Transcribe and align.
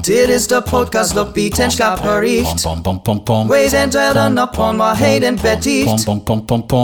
Dit 0.00 0.28
is 0.28 0.46
de 0.46 0.62
podcast 0.70 1.14
dat 1.14 1.32
biedt 1.32 1.58
en 1.58 1.70
schapericht. 1.70 2.66
Wij 3.46 3.68
zijn 3.68 3.92
zelden 3.92 4.42
op 4.42 4.58
onwaarheid 4.58 5.22
en 5.22 5.40
peticht. 5.40 6.06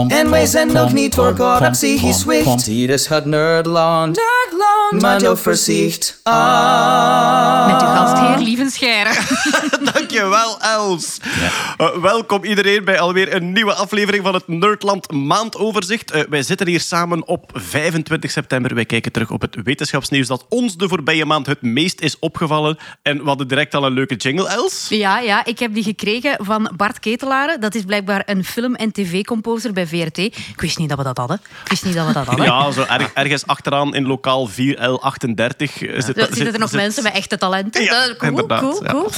En 0.07 0.29
wij 0.29 0.45
zijn 0.45 0.73
nog 0.73 0.93
niet 0.93 1.15
voor 1.15 1.35
God 1.37 1.61
op 1.61 1.71
psychisch 1.71 2.19
zwicht. 2.19 2.65
Dit 2.65 2.89
is 2.89 3.07
het 3.07 3.25
Nerdland. 3.25 4.19
Maar 4.99 5.21
je 5.21 5.35
voorzicht. 5.35 6.19
Ah. 6.23 7.65
Met 7.67 7.81
uw 7.81 7.87
gastheer 7.87 8.37
Lieven 8.37 8.71
Scheire. 8.71 9.09
Dankjewel, 10.17 10.57
Els. 10.61 11.17
Eh, 11.77 11.87
welkom 12.01 12.43
iedereen 12.43 12.83
bij 12.85 12.99
alweer 12.99 13.33
een 13.35 13.51
nieuwe 13.51 13.73
aflevering 13.73 14.23
van 14.23 14.33
het 14.33 14.47
Nerdland 14.47 15.11
Maandoverzicht. 15.11 16.11
Eh, 16.11 16.21
wij 16.29 16.43
zitten 16.43 16.67
hier 16.67 16.79
samen 16.79 17.27
op 17.27 17.51
25 17.53 18.31
september. 18.31 18.75
Wij 18.75 18.85
kijken 18.85 19.11
terug 19.11 19.31
op 19.31 19.41
het 19.41 19.55
wetenschapsnieuws 19.63 20.27
dat 20.27 20.45
ons 20.49 20.77
de 20.77 20.87
voorbije 20.87 21.25
maand 21.25 21.45
het 21.45 21.61
meest 21.61 22.01
is 22.01 22.19
opgevallen. 22.19 22.77
En 23.01 23.17
we 23.17 23.23
hadden 23.27 23.47
direct 23.47 23.73
al 23.75 23.85
een 23.85 23.91
leuke 23.93 24.15
jingle, 24.15 24.47
Els. 24.49 24.85
Ja, 24.89 25.19
ja, 25.19 25.45
ik 25.45 25.59
heb 25.59 25.73
die 25.73 25.83
gekregen 25.83 26.35
van 26.45 26.71
Bart 26.75 26.99
Ketelaren. 26.99 27.61
Dat 27.61 27.75
is 27.75 27.83
blijkbaar 27.83 28.23
een 28.25 28.45
film- 28.45 28.75
en 28.75 28.91
tv-composer 28.91 29.73
bij 29.73 29.87
VRT. 29.87 30.17
Ik 30.17 30.53
wist 30.61 30.77
niet 30.77 30.89
dat 30.89 30.97
we 30.97 31.03
dat 31.03 31.17
hadden. 31.17 31.41
Ik 31.63 31.69
wist 31.69 31.85
niet 31.85 31.95
dat 31.95 32.07
we 32.07 32.13
dat 32.13 32.25
hadden. 32.25 32.45
Ja, 32.45 32.71
zo 32.71 32.81
erg- 32.89 33.13
ergens 33.13 33.45
achteraan 33.47 33.95
in 33.95 34.05
lokaal 34.07 34.47
4L38 34.49 34.55
eh, 34.57 35.93
zit, 35.93 36.05
zitten 36.05 36.53
er 36.53 36.59
nog 36.59 36.69
zit- 36.69 36.79
mensen 36.79 37.03
met 37.03 37.13
echte 37.13 37.37
talenten. 37.37 37.83
Ja, 37.83 38.05
cool, 38.17 38.29
inderdaad, 38.29 38.59
cool, 38.61 38.83
ja. 38.83 38.91
cool. 38.91 39.09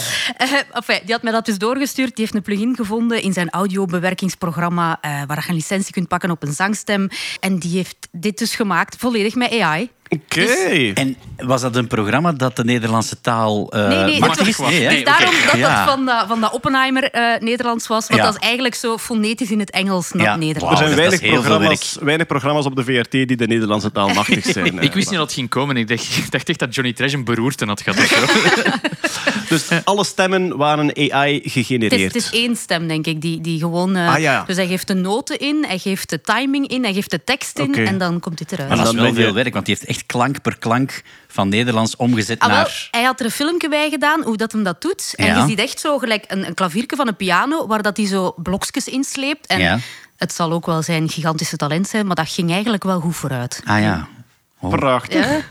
Die 0.85 1.13
had 1.13 1.23
mij 1.23 1.31
dat 1.31 1.45
dus 1.45 1.57
doorgestuurd. 1.57 2.15
Die 2.15 2.23
heeft 2.23 2.35
een 2.35 2.41
plugin 2.41 2.75
gevonden 2.75 3.21
in 3.21 3.33
zijn 3.33 3.49
audiobewerkingsprogramma 3.49 4.97
eh, 5.01 5.21
waar 5.27 5.43
je 5.43 5.49
een 5.49 5.55
licentie 5.55 5.93
kunt 5.93 6.07
pakken 6.07 6.31
op 6.31 6.43
een 6.43 6.53
zangstem. 6.53 7.07
En 7.39 7.59
die 7.59 7.75
heeft 7.75 8.07
dit 8.11 8.37
dus 8.37 8.55
gemaakt, 8.55 8.95
volledig 8.95 9.35
met 9.35 9.59
AI. 9.59 9.89
Oké. 10.09 10.45
En 10.93 11.15
was 11.37 11.61
dat 11.61 11.75
een 11.75 11.87
programma 11.87 12.31
dat 12.31 12.55
de 12.55 12.63
Nederlandse 12.63 13.21
taal 13.21 13.71
eh 13.71 13.87
Nee, 13.87 14.03
nee, 14.03 14.19
was- 14.19 14.57
Nee, 14.57 14.81
hè? 14.81 14.89
Dus 14.89 15.03
daarom 15.03 15.33
dat 15.45 15.55
Ja. 15.57 15.85
dat 15.85 15.93
van, 15.93 16.05
dat 16.05 16.27
van 16.27 16.41
dat 16.41 16.53
Oppenheimer 16.53 17.03
eh, 17.11 17.41
Nederlands 17.41 17.87
was. 17.87 18.07
Want 18.07 18.19
Ja. 18.19 18.25
dat 18.25 18.35
is 18.35 18.41
eigenlijk 18.41 18.75
zo 18.75 18.97
fonetisch 18.97 19.51
in 19.51 19.59
het 19.59 19.69
Engels 19.71 20.11
naar 20.11 20.25
Ja. 20.25 20.35
Nederlands. 20.35 20.79
Er 20.81 20.87
zijn 20.87 20.99
dat 21.09 21.09
weinig 21.19 21.39
programma's, 21.41 21.97
weinig 22.01 22.27
programma's 22.27 22.65
op 22.65 22.75
de 22.75 22.83
VRT 22.83 23.11
die 23.11 23.35
de 23.35 23.47
Nederlandse 23.47 23.91
taal 23.91 24.09
machtig 24.19 24.45
zijn. 24.45 24.79
Ik 24.79 24.93
wist 24.93 25.09
niet 25.09 25.17
dat 25.19 25.25
het 25.27 25.33
ging 25.33 25.49
komen. 25.49 25.77
Ik 25.77 25.87
dacht, 25.87 26.17
ik 26.17 26.31
dacht 26.31 26.49
echt 26.49 26.59
dat 26.59 26.75
Johnny 26.75 26.93
Trash 26.93 27.13
een 27.13 27.23
beroerte 27.23 27.65
had 27.65 27.81
gehad. 27.81 27.99
Dus 29.49 29.67
alle 29.83 30.03
stemmen 30.03 30.57
waren 30.57 31.11
AI 31.11 31.33
Het 31.35 31.45
is, 31.45 31.51
gegenereerd. 31.51 32.13
het 32.13 32.15
is 32.15 32.29
één 32.31 32.55
stem, 32.55 32.87
denk 32.87 33.05
ik, 33.07 33.21
die, 33.21 33.41
die 33.41 33.59
gewoon... 33.59 33.95
eh, 33.95 34.13
Ah, 34.13 34.19
ja. 34.19 34.43
Dus 34.47 34.55
hij 34.55 34.67
geeft 34.67 34.87
de 34.87 34.93
noten 34.93 35.37
in, 35.39 35.65
hij 35.67 35.77
geeft 35.77 36.09
de 36.09 36.21
timing 36.21 36.67
in, 36.67 36.83
hij 36.83 36.93
geeft 36.93 37.11
de 37.11 37.23
tekst 37.23 37.59
in 37.59 37.73
en 37.75 37.97
dan 37.97 38.19
komt 38.19 38.37
dit 38.37 38.51
eruit. 38.51 38.69
Maar 38.69 38.77
dat 38.77 38.87
is 38.87 38.93
wel 38.99 39.13
veel 39.13 39.33
werk, 39.33 39.53
want 39.53 39.65
die 39.65 39.75
heeft 39.75 39.87
echt 39.87 39.94
klank 40.05 40.41
per 40.41 40.57
klank 40.57 41.01
van 41.27 41.49
Nederlands 41.49 41.95
omgezet 41.95 42.39
Ah, 42.39 42.47
wel, 42.47 42.57
naar... 42.57 42.87
hij 42.91 43.03
had 43.03 43.19
er 43.19 43.25
een 43.25 43.31
filmpje 43.31 43.69
bij 43.69 43.89
gedaan, 43.89 44.23
hoe 44.23 44.37
dat 44.37 44.51
hem 44.51 44.63
dat 44.63 44.81
doet. 44.81 45.13
En 45.15 45.25
Ja. 45.25 45.37
je 45.41 45.47
ziet 45.47 45.59
echt 45.59 45.79
zo 45.79 45.97
gelijk 45.97 46.25
een, 46.27 46.47
een 46.47 46.53
klavierke 46.53 46.95
van 46.95 47.07
een 47.07 47.15
piano, 47.15 47.67
waar 47.67 47.81
dat 47.81 47.97
hij 47.97 48.05
zo 48.05 48.33
blokjes 48.37 48.87
insleept. 48.87 49.47
En 49.47 49.59
Ja. 49.59 49.79
het 50.17 50.33
zal 50.33 50.51
ook 50.51 50.65
wel 50.65 50.81
zijn 50.81 51.09
gigantische 51.09 51.57
talent 51.57 51.87
zijn, 51.87 52.05
maar 52.07 52.15
dat 52.15 52.29
ging 52.29 52.51
eigenlijk 52.51 52.83
wel 52.83 52.99
goed 52.99 53.15
vooruit. 53.15 53.61
Ah 53.65 53.79
ja. 53.81 54.07
Prachtig. 54.69 55.25
Ja? 55.29 55.41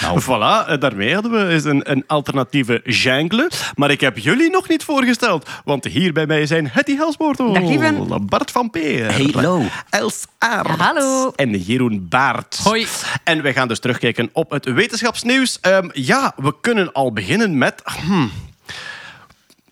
Nou. 0.00 0.20
Voilà, 0.22 0.68
eh, 0.68 0.80
daarmee 0.80 1.14
hadden 1.14 1.32
we 1.32 1.52
eens 1.52 1.64
een, 1.64 1.90
een 1.90 2.04
alternatieve 2.06 2.80
jungle. 2.84 3.50
Maar 3.74 3.90
ik 3.90 4.00
heb 4.00 4.18
jullie 4.18 4.50
nog 4.50 4.68
niet 4.68 4.84
voorgesteld. 4.84 5.48
Want 5.64 5.84
hier 5.84 6.12
bij 6.12 6.26
mij 6.26 6.46
zijn 6.46 6.68
Hetty 6.72 6.96
Helsmoortel. 6.96 7.52
Dag, 7.52 7.62
lieve. 7.62 8.18
Bart 8.22 8.50
van 8.50 8.70
Peer. 8.70 9.32
Hallo. 9.32 9.62
Els 9.90 10.24
Aert. 10.38 10.68
Hallo. 10.68 11.32
En 11.36 11.58
Jeroen 11.58 12.06
Baart. 12.08 12.60
Hoi. 12.62 12.86
En 13.24 13.42
wij 13.42 13.52
gaan 13.52 13.68
dus 13.68 13.80
terugkijken 13.80 14.30
op 14.32 14.50
het 14.50 14.64
wetenschapsnieuws. 14.64 15.58
Ehm, 15.60 15.88
ja, 15.92 16.32
we 16.36 16.54
kunnen 16.60 16.92
al 16.92 17.12
beginnen 17.12 17.58
met... 17.58 17.82
hmm, 18.04 18.30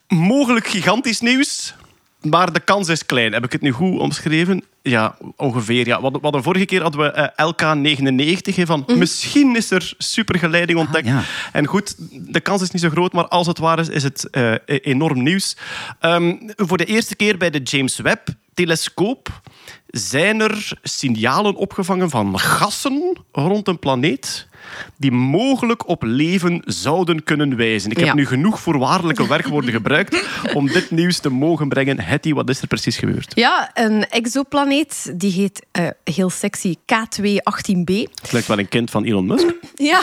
mogelijk 0.08 0.66
gigantisch 0.66 1.20
nieuws. 1.20 1.74
Maar 2.20 2.52
de 2.52 2.60
kans 2.60 2.88
is 2.88 3.06
klein. 3.06 3.32
Heb 3.32 3.44
ik 3.44 3.52
het 3.52 3.60
nu 3.60 3.70
goed 3.70 3.98
omschreven? 4.00 4.64
Ja, 4.82 5.16
ongeveer. 5.36 5.86
Ja. 5.86 6.00
Wat, 6.00 6.18
wat 6.20 6.32
de 6.32 6.42
vorige 6.42 6.64
keer 6.64 6.82
hadden 6.82 7.00
we 7.00 7.10
eh, 7.10 7.52
LK99. 7.52 8.54
hè, 8.54 8.66
van 8.66 8.84
Misschien 8.86 9.56
is 9.56 9.70
er 9.70 9.94
supergeleiding 9.98 10.78
ontdekt. 10.78 11.06
ja. 11.06 11.22
En 11.52 11.66
goed, 11.66 11.94
de 12.32 12.40
kans 12.40 12.62
is 12.62 12.70
niet 12.70 12.82
zo 12.82 12.88
groot, 12.90 13.12
maar 13.12 13.28
als 13.28 13.46
het 13.46 13.58
waar 13.58 13.78
is, 13.78 13.88
is 13.88 14.02
het 14.02 14.30
eh, 14.30 14.54
enorm 14.64 15.22
nieuws. 15.22 15.56
Ehm, 16.00 16.36
voor 16.56 16.76
de 16.78 16.84
eerste 16.84 17.16
keer 17.16 17.36
bij 17.36 17.50
de 17.50 17.60
James 17.62 17.96
Webb-telescoop 17.98 19.40
zijn 19.86 20.40
er 20.40 20.72
signalen 20.82 21.54
opgevangen 21.54 22.10
van 22.10 22.38
gassen 22.38 23.16
rond 23.32 23.68
een 23.68 23.78
planeet 23.78 24.48
die 24.96 25.10
mogelijk 25.12 25.88
op 25.88 26.02
leven 26.02 26.62
zouden 26.64 27.24
kunnen 27.24 27.56
wijzen. 27.56 27.90
Ik 27.90 27.96
heb 27.96 28.06
Ja. 28.06 28.14
nu 28.14 28.26
genoeg 28.26 28.60
voorwaardelijke 28.60 29.26
werkwoorden 29.28 29.72
gebruikt 29.80 30.24
om 30.54 30.66
dit 30.66 30.90
nieuws 30.90 31.18
te 31.18 31.28
mogen 31.30 31.68
brengen. 31.68 32.00
Hetty, 32.00 32.32
wat 32.32 32.48
is 32.48 32.60
er 32.60 32.66
precies 32.66 32.96
gebeurd? 32.96 33.32
Ja, 33.34 33.70
een 33.74 34.08
exoplaneet. 34.08 35.12
Die 35.16 35.32
heet 35.32 35.66
eh, 35.72 35.86
heel 36.04 36.30
sexy 36.30 36.74
K218b. 36.80 37.92
Het 38.20 38.32
lijkt 38.32 38.46
wel 38.48 38.58
een 38.58 38.68
kind 38.68 38.90
van 38.90 39.04
Elon 39.04 39.26
Musk. 39.26 39.46
Ja, 39.74 40.00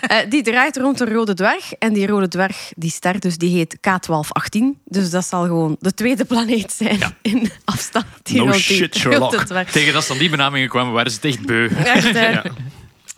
Eh, 0.00 0.16
die 0.28 0.42
draait 0.42 0.76
rond 0.76 1.00
een 1.00 1.08
rode 1.12 1.34
dwerg. 1.34 1.72
En 1.72 1.92
die 1.92 2.06
rode 2.06 2.28
dwerg, 2.28 2.72
die 2.76 2.90
ster 2.90 3.20
dus, 3.20 3.36
die 3.38 3.56
heet 3.56 3.76
K1218. 3.76 4.80
Dus 4.84 5.10
dat 5.10 5.24
zal 5.26 5.42
gewoon 5.44 5.76
de 5.80 5.94
tweede 5.94 6.24
planeet 6.24 6.72
zijn 6.72 6.98
in 7.22 7.50
afstand. 7.64 8.04
Die 8.22 8.36
No 8.36 8.42
rond 8.42 8.54
die 8.54 8.62
shit, 8.62 9.02
rode 9.02 9.16
Sherlock. 9.16 9.44
dwerg. 9.44 9.70
Tegen 9.70 9.92
dat 9.92 10.04
ze 10.04 10.12
aan 10.12 10.18
die 10.18 10.30
benamingen 10.30 10.68
kwamen, 10.68 10.92
waren 10.92 11.10
ze 11.10 11.16
het 11.16 11.24
echt 11.24 11.46
beu. 11.46 11.68
Echt, 11.84 12.12
hè? 12.12 12.40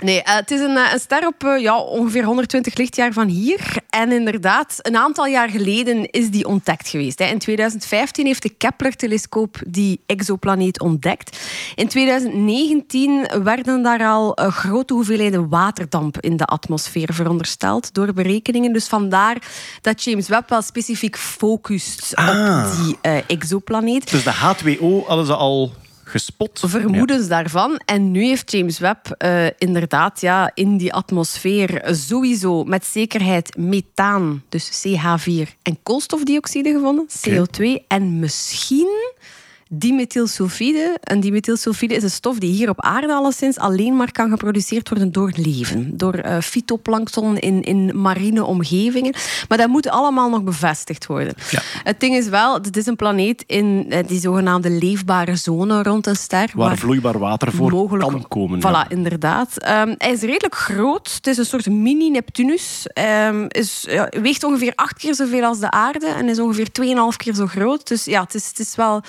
Nee, 0.05 0.23
eh, 0.23 0.35
het 0.35 0.51
is 0.51 0.61
een, 0.61 0.77
eh, 0.77 0.93
een 0.93 1.01
ster 1.01 1.27
op 1.27 1.45
eh, 1.45 1.61
ja, 1.61 1.79
ongeveer 1.79 2.25
120 2.25 2.77
lichtjaar 2.77 3.13
van 3.13 3.29
hier. 3.29 3.77
En 3.91 4.13
inderdaad, 4.13 4.79
een 4.83 4.97
aantal 4.97 5.27
jaar 5.27 5.51
geleden 5.51 6.11
is 6.11 6.31
die 6.31 6.47
ontdekt 6.47 6.89
geweest. 6.89 7.19
Hè. 7.19 7.25
In 7.25 7.39
2015 7.39 8.27
heeft 8.27 8.43
de 8.43 8.49
Kepler-telescoop 8.49 9.57
die 9.67 10.01
exoplaneet 10.07 10.81
ontdekt. 10.81 11.39
In 11.75 11.89
2019 11.89 13.29
werden 13.43 13.83
daar 13.83 14.07
al 14.07 14.33
grote 14.35 14.95
hoeveelheden 14.95 15.49
waterdamp 15.49 16.21
in 16.21 16.37
de 16.37 16.45
atmosfeer 16.45 17.15
verondersteld 17.15 17.95
door 17.95 18.13
berekeningen. 18.13 18.73
Dus 18.73 18.87
vandaar 18.87 19.37
dat 19.81 20.05
James 20.05 20.29
Webb 20.29 20.49
wel 20.49 20.63
specifiek 20.63 21.17
focust 21.17 22.15
op 22.17 22.67
die 22.77 22.97
eh, 23.01 23.17
exoplaneet 23.27 24.11
Dus 24.11 24.25
de 24.25 24.35
H2O 24.35 25.07
hadden 25.07 25.27
ze 25.27 25.35
al 25.35 25.73
gespot. 26.09 26.61
vermoedens 26.67 27.29
daarvan. 27.29 27.81
En 27.85 28.11
nu 28.11 28.25
heeft 28.25 28.53
James 28.53 28.79
Webb 28.79 29.11
eh, 29.11 29.47
inderdaad 29.59 30.21
ja, 30.21 30.51
in 30.55 30.77
die 30.77 30.93
atmosfeer 30.93 31.83
sowieso 31.91 32.65
met 32.65 32.87
zekerheid 32.87 33.57
methaan, 33.57 34.43
dus 34.49 34.87
CH4, 34.87 35.49
en 35.63 35.79
koolstofdioxide 35.83 36.73
gevonden, 36.73 37.07
CO2. 37.29 37.87
En 37.87 38.19
misschien 38.19 39.17
dimethylsulfide. 39.69 40.97
En 41.03 41.21
dimethylsulfide 41.21 41.95
is 41.95 42.03
een 42.03 42.11
stof 42.11 42.39
die 42.39 42.53
hier 42.53 42.69
op 42.69 42.81
aarde 42.81 43.13
alleszins 43.13 43.59
alleen 43.59 43.97
maar 43.97 44.13
kan 44.13 44.31
geproduceerd 44.31 44.89
worden 44.89 45.13
door 45.13 45.33
leven. 45.35 45.97
Door 45.97 46.25
fytoplankton 46.43 47.39
in, 47.39 47.63
in 47.63 48.01
marine 48.01 48.45
omgevingen. 48.45 49.15
Maar 49.49 49.59
dat 49.59 49.69
moet 49.69 49.89
allemaal 49.89 50.31
nog 50.31 50.43
bevestigd 50.43 51.07
worden. 51.07 51.35
Het 51.83 52.01
ding 52.01 52.17
is 52.17 52.29
wel, 52.29 52.55
het 52.55 52.77
is 52.77 52.87
een 52.87 52.97
planeet 52.97 53.45
in 53.47 53.87
eh, 53.89 54.07
die 54.07 54.21
zogenaamde 54.21 54.71
leefbare 54.71 55.37
zone 55.37 55.83
rond 55.83 56.07
een 56.07 56.17
ster. 56.17 56.51
Waar 56.55 56.77
vloeibaar 56.77 57.19
water 57.19 57.53
voor 57.53 57.71
mogelijk- 57.71 58.11
kan 58.11 58.29
komen. 58.29 58.59
Voilà, 58.59 58.63
ja. 58.63 58.89
inderdaad. 58.89 59.59
Ehm, 59.59 59.95
hij 59.99 60.13
is 60.13 60.21
redelijk 60.21 60.55
groot. 60.55 61.13
Het 61.15 61.27
is 61.27 61.37
een 61.37 61.45
soort 61.45 61.67
mini-Neptunus. 61.67 62.87
Ehm, 62.93 63.45
is, 63.49 63.85
ja, 63.89 64.09
weegt 64.21 64.45
ongeveer 64.45 64.73
acht 64.75 64.99
keer 64.99 65.15
zoveel 65.15 65.45
als 65.45 65.59
de 65.59 65.71
aarde 65.71 66.07
en 66.07 66.29
is 66.29 66.39
ongeveer 66.39 66.73
2,5 66.73 67.17
keer 67.17 67.35
zo 67.35 67.47
groot. 67.47 67.89
Dus 67.89 68.05
ja, 68.05 68.23
het 68.23 68.35
is, 68.35 68.49
het 68.49 68.59
is 68.59 68.75
wel... 68.77 69.03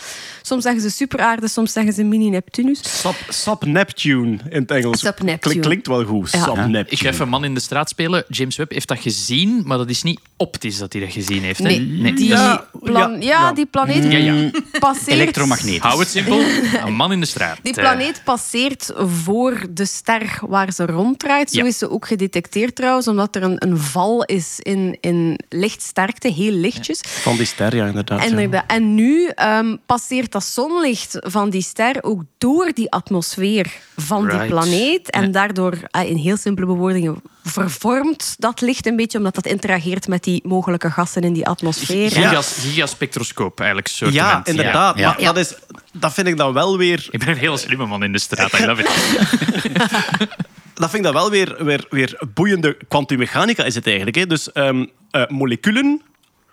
Soms 0.50 0.64
zeggen 0.64 0.82
ze 0.82 0.90
superaarde, 0.90 1.48
soms 1.48 1.72
zeggen 1.74 1.94
ze 1.94 2.04
mini-Neptunus. 2.04 3.02
Sub, 3.02 3.16
Sub 3.30 3.66
Neptune 3.66 4.38
in 4.50 4.62
het 4.62 4.72
Engels. 4.72 5.00
Sub 5.00 5.22
Neptune. 5.22 5.38
Klink- 5.38 5.62
klinkt 5.62 5.88
wel 5.88 6.04
goed. 6.06 6.32
Ja. 6.32 6.44
Sub 6.44 6.56
Neptune. 6.56 6.86
Ik 6.90 7.00
ga 7.00 7.10
even 7.10 7.22
een 7.22 7.30
man 7.30 7.44
in 7.44 7.54
de 7.54 7.60
straat 7.60 7.90
spelen. 7.90 8.24
James 8.28 8.56
Webb 8.56 8.72
heeft 8.72 8.88
dat 8.88 9.00
gezien, 9.00 9.62
maar 9.66 9.78
dat 9.78 9.90
is 9.90 10.04
niet 10.04 10.20
optisch 10.38 10.78
dat 10.78 10.94
hij 10.94 11.02
dat 11.02 11.12
gezien 11.12 11.42
heeft. 11.44 11.60
hè? 11.60 11.64
Nee, 11.64 12.14
die, 12.14 12.28
Ja, 12.28 12.66
plan- 12.92 13.22
ja, 13.22 13.52
die 13.54 13.66
planeet 13.66 14.04
Ja, 14.12 14.18
ja. 14.18 14.50
passeert... 14.80 15.08
Elektromagnetisch. 15.08 15.82
Hou 15.82 16.00
het 16.00 16.10
simpel. 16.10 16.40
Een 16.86 16.94
man 16.96 17.12
in 17.12 17.20
de 17.20 17.26
straat. 17.26 17.58
Die 17.64 17.74
Eh, 17.76 17.80
planeet 17.84 18.22
passeert 18.24 18.92
voor 18.98 19.66
de 19.70 19.86
ster 19.86 20.40
waar 20.48 20.72
ze 20.72 20.86
ronddraait. 20.86 21.52
Zo 21.52 21.60
Ja. 21.60 21.66
is 21.66 21.78
ze 21.78 21.90
ook 21.90 22.08
gedetecteerd 22.08 22.76
trouwens, 22.76 23.08
omdat 23.08 23.36
er 23.36 23.44
een, 23.44 23.56
een 23.58 23.78
val 23.78 24.24
is 24.24 24.60
in, 24.60 24.98
in 25.02 25.40
lichtsterkte, 25.50 26.28
heel 26.32 26.52
lichtjes. 26.52 27.00
Van 27.06 27.36
die 27.36 27.46
ster, 27.46 27.76
ja, 27.76 27.86
inderdaad. 27.86 28.64
En 28.68 28.96
nu 28.96 29.26
ehm, 29.28 29.76
passeert 29.86 30.32
dat 30.32 30.44
zonlicht 30.44 31.18
van 31.20 31.50
die 31.50 31.62
ster 31.62 32.04
ook 32.04 32.22
door 32.38 32.72
die 32.74 32.92
atmosfeer 32.92 33.72
van 33.96 34.30
die 34.30 34.46
planeet. 34.46 35.10
En 35.10 35.22
Ja. 35.26 35.28
daardoor, 35.28 35.74
eh, 35.92 36.10
in 36.10 36.16
heel 36.16 36.38
simpele 36.38 36.66
bewoordingen, 36.68 37.22
vervormt 37.44 38.36
dat 38.38 38.62
licht 38.62 38.86
een 38.86 38.96
beetje, 38.96 39.18
omdat 39.18 39.36
dat 39.36 39.46
interageert 39.46 40.08
met 40.08 40.24
die 40.24 40.42
mogelijke 40.48 40.92
gassen 40.92 41.22
in 41.22 41.34
die 41.34 41.48
atmosfeer. 41.48 42.12
Gigas, 42.12 42.58
gigaspectroscoop 42.62 43.58
eigenlijk. 43.60 43.88
Soort 43.88 44.14
Ja, 44.14 44.28
moment. 44.28 44.48
inderdaad. 44.48 44.98
Ja. 44.98 45.08
Maar 45.08 45.24
Dat, 45.24 45.38
is, 45.38 45.54
dat 45.94 46.14
vind 46.14 46.28
ik 46.28 46.38
dan 46.38 46.54
wel 46.54 46.78
weer... 46.78 47.08
Ik 47.10 47.20
ben 47.20 47.28
een 47.28 47.38
heel 47.38 47.58
slimme 47.58 47.86
man 47.86 48.04
in 48.04 48.12
de 48.12 48.20
straat. 48.20 48.60
I 48.60 48.66
love 48.66 48.82
it. 48.82 48.90
dat 50.80 50.90
vind 50.90 50.94
ik 50.96 51.04
dan 51.04 51.14
wel 51.14 51.30
weer, 51.30 51.64
weer, 51.66 51.86
weer 51.90 52.22
boeiende 52.34 52.78
kwantummechanica 52.88 53.64
is 53.64 53.76
het 53.76 53.86
eigenlijk. 53.88 54.16
Hè. 54.16 54.28
Dus 54.28 54.52
ehm, 54.52 54.86
eh, 55.12 55.28
moleculen, 55.28 56.02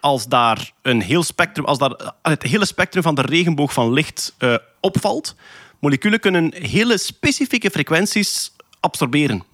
als 0.00 0.26
daar 0.26 0.70
een 0.82 1.00
heel 1.02 1.22
spectrum, 1.22 1.64
als 1.64 1.78
daar 1.78 1.90
eh, 1.90 2.08
het 2.22 2.42
hele 2.42 2.64
spectrum 2.66 3.02
van 3.02 3.14
de 3.14 3.22
regenboog 3.22 3.72
van 3.72 3.92
licht 3.92 4.34
eh, 4.38 4.54
opvalt, 4.80 5.34
moleculen 5.80 6.20
kunnen 6.20 6.54
hele 6.54 6.98
specifieke 6.98 7.70
frequenties 7.70 8.52
absorberen. 8.80 9.44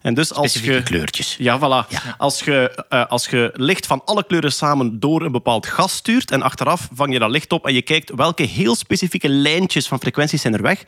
En 0.00 0.14
dus 0.14 0.32
als 0.32 0.50
Specifieke 0.50 0.76
je, 0.76 0.82
kleurtjes. 0.82 1.36
Ja, 1.38 1.58
voilà. 1.58 2.02
Als, 2.18 2.40
je, 2.40 2.84
eh, 2.88 3.06
als 3.06 3.26
je 3.26 3.50
licht 3.54 3.86
van 3.86 4.02
alle 4.04 4.24
kleuren 4.24 4.52
samen 4.52 5.00
door 5.00 5.22
een 5.22 5.32
bepaald 5.32 5.66
gas 5.66 5.94
stuurt 5.94 6.30
en 6.30 6.42
achteraf 6.42 6.88
vang 6.94 7.12
je 7.12 7.18
dat 7.18 7.30
licht 7.30 7.52
op 7.52 7.66
en 7.66 7.74
je 7.74 7.82
kijkt 7.82 8.12
welke 8.14 8.42
heel 8.42 8.74
specifieke 8.74 9.28
lijntjes 9.28 9.88
van 9.88 9.98
frequenties 9.98 10.40
zijn 10.40 10.54
er 10.54 10.62
weg, 10.62 10.84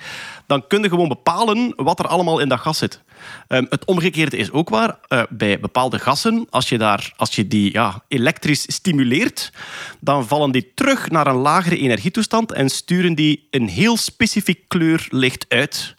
dan 0.46 0.66
kun 0.66 0.82
je 0.82 0.88
gewoon 0.88 1.08
bepalen 1.08 1.72
wat 1.76 1.98
er 1.98 2.06
allemaal 2.06 2.38
in 2.38 2.48
dat 2.48 2.60
gas 2.60 2.78
zit. 2.78 3.00
Ehm, 3.48 3.64
het 3.68 3.84
omgekeerde 3.84 4.36
is 4.36 4.50
ook 4.50 4.68
waar. 4.68 4.98
Eh, 5.08 5.22
bij 5.28 5.60
bepaalde 5.60 5.98
gassen, 5.98 6.46
als 6.50 6.68
je, 6.68 6.78
daar, 6.78 7.12
als 7.16 7.34
je 7.34 7.48
die 7.48 7.72
ja, 7.72 8.02
elektrisch 8.08 8.72
stimuleert, 8.72 9.52
dan 10.00 10.26
vallen 10.26 10.50
die 10.50 10.72
terug 10.74 11.10
naar 11.10 11.26
een 11.26 11.36
lagere 11.36 11.78
energietoestand 11.78 12.52
en 12.52 12.68
sturen 12.68 13.14
die 13.14 13.46
een 13.50 13.68
heel 13.68 13.96
specifiek 13.96 14.68
kleur 14.68 15.06
licht 15.10 15.44
uit. 15.48 15.94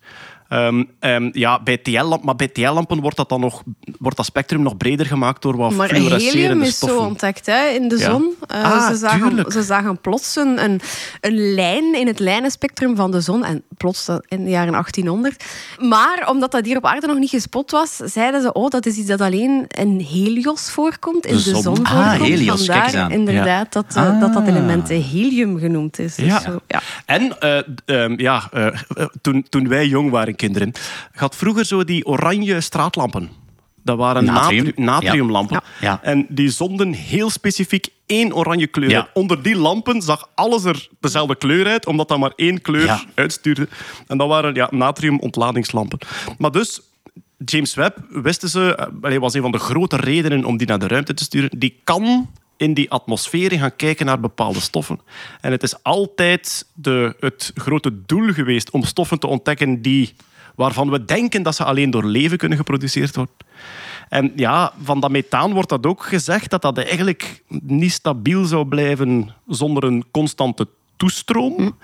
Ehm, 0.54 0.84
ehm, 1.00 1.30
ja, 1.32 1.60
bij 1.64 1.78
TL-lampen, 1.78 2.26
maar 2.26 2.36
bij 2.36 2.48
TL-lampen 2.48 3.00
wordt 3.02 3.18
dat 3.18 3.30
dan 3.30 3.40
nog, 3.40 3.64
wordt 4.00 4.18
dat 4.18 4.26
spectrum 4.26 4.62
nog 4.62 4.78
breder 4.78 5.06
gemaakt 5.06 5.42
door 5.42 5.58
wat 5.58 5.72
Maar 5.74 5.88
fluorescerende 5.90 6.40
helium 6.42 6.62
is 6.62 6.80
zo 6.80 6.86
stoffen. 6.86 7.06
ontdekt 7.08 7.46
hè, 7.46 7.66
in 7.68 7.88
de 7.88 7.98
Ja. 7.98 8.10
zon. 8.12 8.34
Eh, 8.48 8.64
Ah, 8.64 8.88
ze, 8.88 8.96
zagen, 8.96 9.28
tuurlijk. 9.28 9.52
ze 9.52 9.64
zagen 9.64 10.02
plots 10.02 10.36
een, 10.36 10.64
een, 10.64 10.82
een 11.22 11.54
lijn 11.54 11.96
in 12.00 12.08
het 12.08 12.20
lijnenspectrum 12.20 12.96
van 12.96 13.12
de 13.12 13.22
zon. 13.22 13.44
En 13.46 13.64
plots 13.78 14.10
in 14.28 14.44
de 14.44 14.50
jaren 14.50 14.72
1800. 14.72 15.44
Maar 15.80 16.28
omdat 16.30 16.52
dat 16.52 16.66
hier 16.66 16.78
op 16.78 16.86
aarde 16.86 17.08
nog 17.08 17.18
niet 17.20 17.30
gespot 17.30 17.72
was, 17.72 17.96
zeiden 17.96 18.42
ze: 18.42 18.54
Oh, 18.54 18.70
dat 18.70 18.86
is 18.86 18.98
iets 18.98 19.08
dat 19.08 19.22
alleen 19.22 19.66
in 19.68 20.00
Helios 20.00 20.70
voorkomt, 20.72 21.26
in 21.26 21.36
De 21.38 21.44
de 21.44 21.50
zon. 21.50 21.62
zon, 21.62 21.84
Ah. 21.86 22.12
Helios, 22.12 22.66
kijk 22.66 22.84
eens 22.84 22.92
Vandaar 22.92 23.04
aan. 23.04 23.12
inderdaad 23.12 23.74
dat, 23.74 23.86
eh, 23.96 24.20
dat 24.20 24.34
dat 24.34 24.48
element 24.48 24.90
eh, 24.90 25.04
helium 25.12 25.60
genoemd 25.60 26.00
is. 26.00 26.16
Dus 26.16 26.26
Ja. 26.26 26.40
zo, 26.40 26.60
ja. 26.68 26.82
En 27.06 27.40
eh, 27.40 27.58
ehm, 27.86 28.14
ja, 28.22 28.50
toen, 29.22 29.46
toen 29.50 29.68
wij 29.68 29.88
jong 29.88 30.10
waren, 30.10 30.36
kinderen, 30.48 30.72
had 31.14 31.36
vroeger 31.36 31.66
zo 31.66 31.84
die 31.84 32.06
oranje 32.06 32.62
straatlampen. 32.62 33.30
Dat 33.84 33.98
waren 33.98 34.26
Natrium. 34.26 34.64
natri- 34.66 34.84
natriumlampen. 34.84 35.62
Ja. 35.82 35.88
Ja. 35.88 36.00
En 36.04 36.26
die 36.30 36.50
zonden 36.50 36.94
heel 36.94 37.30
specifiek 37.30 37.88
één 38.06 38.34
oranje 38.36 38.68
kleur 38.68 38.90
Ja. 38.90 39.08
Onder 39.14 39.42
die 39.44 39.56
lampen 39.56 40.02
zag 40.02 40.30
alles 40.36 40.64
er 40.64 40.88
dezelfde 41.00 41.36
kleur 41.36 41.68
uit, 41.68 41.86
omdat 41.86 42.08
dat 42.08 42.20
maar 42.20 42.34
één 42.36 42.62
kleur 42.62 43.06
uitstuurde. 43.16 43.68
En 44.08 44.18
dat 44.18 44.28
waren 44.28 44.54
ja, 44.54 44.68
natriumontladingslampen. 44.72 46.00
Maar 46.38 46.52
dus, 46.52 46.82
James 47.46 47.74
Webb, 47.76 47.98
wisten 48.10 48.50
ze, 48.50 48.90
eh, 49.02 49.18
was 49.18 49.34
een 49.34 49.42
van 49.42 49.52
de 49.52 49.58
grote 49.60 49.96
redenen 49.98 50.46
om 50.46 50.58
die 50.58 50.68
naar 50.68 50.80
de 50.80 50.88
ruimte 50.88 51.14
te 51.14 51.24
sturen. 51.24 51.50
Die 51.60 51.80
kan 51.84 52.30
in 52.58 52.74
die 52.74 52.92
atmosfeer 52.92 53.52
gaan 53.52 53.76
kijken 53.76 54.06
naar 54.06 54.20
bepaalde 54.20 54.60
stoffen. 54.60 55.00
En 55.42 55.52
het 55.52 55.64
is 55.64 55.84
altijd 55.84 56.66
de, 56.74 57.16
het 57.20 57.52
grote 57.56 57.92
doel 58.06 58.34
geweest 58.34 58.70
om 58.72 58.84
stoffen 58.84 59.20
te 59.20 59.28
ontdekken 59.28 59.82
die, 59.82 60.14
waarvan 60.56 60.90
we 60.90 61.06
denken 61.06 61.44
dat 61.44 61.56
ze 61.56 61.64
alleen 61.64 61.92
door 61.92 62.06
leven 62.06 62.38
kunnen 62.38 62.58
geproduceerd 62.58 63.16
worden. 63.16 63.36
En 64.10 64.32
ja, 64.36 64.74
van 64.84 65.00
dat 65.00 65.12
methaan 65.12 65.54
wordt 65.54 65.70
dat 65.70 65.86
ook 65.86 66.04
gezegd 66.04 66.50
dat 66.50 66.62
dat 66.62 66.78
eigenlijk 66.78 67.44
niet 67.64 67.92
stabiel 67.92 68.46
zou 68.46 68.66
blijven 68.66 69.36
zonder 69.48 69.84
een 69.84 70.06
constante 70.12 70.68
toestroom. 70.96 71.78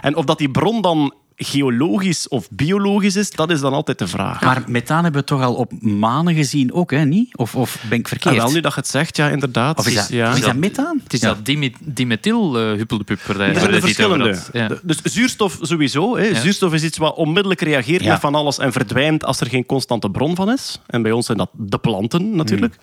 En 0.00 0.16
of 0.16 0.24
dat 0.24 0.38
die 0.38 0.50
bron 0.50 0.82
dan 0.82 1.14
geologisch 1.36 2.28
of 2.28 2.50
biologisch 2.50 3.16
is, 3.16 3.30
dat 3.30 3.50
is 3.50 3.60
dan 3.60 3.72
altijd 3.72 3.98
de 3.98 4.06
vraag. 4.08 4.40
Maar 4.40 4.62
methaan 4.66 5.02
hebben 5.02 5.20
we 5.20 5.26
toch 5.26 5.42
al 5.42 5.54
op 5.54 5.72
manen 5.82 6.34
gezien 6.34 6.72
ook, 6.72 6.90
hè? 6.90 7.04
Niet? 7.04 7.36
Of, 7.36 7.54
of 7.54 7.84
ben 7.88 7.98
ik 7.98 8.04
Ah, 8.04 8.10
verkeerd? 8.10 8.36
wel, 8.36 8.50
nu 8.52 8.60
dat 8.60 8.74
je 8.74 8.80
het 8.80 8.88
zegt, 8.88 9.16
ja, 9.16 9.28
inderdaad. 9.28 9.78
Of 9.78 9.86
is 9.86 9.94
dat, 9.94 10.08
ja. 10.08 10.34
is 10.34 10.40
dat 10.40 10.54
methaan? 10.56 11.00
Het 11.02 11.12
is 11.12 11.20
Ja. 11.20 11.28
dat 11.28 11.46
dime- 11.46 11.72
dimethyl 11.80 12.60
uh, 12.60 12.76
huppeldepup. 12.76 13.20
waar 13.22 13.36
hij- 13.36 13.46
Er 13.46 13.52
waar 13.52 13.60
zijn 13.62 13.74
over 13.74 13.82
verschillende. 13.82 14.38
Ja. 14.52 14.68
De- 14.68 14.80
Dus 14.82 15.02
zuurstof 15.02 15.58
sowieso. 15.60 16.16
Hè. 16.16 16.34
Zuurstof 16.34 16.72
is 16.72 16.82
iets 16.82 16.98
wat 16.98 17.16
onmiddellijk 17.16 17.60
reageert 17.60 18.02
Ja. 18.02 18.10
met 18.12 18.20
van 18.20 18.34
alles 18.34 18.58
en 18.58 18.72
verdwijnt 18.72 19.24
als 19.24 19.40
er 19.40 19.46
geen 19.46 19.66
constante 19.66 20.10
bron 20.10 20.34
van 20.36 20.50
is. 20.52 20.80
En 20.86 21.02
bij 21.02 21.12
ons 21.12 21.26
zijn 21.26 21.38
dat 21.38 21.50
de 21.52 21.78
planten 21.78 22.36
natuurlijk. 22.36 22.76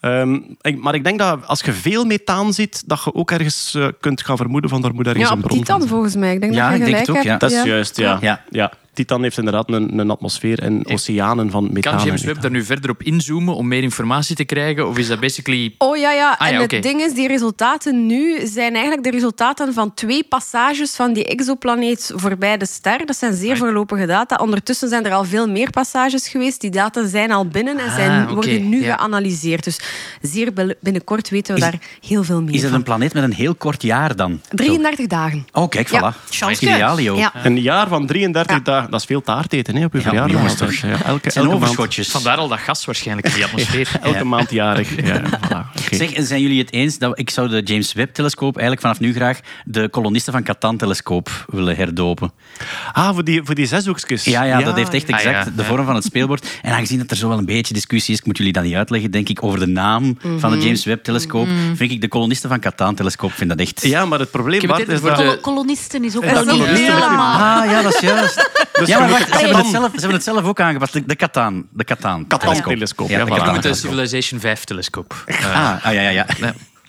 Ehm, 0.00 0.34
ik- 0.60 0.80
maar 0.82 0.94
ik 0.94 1.04
denk 1.04 1.18
dat 1.18 1.46
als 1.46 1.60
je 1.60 1.72
veel 1.72 2.04
methaan 2.04 2.52
ziet, 2.52 2.82
dat 2.86 3.02
je 3.04 3.14
ook 3.14 3.30
ergens 3.30 3.74
eh, 3.74 3.86
kunt 4.00 4.22
gaan 4.24 4.36
vermoeden 4.36 4.70
van 4.70 4.80
daar 4.82 4.94
moet 4.94 5.06
ergens 5.06 5.28
Ja, 5.28 5.34
een 5.34 5.40
bron 5.40 5.64
zijn. 5.66 5.88
volgens 5.88 6.16
mij. 6.16 6.32
Ik 6.34 6.40
denk 6.40 6.52
Ja, 6.54 6.68
dat 6.70 6.78
je 6.78 6.84
ik 6.84 6.90
denk 6.90 7.04
gelijk 7.04 7.06
het 7.06 7.16
ook, 7.16 7.24
hebt. 7.30 7.40
Dat 7.40 7.50
is 7.52 7.62
juist, 7.70 7.96
ja. 7.96 8.18
Ja. 8.20 8.44
ja. 8.50 8.72
Titan 8.92 9.22
heeft 9.22 9.38
inderdaad 9.38 9.70
een, 9.70 9.98
een 9.98 10.10
atmosfeer 10.10 10.58
en 10.62 10.86
oceanen 10.86 11.50
van 11.50 11.68
methaan. 11.72 11.96
Kan 11.96 12.04
James 12.06 12.24
Webb 12.24 12.40
daar 12.40 12.50
nu 12.50 12.64
verder 12.64 12.90
op 12.90 13.02
inzoomen 13.02 13.54
om 13.54 13.68
meer 13.68 13.82
informatie 13.82 14.36
te 14.36 14.44
krijgen? 14.44 14.88
Of 14.88 14.98
is 14.98 15.08
dat 15.08 15.20
basically... 15.20 15.74
Oh 15.78 15.96
ja, 15.96 16.12
ja. 16.12 16.34
Ah, 16.38 16.48
en 16.48 16.60
het 16.60 16.82
ding 16.82 17.00
is, 17.00 17.12
die 17.14 17.28
resultaten 17.28 18.06
nu 18.06 18.46
zijn 18.46 18.72
eigenlijk 18.72 19.02
de 19.04 19.10
resultaten 19.10 19.72
van 19.72 19.94
twee 19.94 20.24
passages 20.24 20.94
van 20.94 21.12
die 21.12 21.24
exoplaneet 21.24 22.12
voorbij 22.14 22.56
de 22.56 22.66
ster. 22.66 23.06
Dat 23.06 23.16
zijn 23.16 23.34
zeer 23.34 23.56
voorlopige 23.56 24.06
data. 24.06 24.36
Ondertussen 24.36 24.88
zijn 24.88 25.04
er 25.06 25.12
al 25.12 25.24
veel 25.24 25.48
meer 25.48 25.70
passages 25.70 26.28
geweest. 26.28 26.60
Die 26.60 26.70
data 26.70 27.06
zijn 27.06 27.32
al 27.32 27.46
binnen 27.46 27.78
en 27.78 27.90
zijn, 27.90 28.10
Ah, 28.10 28.22
oké, 28.24 28.34
worden 28.34 28.68
nu 28.68 28.82
ja. 28.84 28.94
geanalyseerd. 28.96 29.64
Dus 29.64 29.80
zeer 30.20 30.76
binnenkort 30.80 31.28
weten 31.28 31.54
we 31.54 31.60
Is- 31.60 31.70
daar 31.70 31.80
heel 32.06 32.22
veel 32.24 32.42
meer 32.42 32.54
Is 32.54 32.60
het 32.60 32.70
van. 32.70 32.78
een 32.78 32.84
planeet 32.84 33.14
met 33.14 33.22
een 33.22 33.32
heel 33.32 33.54
kort 33.54 33.82
jaar 33.82 34.16
dan? 34.16 34.40
33 34.48 35.06
dagen. 35.06 35.46
Oh, 35.52 35.68
kijk, 35.68 35.88
voilà. 35.88 36.28
Ja. 36.30 36.50
Idealio. 36.50 37.16
Ja. 37.16 37.32
Een 37.44 37.60
jaar 37.60 37.88
van 37.88 38.06
33 38.06 38.56
Ja. 38.56 38.62
dagen, 38.62 38.89
dat 38.90 39.00
is 39.00 39.06
veel 39.06 39.20
taart 39.20 39.52
eten 39.52 39.76
hè, 39.76 39.84
op 39.84 39.92
je 39.92 39.98
Ja, 39.98 40.04
verjaardag. 40.04 40.36
jongens, 40.36 40.60
is, 40.60 40.80
ja, 40.80 40.88
elke, 40.88 41.00
zijn 41.02 41.14
elke, 41.14 41.34
maand, 41.34 41.52
overschotjes. 41.52 42.10
Vandaar 42.10 42.36
al 42.36 42.48
dat 42.48 42.58
gas 42.58 42.84
waarschijnlijk 42.84 43.28
in 43.28 43.34
die 43.34 43.44
atmosfeer. 43.44 43.90
elke 44.02 44.24
maand 44.24 44.50
jarig. 44.50 45.06
Ja, 45.06 45.06
ja, 45.14 45.22
voilà. 45.24 45.90
Zeg, 45.90 46.12
en 46.12 46.24
zijn 46.24 46.40
jullie 46.40 46.58
het 46.58 46.72
eens 46.72 46.98
dat 46.98 47.18
ik 47.18 47.30
zou 47.30 47.48
de 47.48 47.62
James 47.62 47.92
Webb-telescoop 47.92 48.56
eigenlijk 48.56 48.80
vanaf 48.86 49.00
nu 49.00 49.14
graag 49.14 49.40
de 49.64 49.88
kolonisten 49.88 50.32
van 50.32 50.42
Catan-telescoop 50.42 51.44
willen 51.46 51.76
herdopen? 51.76 52.32
Ah, 52.92 53.14
voor 53.14 53.24
die, 53.24 53.40
voor 53.44 53.54
die 53.54 53.66
zeshoekjes. 53.66 54.24
Ja, 54.24 54.42
ja, 54.42 54.62
dat 54.62 54.76
heeft 54.76 54.94
echt 54.94 55.10
Ah, 55.12 55.16
exact 55.18 55.44
ja, 55.44 55.52
de 55.56 55.62
ja. 55.62 55.68
vorm 55.68 55.84
van 55.86 55.94
het 55.94 56.04
speelbord. 56.04 56.46
En 56.62 56.72
aangezien 56.72 56.98
dat 56.98 57.10
er 57.10 57.16
zo 57.16 57.28
wel 57.28 57.38
een 57.38 57.44
beetje 57.44 57.74
discussie 57.74 58.14
is, 58.14 58.20
ik 58.20 58.26
moet 58.26 58.36
jullie 58.38 58.52
dat 58.52 58.62
niet 58.64 58.74
uitleggen, 58.74 59.10
denk 59.10 59.28
ik, 59.28 59.42
over 59.42 59.58
de 59.58 59.66
naam 59.66 60.18
van 60.38 60.50
de 60.52 60.58
James 60.58 60.84
Webb-telescoop, 60.84 61.48
vind 61.74 61.90
ik 61.90 62.00
de 62.00 62.08
kolonisten 62.08 62.48
van 62.48 62.60
Catan-telescoop 62.60 63.32
vind 63.32 63.50
dat 63.50 63.58
echt... 63.58 63.82
Ja, 63.86 64.04
maar 64.04 64.18
het 64.18 64.30
probleem 64.30 64.66
Bart, 64.66 64.80
het 64.80 64.88
is 64.88 64.98
voor 65.00 65.08
dat... 65.08 65.18
de- 65.18 65.24
Kol- 65.24 65.36
kolonisten 65.40 66.04
is 66.04 66.16
ook 66.16 66.24
Ja, 66.24 66.44
wel 66.44 66.56
niet 66.56 66.64
helemaal... 66.66 67.60
Ah, 67.62 67.70
ja, 67.70 67.82
dat 67.82 67.94
is 67.94 68.00
juist. 68.00 68.48
Dus 68.72 68.88
ja, 68.88 68.98
maar 68.98 69.08
wacht, 69.10 69.28
ze 69.28 69.36
hebben, 69.38 69.56
het 69.56 69.66
zelf, 69.66 69.84
ze 69.94 69.98
hebben 69.98 70.12
het 70.14 70.22
zelf 70.24 70.44
ook 70.44 70.60
aangepast. 70.60 71.08
De, 71.08 71.16
Catan. 71.16 71.66
De 71.72 71.84
Catan. 71.84 72.26
Catan-telescoop, 72.26 73.08
ja. 73.08 73.18
Je 73.18 73.24
moet 73.24 73.34
de 73.34 73.40
Catan-telescoop. 73.40 73.90
Civilization 73.90 74.40
5-telescoop. 74.40 75.24
Ah, 75.42 75.84
ah, 75.86 75.92
ja, 75.94 76.00
ja, 76.00 76.10
ja. 76.10 76.26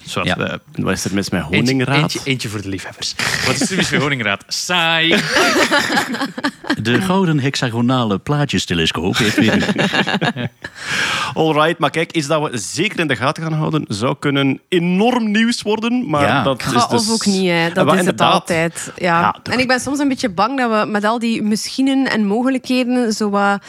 Zoals, 0.06 0.28
Ja. 0.28 0.60
Wat 0.76 0.94
is 0.94 1.06
er 1.06 1.14
mis 1.14 1.30
met 1.30 1.42
honingraad? 1.42 1.98
eentje, 2.02 2.20
eentje 2.24 2.50
voor 2.50 2.62
de 2.62 2.70
liefhebbers. 2.70 3.16
Wat 3.46 3.62
is 3.62 3.70
er 3.70 3.76
mis 3.78 3.90
met 3.90 4.02
honingraad? 4.02 4.44
Saai. 4.48 5.16
De 6.82 7.02
gouden 7.02 7.40
hexagonale 7.40 8.20
plaatjestelescoop 8.20 9.18
heeft 9.18 9.36
weer... 9.36 9.66
Alright, 11.34 11.78
maar 11.80 11.90
kijk, 11.90 12.12
iets 12.12 12.28
dat 12.28 12.52
we 12.52 12.58
zeker 12.58 13.00
in 13.00 13.08
de 13.08 13.16
gaten 13.16 13.44
gaan 13.44 13.54
houden, 13.54 13.86
zou 13.88 14.16
kunnen 14.20 14.60
enorm 14.70 15.32
nieuws 15.32 15.62
worden. 15.62 16.10
Maar 16.10 16.22
Ja. 16.28 16.44
dat 16.44 16.62
is 16.66 16.72
dus... 16.72 16.84
Of 16.84 17.10
ook 17.12 17.26
niet, 17.26 17.50
hè. 17.50 17.70
Dat 17.74 17.86
maar 17.86 18.00
is 18.00 18.06
het 18.06 18.22
altijd. 18.22 18.92
Ja. 18.98 19.36
En 19.44 19.60
ik 19.60 19.68
ben 19.68 19.80
soms 19.80 20.00
een 20.00 20.08
beetje 20.08 20.30
bang 20.30 20.58
dat 20.58 20.70
we 20.86 20.92
met 20.92 21.04
al 21.04 21.20
die 21.20 21.42
machinen 21.44 22.12
en 22.12 22.26
mogelijkheden 22.26 23.14
zo 23.14 23.30
wat... 23.30 23.62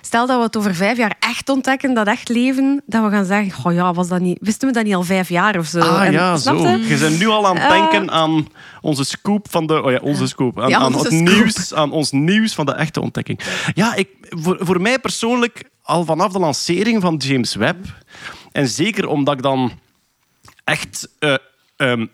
Stel 0.00 0.26
dat 0.26 0.36
we 0.38 0.42
het 0.42 0.56
over 0.56 0.74
vijf 0.74 0.96
jaar 0.96 1.16
echt 1.18 1.48
ontdekken, 1.48 1.94
dat 1.94 2.06
echt 2.06 2.28
leven, 2.28 2.82
dat 2.86 3.04
we 3.04 3.10
gaan 3.10 3.24
zeggen, 3.24 3.64
oh 3.64 3.72
ja, 3.72 3.92
was 3.92 4.08
dat 4.08 4.20
niet, 4.20 4.38
wisten 4.40 4.68
we 4.68 4.74
dat 4.74 4.84
niet 4.84 4.94
al 4.94 5.02
vijf 5.02 5.28
jaar 5.28 5.58
of 5.58 5.66
zo? 5.66 5.78
Ah 5.80 6.06
En- 6.06 6.12
ja, 6.12 6.36
zo. 6.36 6.56
je? 6.68 6.86
Je 6.88 6.96
bent 6.96 7.18
nu 7.18 7.26
al 7.26 7.46
aan 7.46 7.56
het 7.58 7.62
Ja. 7.72 7.88
denken 7.90 8.10
aan 8.10 8.48
onze 8.80 9.04
scoop 9.04 9.46
van 9.50 9.66
de... 9.66 9.82
Oh 9.82 9.90
ja, 9.90 9.98
onze 10.02 10.26
scoop. 10.26 10.60
Aan, 10.60 10.68
Ja, 10.68 10.78
aan 10.78 10.92
het 10.92 11.00
scoop. 11.06 11.12
nieuws, 11.20 11.74
aan 11.74 11.90
ons 11.92 12.10
nieuws 12.10 12.54
van 12.54 12.66
de 12.66 12.72
echte 12.72 13.00
ontdekking. 13.00 13.40
Ja, 13.74 13.94
ik, 13.94 14.08
voor, 14.22 14.56
voor 14.60 14.80
mij 14.80 14.98
persoonlijk, 14.98 15.62
al 15.82 16.04
vanaf 16.04 16.32
de 16.32 16.38
lancering 16.38 17.00
van 17.02 17.16
James 17.16 17.54
Webb, 17.54 17.84
en 18.52 18.68
zeker 18.68 19.06
omdat 19.06 19.34
ik 19.34 19.42
dan 19.42 19.72
echt... 20.64 21.08
eh, 21.18 21.34
ehm, 21.76 22.06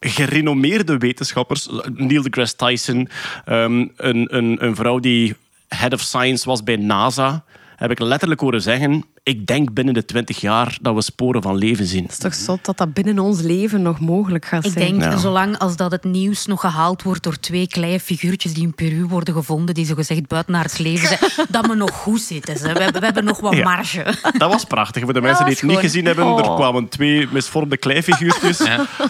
gerenommeerde 0.00 0.96
wetenschappers, 0.98 1.68
Neil 1.94 2.22
deGrasse 2.22 2.56
Tyson, 2.56 3.08
ehm, 3.44 3.86
een, 3.96 4.36
een, 4.36 4.64
een 4.64 4.74
vrouw 4.74 4.98
die 4.98 5.36
head 5.74 5.92
of 5.92 6.00
science 6.00 6.48
was 6.48 6.62
bij 6.62 6.76
NASA, 6.76 7.44
heb 7.76 7.90
ik 7.90 7.98
letterlijk 7.98 8.40
horen 8.40 8.62
zeggen: 8.62 9.04
ik 9.26 9.46
denk 9.46 9.72
binnen 9.72 9.94
de 9.94 10.04
20 10.04 10.40
jaar 10.40 10.78
dat 10.80 10.94
we 10.94 11.02
sporen 11.02 11.42
van 11.42 11.56
leven 11.56 11.86
zien. 11.86 12.02
Het 12.02 12.12
is 12.12 12.18
toch 12.18 12.34
zot 12.34 12.64
dat 12.64 12.78
dat 12.78 12.92
binnen 12.94 13.18
ons 13.18 13.40
leven 13.40 13.82
nog 13.82 14.00
mogelijk 14.00 14.44
gaat 14.44 14.64
Ik 14.64 14.72
zijn. 14.72 14.98
denk, 14.98 15.02
Ja. 15.12 15.16
zolang 15.16 15.58
als 15.58 15.76
dat 15.76 15.90
het 15.90 16.04
nieuws 16.04 16.46
nog 16.46 16.60
gehaald 16.60 17.02
wordt 17.02 17.22
door 17.22 17.36
twee 17.40 17.68
kleine 17.68 18.00
figuurtjes 18.00 18.54
die 18.54 18.62
in 18.62 18.74
Peru 18.74 19.06
worden 19.06 19.34
gevonden, 19.34 19.74
die 19.74 19.84
zogezegd 19.86 20.26
buiten 20.28 20.54
haar 20.54 20.70
leven 20.78 21.08
zijn, 21.08 21.30
dat 21.50 21.66
we 21.66 21.74
nog 21.74 21.90
goed 21.90 22.20
zitten. 22.20 22.56
Ze. 22.56 22.62
We, 22.72 22.82
hebben, 22.82 23.00
we 23.00 23.06
hebben 23.06 23.24
nog 23.24 23.40
wat 23.40 23.54
Ja. 23.54 23.62
marge. 23.62 24.04
Dat 24.38 24.52
was 24.52 24.64
prachtig. 24.64 25.02
Voor 25.04 25.12
de 25.12 25.20
mensen 25.20 25.44
die 25.44 25.54
het 25.54 25.62
niet 25.62 25.78
gezien 25.78 26.04
hebben, 26.04 26.24
er 26.26 26.32
Oh. 26.48 26.56
kwamen 26.56 26.88
twee 26.88 27.28
misvormde 27.30 27.76
kleifiguurtjes, 27.76 28.60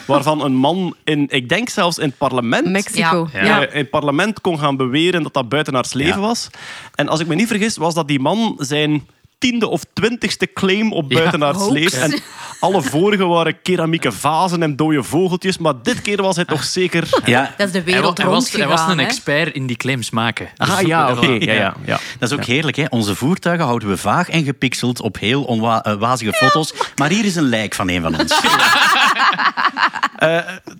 waarvan 0.06 0.44
een 0.44 0.54
man 0.54 0.94
in, 1.04 1.26
ik 1.30 1.49
denk 1.49 1.68
zelfs 1.68 1.99
in 1.99 2.09
het 2.09 2.18
parlement, 2.18 2.66
Mexico. 2.68 3.28
Ja. 3.33 3.44
Ja. 3.44 3.66
eh, 3.66 3.73
in 3.73 3.78
het 3.78 3.90
parlement 3.90 4.40
kon 4.40 4.59
gaan 4.59 4.76
beweren 4.76 5.23
dat 5.23 5.35
dat 5.35 5.49
buiten 5.49 5.75
haar 5.75 5.87
leven 5.92 6.21
Ja. 6.21 6.26
was. 6.26 6.49
En 6.94 7.09
als 7.09 7.21
ik 7.21 7.26
me 7.26 7.35
niet 7.35 7.49
vergis, 7.49 7.76
was 7.76 7.94
dat 7.94 8.09
die 8.09 8.21
man 8.21 8.54
zijn 8.59 9.06
tiende 9.50 9.68
of 9.68 9.84
twintigste 9.92 10.52
claim 10.52 10.92
op 10.92 11.08
buitenaards 11.08 11.68
leven. 11.68 12.02
En 12.02 12.20
alle 12.60 12.82
vorige 12.82 13.26
waren 13.26 13.62
keramieke 13.62 14.12
vazen 14.12 14.62
en 14.62 14.76
dode 14.76 15.02
vogeltjes, 15.02 15.58
maar 15.58 15.74
dit 15.82 16.02
keer 16.02 16.22
was 16.22 16.36
hij 16.36 16.44
toch 16.44 16.64
zeker... 16.64 17.08
Ja, 17.24 17.54
Dat 17.56 17.66
is 17.66 17.72
de 17.72 17.82
wereld 17.82 18.18
hij 18.18 18.26
was, 18.26 18.52
hij 18.52 18.66
was 18.68 18.80
een 18.88 18.98
expert 19.00 19.54
in 19.54 19.66
die 19.66 19.76
claims 19.76 20.10
maken. 20.10 20.48
Ah 20.56 20.78
Dus- 20.78 20.86
ja, 20.86 21.10
oké. 21.12 21.26
Ja, 21.26 21.52
ja, 21.52 21.74
ja. 21.84 21.98
Dat 22.18 22.30
is 22.30 22.36
ook 22.38 22.44
heerlijk. 22.44 22.76
Hè? 22.76 22.84
Onze 22.88 23.14
voertuigen 23.14 23.66
houden 23.66 23.88
we 23.88 23.96
vaag 23.96 24.28
en 24.28 24.44
gepixeld 24.44 25.00
op 25.00 25.18
heel 25.18 25.42
onwazige 25.42 26.32
foto's. 26.32 26.74
Maar 26.96 27.08
hier 27.10 27.24
is 27.24 27.36
een 27.36 27.48
lijk 27.48 27.74
van 27.74 27.88
een 27.88 28.02
van 28.02 28.18
ons. 28.20 28.40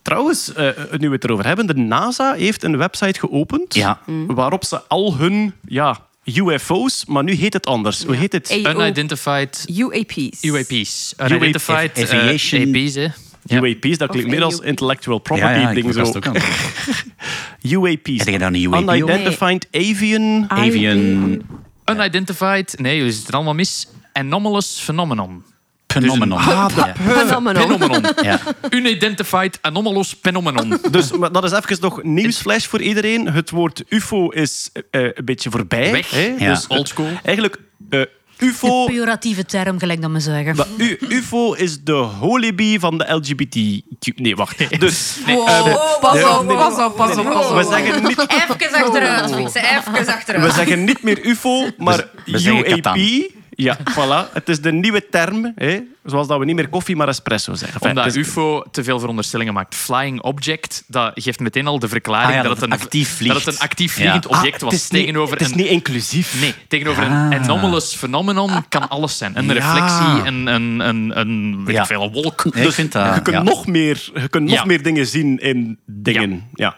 Trouwens, 0.02 0.52
eh, 0.52 0.68
nu 0.99 1.09
we 1.09 1.14
het 1.14 1.25
erover 1.25 1.47
hebben, 1.47 1.66
de 1.66 1.75
NASA 1.76 2.33
heeft 2.35 2.62
een 2.62 2.76
website 2.76 3.18
geopend 3.18 3.75
Ja. 3.75 3.99
waarop 4.26 4.64
ze 4.64 4.80
al 4.88 5.16
hun 5.16 5.54
ja, 5.66 5.99
UFO's, 6.25 7.04
maar 7.04 7.25
nu 7.25 7.33
heet 7.33 7.52
het 7.52 7.66
anders. 7.66 8.04
Hoe 8.04 8.16
heet 8.16 8.33
het? 8.33 8.50
Unidentified 8.50 9.64
UAP's. 9.76 10.43
UAP's. 10.43 11.14
Unidentified 11.19 11.99
UAP, 11.99 12.09
eh, 12.09 12.19
aviation. 12.19 12.75
AP's, 12.75 12.95
hè. 12.95 13.09
Ja. 13.47 13.61
UAP's, 13.61 13.99
dat 13.99 14.11
klinkt 14.11 14.31
meer 14.31 14.43
als 14.43 14.61
intellectual 14.61 15.19
property 15.19 15.61
ja, 15.61 15.73
ding 15.73 15.95
zo. 15.95 16.00
ook 16.00 16.26
aan. 16.26 16.35
UAP's. 17.62 18.19
Heb 18.25 18.28
je 18.28 18.38
daar 18.38 18.52
een 18.52 18.62
UAP 18.62 18.83
op? 18.83 18.88
Unidentified 18.88 19.69
Avian... 19.71 20.45
Avian 20.49 21.43
Unidentified, 21.85 22.78
nee, 22.78 23.04
je 23.04 23.12
zit 23.12 23.28
er 23.28 23.35
allemaal 23.35 23.54
mis. 23.54 23.88
Anomalous 24.12 24.81
phenomenon. 24.81 25.45
Phenomenon. 26.01 26.39
Ah, 26.39 26.67
Ja. 26.77 26.95
Phenomenon. 27.07 27.63
Phenomenon. 27.63 28.03
Ja. 28.23 28.41
Unidentified 28.71 29.59
anomalous 29.61 30.15
phenomenon. 30.23 30.79
Dus 30.91 31.13
maar 31.13 31.33
dat 31.33 31.45
is 31.45 31.53
even 31.53 31.77
nog 31.81 32.03
nieuwsflash 32.03 32.67
voor 32.67 32.81
iedereen. 32.81 33.27
Het 33.33 33.51
woord 33.51 33.83
UFO 33.89 34.29
is 34.29 34.71
eh, 34.91 35.03
een 35.03 35.25
beetje 35.25 35.51
voorbij. 35.51 35.91
Weg. 35.93 36.11
Hè? 36.11 36.35
Ja. 36.39 36.51
Dus 36.51 36.67
Old 36.67 36.89
school. 36.89 37.09
eigenlijk, 37.23 37.57
eh, 37.91 38.01
UFO... 38.39 38.85
Pejoratieve 38.85 39.45
term, 39.45 39.79
gelijk 39.79 40.03
dat 40.03 40.11
we 40.11 40.21
zeggen. 40.21 40.57
Maar 40.57 40.67
U- 40.77 40.99
UFO 41.09 41.53
is 41.53 41.81
de 41.85 41.93
holy 41.93 42.79
van 42.81 42.99
de 42.99 43.05
LGBTQ. 43.13 44.19
Nee, 44.19 44.37
wacht. 44.37 44.81
Dus 44.81 45.17
Wow, 45.27 45.47
Pas 46.01 46.23
op, 46.25 46.45
nee, 46.47 46.57
pas 46.57 46.85
op, 46.87 46.97
pas 46.97 47.17
op, 47.17 47.25
pas 47.33 47.47
op. 47.51 47.57
we 47.57 47.67
zeggen 47.71 48.03
niet, 48.03 48.19
Even 48.31 48.73
achteruit. 48.73 49.55
Even 49.55 49.93
we 49.93 50.13
achteruit. 50.13 50.53
zeggen 50.55 50.85
niet 50.85 51.03
meer 51.03 51.25
UFO, 51.27 51.67
maar 51.79 52.05
UAP. 52.25 52.97
Ja, 53.56 53.78
voilà. 53.78 54.32
Het 54.32 54.49
is 54.49 54.61
de 54.61 54.73
nieuwe 54.73 55.08
term. 55.08 55.52
Hè? 55.54 55.80
Zoals 56.04 56.26
dat 56.26 56.38
we 56.38 56.44
niet 56.44 56.54
meer 56.54 56.68
koffie, 56.68 56.96
maar 56.96 57.08
espresso 57.08 57.54
zeggen. 57.54 57.75
Enfin, 57.80 57.88
Omdat 57.88 58.04
het 58.04 58.14
is- 58.16 58.26
UFO 58.28 58.62
te 58.70 58.84
veel 58.84 58.99
veronderstellingen 58.99 59.54
maakt. 59.54 59.75
Flying 59.75 60.20
object, 60.23 60.84
dat 60.87 61.12
geeft 61.14 61.40
meteen 61.40 61.66
al 61.66 61.78
de 61.78 61.88
verklaring 61.88 62.28
Ah 62.30 62.34
ja, 62.37 62.42
dat, 62.42 62.50
dat 62.50 62.61
het 62.61 62.70
het 62.70 62.80
een, 62.80 62.87
actief 62.87 63.16
vliegt. 63.16 63.34
dat 63.34 63.44
het 63.44 63.54
een 63.54 63.61
actief 63.61 63.90
Ja. 63.96 64.00
vliegend 64.00 64.28
Ah, 64.28 64.37
object 64.37 64.52
het 64.54 64.62
was. 64.62 64.75
is 64.75 64.90
niet- 64.90 65.00
tegenover 65.00 65.32
Het 65.37 65.46
is 65.46 65.50
een, 65.50 65.56
niet 65.56 65.66
inclusief. 65.66 66.40
Nee, 66.40 66.54
tegenover 66.68 67.02
Ah. 67.04 67.11
een 67.11 67.32
anomalous 67.42 67.94
phenomenon 67.94 68.68
kan 68.68 68.88
alles 68.88 69.18
zijn. 69.18 69.38
Een 69.38 69.44
Ja. 69.46 69.52
reflectie, 69.52 70.26
een, 70.28 70.46
een, 70.46 70.80
een, 70.80 71.18
een, 71.18 71.64
weet 71.64 71.75
Ja. 71.75 71.80
ik 71.80 71.87
veel, 71.87 72.02
een 72.02 72.12
wolk. 72.12 72.54
Nee, 72.54 72.70
vind 72.70 72.92
dat... 72.92 73.14
je 73.14 73.23
kunt, 73.23 73.37
ja. 73.37 73.42
nog, 73.42 73.66
meer, 73.66 74.11
je 74.14 74.28
kunt 74.28 74.44
nog 74.49 74.54
Ja. 74.54 74.64
meer 74.64 74.82
dingen 74.82 75.06
zien 75.06 75.38
in 75.38 75.78
dingen. 75.87 76.49
Ja. 76.54 76.75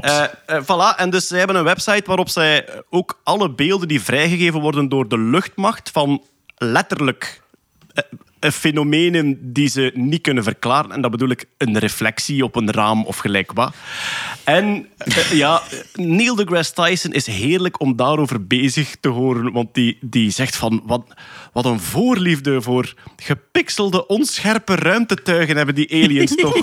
Eh, 0.00 0.22
eh, 0.46 0.62
voilà, 0.62 0.96
en 0.98 1.10
dus 1.10 1.26
zij 1.26 1.38
hebben 1.38 1.56
een 1.56 1.64
website 1.64 2.02
waarop 2.06 2.28
zij 2.28 2.68
ook 2.90 3.20
alle 3.24 3.50
beelden 3.50 3.88
die 3.88 4.00
vrijgegeven 4.00 4.60
worden 4.60 4.88
door 4.88 5.08
de 5.08 5.18
luchtmacht 5.18 5.90
van 5.92 6.22
letterlijk 6.56 7.42
eh, 7.94 8.04
fenomenen 8.52 9.38
die 9.52 9.68
ze 9.68 9.90
niet 9.94 10.20
kunnen 10.22 10.44
verklaren. 10.44 10.92
En 10.92 11.00
dat 11.00 11.10
bedoel 11.10 11.28
ik 11.30 11.44
een 11.58 11.78
reflectie 11.78 12.44
op 12.44 12.56
een 12.56 12.70
raam 12.70 13.04
of 13.04 13.16
gelijk 13.16 13.52
wat. 13.52 13.74
En 14.44 14.86
eh, 14.98 15.32
ja, 15.32 15.62
Neil 15.94 16.34
deGrasse 16.34 16.72
Tyson 16.72 17.12
is 17.12 17.26
heerlijk 17.26 17.80
om 17.80 17.96
daarover 17.96 18.46
bezig 18.46 18.96
te 19.00 19.08
horen, 19.08 19.52
want 19.52 19.74
die, 19.74 19.98
die 20.00 20.30
zegt 20.30 20.56
van 20.56 20.82
wat, 20.86 21.14
wat 21.52 21.64
een 21.64 21.80
voorliefde 21.80 22.62
voor 22.62 22.94
gepixelde, 23.16 24.06
onscherpe 24.06 24.74
ruimtetuigen 24.74 25.56
hebben 25.56 25.74
die 25.74 26.04
aliens 26.04 26.34
toch. 26.42 26.56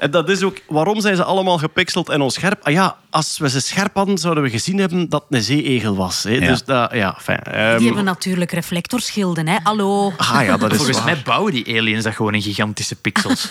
En 0.00 0.10
dat 0.10 0.28
is 0.28 0.42
ook 0.42 0.58
waarom 0.68 1.00
zijn 1.00 1.16
ze 1.16 1.24
allemaal 1.24 1.58
gepixeld 1.58 2.08
en 2.08 2.20
onscherp. 2.20 2.60
Ah 2.62 2.72
ja, 2.72 2.96
als 3.10 3.38
we 3.38 3.48
ze 3.48 3.60
scherp 3.60 3.94
hadden, 3.94 4.18
zouden 4.18 4.42
we 4.42 4.50
gezien 4.50 4.78
hebben 4.78 5.08
dat 5.08 5.24
het 5.28 5.38
een 5.38 5.44
zeeegel 5.44 5.96
was. 5.96 6.22
Hè. 6.22 6.30
Ja. 6.30 6.46
Dus 6.46 6.64
dat, 6.64 6.92
ja, 6.92 7.16
fijn. 7.20 7.42
Ehm, 7.42 7.76
Die 7.76 7.86
hebben 7.86 8.04
natuurlijk 8.04 8.52
reflectorschilden, 8.52 9.48
hè? 9.48 9.56
Hallo. 9.62 10.12
ah 10.16 10.44
ja, 10.44 10.56
dat 10.56 10.67
is 10.70 10.76
Volgens 10.76 10.98
waar. 10.98 11.06
mij 11.06 11.22
bouwen 11.24 11.52
die 11.52 11.78
aliens 11.78 12.04
dat 12.04 12.14
gewoon 12.14 12.34
in 12.34 12.42
gigantische 12.42 12.96
pixels. 12.96 13.50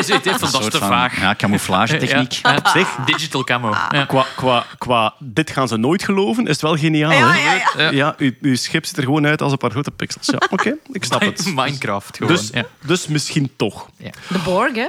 Zegt 0.00 0.22
van 0.22 0.50
dat 0.50 0.62
is 0.62 0.70
te 0.70 0.78
vaag. 0.78 1.20
Ja, 1.20 1.34
camouflagetechniek. 1.34 2.32
Ja. 2.32 2.60
Zeg. 2.72 2.96
Digital 3.04 3.44
camo. 3.44 3.70
Ja. 3.90 4.04
Qua, 4.04 4.26
qua, 4.36 4.66
qua 4.78 5.14
dit 5.18 5.50
gaan 5.50 5.68
ze 5.68 5.76
nooit 5.76 6.04
geloven, 6.04 6.44
is 6.44 6.50
het 6.50 6.60
wel 6.60 6.76
geniaal. 6.76 7.12
Ja, 7.12 7.32
hè? 7.32 7.38
ja, 7.38 7.62
ja. 7.76 7.90
Ja. 7.90 8.14
uw, 8.18 8.32
uw 8.40 8.56
schip 8.56 8.86
ziet 8.86 8.96
er 8.96 9.02
gewoon 9.02 9.26
uit 9.26 9.42
als 9.42 9.52
een 9.52 9.58
paar 9.58 9.70
grote 9.70 9.90
pixels. 9.90 10.26
Ja, 10.26 10.40
oké, 10.50 10.76
ik 10.92 11.04
snap 11.04 11.20
het. 11.20 11.44
Minecraft 11.54 12.16
gewoon. 12.16 12.32
Dus, 12.32 12.50
ja. 12.52 12.64
dus 12.84 13.06
misschien 13.06 13.50
toch. 13.56 13.88
De 14.28 14.38
Borg, 14.44 14.74
hè? 14.74 14.86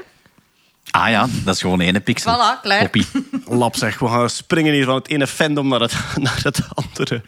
Ah 0.92 1.10
ja, 1.10 1.28
dat 1.44 1.56
is 1.56 1.62
gewoon 1.62 1.80
ene 1.80 2.00
pixel. 2.00 2.34
Voilà, 2.36 2.62
klaar. 2.62 2.80
Koppie. 2.80 3.06
Lap 3.46 3.76
zeg, 3.76 4.00
we 4.00 4.08
gaan 4.08 4.30
springen 4.30 4.74
hier 4.74 4.86
van 4.86 4.96
het 4.96 5.08
ene 5.08 5.28
fandom 5.28 5.68
naar 5.68 5.80
het, 5.80 5.94
naar 6.16 6.40
het 6.44 6.60
andere. 6.74 7.22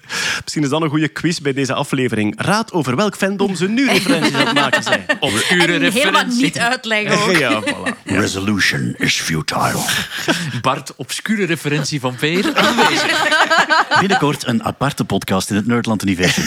Misschien 0.44 0.64
is 0.64 0.70
dat 0.70 0.82
een 0.82 0.90
goede 0.90 1.08
quiz 1.08 1.38
bij 1.40 1.54
deze 1.54 1.74
aflevering. 1.74 2.34
Raad 2.42 2.72
over 2.72 2.96
welk 2.96 3.16
fandom 3.16 3.56
ze 3.56 3.68
nu 3.70 3.88
referenties 3.88 4.34
aan 4.34 4.46
het 4.46 4.54
maken 4.54 4.84
zijn. 4.84 5.06
Obscure 5.20 5.62
En 5.74 5.82
helemaal 5.82 5.92
referentie. 5.92 6.44
niet 6.44 6.60
uitleggen 6.60 7.22
ook. 7.22 7.38
Ja, 7.38 7.62
voilà. 7.62 8.04
Resolution 8.06 8.96
is 8.98 9.20
futile. 9.22 9.80
Bart, 10.62 10.96
obscure 10.96 11.46
referentie 11.46 12.00
van 12.00 12.16
Peer. 12.16 12.56
Aanwezig. 12.66 13.28
Binnenkort 14.00 14.46
een 14.48 14.64
aparte 14.64 15.06
podcast 15.06 15.50
in 15.50 15.56
het 15.56 15.68
Nerdland-universum. 15.68 16.44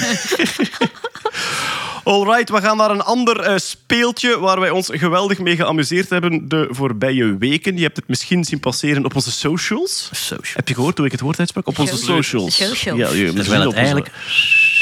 Alright, 2.05 2.51
we 2.51 2.61
gaan 2.61 2.77
naar 2.77 2.91
een 2.91 3.03
ander 3.03 3.41
eh, 3.41 3.57
speeltje 3.57 4.39
waar 4.39 4.61
wij 4.61 4.71
ons 4.71 4.89
geweldig 4.93 5.39
mee 5.39 5.57
geamuseerd 5.57 6.11
hebben 6.11 6.49
de 6.49 6.67
voorbije 6.71 7.39
weken. 7.39 7.77
Je 7.77 7.83
hebt 7.83 7.97
het 7.97 8.09
misschien 8.09 8.45
zien 8.45 8.61
passeren 8.61 9.05
op 9.05 9.15
onze 9.15 9.33
socials. 9.33 10.11
Heb 10.55 10.69
je 10.69 10.75
gehoord 10.75 10.97
hoe 10.97 11.07
ik 11.07 11.13
het 11.13 11.21
woord 11.21 11.39
uitsprak? 11.39 11.67
Op 11.67 11.79
onze 11.79 11.97
socials. 11.97 12.57
Socials. 12.57 12.99
Ja, 12.99 13.11
je, 13.11 13.27
het 13.27 13.49
op 13.49 13.67
onze 13.67 13.77
eigenlijk... 13.77 14.11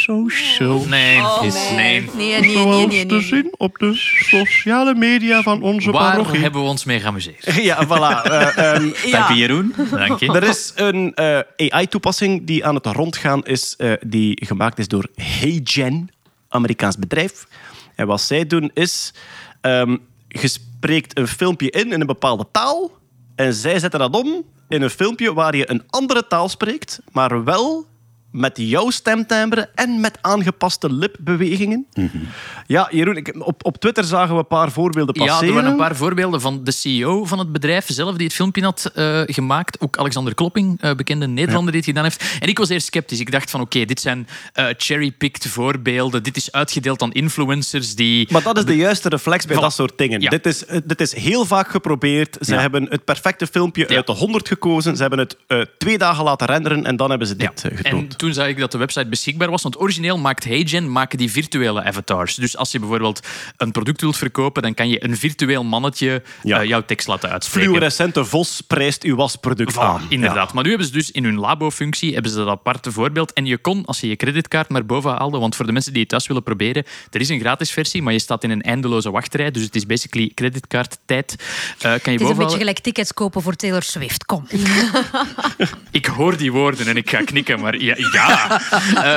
Social. 0.02 0.84
Nee, 0.88 1.20
is, 1.42 1.54
nee. 1.74 1.76
Nee, 1.76 2.10
nee, 2.16 2.40
nee, 2.40 2.52
Zoals 2.52 2.86
nee, 2.86 3.06
te 3.06 3.14
nee. 3.14 3.24
zien 3.24 3.54
op 3.56 3.78
de 3.78 3.94
sociale 4.30 4.94
media 4.94 5.42
van 5.42 5.62
onze 5.62 5.90
Waar 5.90 6.16
parochie. 6.16 6.40
hebben 6.40 6.60
we 6.60 6.66
ons 6.66 6.84
mee 6.84 7.00
geamuseerd? 7.00 7.54
Ja, 7.62 7.86
voilà. 7.86 8.30
Eh, 8.30 8.56
ehm, 8.74 9.10
Dank 9.10 9.28
je, 9.28 9.34
Jeroen. 9.34 9.74
Dank 9.90 10.20
je. 10.20 10.32
Er 10.32 10.42
is 10.42 10.72
een 10.74 11.14
eh, 11.14 11.38
AI-toepassing 11.56 12.46
die 12.46 12.64
aan 12.66 12.74
het 12.74 12.86
rondgaan 12.86 13.44
is, 13.44 13.74
eh, 13.78 13.92
die 14.06 14.38
gemaakt 14.44 14.78
is 14.78 14.88
door 14.88 15.08
HeyGen, 15.14 16.10
Amerikaans 16.52 16.96
bedrijf. 16.96 17.46
En 17.94 18.06
wat 18.06 18.20
zij 18.20 18.46
doen 18.46 18.70
is, 18.74 19.14
ehm 19.60 19.96
je 20.28 20.48
spreekt 20.48 21.18
een 21.18 21.28
filmpje 21.28 21.70
in 21.70 21.92
in 21.92 22.00
een 22.00 22.06
bepaalde 22.06 22.46
taal 22.52 22.90
en 23.34 23.54
zij 23.54 23.78
zetten 23.78 24.00
dat 24.00 24.14
om 24.14 24.44
in 24.68 24.82
een 24.82 24.90
filmpje 24.90 25.32
waar 25.32 25.56
je 25.56 25.70
een 25.70 25.82
andere 25.90 26.26
taal 26.26 26.48
spreekt, 26.48 27.00
maar 27.12 27.44
wel 27.44 27.86
met 28.32 28.52
jouw 28.56 28.90
stemtimbre 28.90 29.68
en 29.74 30.00
met 30.00 30.18
aangepaste 30.20 30.92
lipbewegingen. 30.92 31.86
Ja, 32.66 32.88
Jeroen, 32.90 33.16
ik, 33.16 33.34
op, 33.38 33.64
op 33.64 33.76
Twitter 33.78 34.04
zagen 34.04 34.32
we 34.34 34.38
een 34.40 34.46
paar 34.46 34.70
voorbeelden 34.72 35.14
Ja, 35.20 35.26
passeren. 35.26 35.48
er 35.48 35.54
waren 35.54 35.70
een 35.70 35.76
paar 35.76 35.96
voorbeelden 35.96 36.40
van 36.40 36.64
de 36.64 36.70
CEO 36.72 37.24
van 37.24 37.38
het 37.38 37.52
bedrijf 37.52 37.84
zelf 37.88 38.16
die 38.16 38.26
het 38.26 38.34
filmpje 38.34 38.62
had 38.62 38.90
eh, 38.94 39.20
gemaakt. 39.26 39.80
Ook 39.80 39.96
Alexander 39.96 40.34
Klopping, 40.34 40.80
eh, 40.80 40.94
bekende 40.94 41.26
Nederlander, 41.26 41.72
die 41.72 41.80
het 41.80 41.88
gedaan 41.90 42.04
heeft. 42.04 42.36
En 42.40 42.48
ik 42.48 42.58
was 42.58 42.68
eerst 42.68 42.86
sceptisch. 42.86 43.20
Ik 43.20 43.30
dacht 43.30 43.50
van 43.50 43.60
oké, 43.60 43.84
dit 43.84 44.00
zijn 44.00 44.26
eh 44.52 44.66
cherry-picked 44.76 45.46
voorbeelden. 45.48 46.22
Dit 46.22 46.36
is 46.36 46.52
uitgedeeld 46.52 47.02
aan 47.02 47.12
influencers 47.12 47.94
die... 47.94 48.28
Maar 48.32 48.42
dat 48.42 48.58
is 48.58 48.64
de 48.64 48.76
juiste 48.76 49.08
reflex 49.08 49.46
bij 49.46 49.56
dat 49.56 49.72
soort 49.72 49.98
dingen. 49.98 50.20
Ja. 50.20 50.30
Dit, 50.30 50.46
is, 50.46 50.64
dit 50.84 51.00
is 51.00 51.14
heel 51.14 51.44
vaak 51.44 51.68
geprobeerd. 51.70 52.36
Ze 52.40 52.54
Ja. 52.54 52.60
hebben 52.60 52.86
het 52.90 53.04
perfecte 53.04 53.46
filmpje 53.46 53.84
Ja. 53.88 53.96
uit 53.96 54.06
de 54.06 54.12
100 54.12 54.48
gekozen. 54.48 54.96
Ze 54.96 55.00
hebben 55.00 55.18
het 55.20 55.36
eh, 55.46 55.60
twee 55.78 55.98
dagen 55.98 56.24
laten 56.24 56.46
renderen 56.46 56.84
en 56.86 56.96
dan 56.96 57.10
hebben 57.10 57.28
ze 57.28 57.34
Ja. 57.38 57.48
dit 57.48 57.64
En 57.64 57.76
getoond. 57.76 58.16
Toen 58.22 58.32
zag 58.32 58.46
ik 58.46 58.58
dat 58.58 58.72
de 58.72 58.78
website 58.78 59.06
beschikbaar 59.06 59.50
was. 59.50 59.62
Want 59.62 59.80
origineel 59.80 60.18
maakt 60.18 60.44
HeyGen 60.44 60.92
maken 60.92 61.18
die 61.18 61.30
virtuele 61.30 61.82
avatars. 61.84 62.34
Dus 62.34 62.56
als 62.56 62.70
je 62.72 62.78
bijvoorbeeld 62.78 63.20
een 63.56 63.70
product 63.72 64.00
wilt 64.00 64.16
verkopen, 64.16 64.62
dan 64.62 64.74
kan 64.74 64.88
je 64.88 65.04
een 65.04 65.16
virtueel 65.16 65.64
mannetje 65.64 66.22
Ja. 66.42 66.60
eh, 66.60 66.68
jouw 66.68 66.84
tekst 66.84 67.06
laten 67.06 67.30
uitspreken. 67.30 67.68
Fluorescente 67.70 68.24
vos 68.24 68.60
prijst 68.66 69.02
uw 69.02 69.16
wasproduct 69.16 69.74
Voilà, 69.74 69.78
aan. 69.78 70.02
inderdaad. 70.08 70.52
Maar 70.52 70.62
nu 70.62 70.68
hebben 70.68 70.86
ze 70.86 70.92
dus 70.92 71.10
in 71.10 71.24
hun 71.24 71.38
labo-functie 71.38 72.12
hebben 72.12 72.30
ze 72.30 72.36
dat 72.36 72.48
aparte 72.48 72.92
voorbeeld. 72.92 73.32
En 73.32 73.46
je 73.46 73.58
kon, 73.58 73.84
als 73.84 74.00
je 74.00 74.08
je 74.08 74.16
creditkaart 74.16 74.68
naar 74.68 74.86
boven 74.86 75.10
haalde, 75.10 75.38
want 75.38 75.56
voor 75.56 75.66
de 75.66 75.72
mensen 75.72 75.92
die 75.92 76.00
het 76.00 76.10
thuis 76.10 76.26
willen 76.26 76.42
proberen, 76.42 76.84
er 77.10 77.20
is 77.20 77.28
een 77.28 77.40
gratis 77.40 77.70
versie, 77.70 78.02
maar 78.02 78.12
je 78.12 78.18
staat 78.18 78.44
in 78.44 78.50
een 78.50 78.62
eindeloze 78.62 79.10
wachtrij. 79.10 79.50
Dus 79.50 79.62
het 79.62 79.74
is 79.74 79.86
basically 79.86 80.32
creditkaarttijd. 80.34 81.36
Eh 81.78 81.80
kan 81.80 81.90
je 81.90 82.10
Het 82.10 82.20
is 82.20 82.28
een 82.28 82.36
beetje 82.36 82.56
gelijk 82.58 82.78
tickets 82.78 83.12
kopen 83.14 83.42
voor 83.42 83.54
Taylor 83.56 83.82
Swift. 83.82 84.24
Kom. 84.26 84.46
Ik 85.90 86.06
hoor 86.06 86.36
die 86.36 86.52
woorden 86.52 86.86
en 86.86 86.96
ik 86.96 87.10
ga 87.10 87.22
knikken, 87.24 87.60
maar 87.60 87.80
ja. 87.80 87.94
Ja. 88.12 88.60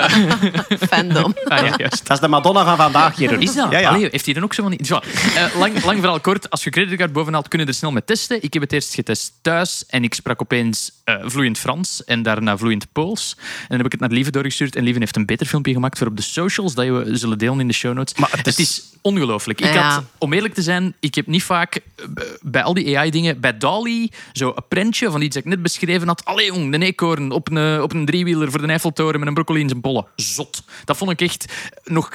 Fandom. 0.90 1.36
Ah, 1.46 1.66
ja 1.66 1.74
juist. 1.78 2.08
Dat 2.08 2.12
is 2.18 2.20
de 2.20 2.28
Madonna 2.28 2.64
van 2.66 2.78
vandaag, 2.78 3.18
Jeroen. 3.18 3.42
Is 3.42 3.54
dat? 3.54 3.72
Ja, 3.72 3.80
ja. 3.80 3.90
Allee, 3.90 4.08
heeft 4.12 4.26
hij 4.26 4.34
dan 4.34 4.44
ook 4.44 4.54
zo 4.54 4.62
van... 4.62 4.72
die- 4.72 4.86
Zo, 4.86 5.00
eh, 5.36 5.56
lang, 5.58 5.84
lang 5.84 6.00
verhaal 6.00 6.20
kort. 6.20 6.50
Als 6.50 6.64
je 6.64 6.70
creditcard 6.70 7.14
bovenhaalt, 7.14 7.48
kun 7.48 7.60
je 7.60 7.66
er 7.66 7.74
snel 7.74 7.92
mee 7.92 8.04
testen. 8.06 8.44
Ik 8.44 8.54
heb 8.54 8.62
het 8.62 8.72
eerst 8.74 8.94
getest 8.94 9.34
thuis 9.42 9.84
en 9.88 10.04
ik 10.04 10.14
sprak 10.14 10.42
opeens 10.42 10.92
eh, 11.06 11.16
vloeiend 11.24 11.58
Frans 11.58 12.04
en 12.04 12.24
daarna 12.24 12.58
vloeiend 12.58 12.88
Pools. 12.92 13.36
En 13.38 13.44
dan 13.68 13.78
heb 13.78 13.86
ik 13.86 13.92
het 13.92 14.02
naar 14.02 14.10
Lieve 14.12 14.32
doorgestuurd 14.32 14.76
en 14.76 14.84
Lieve 14.84 15.00
heeft 15.00 15.16
een 15.16 15.26
beter 15.26 15.46
filmpje 15.46 15.74
gemaakt 15.74 15.98
voor 15.98 16.08
op 16.08 16.16
de 16.16 16.22
socials 16.22 16.74
dat 16.74 16.86
we 16.86 17.10
zullen 17.18 17.38
delen 17.38 17.60
in 17.60 17.68
de 17.68 17.74
show 17.74 17.94
notes. 17.94 18.16
Maar 18.20 18.30
het 18.32 18.48
is- 18.48 18.60
is, 18.60 18.84
ongelooflijk. 19.02 19.62
Ik 19.62 19.74
Ja. 19.74 19.90
had, 19.90 20.04
om 20.18 20.34
eerlijk 20.34 20.54
te 20.54 20.62
zijn, 20.62 20.96
ik 21.00 21.16
heb 21.16 21.28
niet 21.28 21.44
vaak 21.44 21.76
eh, 21.76 22.06
bij 22.42 22.64
al 22.64 22.74
die 22.74 22.98
AI-dingen, 22.98 23.40
bij 23.40 23.58
DALI, 23.58 24.12
zo 24.34 24.52
een 24.56 24.64
prentje 24.68 25.12
van 25.12 25.22
iets 25.22 25.36
dat 25.36 25.44
ik 25.44 25.50
net 25.50 25.62
beschreven 25.62 26.08
had. 26.08 26.26
Allee 26.26 26.46
jong, 26.46 26.74
een 26.74 26.82
eekhoorn 26.82 27.32
op 27.32 27.52
een, 27.52 27.82
op 27.82 27.94
een 27.94 28.06
driewieler 28.06 28.52
voor 28.52 28.62
de 28.62 28.68
Eiffeltoren 28.68 29.20
met 29.20 29.28
een 29.28 29.34
broccoli 29.34 29.60
in 29.60 29.70
zijn 29.70 29.82
bollen. 29.82 30.06
Zot. 30.16 30.64
Dat 30.86 30.98
vond 30.98 31.12
ik 31.12 31.22
echt 31.22 31.46
nog 31.84 32.10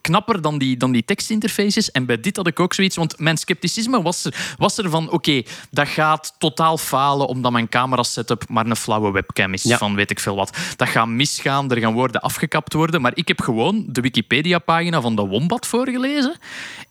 knapper 0.00 0.40
dan 0.42 0.58
die, 0.58 0.76
dan 0.76 0.92
die 0.92 1.04
tekstinterfaces. 1.04 1.90
En 1.90 2.06
bij 2.06 2.20
dit 2.20 2.36
had 2.36 2.46
ik 2.46 2.60
ook 2.60 2.74
zoiets, 2.74 2.96
want 2.96 3.18
mijn 3.18 3.36
scepticisme 3.36 4.02
was 4.02 4.24
er, 4.24 4.54
was 4.58 4.78
er 4.78 4.90
van, 4.90 5.10
oké, 5.10 5.42
dat 5.70 5.88
gaat 5.88 6.34
totaal 6.38 6.78
falen 6.78 7.26
omdat 7.28 7.52
mijn 7.52 7.68
maar 8.48 8.66
een 8.66 8.76
flauwe 8.76 9.10
webcam 9.10 9.52
is 9.52 9.62
Ja. 9.62 9.78
van 9.78 9.94
weet 9.94 10.10
ik 10.10 10.20
veel 10.20 10.36
wat. 10.36 10.58
Dat 10.76 10.88
gaat 10.88 11.06
misgaan, 11.06 11.70
er 11.70 11.78
gaan 11.80 11.92
woorden 11.92 12.20
afgekapt 12.20 12.72
worden. 12.72 13.00
Maar 13.00 13.12
ik 13.14 13.28
heb 13.28 13.40
gewoon 13.40 13.84
de 13.88 14.00
Wikipedia-pagina 14.00 15.00
van 15.00 15.16
de 15.16 15.26
Wombat 15.26 15.66
voorgelezen. 15.66 16.36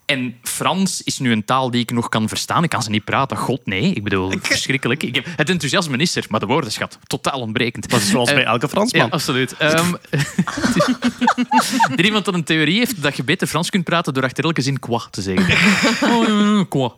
En 0.10 0.36
Frans 0.44 1.04
is 1.04 1.20
nu 1.20 1.32
een 1.32 1.46
taal 1.46 1.72
die 1.72 1.82
ik 1.82 1.92
nog 1.92 2.10
kan 2.10 2.28
verstaan. 2.28 2.64
Ik 2.64 2.70
kan 2.70 2.84
ze 2.84 2.90
niet 2.90 3.04
praten. 3.04 3.38
God, 3.38 3.66
nee. 3.66 3.94
Ik 3.94 4.04
bedoel, 4.04 4.32
verschrikkelijk. 4.42 5.04
Ik 5.04 5.16
heb, 5.16 5.26
het 5.36 5.50
enthousiasme 5.50 5.98
is 5.98 6.16
er, 6.16 6.26
maar 6.30 6.40
de 6.40 6.46
woordenschat, 6.46 7.00
totaal 7.08 7.40
ontbrekend. 7.40 7.90
Dat 7.90 8.00
is 8.02 8.10
zoals 8.10 8.34
bij 8.34 8.44
elke 8.44 8.70
Fransman. 8.70 9.06
Ja, 9.06 9.12
absoluut. 9.12 9.58
Ehm 9.58 9.94
er 11.98 12.06
iemand 12.06 12.26
dat 12.26 12.34
een 12.34 12.44
theorie 12.44 12.78
heeft 12.78 13.02
dat 13.02 13.16
je 13.18 13.24
beter 13.24 13.48
Frans 13.48 13.70
kunt 13.70 13.84
praten 13.84 14.14
door 14.14 14.24
achter 14.24 14.44
elke 14.44 14.62
zin 14.62 14.80
quoi 14.80 15.02
te 15.12 15.22
zeggen. 15.22 15.58
Oh, 16.10 16.62
quoi. 16.70 16.90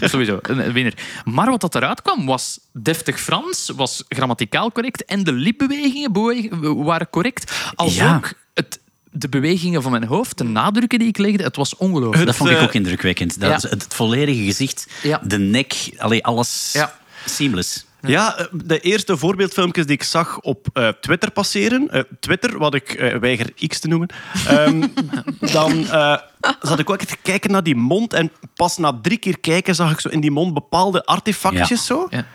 Sowieso, 0.00 0.38
een 0.42 0.72
winnaar. 0.72 0.94
Maar 1.24 1.50
wat 1.50 1.60
dat 1.60 1.74
eruit 1.74 2.02
kwam, 2.02 2.26
was 2.26 2.58
deftig 2.72 3.20
Frans, 3.20 3.72
was 3.76 4.04
grammaticaal 4.08 4.72
correct 4.72 5.04
en 5.04 5.24
de 5.24 5.32
lipbewegingen 5.32 6.12
bewe- 6.12 6.74
waren 6.74 7.10
correct. 7.10 7.52
Als 7.74 7.94
Ja. 7.94 8.14
ook 8.16 8.32
het, 8.54 8.80
de 9.10 9.28
bewegingen 9.28 9.82
van 9.82 9.90
mijn 9.90 10.04
hoofd, 10.04 10.38
de 10.38 10.44
nadrukken 10.44 10.98
die 10.98 11.08
ik 11.08 11.18
legde, 11.18 11.42
het 11.42 11.56
was 11.56 11.76
ongelooflijk. 11.76 12.26
Dat 12.26 12.36
vond 12.36 12.50
ik 12.50 12.56
eh, 12.56 12.62
ook 12.62 12.74
indrukwekkend. 12.74 13.40
Dat, 13.40 13.62
ja. 13.62 13.68
het, 13.68 13.82
het 13.82 13.94
volledige 13.94 14.42
gezicht, 14.44 14.86
Ja. 15.02 15.20
de 15.24 15.38
nek, 15.38 15.74
allee, 15.96 16.24
alles 16.24 16.70
Ja. 16.72 16.98
seamless. 17.24 17.86
Ja, 18.00 18.36
eh, 18.38 18.46
de 18.52 18.80
eerste 18.80 19.16
voorbeeldfilmpjes 19.16 19.86
die 19.86 19.94
ik 19.94 20.02
zag 20.02 20.40
op 20.40 20.66
eh, 20.72 20.88
Twitter 20.88 21.30
passeren, 21.30 21.90
eh, 21.90 22.02
Twitter, 22.20 22.58
wat 22.58 22.74
ik 22.74 22.90
eh, 22.92 23.16
weiger 23.18 23.52
X 23.66 23.78
te 23.80 23.88
noemen, 23.88 24.08
ehm, 24.46 24.86
dan 25.52 25.88
eh, 25.88 26.16
zat 26.60 26.78
ik 26.78 26.90
ook 26.90 26.96
echt 26.98 27.08
te 27.08 27.16
kijken 27.22 27.50
naar 27.50 27.62
die 27.62 27.76
mond 27.76 28.12
en 28.12 28.30
pas 28.54 28.76
na 28.76 28.98
drie 29.02 29.18
keer 29.18 29.38
kijken 29.40 29.74
zag 29.74 29.90
ik 29.92 30.00
zo 30.00 30.08
in 30.08 30.20
die 30.20 30.30
mond 30.30 30.54
bepaalde 30.54 31.04
artefactjes 31.04 31.68
Ja. 31.68 31.76
zo. 31.84 32.06
Ja. 32.10 32.26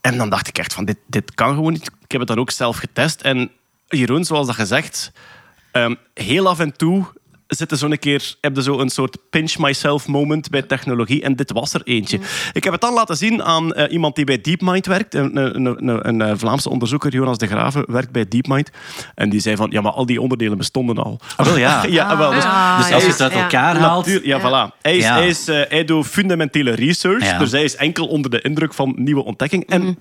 En 0.00 0.16
dan 0.16 0.30
dacht 0.30 0.48
ik 0.48 0.58
echt 0.58 0.74
van, 0.74 0.84
dit, 0.84 0.96
dit 1.06 1.34
kan 1.34 1.54
gewoon 1.54 1.72
niet. 1.72 1.86
Ik 1.86 2.10
heb 2.12 2.20
het 2.20 2.28
dan 2.28 2.38
ook 2.38 2.50
zelf 2.50 2.76
getest. 2.76 3.20
En 3.20 3.50
Jeroen, 3.88 4.24
zoals 4.24 4.46
dat 4.46 4.54
gezegd, 4.56 5.12
ehm, 5.82 5.94
heel 6.14 6.48
af 6.48 6.58
en 6.58 6.76
toe 6.76 7.04
zitten 7.46 7.78
zo'n 7.78 7.98
keer, 7.98 8.34
heb 8.40 8.56
je 8.56 8.62
zo 8.62 8.78
een 8.80 8.90
soort 8.90 9.16
pinch 9.30 9.58
myself 9.58 10.06
moment 10.06 10.50
bij 10.50 10.62
technologie. 10.62 11.22
En 11.22 11.36
dit 11.36 11.52
was 11.52 11.74
er 11.74 11.80
eentje. 11.84 12.18
Ik 12.52 12.64
heb 12.64 12.72
het 12.72 12.80
dan 12.82 12.92
laten 12.92 13.16
zien 13.16 13.42
aan 13.42 13.74
eh, 13.74 13.92
iemand 13.92 14.16
die 14.16 14.24
bij 14.24 14.40
DeepMind 14.40 14.86
werkt. 14.86 15.14
Een, 15.14 15.36
een, 15.36 15.64
een, 15.66 16.08
een, 16.08 16.22
eh, 16.22 16.32
Vlaamse 16.36 16.70
onderzoeker, 16.70 17.12
Jonas 17.12 17.38
de 17.38 17.46
Graven, 17.46 17.84
werkt 17.92 18.12
bij 18.12 18.28
DeepMind. 18.28 18.70
En 19.14 19.28
die 19.30 19.40
zei 19.40 19.56
van, 19.56 19.70
ja, 19.70 19.80
maar 19.80 19.92
al 19.92 20.06
die 20.06 20.20
onderdelen 20.20 20.58
bestonden 20.58 20.96
al. 20.96 21.20
Ah, 21.36 21.46
wel, 21.46 21.56
ja. 21.58 21.84
ja, 21.98 22.16
wel. 22.16 22.30
Dus, 22.30 22.44
Ah, 22.44 22.78
Dus 22.78 22.92
als 22.92 23.02
je 23.04 23.10
het 23.10 23.20
uit 23.20 23.32
Ja. 23.32 23.42
elkaar 23.42 23.76
haalt... 23.76 24.06
Natuur, 24.06 24.26
ja, 24.26 24.40
voilà. 24.40 24.76
Hij, 24.82 24.96
is, 24.96 25.02
Ja. 25.04 25.14
Hij, 25.14 25.28
is, 25.28 25.48
eh, 25.48 25.60
hij 25.68 25.84
doet 25.84 26.06
fundamentele 26.06 26.70
research, 26.70 27.24
Ja. 27.24 27.38
dus 27.38 27.50
hij 27.50 27.64
is 27.64 27.76
enkel 27.76 28.06
onder 28.06 28.30
de 28.30 28.40
indruk 28.40 28.74
van 28.74 28.94
nieuwe 28.96 29.24
ontdekking. 29.24 29.66
En 29.68 29.98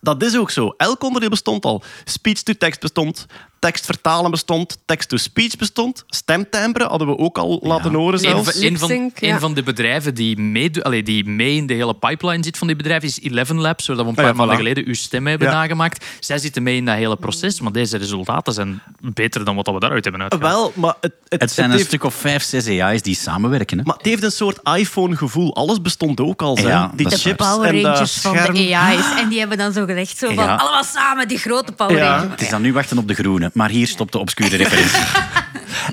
dat 0.00 0.22
is 0.22 0.36
ook 0.36 0.50
zo. 0.50 0.74
Elk 0.76 1.02
onderdeel 1.04 1.28
bestond 1.28 1.64
al. 1.64 1.82
Speech-to-text 2.04 2.80
bestond, 2.80 3.26
tekst 3.60 3.84
vertalen 3.86 4.30
bestond, 4.30 4.78
text-to-speech 4.84 5.56
bestond, 5.56 6.04
stemtimbre 6.06 6.84
hadden 6.84 7.06
we 7.08 7.18
ook 7.18 7.38
al 7.38 7.58
laten 7.62 7.94
horen 7.94 8.12
Een 8.14 8.18
zelfs. 8.20 8.52
van, 8.52 8.62
een, 8.62 8.78
van, 8.78 8.88
Lip-sync, 8.88 9.18
ja. 9.18 9.34
een 9.34 9.40
van 9.40 9.54
de 9.54 9.62
bedrijven 9.62 10.14
die 10.14 10.38
mee, 10.38 10.82
allee, 10.82 11.02
die 11.02 11.24
mee 11.24 11.56
in 11.56 11.66
de 11.66 11.74
hele 11.74 11.94
pipeline 11.94 12.44
zit 12.44 12.58
van 12.58 12.66
die 12.66 12.76
bedrijven 12.76 13.08
is 13.08 13.20
Eleven 13.20 13.60
Labs, 13.60 13.86
waar 13.86 13.96
we 13.96 14.02
een 14.02 14.14
paar 14.14 14.24
Ah 14.24 14.30
ja, 14.30 14.36
maanden 14.36 14.56
voilà. 14.56 14.58
geleden 14.58 14.86
uw 14.86 14.94
stem 14.94 15.26
hebben 15.26 15.48
Ja. 15.48 15.54
nagemaakt. 15.54 16.04
Zij 16.20 16.38
zitten 16.38 16.62
mee 16.62 16.76
in 16.76 16.84
dat 16.84 16.94
hele 16.94 17.16
proces, 17.16 17.60
maar 17.60 17.72
deze 17.72 17.96
resultaten 17.96 18.52
zijn 18.52 18.82
beter 19.00 19.44
dan 19.44 19.56
wat 19.56 19.66
we 19.66 19.80
daaruit 19.80 20.04
hebben 20.04 20.22
uitgehaald. 20.22 20.52
Wel, 20.54 20.72
maar 20.74 20.94
het, 21.00 21.12
het, 21.28 21.40
Het 21.40 21.50
zijn 21.50 21.66
het 21.70 21.74
een 21.74 21.78
heeft, 21.84 21.86
stuk 21.86 22.04
of 22.04 22.14
vijf, 22.14 22.42
zes 22.42 22.66
AI's 22.80 23.02
die 23.02 23.14
samenwerken. 23.14 23.78
Hè? 23.78 23.84
maar 23.84 23.96
het 23.96 24.06
heeft 24.06 24.22
een 24.22 24.30
soort 24.32 24.58
iPhone-gevoel. 24.76 25.54
Alles 25.56 25.80
bestond 25.82 26.20
ook 26.20 26.42
al. 26.42 26.58
Ja, 26.58 26.90
die 26.94 27.08
De 27.08 27.16
chips 27.18 27.46
Power 27.48 27.68
en 27.68 27.82
dat 27.82 27.84
Rangers 27.92 28.12
van 28.20 28.32
de 28.34 28.76
AI's. 28.76 29.04
En 29.20 29.28
die 29.28 29.38
hebben 29.38 29.58
dan 29.58 29.72
zo 29.72 29.84
gezegd, 29.84 30.18
zo 30.18 30.26
van, 30.26 30.44
Ja. 30.44 30.54
allemaal 30.54 30.84
samen, 30.84 31.28
die 31.28 31.38
grote 31.38 31.72
Power 31.72 31.96
Ja. 31.96 32.10
Rangers. 32.14 32.30
Het 32.30 32.40
is 32.40 32.48
dan 32.48 32.62
nu 32.62 32.72
wachten 32.72 32.98
op 32.98 33.08
de 33.08 33.14
groene. 33.14 33.49
Maar 33.52 33.70
hier 33.70 33.86
stopt 33.86 34.12
de 34.12 34.18
obscure 34.18 34.56
referentie. 34.56 35.02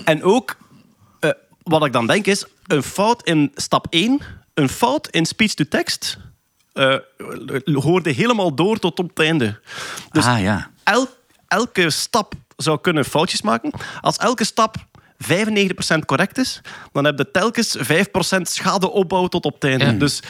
En 0.04 0.24
ook, 0.24 0.58
eh, 1.20 1.30
wat 1.64 1.86
ik 1.86 1.94
dan 1.94 2.08
denk 2.08 2.26
is, 2.26 2.46
een 2.68 2.84
fout 2.84 3.24
in 3.24 3.52
stap 3.56 3.88
1, 3.90 4.20
een 4.54 4.70
fout 4.70 5.08
in 5.08 5.26
speech-to-text, 5.26 6.18
eh, 6.74 6.96
hoorde 7.74 8.10
helemaal 8.10 8.56
door 8.56 8.80
tot 8.80 9.00
op 9.00 9.10
het 9.10 9.20
einde. 9.20 9.60
Dus 10.12 10.26
ah 10.26 10.42
ja. 10.42 10.70
el- 10.84 11.10
elke 11.48 11.90
stap 11.90 12.34
zou 12.58 12.82
kunnen 12.82 13.06
foutjes 13.06 13.42
maken. 13.42 13.72
Als 14.02 14.18
elke 14.18 14.44
stap 14.44 14.76
95% 15.18 16.06
correct 16.06 16.38
is, 16.38 16.62
dan 16.92 17.06
heb 17.06 17.18
je 17.18 17.32
telkens 17.32 17.78
5% 17.80 18.42
schadeopbouw 18.42 19.28
tot 19.28 19.46
op 19.46 19.54
het 19.54 19.64
einde. 19.64 19.86
Ja. 19.86 19.92
Dus 19.92 20.22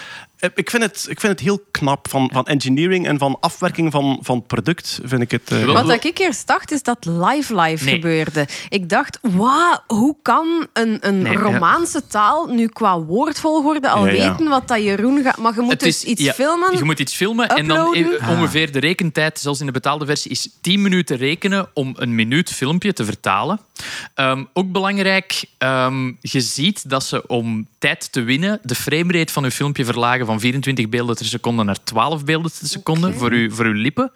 ik 0.56 0.70
vind, 0.70 0.84
het, 0.84 1.06
ik 1.10 1.20
vind 1.20 1.32
het 1.32 1.42
heel 1.42 1.62
knap 1.72 2.10
van, 2.10 2.30
van 2.34 2.46
engineering 2.46 3.08
en 3.08 3.18
van 3.18 3.38
afwerking 3.40 3.92
van, 3.92 4.20
van 4.22 4.38
het 4.38 4.48
product. 4.48 5.00
Vind 5.04 5.22
ik 5.22 5.32
het, 5.32 5.52
eh, 5.52 5.66
Wat 5.84 6.04
ik 6.06 6.18
eerst 6.18 6.48
dacht, 6.48 6.72
is 6.72 6.84
dat 6.84 7.06
live 7.06 7.56
live 7.62 7.84
Nee. 7.86 7.94
gebeurde. 7.94 8.48
Ik 8.70 8.90
dacht, 8.90 9.20
wauw, 9.22 9.80
hoe 9.88 10.16
kan 10.22 10.68
een, 10.74 10.98
een 11.08 11.22
Nee, 11.22 11.32
ja. 11.34 11.40
Romaanse 11.40 12.08
taal 12.08 12.46
nu 12.48 12.68
qua 12.68 13.00
woordvolgorde 13.00 13.90
al 13.90 14.06
Ja, 14.08 14.12
ja. 14.12 14.30
weten 14.30 14.50
wat 14.50 14.68
dat 14.68 14.84
Jeroen 14.84 15.24
gaat... 15.24 15.38
Maar 15.38 15.54
je 15.56 15.62
moet 15.62 15.72
Het 15.72 15.80
dus 15.80 16.04
is- 16.04 16.04
iets 16.04 16.22
ja, 16.22 16.34
filmen. 16.34 16.78
Je 16.78 16.84
moet 16.84 17.00
iets 17.00 17.16
filmen 17.16 17.50
en 17.50 17.68
dan 17.68 17.88
ongeveer 18.30 18.72
de 18.72 18.80
rekentijd, 18.80 19.40
zelfs 19.40 19.60
in 19.60 19.66
de 19.66 19.72
betaalde 19.72 20.06
versie, 20.06 20.32
is 20.32 20.50
10 20.62 20.82
minuten 20.82 21.18
rekenen 21.18 21.68
om 21.74 21.94
een 21.98 22.16
minuut 22.16 22.50
filmpje 22.54 22.94
te 22.94 23.06
vertalen. 23.06 23.60
Ehm, 24.14 24.44
ook 24.54 24.72
belangrijk, 24.72 25.44
ehm, 25.58 26.12
je 26.22 26.42
ziet 26.42 26.90
dat 26.90 27.04
ze 27.04 27.28
om 27.28 27.68
tijd 27.80 28.12
te 28.12 28.22
winnen 28.22 28.60
de 28.64 28.76
framerate 28.76 29.34
van 29.34 29.44
uw 29.44 29.50
filmpje 29.50 29.86
verlagen 29.86 30.26
van 30.28 30.40
24 30.40 30.90
beelden 30.90 31.16
per 31.16 31.26
seconde 31.26 31.64
naar 31.64 31.84
12 31.84 32.26
beelden 32.26 32.52
per 32.60 32.68
seconde 32.68 33.14
voor, 33.14 33.32
uw, 33.32 33.52
voor 33.52 33.66
uw 33.66 33.74
lippen. 33.74 34.12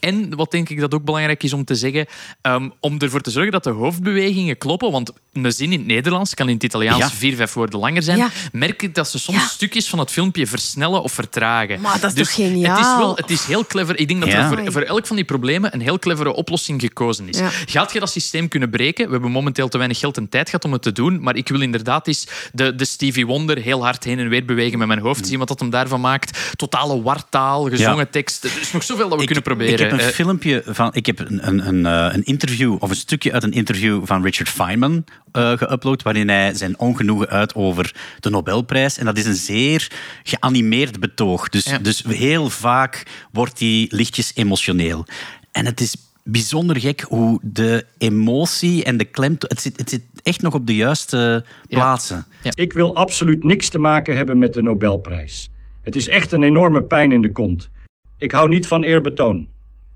En 0.00 0.36
wat 0.36 0.50
denk 0.50 0.68
ik 0.68 0.80
dat 0.80 0.94
ook 0.94 1.04
belangrijk 1.04 1.42
is 1.42 1.52
om 1.52 1.64
te 1.64 1.74
zeggen, 1.74 2.06
ehm, 2.40 2.68
om 2.80 2.98
ervoor 2.98 3.20
te 3.20 3.30
zorgen 3.30 3.52
dat 3.52 3.64
de 3.64 3.70
hoofdbewegingen 3.70 4.58
kloppen, 4.58 4.90
want 4.90 5.12
een 5.32 5.52
zin 5.52 5.72
in 5.72 5.78
het 5.78 5.86
Nederlands 5.86 6.34
kan 6.34 6.48
in 6.48 6.54
het 6.54 6.62
Italiaans 6.64 6.98
Ja. 7.02 7.10
vier, 7.10 7.36
vijf 7.36 7.52
woorden 7.52 7.78
langer 7.80 8.02
zijn, 8.02 8.18
Ja. 8.18 8.28
merk 8.52 8.82
ik 8.82 8.94
dat 8.94 9.08
ze 9.08 9.18
soms 9.18 9.38
Ja. 9.38 9.46
stukjes 9.46 9.88
van 9.88 9.98
het 9.98 10.10
filmpje 10.10 10.46
versnellen 10.46 11.02
of 11.02 11.12
vertragen. 11.12 11.80
Maar 11.80 12.00
dat 12.00 12.10
is 12.10 12.16
dus 12.16 12.34
toch 12.34 12.46
geniaal? 12.46 12.76
Het 12.76 12.86
is, 12.86 12.96
wel, 12.96 13.16
het 13.16 13.30
is 13.30 13.44
heel 13.44 13.66
clever. 13.66 13.98
Ik 13.98 14.08
denk 14.08 14.20
dat 14.20 14.30
Ja. 14.30 14.50
er 14.50 14.58
voor, 14.62 14.72
voor 14.72 14.82
elk 14.82 15.06
van 15.06 15.16
die 15.16 15.24
problemen 15.24 15.74
een 15.74 15.80
heel 15.80 15.98
clevere 15.98 16.32
oplossing 16.32 16.80
gekozen 16.80 17.28
is. 17.28 17.38
Ja. 17.38 17.50
Gaat 17.66 17.92
je 17.92 18.00
dat 18.00 18.10
systeem 18.10 18.48
kunnen 18.48 18.70
breken? 18.70 19.06
We 19.06 19.12
hebben 19.12 19.30
momenteel 19.30 19.68
te 19.68 19.76
weinig 19.76 19.98
geld 19.98 20.16
en 20.16 20.28
tijd 20.28 20.46
gehad 20.48 20.64
om 20.64 20.72
het 20.72 20.82
te 20.82 20.92
doen, 20.92 21.20
maar 21.20 21.36
ik 21.36 21.48
wil 21.48 21.60
inderdaad 21.60 22.06
eens 22.06 22.26
de, 22.52 22.74
de 22.74 22.84
Stevie 22.84 23.26
Wonder 23.26 23.58
heel 23.58 23.82
hard 23.84 24.04
heen 24.04 24.18
en 24.18 24.28
weer 24.28 24.44
bewegen 24.44 24.78
met 24.78 24.88
mijn 24.88 25.00
hoofd, 25.00 25.26
zien 25.26 25.38
wat 25.38 25.48
dat 25.48 25.60
hem 25.60 25.70
daarvan 25.70 26.00
maakt. 26.00 26.52
Totale 26.56 27.02
wartaal, 27.02 27.68
gezongen 27.68 27.96
Ja. 27.98 28.06
tekst. 28.10 28.44
Er 28.44 28.50
is 28.60 28.72
nog 28.72 28.82
zoveel 28.82 29.04
dat 29.08 29.14
we 29.14 29.20
Ik, 29.20 29.26
kunnen 29.26 29.44
proberen. 29.44 29.93
Ik 29.94 30.00
heb 30.00 30.08
een 30.08 30.14
Eh, 30.18 30.24
filmpje 30.24 30.62
van. 30.66 30.90
Ik 30.94 31.06
heb 31.06 31.18
een, 31.18 31.46
een, 31.48 31.66
een, 31.68 31.86
eh, 31.86 32.14
een 32.14 32.24
interview, 32.24 32.76
of 32.78 32.90
een 32.90 32.96
stukje 32.96 33.32
uit 33.32 33.42
een 33.42 33.52
interview 33.52 34.00
van 34.06 34.22
Richard 34.22 34.48
Feynman 34.48 35.04
eh 35.32 35.52
geüpload, 35.56 36.02
waarin 36.02 36.28
hij 36.28 36.54
zijn 36.54 36.78
ongenoegen 36.78 37.28
uit 37.28 37.54
over 37.54 37.94
de 38.20 38.30
Nobelprijs. 38.30 38.98
En 38.98 39.04
dat 39.04 39.18
is 39.18 39.26
een 39.26 39.34
zeer 39.34 39.90
geanimeerd 40.22 41.00
betoog. 41.00 41.48
Dus, 41.48 41.64
Ja. 41.64 41.78
dus 41.78 42.02
heel 42.08 42.50
vaak 42.50 43.02
wordt 43.32 43.58
hij 43.58 43.86
lichtjes 43.90 44.32
emotioneel. 44.34 45.06
En 45.52 45.66
het 45.66 45.80
is 45.80 45.96
bijzonder 46.24 46.80
gek 46.80 47.00
hoe 47.00 47.40
de 47.42 47.86
emotie 47.98 48.84
en 48.84 48.96
de 48.96 49.04
klem... 49.04 49.36
Het 49.38 49.60
zit, 49.60 49.78
het 49.78 49.90
zit 49.90 50.02
echt 50.22 50.42
nog 50.42 50.54
op 50.54 50.66
de 50.66 50.74
juiste 50.74 51.44
plaatsen. 51.68 52.26
Ik 52.54 52.72
wil 52.72 52.96
absoluut 52.96 53.44
niks 53.44 53.68
te 53.68 53.78
maken 53.78 54.16
hebben 54.16 54.38
met 54.38 54.54
de 54.54 54.62
Nobelprijs. 54.62 55.50
Het 55.82 55.96
is 55.96 56.08
echt 56.08 56.32
een 56.32 56.42
enorme 56.42 56.82
pijn 56.82 57.12
in 57.12 57.22
de 57.22 57.32
kont. 57.32 57.70
Ik 58.18 58.32
hou 58.32 58.48
niet 58.48 58.66
van 58.66 58.82
eerbetoon. 58.82 59.48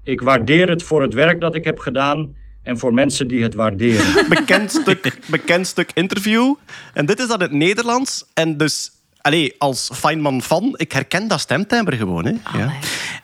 Ik 0.05 0.21
waardeer 0.21 0.69
het 0.69 0.83
voor 0.83 1.03
het 1.03 1.15
werk 1.15 1.41
dat 1.41 1.55
ik 1.55 1.65
heb 1.65 1.79
gedaan 1.79 2.35
en 2.63 2.79
voor 2.79 2.95
mensen 2.95 3.29
die 3.29 3.43
het 3.43 3.55
waarderen. 3.55 4.29
bekend 4.29 4.71
stuk, 4.71 5.19
bekend 5.27 5.67
stuk 5.67 5.91
interview. 5.95 6.55
En 6.95 7.07
dit 7.07 7.19
is 7.19 7.27
dan 7.27 7.41
het 7.41 7.53
Nederlands. 7.53 8.25
En 8.35 8.57
dus, 8.57 8.91
allee, 9.21 9.55
als 9.59 9.91
Feynman 9.95 10.43
fan, 10.43 10.75
ik 10.77 10.93
herken 10.93 11.29
dat 11.29 11.41
stemtimbre 11.41 11.97
gewoon. 11.97 12.25
Hè. 12.25 12.59
Ja. 12.59 12.73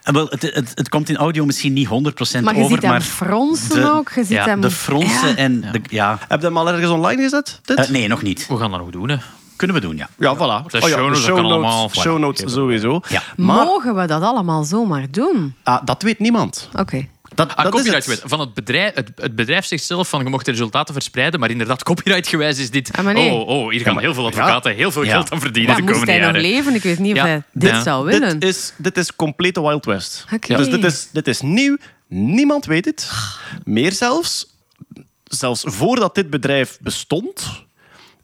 En 0.03 0.15
Wel, 0.15 0.27
het, 0.29 0.43
het, 0.43 0.73
het 0.75 0.89
komt 0.89 1.09
in 1.09 1.17
audio 1.17 1.45
misschien 1.45 1.73
niet 1.73 1.87
100% 1.89 1.91
Maar 1.91 2.03
je 2.55 2.61
over, 2.61 2.65
ziet 2.75 2.83
hem 2.83 2.91
maar 2.91 3.01
fronsen 3.03 3.81
de- 3.83 3.93
ook. 3.93 4.11
Je 4.15 4.21
ziet 4.25 4.29
ja, 4.37 4.45
hem... 4.45 4.61
de 4.61 4.71
fronsen 4.71 5.29
Ja. 5.29 5.37
en... 5.37 5.61
De, 5.61 5.81
ja. 5.91 6.19
Heb 6.29 6.41
je 6.41 6.47
hem 6.47 6.57
al 6.57 6.69
ergens 6.69 6.91
online 6.91 7.23
gezet? 7.23 7.61
Dit? 7.65 7.79
Eh, 7.79 7.89
nee, 7.89 8.09
nog 8.09 8.23
niet. 8.23 8.47
We 8.47 8.57
gaan 8.57 8.71
dat 8.71 8.81
nog 8.81 8.91
doen, 8.91 9.09
hè. 9.09 9.17
Kunnen 9.57 9.77
we 9.77 9.83
doen, 9.83 9.97
ja. 9.97 10.09
ja, 10.19 10.35
voilà. 10.37 10.39
De 10.71 10.81
Oh 10.81 10.89
ja, 10.89 10.97
show 10.97 11.07
notes, 11.07 11.25
dat 11.25 11.35
kan 11.35 11.45
allemaal. 11.45 11.89
show 11.91 12.19
notes 12.19 12.53
sowieso. 12.53 13.01
Ja. 13.09 13.23
Maar 13.37 13.65
Mogen 13.65 13.95
we 13.97 14.07
dat 14.07 14.23
allemaal 14.23 14.65
zomaar 14.65 15.11
doen? 15.11 15.55
ah, 15.63 15.83
dat 15.85 16.03
weet 16.03 16.19
niemand. 16.19 16.69
Oké. 16.79 17.07
Dat, 17.35 17.57
Ah, 17.57 17.65
dat 17.65 17.75
is 17.75 17.81
copyright 17.81 18.07
wet. 18.07 18.23
Van 18.25 18.41
het 18.41 18.55
bedrijf, 18.55 18.95
het, 18.95 19.11
het 19.17 19.35
bedrijf 19.37 19.65
zegt 19.65 19.85
zelf 19.85 20.09
van 20.09 20.23
je 20.25 20.31
mocht 20.31 20.45
de 20.45 20.51
resultaten 20.51 20.95
verspreiden, 20.95 21.41
maar 21.41 21.51
inderdaad, 21.51 21.83
copyrightgewijs 21.83 22.59
is 22.59 22.71
dit. 22.71 22.91
Ah, 22.93 23.05
maar 23.05 23.15
nee. 23.15 23.31
Oh, 23.33 23.49
oh, 23.49 23.71
hier 23.71 23.81
gaan 23.81 23.99
heel 23.99 24.15
veel 24.15 24.27
advocaten 24.27 24.75
heel 24.75 24.91
veel 24.93 25.05
geld 25.05 25.31
aan 25.33 25.41
verdienen 25.41 25.71
Ja, 25.71 25.77
de 25.77 25.83
moest 25.83 25.93
komende 25.95 26.13
hij 26.13 26.21
nog 26.21 26.33
jaren. 26.35 26.51
leven? 26.51 26.75
Ik 26.75 26.83
weet 26.83 26.99
niet 26.99 27.17
of 27.17 27.23
hij 27.23 27.43
dit 27.53 27.71
Ja. 27.71 27.83
zou 27.83 28.05
willen. 28.05 28.39
Dit 28.39 28.49
is, 28.55 28.73
dit 28.77 28.97
is 28.97 29.17
complete 29.17 29.61
Wild 29.63 29.85
West. 29.85 30.25
Oké. 30.35 30.57
Dus 30.57 30.69
dit 30.71 30.85
is, 30.85 31.09
dit 31.13 31.29
is 31.29 31.41
nieuw. 31.41 31.77
Niemand 32.09 32.65
weet 32.67 32.85
het. 32.85 33.11
Meer 33.65 33.93
zelfs, 33.93 34.47
zelfs 35.25 35.63
voordat 35.67 36.15
dit 36.15 36.31
bedrijf 36.31 36.79
bestond, 36.81 37.65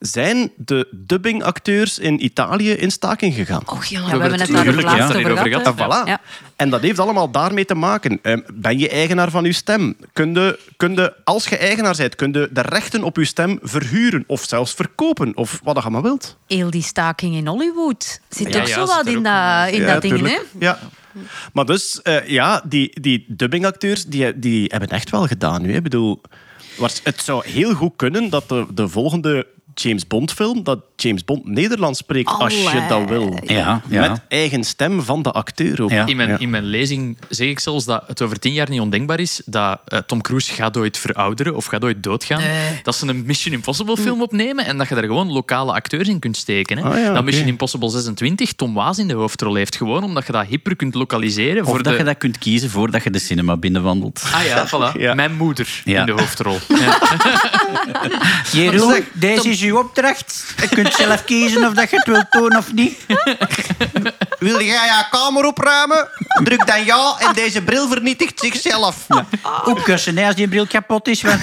zijn 0.00 0.52
de 0.56 0.88
dubbingacteurs 0.90 1.98
in 1.98 2.24
Italië 2.24 2.70
in 2.70 2.90
staking 2.90 3.34
gegaan. 3.34 3.62
Och 3.66 3.84
ja, 3.84 4.04
we 4.04 4.10
hebben 4.10 4.40
het 4.40 4.50
daar 4.50 4.62
Tuurlijk, 4.62 4.88
het 4.88 4.96
ja. 4.96 5.02
laatst 5.02 5.16
over 5.16 5.30
gehad. 5.30 5.48
gehad. 5.48 5.78
hè. 5.78 5.84
Ah, 5.84 6.04
voilà. 6.04 6.08
Ja. 6.08 6.20
En 6.56 6.70
dat 6.70 6.80
heeft 6.80 6.98
allemaal 6.98 7.30
daarmee 7.30 7.64
te 7.64 7.74
maken. 7.74 8.18
Ehm, 8.22 8.40
ben 8.54 8.78
je 8.78 8.88
eigenaar 8.88 9.30
van 9.30 9.44
je 9.44 9.52
stem? 9.52 9.96
Kun 10.12 10.34
je, 10.34 10.58
kun 10.76 10.94
je, 10.94 11.14
als 11.24 11.46
je 11.48 11.56
eigenaar 11.56 11.94
bent, 11.96 12.14
kun 12.14 12.32
je 12.32 12.48
de 12.52 12.60
rechten 12.60 13.02
op 13.04 13.16
je 13.16 13.24
stem 13.24 13.58
verhuren 13.62 14.24
of 14.26 14.44
zelfs 14.48 14.74
verkopen 14.74 15.36
of 15.36 15.60
wat 15.62 15.82
je 15.82 15.90
maar 15.90 16.02
wilt. 16.02 16.36
Heel 16.46 16.70
die 16.70 16.82
staking 16.82 17.34
in 17.34 17.46
Hollywood 17.46 18.20
zit 18.28 18.52
Ja, 18.54 18.60
ook 18.60 18.66
ja, 18.66 18.74
zo 18.74 18.86
zit 18.86 18.94
wat 18.94 19.06
in, 19.06 19.14
in 19.80 19.86
dat 19.86 20.02
ding, 20.02 20.26
hè? 20.26 20.38
Ja. 20.58 20.78
Maar 21.52 21.64
dus, 21.64 22.02
eh, 22.02 22.28
ja, 22.28 22.62
die, 22.68 23.00
die 23.00 23.24
dubbingacteurs, 23.28 24.04
die, 24.06 24.38
die 24.38 24.64
hebben 24.68 24.88
echt 24.88 25.10
wel 25.10 25.26
gedaan 25.26 25.62
nu. 25.62 25.70
hè. 25.70 25.76
Ik 25.76 25.82
bedoel, 25.82 26.20
het 27.02 27.20
zou 27.22 27.48
heel 27.48 27.74
goed 27.74 27.92
kunnen 27.96 28.30
dat 28.30 28.48
de, 28.48 28.66
de 28.74 28.88
volgende 28.88 29.46
James 29.82 30.06
Bond 30.06 30.32
film, 30.32 30.62
dat 30.62 30.80
James 31.02 31.24
Bond 31.24 31.46
Nederlands 31.46 31.98
spreekt 31.98 32.30
als 32.38 32.54
je 32.54 32.84
dat 32.88 33.08
wil. 33.08 33.38
Ja, 33.44 33.80
ja. 33.88 34.08
Met 34.08 34.20
eigen 34.28 34.64
stem 34.64 35.02
van 35.02 35.22
de 35.22 35.30
acteur 35.32 35.82
ook. 35.82 35.90
Ja. 35.90 36.06
In 36.06 36.16
mijn, 36.16 36.28
Ja. 36.28 36.38
in 36.38 36.50
mijn 36.50 36.64
lezing 36.64 37.16
zeg 37.28 37.48
ik 37.48 37.58
zelfs 37.60 37.84
dat 37.84 38.02
het 38.06 38.22
over 38.22 38.38
tien 38.38 38.52
jaar 38.52 38.68
niet 38.70 38.80
ondenkbaar 38.80 39.20
is 39.20 39.42
dat 39.44 39.80
eh, 39.86 39.98
Tom 39.98 40.20
Cruise 40.20 40.52
gaat 40.52 40.76
ooit 40.76 40.98
verouderen 40.98 41.56
of 41.56 41.64
gaat 41.66 41.84
ooit 41.84 42.02
doodgaan. 42.02 42.42
Dat 42.82 42.94
ze 42.96 43.06
een 43.06 43.22
Mission 43.26 43.54
Impossible 43.54 43.96
film 43.96 44.22
opnemen 44.22 44.64
en 44.66 44.78
dat 44.78 44.88
je 44.88 44.94
daar 44.94 45.04
gewoon 45.04 45.32
lokale 45.32 45.72
acteurs 45.72 46.08
in 46.08 46.18
kunt 46.18 46.36
steken. 46.36 46.78
Hè. 46.78 46.98
Ja, 47.00 47.12
dat. 47.12 47.24
Mission 47.24 47.46
Impossible 47.46 47.88
26 47.90 48.52
Tom 48.52 48.74
Waas 48.74 48.98
in 48.98 49.08
de 49.08 49.14
hoofdrol 49.14 49.54
heeft. 49.54 49.76
Gewoon 49.76 50.04
omdat 50.04 50.26
je 50.26 50.32
dat 50.32 50.46
hipper 50.46 50.76
kunt 50.76 50.94
lokaliseren. 50.94 51.62
Of 51.62 51.68
voor 51.68 51.82
dat 51.82 51.92
de... 51.92 51.98
je 51.98 52.04
dat 52.04 52.16
kunt 52.18 52.38
kiezen 52.38 52.70
voordat 52.70 53.02
je 53.02 53.10
de 53.10 53.18
cinema 53.18 53.56
binnenwandelt. 53.56 54.22
Ah 54.34 54.44
ja, 54.44 54.66
voilà. 54.68 54.96
Ja. 55.00 55.14
Mijn 55.14 55.34
moeder 55.36 55.80
Ja. 55.84 56.00
in 56.00 56.06
de 56.06 56.12
hoofdrol. 56.12 56.58
Ja. 56.80 56.98
Jeroen, 58.52 59.04
deze 59.12 59.48
is 59.48 59.62
uw 59.62 59.78
opdracht. 59.78 60.54
Je 60.60 60.68
kunt 60.68 60.89
zelf 60.94 61.24
kiezen 61.24 61.66
of 61.66 61.72
dat 61.74 61.90
je 61.90 61.96
het 61.96 62.06
wilt 62.06 62.30
doen 62.30 62.56
of 62.56 62.72
niet. 62.72 62.98
Wil 64.38 64.60
jij 64.60 64.86
je 64.86 65.04
kamer 65.10 65.44
opruimen? 65.44 66.08
Druk 66.44 66.66
dan 66.66 66.84
ja 66.84 67.16
en 67.18 67.32
deze 67.34 67.62
bril 67.62 67.88
vernietigt 67.88 68.40
zichzelf. 68.40 68.96
Ook 69.64 69.82
kussen 69.82 70.16
hè, 70.16 70.26
als 70.26 70.34
die 70.34 70.48
bril 70.48 70.66
kapot 70.66 71.08
is. 71.08 71.22
Want... 71.22 71.40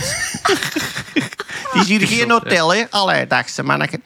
Het 1.72 1.82
is 1.82 1.88
hier 1.88 2.08
geen 2.08 2.32
hotel, 2.32 2.74
hè? 2.74 2.84
Allee, 2.90 3.28
dagse 3.28 3.64
manneke. 3.64 4.00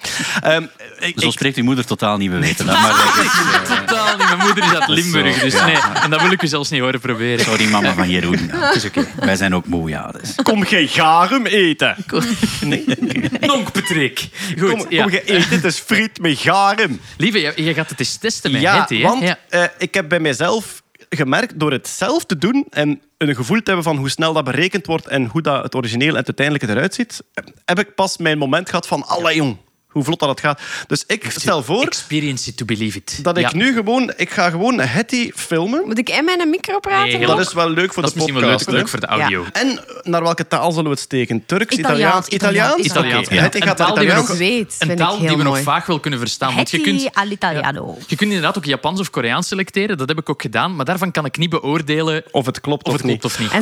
Ik, 1.01 1.19
Zo 1.19 1.25
ik- 1.27 1.31
spreekt 1.31 1.57
uw 1.57 1.63
moeder 1.63 1.85
totaal 1.85 2.17
niet 2.17 2.29
beweten. 2.31 2.67
hè, 2.67 2.73
Maar, 2.73 2.89
eh, 2.89 3.77
Totaal 3.77 4.17
niet. 4.17 4.25
Mijn 4.27 4.39
moeder 4.39 4.63
is 4.63 4.73
uit 4.79 4.87
Limburg, 4.89 5.39
dus 5.39 5.53
nee. 5.53 5.77
En 6.03 6.09
dat 6.09 6.21
wil 6.21 6.31
ik 6.31 6.41
u 6.41 6.47
zelfs 6.47 6.69
niet 6.69 6.81
horen 6.81 6.99
proberen. 6.99 7.45
sorry, 7.45 7.69
mama 7.69 7.93
van 7.93 8.09
Jeroen. 8.15 8.49
Ja, 8.51 8.65
het 8.67 8.75
is 8.75 8.85
oké. 8.85 9.07
Wij 9.19 9.35
zijn 9.35 9.55
ook 9.55 9.65
moe, 9.65 9.89
ja. 9.89 10.11
Dus. 10.21 10.35
kom 10.43 10.63
jij 10.63 10.87
garum 10.87 11.45
eten? 11.45 11.95
Nonk 13.39 13.71
Patrick. 13.71 14.29
Goed, 14.59 14.69
Kom, 14.69 14.85
ja. 14.89 15.03
kom 15.03 15.11
je 15.11 15.23
eten, 15.23 15.49
het 15.49 15.63
is 15.63 15.79
friet 15.79 16.19
met 16.21 16.37
garum. 16.39 16.99
Lieve, 17.17 17.39
je, 17.41 17.53
je 17.63 17.73
gaat 17.73 17.89
het 17.89 17.99
eens 17.99 18.17
testen 18.17 18.51
met 18.51 18.61
Ja, 18.61 18.79
Hetty, 18.79 19.01
want 19.01 19.35
eh, 19.49 19.63
ik 19.77 19.93
heb 19.93 20.09
bij 20.09 20.19
mijzelf 20.19 20.81
gemerkt, 21.09 21.59
door 21.59 21.71
het 21.71 21.87
zelf 21.87 22.25
te 22.25 22.37
doen 22.37 22.65
en 22.69 23.01
een 23.17 23.35
gevoel 23.35 23.57
te 23.57 23.63
hebben 23.65 23.83
van 23.83 23.97
hoe 23.97 24.09
snel 24.09 24.33
dat 24.33 24.43
berekend 24.43 24.85
wordt 24.85 25.07
en 25.07 25.25
hoe 25.25 25.41
dat 25.41 25.63
het 25.63 25.75
origineel 25.75 26.09
en 26.09 26.15
het 26.15 26.25
uiteindelijke 26.25 26.69
eruit 26.75 26.93
ziet, 26.93 27.23
heb 27.65 27.79
ik 27.79 27.95
pas 27.95 28.17
mijn 28.17 28.37
moment 28.37 28.69
gehad 28.69 28.87
van, 28.87 29.07
allee 29.07 29.35
jong, 29.35 29.57
hoe 29.91 30.03
vlot 30.03 30.19
dat 30.19 30.29
het 30.29 30.39
gaat. 30.39 30.61
Dus 30.87 31.03
ik 31.07 31.25
stel 31.31 31.63
voor 31.63 31.83
Experience 31.83 32.49
it 32.49 32.57
to 32.57 32.65
believe 32.65 32.97
it. 32.97 33.19
dat 33.23 33.37
ik 33.37 33.49
Ja. 33.51 33.55
nu 33.57 33.73
gewoon, 33.73 34.13
ik 34.17 34.29
ga 34.29 34.49
gewoon 34.49 34.79
Hetty 34.79 35.31
filmen. 35.35 35.83
Moet 35.85 35.97
ik 35.97 36.09
en 36.09 36.25
mijn 36.25 36.49
micro 36.49 36.79
praten? 36.79 37.17
Nee, 37.17 37.27
Dat 37.27 37.39
is 37.39 37.53
wel 37.53 37.69
leuk 37.69 37.93
voor 37.93 38.03
Dat 38.03 38.11
is 38.15 38.17
de 38.17 38.23
misschien 38.23 38.33
wel 38.33 38.49
podcast. 38.49 38.65
leuk, 38.69 38.75
leuk 38.79 38.87
voor 38.87 38.99
de 38.99 39.05
audio. 39.07 39.45
En 39.53 39.79
naar 40.03 40.23
welke 40.23 40.47
taal 40.47 40.69
zullen 40.71 40.83
we 40.85 40.89
het 40.89 40.99
steken? 40.99 41.45
Turks, 41.45 41.75
Italiaans, 41.77 42.27
Italiaans? 42.27 42.75
Italiaans. 42.75 42.85
Italiaans. 42.85 43.25
Oké, 43.25 43.35
Ja. 43.35 43.41
Hetty 43.41 43.57
Een 43.57 43.67
gaat 43.67 43.77
naar 43.77 43.87
taal 43.87 43.95
die 43.95 44.05
we 44.05 44.11
Italiaans. 44.11 44.27
nog- 44.27 44.37
Zweeds 44.37 44.75
Een 44.79 44.95
taal 44.95 45.19
die 45.19 45.37
we 45.37 45.43
nog 45.43 45.59
vaak 45.61 45.85
wel 45.85 45.99
kunnen 45.99 46.19
verstaan. 46.19 46.55
Want 46.55 46.69
je 46.69 46.77
Hetty 46.77 46.91
kunt, 46.91 47.15
all'italiano. 47.15 47.97
je 48.07 48.15
kunt 48.15 48.29
inderdaad 48.29 48.57
ook 48.57 48.65
Japans 48.65 48.99
of 48.99 49.09
Koreaans 49.09 49.47
selecteren. 49.47 49.97
Dat 49.97 50.07
heb 50.07 50.17
ik 50.19 50.29
ook 50.29 50.41
gedaan. 50.41 50.75
Maar 50.75 50.85
daarvan 50.85 51.11
kan 51.11 51.25
ik 51.25 51.37
niet 51.37 51.49
beoordelen 51.49 52.23
Of 52.31 52.45
het 52.45 52.61
klopt 52.61 52.85
of 52.87 52.93
of, 52.93 52.93
het 52.93 53.01
klopt 53.01 53.15
niet. 53.23 53.31
of 53.31 53.39
niet. 53.39 53.51
En 53.51 53.61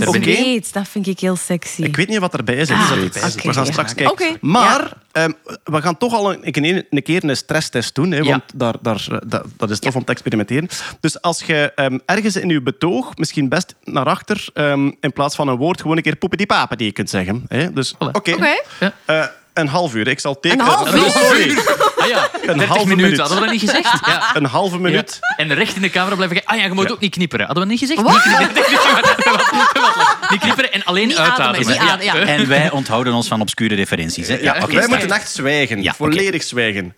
dat 0.72 0.88
vind 0.88 1.08
ik 1.08 1.20
heel 1.20 1.36
sexy. 1.36 1.82
Ik 1.82 1.96
weet 1.96 2.08
niet 2.08 2.20
wat 2.20 2.34
erbij 2.34 2.56
is 2.56 2.70
Ah, 2.70 2.92
oké, 2.92 3.48
we 3.48 3.54
gaan 3.54 3.66
straks 3.66 3.94
kijken. 3.94 4.12
Oké, 4.12 4.38
Maar 4.42 4.94
ehm, 5.12 5.32
we 5.64 5.82
gaan 5.82 5.98
toch 5.98 6.14
al 6.14 6.34
een, 6.34 6.40
een, 6.64 6.86
een 6.90 7.04
keer 7.04 7.24
een 7.24 7.38
stresstest 7.38 7.96
doen. 7.96 8.12
Hè, 8.12 8.18
Ja. 8.18 8.24
want 8.30 8.44
daar, 8.56 8.76
daar, 8.82 9.08
eh, 9.12 9.18
dat, 9.28 9.46
dat 9.58 9.70
is 9.70 9.80
tof 9.80 9.96
om 9.96 10.04
te 10.04 10.12
experimenteren. 10.12 10.70
Dus 11.00 11.22
als 11.22 11.44
je 11.44 11.72
ehm, 11.76 11.98
ergens 12.06 12.36
in 12.36 12.50
je 12.50 12.62
betoog 12.62 13.18
misschien 13.18 13.50
best 13.50 13.76
naar 13.84 14.06
achter... 14.06 14.48
ehm, 14.54 14.92
in 15.00 15.14
plaats 15.14 15.36
van 15.36 15.48
een 15.48 15.56
woord 15.58 15.82
gewoon 15.82 15.98
een 15.98 16.04
keer 16.04 16.16
poepedi 16.16 16.46
die 16.78 16.86
je 16.86 16.92
kunt 16.92 17.10
zeggen. 17.10 17.46
Hè? 17.48 17.74
Dus 17.74 17.96
oké. 18.00 18.18
Oké. 18.18 18.56
Ja. 18.80 18.94
Eh, 19.06 19.26
een 19.54 19.68
half 19.68 19.96
uur. 19.96 20.08
Ik 20.08 20.20
zal 20.20 20.40
tekenen. 20.40 20.66
Een 20.66 20.72
half 20.72 20.92
Nee, 20.94 21.04
uur? 21.04 21.10
sorry. 21.10 21.58
Ah 22.00 22.08
ja, 22.08 22.30
30 22.46 22.66
halve 22.68 22.86
minuten. 22.88 22.96
minuut. 22.96 23.18
Hadden 23.20 23.38
we 23.38 23.44
dat 23.44 23.52
niet 23.52 23.62
gezegd? 23.70 24.00
Ja. 24.06 24.36
Een 24.36 24.46
halve 24.46 24.80
minuut. 24.80 25.18
Ja. 25.22 25.44
En 25.46 25.54
recht 25.54 25.76
in 25.76 25.82
de 25.82 25.90
camera 25.90 26.16
blijven 26.16 26.38
kijken. 26.38 26.54
Ah 26.56 26.62
ja, 26.62 26.68
je 26.70 26.74
moet 26.76 26.92
ook 26.92 27.00
niet 27.00 27.12
knipperen. 27.14 27.46
Hadden 27.46 27.64
we 27.64 27.70
niet 27.70 27.80
gezegd? 27.80 28.02
Wat? 28.02 28.26
Niet 28.26 28.34
knipperen. 28.34 29.18
Niet 30.30 30.40
knipperen 30.40 30.72
en 30.72 30.84
alleen 30.84 31.08
Niet 31.08 31.18
uitademen. 31.18 31.50
ademen, 31.50 31.84
niet 31.84 31.92
ademen, 31.92 32.28
ja. 32.28 32.34
En 32.34 32.48
wij 32.48 32.72
onthouden 32.72 33.14
ons 33.14 33.28
van 33.28 33.42
obscure 33.42 33.76
referenties. 33.76 34.28
Hè? 34.28 34.38
Ja, 34.38 34.52
oké. 34.52 34.74
Wij 34.74 34.84
start. 34.84 34.88
moeten 35.00 35.18
echt 35.18 35.32
zwijgen. 35.32 35.94
Volledig 35.96 36.44
zwijgen. 36.44 36.96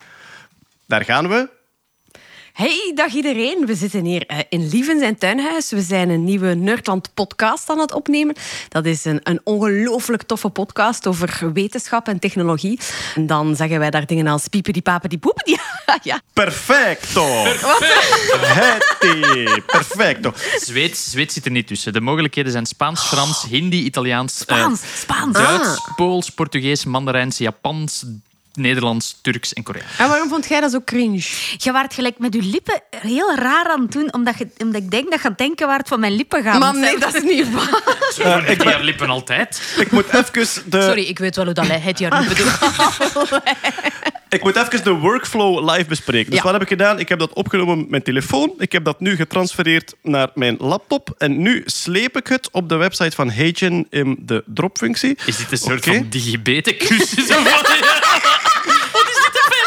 Daar 0.88 1.04
gaan 1.06 1.30
we. 1.30 1.50
Hey, 2.54 2.92
dag 2.96 3.14
iedereen. 3.14 3.66
We 3.66 3.76
zitten 3.76 4.06
hier 4.06 4.26
eh, 4.26 4.38
in 4.50 4.70
Lieven 4.70 5.00
zijn 5.00 5.18
tuinhuis. 5.18 5.70
We 5.70 5.82
zijn 5.82 6.10
een 6.10 6.24
nieuwe 6.24 6.54
Nerdland 6.54 7.14
podcast 7.14 7.70
aan 7.70 7.80
het 7.80 7.94
opnemen. 7.94 8.36
Dat 8.70 8.86
is 8.86 9.06
een, 9.06 9.20
een 9.24 9.42
ongelooflijk 9.44 10.24
toffe 10.24 10.50
podcast 10.50 11.08
over 11.08 11.54
wetenschap 11.54 12.08
en 12.08 12.20
technologie. 12.20 12.80
En 13.16 13.28
dan 13.28 13.56
zeggen 13.56 13.80
wij 13.80 13.90
daar 13.90 14.06
dingen 14.06 14.28
als 14.28 14.48
piepedi 14.48 14.82
papedi 14.82 15.20
poepedi. 15.20 15.58
ja. 16.04 16.22
Perfecto. 16.34 17.26
Hetty. 18.38 19.62
Perfecto. 19.66 20.34
Zweeds, 20.56 21.12
Zweeds 21.12 21.34
zit 21.34 21.46
er 21.46 21.52
niet 21.52 21.68
tussen. 21.68 21.94
De 21.94 22.02
mogelijkheden 22.02 22.52
zijn 22.52 22.66
Spaans, 22.66 23.02
Frans, 23.02 23.46
Hindi, 23.50 23.84
Italiaans, 23.84 24.46
eh, 24.46 24.58
Spaans, 24.58 24.82
Spaans. 25.00 25.34
Duits, 25.34 25.82
Pools, 25.96 26.30
Portugees, 26.30 26.86
Mandarijns, 26.86 27.38
Japans, 27.38 28.06
Nederlands, 28.54 29.18
Turks 29.22 29.54
en 29.54 29.64
Koreaans. 29.64 29.98
En 29.98 30.08
waarom 30.08 30.30
vond 30.30 30.48
jij 30.48 30.60
dat 30.62 30.72
zo 30.72 30.82
cringe? 30.86 31.24
Je 31.58 31.72
waart 31.72 31.94
gelijk 31.94 32.20
met 32.20 32.34
je 32.34 32.42
lippen 32.42 32.82
heel 32.90 33.36
raar 33.36 33.66
aan 33.66 33.82
het 33.82 33.92
doen, 33.92 34.14
omdat, 34.14 34.38
je, 34.38 34.48
omdat 34.58 34.82
ik 34.82 34.92
denk 34.92 35.10
dat 35.12 35.20
je 35.20 35.26
aan 35.26 35.32
het 35.32 35.38
denken 35.38 35.68
waart 35.68 35.88
van 35.88 36.00
mijn 36.00 36.16
lippen 36.16 36.44
gaan. 36.44 36.60
Maar 36.60 36.76
nee, 36.76 37.00
dat 37.00 37.16
is 37.16 37.24
niet 37.24 37.52
waar. 37.52 37.82
Zo 38.14 38.38
ik 38.38 38.58
ben... 38.58 38.68
haar 38.68 38.84
lippen 38.84 39.10
altijd. 39.10 39.76
Ik 39.78 39.92
moet 39.92 40.06
even 40.14 40.70
de, 40.72 40.82
Sorry, 40.82 41.04
ik 41.04 41.20
weet 41.20 41.36
wel 41.36 41.46
hoe 41.46 41.54
dat 41.54 41.68
het 41.68 42.00
niet 42.00 42.28
bedoelt. 42.28 43.30
ik 44.34 44.44
moet 44.44 44.56
even 44.56 44.84
de 44.84 44.92
workflow 44.92 45.70
live 45.70 45.86
bespreken. 45.88 46.30
Dus 46.30 46.38
Ja. 46.40 46.44
wat 46.44 46.54
heb 46.54 46.62
ik 46.62 46.68
gedaan? 46.68 47.00
Ik 47.00 47.10
heb 47.10 47.20
dat 47.20 47.34
opgenomen 47.34 47.78
met 47.78 47.90
mijn 47.90 48.04
telefoon. 48.04 48.54
Ik 48.58 48.72
heb 48.72 48.84
dat 48.84 49.00
nu 49.00 49.16
getransfereerd 49.16 49.96
naar 50.04 50.30
mijn 50.34 50.56
laptop. 50.60 51.16
En 51.18 51.42
nu 51.42 51.62
sleep 51.66 52.18
ik 52.18 52.28
het 52.28 52.50
op 52.52 52.70
de 52.70 52.76
website 52.76 53.16
van 53.16 53.30
Hagen 53.30 53.88
in 53.90 54.18
de 54.26 54.44
dropfunctie. 54.46 55.18
Is 55.26 55.38
dit 55.38 55.52
een 55.52 55.58
soort 55.58 55.88
Oké. 55.88 55.94
van 55.98 56.06
digibeten 56.10 56.78
cursus? 56.78 57.30
of 57.30 57.44
wat? 57.44 57.70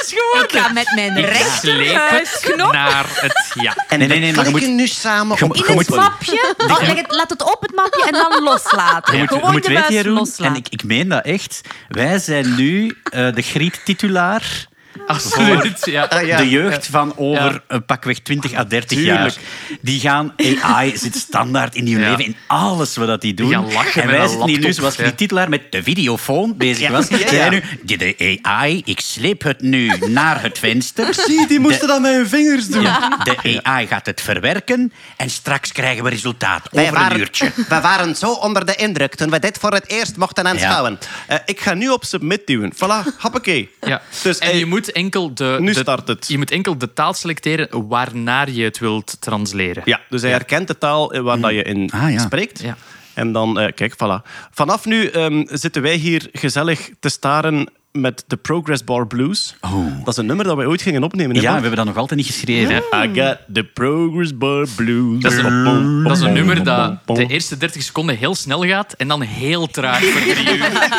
Is 0.05 0.13
gewoon. 0.17 0.45
Ik 0.45 0.53
ga 0.53 0.73
met 0.73 0.93
mijn 0.95 1.13
het 1.15 2.73
naar 2.73 3.05
het... 3.09 3.51
Ja. 3.55 3.75
En 3.89 3.99
Nee, 3.99 4.09
nee, 4.09 4.19
nee, 4.21 4.33
maar 4.35 4.45
je 4.45 4.51
moet- 4.51 4.67
nu 4.67 4.87
samen 4.87 5.37
je 5.39 5.43
op 5.45 5.49
moet- 5.49 5.67
in 5.67 5.73
je 5.75 5.79
het 5.79 5.89
mapje. 5.89 6.55
Oh, 6.59 6.79
leg 6.81 6.97
het, 6.97 7.07
laat 7.13 7.31
het 7.31 7.43
op 7.43 7.63
het 7.63 7.75
mapje 7.75 8.05
en 8.07 8.13
dan 8.13 8.43
loslaten. 8.43 9.15
Je 9.15 9.21
moet, 9.21 9.29
je 9.31 9.35
Gewoon 9.37 9.53
moet 9.53 9.63
de 9.63 9.69
weten, 9.75 9.95
Jeroen, 9.95 10.13
loslaten. 10.15 10.45
en 10.45 10.55
ik, 10.55 10.69
ik 10.69 10.85
meen 10.85 11.09
dat 11.09 11.25
echt, 11.25 11.61
wij 11.89 12.19
zijn 12.19 12.55
nu 12.55 12.97
eh, 13.05 13.35
de 13.35 13.43
Griet-titulaar 13.43 14.67
Absoluut. 15.07 15.79
Ja. 15.85 16.03
Ah, 16.05 16.27
ja. 16.27 16.37
de 16.37 16.49
jeugd 16.49 16.87
van 16.87 17.13
over 17.17 17.53
Ja. 17.53 17.61
een 17.69 17.85
pakweg 17.85 18.19
20 18.19 18.55
à 18.55 18.65
30 18.65 18.99
Tuurlijk. 18.99 19.19
jaar. 19.19 19.35
Die 19.81 20.01
gaan, 20.01 20.35
AI 20.63 20.97
zit 20.97 21.15
standaard 21.17 21.75
in 21.75 21.85
die 21.85 21.99
Ja. 21.99 22.09
leven, 22.11 22.25
in 22.25 22.37
alles 22.47 22.97
wat 22.97 23.07
dat 23.07 23.21
die 23.21 23.35
doen. 23.35 23.47
Die 23.49 23.57
gaan 23.57 23.73
lachen 23.73 24.03
en 24.03 24.09
met 24.09 24.17
wij 24.17 24.29
zitten 24.29 24.49
hier 24.49 24.59
nu, 24.59 24.73
zoals 24.73 24.97
ja. 24.97 25.05
die 25.05 25.15
titelaar 25.15 25.49
met 25.49 25.73
de 25.73 25.83
videofoon 25.83 26.57
bezig 26.57 26.91
was. 26.91 27.09
Ja, 27.09 27.19
ja. 27.19 27.29
Zij 27.29 27.49
nu, 27.49 27.63
de, 27.83 27.97
de 27.97 28.39
AI, 28.43 28.83
ik 28.85 29.01
sleep 29.01 29.43
het 29.43 29.61
nu 29.61 29.93
naar 30.09 30.43
het 30.43 30.59
venster. 30.59 31.15
Zie, 31.27 31.47
die 31.47 31.61
moesten 31.61 31.89
dat 31.89 32.01
met 32.01 32.13
hun 32.15 32.29
vingers 32.29 32.67
doen. 32.69 32.83
Ja, 32.83 33.19
de 33.25 33.61
AI 33.63 33.87
gaat 33.87 34.07
het 34.07 34.21
verwerken 34.21 34.93
en 35.17 35.31
straks 35.31 35.73
krijgen 35.73 36.05
we 36.05 36.11
resultaat 36.11 36.69
over 36.73 36.97
een 37.11 37.19
uurtje. 37.19 37.51
we 37.69 37.81
waren 37.81 38.15
zo 38.17 38.33
onder 38.33 38.67
de 38.67 38.75
indruk 38.75 39.15
toen 39.15 39.31
we 39.31 39.39
dit 39.39 39.59
voor 39.61 39.73
het 39.73 39.89
eerst 39.89 40.17
mochten 40.17 40.47
aanschouwen. 40.47 40.99
Eh, 41.27 41.39
ik 41.45 41.61
ga 41.61 41.75
nu 41.75 41.89
op 41.89 42.05
submit 42.05 42.47
duwen. 42.47 42.73
Voilà, 42.75 43.19
hoppakee. 43.19 43.71
Ja. 43.81 44.03
Dus, 44.23 44.39
en 44.39 44.57
je 44.59 44.67
moet 44.67 44.84
enkel 44.93 45.35
de, 45.35 45.57
nu 45.61 45.73
de- 45.73 45.79
start 45.79 46.09
het. 46.09 46.29
Je 46.29 46.39
moet 46.39 46.51
enkel 46.51 46.79
de 46.79 46.93
taal 46.93 47.15
selecteren 47.15 47.89
waarnaar 47.89 48.51
je 48.51 48.63
het 48.65 48.79
wilt 48.79 49.17
transleren. 49.21 49.83
Ja, 49.87 50.01
dus 50.09 50.23
hij 50.23 50.31
herkent 50.31 50.69
de 50.69 50.79
taal 50.79 51.13
eh, 51.13 51.21
waar 51.21 51.41
dat 51.41 51.51
je 51.51 51.63
in 51.63 51.91
Ah, 51.91 52.13
ja. 52.13 52.19
spreekt. 52.21 52.61
Ja. 52.61 52.77
En 53.15 53.33
dan, 53.33 53.59
eh, 53.61 53.73
kijk, 53.75 53.93
voilà. 53.95 54.29
Vanaf 54.51 54.85
nu 54.85 55.07
ehm, 55.07 55.43
zitten 55.47 55.83
wij 55.83 55.95
hier 55.95 56.29
gezellig 56.33 56.91
te 57.01 57.09
staren 57.09 57.69
met 57.99 58.25
de 58.27 58.37
Progress 58.37 58.85
Bar 58.85 59.07
Blues. 59.07 59.55
Dat 59.99 60.09
is 60.09 60.17
een 60.17 60.27
nummer 60.27 60.45
dat 60.45 60.57
wij 60.57 60.67
ooit 60.67 60.83
gingen 60.83 61.03
opnemen. 61.03 61.37
hè, 61.37 61.43
Ja, 61.43 61.55
we 61.55 61.61
hebben 61.61 61.77
dat 61.77 61.85
nog 61.87 61.97
altijd 61.97 62.21
niet 62.21 62.29
geschreven. 62.29 62.77
I 62.77 63.21
got 63.21 63.37
the 63.53 63.65
Progress 63.65 64.37
Bar 64.39 64.67
Blues. 64.77 65.23
Dat 65.23 65.33
is, 65.33 65.39
een, 65.39 65.65
bom, 65.65 66.03
dat 66.05 66.17
is 66.17 66.19
een 66.23 66.27
bom, 66.27 66.35
nummer 66.35 66.55
bom, 66.57 66.65
dat 66.65 67.05
bom. 67.05 67.17
de 67.17 67.27
eerste 67.27 67.57
30 67.57 67.83
seconden 67.83 68.17
heel 68.17 68.35
snel 68.35 68.65
gaat 68.65 68.93
en 68.93 69.09
dan 69.09 69.21
heel 69.23 69.67
traag 69.67 70.05
voor 70.05 70.21
drie 70.21 70.57
uur. 70.57 70.91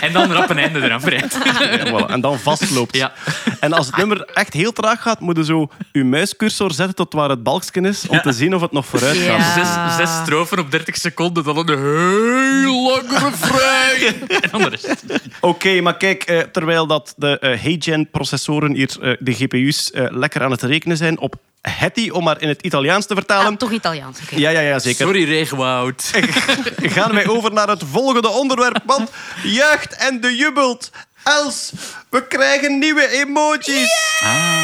en 0.06 0.12
dan 0.12 0.32
rap 0.32 0.50
een 0.50 0.58
einde 0.58 0.80
eraan 0.82 1.00
vrijt. 1.00 1.38
Ja, 1.44 1.86
voilà. 1.86 2.10
En 2.10 2.20
dan 2.20 2.38
vastloopt. 2.38 2.96
Ja. 2.96 3.12
En 3.60 3.72
als 3.72 3.86
het 3.86 3.96
nummer 3.96 4.20
echt 4.34 4.52
heel 4.52 4.72
traag 4.72 5.02
gaat, 5.02 5.20
moet 5.20 5.36
je 5.36 5.44
zo 5.44 5.68
je 5.92 6.04
muiscursor 6.04 6.72
zetten 6.72 6.94
tot 6.96 7.12
waar 7.12 7.28
het 7.28 7.42
balkje 7.42 7.80
is, 7.80 8.06
om 8.08 8.20
te 8.20 8.32
zien 8.32 8.54
of 8.54 8.60
het 8.60 8.72
nog 8.72 8.86
vooruit 8.86 9.16
gaat. 9.16 9.54
Zes, 9.54 9.96
zes 9.96 10.22
strofen 10.22 10.58
op 10.58 10.70
30 10.70 10.96
seconden, 10.96 11.44
dan 11.44 11.56
een 11.56 11.68
heel 11.68 12.82
lang 12.82 13.10
refrein. 13.10 13.90
En 14.42 14.48
dan 14.50 14.60
de 14.60 14.68
rest. 14.68 15.04
Oké, 15.40 15.71
maar 15.80 15.96
kijk, 15.96 16.22
eh, 16.22 16.38
terwijl 16.38 16.86
dat 16.86 17.14
de 17.16 17.38
eh 17.38 17.60
Hey-gen-processoren 17.60 18.74
hier, 18.74 18.96
eh, 19.00 19.16
de 19.18 19.32
GPU's, 19.32 19.90
eh, 19.90 20.06
lekker 20.08 20.42
aan 20.42 20.50
het 20.50 20.62
rekenen 20.62 20.96
zijn 20.96 21.18
op 21.18 21.34
Hetty, 21.60 22.08
om 22.10 22.24
maar 22.24 22.40
in 22.40 22.48
het 22.48 22.62
Italiaans 22.62 23.06
te 23.06 23.14
vertalen. 23.14 23.52
Ah, 23.52 23.58
toch 23.58 23.70
Italiaans. 23.70 24.18
oké. 24.22 24.36
Ja, 24.36 24.50
ja, 24.50 24.60
ja, 24.60 24.78
zeker. 24.78 25.06
Sorry, 25.06 25.24
Regenwoud. 25.24 26.10
Gaan 26.94 27.14
wij 27.14 27.28
over 27.28 27.52
naar 27.52 27.68
het 27.68 27.82
volgende 27.90 28.28
onderwerp, 28.28 28.82
want 28.84 29.10
juicht 29.42 29.96
en 29.96 30.20
de 30.20 30.36
jubelt. 30.36 30.90
Els, 31.24 31.72
we 32.08 32.26
krijgen 32.26 32.78
nieuwe 32.78 33.08
emojis. 33.08 33.90
Hey, 34.18 34.61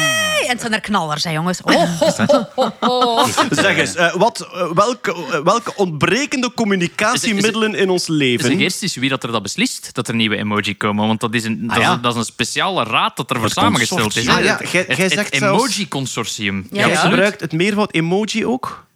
en 0.49 0.55
het 0.55 0.61
zijn 0.61 0.73
er 0.73 0.79
knallers, 0.81 1.23
hè, 1.23 1.29
jongens. 1.31 1.61
Oh, 1.61 1.73
ho, 1.99 2.25
ho, 2.27 2.45
ho, 2.55 2.71
ho. 2.79 3.25
Zeg 3.51 3.77
eens, 3.77 3.95
eh, 3.95 4.13
wat, 4.15 4.47
eh, 4.53 4.71
welke, 4.71 5.11
eh, 5.31 5.39
welke 5.43 5.75
ontbrekende 5.75 6.53
communicatiemiddelen 6.53 7.75
in 7.75 7.89
ons 7.89 8.05
Zeg 8.05 8.15
leven... 8.15 8.57
eerst 8.59 8.81
eens 8.83 8.95
wie 8.95 9.09
dat 9.09 9.23
er 9.23 9.31
dat 9.31 9.41
beslist 9.43 9.89
dat 9.93 10.07
er 10.07 10.15
nieuwe 10.15 10.37
emoji 10.37 10.77
komen. 10.77 11.07
Want 11.07 11.19
dat 11.19 11.33
is 11.33 11.43
een, 11.43 11.67
dat 11.67 11.77
is, 11.77 11.83
ja. 11.83 11.91
een- 11.93 12.01
dat 12.01 12.13
is 12.13 12.19
een 12.19 12.25
speciale 12.25 12.83
raad 12.83 13.17
dat 13.17 13.31
ervoor 13.31 13.49
samengesteld 13.49 14.15
is. 14.15 14.27
Ah, 14.27 14.43
ja, 14.43 14.43
jij- 14.43 14.57
Het- 14.81 14.97
het, 14.97 15.11
zegt 15.11 15.33
het 15.33 15.41
emoji-consortium. 15.43 16.67
Ja, 16.71 16.79
Jij 16.79 16.89
ja. 16.89 16.95
gebruikt 16.95 17.41
het 17.41 17.51
meervoud 17.51 17.93
emoji 17.93 18.45
ook? 18.45 18.87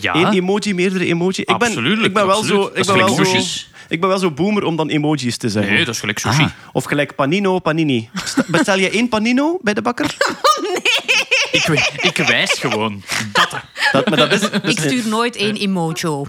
Ja. 0.00 0.14
Eén 0.14 0.32
emoji, 0.32 0.74
meerdere 0.74 1.04
emoji? 1.06 1.40
Ik 1.40 1.46
ben, 1.46 1.68
Absoluut, 1.68 2.04
ik 2.04 2.14
ben 2.14 2.26
wel 2.26 2.36
absoluut. 2.36 2.62
zo... 2.62 2.68
Ik 2.68 2.74
is 2.76 2.86
ben 2.86 2.96
wel 2.96 3.24
zo, 3.24 3.32
ik 3.88 4.00
ben 4.00 4.08
wel 4.08 4.18
zo 4.18 4.30
boomer 4.30 4.64
om 4.64 4.76
dan 4.76 4.88
emojis 4.88 5.36
te 5.36 5.48
zeggen. 5.48 5.72
Nee, 5.72 5.84
dat 5.84 5.94
is 5.94 6.00
gelijk 6.00 6.18
sushi. 6.18 6.48
Of 6.72 6.84
gelijk 6.84 7.14
panino, 7.14 7.58
panini. 7.58 8.08
St- 8.24 8.46
Bestel 8.46 8.78
je 8.78 8.90
één 8.90 9.08
panino 9.08 9.58
bij 9.62 9.74
de 9.74 9.82
bakker? 9.82 10.16
Ik, 11.52 11.92
ik 11.96 12.16
wijs 12.16 12.50
gewoon. 12.50 13.02
Dat. 13.32 13.48
Dat, 13.92 14.08
maar 14.08 14.18
dat 14.18 14.32
is, 14.32 14.40
dat 14.40 14.68
Ik 14.68 14.78
stuur 14.78 15.08
nooit 15.08 15.36
één 15.36 15.56
emojo. 15.56 16.26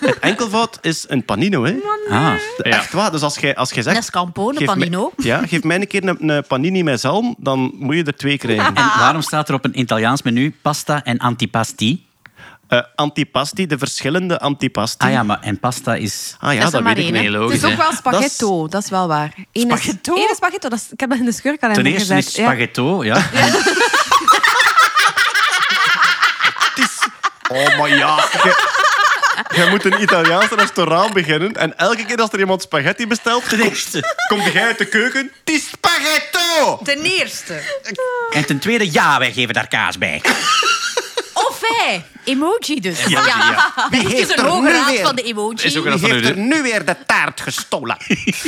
het 0.00 0.18
enkelvoud 0.18 0.78
is 0.80 1.04
een 1.08 1.24
panino, 1.24 1.64
hè? 1.64 1.74
Ah. 2.10 2.32
Echt 2.58 2.92
waar. 2.92 3.10
Dus 3.10 3.22
als 3.22 3.38
jij, 3.38 3.56
als 3.56 3.70
jij 3.72 3.82
zegt... 3.82 4.14
Een 4.14 4.64
panino. 4.64 5.12
Mij, 5.16 5.26
ja, 5.26 5.46
geef 5.46 5.62
mij 5.62 5.76
een 5.76 5.86
keer 5.86 6.08
een, 6.08 6.28
een 6.28 6.44
panini 6.46 6.82
met 6.82 7.00
zalm, 7.00 7.34
dan 7.38 7.72
moet 7.78 7.96
je 7.96 8.04
er 8.04 8.16
twee 8.16 8.38
krijgen. 8.38 8.66
En 8.66 8.74
waarom 8.98 9.22
staat 9.22 9.48
er 9.48 9.54
op 9.54 9.64
een 9.64 9.78
Italiaans 9.78 10.22
menu 10.22 10.54
pasta 10.62 11.04
en 11.04 11.18
antipasti? 11.18 12.06
Eh, 12.68 12.80
antipasti, 12.94 13.66
de 13.66 13.78
verschillende 13.78 14.38
antipasti. 14.40 15.04
Ah 15.06 15.12
ja, 15.12 15.22
maar 15.22 15.40
en 15.40 15.60
pasta 15.60 15.94
is... 15.94 16.34
Ah 16.40 16.54
ja, 16.54 16.60
Dat 16.60 16.74
is 16.74 16.80
weet 16.80 16.90
ik 16.90 16.96
één, 16.96 17.04
niet. 17.04 17.12
Nee, 17.12 17.22
Het 17.22 17.32
is 17.32 17.60
logisch. 17.62 17.64
ook 17.64 17.76
wel 17.76 17.92
spaghetto, 17.92 18.68
dat 18.68 18.82
is, 18.82 18.90
wel 18.90 19.08
waar. 19.08 19.34
Eén 19.52 19.62
Spaghetto? 19.62 20.14
Is, 20.14 20.30
is 20.30 20.36
spaghetto, 20.36 20.68
dat 20.68 20.78
is, 20.78 20.86
ik 20.92 21.00
heb 21.00 21.08
dat 21.10 21.18
in 21.18 21.24
de 21.24 21.30
Ten 21.30 21.38
scheurkalender 21.40 21.86
eerste 21.86 22.14
gezet. 22.14 22.28
is 22.30 22.34
Ja. 22.36 22.44
spaghetto, 22.46 23.04
ja. 23.04 23.16
Oh, 27.50 27.78
maar 27.78 27.88
ja. 27.88 28.24
Jij- 28.44 28.54
Jij 29.54 29.68
moet 29.70 29.84
een 29.84 30.02
Italiaans 30.02 30.48
restaurant 30.48 31.12
beginnen 31.12 31.52
en 31.56 31.78
elke 31.78 32.04
keer 32.04 32.16
als 32.16 32.30
er 32.32 32.38
iemand 32.38 32.62
spaghetti 32.62 33.06
bestelt, 33.06 33.48
Ten 33.48 33.60
eerste. 33.60 34.16
komt 34.28 34.52
jij 34.52 34.62
uit 34.64 34.78
de 34.78 34.84
keuken. 34.86 35.30
Het 35.44 35.54
is 35.54 35.68
spaghetto! 35.68 36.78
Ten 36.84 36.98
eerste. 37.02 37.60
En 38.32 38.46
ten 38.46 38.58
tweede, 38.58 38.92
ja, 38.92 39.18
wij 39.18 39.32
geven 39.32 39.54
daar 39.54 39.68
kaas 39.68 39.98
bij. 39.98 40.22
Of 41.48 41.60
hij. 41.62 42.04
Emoji 42.24 42.80
dus. 42.80 43.04
Ja. 43.04 43.20
Is 43.90 43.98
heeft 44.02 44.16
dus 44.16 44.30
er 44.30 44.38
een 44.38 44.44
hoge 44.50 44.62
nu 44.66 44.72
raad 44.72 44.90
weer- 44.90 45.04
van 45.04 45.16
de 45.16 45.22
emoji. 45.22 45.56
Is 45.62 45.76
ook 45.76 45.84
Wie 45.84 45.92
een 45.92 45.98
heeft 46.00 46.28
er 46.28 46.36
nu 46.38 46.62
weer 46.62 46.84
de 46.84 46.96
taart 47.06 47.40
gestolen? 47.40 47.96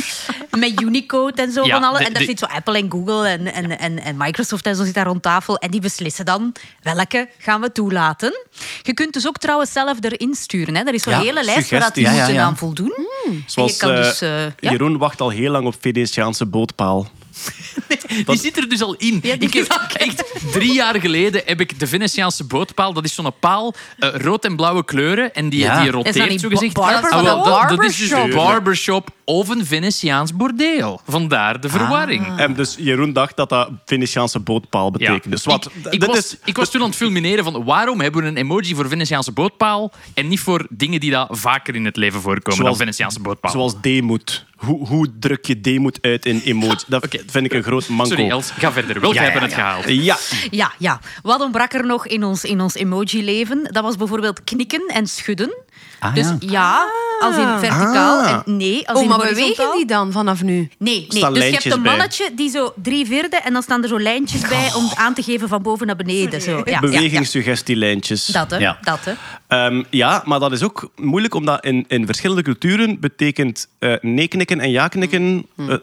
Met 0.59 0.81
Unicode 0.81 1.43
en 1.43 1.53
zo 1.53 1.65
Ja, 1.65 1.75
van 1.81 1.89
alle. 1.89 1.99
de- 1.99 2.05
en 2.05 2.13
daar 2.13 2.23
de- 2.23 2.29
zit 2.29 2.39
zo 2.39 2.45
Apple 2.47 2.79
en 2.79 2.91
Google 2.91 3.29
en, 3.29 3.53
en, 3.53 3.79
en, 3.79 4.03
en 4.03 4.17
Microsoft 4.17 4.67
en 4.67 4.77
zo 4.77 4.85
zit 4.85 4.95
daar 4.95 5.07
rond 5.07 5.23
tafel. 5.23 5.57
En 5.59 5.71
die 5.71 5.81
beslissen 5.81 6.25
dan 6.25 6.53
welke 6.83 7.29
gaan 7.39 7.61
we 7.61 7.73
toelaten. 7.73 8.47
Je 8.83 8.95
kunt 8.95 9.13
dus 9.13 9.27
ook 9.27 9.37
trouwens 9.39 9.73
zelf 9.73 9.97
erin 10.01 10.35
sturen. 10.35 10.77
Hè. 10.77 10.83
Er 10.83 10.95
is 10.95 11.03
zo'n 11.03 11.13
Ja, 11.13 11.21
hele 11.21 11.45
lijst 11.45 11.71
waar 11.71 11.81
dat 11.81 11.95
die. 11.95 12.05
Ja, 12.05 12.11
ja, 12.11 12.17
moeten 12.17 12.35
ja. 12.35 12.43
aan 12.45 12.57
voldoen. 12.57 13.09
Zoals 13.47 13.73
je 13.73 13.77
kan 13.79 13.91
eh, 13.91 13.97
dus, 13.97 14.21
eh, 14.21 14.43
ja. 14.45 14.51
Jeroen 14.71 14.99
wacht 14.99 15.21
al 15.21 15.29
heel 15.31 15.51
lang 15.51 15.67
op 15.67 15.75
Venetiaanse 15.81 16.47
bootpaal. 16.47 17.11
Die 18.27 18.37
zit 18.39 18.57
er 18.57 18.69
dus 18.69 18.83
al 18.83 18.95
in. 18.95 19.19
Ja, 19.23 19.35
ik 19.39 19.53
heb, 19.55 19.67
echt, 19.97 20.25
drie 20.53 20.73
jaar 20.73 21.01
geleden 21.01 21.43
heb 21.45 21.61
ik 21.61 21.79
de 21.79 21.87
Venetiaanse 21.87 22.45
bootpaal. 22.45 22.93
Dat 22.93 23.05
is 23.05 23.15
zo'n 23.15 23.33
paal, 23.41 23.75
eh, 23.99 24.09
rood 24.15 24.45
en 24.45 24.57
blauwe 24.57 24.85
kleuren. 24.85 25.35
En 25.35 25.49
die, 25.49 25.61
Ja. 25.61 25.83
die 25.83 25.91
roteert, 25.91 26.29
niet 26.29 26.41
zo 26.41 26.49
gezegd. 26.49 26.75
ba- 26.75 26.81
barber- 26.93 27.11
Ah, 27.11 27.23
wel, 27.23 27.45
dat, 27.69 27.85
is 27.85 27.97
dus 27.97 28.11
een 28.11 28.31
barbershop? 28.31 29.11
of 29.25 29.49
een 29.49 29.67
Venetiaans 29.67 30.35
bordeel. 30.37 31.01
Vandaar 31.07 31.61
de 31.61 31.69
verwarring. 31.69 32.39
En 32.39 32.55
dus 32.55 32.77
Jeroen 32.79 33.13
dacht 33.13 33.37
dat 33.37 33.49
dat 33.49 33.71
Venetiaanse 33.85 34.39
bootpaal 34.41 34.85
Ja. 34.85 34.91
betekende. 34.93 35.37
Dus 35.37 35.45
wat, 35.45 35.71
ik, 35.91 36.05
was, 36.05 36.17
is, 36.19 36.37
ik 36.45 36.57
was 36.57 36.71
toen 36.71 36.81
aan 36.81 36.87
het 36.87 36.97
fulmineren 36.97 37.45
van 37.45 37.65
waarom 37.65 38.01
hebben 38.01 38.23
we 38.23 38.29
een 38.29 38.37
emoji 38.37 38.75
voor 38.75 38.89
Venetiaanse 38.89 39.33
bootpaal 39.33 39.93
en 40.15 40.29
niet 40.29 40.41
voor 40.41 40.67
dingen 40.71 41.01
die 41.01 41.11
daar 41.11 41.27
vaker 41.31 41.75
in 41.75 41.85
het 41.85 41.97
leven 41.97 42.21
voorkomen 42.21 42.53
Zoals- 42.59 42.69
dan 42.71 42.79
Venetiaanse 42.87 43.21
bootpaal. 43.21 43.51
zoals 43.53 43.81
demoed. 43.81 44.47
Hoe, 44.61 44.87
hoe 44.87 45.09
druk 45.19 45.47
je 45.47 45.61
demoed 45.61 45.99
uit 46.01 46.27
in 46.27 46.41
emoji? 46.45 46.77
Dat 46.87 47.07
vind 47.27 47.45
ik 47.45 47.53
een 47.53 47.63
groot 47.63 47.89
manco. 47.89 48.15
Sorry 48.15 48.31
Els, 48.31 48.51
ga 48.51 48.73
verder. 48.73 49.01
Welke 49.01 49.17
Ja, 49.17 49.23
ja, 49.23 49.31
hebben 49.31 49.49
het 49.49 49.51
ja. 49.51 49.57
gehaald? 49.57 49.89
Ja, 49.89 50.17
Ja, 50.51 50.73
ja. 50.79 51.01
Wat 51.23 51.41
ontbrak 51.41 51.73
er 51.73 51.87
nog 51.87 52.07
in 52.07 52.25
ons, 52.25 52.45
in 52.45 52.61
ons 52.61 52.75
emoji-leven? 52.75 53.69
Dat 53.73 53.83
was 53.83 53.97
bijvoorbeeld 53.97 54.45
knikken 54.45 54.87
en 54.87 55.07
schudden. 55.07 55.55
Ah, 56.01 56.15
dus 56.15 56.27
ja. 56.27 56.37
ja, 56.51 56.87
als 57.21 57.37
in 57.37 57.47
verticaal 57.59 58.21
Ah. 58.23 58.31
en 58.47 58.57
nee 58.57 58.89
als 58.89 58.97
Oh, 58.97 59.03
in 59.03 59.09
maar 59.09 59.19
horizontaal. 59.19 59.55
bewegen 59.57 59.77
die 59.77 59.87
dan 59.87 60.13
vanaf 60.13 60.43
nu? 60.43 60.55
Nee, 60.79 61.07
nee. 61.09 61.31
dus 61.33 61.45
je 61.45 61.51
hebt 61.53 61.65
een 61.65 61.83
bij. 61.83 61.91
mannetje 61.91 62.31
die 62.35 62.51
zo 62.51 62.73
drie 62.83 63.07
vierde 63.07 63.37
en 63.37 63.53
dan 63.53 63.63
staan 63.63 63.83
er 63.83 63.89
zo 63.89 64.01
lijntjes 64.01 64.41
bij 64.49 64.71
om 64.77 64.91
aan 64.95 65.15
te 65.15 65.23
geven 65.23 65.49
van 65.49 65.63
boven 65.63 65.87
naar 65.87 65.97
beneden. 65.97 66.41
Zo. 66.43 66.63
Ja, 66.65 66.81
bewegingssuggestielijntjes. 66.81 68.27
Dat, 68.27 68.51
hè. 68.51 68.57
Ja. 68.59 68.79
Dat, 68.83 68.99
hè. 69.05 69.13
Ehm, 69.47 69.83
ja, 69.91 70.23
maar 70.25 70.39
dat 70.41 70.53
is 70.53 70.63
ook 70.63 70.91
moeilijk, 70.97 71.35
omdat 71.35 71.65
in, 71.65 71.85
in 71.89 72.07
verschillende 72.07 72.43
culturen 72.43 73.01
betekent 73.01 73.69
eh 73.79 73.95
nee 74.01 74.29
knikken 74.29 74.61
en 74.61 74.71
ja 74.71 74.89
knikken 74.89 75.47
eh, 75.57 75.75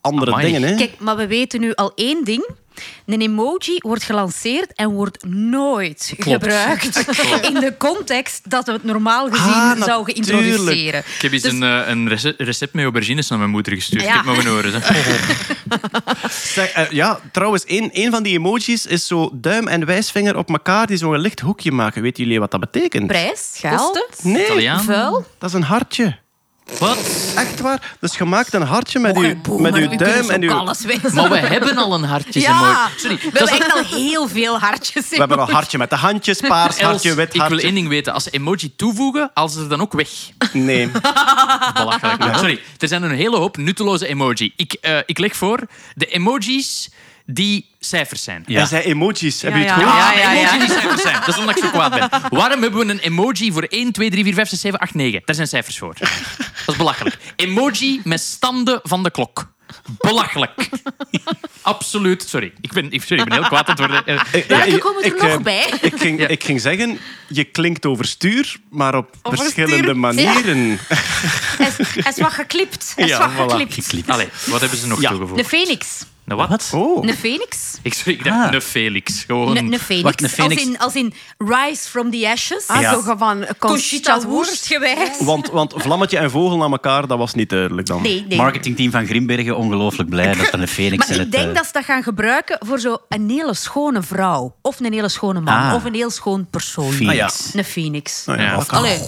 andere 0.00 0.30
Amai. 0.32 0.44
dingen. 0.52 0.62
Hè? 0.68 0.74
Kijk, 0.74 0.92
maar 0.98 1.16
we 1.16 1.26
weten 1.26 1.60
nu 1.60 1.74
al 1.74 1.92
één 1.94 2.24
ding. 2.24 2.48
Een 3.06 3.20
emoji 3.20 3.76
wordt 3.78 4.02
gelanceerd 4.02 4.72
en 4.74 4.90
wordt 4.90 5.24
nooit 5.28 6.12
gebruikt 6.18 6.96
in 7.48 7.54
de 7.54 7.74
context 7.78 8.50
dat 8.50 8.66
we 8.66 8.72
het 8.72 8.84
normaal 8.84 9.28
gezien 9.30 9.52
Ah, 9.52 9.82
zouden 9.82 10.14
natuurlijk. 10.16 10.46
introduceren. 10.46 11.00
Ik 11.00 11.22
heb 11.22 11.32
eens 11.32 11.42
Dus- 11.42 11.52
een, 11.52 11.62
eh, 11.62 11.88
een 11.88 12.08
rece- 12.08 12.34
recept 12.36 12.72
met 12.74 12.82
aubergines 12.82 13.28
naar 13.28 13.38
mijn 13.38 13.50
moeder 13.50 13.72
gestuurd. 13.72 14.02
Ja. 14.02 14.08
Ik 14.08 14.14
heb 14.14 14.24
maar 14.24 14.36
mijn 14.36 14.48
oren. 14.48 14.82
Zeg, 16.30 16.90
ja, 17.00 17.20
trouwens, 17.32 17.64
een, 17.66 17.90
een 17.92 18.10
van 18.10 18.22
die 18.22 18.34
emojis 18.38 18.86
is 18.86 19.06
zo 19.06 19.30
duim 19.32 19.66
en 19.68 19.84
wijsvinger 19.86 20.36
op 20.36 20.48
elkaar 20.50 20.86
die 20.86 20.96
zo'n 20.96 21.18
licht 21.18 21.40
hoekje 21.40 21.72
maken. 21.72 22.02
Weten 22.02 22.22
jullie 22.24 22.40
wat 22.40 22.50
dat 22.50 22.60
betekent? 22.60 23.06
Prijs, 23.06 23.50
Geld? 23.54 24.06
Nee, 24.22 24.44
Italiaan? 24.44 24.82
vuil. 24.84 25.24
dat 25.38 25.48
is 25.48 25.54
een 25.54 25.62
hartje. 25.62 26.18
Wat? 26.78 26.98
Echt 27.36 27.60
waar? 27.60 27.96
Dus 28.00 28.16
je 28.16 28.24
maakt 28.24 28.54
een 28.54 28.62
hartje 28.62 28.98
met 28.98 29.20
je, 29.20 29.36
boemer, 29.36 29.72
met 29.72 29.90
uw 29.90 29.96
duim 29.96 30.24
zo 30.24 30.30
en 30.30 30.42
uw... 30.42 30.52
alles. 30.52 30.84
Maar 31.12 31.30
we 31.30 31.36
hebben 31.36 31.76
al 31.76 31.94
een 31.94 32.02
hartjes 32.04 32.42
Ja. 32.42 32.88
Sorry, 32.96 33.16
we 33.16 33.22
dat 33.22 33.32
hebben 33.32 33.58
is 33.58 33.64
echt 33.64 33.72
al 33.72 33.98
heel 33.98 34.28
veel 34.28 34.58
hartjes. 34.58 35.08
We 35.08 35.16
hebben 35.16 35.38
een 35.38 35.50
hartje 35.50 35.78
met 35.78 35.90
de 35.90 35.96
handjes, 35.96 36.40
paars 36.40 36.76
Els, 36.76 36.90
hartje, 36.90 37.14
wit 37.14 37.28
ik 37.28 37.32
wil 37.32 37.40
hartje. 37.40 37.66
één 37.66 37.74
ding 37.74 37.88
weten. 37.88 38.12
Als 38.12 38.22
ze 38.22 38.30
emoji 38.30 38.76
toevoegen, 38.76 39.30
als 39.34 39.52
ze 39.52 39.60
er 39.60 39.68
dan 39.68 39.80
ook 39.80 39.92
weg. 39.92 40.10
Nee. 40.52 40.90
Belachelijk. 41.74 42.36
Sorry, 42.36 42.60
er 42.78 42.88
zijn 42.88 43.02
een 43.02 43.10
hele 43.10 43.36
hoop 43.36 43.56
nutteloze 43.56 44.06
emoji. 44.06 44.52
Ik, 44.56 44.72
eh, 44.72 44.98
ik 45.06 45.18
leg 45.18 45.36
voor 45.36 45.60
de 45.94 46.06
emojis 46.06 46.90
die 47.30 47.66
cijfers 47.80 48.22
zijn. 48.22 48.42
Ja. 48.46 48.58
Dat 48.60 48.68
zijn 48.68 48.82
emojis. 48.82 49.42
Heb 49.42 49.52
je 49.52 49.58
het 49.58 49.68
ja. 49.68 49.74
gehoord? 49.74 49.94
Ja, 49.94 50.12
Ja, 50.12 50.32
ja, 50.32 50.58
die 50.58 50.68
cijfers 50.70 51.02
zijn. 51.02 51.14
Dat 51.20 51.28
is 51.28 51.36
omdat 51.38 51.56
ik 51.56 51.62
zo 51.64 51.70
kwaad 51.70 51.90
ben. 51.90 52.08
Waarom 52.38 52.62
hebben 52.62 52.86
we 52.86 52.92
een 52.92 52.98
emoji 52.98 53.52
voor 53.52 53.62
1, 53.62 53.92
2, 53.92 54.10
3, 54.10 54.24
4, 54.24 54.34
5, 54.34 54.48
6, 54.48 54.60
7, 54.60 54.78
8, 54.78 54.94
9? 54.94 55.22
Daar 55.24 55.34
zijn 55.34 55.48
cijfers 55.48 55.78
voor. 55.78 55.94
Dat 55.98 56.08
is 56.66 56.76
belachelijk. 56.76 57.18
Emoji 57.36 58.00
met 58.04 58.20
standen 58.20 58.80
van 58.82 59.02
de 59.02 59.10
klok. 59.10 59.52
Belachelijk. 59.98 60.50
Absoluut. 61.62 62.22
Sorry, 62.28 62.52
ik 62.60 62.72
ben, 62.72 62.90
ik, 62.92 63.00
sorry, 63.02 63.22
ik 63.22 63.28
ben 63.28 63.38
heel 63.38 63.46
kwaad 63.48 63.68
aan 63.68 63.76
het 63.76 63.78
worden. 63.78 64.06
Eh, 64.06 64.40
Ik- 64.40 64.44
Welke 64.48 64.66
ik- 64.68 64.80
komen 64.80 65.02
er 65.02 65.14
ik, 65.14 65.22
nog 65.22 65.30
eh, 65.30 65.38
bij? 65.38 65.72
Ik 65.80 65.94
ging, 65.96 66.26
ik 66.26 66.44
ging 66.44 66.60
zeggen, 66.60 66.98
je 67.28 67.44
klinkt 67.44 67.86
overstuur, 67.86 68.56
maar 68.70 68.94
op 68.94 69.16
verschillende 69.22 69.94
manieren. 69.94 70.78
Hij 71.58 71.66
is, 71.78 71.86
hij 72.04 72.12
is 72.12 72.18
wat 72.20 72.32
geklipt. 72.32 72.92
Hij 72.96 73.04
is 73.04 73.10
Ja, 73.10 73.30
wat 73.34 73.52
voilà. 73.52 73.56
geklipt. 73.56 74.08
Allee, 74.10 74.28
wat 74.46 74.60
hebben 74.60 74.78
ze 74.78 74.86
nog 74.86 75.00
Ja. 75.00 75.08
toegevoegd? 75.10 75.40
Een 75.40 75.46
phoenix. 75.46 75.86
Een 76.28 76.36
wat? 76.36 76.70
Oh. 76.74 77.06
Een 77.06 77.14
phoenix. 77.14 77.56
Ik, 77.82 77.94
sorry, 77.94 78.12
ik 78.12 78.24
dacht 78.24 78.46
Ah. 78.48 78.52
een 78.52 78.60
Felix. 78.60 79.24
Gewoon. 79.24 79.56
Een, 79.56 79.72
een 79.72 79.78
phoenix. 79.78 80.02
Wacht, 80.02 80.22
een 80.22 80.28
phoenix. 80.28 80.60
Als, 80.62 80.70
in, 80.70 80.78
als 80.78 80.94
in 80.94 81.14
Rise 81.38 81.88
from 81.88 82.10
the 82.10 82.28
Ashes. 82.28 82.66
Ah, 82.66 82.80
Ja. 82.80 83.00
zo 83.02 83.14
van 83.16 83.46
Conchita 83.58 84.20
Wurst 84.28 84.66
gewijs. 84.66 85.18
Want, 85.20 85.48
want 85.50 85.74
Vlammetje 85.76 86.18
en 86.18 86.30
Vogel 86.30 86.56
naar 86.56 86.70
elkaar, 86.70 87.06
dat 87.06 87.18
was 87.18 87.34
niet 87.34 87.50
duidelijk 87.50 87.86
dan. 87.86 88.02
Nee, 88.02 88.24
nee. 88.28 88.38
Marketingteam 88.38 88.90
van 88.90 89.06
Grimbergen 89.06 89.56
ongelooflijk 89.56 90.08
blij 90.10 90.34
dat 90.34 90.52
er 90.52 90.60
een 90.60 90.68
Phoenix 90.78 90.96
Maar 90.98 91.08
in 91.08 91.14
ik 91.14 91.20
het... 91.20 91.32
denk 91.32 91.48
eh, 91.48 91.54
dat 91.54 91.66
ze 91.66 91.72
dat 91.72 91.84
gaan 91.84 92.02
gebruiken 92.02 92.58
voor 92.66 92.78
zo 92.80 92.96
een 93.08 93.30
hele 93.30 93.54
schone 93.54 94.02
vrouw. 94.02 94.54
Of 94.62 94.80
een 94.80 94.92
hele 94.92 95.08
schone 95.08 95.40
man. 95.40 95.54
Ah. 95.62 95.74
Of 95.74 95.84
een 95.84 95.94
heel 95.94 96.10
schoon 96.10 96.46
persoon. 96.50 96.92
Phoenix. 96.92 97.54
Een 97.54 97.64
phoenix. 97.64 98.24
Nou 98.24 98.38
ja, 98.40 98.44
Ja. 98.44 98.56
of- 98.56 98.68
Allee. 98.70 98.98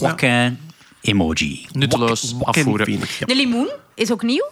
Emoji. 1.01 1.67
Nutteloos 1.73 2.35
afvoeren. 2.43 2.87
Phoenix, 2.87 3.19
ja. 3.19 3.27
Een 3.29 3.37
limoen 3.37 3.71
is 3.95 4.13
ook 4.13 4.23
nieuw. 4.23 4.51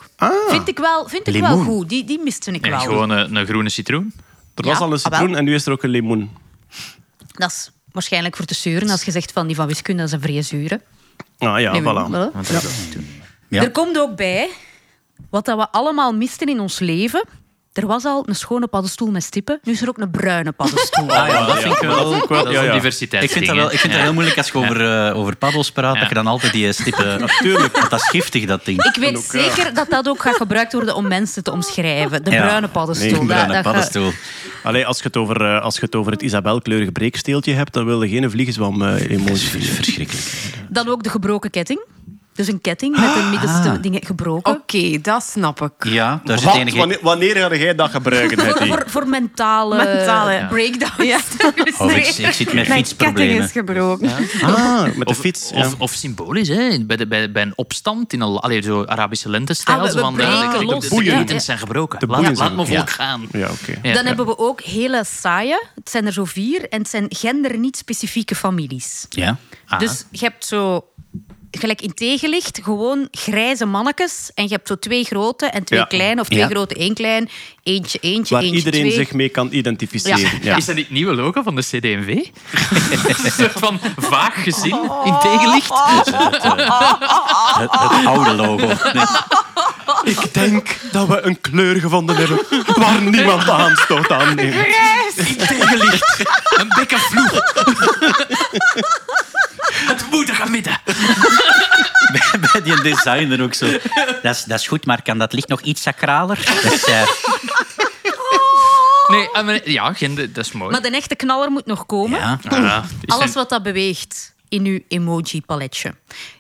Vind 0.48 0.68
ik 0.68 0.78
wel, 0.78 1.08
vind 1.08 1.26
ik 1.28 1.40
wel 1.40 1.58
goed. 1.58 1.88
Die, 1.88 2.04
die 2.04 2.18
miste 2.20 2.50
ik 2.50 2.64
En 2.64 2.70
wel. 2.70 2.80
gewoon 2.80 3.10
een, 3.10 3.36
een 3.36 3.46
groene 3.46 3.68
citroen. 3.68 4.12
Er 4.54 4.64
was 4.64 4.78
Ja, 4.78 4.84
al 4.84 4.92
een 4.92 4.98
ah, 5.02 5.12
citroen 5.12 5.36
en 5.36 5.44
nu 5.44 5.54
is 5.54 5.66
er 5.66 5.72
ook 5.72 5.82
een 5.82 5.90
limoen. 5.90 6.30
Dat 7.26 7.50
is 7.50 7.70
waarschijnlijk 7.92 8.36
voor 8.36 8.44
te 8.44 8.54
zeuren 8.54 8.90
als 8.90 9.04
je 9.04 9.10
zegt 9.10 9.32
van 9.32 9.46
die 9.46 9.56
van 9.56 9.66
wiskunde, 9.66 10.02
dat 10.02 10.08
is 10.10 10.14
een 10.16 10.20
vrije 10.22 10.42
zure. 10.42 10.80
Ah 11.38 11.60
ja, 11.60 11.72
Limoen, 11.72 12.30
voilà. 12.32 12.46
voilà. 12.46 12.98
Ja. 13.48 13.62
Er 13.62 13.70
komt 13.70 13.98
ook 13.98 14.16
bij, 14.16 14.48
wat 15.30 15.44
dat 15.44 15.58
we 15.58 15.70
allemaal 15.70 16.12
misten 16.14 16.46
in 16.48 16.60
ons 16.60 16.78
leven. 16.78 17.24
Er 17.78 17.86
was 17.86 18.04
al 18.04 18.22
een 18.28 18.34
schone 18.34 18.66
paddenstoel 18.66 19.10
met 19.10 19.22
stippen. 19.22 19.58
Nu 19.62 19.72
is 19.72 19.82
er 19.82 19.88
ook 19.88 19.98
een 19.98 20.10
bruine 20.10 20.52
paddenstoel. 20.52 21.08
Ah 21.18 21.28
ja, 21.28 21.46
dat 21.46 21.58
vind 21.58 21.74
ik 21.74 21.80
wel... 21.80 22.14
ook 22.14 22.28
wel- 22.28 22.44
Dat 22.44 22.52
is 22.52 22.60
ja, 22.60 22.72
diversiteit. 22.72 23.22
Ik 23.22 23.30
vind, 23.30 23.46
dat 23.46 23.56
wel, 23.56 23.72
ik 23.72 23.78
vind 23.78 23.92
dat 23.92 24.02
heel 24.02 24.12
moeilijk 24.12 24.36
als 24.36 24.46
je 24.48 24.54
over, 24.58 25.06
eh, 25.08 25.16
over 25.18 25.36
paddels 25.36 25.70
praat, 25.72 25.94
Ja. 25.94 26.00
dat 26.00 26.08
je 26.08 26.14
dan 26.14 26.26
altijd 26.26 26.52
die 26.52 26.72
stippen... 26.72 27.20
Natuurlijk. 27.26 27.76
Want 27.76 27.90
dat 27.90 28.00
is 28.00 28.08
giftig, 28.08 28.44
dat 28.46 28.64
ding. 28.64 28.84
Ik 28.84 28.96
weet 29.00 29.18
zeker 29.30 29.74
dat 29.74 29.90
dat 29.90 30.08
ook 30.08 30.22
gaat 30.22 30.36
gebruikt 30.36 30.72
worden 30.72 30.94
om 30.94 31.08
mensen 31.08 31.42
te 31.44 31.52
omschrijven. 31.52 32.24
De 32.24 32.30
Ja. 32.30 32.40
bruine 32.42 32.68
paddenstoel. 32.68 33.08
Nee, 33.10 33.18
Dat- 33.18 33.26
Bruine 33.26 33.46
dat 33.52 33.56
ge- 33.56 33.62
paddenstoel. 33.62 34.10
Allee, 34.62 34.86
als, 34.86 34.96
je 34.98 35.02
het 35.02 35.16
over, 35.16 35.44
eh, 35.54 35.62
als 35.62 35.74
je 35.74 35.80
het 35.80 35.94
over 35.94 36.12
het 36.12 36.22
Isabelkleurig 36.22 36.92
breeksteeltje 36.92 37.52
hebt, 37.54 37.72
dan 37.72 37.84
wil 37.84 38.02
je 38.02 38.08
geen 38.08 38.30
vliegenzwam 38.30 38.82
eh 38.82 39.10
emoji. 39.10 39.36
Verschrikkelijk. 39.38 40.26
Dan 40.68 40.88
ook 40.88 41.02
de 41.02 41.10
gebroken 41.10 41.50
ketting. 41.50 41.80
Dus 42.38 42.48
een 42.48 42.60
ketting 42.60 43.00
met 43.00 43.14
de 43.14 43.22
middenste 43.30 43.80
dingen 43.80 44.04
gebroken. 44.04 44.52
Oké, 44.52 45.00
dat 45.00 45.22
snap 45.22 45.60
ik. 45.62 45.84
Ja, 45.84 46.20
daar 46.24 46.38
zit 46.38 46.46
Wat? 46.46 46.56
enige... 46.56 46.76
Wanneer, 46.78 46.98
wanneer 47.02 47.36
ga 47.36 47.54
jij 47.56 47.74
dat 47.74 47.90
gebruiken, 47.90 48.38
Voor, 48.38 48.66
voor, 48.66 48.82
voor 48.86 49.08
mentale, 49.08 49.76
Mentale, 49.76 50.32
ja. 50.32 50.46
breakdowns. 50.46 50.96
Ja. 51.08 51.18
Oh, 51.78 51.90
ik, 51.92 52.06
ik 52.06 52.32
zit 52.32 52.38
met 52.38 52.54
Mijn 52.54 52.66
ketting 52.66 52.76
fietsproblemen. 52.76 53.42
is 53.44 53.52
gebroken. 53.52 54.10
Ah, 54.42 54.82
met 54.82 54.94
de 54.98 55.04
Of, 55.04 55.18
fiets. 55.18 55.50
ja. 55.54 55.58
of, 55.66 55.74
of 55.78 55.92
symbolisch, 55.92 56.48
hè? 56.48 56.84
Bij, 56.84 56.96
de, 56.96 57.06
bij, 57.06 57.32
bij 57.32 57.42
een 57.42 57.52
opstand 57.56 58.12
in 58.12 58.20
een 58.20 58.36
allee, 58.36 58.62
zo 58.62 58.84
Arabische 58.84 59.28
lentestijl. 59.30 59.78
Ah, 59.80 59.92
we- 59.92 59.98
van, 59.98 60.20
eh, 60.20 60.52
de- 60.52 60.58
de- 60.58 60.64
los. 60.64 60.82
De, 60.82 60.88
Boeien. 60.88 61.18
ketens 61.18 61.44
zijn 61.44 61.58
gebroken. 61.58 61.98
De 61.98 62.06
laat, 62.06 62.22
laat 62.22 62.36
zijn- 62.38 62.66
volk 62.66 62.90
gaan. 62.90 63.26
Ja, 63.32 63.48
oké. 63.50 63.78
Ja. 63.88 63.94
Dan 63.94 64.06
hebben 64.06 64.26
we 64.26 64.38
ook 64.38 64.60
hele 64.62 65.04
saaie. 65.20 65.62
Het 65.74 65.90
zijn 65.90 66.06
er 66.06 66.12
zo 66.12 66.24
vier. 66.24 66.68
En 66.68 66.78
het 66.78 66.88
zijn 66.88 67.06
gender 67.08 67.58
niet 67.58 67.76
specifieke 67.76 68.34
families. 68.34 69.06
Ja. 69.08 69.36
Ah. 69.66 69.78
Dus 69.78 70.04
je 70.10 70.24
hebt 70.24 70.44
zo, 70.44 70.84
gelijk 71.50 71.82
in 71.82 71.94
tegenlicht, 71.94 72.58
gewoon 72.62 73.08
grijze 73.10 73.64
mannetjes. 73.66 74.30
En 74.34 74.44
je 74.44 74.50
hebt 74.54 74.68
zo 74.68 74.78
twee 74.78 75.04
grote 75.04 75.46
en 75.46 75.64
twee 75.64 75.78
Ja. 75.78 75.84
kleine. 75.84 76.20
Of 76.20 76.26
twee 76.26 76.38
Ja. 76.38 76.46
grote, 76.48 76.74
één 76.74 76.94
klein. 76.94 77.28
Eentje, 77.62 77.98
eentje, 78.00 78.34
Waar 78.34 78.42
eentje, 78.44 78.58
iedereen 78.58 78.80
twee. 78.80 78.92
zich 78.92 79.12
mee 79.12 79.28
kan 79.28 79.48
identificeren. 79.50 80.18
Ja. 80.18 80.30
Ja. 80.42 80.56
Is 80.56 80.64
dat 80.64 80.74
niet 80.74 80.84
het 80.84 80.94
nieuwe 80.94 81.14
logo 81.14 81.42
van 81.42 81.54
de 81.54 81.62
CD&V? 81.62 82.06
een 83.24 83.32
soort 83.32 83.52
van 83.58 83.80
vaag 83.96 84.42
gezin 84.42 84.78
in 85.04 85.18
tegenlicht. 85.20 85.70
Het, 87.58 87.70
het 87.70 88.06
oude 88.06 88.34
logo. 88.34 88.66
Nee. 88.66 89.04
Ik 90.04 90.34
denk 90.34 90.76
dat 90.92 91.06
we 91.08 91.20
een 91.22 91.40
kleur 91.40 91.76
gevonden 91.80 92.16
hebben 92.16 92.38
waar 92.76 93.02
niemand 93.02 93.48
aanstoot 93.48 94.10
aan 94.10 94.34
neemt. 94.34 94.54
In 95.16 95.36
tegenlicht. 95.36 96.22
Een 96.56 96.68
bekke 96.76 96.98
vloeg. 96.98 97.32
Het 100.08 100.16
moet 100.18 100.30
gaan 100.30 100.50
midden. 100.50 100.80
Bij 102.52 102.62
die 102.62 102.80
designer 102.82 103.42
ook 103.42 103.54
zo. 103.54 103.70
Dat 104.22 104.34
is, 104.36 104.44
dat 104.44 104.58
is 104.58 104.66
goed, 104.66 104.86
maar 104.86 105.02
kan 105.02 105.18
dat 105.18 105.32
licht 105.32 105.48
nog 105.48 105.60
iets 105.60 105.82
sacraler? 105.82 106.44
Dat 106.62 106.72
is, 106.72 106.84
eh, 106.84 107.02
Nee, 109.08 109.30
eh, 109.32 109.44
maar- 109.44 109.70
ja, 109.70 109.92
dat 110.32 110.44
is 110.44 110.52
mooi. 110.52 110.70
Maar 110.70 110.82
de 110.82 110.90
echte 110.90 111.14
knaller 111.14 111.50
moet 111.50 111.66
nog 111.66 111.86
komen. 111.86 112.18
ja. 112.20 112.38
Ah, 112.48 112.84
is 113.00 113.14
Alles 113.14 113.26
een- 113.28 113.32
wat 113.32 113.48
dat 113.48 113.62
beweegt 113.62 114.34
in 114.48 114.64
uw 114.64 114.80
emoji-paletje. 114.88 115.94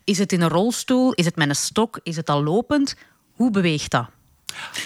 Is 0.04 0.18
het 0.18 0.32
in 0.32 0.40
een 0.40 0.48
rolstoel? 0.48 1.12
Is 1.12 1.24
het 1.24 1.36
met 1.36 1.48
een 1.48 1.54
stok? 1.56 2.00
Is 2.02 2.16
het 2.16 2.28
al 2.30 2.42
lopend? 2.42 2.94
Hoe 3.34 3.50
beweegt 3.50 3.90
dat? 3.90 4.06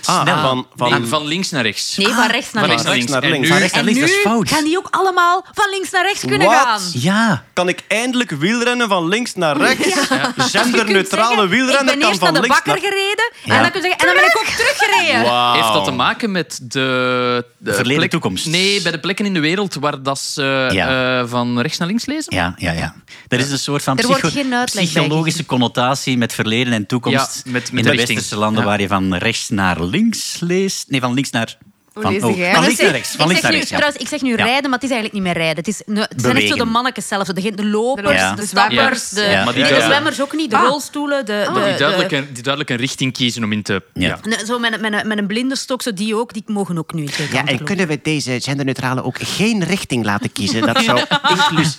Ah, 0.04 0.22
Snel. 0.22 0.40
van, 0.40 0.66
van, 0.76 0.90
Nee, 0.90 1.08
van 1.08 1.26
links 1.26 1.50
naar 1.50 1.62
rechts. 1.62 1.96
Nee, 1.96 2.06
van 2.06 2.26
rechts 2.30 2.52
naar 2.52 2.62
Van 2.66 2.70
links. 2.72 2.84
rechts 2.84 2.84
naar 2.84 2.92
links. 2.94 3.10
naar 3.10 3.22
En 3.22 3.30
links. 3.30 3.46
nu- 3.48 3.52
Van 3.52 3.58
rechts 3.62 3.78
En 3.78 3.84
links, 3.84 4.00
dat 4.00 4.08
is 4.08 4.16
fout. 4.16 4.48
gaan 4.48 4.64
die 4.64 4.78
ook 4.78 4.88
allemaal 4.90 5.44
van 5.52 5.70
links 5.70 5.90
naar 5.90 6.02
rechts 6.04 6.20
kunnen 6.20 6.46
Wat? 6.46 6.56
gaan. 6.56 6.80
ja. 6.92 7.44
Kan 7.52 7.68
ik 7.68 7.80
eindelijk 7.88 8.30
wielrennen 8.30 8.88
van 8.88 9.08
links 9.08 9.34
naar 9.34 9.56
rechts? 9.56 10.06
Kunt 10.08 10.50
Genderneutrale 10.50 11.42
Ik 11.42 11.50
ben 11.66 11.66
kan 11.86 12.08
eerst 12.08 12.18
van 12.18 12.32
naar 12.32 12.32
de 12.32 12.40
links 12.40 12.48
bakker 12.48 12.66
naar... 12.72 12.78
gereden 12.90 13.32
Ja. 13.44 13.54
en, 13.56 13.62
dan 13.62 13.70
kun 13.70 13.80
je 13.82 13.86
zeggen, 13.88 14.00
en 14.00 14.06
dan 14.06 14.14
ben 14.14 14.24
ik 14.24 14.38
ook 14.38 14.54
teruggereden. 14.56 15.22
Wauw. 15.22 15.54
Heeft 15.54 15.72
dat 15.72 15.84
te 15.84 15.90
maken 15.90 16.30
met 16.30 16.58
de, 16.62 17.44
de 17.58 17.72
Verleden 17.74 17.96
plek- 17.98 18.10
toekomst. 18.10 18.46
Nee, 18.46 18.82
bij 18.82 18.92
de 18.92 19.00
plekken 19.00 19.26
in 19.26 19.34
de 19.34 19.40
wereld 19.40 19.74
waar 19.74 20.02
dat 20.02 20.18
ze 20.18 20.68
Ja. 20.72 21.20
eh, 21.20 21.28
van 21.28 21.60
rechts 21.60 21.78
naar 21.78 21.88
links 21.88 22.06
lezen? 22.06 22.34
Ja, 22.36 22.54
ja, 22.56 22.72
ja. 22.72 22.94
Er 23.28 23.38
is 23.38 23.50
een 23.50 23.58
soort 23.58 23.82
van 23.82 23.98
Er 23.98 24.06
wordt 24.06 24.22
psycho- 24.22 24.40
geen 24.42 24.54
uitleg 24.54 24.84
bij 24.92 25.00
psychologische 25.02 25.46
connotatie 25.46 26.18
met 26.18 26.32
verleden 26.32 26.72
en 26.72 26.86
toekomst 26.86 27.40
Ja, 27.44 27.50
met- 27.50 27.52
met 27.52 27.68
in 27.70 27.76
de 27.76 27.82
de 27.82 27.88
richting. 27.90 28.18
westerse 28.18 28.42
landen 28.42 28.62
Ja. 28.62 28.68
waar 28.68 28.80
je 28.80 28.88
van 28.88 29.14
rechts 29.14 29.48
naar 29.62 29.82
links 29.84 30.40
leest. 30.40 30.90
Nee, 30.90 31.00
van 31.00 31.14
links 31.14 31.30
naar... 31.30 31.58
Van, 31.94 32.12
lees 32.12 32.22
oh, 32.22 32.36
jij? 32.36 32.52
van 32.54 32.60
links 32.62 32.78
Ik 32.78 32.82
naar 32.82 32.90
zeg- 32.90 32.90
rechts. 33.00 33.10
Van 33.10 33.20
ik 33.20 33.26
links 33.26 33.32
zeg 33.34 33.42
naar 33.42 33.50
nu, 33.50 33.56
rechts, 33.56 33.70
ja. 33.70 33.76
trouwens, 33.76 34.02
ik 34.02 34.08
zeg 34.08 34.20
nu 34.22 34.30
Ja. 34.36 34.44
rijden, 34.44 34.70
maar 34.70 34.78
het 34.80 34.82
is 34.90 34.90
eigenlijk 34.90 35.12
niet 35.12 35.22
meer 35.22 35.42
rijden. 35.42 35.56
Het, 35.56 35.68
is, 35.68 35.82
het 36.08 36.20
zijn 36.22 36.36
echt 36.36 36.48
zo 36.48 36.54
de 36.56 36.64
mannetjes 36.64 37.08
zelf. 37.08 37.26
De, 37.26 37.54
de 37.54 37.66
lopers, 37.66 38.18
Ja. 38.18 38.34
de 38.34 38.46
stappers, 38.46 38.74
zwemmers. 38.76 39.08
de, 39.08 39.20
Ja. 39.22 39.26
Maar 39.26 39.30
die 39.34 39.44
nee, 39.44 39.52
de 39.54 39.58
duidelijk- 39.60 39.84
zwemmers 39.84 40.20
ook 40.20 40.32
niet. 40.32 40.50
De 40.50 40.56
rolstoelen, 40.56 41.26
de, 41.26 41.32
de, 41.54 41.60
Die 41.60 41.72
de- 41.72 41.78
duidelijk, 41.78 42.12
een, 42.12 42.28
die 42.32 42.42
duidelijk 42.42 42.70
een 42.70 42.76
richting 42.76 43.12
kiezen 43.12 43.44
om 43.44 43.52
in 43.52 43.62
te... 43.62 43.82
Ja. 43.94 44.18
Zo 44.46 44.58
met, 44.58 44.72
een- 44.72 44.80
met, 44.80 45.04
met 45.06 45.18
een 45.18 45.26
blinde 45.26 45.56
stok, 45.56 45.82
zo 45.82 45.92
die 45.92 46.16
ook, 46.16 46.32
die 46.32 46.42
mogen 46.46 46.78
ook 46.78 46.92
nu 46.94 47.02
Ja, 47.32 47.38
en 47.38 47.46
lopen. 47.50 47.64
kunnen 47.64 47.86
we 47.88 48.00
deze 48.02 48.38
genderneutrale 48.40 49.04
ook 49.04 49.16
geen 49.20 49.64
richting 49.64 50.04
laten 50.04 50.32
kiezen? 50.32 50.60
Dat 50.66 50.82
zou 50.82 51.00
inclus 51.36 51.76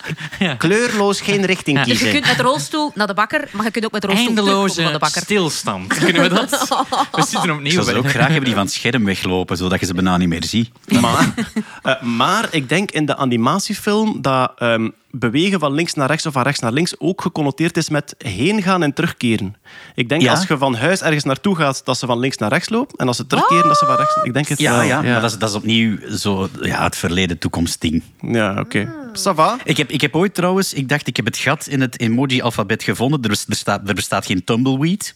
kleurloos 0.58 1.22
geen 1.22 1.46
richting 1.46 1.78
Dus 1.78 1.86
je 1.88 1.92
kiezen. 1.94 2.12
kunt 2.12 2.26
met 2.26 2.38
de 2.38 2.44
rolstoel 2.44 2.92
naar 2.96 3.08
de 3.08 3.14
bakker, 3.14 3.48
maar 3.52 3.66
je 3.66 3.72
kunt 3.72 3.86
ook 3.86 3.92
met 3.92 4.02
de 4.02 4.08
rolstoel 4.08 4.34
naar 4.34 4.44
de 4.44 4.50
Eindeloze 4.52 5.00
bakker. 5.00 5.22
stilstand. 5.22 5.88
Kunnen 5.98 6.22
we 6.22 6.30
dat? 6.30 6.50
We 7.12 7.22
zitten 7.22 7.44
Ik 7.50 7.56
opnieuw 7.56 7.72
zou 7.72 7.86
ze 7.86 7.92
bij. 7.92 8.00
ook 8.00 8.10
graag 8.10 8.28
hebben 8.28 8.44
die 8.46 8.54
van 8.54 8.64
het 8.64 8.74
scherm 8.74 9.06
weglopen, 9.06 9.58
zodat 9.58 9.80
je 9.80 9.86
ze 9.86 9.94
bijna 10.04 10.18
niet 10.18 10.28
meer 10.30 10.44
ziet. 10.44 10.70
Maar, 11.02 11.34
eh, 11.84 12.02
maar 12.02 12.48
ik 12.52 12.70
denk 12.70 12.92
in 12.92 13.06
de 13.06 13.16
animatiefilm 13.16 14.22
dat 14.22 14.52
ehm, 14.58 14.90
bewegen 15.12 15.60
van 15.60 15.74
links 15.74 15.94
naar 15.94 16.08
rechts 16.08 16.26
of 16.26 16.34
van 16.34 16.42
rechts 16.44 16.60
naar 16.60 16.72
links 16.72 17.00
ook 17.00 17.22
geconnoteerd 17.22 17.78
is 17.78 17.90
met 17.90 18.16
heen 18.18 18.62
gaan 18.62 18.84
en 18.84 18.94
terugkeren. 18.94 19.56
Ik 19.96 20.10
denk 20.10 20.22
Ja? 20.22 20.32
als 20.32 20.48
je 20.48 20.58
van 20.58 20.76
huis 20.76 21.02
ergens 21.02 21.24
naartoe 21.24 21.56
gaat, 21.56 21.82
dat 21.86 21.98
ze 21.98 22.06
van 22.06 22.20
links 22.20 22.38
naar 22.38 22.50
rechts 22.50 22.70
lopen. 22.70 22.98
En 22.98 23.08
als 23.08 23.18
ze 23.18 23.28
terugkeren, 23.28 23.68
dat 23.68 23.78
ze 23.78 23.86
van 23.86 23.96
rechts... 23.96 24.18
Ik 24.24 24.34
denk 24.34 24.48
het 24.48 24.60
Ja, 24.60 24.72
wel. 24.78 24.82
ja, 24.84 25.02
maar 25.02 25.22
dat 25.22 25.32
is, 25.32 25.38
dat 25.38 25.50
is 25.50 25.56
opnieuw 25.56 25.98
zo, 26.18 26.50
ja, 26.62 26.84
het 26.84 26.96
verleden-toekomst 26.98 27.82
ding. 27.82 28.04
Ja, 28.22 28.60
oké. 28.60 28.94
Ça 29.14 29.36
va? 29.36 29.58
Ik 29.64 29.78
heb, 29.78 29.90
ik 29.90 30.02
heb 30.02 30.16
ooit 30.16 30.34
trouwens, 30.34 30.74
ik 30.74 30.90
dacht 30.90 31.08
ik 31.08 31.16
heb 31.16 31.26
het 31.26 31.38
gat 31.38 31.68
in 31.68 31.82
het 31.82 32.00
emoji-alfabet 32.00 32.84
gevonden. 32.84 33.22
Er, 33.24 33.32
is- 33.32 33.46
er, 33.50 33.56
staat, 33.56 33.82
er 33.90 33.94
bestaat 33.96 34.26
geen 34.26 34.44
tumbleweed. 34.44 35.16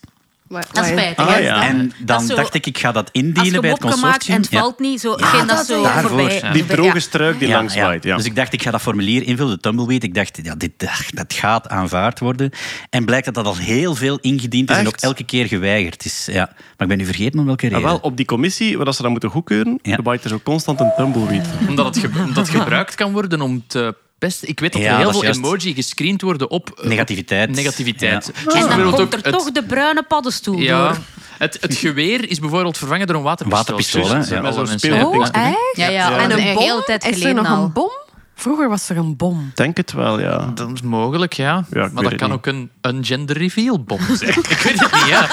Dat 0.49 0.83
is 0.83 0.87
spijtig. 0.87 1.27
Ah, 1.27 1.41
ja. 1.41 1.67
En 1.67 1.91
dan 1.97 2.21
zo- 2.21 2.35
dacht 2.35 2.53
ik, 2.53 2.65
ik 2.65 2.77
ga 2.77 2.91
dat 2.91 3.09
indienen 3.11 3.61
bij 3.61 3.69
het 3.69 3.83
opgemaakt 3.83 4.27
en 4.27 4.35
consortium. 4.35 4.41
het 4.41 4.49
valt 4.59 4.79
niet, 4.79 4.99
zo, 5.01 5.13
geen 5.13 5.47
dat, 5.47 5.57
dat, 5.57 5.65
zo 5.65 5.81
ja. 5.81 6.01
voorbij. 6.01 6.41
Die 6.51 6.63
Ja. 6.67 6.73
droge 6.75 6.99
struik 6.99 7.39
die 7.39 7.47
langs 7.49 7.75
waait. 7.75 8.03
Ja. 8.03 8.15
Dus 8.15 8.25
ik 8.25 8.35
dacht, 8.35 8.53
ik 8.53 8.61
ga 8.61 8.71
dat 8.71 8.81
formulier 8.81 9.23
invullen, 9.23 9.55
de 9.55 9.59
tumbleweed. 9.61 10.03
Ik 10.03 10.13
dacht, 10.13 10.39
ja, 10.43 10.55
dit, 10.55 10.71
dat 11.13 11.33
gaat 11.33 11.67
aanvaard 11.69 12.19
worden. 12.19 12.51
En 12.89 13.05
blijkt 13.05 13.25
dat 13.25 13.33
dat 13.33 13.45
al 13.45 13.55
heel 13.57 13.95
veel 13.95 14.17
ingediend 14.21 14.69
is 14.69 14.77
en 14.77 14.87
ook 14.87 14.95
elke 14.95 15.23
keer 15.23 15.45
geweigerd 15.47 16.05
is. 16.05 16.27
Ja. 16.31 16.45
Maar 16.53 16.55
ik 16.77 16.87
ben 16.87 16.97
nu 16.97 17.05
vergeten 17.05 17.39
om 17.39 17.45
welke 17.45 17.65
Ah, 17.65 17.71
reden. 17.71 17.85
wel, 17.87 17.97
op 18.01 18.17
die 18.17 18.25
commissie, 18.25 18.75
waar 18.75 18.85
dat 18.85 18.95
ze 18.95 19.01
dat 19.01 19.11
moeten 19.11 19.29
goedkeuren, 19.29 19.79
Ja. 19.81 19.97
waait 20.03 20.23
er 20.23 20.29
zo 20.29 20.39
constant 20.43 20.79
een 20.79 20.91
tumbleweed. 20.97 21.45
Omdat 21.67 21.85
het, 21.85 21.97
ge- 21.97 22.19
omdat 22.25 22.47
het 22.47 22.49
gebruikt 22.57 22.95
kan 22.95 23.11
worden 23.11 23.41
om 23.41 23.63
te 23.67 23.95
pesten. 24.19 24.47
Ik 24.47 24.59
weet 24.59 24.73
dat 24.73 24.81
Ja, 24.81 24.87
er 24.87 24.95
heel 24.95 25.05
dat 25.05 25.13
is 25.13 25.19
veel 25.19 25.29
juist. 25.29 25.39
emoji 25.63 25.73
gescreend 25.73 26.21
worden 26.21 26.49
op... 26.49 26.69
eh, 26.69 26.87
Negativiteit. 26.87 27.49
op 27.49 27.55
Negativiteit. 27.55 28.31
Ja. 28.35 28.43
Dus 28.43 28.53
En 28.53 28.59
dan 28.59 28.67
bijvoorbeeld 28.67 28.95
komt 28.95 29.13
er 29.13 29.19
het- 29.31 29.33
toch 29.39 29.51
de 29.51 29.63
bruine 29.63 30.03
paddenstoel 30.03 30.57
Ja, 30.59 30.87
door. 30.87 30.97
het, 31.37 31.57
het 31.61 31.75
geweer 31.75 32.29
is 32.29 32.39
bijvoorbeeld 32.39 32.77
vervangen 32.77 33.07
door 33.07 33.15
een 33.15 33.21
waterpistool. 33.21 33.63
Waterpistool, 33.63 34.03
hè? 34.03 34.35
Ja. 34.35 34.41
Met 34.71 34.81
zo'n. 34.81 35.03
Oh, 35.05 35.21
echt? 35.21 35.33
Ja, 35.33 35.55
ja, 35.73 35.89
Ja. 35.89 36.11
en 36.11 36.19
En 36.19 36.31
een 36.31 36.47
een 36.47 36.53
bom? 36.53 36.63
hele 36.63 36.83
tijd 36.85 37.03
Is 37.03 37.09
er 37.09 37.15
geleden 37.17 37.43
nog 37.43 37.51
al. 37.51 37.63
een 37.63 37.71
bom? 37.73 37.91
Vroeger 38.39 38.69
was 38.69 38.89
er 38.89 38.97
een 38.97 39.15
bom. 39.15 39.51
Denk 39.53 39.77
het 39.77 39.91
wel, 39.91 40.19
ja. 40.19 40.51
Dat 40.55 40.69
is 40.73 40.81
mogelijk, 40.81 41.33
ja. 41.33 41.65
Weet 41.69 41.91
maar 41.93 42.03
dat 42.03 42.11
het 42.11 42.21
kan 42.21 42.29
niet. 42.29 42.37
ook 42.37 42.45
een, 42.45 42.69
een 42.81 43.05
gender 43.05 43.37
reveal 43.37 43.83
bom 43.83 43.99
zijn. 44.15 44.29
ik 44.55 44.59
weet 44.63 44.79
het 44.79 44.91
niet, 44.93 45.05
ja. 45.07 45.29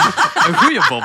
Een 0.47 0.57
goede 0.57 0.85
bom. 0.89 1.03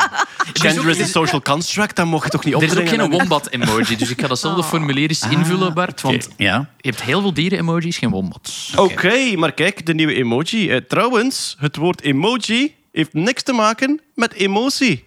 Er 0.53 0.59
Gender 0.61 0.89
is 0.89 0.99
a 0.99 1.05
social 1.05 1.41
construct, 1.41 1.95
dat 1.95 2.05
mocht 2.05 2.23
je 2.23 2.29
toch 2.29 2.43
niet 2.45 2.53
Er 2.53 2.61
is 2.63 2.69
opdringen? 2.69 2.93
ook 2.93 2.99
geen 2.99 3.11
wombat-emoji, 3.19 3.95
dus 3.95 4.09
ik 4.09 4.21
ga 4.21 4.27
datzelfde 4.27 4.63
formulier 4.63 5.09
eens 5.09 5.27
invullen, 5.29 5.73
Bart. 5.73 6.01
Want 6.01 6.29
Ja. 6.37 6.69
je 6.77 6.89
hebt 6.89 7.01
heel 7.01 7.21
veel 7.21 7.33
dieren-emojis, 7.33 7.97
geen 7.97 8.09
wombats. 8.09 8.73
Oké, 8.75 9.35
maar 9.35 9.51
kijk, 9.51 9.85
de 9.85 9.93
nieuwe 9.93 10.13
emoji. 10.13 10.69
Eh, 10.69 10.77
trouwens, 10.77 11.55
het 11.59 11.75
woord 11.75 12.01
emoji 12.01 12.75
heeft 12.91 13.13
niks 13.13 13.43
te 13.43 13.53
maken 13.53 14.01
met 14.15 14.33
emotie. 14.33 15.05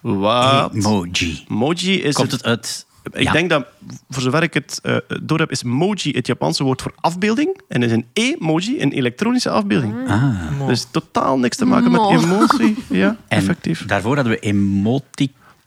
Wat? 0.00 0.74
Emoji. 0.74 1.44
Emoji 1.50 2.02
is 2.02 2.14
Komt 2.14 2.30
het... 2.30 2.40
het 2.40 2.48
uit... 2.50 2.86
Ik 3.12 3.22
Ja. 3.22 3.32
denk 3.32 3.50
dat, 3.50 3.66
voor 4.10 4.22
zover 4.22 4.42
ik 4.42 4.54
het 4.54 4.78
eh 4.82 4.96
door 5.22 5.38
heb, 5.38 5.50
is 5.50 5.62
emoji 5.62 6.10
het 6.10 6.26
Japanse 6.26 6.64
woord 6.64 6.82
voor 6.82 6.92
afbeelding. 7.00 7.60
En 7.68 7.82
is 7.82 7.92
een 7.92 8.06
emoji 8.12 8.80
een 8.82 8.92
elektronische 8.92 9.50
afbeelding. 9.50 9.94
Ah. 10.08 10.66
Dus 10.66 10.86
totaal 10.90 11.38
niks 11.38 11.56
te 11.56 11.64
maken 11.64 11.90
met 11.90 12.00
emotie. 12.00 12.76
Ja, 12.90 13.08
En 13.28 13.38
effectief. 13.38 13.84
daarvoor 13.86 14.14
hadden 14.14 14.32
we 14.32 14.38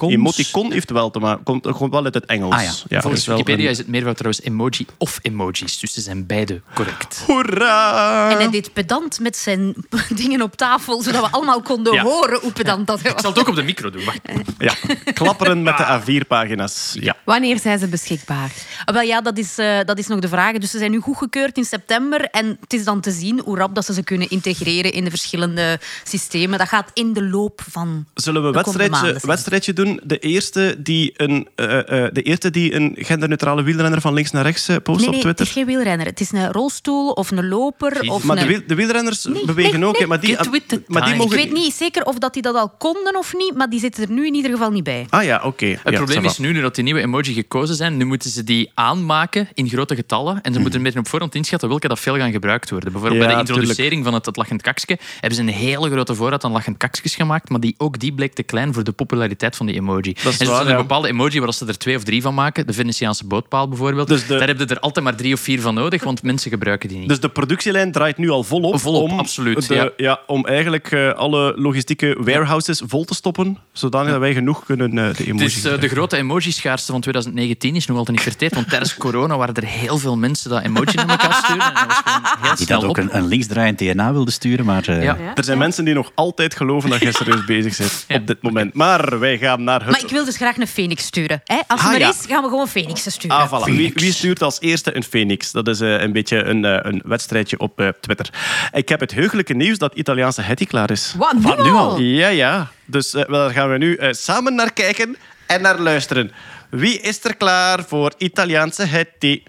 emoticons. 0.02 0.38
Emoticon 0.38 0.72
heeft 0.72 0.92
wel 0.92 1.10
te 1.10 1.20
maken, 1.20 1.44
komt 1.44 1.72
komt 1.72 1.92
wel 1.92 2.04
uit 2.04 2.14
het 2.14 2.26
Engels. 2.26 2.54
Ah, 2.56 2.62
ja. 2.88 3.02
Volgens 3.02 3.26
wel 3.26 3.38
Wikipedia 3.38 3.66
een- 3.66 3.72
is 3.72 3.78
het 3.78 3.88
meervoud 3.88 4.18
trouwens 4.18 4.44
emoji 4.46 4.86
of 4.98 5.20
emojis, 5.22 5.80
dus 5.80 5.94
ze 5.94 6.02
zijn 6.02 6.26
beide 6.26 6.62
correct. 6.74 7.24
Hoera! 7.26 8.30
En 8.32 8.38
hij 8.38 8.50
deed 8.50 8.74
pedant 8.74 9.20
met 9.20 9.38
zijn 9.38 9.76
dingen 10.22 10.42
op 10.42 10.56
tafel, 10.56 11.02
zodat 11.02 11.22
we 11.26 11.32
allemaal 11.32 11.62
konden 11.62 11.94
Ja. 11.94 12.04
horen 12.04 12.40
hoe 12.40 12.52
pedant 12.52 12.88
dat 12.88 12.98
hij 13.02 13.08
Ik 13.08 13.14
was. 13.14 13.22
zal 13.22 13.32
het 13.32 13.40
ook 13.40 13.48
op 13.48 13.56
de 13.56 13.64
micro 13.64 13.90
doen. 13.90 14.06
Wacht. 14.06 14.20
Ja, 14.58 14.74
klapperen 15.14 15.64
met 15.64 15.78
de 15.78 15.84
A4-pagina's. 16.02 16.96
Ja. 17.00 17.16
Wanneer 17.26 17.60
zijn 17.60 17.80
ze 17.80 17.88
beschikbaar? 17.88 18.52
Ah, 18.86 18.94
Wel 18.94 19.04
ja, 19.04 19.22
dat 19.22 19.38
is, 19.38 19.58
eh, 19.58 19.80
dat 19.86 19.98
is 19.98 20.08
nog 20.08 20.20
de 20.20 20.28
vraag. 20.28 20.58
Dus 20.58 20.72
ze 20.72 20.78
zijn 20.78 20.92
nu 20.92 21.00
goedgekeurd 21.00 21.58
in 21.58 21.64
september. 21.66 22.22
En 22.22 22.58
het 22.62 22.74
is 22.74 22.84
dan 22.84 23.02
te 23.02 23.12
zien 23.12 23.40
hoe 23.46 23.58
rap 23.58 23.76
dat 23.76 23.86
ze 23.86 23.94
ze 23.94 24.04
kunnen 24.04 24.30
integreren 24.30 24.92
in 24.92 25.04
de 25.04 25.10
verschillende 25.10 25.80
systemen. 26.04 26.58
Dat 26.60 26.68
gaat 26.68 26.90
in 26.94 27.14
de 27.14 27.24
loop 27.24 27.62
van. 27.70 28.06
Zullen 28.14 28.42
we 28.42 28.48
een 28.48 28.54
wedstrijdje, 28.54 29.18
wedstrijdje 29.28 29.74
doen? 29.74 29.87
De 30.04 30.20
eerste, 30.20 30.76
die 30.80 31.14
een, 31.18 31.48
eh, 31.56 32.06
eh, 32.06 32.12
de 32.14 32.22
eerste 32.22 32.50
die 32.50 32.74
een 32.74 32.96
genderneutrale 32.98 33.64
wielrenner 33.64 34.02
van 34.02 34.14
links 34.14 34.32
naar 34.32 34.44
rechts 34.44 34.68
eh, 34.68 34.76
post 34.84 35.00
Nee, 35.00 35.08
op 35.08 35.14
nee, 35.14 35.24
het 35.26 35.36
Twitter. 35.36 35.46
is 35.46 35.52
geen 35.52 35.66
wielrenner. 35.66 36.06
Het 36.06 36.20
is 36.20 36.32
een 36.32 36.52
rolstoel 36.52 37.12
of 37.12 37.32
een 37.32 37.48
loper. 37.48 38.10
Of 38.10 38.24
Maar 38.24 38.36
de, 38.36 38.42
een... 38.42 38.48
wiel- 38.48 38.62
de 38.68 38.76
wielrenners 38.76 39.28
bewegen 39.46 39.80
nee, 39.80 39.90
ook. 39.90 39.98
hè, 39.98 40.06
Maar 40.08 40.20
die, 40.20 40.36
maar 40.36 40.52
die 40.52 40.62
time. 40.68 41.10
Ik 41.10 41.18
mogen... 41.18 41.36
weet 41.36 41.52
niet 41.54 41.74
zeker 41.74 42.04
of 42.04 42.18
dat 42.18 42.34
die 42.34 42.42
dat 42.42 42.56
al 42.56 42.70
konden 42.78 43.18
of 43.18 43.34
niet, 43.38 43.54
maar 43.56 43.70
die 43.70 43.80
zitten 43.80 44.04
er 44.04 44.12
nu 44.12 44.26
in 44.26 44.34
ieder 44.34 44.52
geval 44.52 44.72
niet 44.72 44.84
bij. 44.84 45.06
Ah 45.10 45.24
ja, 45.24 45.42
oké. 45.44 45.66
Het 45.66 45.80
Ja, 45.84 45.92
probleem 45.92 46.26
is 46.26 46.38
nu, 46.38 46.52
nu 46.52 46.62
dat 46.62 46.76
die 46.76 46.84
nieuwe 46.84 47.02
emoji 47.02 47.34
gekozen 47.34 47.76
zijn, 47.76 47.98
nu 47.98 48.06
moeten 48.06 48.30
ze 48.30 48.44
die 48.44 48.72
aanmaken 48.74 49.48
in 49.54 49.70
grote 49.70 49.96
getallen. 49.96 50.42
En 50.42 50.54
ze 50.54 50.60
moeten 50.60 50.78
een 50.80 50.84
beetje 50.86 51.00
op 51.00 51.08
voorhand 51.08 51.36
inschatten 51.36 51.70
welke 51.70 51.88
dat 51.88 52.00
veel 52.00 52.16
gaan 52.18 52.32
gebruikt 52.32 52.70
worden. 52.70 52.92
Bijvoorbeeld 52.92 53.22
Ja, 53.22 53.28
bij 53.28 53.36
de 53.44 53.50
introducering 53.50 54.04
van 54.04 54.14
het, 54.14 54.26
het 54.26 54.36
lachend 54.36 54.62
kakske 54.62 54.98
hebben 55.20 55.36
ze 55.36 55.42
een 55.42 55.48
hele 55.48 55.90
grote 55.90 56.16
voorraad 56.16 56.44
aan 56.44 56.52
lachend 56.52 56.78
kakskes 56.78 57.16
gemaakt, 57.16 57.50
maar 57.50 57.60
die, 57.60 57.76
ook 57.78 58.00
die 58.00 58.14
bleek 58.14 58.34
te 58.34 58.44
klein 58.44 58.74
voor 58.74 58.84
de 58.84 58.92
populariteit 58.92 59.56
van 59.56 59.66
die 59.66 59.76
emoji. 59.78 60.16
Dat 60.24 60.34
is 60.34 60.40
en 60.40 60.48
waar, 60.48 60.56
zijn 60.56 60.68
er 60.68 60.74
ja. 60.74 60.82
bepaalde 60.82 61.08
emoji 61.08 61.40
waar 61.40 61.54
ze 61.54 61.66
er 61.66 61.78
twee 61.78 61.96
of 61.96 62.04
drie 62.04 62.22
van 62.22 62.34
maken. 62.34 62.68
De 62.68 62.74
Venetiaanse 62.74 63.26
bootpaal 63.26 63.68
bijvoorbeeld. 63.68 64.08
Dus 64.08 64.28
de- 64.28 64.38
Daar 64.38 64.48
heb 64.48 64.60
je 64.60 64.66
er 64.66 64.80
altijd 64.80 65.06
maar 65.06 65.16
drie 65.16 65.34
of 65.34 65.40
vier 65.40 65.62
van 65.62 65.74
nodig, 65.74 66.04
want 66.04 66.24
mensen 66.24 66.52
gebruiken 66.52 66.90
die 66.90 66.98
niet. 66.98 67.10
Dus 67.10 67.20
de 67.20 67.30
productielijn 67.30 67.92
draait 67.92 68.18
nu 68.18 68.30
al 68.30 68.44
volop. 68.44 68.80
Volop, 68.80 69.12
om 69.12 69.20
absoluut, 69.20 69.68
de- 69.68 69.74
ja. 69.76 69.90
ja, 69.98 70.20
om 70.28 70.46
eigenlijk 70.46 70.92
eh, 70.92 71.10
alle 71.14 71.54
logistieke 71.56 72.18
warehouses 72.20 72.82
vol 72.88 73.04
te 73.06 73.14
stoppen, 73.16 73.58
zodanig 73.72 74.12
dat 74.12 74.20
wij 74.20 74.34
genoeg 74.34 74.66
kunnen 74.66 74.98
eh, 74.98 75.16
de 75.16 75.26
emoji 75.28 75.44
Dus 75.44 75.64
eh, 75.64 75.80
de 75.80 75.88
grote 75.88 76.18
emoji-schaarste 76.18 76.92
van 76.92 77.02
2019 77.02 77.76
is 77.76 77.86
nog 77.86 77.98
altijd 77.98 78.16
niet 78.18 78.26
verteerd. 78.28 78.54
Want 78.54 78.70
tijdens 78.70 78.96
corona 79.06 79.38
waren 79.38 79.56
er 79.56 79.66
heel 79.66 79.98
veel 79.98 80.18
mensen 80.18 80.50
dat 80.50 80.64
emoji 80.64 80.96
naar 80.96 81.10
elkaar 81.10 81.34
sturen. 81.34 81.66
En 81.66 81.74
dat 81.74 81.86
was 81.88 81.98
gewoon 82.04 82.22
heel 82.42 82.56
Die 82.56 82.66
dat 82.66 82.84
ook 82.84 82.98
een, 82.98 83.16
een 83.18 83.28
linksdraaiend 83.28 83.78
DNA 83.78 84.12
wilde 84.14 84.32
sturen, 84.32 84.66
maar... 84.66 84.88
eh, 84.88 85.04
Ja. 85.04 85.18
Er 85.36 85.44
zijn 85.44 85.58
mensen 85.58 85.86
die 85.86 85.94
nog 85.94 86.12
altijd 86.16 86.56
geloven 86.56 86.90
dat 86.90 87.00
jij 87.02 87.12
serieus 87.12 87.46
bezig 87.46 87.78
bent 87.78 88.06
Ja. 88.08 88.16
op 88.16 88.28
dit 88.28 88.42
moment. 88.42 88.74
Maar 88.74 89.20
wij 89.20 89.38
gaan 89.38 89.64
naar 89.68 89.82
het... 89.82 89.92
Maar 89.92 90.04
ik 90.04 90.10
wil 90.10 90.26
dus 90.26 90.36
graag 90.36 90.58
een 90.58 90.68
Phoenix 90.68 91.04
sturen. 91.06 91.42
Hè? 91.44 91.60
Als 91.68 91.80
het 91.82 91.90
Ah, 91.90 91.96
er 91.96 92.00
ja. 92.00 92.10
is, 92.10 92.26
gaan 92.28 92.44
we 92.44 92.50
gewoon 92.50 92.68
Phoenixen 92.68 93.12
sturen. 93.12 93.38
Ah, 93.38 93.48
voilà. 93.62 93.64
Wie, 93.66 93.92
wie 93.96 94.12
stuurt 94.14 94.42
als 94.42 94.60
eerste 94.60 94.96
een 94.96 95.04
Phoenix? 95.04 95.52
Dat 95.52 95.68
is 95.68 95.80
eh, 95.82 96.02
een 96.02 96.12
beetje 96.12 96.44
een, 96.44 96.66
eh, 96.66 96.80
een 96.82 97.02
wedstrijdje 97.06 97.60
op 97.60 97.80
eh, 97.80 97.88
Twitter. 98.02 98.30
Ik 98.72 98.90
heb 98.90 99.00
het 99.00 99.14
heugelijke 99.14 99.54
nieuws 99.54 99.78
dat 99.78 99.96
Italiaanse 99.96 100.42
Hetty 100.42 100.66
klaar 100.66 100.92
is. 100.92 101.14
Wat, 101.18 101.34
nu, 101.34 101.42
Wat, 101.42 101.64
nu 101.64 101.72
al? 101.72 102.00
Ja, 102.00 102.28
ja. 102.28 102.72
Dus 102.86 103.14
eh, 103.14 103.26
daar 103.32 103.50
gaan 103.50 103.72
we 103.72 103.78
nu 103.78 103.96
eh, 103.96 104.12
samen 104.14 104.56
naar 104.56 104.74
kijken 104.74 105.16
en 105.48 105.62
naar 105.62 105.80
luisteren. 105.80 106.32
Wie 106.70 107.00
is 107.00 107.24
er 107.24 107.36
klaar 107.36 107.84
voor 107.84 108.14
Italiaanse 108.18 108.84
Hetty? 108.86 109.44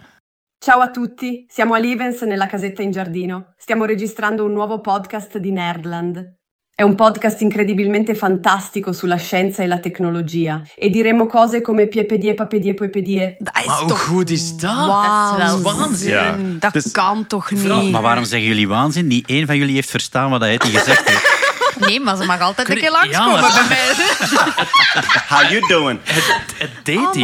Ciao 0.65 0.81
a 0.81 0.91
tutti, 0.91 1.45
siamo 1.49 1.75
a 1.75 1.79
Livens 1.79 2.21
nella 2.21 2.47
casetta 2.47 2.83
in 2.83 2.93
giardino. 2.93 3.47
Stiamo 3.57 3.85
registrando 3.85 4.45
un 4.45 4.53
nuovo 4.53 4.81
podcast 4.81 5.39
di 5.39 5.51
Nerdland. 5.53 6.38
È 6.79 6.85
un 6.85 6.95
podcast 6.95 7.41
incredibilmente 7.41 8.15
fantastico 8.15 8.93
sulla 8.93 9.17
scienza 9.17 9.65
e 9.65 9.67
la 9.67 9.81
tecnologia 9.81 10.63
e 10.77 10.89
diremo 10.91 11.27
cose 11.27 11.61
come 11.61 11.89
piepedie, 11.89 12.35
papedie, 12.35 12.75
poepedie. 12.75 13.37
Maar 13.67 13.79
hoe 13.79 13.91
goed 13.91 14.31
is 14.31 14.57
dat? 14.57 15.39
Dat 15.39 15.55
is 15.57 15.63
waanzin. 15.63 16.09
Ja. 16.11 16.37
Dat 16.59 16.73
Dus- 16.73 16.91
kan 16.93 17.27
toch 17.27 17.51
niet? 17.51 17.91
Maar 17.91 18.03
waarom 18.03 18.25
zeggen 18.25 18.49
jullie 18.49 18.69
waanzin? 18.69 19.07
Niet 19.07 19.29
één 19.29 19.47
van 19.47 19.57
jullie 19.57 19.75
heeft 19.75 19.91
verstaan 19.91 20.31
wat 20.31 20.41
hij 20.41 20.59
gezegd 20.59 21.09
heeft. 21.09 21.37
Nee, 21.81 22.01
maar 22.01 22.17
ze 22.17 22.25
mag 22.25 22.41
altijd 22.41 22.69
een 22.69 22.75
keer 22.75 22.85
ja, 22.85 22.91
langskomen 22.91 23.41
maar- 23.41 23.67
bij 23.69 23.69
mij. 23.69 24.07
How 25.39 25.51
you 25.51 25.67
doing? 25.69 25.99
Het 26.05 26.71
deed 26.83 26.97
Oh, 26.99 27.17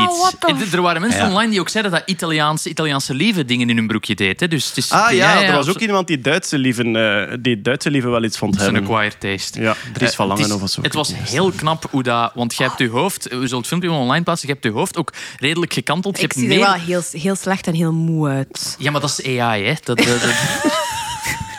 iets. 0.60 0.72
Er 0.72 0.82
waren 0.82 1.00
mensen 1.00 1.20
Ja. 1.20 1.28
online 1.28 1.50
die 1.50 1.60
ook 1.60 1.68
zeiden 1.68 1.92
dat 1.92 2.02
Italiaanse, 2.06 2.68
Italiaanse 2.68 3.14
lieve 3.14 3.44
dingen 3.44 3.70
in 3.70 3.76
hun 3.76 3.86
broekje 3.86 4.14
deed. 4.14 4.40
Hè. 4.40 4.48
Dus 4.48 4.68
het 4.68 4.76
is, 4.76 4.90
Ah 4.90 5.12
ja, 5.12 5.42
er 5.42 5.52
was 5.54 5.64
zo- 5.64 5.70
ook 5.70 5.78
iemand 5.78 6.06
die 6.06 6.20
Duitse 6.20 6.58
lieven, 6.58 6.96
eh, 6.96 7.36
die 7.40 7.60
Duitse 7.62 7.90
lieven 7.90 8.10
wel 8.10 8.22
iets 8.24 8.38
vond 8.38 8.54
is 8.54 8.60
een 8.60 8.74
hebben. 8.74 8.90
acquired 8.92 9.20
taste. 9.20 9.60
Ja, 9.60 9.74
Dries 9.92 10.10
Eh, 10.10 10.16
van 10.16 10.30
het 10.30 10.38
is- 10.38 10.46
Langen 10.48 10.62
of 10.62 10.70
zo. 10.70 10.82
Het 10.82 10.94
was 10.94 11.12
heel 11.14 11.50
knap 11.52 11.84
hoe 11.90 12.02
dat... 12.02 12.30
Want 12.34 12.54
je 12.56 12.62
hebt 12.62 12.78
je 12.78 12.88
hoofd... 12.88 13.22
We 13.24 13.28
zullen 13.30 13.56
het 13.58 13.66
filmpje 13.66 13.88
wel 13.88 13.98
online 13.98 14.24
plaatsen. 14.24 14.48
Je 14.48 14.52
hebt 14.54 14.64
je 14.66 14.70
hoofd 14.72 14.96
ook 14.96 15.12
redelijk 15.38 15.72
gekanteld. 15.72 16.16
Je 16.18 16.22
Ik 16.24 16.32
hebt 16.32 16.44
zie 16.46 16.54
er 16.54 16.60
wel 16.64 16.72
heel, 16.72 17.02
heel 17.12 17.34
slecht 17.36 17.66
en 17.66 17.74
heel 17.74 17.92
moe 17.92 18.28
uit. 18.28 18.76
Ja, 18.78 18.90
maar 18.90 19.00
dat 19.00 19.10
is 19.18 19.38
AI, 19.38 19.64
hè. 19.64 19.72
Dat, 19.84 19.96
dat, 19.96 20.06
dat- 20.06 20.30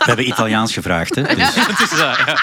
We 0.05 0.11
hebben 0.11 0.27
Italiaans 0.27 0.73
gevraagd, 0.73 1.15
hè. 1.15 1.21
Dus, 1.23 1.55
het 1.55 1.79
is 1.79 1.89
dat, 1.89 2.17
ja. 2.25 2.37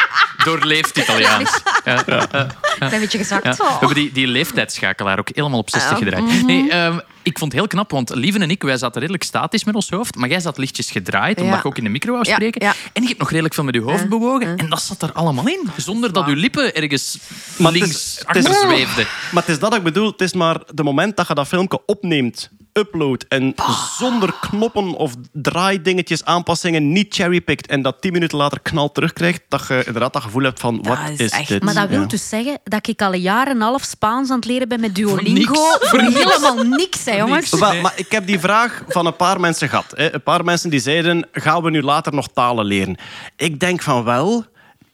Doorleefd 0.45 0.99
Italiaans. 0.99 1.61
Ja, 1.85 2.03
ja, 2.07 2.27
ja. 2.33 2.47
Klein 2.79 3.01
beetje 3.01 3.19
gezakt. 3.19 3.45
Ja. 3.45 3.55
We 3.57 3.65
hebben 3.79 3.95
die, 3.95 4.13
die 4.13 4.27
leeftijdsschakelaar 4.27 5.19
ook 5.19 5.29
helemaal 5.35 5.59
op 5.59 5.71
60 5.71 5.99
gedraaid. 5.99 6.47
Nee, 6.47 6.71
ehm, 6.71 6.99
ik 7.23 7.39
vond 7.39 7.53
het 7.53 7.61
heel 7.61 7.71
knap, 7.71 7.91
want 7.91 8.15
Lieven 8.15 8.43
en 8.43 8.51
ik, 8.51 8.63
wij 8.63 8.77
zaten 8.77 9.01
redelijk 9.01 9.25
statisch 9.25 9.65
met 9.65 9.75
ons 9.75 9.91
hoofd, 9.91 10.15
maar 10.17 10.29
jij 10.29 10.41
zat 10.41 10.59
lichtjes 10.59 10.91
gedraaid, 10.91 11.37
omdat 11.37 11.53
Ja. 11.55 11.61
je 11.63 11.69
ook 11.69 11.79
in 11.79 11.85
de 11.85 11.91
micro 11.91 12.13
wou 12.13 12.25
spreken. 12.25 12.65
ja. 12.65 12.73
En 12.93 13.03
je 13.03 13.09
hebt 13.09 13.21
nog 13.21 13.31
redelijk 13.31 13.55
veel 13.55 13.65
met 13.65 13.75
je 13.75 13.81
hoofd 13.81 14.09
bewogen. 14.09 14.57
En 14.57 14.69
dat 14.69 14.83
zat 14.83 15.03
er 15.03 15.13
allemaal 15.13 15.49
in, 15.49 15.69
zonder 15.77 16.13
dat 16.13 16.27
je 16.27 16.37
lippen 16.37 16.75
ergens 16.75 17.19
Maar 17.57 17.73
links 17.73 17.89
het 17.89 18.37
is- 18.37 18.47
achter 18.47 18.55
zweefden. 18.69 19.07
Maar 19.33 19.43
het 19.43 19.53
is 19.53 19.59
dat 19.59 19.71
dat 19.71 19.79
ik 19.79 19.85
bedoel. 19.85 20.11
Het 20.11 20.21
is 20.21 20.33
maar 20.33 20.57
de 20.75 20.83
moment 20.83 21.17
dat 21.17 21.29
je 21.29 21.35
dat 21.35 21.49
filmpje 21.49 21.81
opneemt, 21.87 22.51
upload 22.73 23.25
en 23.29 23.55
zonder 23.99 24.35
knoppen 24.41 24.95
of 24.95 25.15
draaidingetjes, 25.33 26.25
aanpassingen, 26.25 26.93
niet 26.93 27.15
cherrypicked 27.15 27.67
en 27.67 27.83
dat 27.83 28.01
tien 28.01 28.13
minuten 28.13 28.39
later 28.39 28.61
knal 28.61 28.93
terugkrijgt, 28.93 29.43
dat 29.49 29.65
je 29.69 29.83
inderdaad 29.87 30.13
dat 30.13 30.23
gevoel 30.23 30.43
hebt 30.43 30.61
van 30.61 30.83
wat 30.83 30.99
is 31.09 31.19
is, 31.19 31.31
echt- 31.31 31.49
dit? 31.49 31.63
Maar 31.63 31.75
dat 31.75 31.89
wil 31.89 32.01
Ja. 32.01 32.07
dus 32.07 32.29
zeggen 32.29 32.59
dat 32.65 32.89
ik 32.89 33.03
al 33.03 33.13
een 33.15 33.21
jaar 33.21 33.47
en 33.47 33.57
een 33.57 33.63
half 33.63 33.83
Spaans 33.83 34.31
aan 34.31 34.37
het 34.37 34.45
leren 34.45 34.69
ben 34.69 34.81
met 34.81 34.95
Duolingo. 34.95 35.53
niks. 35.53 35.89
Voor 35.89 36.01
helemaal 36.01 36.65
niks, 36.65 37.05
hè, 37.05 37.17
jongens. 37.17 37.51
niks. 37.53 37.81
Maar 37.81 37.93
ik 37.97 38.11
heb 38.13 38.27
die 38.27 38.39
vraag 38.41 38.83
van 38.89 39.07
een 39.07 39.17
paar 39.17 39.41
mensen 39.41 39.69
gehad. 39.69 39.93
Hè. 39.97 40.15
Een 40.15 40.23
paar 40.23 40.45
mensen 40.45 40.71
die 40.71 40.81
zeiden, 40.81 41.29
gaan 41.33 41.63
we 41.63 41.71
nu 41.71 41.83
later 41.83 42.15
nog 42.15 42.29
talen 42.29 42.65
leren? 42.65 42.97
Ik 43.37 43.61
denk 43.61 43.83
van 43.83 44.05
wel... 44.05 44.45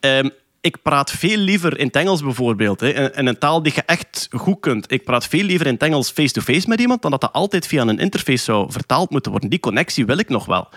Ehm, 0.01 0.29
ik 0.61 0.83
praat 0.83 1.11
veel 1.11 1.37
liever 1.37 1.79
in 1.79 1.87
het 1.87 1.97
Engels 1.97 2.23
bijvoorbeeld. 2.23 2.81
Hè, 2.81 3.17
in- 3.17 3.27
een 3.27 3.39
taal 3.39 3.63
die 3.63 3.73
je 3.75 3.83
echt 3.83 4.29
goed 4.37 4.61
kunt. 4.61 4.93
Ik 4.93 5.05
praat 5.05 5.27
veel 5.27 5.43
liever 5.43 5.67
in 5.67 5.73
het 5.73 5.83
Engels 5.83 6.11
face-to-face 6.11 6.69
met 6.69 6.81
iemand 6.81 7.03
dan 7.03 7.11
dat 7.11 7.21
dat 7.21 7.33
altijd 7.33 7.67
via 7.67 7.83
een 7.83 7.99
interface 7.99 8.45
zou 8.45 8.73
vertaald 8.73 9.11
moeten 9.11 9.31
worden. 9.31 9.51
Die 9.51 9.61
connectie 9.61 10.07
wil 10.07 10.19
ik 10.19 10.29
nog 10.29 10.47
wel. 10.47 10.69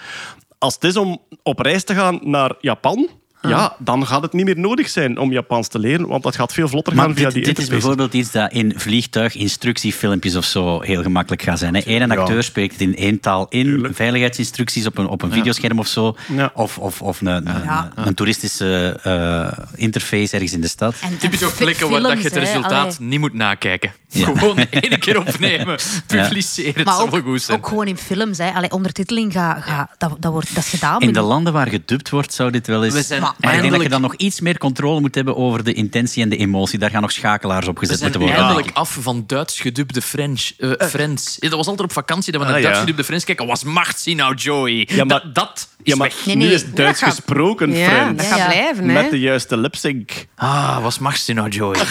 Als 0.58 0.74
het 0.74 0.84
is 0.84 0.98
om 0.98 1.22
op 1.44 1.60
reis 1.60 1.84
te 1.84 1.94
gaan 1.96 2.20
naar 2.24 2.56
Japan 2.60 3.10
ja, 3.42 3.76
dan 3.80 4.08
gaat 4.08 4.22
het 4.22 4.34
niet 4.34 4.46
meer 4.46 4.60
nodig 4.60 4.90
zijn 4.90 5.18
om 5.18 5.32
Japans 5.32 5.68
te 5.68 5.80
leren, 5.80 6.08
want 6.08 6.24
dat 6.24 6.36
gaat 6.36 6.54
veel 6.54 6.68
vlotter 6.68 6.96
Maar 6.96 7.06
gaan 7.06 7.16
via 7.16 7.26
dit, 7.26 7.34
die 7.34 7.44
dit 7.44 7.58
is 7.58 7.68
bijvoorbeeld 7.68 8.14
iets 8.14 8.32
dat 8.32 8.52
in 8.52 8.74
vliegtuiginstructiefilmpjes 8.76 10.36
of 10.36 10.46
zo 10.46 10.82
heel 10.82 11.02
gemakkelijk 11.02 11.42
gaat 11.42 11.60
zijn. 11.60 11.76
Eén 11.86 12.02
een 12.02 12.12
acteur 12.12 12.44
spreekt 12.44 12.72
het 12.72 12.82
in 12.82 12.96
één 12.96 13.20
taal 13.20 13.46
in, 13.50 13.88
veiligheidsinstructies 13.92 14.86
op 14.86 14.98
een, 14.98 15.08
op 15.08 15.22
een 15.22 15.32
videoscherm 15.32 15.80
of 15.80 15.88
zo. 15.88 16.16
Ja. 16.36 16.52
Of, 16.54 16.78
of, 16.78 17.02
of 17.02 17.22
een, 17.22 17.48
een, 17.96 18.14
toeristische 18.14 19.00
eh, 19.04 19.66
interface 19.76 20.34
ergens 20.34 20.54
in 20.54 20.62
de 20.62 20.68
stad. 20.68 20.96
En, 21.02 21.18
Typisch 21.18 21.44
ook 21.44 21.56
plekken 21.56 21.90
waar 21.90 22.02
dat 22.02 22.18
je 22.18 22.24
het 22.24 22.36
resultaat 22.36 23.00
niet 23.00 23.20
moet 23.20 23.34
nakijken. 23.34 23.92
Ja. 24.08 24.26
Gewoon 24.38 24.58
één 24.58 25.00
keer 25.00 25.20
opnemen, 25.20 25.80
publiceren. 26.08 26.74
Het 26.74 26.86
Maar 26.86 27.02
ook, 27.02 27.10
wel 27.12 27.22
goed 27.22 27.42
zijn. 27.42 27.58
ook 27.58 27.68
gewoon 27.68 27.88
in 27.88 27.98
films. 27.98 28.38
Hè. 28.38 28.52
Allee, 28.52 28.72
ondertiteling, 28.72 29.32
ga, 29.32 29.60
ga, 29.60 29.90
dat, 29.98 30.16
dat, 30.20 30.32
wordt, 30.32 30.56
dat 30.56 30.64
is 30.64 30.70
gedaan. 30.70 31.02
In 31.02 31.14
de 31.14 31.22
landen 31.22 31.54
waar 31.54 31.68
gedubt 31.68 32.10
wordt, 32.10 32.34
zou 32.34 32.52
dit 32.52 32.68
wel 32.68 32.84
eens... 32.84 32.94
We 32.94 33.02
zijn 33.02 33.24
Maar 33.40 33.54
ik 33.56 33.60
denk 33.62 33.74
dat 33.74 33.82
je 33.82 33.90
dan 33.90 34.02
nog 34.02 34.16
iets 34.16 34.40
meer 34.40 34.58
controle 34.58 35.00
moet 35.00 35.16
hebben 35.16 35.36
over 35.36 35.64
de 35.64 35.74
intentie 35.74 36.24
en 36.24 36.30
de 36.30 36.38
emotie. 36.38 36.80
Daar 36.80 36.90
gaan 36.90 37.02
nog 37.02 37.12
schakelaars 37.12 37.68
op 37.68 37.78
gezet 37.78 38.02
moeten 38.02 38.20
worden. 38.20 38.40
eindelijk 38.40 38.70
af 38.74 38.98
van 39.02 39.24
Duits 39.28 39.60
gedubde 39.60 40.02
French. 40.02 40.52
eh, 40.58 40.72
Friends. 40.88 41.38
Ja, 41.40 41.48
dat 41.50 41.58
was 41.58 41.68
altijd 41.68 41.88
op 41.88 41.94
vakantie 41.94 42.32
dat 42.32 42.42
we 42.42 42.48
naar 42.48 42.56
Ah, 42.56 42.62
Duits 42.62 42.78
ja. 42.78 42.84
gedubde 42.84 43.04
Friends 43.04 43.26
kijken. 43.26 43.46
Was 43.48 43.64
macht 43.64 44.00
sie 44.00 44.16
nou, 44.16 44.36
Joey? 44.36 44.88
Ja, 44.92 45.04
maar- 45.04 45.08
dat, 45.08 45.36
dat 45.36 45.52
is 45.56 45.68
Ja, 45.84 45.96
maar. 45.96 46.14
Nee, 46.26 46.36
nu 46.36 46.46
is 46.52 46.62
Duits 46.64 46.76
Dat 46.76 46.98
gaat- 46.98 47.10
gesproken, 47.10 47.76
Ja, 47.76 47.86
Friends. 47.90 48.24
dat 48.30 48.38
gaat 48.40 48.48
blijven. 48.50 48.88
Hè? 48.90 48.94
Met 49.02 49.10
de 49.12 49.20
juiste 49.20 49.58
lip-sync. 49.58 50.12
Ah, 50.36 50.84
was 50.84 51.00
macht 51.00 51.22
sie 51.24 51.36
nou, 51.36 51.50
Joey? 51.50 51.80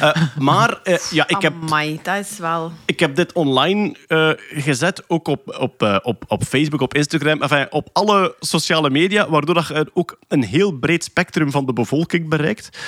Eh, 0.00 0.10
maar 0.38 0.80
eh, 0.82 0.96
ja, 1.10 1.28
ik 1.28 1.42
heb, 1.42 1.52
Amai, 1.62 2.00
dat 2.02 2.16
is 2.30 2.38
wel... 2.38 2.72
ik 2.84 3.00
heb 3.00 3.16
dit 3.16 3.32
online 3.32 3.94
eh, 4.06 4.30
gezet, 4.62 5.02
ook 5.06 5.28
op, 5.28 5.56
op, 5.60 5.82
eh, 5.82 5.96
op, 6.02 6.24
op 6.28 6.42
Facebook, 6.44 6.80
op 6.80 6.94
Instagram, 6.94 7.42
enfin, 7.42 7.66
op 7.70 7.88
alle 7.92 8.34
sociale 8.40 8.90
media, 8.90 9.28
waardoor 9.28 9.54
dat 9.54 9.66
je 9.66 9.90
ook 9.98 10.18
een 10.28 10.44
heel 10.44 10.72
breed 10.72 11.04
spectrum 11.04 11.50
van 11.50 11.66
de 11.66 11.72
bevolking 11.72 12.28
bereikt. 12.28 12.78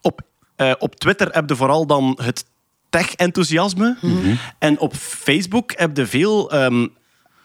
Op, 0.00 0.20
eh, 0.56 0.72
op 0.78 0.94
Twitter 0.94 1.28
heb 1.30 1.48
je 1.48 1.56
vooral 1.56 1.86
dan 1.86 2.18
het 2.22 2.44
tech-enthousiasme. 2.90 3.96
En 4.58 4.78
op 4.78 4.94
Facebook 4.94 5.72
heb 5.76 5.96
je 5.96 6.06
veel 6.06 6.50
ehm, 6.50 6.86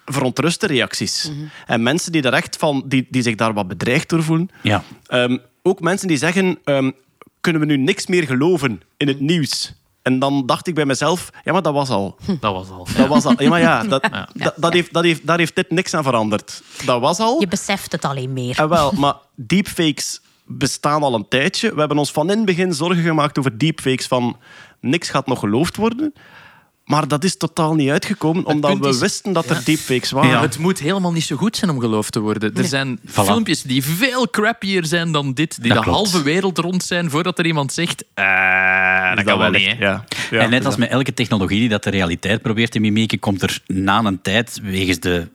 verontruste 0.06 0.68
reacties. 0.68 1.32
En 1.66 1.84
mensen 1.84 2.12
die, 2.12 2.22
er 2.22 2.34
echt 2.34 2.58
van, 2.58 2.84
die, 2.86 3.08
die 3.10 3.22
zich 3.22 3.36
daar 3.36 3.54
wat 3.54 3.68
bedreigd 3.68 4.10
door 4.10 4.24
voelen. 4.24 4.50
Ja. 4.62 4.84
Ehm, 5.06 5.38
ook 5.62 5.80
mensen 5.80 6.08
die 6.08 6.18
zeggen, 6.18 6.60
ehm, 6.64 6.92
kunnen 7.42 7.62
we 7.62 7.68
nu 7.68 7.78
niks 7.78 8.08
meer 8.08 8.24
geloven 8.24 8.82
in 8.98 9.08
het 9.08 9.20
nieuws? 9.20 9.74
En 10.02 10.20
dan 10.20 10.46
dacht 10.46 10.68
ik 10.68 10.76
bij 10.76 10.86
mezelf, 10.86 11.30
ja, 11.44 11.52
maar 11.52 11.62
dat 11.62 11.74
was 11.74 11.90
al. 11.90 12.18
Dat 12.40 12.54
was 12.54 12.70
al. 12.70 12.88
Dat 12.98 13.08
was 13.08 13.26
al. 13.26 13.34
Ja, 13.38 13.50
maar 13.50 13.60
ja, 13.60 13.84
dat, 13.94 14.10
dat, 14.34 14.54
dat 14.56 14.74
heeft, 14.74 14.94
dat 14.94 15.04
heeft, 15.04 15.28
daar 15.28 15.38
heeft 15.38 15.56
dit 15.56 15.72
niks 15.72 15.94
aan 15.94 16.04
veranderd. 16.04 16.64
Dat 16.86 17.02
was 17.02 17.20
al. 17.20 17.40
Je 17.40 17.48
beseft 17.48 17.92
het 17.92 18.06
alleen 18.06 18.34
meer. 18.34 18.60
En 18.60 18.70
wel, 18.70 18.92
maar 18.92 19.16
deepfakes 19.36 20.22
bestaan 20.46 21.04
al 21.04 21.14
een 21.14 21.28
tijdje. 21.28 21.74
We 21.74 21.80
hebben 21.80 21.98
ons 21.98 22.12
van 22.12 22.30
in 22.30 22.38
het 22.38 22.46
begin 22.46 22.74
zorgen 22.74 23.04
gemaakt 23.04 23.40
over 23.40 23.58
deepfakes 23.58 24.08
van 24.08 24.38
niks 24.80 25.10
gaat 25.10 25.28
nog 25.28 25.40
geloofd 25.40 25.76
worden. 25.76 26.14
Maar 26.92 27.08
dat 27.08 27.24
is 27.24 27.38
totaal 27.38 27.74
niet 27.76 27.90
uitgekomen, 27.90 28.46
omdat 28.46 28.78
we 28.78 28.88
is- 28.88 29.00
wisten 29.00 29.34
dat 29.34 29.50
er 29.50 29.62
deepfakes 29.64 30.12
waren. 30.12 30.30
Ja. 30.30 30.42
Het 30.42 30.58
moet 30.58 30.80
helemaal 30.80 31.12
niet 31.12 31.24
zo 31.24 31.36
goed 31.36 31.58
zijn 31.58 31.72
om 31.72 31.80
geloofd 31.80 32.12
te 32.12 32.20
worden. 32.20 32.56
Er 32.56 32.66
zijn 32.66 33.00
filmpjes 33.06 33.62
die 33.62 33.84
veel 33.84 34.30
crappier 34.30 34.86
zijn 34.86 35.12
dan 35.12 35.34
dit, 35.34 35.62
die 35.62 35.74
Dat 35.74 35.78
de 35.78 35.84
klopt. 35.84 35.98
halve 35.98 36.24
wereld 36.24 36.58
rond 36.58 36.84
zijn 36.84 37.10
voordat 37.10 37.40
er 37.40 37.46
iemand 37.46 37.74
zegt. 37.74 38.04
eh 38.14 39.16
dat 39.16 39.24
kan 39.26 39.38
wel 39.38 39.50
niet. 39.52 39.76
Ja. 39.80 40.04
Ja. 40.32 40.40
en 40.40 40.50
net 40.50 40.66
als 40.66 40.76
met 40.76 40.90
elke 40.90 41.14
technologie 41.14 41.60
die 41.60 41.70
dat 41.70 41.84
de 41.84 41.90
realiteit 41.90 42.42
probeert 42.42 42.72
te 42.72 42.80
mimieken, 42.80 43.20
komt 43.20 43.42
er 43.42 43.60
na 43.68 44.04
een 44.04 44.22
tijd, 44.22 44.60
wegens 44.64 45.00
de 45.00 45.28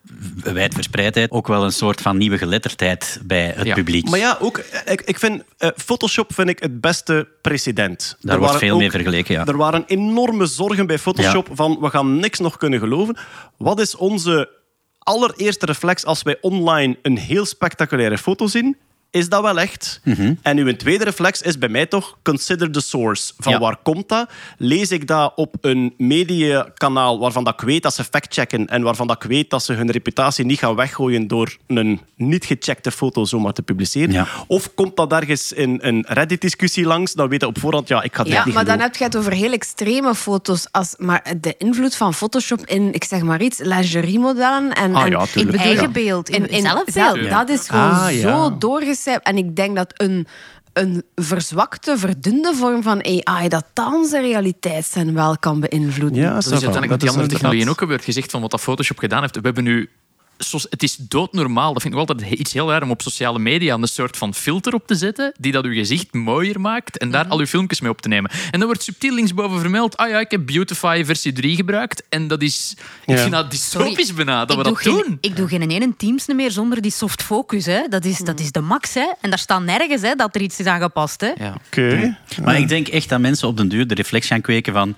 wijdverspreidheid, 0.42 1.30
ook 1.30 1.46
wel 1.46 1.64
een 1.64 1.72
soort 1.72 2.00
van 2.00 2.16
nieuwe 2.16 2.38
geletterdheid 2.38 3.20
bij 3.24 3.52
het 3.56 3.66
Ja. 3.66 3.74
publiek. 3.74 4.08
Maar 4.10 4.18
ja, 4.18 4.36
ook, 4.40 4.58
ik, 4.86 5.00
ik 5.00 5.18
vind, 5.18 5.42
eh, 5.58 5.68
Photoshop 5.76 6.34
vind 6.34 6.48
ik 6.48 6.58
het 6.58 6.80
beste 6.80 7.28
precedent. 7.42 8.16
Daar 8.20 8.32
Er 8.32 8.38
wordt 8.38 8.44
waren 8.44 8.58
veel 8.66 8.74
ook- 8.74 8.80
mee 8.80 8.90
vergeleken, 8.90 9.34
ja. 9.34 9.46
Er 9.46 9.56
waren 9.56 9.84
enorme 9.86 10.46
zorgen 10.46 10.86
bij 10.86 10.98
Photoshop 10.98 11.45
van 11.52 11.80
we 11.80 11.90
gaan 11.90 12.18
niks 12.18 12.38
nog 12.38 12.56
kunnen 12.56 12.78
geloven. 12.78 13.16
Wat 13.56 13.80
is 13.80 13.96
onze 13.96 14.50
allereerste 14.98 15.66
reflex 15.66 16.04
als 16.04 16.22
wij 16.22 16.38
online 16.40 16.98
een 17.02 17.18
heel 17.18 17.44
spectaculaire 17.44 18.18
foto 18.18 18.46
zien? 18.46 18.76
Is 19.10 19.28
dat 19.28 19.42
wel 19.42 19.58
echt? 19.60 20.00
Mhm. 20.04 20.34
En 20.42 20.58
uw 20.58 20.76
tweede 20.76 21.04
reflex 21.04 21.42
is 21.42 21.58
bij 21.58 21.68
mij 21.68 21.86
toch 21.86 22.18
consider 22.22 22.70
the 22.70 22.80
source. 22.80 23.32
Van 23.38 23.52
Ja. 23.52 23.58
waar 23.58 23.76
komt 23.82 24.08
dat? 24.08 24.28
Lees 24.58 24.90
ik 24.90 25.06
dat 25.06 25.32
op 25.36 25.54
een 25.60 25.94
mediakanaal 25.96 27.18
waarvan 27.18 27.44
dat 27.44 27.52
ik 27.54 27.60
weet 27.66 27.82
dat 27.82 27.94
ze 27.94 28.04
factchecken 28.04 28.66
en 28.66 28.82
waarvan 28.82 29.06
dat 29.06 29.22
ik 29.24 29.28
weet 29.30 29.50
dat 29.50 29.62
ze 29.64 29.72
hun 29.72 29.90
reputatie 29.90 30.44
niet 30.44 30.58
gaan 30.58 30.74
weggooien 30.74 31.26
door 31.26 31.56
een 31.66 32.00
niet 32.16 32.44
gecheckte 32.44 32.90
foto 32.90 33.24
zomaar 33.24 33.52
te 33.52 33.62
publiceren? 33.62 34.12
Ja. 34.12 34.26
Of 34.46 34.74
komt 34.74 34.96
dat 34.96 35.12
ergens 35.12 35.52
in 35.52 35.78
een 35.82 36.04
Reddit-discussie 36.08 36.84
langs? 36.86 37.12
Dan 37.12 37.28
weet 37.28 37.40
je 37.40 37.46
op 37.46 37.58
voorhand, 37.58 37.88
ja, 37.88 38.02
ik 38.02 38.14
ga 38.16 38.22
het 38.22 38.32
Ja, 38.32 38.44
niet 38.44 38.54
maar 38.54 38.64
dan 38.64 38.80
heb 38.80 38.96
je 38.96 39.04
het 39.04 39.16
over 39.16 39.32
heel 39.32 39.52
extreme 39.52 40.14
foto's. 40.14 40.68
Als, 40.70 40.94
maar 40.98 41.34
de 41.40 41.54
invloed 41.58 41.96
van 41.96 42.14
Photoshop 42.14 42.66
in, 42.66 42.92
ik 42.92 43.04
zeg 43.04 43.22
maar 43.22 43.42
iets, 43.42 43.58
lingeriemodellen 43.58 44.72
en, 44.72 44.94
Ah 44.94 45.02
en 45.04 45.10
ja, 45.10 45.26
in 45.34 45.54
eigen 45.56 45.92
beeld, 45.92 46.28
in, 46.28 46.46
zelfbeeld. 46.50 46.92
zelf- 46.92 47.18
Dat 47.18 47.48
is 47.48 47.68
gewoon 47.68 47.90
Ah, 47.90 48.12
ja. 48.12 48.50
En 49.04 49.36
ik 49.36 49.56
denk 49.56 49.76
dat 49.76 49.92
een, 49.96 50.26
een 50.72 51.02
verzwakte, 51.14 51.98
verdunde 51.98 52.54
vorm 52.54 52.82
van 52.82 53.04
AI, 53.04 53.48
dat 53.48 53.64
dat 53.72 53.94
onze 53.94 54.20
realiteit 54.20 54.84
zijn 54.84 55.14
wel 55.14 55.38
kan 55.38 55.60
beïnvloeden. 55.60 56.20
Ja, 56.20 56.34
Dat 56.34 56.44
is 56.44 56.50
uiteindelijk 56.50 56.90
met 56.90 57.00
die 57.00 57.10
andere 57.10 57.28
technologieën 57.28 57.68
ook 57.68 57.78
gebeurd. 57.78 58.04
Gezegd 58.04 58.30
van 58.30 58.40
wat 58.40 58.50
dat 58.50 58.60
Photoshop 58.60 58.98
gedaan 58.98 59.20
heeft. 59.20 59.34
We 59.34 59.40
hebben 59.42 59.64
nu... 59.64 59.90
Het 60.70 60.82
is 60.82 60.96
doodnormaal. 60.96 61.72
Dat 61.72 61.82
vind 61.82 61.94
ik 61.94 62.00
wel 62.06 62.08
altijd 62.16 62.38
iets 62.38 62.52
heel 62.52 62.70
raar 62.70 62.82
om 62.82 62.90
op 62.90 63.02
sociale 63.02 63.38
media 63.38 63.74
een 63.74 63.88
soort 63.88 64.16
van 64.16 64.34
filter 64.34 64.74
op 64.74 64.86
te 64.86 64.94
zetten 64.94 65.32
die 65.38 65.52
dat 65.52 65.64
uw 65.64 65.72
gezicht 65.72 66.12
mooier 66.14 66.60
maakt 66.60 66.98
en 66.98 67.08
Mhm. 67.08 67.16
daar 67.16 67.26
al 67.28 67.38
uw 67.38 67.46
filmpjes 67.46 67.80
mee 67.80 67.90
op 67.90 68.00
te 68.00 68.08
nemen. 68.08 68.30
En 68.50 68.58
dan 68.58 68.64
wordt 68.68 68.82
subtiel 68.82 69.14
linksboven 69.14 69.60
vermeld 69.60 69.96
ah 69.96 70.08
ja, 70.10 70.20
ik 70.20 70.30
heb 70.30 70.46
Beautify 70.46 71.02
versie 71.04 71.32
3 71.32 71.56
gebruikt. 71.56 72.02
En 72.08 72.28
dat 72.28 72.42
is... 72.42 72.74
Ik 73.06 73.14
Ja. 73.14 73.16
vind 73.20 73.32
dat 73.32 73.50
dystopisch 73.50 74.14
bijna, 74.14 74.44
dat 74.44 74.50
ik 74.58 74.64
we 74.64 74.70
dat 74.72 74.82
doe 74.82 74.92
doen. 74.92 75.02
Geen, 75.02 75.18
ik 75.20 75.36
doe 75.36 75.48
geen 75.48 75.70
ene 75.70 75.96
Teams 75.96 76.26
meer 76.26 76.50
zonder 76.50 76.80
die 76.82 76.90
soft 76.90 77.22
focus. 77.22 77.66
Hè. 77.66 77.80
Dat, 77.88 78.04
is, 78.04 78.18
dat 78.18 78.40
is 78.40 78.52
de 78.52 78.60
max. 78.60 78.94
Hè. 78.94 79.12
En 79.20 79.30
daar 79.30 79.38
staat 79.38 79.62
nergens 79.62 80.02
hè, 80.02 80.14
dat 80.14 80.34
er 80.34 80.40
iets 80.40 80.58
is 80.60 80.66
aangepast. 80.66 81.20
Hè. 81.20 81.30
Ja. 81.44 81.54
Oké. 81.66 82.18
Maar 82.44 82.58
ik 82.58 82.68
denk 82.68 82.88
echt 82.88 83.08
dat 83.08 83.20
mensen 83.20 83.48
op 83.48 83.56
den 83.56 83.68
duur 83.68 83.86
de 83.86 83.94
reflex 83.94 84.26
gaan 84.26 84.40
kweken 84.40 84.72
van... 84.72 84.96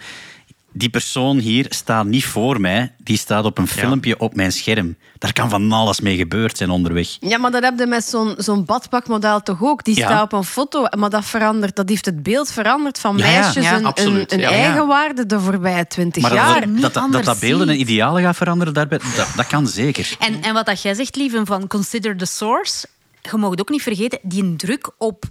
Die 0.72 0.88
persoon 0.88 1.38
hier 1.38 1.66
staat 1.68 2.06
niet 2.06 2.24
voor 2.24 2.60
mij, 2.60 2.94
die 2.98 3.16
staat 3.16 3.44
op 3.44 3.58
een 3.58 3.66
filmpje 3.68 4.18
op 4.18 4.34
mijn 4.34 4.52
scherm. 4.52 4.96
Daar 5.18 5.32
kan 5.32 5.50
van 5.50 5.72
alles 5.72 6.00
mee 6.00 6.16
gebeurd 6.16 6.56
zijn 6.56 6.70
onderweg. 6.70 7.16
Ja, 7.20 7.38
maar 7.38 7.50
dat 7.50 7.62
heb 7.62 7.78
je 7.78 7.86
met 7.86 8.04
zo'n 8.04 8.34
zo'n 8.36 8.64
badpakmodel 8.64 9.42
toch 9.42 9.62
ook. 9.62 9.84
Die 9.84 9.96
Ja. 9.96 10.06
staat 10.06 10.22
op 10.22 10.32
een 10.32 10.44
foto, 10.44 10.86
maar 10.98 11.10
dat 11.10 11.24
verandert. 11.24 11.76
Dat 11.76 11.88
heeft 11.88 12.04
het 12.04 12.22
beeld 12.22 12.50
veranderd 12.52 12.98
van 12.98 13.16
Ja, 13.18 13.24
meisjes 13.26 13.64
Ja, 13.64 13.76
een, 13.76 13.84
absoluut. 13.84 14.32
een, 14.32 14.38
een 14.38 14.44
Ja, 14.44 14.50
ja. 14.56 14.62
eigen 14.64 14.86
waarde 14.86 15.26
de 15.26 15.40
voorbije 15.40 15.86
twintig 15.86 16.22
Maar 16.22 16.34
jaar. 16.34 16.60
dat, 16.60 16.68
niet 16.70 16.82
dat, 16.82 16.94
dat, 16.94 17.12
dat, 17.12 17.24
dat 17.24 17.40
beelden 17.40 17.68
en 17.68 17.80
idealen 17.80 18.22
gaat 18.22 18.36
veranderen, 18.36 18.74
daarbij, 18.74 18.98
dat, 19.16 19.28
dat 19.36 19.46
kan 19.46 19.66
zeker. 19.66 20.16
En, 20.18 20.42
en 20.42 20.54
wat 20.54 20.66
dat 20.66 20.82
jij 20.82 20.94
zegt, 20.94 21.16
lieve, 21.16 21.40
van 21.44 21.66
consider 21.66 22.16
the 22.16 22.26
source. 22.26 22.86
Je 23.30 23.36
mag 23.36 23.50
het 23.50 23.60
ook 23.60 23.68
niet 23.70 23.82
vergeten, 23.82 24.18
die 24.22 24.56
druk 24.56 24.90
op 24.98 25.24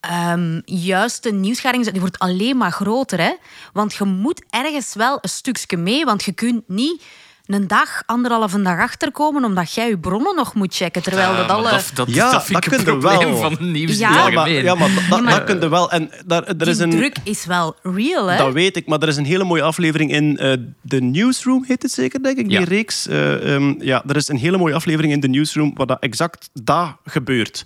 ehm, 0.00 0.60
juiste 0.64 1.30
nieuwsgaring, 1.32 1.86
die 1.90 2.00
wordt 2.00 2.18
alleen 2.18 2.56
maar 2.56 2.72
groter. 2.72 3.20
Hè? 3.20 3.32
Want 3.72 3.94
je 3.94 4.04
moet 4.04 4.44
ergens 4.50 4.94
wel 4.94 5.18
een 5.20 5.28
stukje 5.28 5.76
mee, 5.76 6.04
want 6.04 6.24
je 6.24 6.32
kunt 6.32 6.62
niet 6.68 7.02
een 7.46 7.66
dag, 7.66 8.02
anderhalve 8.06 8.62
dag 8.62 8.78
achterkomen 8.80 9.44
omdat 9.44 9.72
jij 9.72 9.88
je 9.88 9.98
bronnen 9.98 10.34
nog 10.36 10.54
moet 10.54 10.74
checken. 10.74 11.02
Terwijl 11.02 11.36
dat 11.36 11.46
maar 11.46 11.56
alle... 11.56 11.70
dat, 11.70 11.90
dat, 11.94 12.14
Ja, 12.14 12.30
dat 12.32 12.44
vind 12.44 12.62
dat 12.64 12.72
ik 12.72 12.78
een 12.78 12.84
probleem 12.98 13.18
wel. 13.32 13.36
van 13.36 13.70
nieuws 13.72 13.98
Ja. 13.98 14.08
het 14.08 14.16
Ja, 14.16 14.30
maar, 14.30 14.50
ja, 14.50 14.74
maar 14.74 14.90
dat, 15.10 15.22
maar- 15.22 15.44
kun 15.44 15.60
je 15.60 15.68
wel. 15.68 15.90
En 15.90 16.10
daar, 16.26 16.42
er 16.44 16.68
is 16.68 16.78
een, 16.78 16.90
druk 16.90 17.16
is 17.22 17.44
wel 17.44 17.76
real, 17.82 18.26
hè? 18.26 18.36
Dat 18.36 18.52
weet 18.52 18.76
ik, 18.76 18.86
maar 18.86 18.98
er 19.00 19.08
is 19.08 19.16
een 19.16 19.24
hele 19.24 19.44
mooie 19.44 19.62
aflevering 19.62 20.10
in 20.12 20.38
eh 20.38 20.52
The 20.88 20.96
Newsroom, 21.00 21.64
heet 21.66 21.82
het 21.82 21.92
zeker, 21.92 22.22
denk 22.22 22.38
ik, 22.38 22.48
die 22.48 22.64
reeks. 22.64 23.06
Eh, 23.08 23.54
ehm, 23.54 23.74
ja, 23.78 24.02
er 24.06 24.16
is 24.16 24.28
een 24.28 24.36
hele 24.36 24.56
mooie 24.58 24.74
aflevering 24.74 25.12
in 25.12 25.20
The 25.20 25.28
Newsroom 25.28 25.70
waar 25.74 25.86
dat 25.86 26.00
exact 26.00 26.50
dat 26.52 26.96
gebeurt. 27.04 27.62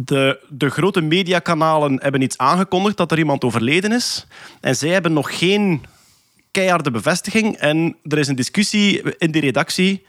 De, 0.00 0.40
de 0.48 0.70
grote 0.70 1.00
mediakanalen 1.00 1.98
hebben 2.02 2.20
iets 2.22 2.38
aangekondigd 2.38 2.96
dat 2.96 3.12
er 3.12 3.18
iemand 3.18 3.44
overleden 3.44 3.92
is. 3.92 4.26
En 4.60 4.76
zij 4.76 4.88
hebben 4.88 5.12
nog 5.12 5.38
geen 5.38 5.82
keiharde 6.50 6.90
bevestiging. 6.90 7.56
En 7.56 7.96
er 8.02 8.18
is 8.18 8.28
een 8.28 8.36
discussie 8.36 9.02
in 9.18 9.30
die 9.30 9.40
redactie. 9.40 10.06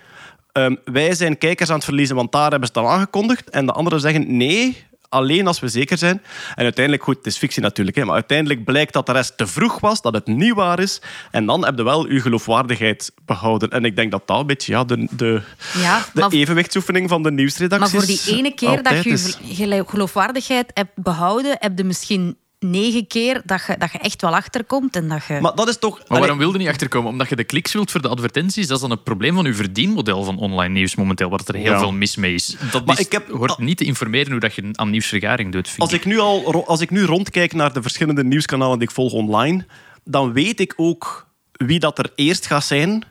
Ehm, 0.52 0.76
wij 0.86 1.14
zijn 1.14 1.38
kijkers 1.38 1.70
aan 1.70 1.76
het 1.76 1.84
verliezen, 1.84 2.16
want 2.16 2.32
daar 2.32 2.50
hebben 2.50 2.70
ze 2.74 2.80
het 2.80 2.88
al 2.88 2.92
aangekondigd. 2.92 3.50
En 3.50 3.66
de 3.66 3.72
anderen 3.72 4.00
zeggen 4.00 4.38
nee, 4.38 4.84
alleen 5.10 5.48
als 5.48 5.60
we 5.60 5.68
zeker 5.68 5.98
zijn. 5.98 6.22
En 6.56 6.64
uiteindelijk, 6.64 7.04
goed, 7.04 7.18
het 7.18 7.26
is 7.26 7.38
fictie 7.38 7.62
natuurlijk, 7.62 7.98
hè, 7.98 8.06
maar 8.06 8.14
uiteindelijk 8.14 8.64
blijkt 8.64 8.94
dat 8.94 9.06
de 9.06 9.12
rest 9.12 9.38
te 9.38 9.48
vroeg 9.48 9.80
was, 9.80 10.02
dat 10.02 10.14
het 10.14 10.28
niet 10.28 10.54
waar 10.54 10.80
is. 10.80 11.02
En 11.32 11.46
dan 11.46 11.66
heb 11.66 11.78
je 11.78 11.84
wel 11.84 12.12
je 12.12 12.20
geloofwaardigheid 12.22 13.12
behouden. 13.26 13.70
En 13.70 13.86
ik 13.86 13.96
denk 13.96 14.12
dat 14.12 14.28
dat 14.28 14.40
een 14.40 14.48
beetje 14.48 14.72
ja, 14.72 14.84
de, 14.84 15.08
de, 15.12 15.42
Ja, 15.78 16.06
de 16.14 16.20
maar- 16.20 16.32
evenwichtsoefening 16.32 17.10
van 17.10 17.18
de 17.24 17.30
Maar 17.30 17.38
nieuwsredacties 17.38 17.92
voor 17.92 18.06
die 18.06 18.38
ene 18.38 18.54
keer 18.54 18.84
dat 18.84 19.04
je 19.04 19.10
je 19.42 19.56
gelo- 19.56 19.84
geloofwaardigheid 19.84 20.72
hebt 20.74 20.92
behouden, 20.96 21.56
heb 21.60 21.78
je 21.78 21.84
misschien 21.84 22.38
negen 22.60 23.08
keer 23.08 23.42
dat 23.46 23.62
je, 23.68 23.76
dat 23.78 23.92
je 23.92 23.98
echt 23.98 24.22
wel 24.22 24.36
achterkomt. 24.36 24.96
En 24.96 25.08
dat 25.10 25.26
je... 25.26 25.40
Maar 25.42 25.56
dat 25.56 25.68
is 25.68 25.78
toch... 25.78 25.98
Maar 25.98 26.08
Allee, 26.08 26.20
waarom 26.22 26.38
wilde 26.38 26.58
niet 26.58 26.68
achterkomen? 26.68 27.12
Omdat 27.12 27.30
je 27.30 27.36
de 27.36 27.44
kliks 27.44 27.74
wilt 27.74 27.92
voor 27.92 28.02
de 28.02 28.08
advertenties. 28.08 28.68
Dat 28.68 28.76
is 28.76 28.82
dan 28.82 28.92
het 28.92 29.04
probleem 29.04 29.36
van 29.36 29.46
uw 29.46 29.54
verdienmodel 29.54 30.24
van 30.24 30.38
online 30.38 30.74
nieuws 30.74 30.96
momenteel, 30.96 31.30
waar 31.30 31.40
er 31.46 31.56
heel 31.56 31.72
Ja. 31.72 31.80
veel 31.80 31.92
mis 31.92 32.16
mee 32.16 32.34
is. 32.34 32.56
Dat 32.72 32.86
Maar 32.86 33.00
is, 33.00 33.06
ik 33.06 33.12
heb- 33.12 33.30
hoort 33.32 33.58
niet 33.58 33.78
te 33.78 33.84
informeren 33.86 34.32
hoe 34.32 34.40
dat 34.40 34.54
je 34.56 34.70
aan 34.72 34.90
nieuwsvergaring 34.90 35.52
doet, 35.52 35.68
vind 35.68 35.82
Als 35.82 35.94
ik, 35.94 36.06
nu 36.06 36.20
al, 36.20 36.66
als 36.68 36.82
ik 36.82 36.90
nu 36.90 37.04
rondkijk 37.04 37.54
naar 37.54 37.74
de 37.74 37.82
verschillende 37.82 38.24
nieuwskanalen 38.24 38.80
die 38.80 38.88
ik 38.88 38.94
volg 38.94 39.14
online, 39.14 39.66
dan 40.04 40.34
weet 40.34 40.60
ik 40.60 40.74
ook 40.76 41.28
wie 41.52 41.80
dat 41.80 41.98
er 42.00 42.12
eerst 42.16 42.46
gaat 42.46 42.64
zijn 42.66 43.04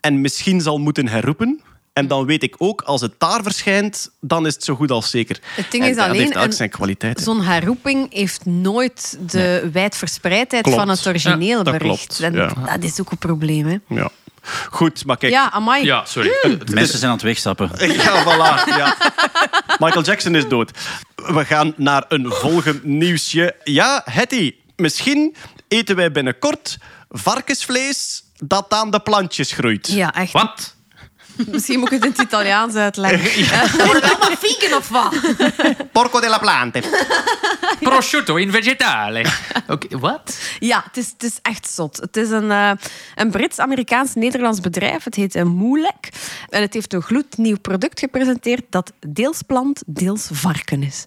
en 0.00 0.20
misschien 0.20 0.60
zal 0.60 0.78
moeten 0.78 1.08
herroepen. 1.08 1.60
En 2.00 2.06
dan 2.08 2.26
weet 2.26 2.42
ik 2.42 2.54
ook, 2.58 2.80
als 2.82 3.00
het 3.00 3.12
daar 3.18 3.42
verschijnt, 3.42 4.10
dan 4.20 4.46
is 4.46 4.54
het 4.54 4.64
zo 4.64 4.74
goed 4.74 4.90
als 4.90 5.10
zeker. 5.10 5.38
Het 5.54 5.70
ding 5.70 5.82
En 5.84 5.90
is 5.90 5.96
dat 5.96 6.06
alleen, 6.08 6.20
heeft 6.20 6.32
elk 6.34 6.44
een- 6.44 6.52
zijn 6.52 6.70
kwaliteiten. 6.70 7.24
Zo'n 7.24 7.42
herroeping 7.42 8.12
heeft 8.14 8.44
nooit 8.44 9.18
de 9.30 9.68
wijdverspreidheid 9.72 10.62
Klopt. 10.62 10.78
van 10.78 10.88
het 10.88 11.06
origineel 11.06 11.58
Ja, 11.58 11.62
dat 11.64 11.78
bericht. 11.78 12.06
klopt, 12.06 12.20
En 12.20 12.32
ja. 12.34 12.48
dat 12.76 12.82
is 12.82 13.00
ook 13.00 13.10
een 13.10 13.18
probleem. 13.18 13.66
Hè? 13.66 13.76
Ja. 13.94 14.10
Goed, 14.70 15.04
maar 15.04 15.16
kijk. 15.16 15.32
Ja, 15.32 15.50
amai. 15.52 15.84
Ja, 15.84 16.04
sorry. 16.04 16.30
De 16.42 16.72
mensen 16.74 16.98
zijn 16.98 17.10
aan 17.10 17.16
het 17.16 17.26
wegstappen. 17.26 17.70
Ja, 18.02 18.22
voilà. 18.24 18.68
Ja. 18.78 18.96
Michael 19.78 20.02
Jackson 20.04 20.34
is 20.34 20.48
dood. 20.48 20.70
We 21.14 21.44
gaan 21.44 21.74
naar 21.76 22.04
een 22.08 22.30
volgend 22.32 22.84
nieuwsje. 22.84 23.54
Ja, 23.64 24.02
Hetty, 24.04 24.54
misschien 24.76 25.36
eten 25.68 25.96
wij 25.96 26.12
binnenkort 26.12 26.78
varkensvlees 27.10 28.24
dat 28.38 28.66
aan 28.68 28.90
de 28.90 29.00
plantjes 29.00 29.52
groeit. 29.52 29.86
Ja, 29.88 30.14
echt. 30.14 30.32
Wat? 30.32 30.74
Misschien 31.46 31.78
moet 31.78 31.92
ik 31.92 32.02
het 32.02 32.04
in 32.04 32.10
het 32.10 32.20
Italiaans 32.20 32.74
uitleggen. 32.74 33.46
Worden 33.86 34.02
we 34.02 34.08
allemaal 34.08 34.36
vegan 34.38 34.78
of 34.78 34.88
wat? 34.88 35.14
Porco 35.92 36.20
della 36.20 36.38
plante. 36.38 36.82
Prosciutto 37.80 38.36
in 38.36 38.50
vegetale. 38.50 39.24
Oké, 39.68 39.98
wat? 39.98 40.38
Ja, 40.58 40.82
het 40.86 40.96
is, 40.96 41.10
het 41.10 41.22
is 41.22 41.38
echt 41.42 41.70
zot. 41.70 41.96
Het 41.96 42.16
is 42.16 42.30
een, 42.30 42.50
eh, 42.50 42.70
een 43.14 43.30
Brits-Amerikaans-Nederlands 43.30 44.60
bedrijf. 44.60 45.04
Het 45.04 45.14
heet 45.14 45.36
uh, 45.36 45.42
Moelek. 45.42 46.08
En 46.48 46.60
het 46.60 46.74
heeft 46.74 46.92
een 46.92 47.02
gloednieuw 47.02 47.58
product 47.58 48.00
gepresenteerd 48.00 48.62
dat 48.70 48.92
deels 49.06 49.42
plant, 49.42 49.82
deels 49.86 50.28
varken 50.32 50.82
is. 50.82 51.06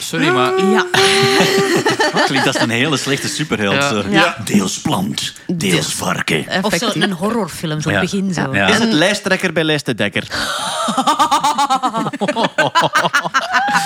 Sorry, 0.00 0.28
maar... 0.28 0.64
Ja, 0.64 0.86
Klinkt 2.26 2.46
als 2.46 2.60
een 2.60 2.70
hele 2.70 2.96
slechte 2.96 3.28
superheld. 3.28 3.74
Ja. 3.74 3.88
zo. 3.88 4.02
Ja. 4.10 4.36
Deels 4.44 4.80
plant, 4.80 5.32
deels 5.46 5.94
varken. 5.94 6.38
Of 6.38 6.52
zo 6.52 6.58
effectief. 6.60 7.02
een 7.02 7.12
horrorfilm, 7.12 7.80
zo 7.80 7.90
Ja. 7.90 8.00
het 8.00 8.10
begin 8.10 8.34
zo. 8.34 8.54
Ja. 8.54 8.66
Is 8.66 8.78
het 8.78 8.92
lijsttrekker 8.92 9.52
bij 9.52 9.64
Lijst 9.64 9.86
de 9.86 9.94
Dekker? 9.94 10.26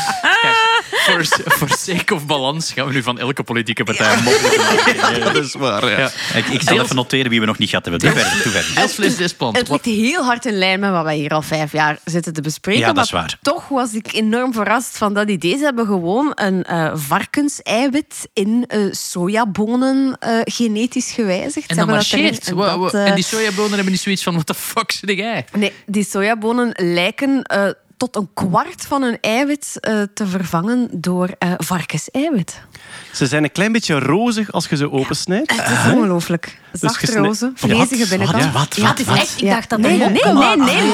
Voor, 1.09 1.43
voor 1.53 1.69
sake 1.79 2.15
of 2.15 2.27
balans 2.27 2.73
gaan 2.73 2.87
we 2.87 2.93
nu 2.93 3.03
van 3.03 3.19
elke 3.19 3.43
politieke 3.43 3.85
partij 3.85 4.13
een 4.13 4.23
mop 4.23 4.41
maken. 4.57 5.21
Dat 5.33 5.45
is 5.45 5.55
waar, 5.55 5.91
ja. 5.91 5.99
Ja. 5.99 6.11
Ik, 6.35 6.47
ik 6.47 6.63
zal 6.63 6.81
even 6.81 6.97
noteren 6.97 7.31
wie 7.31 7.41
we 7.41 7.47
nog 7.47 7.59
niet 7.59 7.69
gehad 7.69 7.85
hebben. 7.85 8.03
Doe 8.11 8.21
verder, 8.21 8.43
doe 8.43 8.53
verder. 8.53 8.83
Het 9.53 9.69
Wat- 9.69 9.87
ligt 9.87 9.99
heel 9.99 10.25
hard 10.25 10.47
in 10.47 10.59
lijn 10.59 10.81
met 10.81 10.91
wat 10.91 11.05
wij 11.05 11.17
hier 11.17 11.31
al 11.31 11.43
vijf 11.43 11.73
jaar 11.73 11.99
zitten 12.05 12.33
te 12.33 12.41
bespreken. 12.41 12.81
Ja, 12.81 12.93
dat 12.93 13.05
is 13.05 13.13
maar 13.13 13.21
waar. 13.21 13.39
Toch 13.43 13.69
was 13.69 13.93
ik 13.93 14.13
enorm 14.13 14.53
verrast 14.53 14.99
van 14.99 15.15
dat 15.15 15.29
idee. 15.29 15.57
Ze 15.57 15.65
hebben 15.65 15.87
gewoon 15.87 16.33
een 16.35 16.65
eh 16.65 16.93
varkenseiwit 16.95 18.29
in 18.33 18.65
eh, 18.67 18.81
sojabonen 18.91 20.17
eh, 20.21 20.41
genetisch 20.45 21.11
gewijzigd. 21.11 21.71
En 21.71 21.77
dat 21.77 21.87
marcheert. 21.87 22.49
en 22.49 22.57
dat, 22.57 23.15
die 23.15 23.25
sojabonen 23.25 23.73
hebben 23.73 23.93
niet 23.93 24.01
zoiets 24.01 24.23
van, 24.23 24.33
what 24.33 24.47
the 24.47 24.55
fuck 24.55 24.93
zit 24.93 25.11
jij? 25.11 25.45
Nee, 25.53 25.73
die 25.87 26.05
sojabonen 26.05 26.73
lijken 26.75 27.43
eh, 27.43 27.69
tot 27.99 28.17
een 28.17 28.29
kwart 28.35 28.85
van 28.87 29.03
hun 29.03 29.19
eiwit 29.21 29.77
eh, 29.81 30.03
te 30.15 30.27
vervangen 30.27 30.89
door 30.93 31.29
eh 31.39 31.53
varkenseiwit. 31.57 32.61
Ze 33.13 33.27
zijn 33.27 33.45
een 33.45 33.53
klein 33.53 33.73
beetje 33.73 33.99
rozig 33.99 34.53
als 34.53 34.69
je 34.69 34.77
ze 34.77 34.91
opensnijdt. 34.91 35.53
Het 35.57 35.71
is 35.87 35.93
ongelooflijk. 35.93 36.59
Zacht 36.73 36.97
gesne- 36.97 37.21
roze, 37.21 37.53
vlezige 37.55 37.99
Wat? 37.99 38.09
binnenkant. 38.09 38.45
Wat? 38.45 38.53
Wat? 38.53 38.77
Ja, 38.77 38.89
het 38.89 38.99
is 39.01 39.07
Wat? 39.07 39.17
echt... 39.17 39.33
Ik 39.37 39.41
Ja. 39.43 39.55
dacht 39.55 39.71
dat 39.71 39.79
Nee, 39.79 39.99
nee, 39.99 40.09
nee, 40.09 40.23
nee, 40.35 40.57
nee, 40.57 40.93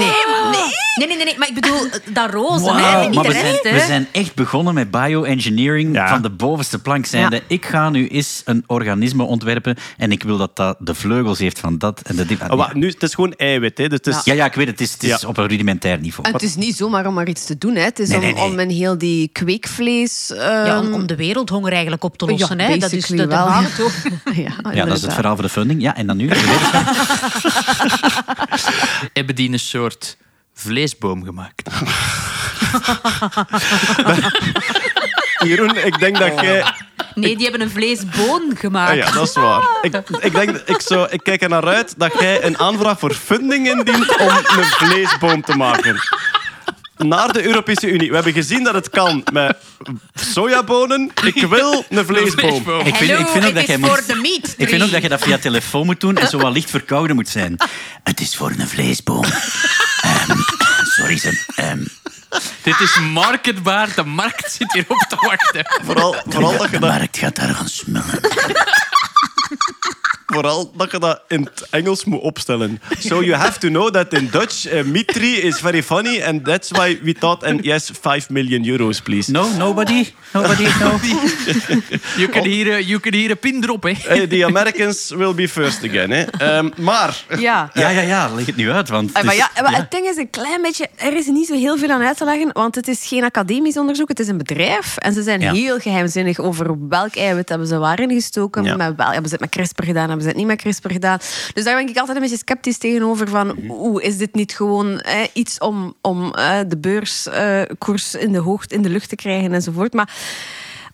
nee. 0.50 0.83
Nee, 0.94 1.06
nee, 1.08 1.16
nee, 1.16 1.24
nee, 1.24 1.38
maar 1.38 1.48
ik 1.48 1.54
bedoel, 1.54 1.86
dat 2.12 2.30
roze, 2.30 2.58
niet 2.58 3.14
maar 3.14 3.22
de 3.24 3.28
we 3.28 3.34
zijn, 3.62 3.74
we 3.74 3.84
zijn 3.86 4.06
echt 4.12 4.34
begonnen 4.34 4.74
met 4.74 4.90
bioengineering 4.90 5.94
Ja. 5.94 6.08
van 6.08 6.22
de 6.22 6.30
bovenste 6.30 6.78
plank 6.78 7.06
zijnde. 7.06 7.36
Ja. 7.36 7.42
Ik 7.46 7.64
ga 7.66 7.90
nu 7.90 8.08
eens 8.08 8.42
een 8.44 8.64
organisme 8.66 9.22
ontwerpen 9.22 9.76
en 9.96 10.12
ik 10.12 10.22
wil 10.22 10.36
dat 10.36 10.56
dat 10.56 10.76
de 10.78 10.94
vleugels 10.94 11.38
heeft 11.38 11.58
van 11.58 11.78
dat 11.78 12.00
en 12.04 12.16
de 12.16 12.26
dit. 12.26 12.40
Oh, 12.48 12.72
nu, 12.72 12.88
het 12.88 13.02
is 13.02 13.14
gewoon 13.14 13.32
eiwit. 13.36 13.78
Hè. 13.78 13.88
Dus 13.88 13.98
het 14.02 14.06
is, 14.06 14.24
Ja, 14.24 14.34
ja, 14.34 14.44
ik 14.44 14.54
weet 14.54 14.66
het. 14.66 14.78
Het 14.78 14.88
is, 14.88 14.92
het 14.94 15.02
is 15.02 15.20
Ja. 15.20 15.28
op 15.28 15.36
een 15.36 15.46
rudimentair 15.46 15.98
niveau. 16.00 16.28
En 16.28 16.32
het 16.34 16.42
is 16.42 16.56
niet 16.56 16.76
zomaar 16.76 17.06
om 17.06 17.14
maar 17.14 17.28
iets 17.28 17.44
te 17.44 17.58
doen. 17.58 17.74
Hè. 17.74 17.82
Het 17.82 17.98
is 17.98 18.08
Nee, 18.08 18.16
om, 18.18 18.24
nee, 18.24 18.34
nee. 18.34 18.42
om 18.44 18.58
in 18.58 18.68
heel 18.70 18.98
die 18.98 19.28
kweekvlees... 19.32 20.32
Ja, 20.34 20.64
ehm, 20.66 20.86
om, 20.86 20.92
om 20.92 21.06
de 21.06 21.16
wereldhonger 21.16 21.72
eigenlijk 21.72 22.04
op 22.04 22.18
te 22.18 22.26
lossen, 22.26 22.58
Ja, 22.58 22.64
hè. 22.64 22.76
Dat 22.76 22.92
is 22.92 23.06
de, 23.06 23.16
de 23.16 23.26
wel. 23.26 23.46
ja, 24.34 24.52
Ja, 24.72 24.84
dat 24.84 24.96
is 24.96 25.02
het 25.02 25.14
verhaal 25.14 25.34
voor 25.34 25.44
de 25.44 25.50
funding. 25.50 25.82
Ja, 25.82 25.96
en 25.96 26.06
dan 26.06 26.16
nu? 26.16 26.28
Hebben 29.12 29.34
die 29.34 29.52
een 29.52 29.58
soort 29.58 30.16
vleesboom 30.64 31.24
gemaakt? 31.24 31.70
Jeroen, 35.48 35.76
ik 35.76 35.98
denk 35.98 36.18
dat 36.18 36.40
jij... 36.40 36.64
Nee, 37.14 37.36
die 37.36 37.42
hebben 37.42 37.60
een 37.60 37.70
vleesboon 37.70 38.52
gemaakt. 38.56 38.90
Ah 38.90 38.96
ja, 38.96 39.10
dat 39.10 39.28
is 39.28 39.34
waar. 39.34 39.62
Ik, 39.82 39.94
ik, 40.20 40.34
denk, 40.34 40.56
ik, 40.56 40.80
zou, 40.80 41.08
ik 41.10 41.20
kijk 41.22 41.42
er 41.42 41.48
naar 41.48 41.66
uit 41.66 41.94
dat 41.96 42.12
jij 42.18 42.44
een 42.44 42.58
aanvraag 42.58 42.98
voor 42.98 43.14
funding 43.14 43.68
indient 43.68 44.18
om 44.18 44.28
een 44.28 44.64
vleesboom 44.64 45.42
te 45.42 45.56
maken. 45.56 45.96
Naar 46.96 47.32
de 47.32 47.44
Europese 47.44 47.86
Unie. 47.90 48.08
We 48.08 48.14
hebben 48.14 48.32
gezien 48.32 48.64
dat 48.64 48.74
het 48.74 48.90
kan 48.90 49.24
met 49.32 49.56
sojabonen. 50.14 51.10
Ik 51.24 51.46
wil 51.46 51.84
een 51.88 52.06
vleesboom. 52.06 52.80
Ik 52.84 52.94
vind, 52.96 53.10
ik 53.20 53.26
vind 53.26 53.46
ook 53.46 53.54
dat 53.54 53.62
is 53.62 53.66
jij 53.68 53.76
moet... 53.76 54.54
Ik 54.56 54.68
vind 54.68 54.82
ook 54.82 54.90
dat 54.90 55.02
je 55.02 55.08
dat 55.08 55.22
via 55.22 55.38
telefoon 55.38 55.86
moet 55.86 56.00
doen 56.00 56.16
en 56.16 56.28
zo 56.28 56.38
wat 56.38 56.52
licht 56.52 56.70
verkouden 56.70 57.16
moet 57.16 57.28
zijn. 57.28 57.56
Het 58.04 58.20
is 58.20 58.36
voor 58.36 58.50
een 58.58 58.68
vleesboom. 58.68 59.24
Ehm, 60.00 60.36
sorry, 60.82 61.18
ze. 61.18 61.44
ehm, 61.56 61.84
Dit 62.62 62.80
is 62.80 62.98
marketbaar. 63.12 63.88
De 63.94 64.04
markt 64.04 64.52
zit 64.52 64.72
hierop 64.72 65.04
te 65.08 65.16
wachten. 65.20 65.66
Vooral, 65.84 66.16
vooral, 66.28 66.52
dat 66.52 66.62
je 66.62 66.70
de 66.70 66.78
dat, 66.78 66.90
markt 66.90 67.18
gaat 67.18 67.36
daar 67.36 67.54
gaan 67.54 67.68
smullen. 67.68 68.20
Vooral 70.26 70.72
dat 70.76 70.90
je 70.90 70.98
dat 70.98 71.20
in 71.28 71.42
het 71.42 71.66
Engels 71.70 72.04
moet 72.04 72.20
opstellen. 72.20 72.80
So 72.98 73.22
you 73.22 73.34
have 73.36 73.58
to 73.58 73.68
know 73.68 73.90
that 73.90 74.12
in 74.12 74.28
Dutch, 74.30 74.72
uh, 74.72 74.98
tree 75.06 75.40
is 75.40 75.58
very 75.60 75.82
funny 75.82 76.22
and 76.22 76.44
that's 76.44 76.70
why 76.70 76.98
we 77.02 77.12
thought, 77.14 77.44
and 77.44 77.64
yes, 77.64 77.90
5 78.00 78.30
million 78.30 78.64
euros, 78.64 79.00
please. 79.02 79.30
No, 79.30 79.48
nobody? 79.56 80.12
Nobody? 80.32 80.62
No? 80.80 80.98
Je 82.16 82.28
kan 82.30 82.44
hier, 82.44 82.72
eh, 82.72 82.88
je 82.88 83.00
kan 83.00 83.12
hier 83.14 83.30
een 83.30 83.38
pin 83.38 83.62
erop, 83.64 83.82
hè. 83.82 83.92
Hey, 84.02 84.26
the 84.26 84.44
Americans 84.44 85.10
will 85.16 85.34
be 85.34 85.48
first 85.48 85.84
again. 85.84 86.10
Hè. 86.10 86.22
Ehm, 86.22 86.68
maar... 86.76 87.24
Ja. 87.38 87.70
Ja, 87.84 87.88
ja, 87.90 88.00
ja. 88.00 88.28
Leg 88.34 88.46
het 88.46 88.56
nu 88.56 88.70
uit. 88.70 88.88
Want 88.88 89.08
Eh, 89.10 89.14
het 89.16 89.24
Maar 89.24 89.34
is- 89.34 89.40
ja, 89.54 89.62
maar 89.62 89.74
het 89.76 89.90
ding 89.90 90.06
is 90.06 90.16
een 90.16 90.30
klein 90.30 90.62
beetje... 90.62 90.88
Er 90.96 91.16
is 91.16 91.26
niet 91.26 91.46
zo 91.46 91.54
heel 91.54 91.78
veel 91.78 91.90
aan 91.90 92.02
uit 92.02 92.16
te 92.16 92.24
leggen, 92.24 92.50
want 92.52 92.74
het 92.74 92.88
is 92.88 93.06
geen 93.06 93.24
academisch 93.24 93.76
onderzoek, 93.78 94.08
het 94.08 94.20
is 94.20 94.28
een 94.28 94.38
bedrijf. 94.38 94.96
En 94.96 95.12
ze 95.12 95.22
zijn 95.22 95.40
Ja. 95.40 95.52
heel 95.52 95.78
geheimzinnig 95.78 96.38
over 96.38 96.88
welk 96.88 97.14
eiwit 97.16 97.48
hebben 97.48 97.66
ze 97.68 97.78
waarin 97.78 98.10
gestoken, 98.10 98.64
Ja. 98.64 98.76
met 98.76 98.92
wel, 98.96 99.06
hebben 99.06 99.26
ze 99.28 99.32
het 99.32 99.40
met 99.40 99.50
CRISPR 99.50 99.84
gedaan, 99.84 100.10
hebben 100.14 100.22
ze 100.22 100.28
het 100.28 100.36
niet 100.36 100.46
met 100.46 100.60
CRISPR 100.60 100.92
gedaan. 100.92 101.18
Dus 101.52 101.64
daar 101.64 101.76
ben 101.76 101.88
ik 101.88 101.98
altijd 101.98 102.16
een 102.16 102.22
beetje 102.22 102.36
sceptisch 102.36 102.78
tegenover 102.78 103.28
van, 103.28 103.56
oeh, 103.68 104.04
is 104.04 104.16
dit 104.16 104.34
niet 104.34 104.56
gewoon 104.56 105.00
eh, 105.00 105.20
iets 105.32 105.58
om, 105.58 105.94
om 106.00 106.34
eh, 106.34 106.58
de 106.68 106.78
beurskoers 106.78 108.14
in 108.14 108.32
de 108.32 108.38
hoogte, 108.38 108.74
in 108.74 108.82
de 108.82 108.88
lucht 108.88 109.08
te 109.08 109.16
krijgen 109.16 109.52
enzovoort. 109.52 109.92
Maar 109.92 110.14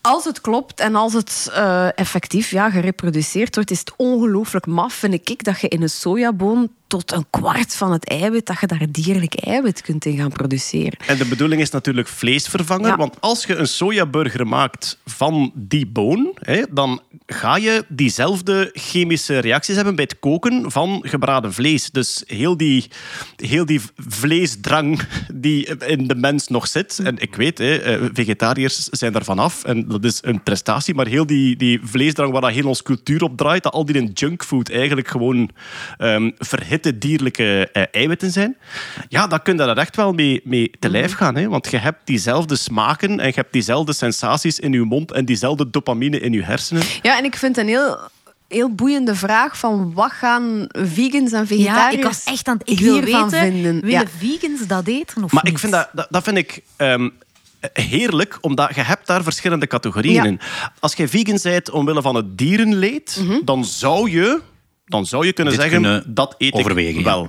als 0.00 0.24
het 0.24 0.40
klopt 0.40 0.80
en 0.80 0.94
als 0.94 1.12
het 1.12 1.50
eh, 1.52 1.98
effectief 1.98 2.50
ja, 2.50 2.70
gereproduceerd 2.70 3.54
wordt, 3.54 3.70
is 3.70 3.78
het 3.78 3.92
ongelooflijk 3.96 4.66
maf, 4.66 4.94
vind 4.94 5.14
ik, 5.14 5.44
dat 5.44 5.60
je 5.60 5.68
in 5.68 5.82
een 5.82 5.90
sojaboon 5.90 6.70
tot 6.90 7.12
een 7.12 7.26
kwart 7.30 7.74
van 7.76 7.92
het 7.92 8.08
eiwit, 8.08 8.46
dat 8.46 8.60
je 8.60 8.66
daar 8.66 8.86
dierlijk 8.90 9.34
eiwit 9.34 9.82
kunt 9.82 10.04
in 10.04 10.16
gaan 10.16 10.32
produceren. 10.32 10.98
En 11.06 11.18
de 11.18 11.26
bedoeling 11.26 11.60
is 11.60 11.70
natuurlijk 11.70 12.08
vleesvervanger. 12.08 12.86
Ja. 12.86 12.96
Want 12.96 13.20
als 13.20 13.44
je 13.44 13.54
een 13.56 13.68
sojaburger 13.68 14.46
maakt 14.46 14.98
van 15.06 15.52
die 15.54 15.86
boon, 15.86 16.32
hè, 16.34 16.62
dan 16.70 17.00
ga 17.26 17.56
je 17.56 17.84
diezelfde 17.88 18.70
chemische 18.72 19.38
reacties 19.38 19.74
hebben 19.74 19.94
bij 19.94 20.04
het 20.08 20.18
koken 20.18 20.70
van 20.70 21.02
gebraden 21.02 21.52
vlees. 21.52 21.90
Dus 21.90 22.22
heel 22.26 22.56
die, 22.56 22.90
heel 23.36 23.66
die 23.66 23.80
vleesdrang 23.96 25.00
die 25.34 25.66
in 25.86 26.06
de 26.06 26.14
mens 26.14 26.48
nog 26.48 26.66
zit. 26.66 26.98
En 26.98 27.18
ik 27.18 27.34
weet, 27.34 27.58
hè, 27.58 27.76
eh, 27.76 28.08
vegetariërs 28.12 28.84
zijn 28.84 29.12
daarvan 29.12 29.38
af. 29.38 29.64
En 29.64 29.88
dat 29.88 30.04
is 30.04 30.18
een 30.22 30.42
prestatie. 30.42 30.94
Maar 30.94 31.06
heel 31.06 31.26
die, 31.26 31.56
die 31.56 31.80
vleesdrang 31.82 32.32
waar 32.32 32.40
dat 32.40 32.50
heel 32.50 32.68
ons 32.68 32.82
cultuur 32.82 33.22
op 33.22 33.36
draait, 33.36 33.62
dat 33.62 33.72
al 33.72 33.84
die 33.84 33.96
in 33.96 34.10
junkfood 34.14 34.70
eigenlijk 34.70 35.08
gewoon 35.08 35.50
ehm, 35.98 36.30
verhitte 36.80 37.06
dierlijke 37.08 37.68
eh, 37.72 37.82
eiwitten 37.90 38.30
zijn. 38.30 38.56
Ja, 39.08 39.26
dan 39.26 39.42
kun 39.42 39.56
je 39.56 39.64
daar 39.64 39.76
echt 39.76 39.96
wel 39.96 40.12
mee, 40.12 40.40
mee 40.44 40.70
te 40.78 40.90
lijf 40.90 41.12
gaan. 41.12 41.36
Hè? 41.36 41.48
Want 41.48 41.70
je 41.70 41.76
hebt 41.76 41.98
diezelfde 42.04 42.56
smaken 42.56 43.20
en 43.20 43.26
je 43.26 43.32
hebt 43.34 43.52
diezelfde 43.52 43.92
sensaties 43.92 44.58
in 44.60 44.72
je 44.72 44.80
mond 44.82 45.12
en 45.12 45.24
diezelfde 45.24 45.70
dopamine 45.70 46.20
in 46.20 46.32
je 46.32 46.42
hersenen. 46.42 46.82
Ja, 47.02 47.18
en 47.18 47.24
ik 47.24 47.36
vind 47.36 47.56
het 47.56 47.64
een 47.64 47.70
heel, 47.72 47.98
heel 48.48 48.70
boeiende 48.74 49.14
vraag 49.14 49.58
van 49.58 49.92
wat 49.94 50.12
gaan 50.12 50.66
vegans 50.68 51.32
en 51.32 51.38
Ja, 51.40 51.46
vegetariërs 51.46 51.94
ik 51.94 52.02
was 52.04 52.24
echt 52.24 52.48
aan 52.48 52.56
het... 52.58 52.70
Ik 52.70 52.78
hiervan 52.78 53.02
wil 53.04 53.22
weten, 53.22 53.30
vinden. 53.52 53.80
willen 53.80 53.90
Ja. 53.90 54.04
vegans 54.18 54.66
dat 54.66 54.86
eten 54.86 55.24
of 55.24 55.32
Maar 55.32 55.44
niet? 55.44 55.52
ik 55.52 55.58
vind 55.58 55.72
dat, 55.72 55.88
dat, 55.92 56.06
dat 56.10 56.22
vind 56.22 56.36
ik... 56.36 56.62
ehm, 56.76 57.08
eh, 57.60 57.84
heerlijk, 57.84 58.38
omdat 58.40 58.74
je 58.74 58.80
hebt 58.80 59.06
daar 59.06 59.22
verschillende 59.22 59.66
categorieën 59.66 60.14
Ja. 60.14 60.24
in. 60.24 60.40
Als 60.78 60.94
jij 60.94 61.08
vegan 61.08 61.38
bent 61.42 61.70
omwille 61.70 62.02
van 62.02 62.14
het 62.14 62.38
dierenleed, 62.38 63.22
dan 63.44 63.64
zou 63.64 64.10
je... 64.10 64.40
Dan 64.90 65.06
zou 65.06 65.26
je 65.26 65.32
kunnen 65.32 65.52
Dit 65.52 65.62
zeggen, 65.62 65.82
kunnen 65.82 66.14
dat 66.14 66.34
eet 66.38 66.52
overwegen, 66.52 66.98
ik 66.98 67.04
ja. 67.06 67.12
wel. 67.12 67.28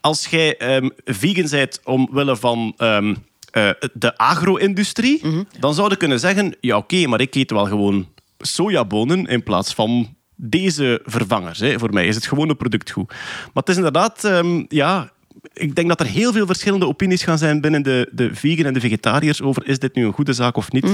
Als 0.00 0.26
jij 0.26 0.56
ehm, 0.56 0.88
vegan 1.04 1.48
bent 1.50 1.80
omwille 1.84 2.36
van 2.36 2.74
ehm, 2.76 3.14
eh, 3.50 3.70
de 3.92 4.16
agro-industrie, 4.18 5.26
Mhm. 5.26 5.42
dan 5.58 5.74
zou 5.74 5.90
je 5.90 5.96
kunnen 5.96 6.20
zeggen, 6.20 6.54
ja 6.60 6.76
oké, 6.76 7.06
maar 7.06 7.20
ik 7.20 7.34
eet 7.34 7.50
wel 7.50 7.66
gewoon 7.66 8.08
sojabonen 8.38 9.26
in 9.26 9.42
plaats 9.42 9.74
van 9.74 10.14
deze 10.36 11.00
vervangers. 11.04 11.58
Hè. 11.58 11.78
Voor 11.78 11.92
mij 11.92 12.06
is 12.06 12.14
het 12.14 12.26
gewoon 12.26 12.48
een 12.48 12.56
product 12.56 12.90
goed. 12.90 13.08
Maar 13.08 13.50
het 13.52 13.68
is 13.68 13.76
inderdaad, 13.76 14.24
ehm, 14.24 14.64
ja, 14.68 15.10
ik 15.52 15.74
denk 15.74 15.88
dat 15.88 16.00
er 16.00 16.06
heel 16.06 16.32
veel 16.32 16.46
verschillende 16.46 16.86
opinies 16.86 17.22
gaan 17.22 17.38
zijn 17.38 17.60
binnen 17.60 17.82
de, 17.82 18.08
de 18.12 18.30
vegan 18.34 18.64
en 18.64 18.72
de 18.74 18.80
vegetariërs 18.80 19.42
over 19.42 19.68
is 19.68 19.78
dit 19.78 19.94
nu 19.94 20.04
een 20.04 20.12
goede 20.12 20.32
zaak 20.32 20.56
of 20.56 20.72
niet. 20.72 20.84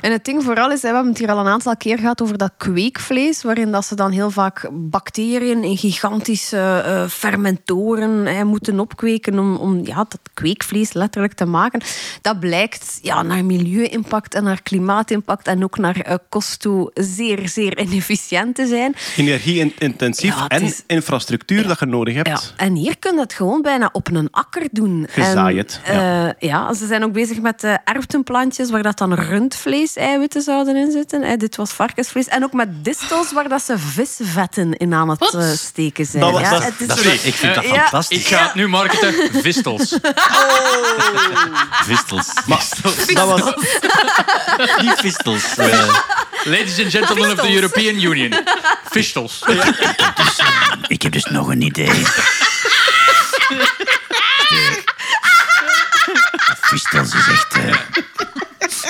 En 0.00 0.12
het 0.12 0.24
ding 0.24 0.42
vooral 0.42 0.70
is, 0.70 0.82
hè, 0.82 0.88
we 0.88 0.94
hebben 0.94 1.12
het 1.12 1.18
hier 1.22 1.30
al 1.30 1.38
een 1.38 1.46
aantal 1.52 1.76
keer 1.76 1.98
gehad 1.98 2.22
over 2.22 2.38
dat 2.38 2.52
kweekvlees, 2.56 3.42
waarin 3.42 3.72
dat 3.72 3.84
ze 3.84 3.94
dan 3.94 4.10
heel 4.10 4.30
vaak 4.30 4.68
bacteriën 4.72 5.64
in 5.64 5.76
gigantische 5.76 6.82
eh, 6.86 7.08
fermentoren 7.08 8.26
hè, 8.26 8.44
moeten 8.44 8.80
opkweken 8.80 9.38
om, 9.38 9.56
om 9.56 9.80
ja, 9.86 9.94
dat 9.96 10.18
kweekvlees 10.34 10.92
letterlijk 10.92 11.32
te 11.32 11.44
maken. 11.44 11.80
Dat 12.22 12.40
blijkt 12.40 12.98
ja, 13.02 13.22
naar 13.22 13.44
milieu-impact 13.44 14.34
en 14.34 14.44
naar 14.44 14.62
klimaatimpact 14.62 15.46
en 15.46 15.64
ook 15.64 15.78
naar 15.78 15.96
eh, 16.00 16.14
kost 16.28 16.60
toe 16.60 16.90
zeer, 16.94 17.48
zeer 17.48 17.78
inefficiënt 17.80 18.54
te 18.54 18.66
zijn. 18.66 18.94
Energie-intensief 19.16 20.34
Ja, 20.36 20.48
en 20.48 20.62
is- 20.62 20.82
infrastructuur 20.86 21.66
dat 21.68 21.78
je 21.78 21.86
nodig 21.86 22.14
hebt. 22.14 22.28
Ja, 22.28 22.40
en 22.64 22.74
hier 22.74 22.98
kun 22.98 23.14
je 23.14 23.20
het 23.20 23.32
gewoon 23.32 23.62
bijna 23.62 23.85
op 23.92 24.08
een 24.14 24.28
akker 24.30 24.62
doen. 24.70 25.06
Gezaaid, 25.10 25.80
En, 25.84 25.94
ja. 26.00 26.26
eh, 26.28 26.48
ja, 26.48 26.74
ze 26.74 26.86
zijn 26.86 27.04
ook 27.04 27.12
bezig 27.12 27.40
met 27.40 27.64
uh, 27.64 27.74
erwtenplantjes 27.84 28.70
waar 28.70 28.82
dat 28.82 28.98
dan 28.98 29.14
rundvlees-eiwitten 29.14 30.42
zouden 30.42 30.76
in 30.76 30.90
zitten. 30.90 31.22
Hè. 31.22 31.36
Dit 31.36 31.56
was 31.56 31.70
varkensvlees. 31.72 32.28
En 32.28 32.44
ook 32.44 32.52
met 32.52 32.84
distels 32.84 33.32
waar 33.32 33.48
dat 33.48 33.62
ze 33.62 33.78
visvetten 33.78 34.72
in 34.72 34.94
aan 34.94 35.08
het 35.08 35.34
eh, 35.34 35.48
steken 35.50 36.06
zijn. 36.06 36.22
Dat 36.22 36.32
was- 36.32 36.40
ja, 36.40 36.50
dat- 36.50 36.64
het 36.64 36.80
is- 36.80 36.86
Dat 36.86 36.98
is- 36.98 37.22
ik 37.22 37.34
vind 37.34 37.54
dat 37.54 37.64
Eh, 37.64 37.70
ja. 37.70 37.80
fantastisch. 37.80 38.18
Ik 38.20 38.26
ga 38.26 38.42
het 38.42 38.54
nu 38.54 38.68
marketen. 38.68 39.14
Vistels. 39.42 39.98
Vistels. 41.84 42.26
Dat 43.14 43.28
was, 43.28 43.54
Niet 44.82 44.94
vistels. 45.00 45.56
eh. 45.56 45.94
Ladies 46.44 46.80
and 46.82 46.90
gentlemen 46.90 47.30
of 47.32 47.38
the 47.40 47.54
European 47.54 47.94
Union. 48.02 48.34
Vistels. 48.90 49.42
ik 50.86 51.02
heb 51.02 51.12
dus 51.12 51.24
nog 51.24 51.48
een 51.48 51.62
idee. 51.62 52.02
Vistels 56.76 57.14
is 57.14 57.28
echt... 57.28 57.54
eh, 57.54 57.76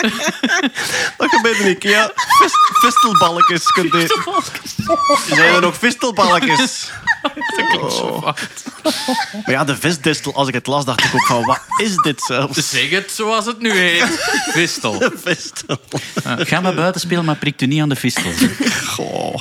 dat 1.19 1.31
gebeurt 1.31 1.59
in 1.59 1.67
Ikea. 1.67 2.11
Vist, 2.15 2.57
vistelbalkjes 2.73 3.67
kunt 3.67 3.93
je... 3.93 4.07
Zijn 5.27 5.55
er 5.55 5.61
nog 5.61 5.77
vistelbalkjes? 5.77 6.91
Dat 7.57 7.69
klinkt 7.69 7.93
zo 7.93 8.21
fout. 8.23 8.49
Maar 9.33 9.51
ja, 9.55 9.65
de 9.65 9.77
visdistel, 9.77 10.35
als 10.35 10.49
ik 10.49 10.55
het 10.55 10.67
las, 10.67 10.85
dacht 10.85 11.05
ik 11.05 11.15
ook 11.15 11.27
van, 11.27 11.45
wat 11.45 11.61
is 11.83 11.97
dit 11.97 12.23
zelfs? 12.23 12.71
Zeg 12.71 12.91
het 12.91 13.11
zoals 13.11 13.47
het 13.47 13.61
nu 13.61 13.71
heet. 13.71 14.05
Vistel. 14.53 15.01
Vistel. 15.25 15.77
Ga 16.25 16.61
maar 16.61 16.75
buiten 16.75 17.01
spelen, 17.01 17.25
maar 17.25 17.37
prikt 17.37 17.63
u 17.63 17.67
niet 17.67 17.81
aan 17.83 17.89
de 17.89 17.97
vistels. 17.97 18.35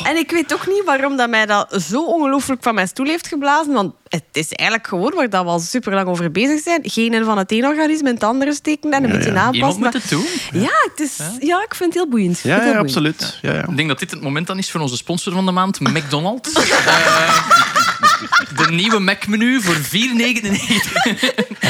En 0.03 0.17
ik 0.17 0.31
weet 0.31 0.53
ook 0.53 0.67
niet 0.67 0.81
waarom 0.85 1.17
dat 1.17 1.29
mij 1.29 1.45
dat 1.45 1.81
zo 1.89 2.05
ongelooflijk 2.05 2.63
van 2.63 2.75
mijn 2.75 2.87
stoel 2.87 3.05
heeft 3.05 3.27
geblazen. 3.27 3.73
Want 3.73 3.93
het 4.07 4.23
is 4.31 4.51
eigenlijk 4.51 4.89
gewoon 4.89 5.13
waar 5.15 5.29
dat 5.29 5.43
we 5.43 5.49
al 5.49 5.59
super 5.59 5.93
lang 5.93 6.07
over 6.07 6.31
bezig 6.31 6.61
zijn. 6.61 6.79
Genen 6.83 7.25
van 7.25 7.37
het 7.37 7.51
ene 7.51 7.67
organisme 7.67 8.07
in 8.07 8.13
het 8.13 8.23
andere 8.23 8.53
steken 8.53 8.91
en 8.91 9.03
een 9.03 9.11
beetje 9.11 9.27
Iemand 9.27 9.45
aanpassen. 9.45 9.81
moet 9.81 9.93
Maar- 9.93 10.01
het 10.01 10.09
doen. 10.09 10.25
Ja, 10.61 10.71
het 10.91 10.99
is, 10.99 11.17
ja, 11.39 11.63
ik 11.63 11.75
vind 11.75 11.93
het 11.93 12.03
heel 12.03 12.09
boeiend. 12.09 12.39
Ja, 12.39 12.53
het 12.53 12.63
heel 12.63 12.71
ja, 12.71 12.77
boeiend. 12.77 12.95
absoluut. 12.97 13.39
Ja, 13.41 13.53
ja. 13.53 13.67
Ik 13.67 13.77
denk 13.77 13.87
dat 13.89 13.99
dit 13.99 14.11
het 14.11 14.21
moment 14.21 14.47
dan 14.47 14.57
is 14.57 14.71
voor 14.71 14.81
onze 14.81 14.95
sponsor 14.97 15.33
van 15.33 15.45
de 15.45 15.51
maand, 15.51 15.79
McDonald's. 15.79 16.53
Eh, 16.53 17.74
de 18.65 18.71
nieuwe 18.71 18.99
Mac-menu 18.99 19.61
voor 19.61 19.75
4,99. 19.75 19.81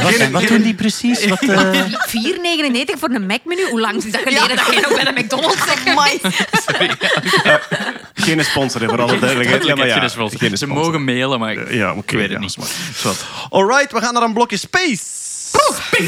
Wat, 0.03 0.13
en 0.13 0.31
wat 0.31 0.47
doen 0.47 0.61
die 0.61 0.73
precies? 0.73 1.25
Wat, 1.25 1.41
eh, 1.49 1.83
4,99 1.83 2.99
voor 2.99 3.09
een 3.09 3.25
Mac-menu? 3.25 3.61
Hoe 3.69 3.79
lang 3.79 4.03
is 4.03 4.11
dat 4.11 4.21
geleden 4.21 4.55
dat 4.55 4.65
jij 4.71 4.81
nog 4.81 4.95
bij 4.95 5.13
de 5.13 5.21
McDonald's 5.21 5.63
zegt? 5.69 5.87
Amai. 5.89 6.19
Geen 8.13 8.45
sponsor, 8.45 8.81
hè, 8.81 8.87
voor 8.87 9.01
alle 9.01 9.19
duidelijkheid. 9.19 9.65
Ja, 9.65 9.75
maar 9.75 9.87
ja, 9.87 9.99
Geen 9.99 10.09
sponsor. 10.09 10.39
geen 10.39 10.57
Ze 10.57 10.67
mogen 10.67 11.03
mailen, 11.03 11.39
maar 11.39 11.73
Ja, 11.75 11.89
oké. 11.91 11.99
ik 11.99 12.11
weet 12.11 12.21
het 12.21 12.31
ja, 12.31 12.39
niet. 12.39 12.49
is 12.49 12.55
wat. 13.03 13.25
Alright, 13.49 13.91
we 13.91 13.99
gaan 14.01 14.13
naar 14.13 14.23
een 14.23 14.33
blokje 14.33 14.57
space. 14.57 15.03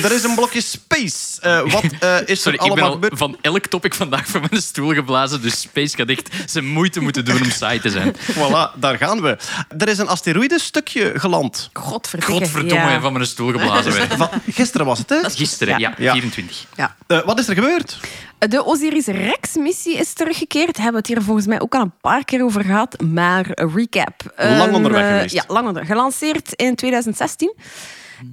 Er 0.04 0.12
is 0.12 0.24
een 0.24 0.36
blokje 0.36 0.62
space. 0.62 1.42
Eh, 1.42 1.72
wat 1.72 1.84
eh, 2.00 2.18
is 2.26 2.42
Sorry, 2.42 2.58
er 2.58 2.66
ik 2.66 2.74
ben 2.74 2.84
allemaal 2.84 3.10
al 3.10 3.18
van 3.18 3.38
elk 3.42 3.66
topic 3.66 3.94
vandaag 3.94 4.28
van 4.28 4.42
mijn 4.50 4.62
stoel 4.62 4.94
geblazen, 4.94 5.42
dus 5.42 5.62
Space 5.62 5.96
gaat 5.98 6.08
echt 6.08 6.30
zijn 6.46 6.66
moeite 6.66 7.00
moeten 7.00 7.26
doen 7.26 7.42
om 7.42 7.50
saai 7.50 7.80
te 7.80 7.90
zijn. 7.90 8.16
Voilà, 8.38 8.80
daar 8.80 8.98
gaan 8.98 9.22
we. 9.22 9.38
Er 9.78 9.88
is 9.88 9.98
een 9.98 10.08
asteroïdenstukje 10.08 11.12
geland. 11.20 11.70
Godverdomme, 11.74 12.66
ja. 12.66 13.02
van 13.02 13.14
mijn 13.14 13.26
stoel 13.26 13.52
geblazen 13.52 13.94
werd. 13.94 14.14
Van, 14.14 14.30
gisteren 14.52 14.86
was 14.86 15.00
het, 15.00 15.10
hè? 15.10 15.30
Gisteren, 15.30 15.80
ja, 15.80 15.94
Ja. 15.98 16.12
24. 16.12 16.66
Ja. 16.76 16.96
Eh, 17.08 17.26
wat 17.26 17.40
is 17.40 17.48
er 17.48 17.56
gebeurd? 17.56 17.98
De 18.38 18.66
Osiris-Rex-missie 18.66 19.98
is 19.98 20.14
teruggekeerd. 20.14 20.76
Daar 20.76 20.84
hebben 20.84 21.02
we 21.02 21.08
het 21.08 21.18
hier 21.18 21.22
volgens 21.22 21.48
mij 21.48 21.62
ook 21.62 21.76
al 21.76 21.82
een 21.82 21.94
paar 22.02 22.26
keer 22.26 22.44
over 22.44 22.64
gehad. 22.64 23.02
Maar 23.02 23.46
een 23.50 23.72
recap. 23.76 24.34
Lang 24.38 24.74
onderweg 24.74 25.02
eh, 25.02 25.08
geweest. 25.08 25.34
Ja, 25.34 25.44
lang 25.48 25.68
onderweg. 25.68 25.92
Gelanceerd 25.92 26.54
in 26.54 26.76
2016. 26.76 27.54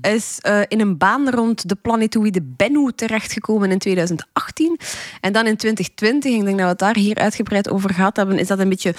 Is 0.01 0.39
eh, 0.41 0.61
in 0.69 0.81
een 0.81 0.99
baan 0.99 1.31
rond 1.31 1.69
de 1.69 1.75
planetoïde 1.75 2.41
Bennu 2.43 2.93
terechtgekomen 2.95 3.71
in 3.71 3.79
2018. 3.79 4.79
En 5.21 5.33
dan 5.33 5.47
in 5.47 5.57
2020, 5.57 6.33
ik 6.33 6.45
denk 6.45 6.57
dat 6.57 6.65
we 6.65 6.71
het 6.71 6.79
daar 6.79 6.97
hier 6.97 7.17
uitgebreid 7.17 7.71
over 7.71 7.95
gehad 7.95 8.17
hebben, 8.17 8.39
is 8.39 8.47
dat 8.47 8.59
een 8.59 8.69
beetje 8.69 8.95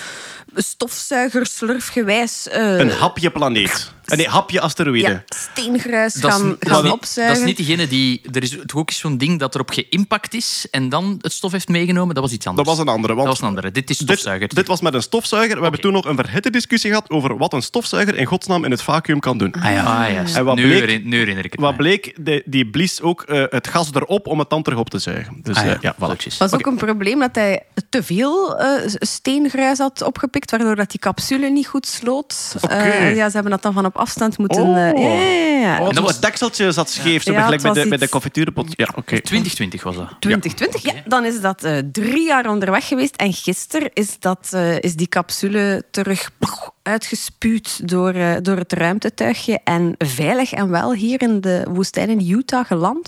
stofzuigerslurfgewijs. 0.55 2.47
eh, 2.49 2.77
Een 2.77 2.89
hapje 2.89 3.31
planeet. 3.31 3.93
Eh, 4.06 4.18
Nee, 4.18 4.28
hapje 4.28 4.62
asteroïde. 4.62 5.10
ja, 5.10 5.24
steengruis 5.36 6.14
Dat 6.14 6.32
is, 6.32 6.38
gaan, 6.38 6.49
dat 6.49 6.58
is 6.64 6.70
gaan 6.72 6.84
niet- 6.84 6.91
opzuigen. 6.91 7.36
dat 7.36 7.43
is 7.49 7.49
niet 7.58 7.68
diegene 7.68 7.88
die... 7.88 8.22
Er 8.32 8.43
is 8.43 8.49
toch 8.66 8.80
ook 8.80 8.91
zo'n 8.91 9.18
ding 9.18 9.39
dat 9.39 9.56
erop 9.56 9.70
geïmpact 9.70 10.34
is 10.34 10.68
en 10.72 10.89
dan 10.89 11.18
het 11.22 11.32
stof 11.32 11.51
heeft 11.51 11.68
meegenomen. 11.68 12.14
Dat 12.16 12.24
was 12.24 12.34
iets 12.34 12.45
Dat 12.45 12.58
anders. 12.58 12.70
was 12.78 12.80
een 12.80 12.88
andere. 12.93 13.14
Want 13.14 13.28
Dat 13.28 13.34
was 13.39 13.43
een 13.49 13.56
andere. 13.56 13.72
Dit 13.72 13.89
is 13.89 13.97
stofzuiger. 13.97 14.47
dit 14.56 14.68
was 14.68 14.82
met 14.82 14.93
een 14.93 15.01
stofzuiger. 15.01 15.56
We 15.56 15.62
hebben 15.62 15.82
toen 15.82 15.93
nog 15.93 16.06
een 16.06 16.16
verhitte 16.16 16.49
discussie 16.49 16.89
gehad 16.89 17.10
over 17.10 17.38
wat 17.38 17.53
een 17.53 17.62
stofzuiger 17.62 18.16
in 18.18 18.26
godsnaam 18.26 18.64
in 18.66 18.72
het 18.72 18.82
vacuüm 18.82 19.20
kan 19.20 19.38
doen. 19.38 19.53
ah 19.53 19.64
ja. 19.72 20.03
Ah, 20.06 20.12
ja. 20.12 20.24
En 20.36 20.45
wat 20.45 20.56
nu, 20.56 20.62
bleek- 20.68 20.80
herinner- 20.80 21.08
nu 21.10 21.18
herinner 21.18 21.45
ik 21.45 21.51
het 21.51 21.62
Wat 21.62 21.78
bleek, 21.78 22.14
de- 22.26 22.43
die 22.45 22.68
blies 22.70 23.01
ook 23.01 23.22
eh, 23.22 23.43
het 23.49 23.68
gas 23.68 23.89
erop 23.93 24.28
om 24.28 24.39
het 24.39 24.49
dan 24.49 24.64
terug 24.64 24.80
op 24.80 24.89
te 24.89 24.99
zuigen. 24.99 25.39
Dus 25.43 25.56
Ah, 25.58 25.66
ja. 25.66 25.74
eh, 25.74 25.82
ja, 25.82 25.95
voilà. 25.95 26.38
Was 26.38 26.53
ook 26.53 26.66
een 26.66 26.76
probleem 26.78 27.20
dat 27.20 27.36
hij 27.36 27.64
te 27.89 28.03
veel 28.03 28.60
eh, 28.60 28.68
steengruis 28.99 29.78
had 29.78 30.01
opgepikt, 30.01 30.51
waardoor 30.51 30.76
dat 30.76 30.89
die 30.91 30.99
capsule 30.99 31.49
niet 31.49 31.68
goed 31.68 31.88
sloot. 31.88 32.56
Oké. 32.62 32.74
Eh, 32.74 33.16
ja, 33.16 33.26
ze 33.28 33.34
hebben 33.34 33.51
dat 33.51 33.62
dan 33.62 33.74
van 33.74 33.86
op 33.86 33.94
afstand 33.95 34.37
moeten... 34.37 34.61
Oh. 34.63 34.77
eh. 34.77 35.43
Oh, 35.79 35.85
dat 35.85 35.93
dat 35.93 36.03
was- 36.03 36.11
het 36.13 36.21
dekseltje 36.21 36.71
zat 36.71 36.89
scheef, 36.89 37.23
zo 37.23 37.31
Ja, 37.31 37.43
gelijk 37.43 37.63
het 37.63 37.73
bij, 37.73 37.83
de, 37.83 37.89
bij 37.89 37.97
de 37.97 38.03
iets- 38.03 38.13
confiturenpot. 38.13 38.67
Ja, 38.69 38.87
oké. 38.95 39.21
2020 39.21 39.83
was 39.83 39.95
dat. 39.95 40.07
2020, 40.19 40.81
ja. 40.83 40.93
Dan 41.05 41.25
is 41.25 41.41
dat 41.41 41.63
eh, 41.63 41.77
drie 41.91 42.25
jaar 42.25 42.49
onderweg 42.49 42.87
geweest. 42.87 43.15
En 43.15 43.33
gisteren 43.33 43.89
is, 43.93 44.19
dat, 44.19 44.47
eh, 44.51 44.79
is 44.79 44.95
die 44.95 45.07
capsule 45.07 45.83
terug 45.91 46.31
poch, 46.39 46.71
uitgespuwd 46.83 47.87
door, 47.89 48.13
eh, 48.13 48.35
door 48.41 48.57
het 48.57 48.73
ruimtetuigje. 48.73 49.59
En 49.63 49.95
veilig 49.97 50.51
en 50.53 50.69
wel 50.69 50.93
hier 50.93 51.21
in 51.21 51.41
de 51.41 51.65
woestijn 51.69 52.09
in 52.09 52.29
Utah 52.29 52.65
geland. 52.65 53.07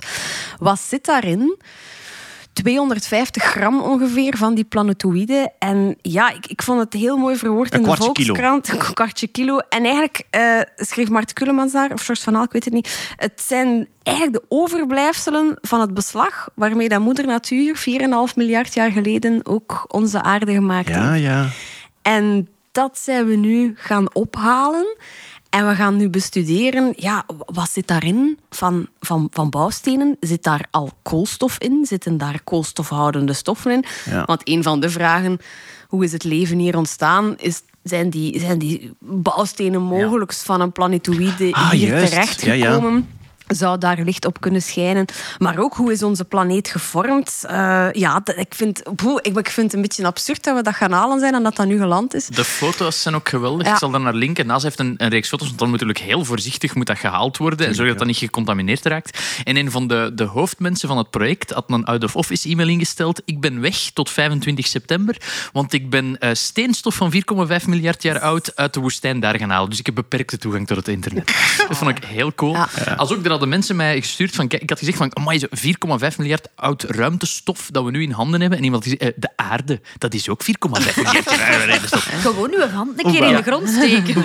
Wat 0.60 0.80
zit 0.80 1.06
daarin? 1.06 1.58
250 2.62 3.44
gram 3.44 3.82
ongeveer 3.82 4.38
van 4.38 4.56
die 4.56 4.64
planetoïden. 4.64 5.52
En 5.60 5.98
ja, 6.02 6.30
ik, 6.30 6.46
ik 6.48 6.62
vond 6.62 6.80
het 6.80 6.94
heel 6.94 7.18
mooi 7.18 7.36
verwoord 7.36 7.74
Een 7.74 7.80
in 7.80 7.86
de 7.86 7.92
kilo. 7.92 8.06
Volkskrant. 8.06 8.70
Een 8.70 8.94
kwartje 8.94 9.28
kilo. 9.28 9.58
En 9.58 9.84
eigenlijk 9.84 10.24
eh, 10.30 10.60
schreef 10.76 11.10
Mart 11.10 11.34
Kullemans 11.34 11.72
daar, 11.72 11.92
of 11.92 12.06
George 12.06 12.24
van 12.24 12.36
Aal, 12.36 12.44
ik 12.44 12.52
weet 12.52 12.66
het 12.66 12.74
niet. 12.74 13.14
Het 13.16 13.42
zijn 13.48 13.88
eigenlijk 14.04 14.38
de 14.38 14.46
overblijfselen 14.56 15.58
van 15.62 15.82
het 15.82 15.94
beslag 15.94 16.50
waarmee 16.56 16.90
dat 16.90 17.00
moeder 17.00 17.26
natuur 17.26 17.86
4,5 18.30 18.34
miljard 18.36 18.74
jaar 18.74 18.92
geleden 18.92 19.46
ook 19.46 19.86
onze 19.88 20.22
aarde 20.22 20.54
gemaakt 20.54 20.88
Ja, 20.88 21.12
heeft. 21.12 21.24
ja. 21.24 21.50
En 22.02 22.48
dat 22.72 22.98
zijn 22.98 23.26
we 23.26 23.36
nu 23.36 23.74
gaan 23.76 24.14
ophalen. 24.14 24.96
En 25.50 25.68
we 25.68 25.76
gaan 25.76 25.98
nu 25.98 26.10
bestuderen, 26.10 26.94
ja, 26.96 27.26
wat 27.46 27.70
zit 27.70 27.88
daarin 27.88 28.40
van, 28.50 28.88
van, 29.00 29.28
van 29.32 29.50
bouwstenen? 29.50 30.18
Zit 30.20 30.44
daar 30.44 30.66
al 30.72 30.92
koolstof 31.02 31.58
in? 31.58 31.86
Zitten 31.86 32.18
daar 32.18 32.42
koolstofhoudende 32.44 33.34
stoffen 33.34 33.72
in? 33.72 33.86
Ja. 34.10 34.26
Want 34.26 34.42
een 34.44 34.64
van 34.64 34.80
de 34.80 34.90
vragen, 34.90 35.38
hoe 35.88 36.04
is 36.04 36.12
het 36.12 36.24
leven 36.24 36.58
hier 36.58 36.78
ontstaan, 36.78 37.36
is... 37.38 37.62
Zijn 37.84 38.10
die, 38.10 38.40
zijn 38.40 38.58
die 38.58 38.94
bouwstenen 39.00 39.82
mogelijk 39.82 40.34
van 40.34 40.62
een 40.62 40.72
planetoïde 40.72 41.52
Ah, 41.52 41.70
hier 41.70 42.06
terechtgekomen? 42.06 43.10
Zou 43.48 43.78
daar 43.78 44.02
licht 44.02 44.26
op 44.26 44.42
kunnen 44.42 44.62
schijnen. 44.62 45.06
Maar 45.38 45.58
ook 45.60 45.74
hoe 45.74 45.92
is 45.92 46.04
onze 46.04 46.26
planeet 46.26 46.68
gevormd? 46.68 47.44
Uh, 47.46 47.88
ja, 47.92 48.22
ik, 48.26 48.54
vind, 48.56 48.84
boe, 48.96 49.20
ik, 49.22 49.38
ik, 49.38 49.50
vind 49.50 49.66
het 49.66 49.76
een 49.76 49.82
beetje 49.82 50.06
absurd 50.06 50.44
dat 50.44 50.56
we 50.56 50.64
dat 50.64 50.76
gaan 50.76 50.92
halen 50.92 51.20
zijn 51.20 51.34
en 51.34 51.44
dat 51.44 51.56
dat 51.56 51.68
nu 51.68 51.78
geland 51.78 52.14
is. 52.14 52.28
De 52.28 52.44
foto's 52.44 53.02
zijn 53.02 53.16
ook 53.16 53.30
geweldig. 53.30 53.66
Ja. 53.66 53.72
Ik 53.72 53.78
zal 53.78 53.92
daar 53.92 54.02
naar 54.02 54.14
linken. 54.14 54.46
Naast 54.46 54.64
heeft 54.64 54.80
een, 54.80 54.94
een, 54.98 55.10
reeks 55.10 55.30
foto's, 55.30 55.48
want 55.48 55.60
dan 55.60 55.70
moet 55.70 55.80
natuurlijk 55.80 56.06
heel 56.06 56.26
voorzichtig 56.26 56.76
moet 56.76 56.86
dat 56.86 56.98
gehaald 56.98 57.38
worden 57.38 57.68
en 57.68 57.76
zorg 57.76 57.90
dat 57.90 57.98
dat 57.98 58.08
niet 58.08 58.18
gecontamineerd 58.18 58.86
raakt. 58.86 59.20
En 59.44 59.56
een 59.56 59.72
van 59.72 59.88
de, 59.88 60.12
de 60.16 60.24
hoofdmensen 60.24 60.88
van 60.88 60.98
het 60.98 61.10
project 61.10 61.52
had 61.52 61.64
een 61.68 61.86
out-of-office 61.86 62.50
e-mail 62.50 62.68
ingesteld. 62.68 63.22
Ik 63.26 63.40
ben 63.40 63.62
weg 63.62 63.78
tot 63.94 64.10
25 64.10 64.68
september, 64.68 65.18
want 65.54 65.74
ik 65.74 65.90
ben 65.90 66.18
uh, 66.20 66.30
steenstof 66.34 66.96
van 66.96 67.14
4,5 67.14 67.66
miljard 67.66 68.04
jaar 68.04 68.20
oud 68.20 68.56
uit 68.56 68.74
de 68.74 68.80
woestijn 68.80 69.20
daar 69.20 69.38
gaan 69.38 69.50
halen. 69.50 69.70
Dus 69.70 69.80
ik 69.80 69.86
heb 69.86 69.96
beperkte 69.96 70.38
toegang 70.38 70.68
tot 70.68 70.78
het 70.78 70.88
internet. 70.88 71.36
Dat 71.68 71.78
vond 71.78 71.98
ik 71.98 72.04
heel 72.04 72.34
cool. 72.36 72.54
Ja. 72.54 72.68
Als 72.98 73.12
ook 73.12 73.24
hadden 73.38 73.58
mensen 73.58 73.76
mij 73.76 74.02
gestuurd 74.02 74.36
van, 74.36 74.48
kijk, 74.48 74.62
ik 74.62 74.70
had 74.70 74.80
gezegd 74.80 74.98
van, 74.98 75.16
amai, 75.16 75.40
4,5 75.40 76.18
miljard 76.18 76.48
oud 76.56 76.84
ruimtestof 76.84 77.70
dat 77.72 77.84
we 77.84 77.92
nu 77.92 78.02
in 78.02 78.12
handen 78.12 78.40
hebben. 78.40 78.58
En 78.58 78.64
iemand 78.64 78.84
had 78.84 78.94
gezegd, 78.94 79.16
eh, 79.16 79.22
de 79.22 79.30
aarde, 79.36 79.82
dat 79.98 80.14
is 80.14 80.30
ook 80.30 80.44
4,5 80.44 80.96
miljard 80.96 81.36
ruimtestof. 81.66 82.04
Gewoon 82.22 82.54
uw 82.54 82.68
hand 82.68 83.04
een 83.04 83.12
keer 83.12 83.24
in 83.24 83.36
de 83.36 83.42
grond 83.42 83.70
steken. 83.70 84.24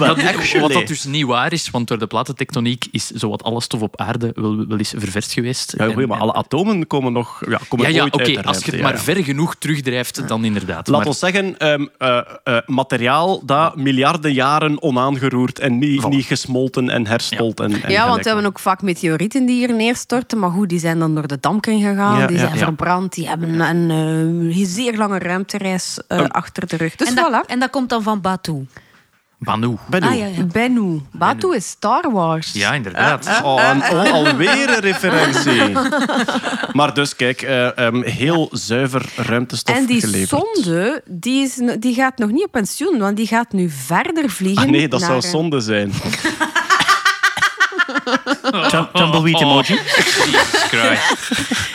wat 0.61 0.73
dat 0.73 0.87
dus 0.87 1.05
niet 1.05 1.25
waar 1.25 1.53
is, 1.53 1.71
want 1.71 1.89
door 1.89 1.99
de 1.99 2.07
platentectoniek 2.07 2.87
is 2.91 3.07
zowat 3.07 3.43
alle 3.43 3.61
stof 3.61 3.81
op 3.81 4.01
aarde 4.01 4.31
wel, 4.35 4.67
wel 4.67 4.79
eens 4.79 4.95
ververst 4.97 5.33
geweest. 5.33 5.75
Ja, 5.77 6.07
maar 6.07 6.19
alle 6.19 6.35
atomen 6.35 6.87
komen 6.87 7.13
nog 7.13 7.43
ja, 7.49 7.61
komen 7.69 7.87
ja, 7.87 7.95
ja 7.95 8.05
oké, 8.05 8.43
als 8.43 8.65
je 8.65 8.71
het 8.71 8.81
maar 8.81 8.99
ver 8.99 9.25
genoeg 9.25 9.55
terugdrijft, 9.55 10.29
dan 10.29 10.45
inderdaad. 10.45 10.89
Laat 10.89 11.07
ons 11.07 11.19
zeggen, 11.19 11.73
um, 11.73 11.89
uh, 11.99 12.21
uh, 12.45 12.59
materiaal 12.67 13.45
dat 13.45 13.77
miljarden 13.77 14.33
jaren 14.33 14.83
onaangeroerd 14.83 15.59
en 15.59 15.79
niet, 15.79 16.09
niet 16.09 16.25
gesmolten 16.25 16.91
en 16.91 17.07
herspolt. 17.07 17.59
Ja, 17.59 17.65
en, 17.65 17.83
en 17.83 17.91
ja 17.91 18.09
want 18.09 18.23
we 18.23 18.29
hebben 18.29 18.47
ook 18.47 18.59
vaak 18.59 18.83
meteorieten 19.03 19.47
die 19.47 19.57
hier 19.57 19.75
neerstorten, 19.75 20.39
maar 20.39 20.51
goed, 20.51 20.69
die 20.69 20.79
zijn 20.79 20.99
dan 20.99 21.15
door 21.15 21.27
de 21.27 21.39
dampkring 21.41 21.83
gegaan, 21.83 22.27
die 22.27 22.39
zijn 22.39 22.59
verbrand, 22.59 23.15
die 23.15 23.29
hebben 23.29 23.61
een 23.61 24.51
uh, 24.57 24.67
zeer 24.67 24.97
lange 24.97 25.19
ruimtereis 25.19 25.99
achter 26.29 26.67
de 26.67 26.77
rug. 26.77 26.97
Dus 26.97 27.09
en, 27.09 27.15
voilà. 27.15 27.31
dat, 27.31 27.47
en 27.47 27.61
dat 27.61 27.71
komt 27.71 27.89
dan 27.89 28.03
van 28.03 28.21
Batu. 28.21 28.67
Banu. 29.39 29.77
Banu. 29.87 30.07
Ah, 30.07 30.17
ja. 30.17 30.99
Batu 31.13 31.55
is 31.55 31.69
Star 31.69 32.11
Wars. 32.11 32.53
Ja, 32.53 32.73
inderdaad. 32.73 33.41
Oh, 33.43 33.63
een, 33.73 33.97
oh, 33.97 34.13
alweer 34.13 34.69
een 34.69 34.81
referentie. 34.81 35.73
maar 36.79 36.95
dus, 36.95 37.17
kijk, 37.17 37.43
uh, 37.43 37.69
um, 37.77 38.03
heel 38.03 38.49
zuiver 38.53 39.13
ruimtestof 39.17 39.77
En 39.77 39.87
die 39.87 40.01
geleverd. 40.01 40.45
zonde, 40.55 41.03
die, 41.07 41.43
is, 41.43 41.61
die 41.79 41.95
gaat 41.95 42.19
nog 42.19 42.31
niet 42.31 42.45
op 42.45 42.53
pensioen, 42.53 42.99
want 42.99 43.17
die 43.17 43.27
gaat 43.27 43.53
nu 43.53 43.71
verder 43.71 44.31
vliegen. 44.31 44.65
Ah 44.65 44.71
nee, 44.71 44.89
dat 44.89 45.01
zou 45.01 45.15
een... 45.15 45.23
zonde 45.23 45.61
zijn. 45.61 45.93
Tumbleweed 48.93 49.41
emoji. 49.41 49.79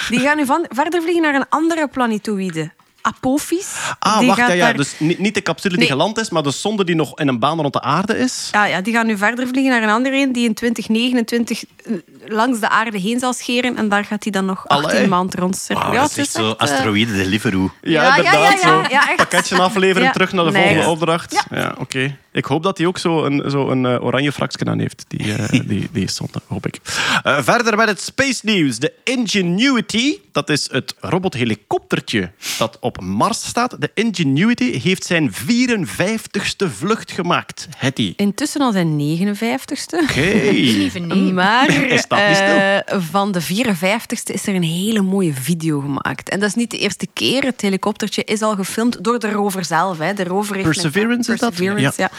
Die 0.10 0.20
gaan 0.20 0.38
nu 0.38 0.45
van, 0.45 0.66
verder 0.70 1.01
vliegen 1.01 1.22
naar 1.22 1.36
een 1.36 1.45
andere 1.49 1.88
planetoïde. 1.88 2.72
Apophis. 3.01 3.68
Ah, 3.99 4.18
die 4.20 4.28
wacht, 4.28 4.39
gaat 4.39 4.47
ja, 4.49 4.53
ja. 4.55 4.66
daar- 4.66 4.76
Dus 4.76 4.93
niet, 4.99 5.20
niet 5.20 5.34
de 5.34 5.41
capsule 5.41 5.78
die 5.78 5.88
geland 5.88 6.20
is, 6.20 6.30
maar 6.30 6.43
de 6.43 6.51
zonde 6.51 6.84
die 6.84 6.95
nog 6.95 7.20
in 7.20 7.28
een 7.28 7.39
baan 7.39 7.62
rond 7.62 7.74
de 7.74 7.82
aarde 7.82 8.18
is. 8.18 8.49
Ja, 8.51 8.66
ja, 8.66 8.82
die 8.82 8.93
gaan 8.93 9.05
nu 9.05 9.18
verder 9.18 9.47
vliegen 9.47 9.72
naar 9.72 9.84
een 9.84 9.89
andere 9.89 10.16
een 10.18 10.32
die 10.32 10.45
in 10.47 10.53
2029 10.53 11.64
eh, 11.86 11.93
langs 12.28 12.60
de 12.60 12.70
aarde 12.70 12.99
heen 12.99 13.20
zal 13.20 13.34
scheren. 13.34 13.78
En 13.78 13.89
daar 13.89 14.05
gaat 14.05 14.24
hij 14.24 14.32
dan 14.32 14.45
nog 14.45 14.68
18 14.68 14.89
Allee. 14.89 15.08
maanden. 15.08 15.43
Oh, 15.43 15.49
ja, 15.68 15.91
dat 15.91 16.10
is 16.10 16.18
echt 16.18 16.32
zo 16.32 16.49
echt, 16.49 16.55
eh, 16.58 16.62
asteroïde 16.62 17.12
Deliveroo. 17.14 17.72
Ja, 17.82 17.91
Ja, 17.91 18.01
ja, 18.03 18.16
inderdaad. 18.16 18.62
ja, 18.62 18.70
ja, 18.70 18.84
zo. 18.84 18.86
ja, 18.89 19.08
echt. 19.08 19.16
Pakketje 19.16 19.62
afleveren, 19.62 20.03
Ja, 20.03 20.12
terug 20.12 20.32
naar 20.32 20.45
de 20.45 20.51
nee. 20.51 20.62
volgende 20.62 20.84
Ja. 20.86 20.89
opdracht. 20.91 21.45
Ja, 21.49 21.76
oké. 21.78 22.16
Ik 22.38 22.45
hoop 22.45 22.63
dat 22.63 22.77
hij 22.77 22.88
ook 22.88 22.97
zo 22.97 23.25
een, 23.25 23.51
zo 23.51 23.69
een 23.69 23.85
eh, 23.85 24.03
oranje 24.03 24.31
fraksje 24.31 24.65
aan 24.65 24.79
heeft, 24.79 25.05
die, 25.07 25.33
eh, 25.33 25.59
die, 25.67 25.89
die 25.91 26.09
zonde, 26.09 26.41
hoop 26.47 26.65
ik. 26.67 26.79
Eh, 27.23 27.38
verder 27.41 27.75
met 27.77 27.88
het 27.88 28.01
space 28.01 28.39
nieuws. 28.43 28.79
De 28.79 28.93
Ingenuity, 29.03 30.17
dat 30.31 30.49
is 30.49 30.71
het 30.71 30.95
robothelikoptertje 30.99 32.31
dat 32.57 32.77
op 32.79 33.01
Mars 33.01 33.45
staat. 33.47 33.81
De 33.81 33.91
Ingenuity 33.93 34.79
heeft 34.79 35.05
zijn 35.05 35.31
54ste 35.33 36.67
vlucht 36.77 37.11
gemaakt. 37.11 37.67
Hetty. 37.77 38.13
Intussen 38.15 38.61
al 38.61 38.71
zijn 38.71 38.97
59ste. 38.97 39.97
Oké. 40.01 40.21
Even 40.21 41.07
nee. 41.07 41.33
Maar 41.33 41.71
stil. 41.97 42.17
eh, 42.17 42.77
van 42.99 43.31
de 43.31 43.41
54ste 43.43 44.33
is 44.33 44.47
er 44.47 44.55
een 44.55 44.63
hele 44.63 45.01
mooie 45.01 45.33
video 45.33 45.79
gemaakt. 45.79 46.29
En 46.29 46.39
dat 46.39 46.49
is 46.49 46.55
niet 46.55 46.71
de 46.71 46.77
eerste 46.77 47.07
keer. 47.13 47.43
Het 47.43 47.61
helikoptertje 47.61 48.23
is 48.23 48.41
al 48.41 48.55
gefilmd 48.55 49.03
door 49.03 49.19
de 49.19 49.31
rover 49.31 49.65
zelf. 49.65 49.97
Hè. 49.97 50.13
De 50.13 50.23
rover 50.23 50.55
heeft 50.55 50.67
Perseverance 50.67 51.33
is 51.33 51.39
dat? 51.39 51.49
Perseverance, 51.49 52.01
ja. 52.01 52.09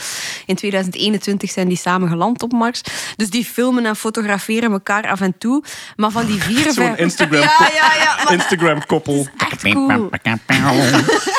In 0.46 0.54
2021 0.54 1.50
zijn 1.50 1.68
die 1.68 1.76
samen 1.76 2.08
geland 2.08 2.42
op 2.42 2.52
Mars. 2.52 2.80
Dus 3.16 3.30
die 3.30 3.44
filmen 3.44 3.86
en 3.86 3.96
fotograferen 3.96 4.72
elkaar 4.72 5.08
af 5.10 5.20
en 5.20 5.34
toe. 5.38 5.64
Maar 5.96 6.10
van 6.10 6.26
die 6.26 6.42
54... 6.42 6.74
Zo'n 6.84 6.96
Instagram, 6.96 7.40
Ja, 7.58 7.70
ja, 7.74 7.94
ja. 7.94 8.24
maar 8.24 8.32
Instagram 8.32 8.86
koppel. 8.86 9.28
echt 9.36 9.62
cool. 9.62 10.10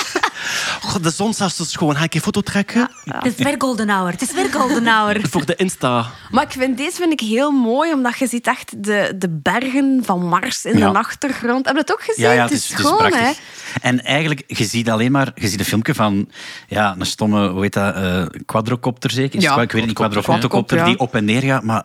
De 1.02 1.10
zon 1.10 1.34
staat 1.34 1.52
zo 1.54 1.64
schoon. 1.64 1.96
Ga 1.96 2.04
ik 2.04 2.14
een 2.14 2.22
foto 2.22 2.42
trekken? 2.42 2.90
Het 3.06 3.26
is 3.26 3.46
weer 3.46 3.56
golden 3.58 3.90
hour. 3.90 4.12
Het 4.12 4.22
is 4.22 4.32
weer 4.34 4.52
golden 4.52 4.88
hour. 4.88 5.22
Voor 5.32 5.46
de 5.46 5.56
Insta. 5.56 6.06
Maar 6.32 6.44
ik 6.44 6.52
vind, 6.52 6.78
deze 6.78 6.96
vind 6.96 7.12
ik 7.12 7.20
heel 7.20 7.52
mooi, 7.52 7.94
omdat 7.94 8.18
je 8.18 8.28
ziet 8.28 8.48
echt 8.48 8.84
de, 8.84 9.14
de 9.18 9.30
bergen 9.30 10.02
van 10.06 10.26
Mars 10.28 10.66
in 10.66 10.78
Ja. 10.78 10.92
de 10.92 10.98
achtergrond. 10.98 11.66
Heb 11.66 11.76
je 11.76 11.84
dat 11.86 11.92
ook 11.96 12.04
gezien? 12.04 12.26
Ja, 12.26 12.32
ja, 12.32 12.44
het 12.44 12.52
is, 12.52 12.68
schoon, 12.68 13.04
hè? 13.04 13.10
prachtig. 13.10 13.40
En 13.82 14.04
eigenlijk, 14.04 14.44
je 14.48 14.64
ziet 14.66 14.90
alleen 14.90 15.12
maar 15.12 15.32
je 15.36 15.48
ziet 15.48 15.60
een 15.60 15.66
filmpje 15.66 15.96
van 15.96 16.30
ja, 16.68 16.96
een 17.00 17.06
stomme, 17.06 17.50
hoe 17.50 17.62
heet 17.62 17.74
dat, 17.74 17.96
eh 17.96 18.26
quadrocopter 18.46 19.12
zeker? 19.12 19.34
Het 19.34 19.42
Ja, 19.42 19.52
ik 19.52 19.58
weet 19.72 19.72
het 19.72 19.86
niet, 20.00 20.22
quadrocopter 20.22 20.78
ja. 20.78 20.86
die 20.86 21.00
op 21.00 21.16
en 21.16 21.26
neer 21.26 21.42
gaat. 21.42 21.64
Maar 21.64 21.84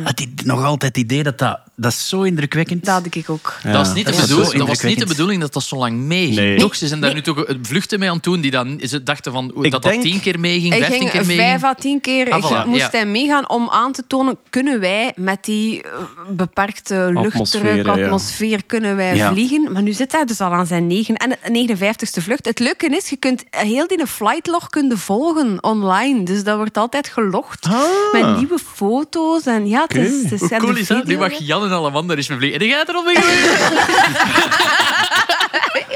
het, 0.00 0.20
i- 0.20 0.34
nog 0.44 0.64
altijd 0.64 0.96
het 0.96 1.04
idee 1.04 1.22
dat 1.22 1.38
dat, 1.38 1.60
dat 1.76 1.92
is 1.92 2.08
zo 2.08 2.22
indrukwekkend. 2.22 2.84
Dat 2.84 2.94
had 2.94 3.14
ik 3.14 3.30
ook. 3.30 3.54
Dat, 3.62 3.86
is 3.86 3.92
niet 3.92 4.06
de 4.06 4.10
dat 4.12 4.28
dat 4.52 4.66
was 4.68 4.82
niet 4.82 4.98
de 4.98 5.06
bedoeling 5.06 5.40
dat 5.40 5.52
dat 5.52 5.62
zo 5.62 5.76
lang 5.76 5.96
meeging. 5.98 6.36
Nee. 6.36 6.56
Toch? 6.58 6.74
Ze 6.76 6.88
zijn 6.88 7.00
daar 7.00 7.14
nu 7.14 7.22
toch 7.22 7.44
eh, 7.44 7.56
vluchten 7.62 7.98
mee 7.98 8.08
aan 8.08 8.14
het 8.14 8.24
doen 8.24 8.40
die 8.40 8.50
dan 8.50 8.80
ze 8.84 9.02
dachten 9.02 9.32
van, 9.32 9.46
dat 9.54 9.62
denk- 9.62 9.82
dat 9.82 10.00
tien 10.00 10.20
keer 10.20 10.40
meeging, 10.40 10.68
Hij 10.72 10.78
vijftien 10.78 10.98
ging 11.00 11.10
keer 11.10 11.26
meeging. 11.26 11.48
vijf 11.48 11.64
à 11.64 11.74
tien 11.74 12.00
keer 12.00 12.30
Ah, 12.30 12.44
voilà, 12.64 12.66
moest 12.68 12.80
ja. 12.80 12.88
hij 12.90 13.06
meegaan 13.06 13.48
om 13.48 13.68
aan 13.70 13.92
te 13.92 14.04
tonen, 14.06 14.36
kunnen 14.50 14.80
wij 14.80 15.12
met 15.16 15.44
die 15.44 15.82
eh, 15.82 15.90
beperkte 16.30 17.12
Atmosfeer, 17.14 17.62
luchtdruk, 17.62 17.96
ja. 17.96 18.04
atmosfeer, 18.04 18.64
kunnen 18.64 18.96
wij 18.96 19.16
Ja. 19.16 19.32
vliegen. 19.32 19.72
Maar 19.72 19.82
nu 19.82 19.92
zit 19.92 20.12
hij 20.12 20.24
dus 20.24 20.40
al 20.40 20.52
aan 20.52 20.66
zijn 20.66 20.86
negen, 20.86 21.16
en 21.16 21.38
59ste 21.52 22.22
vlucht. 22.22 22.44
Het 22.46 22.58
leuke 22.58 22.86
is, 22.96 23.08
je 23.08 23.16
kunt 23.16 23.44
heel 23.50 23.86
die 23.86 24.06
flightlog 24.06 24.68
kunnen 24.68 24.98
volgen 24.98 25.62
online. 25.62 26.22
Dus 26.22 26.44
dat 26.44 26.56
wordt 26.56 26.76
altijd 26.76 27.08
gelogd 27.08 27.68
met 28.12 28.36
nieuwe 28.36 28.58
foto's. 28.74 29.46
En 29.46 29.63
ja, 29.66 29.82
het 29.82 29.94
is, 29.96 30.22
het 30.22 30.32
is 30.32 30.40
Hoe 30.40 30.48
de 30.48 30.56
cool 30.56 30.76
is 30.76 30.86
dat? 30.86 31.04
Nu 31.06 31.18
mag 31.18 31.32
Jan 31.38 31.64
en 31.64 31.70
Alemander 31.70 32.16
eens. 32.16 32.28
En 32.28 32.38
die 32.38 32.70
gaat 32.70 32.88
er 32.88 32.94
al 32.94 33.02
mee 33.02 33.14
geweest. 33.16 33.62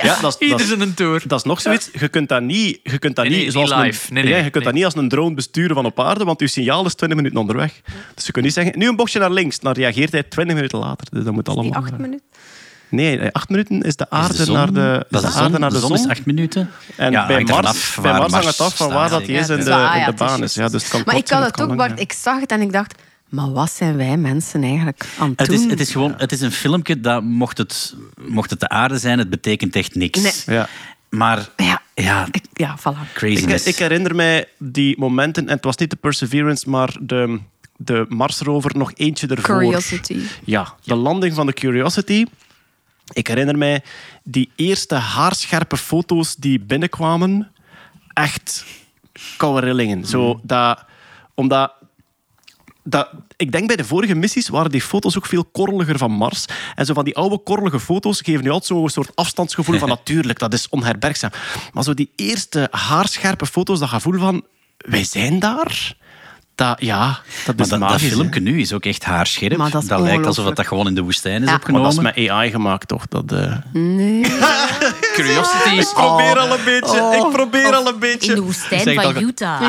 Ja, 0.02 0.18
dat 0.20 0.36
is, 0.40 0.46
Ieder 0.48 0.60
is, 0.60 0.66
zijn 0.68 0.94
tour. 0.94 1.22
dat 1.26 1.38
is 1.38 1.44
nog 1.44 1.60
zoiets. 1.60 1.88
Je 1.92 2.08
kunt 2.08 2.28
dat 2.28 2.42
niet, 2.42 2.80
je 2.82 2.98
kunt 2.98 3.16
dat 3.16 3.24
Nee, 3.28 3.42
niet, 3.44 3.52
zoals 3.52 3.70
niet 3.70 3.78
een- 3.78 3.84
live. 3.84 4.12
Nee, 4.12 4.22
nee, 4.22 4.32
ja, 4.32 4.38
je 4.38 4.42
kunt 4.42 4.54
nee. 4.54 4.64
dat 4.64 4.72
niet 4.72 4.84
als 4.84 4.94
een 4.96 5.08
drone 5.08 5.34
besturen 5.34 5.74
van 5.74 5.84
op 5.84 6.00
aarde, 6.00 6.24
want 6.24 6.40
je 6.40 6.46
signaal 6.46 6.86
is 6.86 6.94
20 6.94 7.16
minuten 7.18 7.38
onderweg. 7.40 7.80
Dus 8.14 8.26
je 8.26 8.32
kunt 8.32 8.44
niet 8.44 8.54
zeggen, 8.54 8.78
nu 8.78 8.88
een 8.88 8.96
bochtje 8.96 9.18
naar 9.18 9.30
links, 9.30 9.58
dan 9.60 9.72
reageert 9.72 10.12
hij 10.12 10.22
20 10.22 10.54
minuten 10.56 10.78
later. 10.78 11.06
Dus 11.10 11.24
dat 11.24 11.32
moet 11.32 11.48
allemaal... 11.48 11.64
Die 11.64 11.74
acht 11.74 11.98
minuten. 11.98 12.22
Nee, 12.88 13.18
eh, 13.18 13.28
acht 13.32 13.48
minuten 13.48 13.80
is 13.82 13.96
de 13.96 14.06
Is 14.10 14.18
aarde 14.18 14.36
de 14.36 14.44
zon- 14.44 14.54
naar 14.54 14.72
de, 14.72 15.06
dat 15.10 15.22
is 15.22 15.28
is 15.28 15.34
de 15.34 15.40
aarde 15.40 15.58
naar 15.58 15.70
de 15.70 15.74
de 15.74 15.80
zon. 15.80 15.94
is 15.94 16.06
acht 16.08 16.26
minuten. 16.26 16.70
En 16.96 17.10
Ja, 17.12 17.26
bij 17.26 17.42
Mars, 17.44 17.66
af 17.66 17.98
bij 18.02 18.12
Mars 18.12 18.32
hangt 18.32 18.46
het 18.46 18.60
af 18.60 18.76
van 18.76 18.88
waar 18.92 19.06
staat, 19.08 19.18
dat 19.18 19.28
hij 19.28 19.36
is 19.38 19.48
in 19.48 19.54
de, 19.56 19.60
in 19.60 19.64
de 19.66 19.72
het 19.72 20.08
is 20.08 20.14
baan 20.26 20.42
is. 20.42 20.54
Ja, 20.54 20.68
dus 20.68 20.82
het 20.82 20.90
kan 20.90 21.02
Maar 21.04 21.16
ik 21.16 21.24
kan 21.24 21.42
het 21.42 21.60
ook, 21.60 21.76
Bart. 21.76 22.00
Ik 22.00 22.12
zag 22.12 22.40
het 22.40 22.50
en 22.52 22.60
ik 22.60 22.72
dacht, 22.72 22.94
maar 23.28 23.52
wat 23.52 23.70
zijn 23.70 23.96
wij 23.96 24.16
mensen 24.16 24.62
eigenlijk 24.62 25.06
aan 25.18 25.30
het 25.30 25.38
Het 25.40 25.48
doen? 25.48 25.64
is, 25.64 25.70
het 25.70 25.80
is 25.80 25.90
gewoon 25.92 26.14
het 26.16 26.32
is 26.32 26.40
een 26.40 26.52
filmpje 26.52 27.00
dat, 27.00 27.22
mocht 27.22 27.58
het, 27.58 27.94
mocht 28.28 28.50
het 28.50 28.60
de 28.60 28.68
aarde 28.68 28.98
zijn, 28.98 29.18
het 29.18 29.30
betekent 29.30 29.76
echt 29.76 29.94
niks. 29.94 30.22
Nee. 30.22 30.56
Ja. 30.56 30.60
Ja. 30.60 30.68
Maar 31.08 31.48
ja, 31.94 32.28
Ik- 32.30 32.44
ja, 32.52 32.78
voilà. 32.78 33.12
craziness. 33.14 33.66
Ik, 33.66 33.72
ik 33.74 33.78
herinner 33.80 34.14
mij 34.14 34.48
die 34.58 34.98
momenten, 34.98 35.46
en 35.48 35.54
het 35.54 35.64
was 35.64 35.76
niet 35.76 35.90
de 35.90 35.96
Perseverance, 35.96 36.70
maar 36.70 36.96
de, 37.00 37.40
de 37.76 38.06
Marsrover 38.08 38.76
nog 38.76 38.92
eentje 38.94 39.26
ervoor. 39.26 39.44
Curiosity. 39.58 40.18
Ja, 40.44 40.74
de 40.84 40.94
landing 40.94 41.34
van 41.34 41.46
de 41.46 41.52
Curiosity. 41.52 42.24
Ik 43.12 43.26
herinner 43.26 43.58
mij 43.58 43.82
die 44.22 44.50
eerste 44.56 44.94
haarscherpe 44.94 45.76
foto's 45.76 46.36
die 46.36 46.60
binnenkwamen. 46.60 47.50
Echt 48.12 48.64
koude 49.36 49.66
rillingen. 49.66 50.04
Zo 50.06 50.40
dat, 50.42 50.84
omdat 51.34 51.72
dat, 52.90 53.08
ik 53.36 53.52
denk 53.52 53.66
bij 53.66 53.76
de 53.76 53.84
vorige 53.84 54.14
missies 54.14 54.48
waren 54.48 54.70
die 54.70 54.82
foto's 54.82 55.16
ook 55.16 55.26
veel 55.26 55.44
korreliger 55.44 55.98
van 55.98 56.10
Mars. 56.10 56.44
En 56.74 56.86
zo 56.86 56.94
van 56.94 57.04
die 57.04 57.16
oude 57.16 57.38
korrelige 57.38 57.80
foto's 57.80 58.20
geven 58.20 58.44
nu 58.44 58.50
altijd 58.50 58.78
zo'n 58.78 58.88
soort 58.88 59.10
afstandsgevoel 59.14 59.78
van 59.78 59.88
natuurlijk, 59.98 60.38
dat 60.38 60.52
is 60.52 60.68
onherbergzaam. 60.68 61.30
Maar 61.72 61.84
zo 61.84 61.94
die 61.94 62.10
eerste 62.16 62.68
haarscherpe 62.70 63.46
foto's, 63.46 63.78
dat 63.78 63.88
gevoel 63.88 64.18
van 64.18 64.44
wij 64.76 65.04
zijn 65.04 65.38
daar. 65.38 65.96
Dat, 66.58 66.76
ja, 66.80 67.06
dat 67.46 67.56
Maar 67.56 67.64
is 67.64 67.70
dat, 67.70 67.80
dat 67.80 67.88
magisch, 67.90 68.08
filmpje 68.12 68.40
nu 68.40 68.60
is 68.60 68.72
ook 68.72 68.84
echt 68.84 69.04
haarscherp. 69.04 69.56
Maar 69.56 69.70
Dat, 69.70 70.00
lijkt 70.00 70.26
alsof 70.26 70.54
dat 70.54 70.66
gewoon 70.66 70.86
in 70.86 70.94
de 70.94 71.02
woestijn 71.02 71.34
is 71.34 71.40
Ja. 71.40 71.44
Maar 71.44 71.54
opgenomen. 71.54 71.94
dat 71.94 71.98
is 72.06 72.16
met 72.16 72.28
AI 72.30 72.50
gemaakt, 72.50 72.88
toch? 72.88 73.08
Dat, 73.08 73.32
eh, 73.32 73.52
Nee. 73.72 74.22
Curiosity 75.14 75.68
is... 75.76 75.88
Ik 75.88 75.94
probeer 75.94 76.38
al 76.38 76.52
een 76.58 76.64
beetje. 76.64 77.20
Ik 77.24 77.32
probeer 77.32 77.74
al 77.74 77.86
een 77.88 77.98
beetje. 77.98 78.28
In 78.30 78.34
de 78.34 78.42
woestijn 78.42 78.94
van 78.94 79.04
al- 79.04 79.22
Utah. 79.22 79.62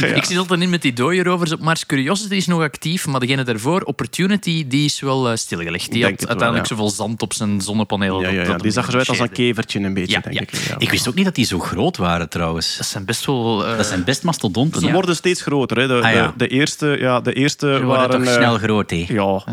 Ik 0.16 0.24
zit 0.24 0.36
altijd 0.38 0.60
in 0.60 0.70
met 0.70 0.82
die 0.82 0.92
dode 0.92 1.22
rovers 1.22 1.52
op 1.52 1.60
Mars. 1.60 1.86
Curiosity 1.86 2.34
is 2.34 2.46
nog 2.46 2.60
actief, 2.62 3.06
maar 3.06 3.20
degene 3.20 3.42
daarvoor, 3.44 3.80
Opportunity, 3.82 4.66
die 4.68 4.84
is 4.84 5.00
wel 5.00 5.28
eh, 5.30 5.36
stilgelegd. 5.36 5.90
Die 5.92 6.00
Denk 6.00 6.10
had 6.10 6.20
wel, 6.20 6.28
uiteindelijk 6.28 6.68
ja. 6.68 6.74
zoveel 6.76 6.90
zand 6.90 7.22
op 7.22 7.32
zijn 7.32 7.60
zonnepaneel. 7.60 8.22
Ja, 8.22 8.28
ja, 8.28 8.42
ja. 8.42 8.56
Die 8.56 8.70
zag 8.70 8.88
eruit 8.88 9.08
als 9.08 9.18
een 9.18 9.32
kevertje 9.32 9.80
een 9.80 9.94
beetje, 9.94 10.12
Ja, 10.12 10.20
denk 10.20 10.34
ja. 10.34 10.40
ik. 10.40 10.54
Ja. 10.68 10.74
Ik 10.78 10.90
wist 10.90 11.08
ook 11.08 11.14
niet 11.14 11.24
dat 11.24 11.34
die 11.34 11.44
zo 11.46 11.58
groot 11.58 11.96
waren, 11.96 12.28
trouwens. 12.28 12.76
Dat 12.76 12.86
zijn 12.86 13.04
best 13.04 13.24
wel... 13.26 13.66
eh, 13.66 13.76
Dat 13.76 13.86
zijn 13.86 14.04
best 14.04 14.22
mastodonten. 14.22 14.80
Ze 14.80 14.92
worden 14.92 15.16
steeds 15.16 15.42
groter. 15.42 15.78
Hè. 15.78 16.29
De, 16.36 16.44
ja. 16.44 16.48
de, 16.48 16.48
de 16.48 16.48
eerste, 16.48 16.96
ja, 16.98 17.20
de 17.20 17.32
eerste 17.32 17.76
Ze 17.78 17.84
waren... 17.84 18.10
toch 18.10 18.28
eh, 18.28 18.34
snel 18.34 18.58
groot, 18.58 18.90
hè? 18.90 19.04
Ja, 19.08 19.44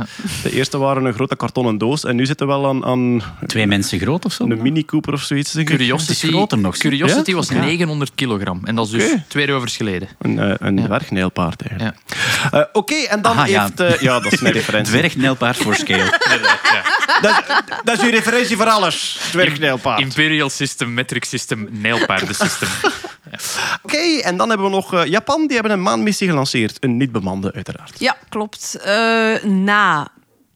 de 0.43 0.51
eerste 0.51 0.77
waren 0.77 1.05
een 1.05 1.13
grote 1.13 1.35
kartonnen 1.35 1.77
doos. 1.77 2.03
En 2.03 2.15
nu 2.15 2.25
zitten 2.25 2.47
we 2.47 2.53
wel 2.53 2.67
aan, 2.67 2.85
aan 2.85 3.21
Twee 3.47 3.67
mensen 3.67 3.99
groot 3.99 4.25
of 4.25 4.33
zo? 4.33 4.43
een 4.43 4.61
Mini 4.61 4.85
Cooper 4.85 5.13
of 5.13 5.21
zoiets. 5.21 5.51
Denk 5.51 5.69
ik. 5.69 5.77
Curiosity, 5.77 6.27
groter 6.27 6.57
nog. 6.57 6.77
Curiosity 6.77 7.29
Ja? 7.29 7.35
was 7.35 7.49
900 7.49 8.11
kilogram. 8.15 8.61
En 8.63 8.75
dat 8.75 8.85
is 8.85 8.91
dus 8.91 9.15
twee 9.27 9.47
rovers 9.47 9.77
geleden. 9.77 10.07
Een, 10.19 10.39
eh, 10.39 10.53
een 10.57 10.83
dwergnijlpaard 10.85 11.61
eigenlijk. 11.67 11.99
Ja. 12.51 12.59
Eh, 12.59 12.65
Oké, 12.73 12.95
en 12.95 13.21
dan 13.21 13.31
Aha, 13.31 13.45
ja. 13.45 13.61
heeft... 13.63 13.79
eh, 13.79 14.01
ja, 14.01 14.19
dat 14.19 14.31
is 14.31 14.39
mijn 14.41 14.53
referentie. 14.61 14.93
Dwergnijlpaard 14.97 15.57
voor 15.57 15.75
scale. 15.75 16.19
Dat, 17.21 17.43
dat 17.83 17.97
is 17.97 18.03
uw 18.03 18.09
referentie 18.09 18.57
voor 18.57 18.65
alles. 18.65 19.19
Dwergnijlpaard. 19.31 19.99
Imperial 19.99 20.49
System, 20.49 20.93
Metric 20.93 21.23
System, 21.25 21.67
Nijlpaardensystem. 21.71 22.67
Oké, 23.81 24.19
en 24.21 24.37
dan 24.37 24.49
hebben 24.49 24.67
we 24.67 24.73
nog 24.73 24.93
eh, 24.93 25.05
Japan. 25.05 25.47
Die 25.47 25.53
hebben 25.53 25.71
een 25.71 25.81
maanmissie 25.81 26.27
gelanceerd. 26.27 26.77
Een 26.79 26.97
niet 26.97 27.11
bemande, 27.11 27.53
uiteraard. 27.53 27.99
Ja, 27.99 28.17
klopt. 28.29 28.77
Eh, 28.83 29.43
na 29.43 30.07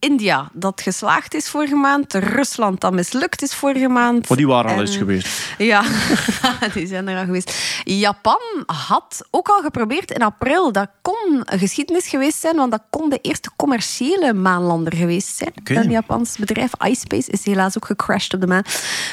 India, 0.02 0.50
dat 0.54 0.82
geslaagd 0.82 1.34
is 1.34 1.50
vorige 1.50 1.76
maand. 1.76 2.14
Rusland, 2.14 2.82
dat 2.82 2.94
mislukt 2.94 3.42
is 3.42 3.54
vorige 3.54 3.88
maand. 3.88 4.28
Maar 4.30 4.38
die 4.38 4.48
waren 4.48 4.72
al 4.72 4.76
En- 4.76 4.82
eens 4.82 4.98
geweest. 4.98 5.28
Ja, 5.58 5.84
die 6.74 6.88
zijn 6.88 7.08
er 7.08 7.18
al 7.18 7.26
geweest. 7.26 7.54
Japan 7.84 8.40
had 8.66 9.26
ook 9.32 9.48
al 9.48 9.62
geprobeerd 9.62 10.12
in 10.12 10.22
april. 10.22 10.72
Dat 10.72 10.90
kon 11.02 11.42
een 11.46 11.60
geschiedenis 11.60 12.08
geweest 12.08 12.40
zijn, 12.40 12.56
want 12.56 12.72
dat 12.72 12.82
kon 12.90 13.10
de 13.10 13.20
eerste 13.22 13.50
commerciële 13.56 14.34
maanlander 14.34 14.96
geweest 14.96 15.36
zijn. 15.36 15.52
Een 15.64 15.92
Japans 15.92 16.38
bedrijf, 16.38 16.72
iSpace, 16.84 17.32
is 17.32 17.46
helaas 17.46 17.78
ook 17.78 17.86
gecrashed 17.86 18.34
op 18.34 18.42
de 18.42 18.48
maan. 18.48 18.64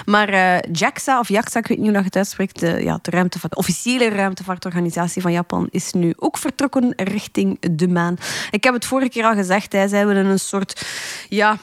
Maar 0.05 0.29
eh, 0.29 0.73
JAXA, 0.73 1.19
of 1.19 1.29
JAXA, 1.29 1.59
ik 1.59 1.67
weet 1.67 1.79
niet 1.79 1.87
hoe 1.87 1.95
dat 1.95 2.03
je 2.03 2.09
het 2.09 2.17
uitspreekt, 2.17 2.61
de, 2.61 2.83
ja, 2.83 2.99
de, 3.03 3.11
ruimtevaart, 3.11 3.53
de 3.53 3.59
officiële 3.59 4.09
ruimtevaartorganisatie 4.09 5.23
van 5.23 5.33
Japan, 5.33 5.69
is 5.71 5.93
nu 5.93 6.13
ook 6.17 6.39
vertrokken 6.39 6.93
richting 6.97 7.59
de 7.71 7.89
maan. 7.89 8.17
Ik 8.51 8.65
heb 8.65 8.75
het 8.75 8.85
vorige 8.85 9.11
keer 9.11 9.25
al 9.25 9.35
gezegd, 9.35 9.73
hè, 9.73 9.89
zij 9.89 10.07
willen 10.07 10.27
een 10.27 10.39
soort 10.39 10.78
ja, 11.31 11.59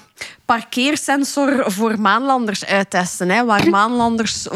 parkeersensor 0.45 1.63
voor 1.72 1.99
maanlanders 1.99 2.66
uittesten. 2.66 3.30
Hè, 3.30 3.45
waar 3.45 3.70
maanlanders 3.70 4.47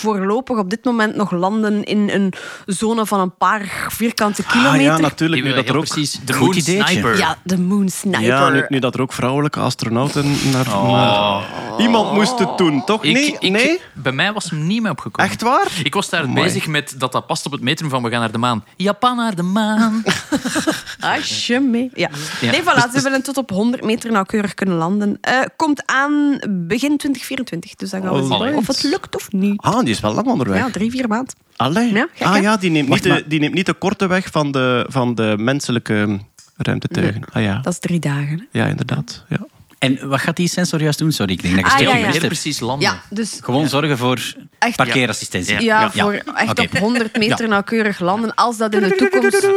voorlopig 0.00 0.58
op 0.58 0.70
dit 0.70 0.84
moment 0.84 1.16
nog 1.16 1.30
landen 1.30 1.84
in 1.84 2.08
een 2.10 2.32
zone 2.66 3.06
van 3.06 3.20
een 3.20 3.36
paar 3.36 3.86
vierkante 3.88 4.42
Ah 4.46 4.50
kilometer. 4.52 4.82
ja, 4.84 4.98
natuurlijk. 4.98 5.42
Nu 5.44 5.52
dat 5.52 5.68
er 5.68 5.76
ook... 5.76 5.84
precies 5.84 6.20
de 6.24 6.34
Moon. 6.34 6.54
Sniper. 6.54 7.16
Ja, 7.18 7.36
de 7.42 7.58
Moon 7.58 7.88
Sniper. 7.88 8.22
Ja, 8.22 8.48
nu, 8.48 8.64
nu 8.68 8.78
dat 8.78 8.94
er 8.94 9.00
ook 9.00 9.12
vrouwelijke 9.12 9.60
astronauten 9.60 10.36
naar... 10.52 10.66
naar- 10.68 11.42
Iemand 11.78 12.12
moest 12.12 12.38
het 12.38 12.58
doen, 12.58 12.84
toch? 12.84 13.04
Ik, 13.04 13.12
nee? 13.12 13.36
ik- 13.38 13.50
nee? 13.50 13.80
Bij 13.92 14.12
mij 14.12 14.32
was 14.32 14.50
hem 14.50 14.66
niet 14.66 14.82
mee 14.82 14.90
opgekomen. 14.90 15.30
Echt 15.30 15.42
waar? 15.42 15.66
Ik 15.84 15.94
was 15.94 16.08
daar 16.08 16.28
bezig 16.28 16.66
met 16.66 16.94
dat 16.98 17.12
dat 17.12 17.26
past 17.26 17.46
op 17.46 17.52
het 17.52 17.60
metrum 17.60 17.88
van 17.90 18.02
we 18.02 18.10
gaan 18.10 18.20
naar 18.20 18.32
de 18.32 18.38
maan. 18.38 18.64
Japan 18.76 19.16
naar 19.16 19.34
de 19.34 19.42
maan. 19.42 20.02
Alsjeblieft. 21.00 21.96
Ja. 21.98 22.08
Ja. 22.40 22.50
Nee, 22.50 22.62
voilà, 22.62 22.92
ze 22.94 23.00
willen 23.02 23.22
tot 23.22 23.36
op 23.36 23.50
100 23.50 23.84
meter 23.84 24.12
nauwkeurig 24.12 24.54
kunnen 24.54 24.74
landen. 24.74 24.93
Eh, 25.20 25.40
komt 25.56 25.86
aan 25.86 26.38
begin 26.50 26.96
2024. 26.96 27.74
Dus 27.74 27.90
dan 27.90 28.02
gaan 28.02 28.14
we 28.14 28.22
zien 28.22 28.32
Alright. 28.32 28.56
of 28.56 28.66
het 28.66 28.82
lukt 28.82 29.16
of 29.16 29.32
niet. 29.32 29.60
Ah, 29.60 29.78
die 29.80 29.88
is 29.88 30.00
wel 30.00 30.14
lang 30.14 30.26
onderweg. 30.26 30.58
Ja, 30.58 30.70
drie, 30.70 30.90
vier 30.90 31.08
maanden. 31.08 31.34
Allee. 31.56 31.92
Ja, 31.92 32.08
gek, 32.14 32.26
ah 32.26 32.42
ja, 32.42 32.56
die 32.56 32.70
neemt, 32.70 32.88
niet 32.88 33.02
de, 33.02 33.24
die 33.26 33.40
neemt 33.40 33.54
niet 33.54 33.66
de 33.66 33.74
korte 33.74 34.06
weg 34.06 34.26
van 34.30 34.52
de, 34.52 34.86
van 34.88 35.14
de 35.14 35.34
menselijke 35.38 36.18
ruimtetuigen. 36.56 37.22
Ah 37.32 37.42
ja. 37.42 37.58
Dat 37.60 37.72
is 37.72 37.78
drie 37.78 37.98
dagen. 37.98 38.48
hè. 38.50 38.60
Ja, 38.60 38.66
inderdaad. 38.66 39.24
Ja. 39.28 39.46
En 39.84 40.08
wat 40.08 40.20
gaat 40.20 40.36
die 40.36 40.48
sensor 40.48 40.80
juist 40.82 40.98
doen? 40.98 41.12
Sorry, 41.12 41.32
ik 41.32 41.42
denk 41.42 41.54
dat 41.54 41.64
ik 41.64 41.72
Ah, 41.72 41.80
ja, 41.80 41.96
ja. 41.96 42.10
Heel 42.10 42.20
precies 42.26 42.60
landen. 42.60 42.88
Ja, 42.88 43.02
dus 43.10 43.38
Gewoon 43.42 43.68
zorgen 43.68 43.98
voor 43.98 44.20
Echt? 44.58 44.76
parkeerassistentie. 44.76 45.60
ja, 45.62 45.90
voor 45.90 46.22
echt 46.34 46.58
op 46.58 46.78
100 46.78 47.18
meter 47.18 47.48
nauwkeurig 47.48 48.00
landen. 48.00 48.34
Als 48.34 48.56
dat 48.56 48.74
in 48.74 48.80
de 48.80 48.94
toekomst... 48.94 49.42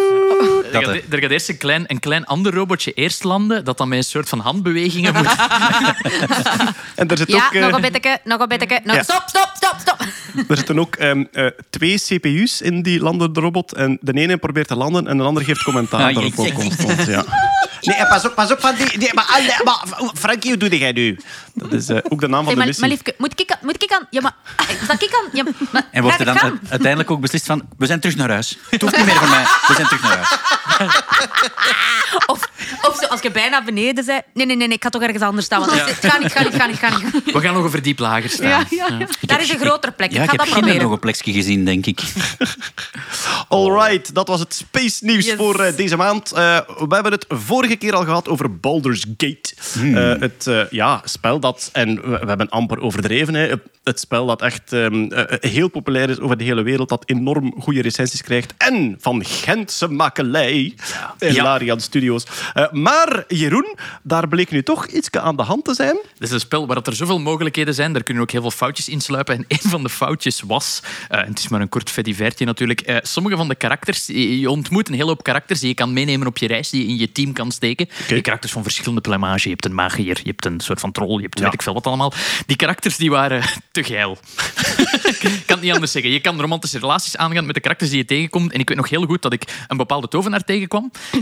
Er 0.71 0.83
gaat, 0.83 0.93
hè. 0.93 1.01
er 1.09 1.19
gaat 1.21 1.31
eerst 1.31 1.49
een 1.49 1.57
klein, 1.57 1.83
een 1.87 1.99
klein 1.99 2.25
ander 2.25 2.53
robotje 2.53 2.91
eerst 2.93 3.23
landen, 3.23 3.65
dat 3.65 3.77
dan 3.77 3.87
met 3.87 3.97
een 3.97 4.03
soort 4.03 4.29
van 4.29 4.39
handbewegingen 4.39 5.13
moet... 5.13 5.25
En 6.95 7.07
er 7.07 7.17
zit 7.17 7.27
Ja, 7.27 7.45
ook, 7.45 7.53
eh, 7.53 7.61
nog 7.61 7.75
een 7.75 7.91
beetje, 7.91 8.19
nog 8.23 8.39
een 8.39 8.47
beetje. 8.47 8.79
Nog... 8.83 8.95
Ja. 8.95 9.03
Stop, 9.03 9.23
stop, 9.25 9.51
stop, 9.53 9.75
stop. 9.79 9.99
er 10.49 10.55
zitten 10.57 10.79
ook 10.79 10.95
ehm, 10.95 11.23
eh, 11.31 11.45
twee 11.69 11.99
CPU's 11.99 12.61
in 12.61 12.81
die 12.81 12.99
landende 12.99 13.39
robot. 13.39 13.73
En 13.73 13.97
de 14.01 14.13
ene 14.13 14.37
probeert 14.37 14.67
te 14.67 14.75
landen 14.75 15.07
en 15.07 15.17
de 15.17 15.23
ander 15.23 15.43
geeft 15.43 15.63
commentaar 15.63 16.01
Ah, 16.01 16.13
daarop. 16.15 17.07
ja. 17.07 17.25
Nee, 17.87 18.07
pas 18.07 18.25
op, 18.25 18.35
pas 18.35 18.51
op. 18.51 18.59
Van 18.59 18.75
die, 18.75 18.97
nee, 18.97 19.09
maar, 19.13 19.25
alle- 19.25 19.61
maar, 19.63 20.11
Frankie, 20.13 20.49
hoe 20.49 20.59
doe 20.59 20.77
jij 20.77 20.91
nu? 20.91 21.19
Dat 21.53 21.73
is 21.73 21.89
eh, 21.89 21.97
ook 22.09 22.19
de 22.19 22.27
naam 22.27 22.43
van 22.43 22.51
de 22.53 22.57
maar, 22.57 22.65
missie. 22.67 22.83
maar 22.85 22.93
liefke, 22.93 23.15
moet 23.17 23.39
ik, 23.39 23.51
aan- 23.51 23.57
moet 23.61 23.83
ik 23.83 23.91
aan... 23.91 24.07
Ja, 24.09 24.21
maar... 24.21 24.33
Dat 24.87 25.01
ik 25.01 25.15
aan... 25.23 25.29
Ja, 25.33 25.43
maar, 25.71 25.87
En 25.91 26.01
wordt 26.03 26.19
er 26.19 26.25
dan 26.25 26.59
uiteindelijk 26.69 27.11
ook 27.11 27.19
beslist 27.21 27.45
van, 27.45 27.61
we 27.77 27.85
zijn 27.85 27.99
terug 27.99 28.15
naar 28.15 28.29
huis. 28.29 28.57
Het 28.69 28.81
hoeft 28.81 28.97
niet 28.97 29.05
meer 29.05 29.15
van 29.15 29.29
mij, 29.29 29.43
we 29.67 29.73
zijn 29.75 29.87
terug 29.87 30.01
naar 30.01 30.15
huis. 30.15 30.29
Of, 32.25 32.49
of 32.81 32.97
zo, 33.01 33.05
als 33.07 33.21
je 33.21 33.31
bijna 33.31 33.63
beneden 33.63 34.05
bent... 34.05 34.23
Nee, 34.33 34.45
nee, 34.45 34.55
nee, 34.55 34.67
nee, 34.67 34.75
ik 34.75 34.83
ga 34.83 34.89
toch 34.89 35.01
ergens 35.01 35.23
anders 35.23 35.45
staan. 35.45 35.59
Want 35.59 35.71
het 35.71 36.05
gaat 36.05 36.19
niet, 36.19 36.31
gaat 36.31 36.67
niet. 36.67 37.33
We 37.33 37.39
gaan 37.39 37.53
nog 37.53 37.63
een 37.63 37.69
verdiep 37.69 37.99
lager 37.99 38.29
staan. 38.29 38.47
Ja, 38.47 38.65
ja, 38.69 38.87
ja. 38.99 39.07
Daar 39.21 39.41
is 39.41 39.49
een 39.49 39.59
grotere 39.59 39.91
plek. 39.91 40.11
Ja, 40.11 40.17
ik 40.17 40.23
ik 40.23 40.29
ga 40.29 40.35
heb 40.35 40.45
dat 40.45 40.57
proberen. 40.59 40.81
nog 40.81 40.91
een 40.91 40.99
plekje 40.99 41.31
gezien, 41.31 41.65
denk 41.65 41.85
ik. 41.85 41.99
Alright, 43.49 44.13
dat 44.13 44.27
was 44.27 44.39
het 44.39 44.53
space 44.53 45.05
nieuws 45.05 45.25
Yes. 45.25 45.35
voor 45.35 45.59
eh, 45.59 45.75
deze 45.75 45.95
maand. 45.95 46.31
Eh, 46.31 46.57
we 46.67 46.93
hebben 46.93 47.11
het 47.11 47.25
vorige 47.29 47.75
keer 47.75 47.95
al 47.95 48.03
gehad 48.03 48.27
over 48.27 48.59
Baldur's 48.59 49.05
Gate. 49.17 49.53
Eh, 49.93 50.19
het 50.19 50.47
eh, 50.47 50.61
ja, 50.69 51.01
spel 51.03 51.39
dat, 51.39 51.69
en 51.73 51.95
we, 51.95 52.19
we 52.19 52.25
hebben 52.27 52.49
amper 52.49 52.79
overdreven, 52.81 53.33
hè, 53.33 53.53
het, 53.83 53.99
spel 53.99 54.25
dat 54.25 54.41
echt 54.41 54.73
ehm, 54.73 55.11
eh, 55.11 55.51
heel 55.51 55.67
populair 55.67 56.09
is 56.09 56.19
over 56.19 56.37
de 56.37 56.43
hele 56.43 56.61
wereld, 56.61 56.89
dat 56.89 57.03
enorm 57.09 57.53
goede 57.59 57.81
recensies 57.81 58.21
krijgt. 58.21 58.53
En 58.57 58.95
van 58.99 59.25
Gentse 59.25 59.87
makelij, 59.87 60.66
in 61.19 61.33
Ja. 61.33 61.43
Larian 61.43 61.79
Studios. 61.79 62.25
Eh, 62.53 62.71
maar 62.71 63.23
Jeroen, 63.27 63.75
daar 64.03 64.27
bleek 64.27 64.51
nu 64.51 64.63
toch 64.63 64.87
iets 64.87 65.11
aan 65.11 65.35
de 65.35 65.43
hand 65.43 65.65
te 65.65 65.73
zijn. 65.73 65.97
Dit 66.17 66.27
is 66.27 66.31
een 66.31 66.39
spel 66.39 66.67
waar 66.67 66.81
er 66.83 66.95
zoveel 66.95 67.19
mogelijkheden 67.19 67.73
zijn. 67.73 67.93
Daar 67.93 68.03
kunnen 68.03 68.23
ook 68.23 68.31
heel 68.31 68.41
veel 68.41 68.51
foutjes 68.51 68.89
insluipen. 68.89 69.35
En 69.35 69.45
een 69.47 69.69
van 69.69 69.83
de 69.83 69.89
foutjes 69.89 70.41
was, 70.41 70.81
eh, 71.09 71.21
het 71.25 71.39
is 71.39 71.47
maar 71.47 71.61
een 71.61 71.69
kort 71.69 71.89
fedivertje 71.89 72.45
natuurlijk, 72.45 72.81
eh, 72.81 72.95
sommige 73.01 73.35
van 73.37 73.47
de 73.47 73.55
karakters, 73.55 74.05
je 74.05 74.49
ontmoet 74.49 74.87
een 74.87 74.93
hele 74.93 75.05
hoop 75.07 75.23
karakters 75.23 75.59
die 75.59 75.69
je 75.69 75.75
kan 75.75 75.93
meenemen 75.93 76.27
op 76.27 76.37
je 76.37 76.47
reis, 76.47 76.69
die 76.69 76.81
je 76.81 76.87
in 76.87 76.97
je 76.97 77.11
team 77.11 77.33
kan 77.33 77.51
steken. 77.51 77.89
Die 78.07 78.21
karakters 78.21 78.51
van 78.51 78.63
verschillende 78.63 79.01
plumage. 79.01 79.43
Je 79.43 79.49
hebt 79.49 79.65
een 79.65 79.75
magier, 79.75 80.19
je 80.23 80.29
hebt 80.29 80.45
een 80.45 80.59
soort 80.59 80.79
van 80.79 80.91
troll, 80.91 81.15
je 81.15 81.21
hebt 81.21 81.39
weet 81.39 81.53
ik 81.53 81.61
veel 81.61 81.73
wat 81.73 81.87
allemaal. 81.87 82.13
Die 82.45 82.55
karakters 82.55 82.95
die 82.97 83.09
waren 83.09 83.43
te 83.71 83.83
geil. 83.83 84.17
ik 85.03 85.19
kan 85.19 85.55
het 85.55 85.61
niet 85.61 85.73
anders 85.73 85.91
zeggen. 85.91 86.11
Je 86.11 86.19
kan 86.19 86.41
romantische 86.41 86.79
relaties 86.79 87.17
aangaan 87.17 87.45
met 87.45 87.55
de 87.55 87.61
karakters 87.61 87.89
die 87.89 87.99
je 87.99 88.05
tegenkomt. 88.05 88.51
En 88.51 88.59
ik 88.59 88.67
weet 88.67 88.77
nog 88.77 88.89
heel 88.89 89.05
goed 89.05 89.21
dat 89.21 89.33
ik 89.33 89.43
een 89.67 89.77
bepaalde 89.77 90.07
tovenaar 90.07 90.43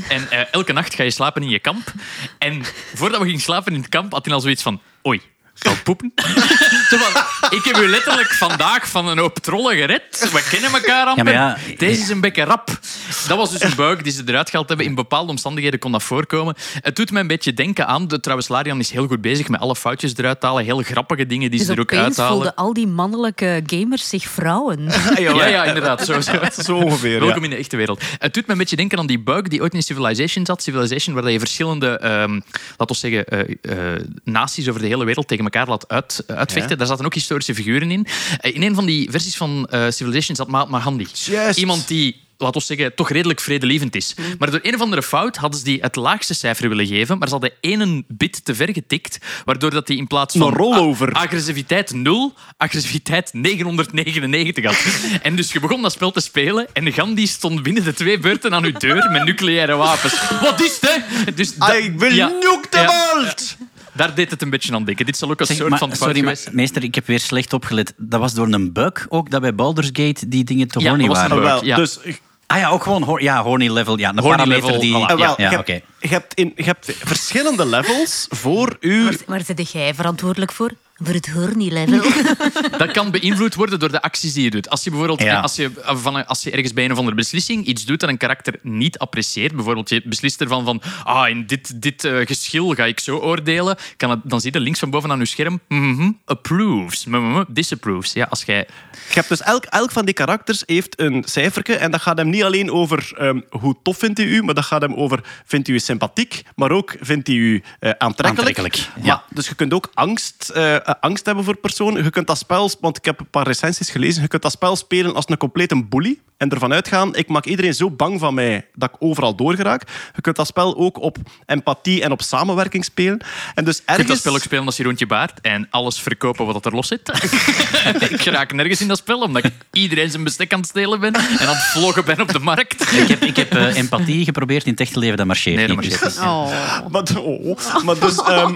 En 0.09 0.31
eh, 0.31 0.53
elke 0.53 0.73
nacht 0.73 0.95
ga 0.95 1.03
je 1.03 1.11
slapen 1.11 1.41
in 1.41 1.49
je 1.49 1.59
kamp. 1.59 1.93
En 2.37 2.63
voordat 2.93 3.19
we 3.19 3.25
gingen 3.25 3.41
slapen 3.41 3.73
in 3.73 3.79
het 3.79 3.89
kamp, 3.89 4.11
had 4.11 4.25
hij 4.25 4.33
al 4.33 4.41
zoiets 4.41 4.61
van... 4.61 4.81
Oei, 5.07 5.21
We 5.59 5.75
poepen? 5.83 6.11
Zo 6.89 6.97
van, 6.97 7.23
ik 7.57 7.63
heb 7.63 7.77
u 7.77 7.87
letterlijk 7.87 8.33
vandaag 8.33 8.89
van 8.89 9.07
een 9.07 9.17
hoop 9.17 9.39
trollen 9.39 9.75
gered. 9.75 10.29
We 10.31 10.47
kennen 10.49 10.71
elkaar 10.73 11.05
amper. 11.05 11.33
Ja, 11.33 11.45
maar 11.47 11.61
ja, 11.69 11.75
Deze 11.77 12.01
is 12.01 12.09
een 12.09 12.21
beetje 12.21 12.43
rap. 12.43 12.79
Dat 13.27 13.37
was 13.37 13.51
dus 13.51 13.61
een 13.61 13.75
bug 13.75 14.01
die 14.01 14.11
ze 14.11 14.23
eruit 14.25 14.49
gehaald 14.49 14.67
hebben. 14.67 14.85
In 14.85 14.95
bepaalde 14.95 15.29
omstandigheden 15.31 15.79
kon 15.79 15.91
dat 15.91 16.03
voorkomen. 16.03 16.55
Het 16.81 16.95
doet 16.95 17.11
me 17.11 17.19
een 17.19 17.27
beetje 17.27 17.53
denken 17.53 17.87
aan... 17.87 18.07
De, 18.07 18.19
trouwens, 18.19 18.47
Larian 18.49 18.79
is 18.79 18.91
heel 18.91 19.07
goed 19.07 19.21
bezig 19.21 19.47
met 19.47 19.59
alle 19.59 19.75
foutjes 19.75 20.17
eruit 20.17 20.39
te 20.39 20.45
halen. 20.45 20.63
Heel 20.63 20.81
grappige 20.81 21.25
dingen 21.25 21.49
die 21.49 21.59
Dus 21.59 21.67
ze 21.67 21.73
er 21.73 21.79
ook 21.79 21.91
opeens 21.91 22.05
uithalen. 22.05 22.31
voelden 22.31 22.55
al 22.55 22.73
die 22.73 22.87
mannelijke 22.87 23.63
gamers 23.65 24.09
zich 24.09 24.23
vrouwen. 24.23 24.83
Ja, 25.17 25.45
ja, 25.47 25.63
inderdaad. 25.63 26.05
Zo, 26.05 26.21
zo. 26.21 26.31
Zo 26.63 26.75
ongeveer, 26.77 27.19
Welkom 27.19 27.37
ja. 27.37 27.43
in 27.43 27.49
de 27.49 27.55
echte 27.55 27.77
wereld. 27.77 28.01
Het 28.17 28.33
doet 28.33 28.45
me 28.45 28.51
een 28.51 28.57
beetje 28.57 28.75
denken 28.75 28.97
aan 28.97 29.07
die 29.07 29.19
bug 29.19 29.41
die 29.41 29.61
ooit 29.61 29.73
in 29.73 29.83
Civilization 29.83 30.45
zat. 30.45 30.63
Civilization, 30.63 31.15
waar 31.15 31.31
je 31.31 31.39
verschillende, 31.39 31.97
ehm 31.97 32.39
laten 32.77 32.87
we 32.87 32.93
zeggen, 32.95 33.25
eh, 33.25 33.93
eh, 33.95 34.01
naties 34.23 34.69
over 34.69 34.81
de 34.81 34.87
hele 34.87 35.05
wereld 35.05 35.27
tegen 35.27 35.43
elkaar 35.45 35.67
laat 35.67 35.87
uit, 35.87 36.23
uitvechten. 36.27 36.77
Daar 36.77 36.87
zaten 36.87 37.05
ook 37.05 37.13
historische 37.13 37.55
figuren 37.55 37.91
in. 37.91 38.07
Eh, 38.39 38.55
in 38.55 38.61
een 38.63 38.75
van 38.75 38.85
die 38.85 39.11
versies 39.11 39.37
van 39.37 39.65
eh, 39.65 39.85
Civilization 39.89 40.35
zat 40.35 40.47
Mahatma 40.47 40.79
Gandhi. 40.79 41.07
Iemand 41.55 41.87
die 41.87 42.23
laten 42.37 42.59
we 42.59 42.65
zeggen, 42.65 42.95
toch 42.95 43.09
redelijk 43.09 43.39
vredelievend 43.39 43.95
is. 43.95 44.15
Maar 44.39 44.51
door 44.51 44.59
een 44.63 44.75
of 44.75 44.81
andere 44.81 45.03
fout 45.03 45.35
hadden 45.35 45.59
ze 45.59 45.65
die 45.65 45.79
het 45.81 45.95
laagste 45.95 46.33
cijfer 46.33 46.69
willen 46.69 46.87
geven, 46.87 47.17
maar 47.17 47.27
ze 47.27 47.33
hadden 47.33 47.51
één 47.61 48.05
bit 48.07 48.45
te 48.45 48.55
ver 48.55 48.73
getikt, 48.73 49.17
waardoor 49.45 49.69
dat 49.69 49.87
die 49.87 49.97
in 49.97 50.07
plaats 50.07 50.35
van 50.37 50.53
rollover. 50.53 51.11
agressiviteit 51.11 51.93
0, 51.93 52.33
agressiviteit 52.57 53.33
999 53.33 54.63
had. 54.65 54.75
En 55.21 55.35
dus 55.35 55.51
je 55.51 55.59
begon 55.59 55.81
dat 55.81 55.91
spel 55.91 56.11
te 56.11 56.19
spelen 56.19 56.67
en 56.73 56.93
Gandhi 56.93 57.27
stond 57.27 57.63
binnen 57.63 57.83
de 57.83 57.93
twee 57.93 58.19
beurten 58.19 58.53
aan 58.53 58.63
uw 58.63 58.71
deur 58.71 59.11
met 59.11 59.23
nucleaire 59.23 59.75
wapens. 59.75 60.29
Wat 60.41 60.61
is 60.61 60.77
het, 60.81 60.89
hè? 60.89 61.33
Dus 61.33 61.55
dat- 61.55 61.73
I 61.73 61.93
will 61.97 62.15
ja, 62.15 62.27
nuke 62.27 62.67
the 62.69 62.77
ja. 62.77 63.13
world! 63.13 63.57
Daar 63.95 64.15
deed 64.15 64.31
het 64.31 64.41
een 64.41 64.49
beetje 64.49 64.73
aan 64.73 64.83
denken. 64.83 65.05
Dit 65.05 65.17
zal 65.17 65.31
ook 65.31 65.39
een 65.39 65.45
Zeg, 65.45 65.57
soort 65.57 65.69
maar, 65.69 65.79
van 65.79 65.95
sorry, 65.95 66.23
maar, 66.23 66.37
meester, 66.51 66.83
ik 66.83 66.95
heb 66.95 67.07
weer 67.07 67.19
slecht 67.19 67.53
opgelet. 67.53 67.93
Dat 67.97 68.19
was 68.19 68.33
door 68.33 68.47
een 68.53 68.73
bug 68.73 69.05
ook 69.09 69.29
dat 69.29 69.41
bij 69.41 69.55
Baldur's 69.55 69.89
Gate 69.93 70.27
die 70.27 70.43
dingen 70.43 70.67
te 70.67 70.79
Ja, 70.79 70.89
horny 70.89 71.07
dat 71.07 71.17
was 71.17 71.27
waren. 71.27 71.45
Ah, 71.45 71.53
bug. 71.53 71.65
ja. 71.65 71.75
Dus 71.75 71.99
Ah 72.47 72.59
ja, 72.59 72.69
ook 72.69 72.83
gewoon 72.83 73.17
ja, 73.21 73.43
horny 73.43 73.69
level. 73.69 73.97
Ja, 73.97 74.09
een 74.09 74.19
Horny 74.19 74.37
parameter 74.37 74.65
level, 74.65 74.79
die... 74.79 74.93
voilà. 74.93 75.11
Ah, 75.11 75.17
wel, 75.17 75.41
ja, 75.41 75.51
je, 75.51 75.57
oké. 75.57 75.71
hebt, 75.71 75.85
je, 75.99 76.07
hebt 76.07 76.33
in, 76.33 76.53
je 76.55 76.63
hebt 76.63 76.91
verschillende 77.03 77.65
levels 77.65 78.25
voor 78.29 78.77
u. 78.79 79.03
Waar, 79.03 79.17
waar 79.25 79.43
zit 79.43 79.71
jij 79.71 79.93
verantwoordelijk 79.93 80.51
voor? 80.51 80.71
Voor 81.03 81.13
het 81.13 81.29
horny 81.29 81.67
level. 81.73 82.01
Dat 82.77 82.91
kan 82.91 83.11
beïnvloed 83.11 83.55
worden 83.55 83.79
door 83.79 83.91
de 83.91 84.01
acties 84.01 84.33
die 84.33 84.43
je 84.43 84.49
doet. 84.49 84.69
Als 84.69 84.83
je 84.83 84.89
bijvoorbeeld 84.89 85.21
Ja. 85.21 85.39
als 85.39 85.55
je, 85.55 85.71
van, 85.83 86.15
een- 86.15 86.25
als 86.25 86.43
je 86.43 86.51
ergens 86.51 86.73
bij 86.73 86.85
een 86.85 86.91
of 86.91 86.97
andere 86.97 87.15
beslissing 87.15 87.65
iets 87.65 87.85
doet 87.85 87.99
dat 87.99 88.09
een 88.09 88.17
karakter 88.17 88.59
niet 88.61 88.97
apprecieert, 88.97 89.55
bijvoorbeeld 89.55 89.89
je 89.89 90.01
beslist 90.05 90.41
ervan 90.41 90.65
van 90.65 90.81
ah, 91.03 91.29
in 91.29 91.45
dit, 91.45 91.81
dit 91.81 92.03
eh, 92.03 92.17
geschil 92.25 92.69
ga 92.73 92.83
ik 92.85 92.99
zo 92.99 93.17
oordelen, 93.17 93.75
kan 93.97 94.09
het, 94.09 94.19
dan 94.23 94.41
zie 94.41 94.53
je 94.53 94.59
links 94.59 94.79
van 94.79 94.89
boven 94.89 95.11
aan 95.11 95.19
je 95.19 95.25
scherm 95.25 95.59
mhm, 95.67 96.11
approves, 96.25 97.05
disapproves. 97.47 98.13
Ja, 98.13 98.27
als 98.29 98.43
jij... 98.43 98.67
Je 99.07 99.13
hebt 99.13 99.29
dus 99.29 99.41
elk, 99.41 99.63
elk 99.63 99.91
van 99.91 100.05
die 100.05 100.13
karakters 100.13 100.63
heeft 100.65 100.99
een 100.99 101.23
cijfertje. 101.27 101.75
En 101.75 101.91
dat 101.91 102.01
gaat 102.01 102.17
hem 102.17 102.29
niet 102.29 102.43
alleen 102.43 102.71
over 102.71 103.11
ehm, 103.17 103.39
hoe 103.49 103.75
tof 103.83 103.97
vindt 103.97 104.17
hij 104.17 104.27
u, 104.27 104.43
maar 104.43 104.53
dat 104.55 104.65
gaat 104.65 104.81
hem 104.81 104.93
over 104.93 105.19
vindt 105.45 105.67
u 105.67 105.73
u 105.73 105.79
sympathiek, 105.79 106.43
maar 106.55 106.71
ook 106.71 106.95
vindt 107.01 107.27
hij 107.27 107.35
u 107.35 107.63
eh, 107.79 107.89
aantrekkelijk. 107.97 108.27
Aantrekkelijk, 108.57 108.75
ja. 108.75 109.13
Maar, 109.15 109.23
dus 109.29 109.47
je 109.47 109.55
kunt 109.55 109.73
ook 109.73 109.91
angst, 109.93 110.49
eh, 110.49 110.75
angst 110.99 111.25
hebben 111.25 111.43
voor 111.43 111.55
personen. 111.57 112.03
Je 112.03 112.09
kunt 112.09 112.27
dat 112.27 112.37
spel, 112.37 112.71
want 112.79 112.97
ik 112.97 113.05
heb 113.05 113.19
een 113.19 113.29
paar 113.29 113.47
recensies 113.47 113.89
gelezen, 113.89 114.21
je 114.21 114.27
kunt 114.27 114.41
dat 114.41 114.51
spel 114.51 114.75
spelen 114.75 115.15
als 115.15 115.25
een 115.27 115.37
complete 115.37 115.83
bully. 115.85 116.19
En 116.37 116.49
ervan 116.49 116.73
uitgaan, 116.73 117.15
ik 117.15 117.27
maak 117.27 117.45
iedereen 117.45 117.73
zo 117.73 117.91
bang 117.91 118.19
van 118.19 118.33
mij 118.33 118.67
dat 118.73 118.89
ik 118.89 118.95
overal 118.99 119.35
doorgeraak. 119.35 119.81
Je 120.15 120.21
kunt 120.21 120.35
dat 120.35 120.47
spel 120.47 120.77
ook 120.77 121.01
op 121.01 121.17
empathie 121.45 122.03
en 122.03 122.11
op 122.11 122.21
samenwerking 122.21 122.85
spelen. 122.85 123.19
En 123.55 123.63
dus 123.65 123.75
Je 123.77 123.83
kunt 123.85 123.89
ergens... 123.97 124.07
dat 124.07 124.17
spel 124.17 124.33
ook 124.33 124.41
spelen 124.41 124.65
als 124.65 124.77
je 124.77 124.83
rondje 124.83 125.05
baart 125.07 125.41
en 125.41 125.67
alles 125.69 125.99
verkopen 125.99 126.45
wat 126.45 126.65
er 126.65 126.71
los 126.75 126.87
zit. 126.87 127.09
ik 128.09 128.21
raak 128.23 128.53
nergens 128.53 128.81
in 128.81 128.87
dat 128.87 128.97
spel, 128.97 129.19
omdat 129.21 129.43
ik 129.45 129.53
iedereen 129.71 130.09
zijn 130.11 130.23
bestek 130.23 130.53
aan 130.53 130.59
het 130.59 130.69
stelen 130.69 130.99
ben 130.99 131.13
en 131.13 131.47
aan 131.47 131.55
het 131.55 131.63
vloggen 131.65 132.05
ben 132.05 132.21
op 132.21 132.31
de 132.31 132.39
markt. 132.39 132.91
Ik 132.93 133.07
heb, 133.07 133.21
ik 133.23 133.35
heb 133.35 133.53
eh, 133.55 133.75
empathie 133.77 134.25
geprobeerd 134.25 134.65
in 134.65 134.71
het 134.71 134.79
echte 134.79 134.99
leven, 134.99 135.17
dat 135.17 135.25
marcheert 135.25 135.55
Nee, 135.55 135.67
dat 135.67 135.77
niet. 135.79 135.89
marcheert 135.89 136.13
Dus- 136.15 136.23
Oh. 136.35 136.89
Maar, 136.89 137.03
oh, 137.17 137.83
maar 137.83 137.99
dus, 137.99 138.17
ehm, 138.21 138.55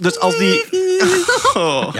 dus 0.00 0.18
als 0.18 0.38
die, 0.38 0.64
oh. 1.54 1.94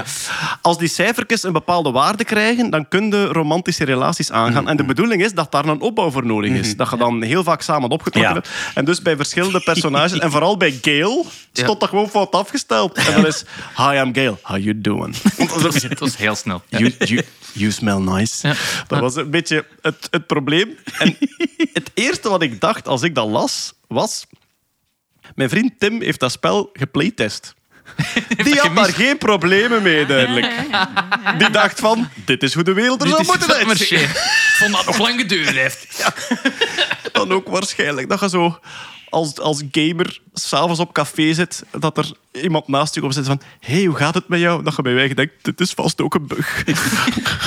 als 0.61 0.79
die 0.79 0.89
cijfertjes 0.89 1.43
een 1.43 1.53
bepaalde 1.53 1.91
waarde 1.91 2.25
krijgen, 2.25 2.71
dan 2.71 2.89
kun 2.89 3.11
je 3.11 3.25
romantische 3.27 3.85
relaties 3.85 4.31
aangaan. 4.31 4.69
En 4.69 4.77
de 4.77 4.85
bedoeling 4.85 5.23
is 5.23 5.33
dat 5.33 5.53
daar 5.53 5.65
een 5.65 5.81
opbouw 5.81 6.11
voor 6.11 6.27
nodig 6.27 6.51
is. 6.51 6.77
Dat 6.77 6.91
je 6.91 6.97
dan 6.97 7.23
heel 7.23 7.43
vaak 7.43 7.63
samen 7.63 7.91
opgetrokken 7.91 8.33
hebt. 8.33 8.49
En 8.75 8.85
dus 8.85 9.03
bij 9.03 9.17
verschillende 9.17 9.61
personages, 9.71 10.19
en 10.19 10.31
vooral 10.31 10.57
bij 10.57 10.79
Ja. 10.83 11.23
stond 11.53 11.81
dat 11.81 11.89
gewoon 11.89 12.09
fout 12.09 12.33
afgesteld. 12.33 12.97
En 12.97 13.15
dan 13.15 13.27
is, 13.27 13.45
hi, 13.77 13.97
I'm 13.97 14.15
Gale. 14.15 14.39
How 14.43 14.59
you 14.59 14.81
doing? 14.81 15.17
Het 15.89 15.99
was 15.99 16.17
heel 16.17 16.35
snel. 16.35 16.63
You, 16.69 16.95
you, 16.99 17.23
you 17.53 17.71
smell 17.71 17.99
nice. 17.99 18.55
Dat 18.87 19.01
was 19.01 19.17
een 19.17 19.31
beetje 19.31 19.65
het, 19.83 20.09
het 20.11 20.27
probleem. 20.27 20.77
En 20.99 21.17
het 21.73 21.91
eerste 21.95 22.29
wat 22.29 22.43
ik 22.43 22.61
dacht 22.61 22.89
als 22.89 23.03
ik 23.03 23.15
dat 23.15 23.29
las, 23.29 23.73
was... 23.87 24.27
Mijn 25.35 25.49
vriend 25.49 25.73
Tim 25.79 26.03
heeft 26.03 26.21
dat 26.21 26.33
spel 26.33 26.71
geplaytest. 26.73 27.55
Die 28.45 28.59
had 28.59 28.77
daar 28.77 28.93
geen 28.93 29.19
problemen 29.19 29.83
mee, 29.83 30.07
duidelijk. 30.07 30.53
Die 31.39 31.51
dacht 31.51 31.81
van, 31.81 32.09
dit 32.25 32.43
is 32.43 32.55
hoe 32.55 32.63
de 32.63 32.73
wereld 32.73 33.03
er 33.03 33.09
zou 33.09 33.21
is 33.21 33.27
moeten 33.27 33.55
uitzien. 33.55 34.09
vond 34.59 34.73
dat 34.73 34.87
nog 34.87 34.99
lang 34.99 35.21
geduurd 35.21 35.49
heeft. 35.49 36.05
Dan 37.13 37.33
ook 37.33 37.49
waarschijnlijk 37.49 38.09
dat 38.09 38.21
je 38.21 38.29
zo 38.29 38.59
als, 39.13 39.39
als 39.39 39.63
gamer 39.71 40.21
s'avonds 40.33 40.81
op 40.81 40.93
café 40.93 41.35
zit, 41.35 41.63
dat 41.79 41.99
er 41.99 42.13
iemand 42.33 42.69
naast 42.69 42.95
je 42.95 43.05
op 43.05 43.13
zit 43.13 43.27
van 43.27 43.41
hey, 43.61 43.85
hoe 43.85 43.97
gaat 43.97 44.15
het 44.15 44.29
met 44.29 44.41
jou? 44.41 44.63
Dat 44.63 44.77
je 44.77 44.83
bij 44.83 44.93
mij 44.93 45.15
denkt, 45.15 45.33
dit 45.43 45.61
is 45.61 45.71
vast 45.71 46.01
ook 46.01 46.15
een 46.15 46.27
bug. 46.27 46.65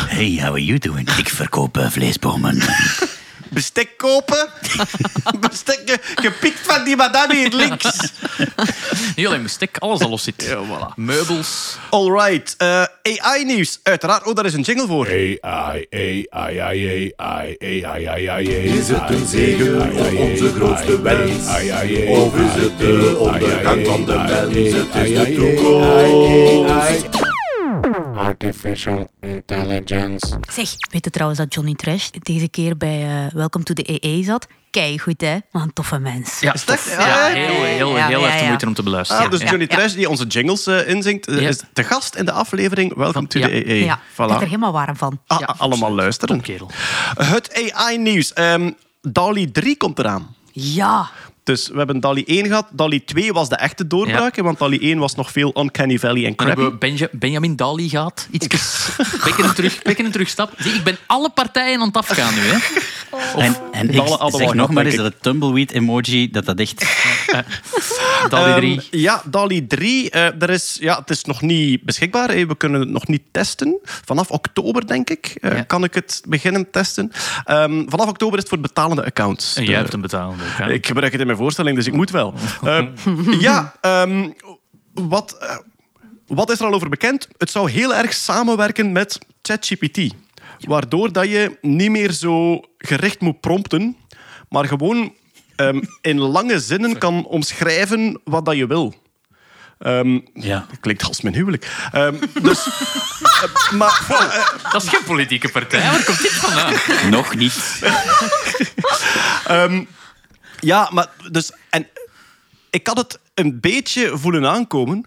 Hey, 0.08 0.38
how 0.42 0.50
are 0.50 0.66
you 0.66 0.80
doing? 0.80 1.10
Ik 1.10 1.30
verkoop 1.30 1.78
eh, 1.78 1.90
vleesbomen. 1.90 2.62
Bestek 3.56 3.98
kopen? 3.98 4.48
Bestek 5.40 5.82
ge- 5.86 6.00
gepikt 6.16 6.60
van 6.64 6.84
die 6.84 6.96
madame 6.96 7.36
hier 7.36 7.50
links. 7.54 8.12
Niet 9.16 9.28
alleen 9.28 9.44
bestek, 9.44 9.78
alles 9.80 10.00
dat 10.00 10.10
los 10.10 10.24
zit. 10.24 10.44
Ja, 10.44 10.58
voilà. 10.64 10.94
Meubels. 10.96 11.78
Alright, 11.90 12.56
eh, 12.58 12.84
AI-nieuws. 13.22 13.80
Uiteraard, 13.84 14.24
oh, 14.28 14.36
daar 14.36 14.46
is 14.46 14.54
een 14.54 14.62
jingle 14.62 14.88
voor. 14.88 15.08
AI, 15.08 15.38
AI, 15.42 16.26
AI, 16.30 17.14
AI, 17.16 17.16
AI, 17.18 17.86
AI, 17.86 18.28
AI. 18.30 18.48
Is 18.48 18.88
het 18.88 19.10
een 19.10 19.28
zegen 19.28 19.92
of 19.92 20.14
onze 20.14 20.54
grootste 20.54 21.02
wens? 21.02 21.48
Of 22.08 22.36
is 22.36 22.62
het 22.64 22.78
de 22.80 23.16
ondergang 23.20 23.86
van 23.88 24.06
de 24.06 24.16
mens? 24.16 24.74
Het 24.76 24.96
is 25.08 25.18
de 25.18 25.34
toekomst. 25.36 27.25
Artificial 28.16 29.10
intelligence. 29.22 30.40
Zeg, 30.52 30.70
weet 30.92 31.06
je 31.06 31.10
trouwens 31.12 31.40
dat 31.40 31.54
Johnny 31.54 31.74
Trash 31.74 32.10
deze 32.10 32.48
keer 32.48 32.78
bij 32.78 33.02
eh, 33.26 33.34
Welcome 33.34 33.64
to 33.64 33.74
the 33.74 33.84
EE 34.06 34.24
zat? 34.24 34.48
Kei 34.70 35.00
goed, 35.00 35.22
hè? 35.22 35.38
Wat 35.52 35.62
een 35.62 35.74
toffe 35.74 36.00
mens. 36.00 36.40
Ja, 36.40 36.54
Is 36.54 36.66
dat- 36.66 36.84
ja, 36.98 37.08
ja, 37.08 37.34
heel, 37.34 37.64
heel, 37.64 37.98
ja, 37.98 38.08
heel 38.08 38.20
ja, 38.20 38.26
erg 38.32 38.40
de 38.40 38.46
moeite 38.46 38.66
om 38.66 38.74
te 38.74 38.84
beluisteren. 38.84 39.24
Ah, 39.26 39.32
dus. 39.32 39.42
Johnny 39.42 39.66
ja. 39.70 39.76
Trash, 39.76 39.94
die 39.94 40.10
onze 40.10 40.26
jingles 40.28 40.68
eh, 40.68 40.88
inzingt, 40.90 41.28
eh, 41.28 41.42
Ja. 41.42 41.48
is 41.48 41.62
de 41.74 41.84
gast 41.84 42.16
in 42.16 42.26
de 42.26 42.32
aflevering 42.32 42.96
Welcome 42.96 43.28
to 43.28 43.40
Ja. 43.40 43.46
the 43.48 43.70
EE. 43.70 43.84
Ja, 43.86 43.94
ik 43.94 44.00
ben 44.18 44.30
er 44.30 44.36
Voilà. 44.36 44.44
helemaal 44.44 44.72
warm 44.72 44.96
van. 44.96 45.20
Ah, 45.28 45.40
Ja, 45.40 45.56
allemaal 45.58 45.92
luisteren. 45.96 46.42
kerel. 46.42 46.70
Het 47.18 47.72
AI-nieuws. 47.74 48.34
Ehm 48.34 48.72
DALI 49.02 49.52
3 49.52 49.78
komt 49.78 50.00
eraan. 50.00 50.36
Ja. 50.52 51.10
Dus 51.46 51.68
we 51.68 51.78
hebben 51.78 52.00
DALI 52.00 52.24
1 52.26 52.46
gehad. 52.48 52.68
DALI 52.72 53.04
2 53.06 53.34
was 53.34 53.50
de 53.50 53.56
echte 53.56 53.88
doorbraak, 53.88 54.36
hè, 54.36 54.44
want 54.44 54.60
DALI 54.60 54.80
1 54.80 54.98
was 55.00 55.16
nog 55.16 55.32
veel 55.32 55.54
Uncanny 55.62 56.00
Valley 56.00 56.26
en 56.26 56.34
Dan 56.36 56.48
hebben 56.48 56.66
crappy. 56.66 56.86
we 56.86 56.92
Benja- 56.92 57.10
Benjamin 57.12 57.56
Dali 57.56 57.90
gehad. 57.90 58.28
Iets 58.32 58.48
een, 59.38 59.54
terug, 59.56 59.80
een 59.98 60.12
terugstap. 60.12 60.52
Zie, 60.58 60.74
ik 60.74 60.84
ben 60.84 60.98
alle 61.06 61.30
partijen 61.30 61.80
aan 61.80 61.88
het 61.88 61.98
afgaan 61.98 62.34
nu. 62.34 62.40
Hè. 62.42 62.58
En, 63.42 63.56
en 63.72 63.88
ik 63.90 63.94
zeg 63.94 64.20
nog 64.20 64.32
gehad, 64.54 64.72
maar 64.72 64.86
eens 64.86 64.96
dat 64.96 65.06
het 65.06 65.22
tumbleweed-emoji, 65.22 66.32
dat 66.32 66.46
dat 66.46 66.60
echt... 66.60 66.86
Dali 68.30 68.54
3. 68.60 68.76
Ehm, 68.76 68.82
ja, 69.00 69.22
DALI 69.26 69.68
3. 69.68 70.10
eh, 70.10 70.42
er 70.42 70.50
is, 70.50 70.78
ja, 70.80 70.98
het 71.00 71.10
is 71.10 71.24
nog 71.24 71.42
niet 71.42 71.82
beschikbaar. 71.84 72.30
hè. 72.32 72.46
We 72.46 72.56
kunnen 72.58 72.80
het 72.80 72.90
nog 72.90 73.08
niet 73.08 73.22
testen. 73.32 73.78
Vanaf 73.84 74.30
oktober, 74.32 74.88
denk 74.88 75.10
ik, 75.10 75.38
eh, 75.42 75.52
Ja. 75.52 75.62
kan 75.64 75.84
ik 75.84 75.94
het 75.94 76.22
beginnen 76.28 76.72
testen. 76.72 77.12
Ehm, 77.46 77.84
vanaf 77.88 78.08
oktober 78.08 78.36
is 78.36 78.40
het 78.44 78.50
voor 78.50 78.60
betalende 78.62 79.06
accounts. 79.06 79.56
en 79.56 79.64
jij 79.66 79.76
hebt 79.76 80.02
betaald. 80.02 80.34
ook, 80.34 80.40
hè. 80.42 80.72
Ik 80.74 80.88
gebruik 80.88 81.12
het 81.12 81.22
in 81.22 81.28
mijn 81.28 81.35
voorstelling, 81.36 81.76
dus 81.76 81.88
ik 81.88 81.94
moet 81.94 82.10
wel. 82.12 82.34
Ehm, 82.64 82.88
ja, 83.40 83.74
ehm, 83.82 84.30
wat, 84.94 85.38
eh, 85.40 85.58
wat 86.28 86.52
is 86.52 86.60
er 86.60 86.66
al 86.66 86.74
over 86.74 86.90
bekend? 86.90 87.28
Het 87.38 87.52
zou 87.52 87.72
heel 87.72 87.96
erg 87.96 88.14
samenwerken 88.14 88.92
met 88.92 89.18
ChatGPT. 89.42 90.14
Waardoor 90.60 91.12
dat 91.12 91.26
je 91.30 91.58
niet 91.62 91.90
meer 91.92 92.12
zo 92.12 92.62
gericht 92.78 93.20
moet 93.22 93.40
prompten, 93.40 93.98
maar 94.50 94.66
gewoon 94.66 95.14
ehm, 95.56 95.82
in 96.02 96.20
lange 96.20 96.60
zinnen 96.60 96.98
kan 96.98 97.26
omschrijven 97.26 98.22
wat 98.24 98.46
dat 98.46 98.56
je 98.56 98.68
wil. 98.68 98.94
Ehm, 99.80 100.20
Ja. 100.34 100.66
klinkt 100.80 101.04
als 101.04 101.22
mijn 101.22 101.36
huwelijk. 101.36 101.72
Ehm, 101.92 102.16
dus, 102.42 102.68
eh, 103.22 103.72
maar, 103.72 104.06
eh, 104.10 104.72
Dat 104.72 104.84
is 104.84 104.90
geen 104.90 105.04
politieke 105.04 105.50
partij. 105.52 105.82
Waar 105.92 106.04
komt 106.04 106.22
dit 106.22 106.32
vandaan? 106.32 106.74
Nog 107.10 107.36
niet. 107.36 107.82
Ehm, 109.46 109.84
ja, 110.60 110.90
maar 110.94 111.10
dus... 111.32 111.52
En 111.70 111.88
ik 112.70 112.88
had 112.88 112.98
het 112.98 113.20
een 113.34 113.60
beetje 113.60 114.18
voelen 114.18 114.46
aankomen. 114.48 115.06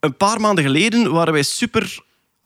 Een 0.00 0.16
paar 0.16 0.40
maanden 0.40 0.64
geleden 0.64 1.12
waren 1.12 1.32
wij 1.32 1.42
super 1.42 1.98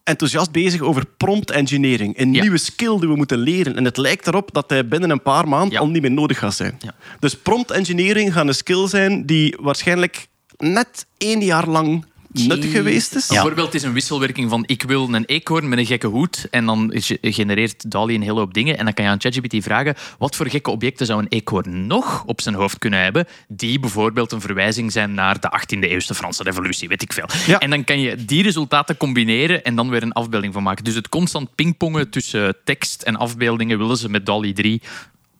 enthousiast 0.04 0.50
bezig 0.52 0.80
over 0.80 1.04
prompt 1.16 1.50
engineering. 1.50 2.18
Een 2.18 2.32
Ja. 2.32 2.40
nieuwe 2.40 2.58
skill 2.58 2.98
die 2.98 3.08
we 3.08 3.16
moeten 3.16 3.38
leren. 3.38 3.76
En 3.76 3.84
het 3.84 3.96
lijkt 3.96 4.26
erop 4.26 4.52
dat 4.52 4.70
hij 4.70 4.88
binnen 4.88 5.10
een 5.10 5.22
paar 5.22 5.48
maanden 5.48 5.70
Ja. 5.72 5.78
al 5.78 5.88
niet 5.88 6.02
meer 6.02 6.10
nodig 6.10 6.38
gaat 6.38 6.54
zijn. 6.54 6.76
Ja. 6.78 6.94
Dus 7.20 7.36
prompt 7.36 7.70
engineering 7.70 8.32
gaat 8.32 8.46
een 8.46 8.54
skill 8.54 8.88
zijn 8.88 9.26
die 9.26 9.56
waarschijnlijk 9.60 10.26
net 10.56 11.06
één 11.18 11.40
jaar 11.40 11.68
lang 11.68 12.04
nuttig 12.32 12.70
geweest 12.72 13.14
is. 13.14 13.26
Bijvoorbeeld, 13.26 13.74
is 13.74 13.82
een 13.82 13.92
wisselwerking 13.92 14.50
van 14.50 14.64
ik 14.66 14.82
wil 14.82 15.08
een 15.14 15.24
eekhoorn 15.24 15.68
met 15.68 15.78
een 15.78 15.86
gekke 15.86 16.06
hoed 16.06 16.46
en 16.50 16.66
dan 16.66 16.90
ge- 16.94 17.18
genereert 17.20 17.90
DALI 17.90 18.14
een 18.14 18.22
hele 18.22 18.38
hoop 18.38 18.54
dingen 18.54 18.78
en 18.78 18.84
dan 18.84 18.94
kan 18.94 19.04
je 19.04 19.10
aan 19.10 19.20
ChatGPT 19.20 19.62
vragen 19.62 19.94
wat 20.18 20.36
voor 20.36 20.48
gekke 20.48 20.70
objecten 20.70 21.06
zou 21.06 21.20
een 21.20 21.28
eekhoorn 21.28 21.86
nog 21.86 22.24
op 22.26 22.40
zijn 22.40 22.54
hoofd 22.54 22.78
kunnen 22.78 23.02
hebben 23.02 23.26
die 23.48 23.80
bijvoorbeeld 23.80 24.32
een 24.32 24.40
verwijzing 24.40 24.92
zijn 24.92 25.14
naar 25.14 25.40
de 25.40 25.52
18e 25.60 25.78
eeuwse 25.80 26.14
Franse 26.14 26.42
revolutie, 26.42 26.88
weet 26.88 27.02
ik 27.02 27.12
veel. 27.12 27.26
Ja. 27.46 27.58
En 27.58 27.70
dan 27.70 27.84
kan 27.84 28.00
je 28.00 28.24
die 28.24 28.42
resultaten 28.42 28.96
combineren 28.96 29.64
en 29.64 29.76
dan 29.76 29.90
weer 29.90 30.02
een 30.02 30.12
afbeelding 30.12 30.52
van 30.52 30.62
maken. 30.62 30.84
Dus 30.84 30.94
het 30.94 31.08
constant 31.08 31.54
pingpongen 31.54 32.10
tussen 32.10 32.56
tekst 32.64 33.02
en 33.02 33.16
afbeeldingen 33.16 33.78
willen 33.78 33.96
ze 33.96 34.08
met 34.08 34.26
DALI 34.26 34.52
3 34.52 34.80
eh, 34.82 34.88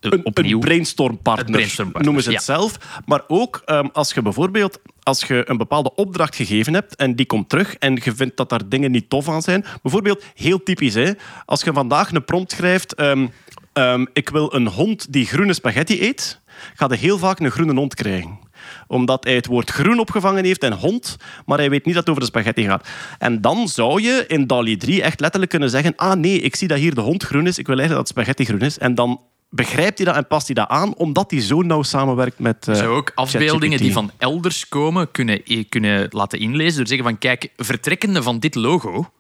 een, 0.05 0.25
opnieuw. 0.25 0.55
een 0.55 0.61
brainstormpartner, 0.61 1.75
noemen 1.93 2.23
ze 2.23 2.31
het 2.31 2.47
ja. 2.47 2.55
zelf. 2.55 3.01
Maar 3.07 3.23
ook 3.29 3.63
ehm, 3.65 3.87
als 3.93 4.13
je 4.13 4.23
bijvoorbeeld 4.23 4.81
als 5.03 5.25
je 5.25 5.43
een 5.47 5.57
bepaalde 5.57 5.95
opdracht 5.95 6.37
gegeven 6.37 6.75
hebt 6.75 6.97
en 6.97 7.17
die 7.17 7.27
komt 7.27 7.49
terug 7.49 7.75
en 7.75 8.01
je 8.05 8.15
vindt 8.15 8.37
dat 8.37 8.49
daar 8.49 8.69
dingen 8.69 8.91
niet 8.91 9.09
tof 9.09 9.29
aan 9.29 9.43
zijn. 9.43 9.65
Bijvoorbeeld, 9.83 10.25
heel 10.35 10.63
typisch, 10.63 10.95
hè, 10.95 11.13
als 11.45 11.63
je 11.63 11.73
vandaag 11.73 12.13
een 12.13 12.25
prompt 12.25 12.53
schrijft... 12.53 12.95
ehm, 12.95 13.27
ehm, 13.73 14.05
ik 14.13 14.29
wil 14.29 14.55
een 14.55 14.69
hond 14.69 15.13
die 15.13 15.27
groene 15.27 15.53
spaghetti 15.53 16.03
eet, 16.03 16.41
ga 16.75 16.87
je 16.91 16.97
heel 16.97 17.19
vaak 17.19 17.41
een 17.41 17.51
groene 17.51 17.75
hond 17.75 17.95
krijgen. 17.95 18.39
omdat 18.87 19.25
hij 19.25 19.35
het 19.35 19.47
woord 19.47 19.71
groen 19.71 19.99
opgevangen 19.99 20.45
heeft 20.45 20.63
en 20.63 20.73
hond, 20.73 21.17
maar 21.47 21.59
hij 21.59 21.71
weet 21.71 21.85
niet 21.85 21.95
dat 21.95 22.03
het 22.03 22.11
over 22.11 22.23
de 22.23 22.29
spaghetti 22.29 22.65
gaat. 22.65 22.89
En 23.19 23.41
dan 23.41 23.69
zou 23.69 24.03
je 24.03 24.25
in 24.27 24.47
DALI 24.47 24.77
3 24.77 25.03
echt 25.03 25.21
letterlijk 25.21 25.51
kunnen 25.51 25.71
zeggen 25.71 25.97
ah 25.97 26.15
nee, 26.15 26.41
ik 26.41 26.57
zie 26.57 26.69
dat 26.69 26.79
hier 26.79 26.95
de 26.95 27.01
hond 27.01 27.23
groen 27.23 27.47
is, 27.47 27.59
ik 27.59 27.67
wil 27.67 27.79
eigenlijk 27.79 28.07
dat 28.07 28.17
spaghetti 28.17 28.45
groen 28.45 28.61
is. 28.61 28.79
En 28.79 28.95
dan 28.95 29.21
begrijpt 29.55 29.99
hij 29.99 30.07
dat 30.07 30.17
en 30.17 30.27
past 30.27 30.47
hij 30.47 30.55
dat 30.55 30.69
aan, 30.69 30.95
omdat 30.95 31.31
hij 31.31 31.41
zo 31.41 31.63
nauw 31.63 31.83
samenwerkt 31.83 32.39
met 32.39 32.69
eh, 32.69 32.75
zou 32.75 32.97
ook 32.97 33.13
afbeeldingen 33.15 33.79
die 33.79 33.93
van 33.93 34.11
elders 34.19 34.69
komen 34.69 35.11
kunnen, 35.11 35.43
kunnen 35.69 36.07
laten 36.11 36.39
inlezen 36.39 36.75
door 36.75 36.85
te 36.85 36.89
zeggen 36.89 37.09
van 37.09 37.19
kijk, 37.19 37.49
vertrekkende 37.57 38.23
van 38.23 38.39
dit 38.39 38.55
logo, 38.55 39.11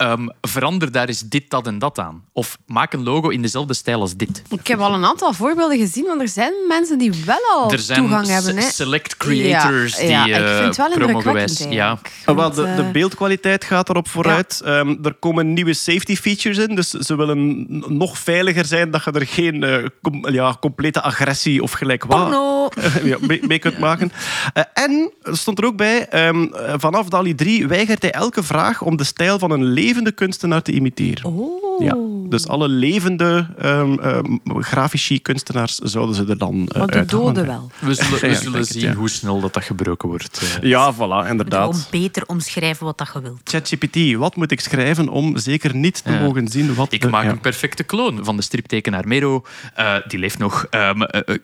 ehm, 0.00 0.26
verander 0.40 0.92
daar 0.92 1.08
eens 1.08 1.20
dit, 1.20 1.50
dat 1.50 1.66
en 1.66 1.78
dat 1.78 1.98
aan. 1.98 2.24
Of 2.32 2.58
maak 2.66 2.92
een 2.92 3.02
logo 3.02 3.28
in 3.28 3.42
dezelfde 3.42 3.74
stijl 3.74 4.00
als 4.00 4.16
dit. 4.16 4.42
Ik 4.50 4.66
heb 4.66 4.80
al 4.80 4.94
een 4.94 5.04
aantal 5.04 5.32
voorbeelden 5.32 5.78
gezien, 5.78 6.04
want 6.04 6.20
er 6.20 6.28
zijn 6.28 6.52
mensen 6.68 6.98
die 6.98 7.12
wel 7.26 7.38
al 7.54 7.72
er 7.72 7.78
zijn 7.78 7.98
toegang 8.00 8.26
hebben. 8.26 8.56
Hè. 8.56 8.62
se- 8.62 8.72
select 8.72 9.16
creators 9.16 10.00
Ja, 10.00 10.08
ja, 10.08 10.24
die 10.24 10.34
ik 10.34 10.46
vind 10.56 10.66
het 10.66 10.76
wel 10.76 10.86
eh, 10.92 10.96
indrukwekkend 11.00 11.66
Ja. 11.70 11.90
Ah, 11.90 12.00
wel, 12.24 12.34
Want, 12.34 12.54
de, 12.54 12.62
de 12.62 12.82
eh, 12.82 12.90
beeldkwaliteit 12.90 13.64
gaat 13.64 13.88
erop 13.88 14.08
vooruit. 14.08 14.60
Ehm, 14.64 14.94
er 15.02 15.14
komen 15.14 15.52
nieuwe 15.52 15.74
safety 15.74 16.16
features 16.16 16.58
in. 16.58 16.74
Dus 16.74 16.88
ze 16.90 17.16
willen 17.16 17.66
nog 17.98 18.18
veiliger 18.18 18.64
zijn 18.64 18.90
dat 18.90 19.04
je 19.04 19.10
er 19.10 19.26
geen 19.26 19.62
eh, 19.62 19.84
com- 20.02 20.28
ja, 20.28 20.56
complete 20.60 21.02
agressie 21.02 21.62
of 21.62 21.72
gelijk 21.72 22.04
wat 22.04 22.30
Porno. 22.74 23.08
ja, 23.10 23.16
mee, 23.20 23.40
mee 23.46 23.58
kunt 23.58 23.78
maken. 23.78 24.12
Eh, 24.52 24.62
en 24.74 25.12
er 25.22 25.36
stond 25.36 25.58
er 25.58 25.64
ook 25.64 25.76
bij, 25.76 26.08
ehm, 26.08 26.42
eh, 26.42 26.74
vanaf 26.76 27.08
DALI 27.08 27.34
3 27.34 27.66
weigert 27.66 28.02
hij 28.02 28.10
elke 28.10 28.42
vraag 28.42 28.82
om 28.82 28.96
de 28.96 29.04
stijl 29.04 29.38
van 29.38 29.50
een 29.50 29.64
levende 29.64 30.12
kunstenaar 30.12 30.62
te 30.62 30.72
imiteren. 30.72 31.24
Oh. 31.24 31.69
Ja, 31.80 31.96
dus 32.28 32.46
alle 32.48 32.68
levende 32.68 33.46
ehm, 33.58 33.98
ehm, 33.98 34.36
grafici 34.44 35.22
kunstenaars 35.22 35.74
zouden 35.74 36.14
ze 36.14 36.24
er 36.28 36.38
dan 36.38 36.54
uh, 36.72 36.78
Maar 36.78 36.86
de 36.86 37.04
doden 37.04 37.46
wel. 37.46 37.70
We 37.78 37.94
zullen, 37.94 38.52
we 38.52 38.58
het, 38.58 38.68
zien 38.68 38.82
ja. 38.82 38.94
hoe 38.94 39.08
snel 39.10 39.40
dat, 39.40 39.54
dat 39.54 39.64
gebroken 39.64 40.08
wordt. 40.08 40.40
eh. 40.60 40.68
Ja, 40.68 40.94
voilà, 40.94 41.28
inderdaad. 41.28 41.88
beter 41.90 42.22
omschrijven 42.26 42.84
wat 42.86 42.98
dat 42.98 43.10
je 43.14 43.20
wilt. 43.20 43.40
ChatGPT, 43.44 44.14
wat 44.14 44.36
moet 44.36 44.50
ik 44.50 44.60
schrijven 44.60 45.08
om 45.08 45.36
zeker 45.36 45.74
niet 45.74 46.04
te 46.04 46.12
Ja. 46.12 46.20
mogen 46.20 46.48
zien 46.48 46.74
wat... 46.74 46.92
Ik 46.92 47.00
de- 47.00 47.08
maak 47.08 47.24
ja. 47.24 47.30
een 47.30 47.40
perfecte 47.40 47.82
kloon 47.82 48.24
van 48.24 48.36
de 48.36 48.42
striptekenaar 48.42 49.08
Mero. 49.08 49.44
Eh, 49.74 49.94
die 50.08 50.18
leeft 50.18 50.38
nog. 50.38 50.66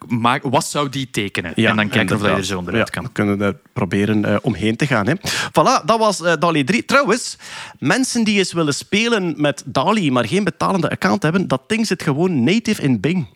Maak, 0.09 0.43
wat 0.43 0.65
zou 0.65 0.89
die 0.89 1.11
tekenen? 1.11 1.53
Ja, 1.55 1.71
en 1.71 1.77
dan 1.77 1.89
kijken 1.89 2.17
of 2.17 2.23
dat 2.23 2.31
je 2.31 2.37
er 2.37 2.45
zo 2.45 2.59
onderuit 2.59 2.87
Ja, 2.87 2.93
kan. 2.93 3.03
dan 3.03 3.13
kunnen 3.13 3.39
we 3.39 3.45
er 3.45 3.57
proberen 3.73 4.25
eh, 4.25 4.37
omheen 4.43 4.77
te 4.77 4.87
gaan. 4.87 5.07
Hè. 5.07 5.15
Voilà, 5.49 5.85
dat 5.85 5.99
was 5.99 6.23
eh, 6.23 6.33
DALI 6.39 6.65
3. 6.65 6.85
Trouwens, 6.85 7.37
mensen 7.79 8.25
die 8.25 8.39
eens 8.39 8.53
willen 8.53 8.75
spelen 8.75 9.35
met 9.37 9.63
DALI, 9.67 10.11
maar 10.11 10.26
geen 10.27 10.45
betalende 10.45 10.91
account 10.91 11.23
hebben, 11.23 11.49
dat 11.49 11.69
ding 11.69 11.87
zit 11.87 12.03
gewoon 12.03 12.45
native 12.45 12.83
in 12.83 13.01
Bing. 13.01 13.27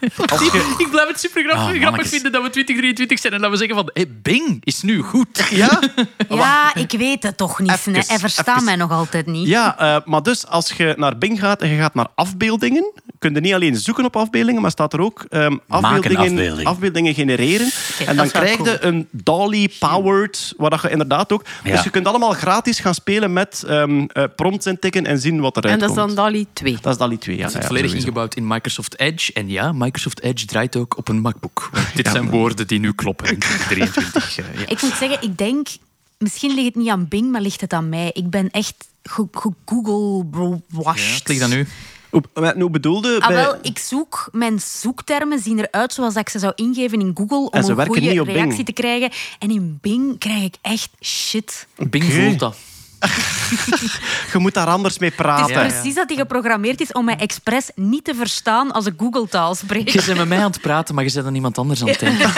Je- 0.00 0.74
Ik 0.78 0.90
blijf 0.90 1.08
het 1.08 1.20
super 1.20 1.44
grappig, 1.44 1.74
Ah, 1.74 1.80
grappig 1.80 2.08
vinden 2.08 2.32
dat 2.32 2.42
we 2.42 2.50
2023 2.50 3.18
zijn 3.18 3.32
en 3.32 3.40
dat 3.40 3.50
we 3.50 3.56
zeggen 3.56 3.76
van 3.76 3.90
hey, 3.92 4.06
Bing 4.22 4.60
is 4.64 4.82
nu 4.82 5.02
goed. 5.02 5.46
ja? 5.50 5.80
Ja, 6.28 6.74
ik 6.74 6.90
weet 6.90 7.22
het 7.22 7.36
toch 7.36 7.58
niet. 7.60 7.70
Even, 7.70 7.92
nee. 7.92 8.02
Hij 8.06 8.18
verstaat 8.18 8.62
mij 8.62 8.76
nog 8.76 8.90
altijd 8.90 9.26
niet. 9.26 9.46
Ja, 9.48 9.78
eh, 9.78 9.96
maar 10.04 10.22
dus 10.22 10.46
als 10.46 10.72
je 10.72 10.94
naar 10.96 11.18
Bing 11.18 11.40
gaat 11.40 11.62
en 11.62 11.68
je 11.68 11.76
gaat 11.80 11.94
naar 11.94 12.06
afbeeldingen, 12.14 12.92
kun 13.18 13.34
je 13.34 13.40
niet 13.40 13.54
alleen 13.54 13.76
zoeken 13.76 14.04
op 14.04 14.16
afbeeldingen, 14.16 14.62
maar 14.62 14.70
staat 14.70 14.92
er 14.92 15.00
ook 15.00 15.24
ehm, 15.28 15.56
afbeeldingen, 15.68 16.18
afbeelding. 16.18 16.68
afbeeldingen 16.68 17.14
genereren. 17.14 17.70
en 17.98 18.06
dan 18.06 18.16
dat 18.16 18.24
is 18.24 18.30
krijg 18.32 18.56
je 18.64 18.78
een 18.84 19.08
Dolly-powered, 19.10 20.54
waar 20.56 20.70
dat 20.70 20.82
je 20.82 20.90
inderdaad 20.90 21.32
ook... 21.32 21.44
Ja. 21.64 21.70
Dus 21.72 21.82
je 21.84 21.90
kunt 21.90 22.06
allemaal 22.06 22.32
gratis 22.32 22.78
gaan 22.80 22.94
spelen 22.94 23.32
met 23.32 23.64
ehm 23.68 24.04
eh, 24.06 24.24
prompts 24.36 24.66
intikken 24.66 25.06
en 25.06 25.18
zien 25.18 25.40
wat 25.40 25.56
eruit 25.56 25.74
En 25.74 25.80
dat 25.80 25.90
is 25.90 25.96
komt. 25.96 26.16
dan 26.16 26.24
DALI 26.24 26.46
2. 26.52 26.78
Dat 26.80 26.92
is 26.92 26.98
DALI 26.98 27.18
2, 27.18 27.36
ja. 27.36 27.42
Het 27.42 27.52
zit 27.52 27.60
ja, 27.60 27.66
volledig 27.66 27.88
sowieso. 27.90 28.08
ingebouwd 28.08 28.34
in 28.34 28.46
Microsoft 28.46 28.98
Edge. 28.98 29.19
En 29.28 29.48
ja, 29.48 29.72
Microsoft 29.72 30.20
Edge 30.22 30.46
draait 30.46 30.76
ook 30.76 30.96
op 30.96 31.08
een 31.08 31.20
MacBook. 31.20 31.70
Dit 31.94 32.08
zijn 32.08 32.30
woorden 32.30 32.66
die 32.66 32.78
nu 32.78 32.92
kloppen 32.92 33.26
in 33.30 33.38
2023. 33.38 34.38
eh, 34.38 34.44
ja. 34.60 34.66
Ik 34.68 34.82
moet 34.82 34.94
zeggen, 34.98 35.22
ik 35.22 35.38
denk... 35.38 35.68
Misschien 36.18 36.54
ligt 36.54 36.66
het 36.66 36.74
niet 36.74 36.88
aan 36.88 37.08
Bing, 37.08 37.30
maar 37.30 37.40
ligt 37.40 37.60
het 37.60 37.72
aan 37.72 37.88
mij. 37.88 38.10
Ik 38.12 38.30
ben 38.30 38.50
echt 38.50 38.74
Ja, 39.02 39.12
gegoogel-washed. 40.02 41.18
het 41.18 41.28
ligt 41.28 41.42
aan 41.42 41.52
u. 41.52 41.66
Hoe, 42.10 42.22
wat- 42.32 42.54
hoe 42.54 42.70
bedoelde? 42.70 43.20
Ah, 43.20 43.26
bij- 43.28 43.36
wel, 43.36 43.58
ik 43.62 43.78
zoek... 43.78 44.28
Mijn 44.32 44.60
zoektermen 44.60 45.38
zien 45.38 45.58
eruit 45.58 45.92
zoals 45.92 46.14
ik 46.14 46.28
ze 46.28 46.38
zou 46.38 46.52
ingeven 46.56 47.00
in 47.00 47.10
Google 47.14 47.36
om 47.38 47.48
En 47.50 47.64
ze 47.64 47.70
een 47.70 47.76
werken 47.76 47.94
goede 47.94 48.10
niet 48.10 48.20
op 48.20 48.26
reactie 48.26 48.54
Bing. 48.54 48.66
te 48.66 48.72
krijgen. 48.72 49.10
En 49.38 49.50
in 49.50 49.78
Bing 49.80 50.18
krijg 50.18 50.42
ik 50.42 50.54
echt 50.60 50.90
shit. 51.00 51.66
Bing 51.76 52.04
voelt 52.04 52.38
dat. 52.38 52.56
Je 54.32 54.38
moet 54.38 54.54
daar 54.54 54.66
anders 54.66 54.98
mee 54.98 55.10
Het 55.10 55.18
is 55.18 55.24
praten. 55.24 55.54
Ja, 55.54 55.62
ja. 55.62 55.68
precies 55.68 55.94
dat 55.94 56.08
die 56.08 56.16
geprogrammeerd 56.16 56.80
is 56.80 56.92
om 56.92 57.04
mij 57.04 57.16
expres 57.16 57.70
niet 57.74 58.04
te 58.04 58.14
verstaan 58.14 58.72
als 58.72 58.86
ik 58.86 58.94
Google-taal 58.96 59.54
spreek. 59.54 59.88
Je 59.88 60.02
bent 60.06 60.18
met 60.18 60.28
mij 60.28 60.38
aan 60.38 60.50
het 60.50 60.60
praten, 60.60 60.94
maar 60.94 61.04
je 61.04 61.12
bent 61.12 61.26
aan 61.26 61.34
iemand 61.34 61.58
anders 61.58 61.82
aan 61.82 61.88
het 61.88 61.98
denken. 61.98 62.30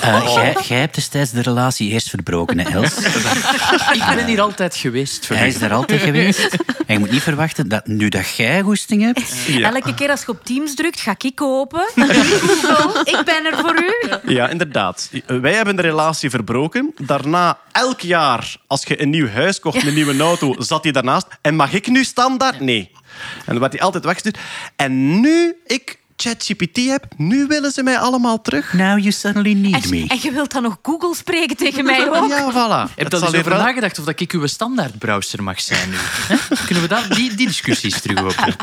Eh, 0.00 0.34
jij, 0.34 0.56
jij 0.68 0.80
hebt 0.80 0.94
destijds 0.94 1.30
de 1.30 1.42
relatie 1.42 1.90
eerst 1.90 2.08
verbroken, 2.08 2.58
hè, 2.58 2.70
Els? 2.70 2.98
Ik 3.98 4.02
ben 4.14 4.26
hier 4.26 4.40
altijd 4.40 4.76
geweest. 4.76 5.26
Voor 5.26 5.36
Hij 5.36 5.48
is 5.48 5.58
daar 5.58 5.72
altijd 5.72 6.02
geweest. 6.02 6.56
En 6.86 6.94
je 6.94 6.98
moet 6.98 7.10
niet 7.10 7.22
verwachten 7.22 7.68
dat 7.68 7.86
nu 7.86 8.08
dat 8.08 8.36
jij 8.36 8.62
goesting 8.62 9.02
hebt... 9.02 9.34
Elke 9.62 9.94
keer 9.94 10.10
als 10.10 10.20
je 10.20 10.28
op 10.28 10.44
Teams 10.44 10.74
drukt, 10.74 11.00
ga 11.00 11.14
ik 11.18 11.42
open. 11.42 11.88
Google, 11.94 13.00
ik 13.18 13.22
ben 13.24 13.44
er 13.44 13.56
voor 13.58 13.82
u. 13.82 14.32
Ja, 14.34 14.48
inderdaad. 14.48 15.10
Wij 15.26 15.54
hebben 15.54 15.76
de 15.76 15.82
relatie 15.82 16.30
verbroken. 16.30 16.94
Daarna, 16.96 17.58
elk 17.72 18.00
jaar, 18.00 18.56
als 18.66 18.84
je 18.84 19.02
een 19.02 19.10
nieuw 19.10 19.28
huis 19.28 19.60
kocht, 19.60 19.86
een 19.86 19.94
nieuwe 20.16 20.28
auto, 20.28 20.54
zat 20.58 20.82
hij 20.82 20.92
daarnaast. 20.92 21.26
En 21.40 21.54
mag 21.56 21.72
ik 21.72 21.86
nu 21.86 22.04
standaard? 22.04 22.60
Nee. 22.60 22.90
En 23.36 23.44
dan 23.52 23.58
werd 23.58 23.72
hij 23.72 23.82
altijd 23.82 24.04
weggestuurd. 24.04 24.38
En 24.76 25.20
nu 25.20 25.54
ik 25.66 25.98
ChatGPT 26.16 26.76
heb, 26.76 27.04
nu 27.16 27.46
willen 27.46 27.70
ze 27.70 27.82
mij 27.82 27.98
allemaal 27.98 28.40
terug. 28.40 28.72
Now 28.72 28.98
you 28.98 29.10
suddenly 29.10 29.52
need 29.52 29.84
En, 29.84 29.90
me. 29.90 30.04
en 30.08 30.18
je 30.22 30.30
wilt 30.32 30.52
dan 30.52 30.62
nog 30.62 30.78
Google 30.82 31.14
spreken 31.14 31.56
tegen 31.56 31.84
mij 31.84 32.10
ook? 32.10 32.28
Ja, 32.28 32.50
voilà. 32.52 32.94
Heb 32.94 33.04
je 33.04 33.08
dat 33.08 33.22
eens 33.22 33.34
over 33.34 33.50
wel- 33.50 33.58
nagedacht 33.62 33.98
of 33.98 34.04
dat 34.04 34.20
ik 34.20 34.32
uw 34.32 34.46
standaard 34.46 34.98
browser 34.98 35.42
mag 35.42 35.60
zijn 35.60 35.90
nu? 35.90 35.96
Hè? 36.28 36.36
Kunnen 36.64 36.82
we 36.82 36.88
daar 36.88 37.14
die, 37.14 37.34
die 37.34 37.46
discussies 37.46 38.00
terug 38.00 38.22
openen? 38.22 38.56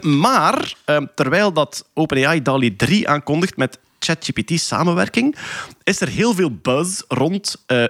Maar 0.00 0.74
ehm, 0.84 1.06
terwijl 1.14 1.52
dat 1.52 1.84
OpenAI 1.94 2.42
DALI 2.42 2.76
3 2.76 3.08
aankondigt 3.08 3.56
met 3.56 3.78
ChatGPT 3.98 4.60
samenwerking, 4.60 5.36
is 5.82 6.00
er 6.00 6.08
heel 6.08 6.34
veel 6.34 6.50
buzz 6.62 7.02
rond 7.08 7.56
eh, 7.66 7.84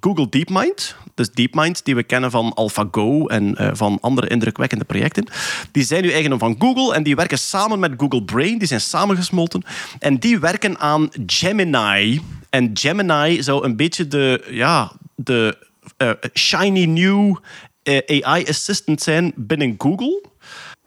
Google 0.00 0.28
DeepMind. 0.28 0.96
Dus 1.14 1.30
DeepMind, 1.30 1.84
die 1.84 1.94
we 1.94 2.02
kennen 2.02 2.30
van 2.30 2.54
AlphaGo 2.54 3.26
en 3.26 3.56
eh, 3.56 3.70
van 3.72 3.98
andere 4.00 4.28
indrukwekkende 4.28 4.84
projecten. 4.84 5.26
Die 5.72 5.84
zijn 5.84 6.02
nu 6.02 6.10
eigendom 6.10 6.38
van 6.38 6.56
Google 6.58 6.94
en 6.94 7.02
die 7.02 7.16
werken 7.16 7.38
samen 7.38 7.78
met 7.78 7.92
Google 7.96 8.22
Brain. 8.22 8.58
Die 8.58 8.68
zijn 8.68 8.80
samengesmolten. 8.80 9.62
En 9.98 10.18
die 10.18 10.38
werken 10.38 10.78
aan 10.78 11.08
Gemini. 11.26 12.20
En 12.50 12.70
Gemini 12.74 13.42
zou 13.42 13.64
een 13.64 13.76
beetje 13.76 14.08
de, 14.08 14.46
ja, 14.50 14.92
de 15.14 15.58
eh, 15.96 16.10
shiny 16.34 16.84
new 16.84 17.36
eh, 17.82 18.22
AI 18.22 18.46
assistant 18.48 19.02
zijn 19.02 19.32
binnen 19.36 19.74
Google. 19.78 20.22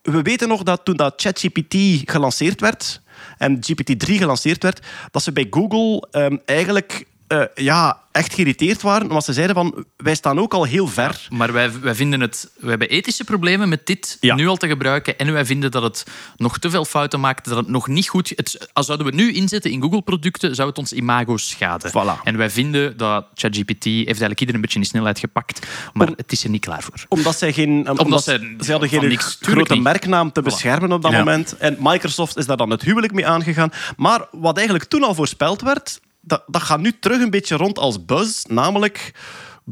We 0.02 0.22
weten 0.22 0.48
nog 0.48 0.64
dat 0.64 0.86
toen 0.86 0.96
dat 0.96 1.14
ChatGPT 1.22 1.76
gelanceerd 2.06 2.62
werd 2.62 3.02
en 3.38 3.60
GPT-3 3.60 4.14
gelanceerd 4.14 4.64
werd, 4.64 4.80
dat 5.12 5.24
ze 5.24 5.32
bij 5.32 5.48
Google 5.50 6.08
ehm, 6.12 6.38
eigenlijk 6.46 7.06
eh, 7.28 7.42
ja, 7.56 8.02
echt 8.12 8.34
geïrriteerd 8.34 8.82
waren, 8.82 9.08
want 9.08 9.24
ze 9.24 9.34
zeiden 9.34 9.56
van 9.56 9.86
wij 9.98 10.16
staan 10.16 10.40
ook 10.40 10.54
al 10.54 10.64
heel 10.64 10.88
ver. 10.88 11.28
Maar 11.30 11.54
wij, 11.54 11.80
wij 11.82 11.96
vinden 11.96 12.22
het... 12.22 12.52
We 12.60 12.70
hebben 12.70 12.90
ethische 12.90 13.24
problemen 13.24 13.70
met 13.70 13.86
dit 13.86 14.18
Ja. 14.20 14.36
nu 14.36 14.48
al 14.48 14.58
te 14.58 14.68
gebruiken. 14.68 15.18
En 15.18 15.34
wij 15.34 15.46
vinden 15.46 15.72
dat 15.72 15.84
het 15.84 16.04
nog 16.38 16.60
te 16.60 16.70
veel 16.70 16.86
fouten 16.86 17.20
maakt. 17.20 17.46
Dat 17.46 17.58
het 17.58 17.68
nog 17.68 17.88
niet 17.88 18.08
goed... 18.10 18.30
Het, 18.36 18.70
als 18.74 18.86
zouden 18.86 19.08
we 19.08 19.16
het 19.16 19.22
nu 19.22 19.34
inzetten 19.34 19.72
in 19.72 19.82
Google-producten, 19.82 20.56
zou 20.56 20.70
het 20.70 20.78
ons 20.78 20.94
imago 20.94 21.38
schaden. 21.38 21.90
Voilà. 21.92 22.24
En 22.24 22.38
wij 22.38 22.50
vinden 22.50 22.98
dat 22.98 23.26
ChatGPT 23.34 23.84
heeft 23.84 24.06
eigenlijk 24.06 24.40
iedereen 24.40 24.56
een 24.56 24.62
beetje 24.62 24.76
in 24.78 24.82
de 24.84 24.88
snelheid 24.90 25.20
gepakt. 25.20 25.68
Maar 25.94 26.08
het 26.16 26.32
is 26.32 26.44
er 26.44 26.50
niet 26.50 26.66
klaar 26.66 26.84
voor. 26.84 27.06
Omdat 27.08 27.38
zij 27.38 27.54
geen, 27.54 27.90
omdat, 28.00 28.24
zij 28.24 28.56
ze 28.60 28.72
hadden 28.72 28.90
geen 28.90 29.08
niks- 29.08 29.38
grote 29.42 29.74
niet. 29.74 29.84
merknaam 29.84 30.32
te 30.32 30.42
beschermen 30.42 30.92
op 30.92 31.02
dat 31.02 31.12
Ja. 31.12 31.18
moment. 31.18 31.58
En 31.58 31.78
Microsoft 31.80 32.38
is 32.38 32.46
daar 32.46 32.58
dan 32.58 32.70
het 32.70 32.82
huwelijk 32.82 33.14
mee 33.14 33.28
aangegaan. 33.28 33.72
Maar 33.98 34.28
wat 34.32 34.56
eigenlijk 34.58 34.90
toen 34.90 35.04
al 35.04 35.14
voorspeld 35.16 35.62
werd, 35.62 36.00
dat, 36.26 36.44
dat 36.48 36.62
gaat 36.62 36.80
nu 36.80 37.00
terug 37.00 37.22
een 37.22 37.30
beetje 37.30 37.56
rond 37.56 37.80
als 37.80 38.06
buzz. 38.06 38.44
Namelijk, 38.44 39.14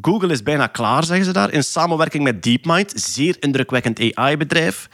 Google 0.01 0.31
is 0.31 0.43
bijna 0.43 0.67
klaar, 0.67 1.03
zeggen 1.03 1.25
ze 1.25 1.31
daar, 1.31 1.51
in 1.51 1.63
samenwerking 1.63 2.23
met 2.23 2.43
DeepMind. 2.43 2.93
Zeer 2.95 3.35
indrukwekkend 3.39 4.15
AI-bedrijf. 4.15 4.89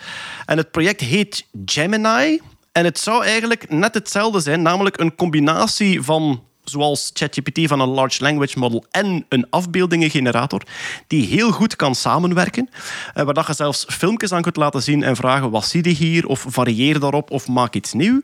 En 0.45 0.57
het 0.57 0.71
project 0.71 1.01
heet 1.01 1.45
Gemini. 1.65 2.39
En 2.71 2.85
het 2.85 2.99
zou 2.99 3.23
eigenlijk 3.23 3.69
net 3.69 3.93
hetzelfde 3.93 4.39
zijn, 4.39 4.61
namelijk 4.61 4.99
een 4.99 5.15
combinatie 5.15 6.01
van 6.01 6.45
zoals 6.69 7.09
ChatGPT 7.13 7.67
van 7.67 7.79
een 7.79 7.89
large 7.89 8.23
language 8.23 8.59
model 8.59 8.85
en 8.91 9.25
een 9.29 9.47
afbeeldingengenerator, 9.49 10.61
die 11.07 11.27
heel 11.27 11.51
goed 11.51 11.75
kan 11.75 11.95
samenwerken, 11.95 12.69
eh, 13.13 13.23
waar 13.23 13.33
dat 13.33 13.47
je 13.47 13.53
zelfs 13.53 13.85
filmpjes 13.87 14.31
aan 14.31 14.41
kunt 14.41 14.55
laten 14.55 14.81
zien 14.81 15.03
en 15.03 15.15
vragen 15.15 15.49
wat 15.49 15.65
zie 15.65 15.83
je 15.83 15.95
hier, 15.95 16.27
of 16.27 16.45
varieer 16.47 16.99
daarop, 16.99 17.31
of 17.31 17.47
maak 17.47 17.73
iets 17.73 17.93
nieuw. 17.93 18.21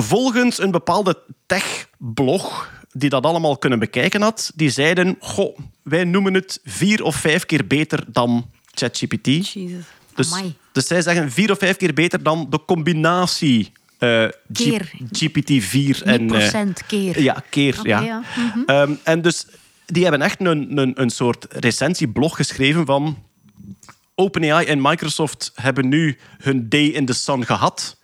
Volgens 0.00 0.60
een 0.60 0.70
bepaalde 0.70 1.18
tech-blog 1.46 2.70
die 2.92 3.08
dat 3.10 3.24
allemaal 3.24 3.58
kunnen 3.58 3.78
bekijken 3.78 4.22
had, 4.22 4.52
die 4.54 4.70
zeiden, 4.70 5.16
goh, 5.20 5.58
wij 5.82 6.04
noemen 6.04 6.34
het 6.34 6.60
vier 6.64 7.02
of 7.02 7.16
vijf 7.16 7.46
keer 7.46 7.66
beter 7.66 8.04
dan 8.06 8.50
ChatGPT. 8.74 9.26
Jezus. 9.26 9.84
Dus, 10.14 10.32
Amai. 10.32 10.54
dus 10.72 10.86
zij 10.86 11.02
zeggen 11.02 11.30
vier 11.30 11.50
of 11.50 11.58
vijf 11.58 11.76
keer 11.76 11.94
beter 11.94 12.22
dan 12.22 12.46
de 12.50 12.64
combinatie 12.66 13.72
eh, 13.98 14.24
G- 14.24 14.30
Keer. 14.52 14.90
GPT-4 15.12 16.02
en... 16.04 16.20
Eh, 16.20 16.26
procent 16.26 16.86
keer. 16.86 17.22
ja, 17.22 17.42
keer. 17.50 17.78
Ja. 17.82 18.22
Mhm. 18.36 18.62
Ehm, 18.66 18.92
en 19.02 19.22
dus 19.22 19.46
die 19.86 20.02
hebben 20.02 20.22
echt 20.22 20.40
een, 20.40 20.78
een, 20.78 21.00
een 21.00 21.10
soort 21.10 21.46
recensieblog 21.50 22.36
geschreven 22.36 22.86
van... 22.86 23.26
OpenAI 24.14 24.66
en 24.66 24.80
Microsoft 24.82 25.52
hebben 25.54 25.88
nu 25.88 26.18
hun 26.38 26.68
day 26.68 26.84
in 26.84 27.06
the 27.06 27.12
sun 27.12 27.46
gehad. 27.46 27.97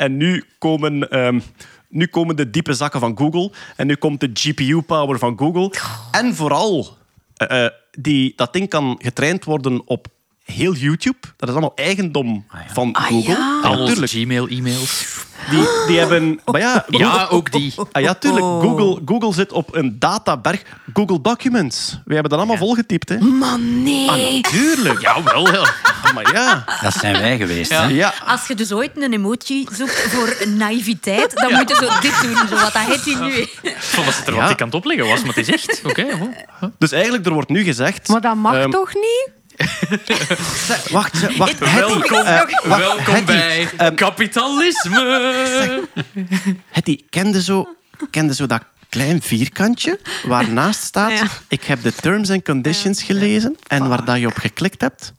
En 0.00 0.16
nu 0.16 0.44
komen, 0.58 1.10
ehm, 1.10 1.40
nu 1.88 2.06
komen 2.06 2.36
de 2.36 2.50
diepe 2.50 2.72
zakken 2.72 3.00
van 3.00 3.18
Google. 3.18 3.50
En 3.76 3.86
nu 3.86 3.94
komt 3.94 4.20
de 4.20 4.30
GPU-power 4.32 5.18
van 5.18 5.38
Google. 5.38 5.72
En 6.10 6.34
vooral, 6.34 6.96
eh, 7.36 7.64
eh, 7.64 7.72
die, 7.90 8.32
dat 8.36 8.52
ding 8.52 8.68
kan 8.68 8.98
getraind 9.02 9.44
worden 9.44 9.82
op 9.86 10.06
heel 10.44 10.74
YouTube. 10.74 11.18
Dat 11.36 11.48
is 11.48 11.54
allemaal 11.54 11.72
eigendom 11.74 12.46
van 12.72 12.96
Google. 12.96 13.32
ja. 13.32 13.60
Al 13.62 13.78
onze 13.78 13.92
tuurlijk. 13.92 14.12
Gmail-e-mails. 14.12 15.06
Die, 15.50 15.64
die 15.86 15.98
hebben... 15.98 16.40
Maar 16.44 16.60
ja, 16.60 16.84
Ja, 16.88 17.26
ook 17.30 17.52
die. 17.52 17.74
Ah, 17.92 18.02
ja, 18.02 18.14
tuurlijk. 18.14 18.44
Google, 18.44 19.00
Google 19.04 19.32
zit 19.32 19.52
op 19.52 19.74
een 19.74 19.98
databerg. 19.98 20.62
Google 20.94 21.20
Documents. 21.20 22.00
We 22.04 22.12
hebben 22.12 22.30
dat 22.30 22.38
allemaal 22.38 22.56
volgetypt, 22.56 23.08
hè? 23.08 23.18
Man, 23.18 23.82
nee. 23.82 24.08
Ah, 24.10 24.32
natuurlijk. 24.42 25.00
Ja, 25.00 25.22
wel. 25.22 25.52
Ja. 25.52 25.72
Ah, 26.02 26.14
maar 26.14 26.34
ja. 26.34 26.64
Dat 26.82 26.92
zijn 26.94 27.12
wij 27.20 27.36
geweest. 27.36 27.70
Hè? 27.70 27.84
Ja. 27.86 28.12
Als 28.26 28.46
je 28.46 28.54
dus 28.54 28.72
ooit 28.72 28.90
een 28.94 29.12
emoji 29.12 29.66
zoekt 29.72 30.00
voor 30.00 30.36
naïviteit, 30.48 31.36
dan 31.36 31.52
moet 31.54 31.68
je 31.68 31.74
zo 31.74 32.00
dit 32.00 32.20
doen. 32.22 32.48
Zo 32.48 32.54
wat 32.64 32.72
dat 32.72 32.82
heet 32.82 33.04
hij 33.04 33.14
nu. 33.26 33.46
Vond 33.78 34.06
dat 34.06 34.14
ze 34.14 34.22
er 34.26 34.34
Ja. 34.34 34.40
wat 34.40 34.50
ik 34.50 34.60
aan 34.60 34.66
het 34.66 34.76
opleggen 34.76 35.06
was, 35.06 35.20
maar 35.24 35.34
het 35.34 35.48
is 35.48 35.54
echt. 35.54 35.80
Oké, 35.84 36.06
goed. 36.18 36.70
Dus 36.78 36.92
eigenlijk, 36.92 37.26
er 37.26 37.32
wordt 37.32 37.48
nu 37.48 37.62
gezegd... 37.64 38.08
Maar 38.08 38.20
dat 38.20 38.34
mag 38.36 38.54
ehm, 38.54 38.70
toch 38.70 38.94
niet? 38.94 39.30
Zeg, 40.66 40.88
Wacht, 40.98 41.36
wacht. 41.36 41.58
Welkom, 41.58 42.02
eh, 42.26 42.42
wacht, 42.64 42.78
welkom 42.78 43.24
bij 43.24 43.68
ehm, 43.76 43.94
kapitalisme. 43.94 45.88
Hetty, 46.70 46.98
kende 47.10 47.42
zo, 47.42 47.76
kende 48.10 48.34
zo 48.34 48.46
dat 48.46 48.62
klein 48.88 49.22
vierkantje 49.22 50.00
waarnaast 50.24 50.82
staat... 50.82 51.10
Ja. 51.10 51.26
Ik 51.48 51.64
heb 51.64 51.82
de 51.82 51.92
terms 51.92 52.30
and 52.30 52.44
conditions 52.44 53.02
gelezen. 53.02 53.56
En 53.66 53.88
waar 53.88 54.04
dat 54.04 54.18
je 54.18 54.26
op 54.26 54.36
geklikt 54.36 54.80
hebt... 54.80 55.12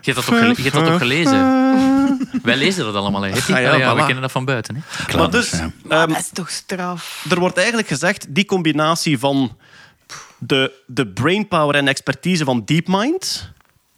Je 0.00 0.12
hebt 0.12 0.26
dat 0.26 0.34
toch, 0.34 0.38
gele- 0.38 0.54
je 0.56 0.62
hebt 0.62 0.74
dat 0.74 0.86
toch 0.86 0.98
gelezen? 0.98 1.68
Wij 2.42 2.56
lezen 2.56 2.84
dat 2.84 2.94
allemaal. 2.94 3.22
Hè. 3.22 3.30
Ah, 3.32 3.46
ja, 3.46 3.70
Ah, 3.72 3.78
ja, 3.78 3.94
we 3.94 4.00
kennen 4.04 4.20
dat 4.22 4.32
van 4.32 4.44
buiten. 4.44 4.74
Hè. 4.76 5.16
Maar 5.16 5.30
dus, 5.30 5.50
ehm, 5.52 5.68
dat 5.88 6.08
is 6.18 6.30
toch 6.32 6.50
straf. 6.50 7.26
er 7.30 7.38
wordt 7.38 7.56
eigenlijk 7.56 7.88
gezegd, 7.88 8.26
die 8.28 8.44
combinatie 8.44 9.18
van 9.18 9.56
de, 10.38 10.72
de 10.86 11.06
brainpower 11.06 11.74
en 11.74 11.88
expertise 11.88 12.44
van 12.44 12.62
DeepMind, 12.64 13.50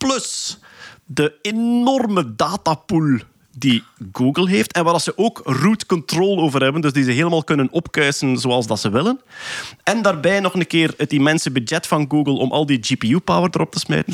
plus 0.07 0.57
de 1.05 1.33
enorme 1.41 2.35
datapool 2.35 3.19
die 3.57 3.83
Google 4.11 4.49
heeft 4.49 4.73
en 4.73 4.83
waar 4.83 4.99
ze 4.99 5.17
ook 5.17 5.41
root 5.43 5.85
control 5.85 6.39
over 6.39 6.61
hebben, 6.61 6.81
dus 6.81 6.93
die 6.93 7.03
ze 7.03 7.11
helemaal 7.11 7.43
kunnen 7.43 7.71
opkuisen 7.71 8.37
zoals 8.37 8.67
dat 8.67 8.79
ze 8.79 8.89
willen. 8.89 9.21
En 9.83 10.01
daarbij 10.01 10.39
nog 10.39 10.53
een 10.53 10.67
keer 10.67 10.93
het 10.97 11.13
immense 11.13 11.51
budget 11.51 11.87
van 11.87 12.05
Google 12.09 12.33
om 12.33 12.51
al 12.51 12.65
die 12.65 12.77
GPU-power 12.81 13.49
erop 13.51 13.71
te 13.71 13.79
smijten. 13.79 14.13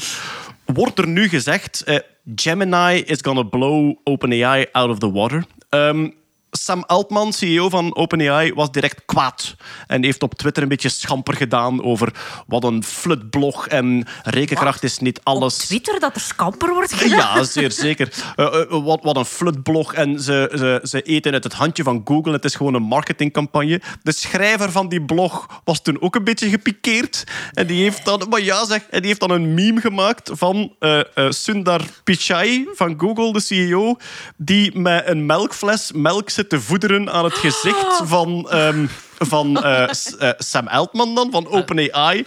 Wordt 0.66 1.00
er 1.00 1.08
nu 1.08 1.30
gezegd, 1.30 1.84
eh, 1.84 1.98
Gemini 2.36 2.96
is 2.96 3.20
gonna 3.22 3.44
blow 3.44 3.96
OpenAI 4.04 4.66
out 4.72 4.90
of 4.90 4.98
the 4.98 5.12
water. 5.12 5.46
Ehm, 5.70 6.10
Sam 6.52 6.84
Altman, 6.88 7.34
CEO 7.34 7.70
van 7.70 7.96
OpenAI, 7.96 8.54
was 8.54 8.72
direct 8.72 9.02
kwaad. 9.06 9.56
En 9.88 10.04
heeft 10.04 10.24
op 10.24 10.34
Twitter 10.34 10.64
een 10.64 10.70
beetje 10.70 10.90
schamper 10.90 11.36
gedaan 11.36 11.84
over 11.84 12.14
wat 12.48 12.64
een 12.64 12.84
flutblog 12.84 13.68
en 13.68 14.08
rekenkracht 14.24 14.84
is 14.84 15.00
niet 15.00 15.20
alles. 15.24 15.58
Twitter 15.58 16.00
dat 16.00 16.16
er 16.16 16.22
scamper 16.22 16.74
wordt 16.74 16.94
gedaan. 16.94 17.38
Ja, 17.38 17.44
zeer 17.60 17.72
zeker. 17.72 18.14
Eh, 18.36 18.46
eh, 18.46 18.84
wat, 18.84 19.00
wat 19.04 19.18
een 19.18 19.26
flutblog. 19.26 19.94
En 19.94 20.20
ze, 20.20 20.52
ze, 20.58 20.80
ze 20.84 21.02
eten 21.02 21.34
uit 21.34 21.44
het 21.44 21.54
handje 21.54 21.84
van 21.84 22.02
Google. 22.06 22.32
Het 22.32 22.46
is 22.46 22.56
gewoon 22.56 22.74
een 22.74 22.84
marketingcampagne. 22.84 23.82
De 24.04 24.12
schrijver 24.12 24.72
van 24.72 24.90
die 24.90 25.02
blog 25.02 25.62
was 25.64 25.82
toen 25.82 26.02
ook 26.02 26.16
een 26.16 26.24
beetje 26.24 26.50
gepikeerd. 26.50 27.24
En 27.54 27.68
die 27.68 27.82
heeft 27.84 28.06
dan, 28.06 28.26
maar 28.30 28.42
ja 28.42 28.66
zeg, 28.66 28.82
en 28.90 29.00
die 29.00 29.08
heeft 29.08 29.20
dan 29.20 29.32
een 29.32 29.54
meme 29.54 29.82
gemaakt 29.82 30.30
van 30.34 30.76
eh, 30.80 31.00
Sundar 31.30 31.82
Pichai 32.04 32.68
van 32.74 33.00
Google, 33.00 33.34
de 33.34 33.40
CEO, 33.40 33.98
die 34.38 34.78
met 34.80 35.08
een 35.08 35.26
melkfles 35.26 35.92
melk 35.92 36.30
zit 36.40 36.50
te 36.50 36.62
voederen 36.62 37.12
aan 37.12 37.24
het 37.24 37.38
gezicht 37.38 38.02
van... 38.04 38.50
ehm, 38.50 38.86
van 39.22 39.64
eh, 39.64 39.84
eh, 39.84 39.90
Sam 40.38 40.68
Altman 40.68 41.16
dan, 41.16 41.32
van 41.32 41.48
OpenAI. 41.48 42.26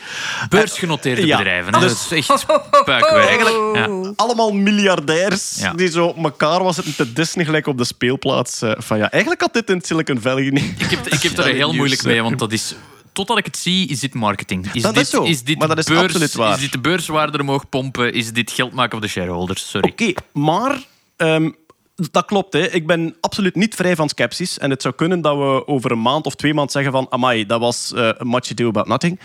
Beursgenoteerde 0.49 1.27
Ja. 1.27 1.37
bedrijven. 1.37 1.75
Hè. 1.75 1.81
Dus- 1.81 2.09
Dat 2.09 2.19
is 2.19 2.29
echt 2.29 2.47
puikwerk. 2.85 3.27
Eigenlijk 3.29 3.77
Ja. 3.77 4.13
allemaal 4.17 4.53
miljardairs 4.53 5.57
Ja. 5.59 5.73
die 5.73 5.91
zo 5.91 6.15
elkaar 6.23 6.63
was 6.63 6.75
zitten 6.75 6.97
te 6.97 7.13
dissen 7.13 7.45
gelijk 7.45 7.67
op 7.67 7.79
de 7.79 7.85
speelplaats. 7.85 8.63
eh, 8.63 8.73
van 8.79 8.99
ja, 8.99 9.11
eigenlijk 9.11 9.43
had 9.43 9.53
dit 9.53 9.71
in 9.71 9.81
Silicon 9.81 10.21
Valley 10.21 10.51
niet. 10.51 10.75
Ik 10.81 10.91
heb, 10.91 11.07
ik 11.09 11.23
heb 11.23 11.39
er 11.39 11.45
heel 11.45 11.55
nieuws, 11.67 11.77
moeilijk 11.77 12.03
mee, 12.03 12.23
want 12.23 12.39
dat 12.39 12.53
is... 12.53 12.75
Totdat 13.13 13.39
ik 13.39 13.45
het 13.45 13.57
zie, 13.57 13.89
is 13.89 14.01
dit 14.01 14.15
marketing. 14.15 14.69
Is 14.73 14.83
Dat 14.83 14.95
dit, 14.95 15.03
is 15.05 15.11
zo, 15.11 15.27
dit 15.45 15.59
maar 15.59 15.69
dat 15.69 15.79
is 15.79 15.85
beurs, 15.85 16.03
absoluut 16.03 16.35
waar. 16.35 16.55
Is 16.55 16.61
dit 16.61 16.73
de 16.73 16.79
beurswaarde 16.81 17.39
omhoog 17.39 17.69
pompen? 17.69 18.13
Is 18.13 18.33
dit 18.33 18.51
geld 18.51 18.73
maken 18.73 18.91
voor 18.91 19.01
de 19.01 19.09
shareholders? 19.09 19.71
Sorry. 19.71 19.91
Oké, 19.91 20.13
maar 20.33 20.79
ehm, 21.17 21.51
dat 21.95 22.25
klopt. 22.25 22.53
Hè. 22.53 22.71
Ik 22.71 22.87
ben 22.87 23.17
absoluut 23.21 23.55
niet 23.55 23.75
vrij 23.75 23.97
van 23.97 24.09
sceptisch. 24.09 24.59
En 24.59 24.71
het 24.71 24.83
zou 24.83 24.95
kunnen 24.95 25.21
dat 25.21 25.37
we 25.37 25.67
over 25.67 25.91
een 25.91 26.03
maand 26.03 26.27
of 26.27 26.35
twee 26.35 26.55
maanden 26.55 26.73
zeggen 26.73 26.93
van 26.93 27.07
amai, 27.11 27.47
dat 27.47 27.61
was 27.61 27.93
eh 27.93 28.11
much 28.19 28.51
ado 28.51 28.69
about 28.69 28.87
nothing. 28.87 29.21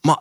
Maar 0.00 0.18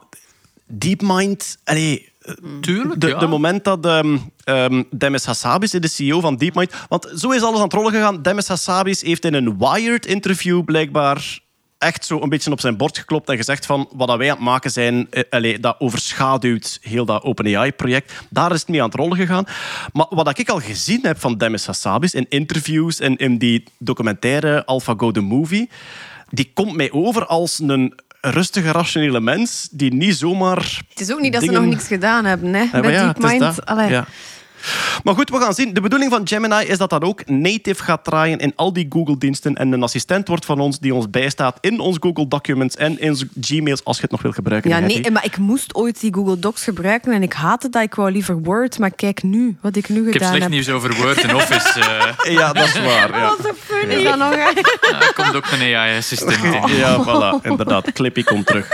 DeepMind... 0.66 1.58
Allee, 1.64 2.16
Tuurlijk, 2.62 3.02
de, 3.02 3.08
ja. 3.08 3.20
de 3.20 3.28
moment 3.28 3.64
dat 3.64 3.86
ehm 3.86 4.18
ehm, 4.44 4.84
Demis 4.90 5.26
Hassabis, 5.26 5.72
de 5.72 5.88
CEO 5.88 6.20
van 6.20 6.36
DeepMind... 6.36 6.74
Want 6.90 7.12
zo 7.16 7.32
is 7.32 7.42
alles 7.42 7.58
aan 7.58 7.64
het 7.64 7.74
rollen 7.74 7.92
gegaan. 7.92 8.22
Demis 8.22 8.48
Hassabis 8.48 9.02
heeft 9.02 9.26
in 9.26 9.34
een 9.34 9.58
Wired-interview 9.58 10.64
blijkbaar 10.64 11.40
echt 11.78 12.06
zo 12.06 12.22
een 12.22 12.30
beetje 12.30 12.52
op 12.52 12.60
zijn 12.60 12.78
bord 12.78 12.98
geklopt 12.98 13.30
en 13.30 13.38
gezegd 13.38 13.66
van 13.66 13.90
wat 13.92 14.08
dat 14.08 14.18
wij 14.18 14.30
aan 14.30 14.36
het 14.36 14.46
maken 14.46 14.72
zijn, 14.72 15.08
eh, 15.30 15.58
dat 15.60 15.76
overschaduwt 15.80 16.80
heel 16.82 17.06
dat 17.06 17.24
OpenAI-project. 17.24 18.14
Daar 18.30 18.52
is 18.52 18.60
het 18.60 18.70
mee 18.70 18.82
aan 18.82 18.90
het 18.90 18.98
rollen 18.98 19.18
gegaan. 19.18 19.46
Maar 19.94 20.06
wat 20.10 20.40
ik 20.40 20.50
al 20.50 20.60
gezien 20.60 21.00
heb 21.02 21.20
van 21.20 21.38
Demis 21.38 21.66
Hassabis 21.66 22.14
in 22.14 22.26
interviews 22.30 23.00
en 23.00 23.16
in 23.16 23.38
die 23.38 23.64
documentaire 23.78 24.66
AlphaGo 24.66 25.12
The 25.12 25.22
Movie, 25.22 25.70
die 26.30 26.52
komt 26.54 26.76
mij 26.76 26.92
over 26.92 27.26
als 27.26 27.60
een 27.60 27.94
rustige, 28.22 28.72
rationele 28.72 29.20
mens 29.20 29.68
die 29.72 29.94
niet 29.94 30.16
zomaar 30.16 30.82
Het 30.90 31.00
is 31.00 31.12
ook 31.12 31.20
niet 31.20 31.34
dat 31.34 31.44
ze 31.44 31.52
nog 31.52 31.66
niks 31.66 31.88
gedaan 31.88 32.26
hebben, 32.26 32.54
hè? 32.54 32.62
ja, 32.62 32.70
maar 32.72 32.82
Met 32.82 32.92
ja, 32.92 33.14
DeepMind. 33.14 33.62
Ja. 33.90 34.08
Maar 35.04 35.14
goed, 35.16 35.30
we 35.30 35.38
gaan 35.40 35.54
zien. 35.54 35.74
De 35.74 35.82
bedoeling 35.82 36.12
van 36.12 36.28
Gemini 36.28 36.66
is 36.66 36.78
dat 36.78 36.90
dat 36.90 37.04
ook 37.04 37.26
native 37.30 37.84
gaat 37.84 38.04
draaien 38.04 38.40
in 38.40 38.54
al 38.56 38.74
die 38.74 38.86
Google-diensten 38.90 39.56
en 39.56 39.72
een 39.72 39.84
assistent 39.84 40.28
wordt 40.28 40.46
van 40.46 40.60
ons 40.60 40.80
die 40.80 40.94
ons 40.94 41.10
bijstaat 41.10 41.58
in 41.62 41.80
ons 41.80 41.98
Google 42.00 42.28
Documents 42.28 42.76
en 42.76 43.00
in 43.00 43.10
onze 43.10 43.28
Gmails 43.42 43.84
als 43.84 43.96
je 43.96 44.02
het 44.02 44.12
nog 44.12 44.22
wil 44.22 44.32
gebruiken. 44.32 44.70
Ja, 44.70 44.80
nee, 44.80 45.12
maar 45.12 45.26
ik 45.26 45.38
moest 45.38 45.76
ooit 45.76 46.00
die 46.00 46.14
Google 46.14 46.40
Docs 46.40 46.64
gebruiken 46.64 47.14
en 47.14 47.24
ik 47.24 47.34
haatte 47.34 47.70
dat. 47.70 47.82
Ik 47.84 47.96
wou 47.96 48.12
liever 48.12 48.40
Word, 48.42 48.80
maar 48.80 48.92
kijk 48.92 49.24
nu, 49.24 49.58
wat 49.62 49.76
ik 49.76 49.90
nu 49.90 49.98
Ik 50.00 50.04
heb 50.06 50.14
gedaan 50.14 50.28
slecht 50.28 50.42
heb. 50.44 50.52
nieuws 50.52 50.70
over 50.70 50.96
Word 50.96 51.22
en 51.24 51.36
Office. 51.36 51.80
eh 52.26 52.34
Ja, 52.40 52.54
dat 52.54 52.66
is 52.66 52.74
waar. 52.82 53.18
Ja, 53.20 53.22
Wat 53.38 53.46
een 53.48 53.54
fun 53.60 53.90
is 53.90 54.04
dat 54.04 54.18
nog? 54.18 54.36
ja, 54.36 54.54
er 55.02 55.14
komt 55.16 55.36
ook 55.36 55.46
een 55.52 55.76
AI-assistent 55.76 56.44
in. 56.70 56.76
ja 56.76 57.04
voilà, 57.06 57.42
inderdaad. 57.46 57.92
Clippy 57.92 58.24
komt 58.24 58.46
terug. 58.46 58.68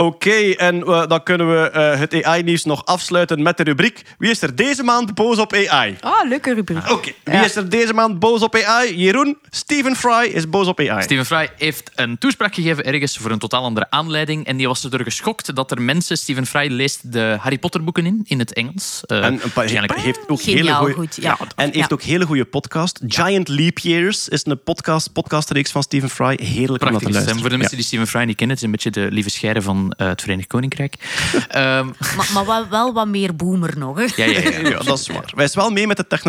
Oké, 0.00 0.50
en 0.56 0.82
eh, 0.82 1.06
dan 1.06 1.22
kunnen 1.22 1.48
we 1.62 1.70
eh, 1.70 1.98
het 1.98 2.22
AI-nieuws 2.24 2.64
nog 2.64 2.84
afsluiten 2.84 3.42
met 3.42 3.56
de 3.56 3.62
rubriek 3.62 4.02
Wie 4.18 4.30
is 4.30 4.42
er 4.42 4.54
deze 4.56 4.82
maand 4.82 5.14
boos 5.14 5.38
op 5.38 5.52
AI? 5.54 5.96
Ah, 6.00 6.28
leuke 6.28 6.54
rubriek. 6.54 6.90
Oké, 6.90 7.12
wie 7.24 7.34
Ja. 7.34 7.44
is 7.44 7.56
er 7.56 7.68
deze 7.68 7.94
maand 7.94 8.18
boos 8.18 8.42
op 8.42 8.54
AI? 8.56 8.96
Jeroen, 8.96 9.38
Stephen 9.50 9.96
Fry 9.96 10.30
is 10.32 10.48
boos 10.48 10.66
op 10.66 10.78
AI. 10.80 11.02
Steven 11.02 11.26
Fry 11.26 11.48
heeft 11.56 11.90
een 11.94 12.18
toespraak 12.18 12.54
gegeven 12.54 12.84
ergens 12.84 13.16
voor 13.16 13.30
een 13.30 13.38
totaal 13.38 13.62
andere 13.62 13.86
aanleiding. 13.90 14.46
En 14.46 14.56
die 14.56 14.66
was 14.66 14.84
erdoor 14.84 15.00
geschokt 15.02 15.54
dat 15.56 15.70
er 15.70 15.82
mensen... 15.82 16.18
Steven 16.18 16.46
Fry 16.46 16.66
leest 16.72 17.12
de 17.12 17.36
Harry 17.40 17.58
Potter 17.58 17.84
boeken 17.84 18.06
in, 18.06 18.20
in 18.24 18.38
het 18.38 18.52
Engels. 18.52 19.00
Eh, 19.06 19.24
En 19.24 19.40
een 19.42 19.52
paar, 19.52 19.64
heeft 19.68 20.28
ook 20.28 20.42
Geniaal 20.42 20.62
hele 20.64 20.74
goeie, 20.76 20.94
goed, 20.94 21.16
ja. 21.22 21.38
En 21.56 21.64
heeft 21.64 21.76
Ja. 21.76 21.86
ook 21.90 22.02
hele 22.02 22.26
goede 22.26 22.44
podcast. 22.44 23.00
Giant 23.06 23.48
Leap 23.48 23.78
Years 23.78 24.28
is 24.28 24.46
een 24.46 24.62
podcast, 24.62 25.12
podcastreeks 25.12 25.70
van 25.70 25.82
Stephen 25.82 26.10
Fry. 26.10 26.38
Heerlijk 26.42 26.84
om 26.84 26.90
naar 26.90 27.00
te 27.00 27.10
luisteren. 27.10 27.40
Voor 27.40 27.48
de 27.48 27.56
mensen 27.56 27.76
Ja. 27.76 27.82
die 27.82 27.86
Steven 27.86 28.06
Fry 28.06 28.22
niet 28.24 28.36
kennen, 28.36 28.56
het 28.56 28.64
is 28.64 28.70
een 28.70 28.70
beetje 28.82 28.90
de 29.06 29.14
lieve 29.14 29.30
scheire 29.30 29.62
van 29.62 29.89
eh, 29.96 30.06
het 30.08 30.20
Verenigd 30.20 30.48
Koninkrijk. 30.48 30.94
Ehm, 31.48 31.86
Maar, 32.16 32.30
maar 32.34 32.46
wel, 32.46 32.68
wel 32.68 32.92
wat 32.92 33.06
meer 33.08 33.36
boomer 33.36 33.78
nog. 33.78 33.96
Hè. 33.98 34.24
ja, 34.24 34.30
ja, 34.30 34.40
ja. 34.50 34.68
Ja, 34.68 34.78
dat 34.90 34.98
is 34.98 35.06
waar. 35.08 35.32
Wij 35.34 35.44
is 35.44 35.54
wel 35.54 35.70
mee 35.70 35.86
met 35.86 35.96
de 35.96 36.06
tech, 36.06 36.22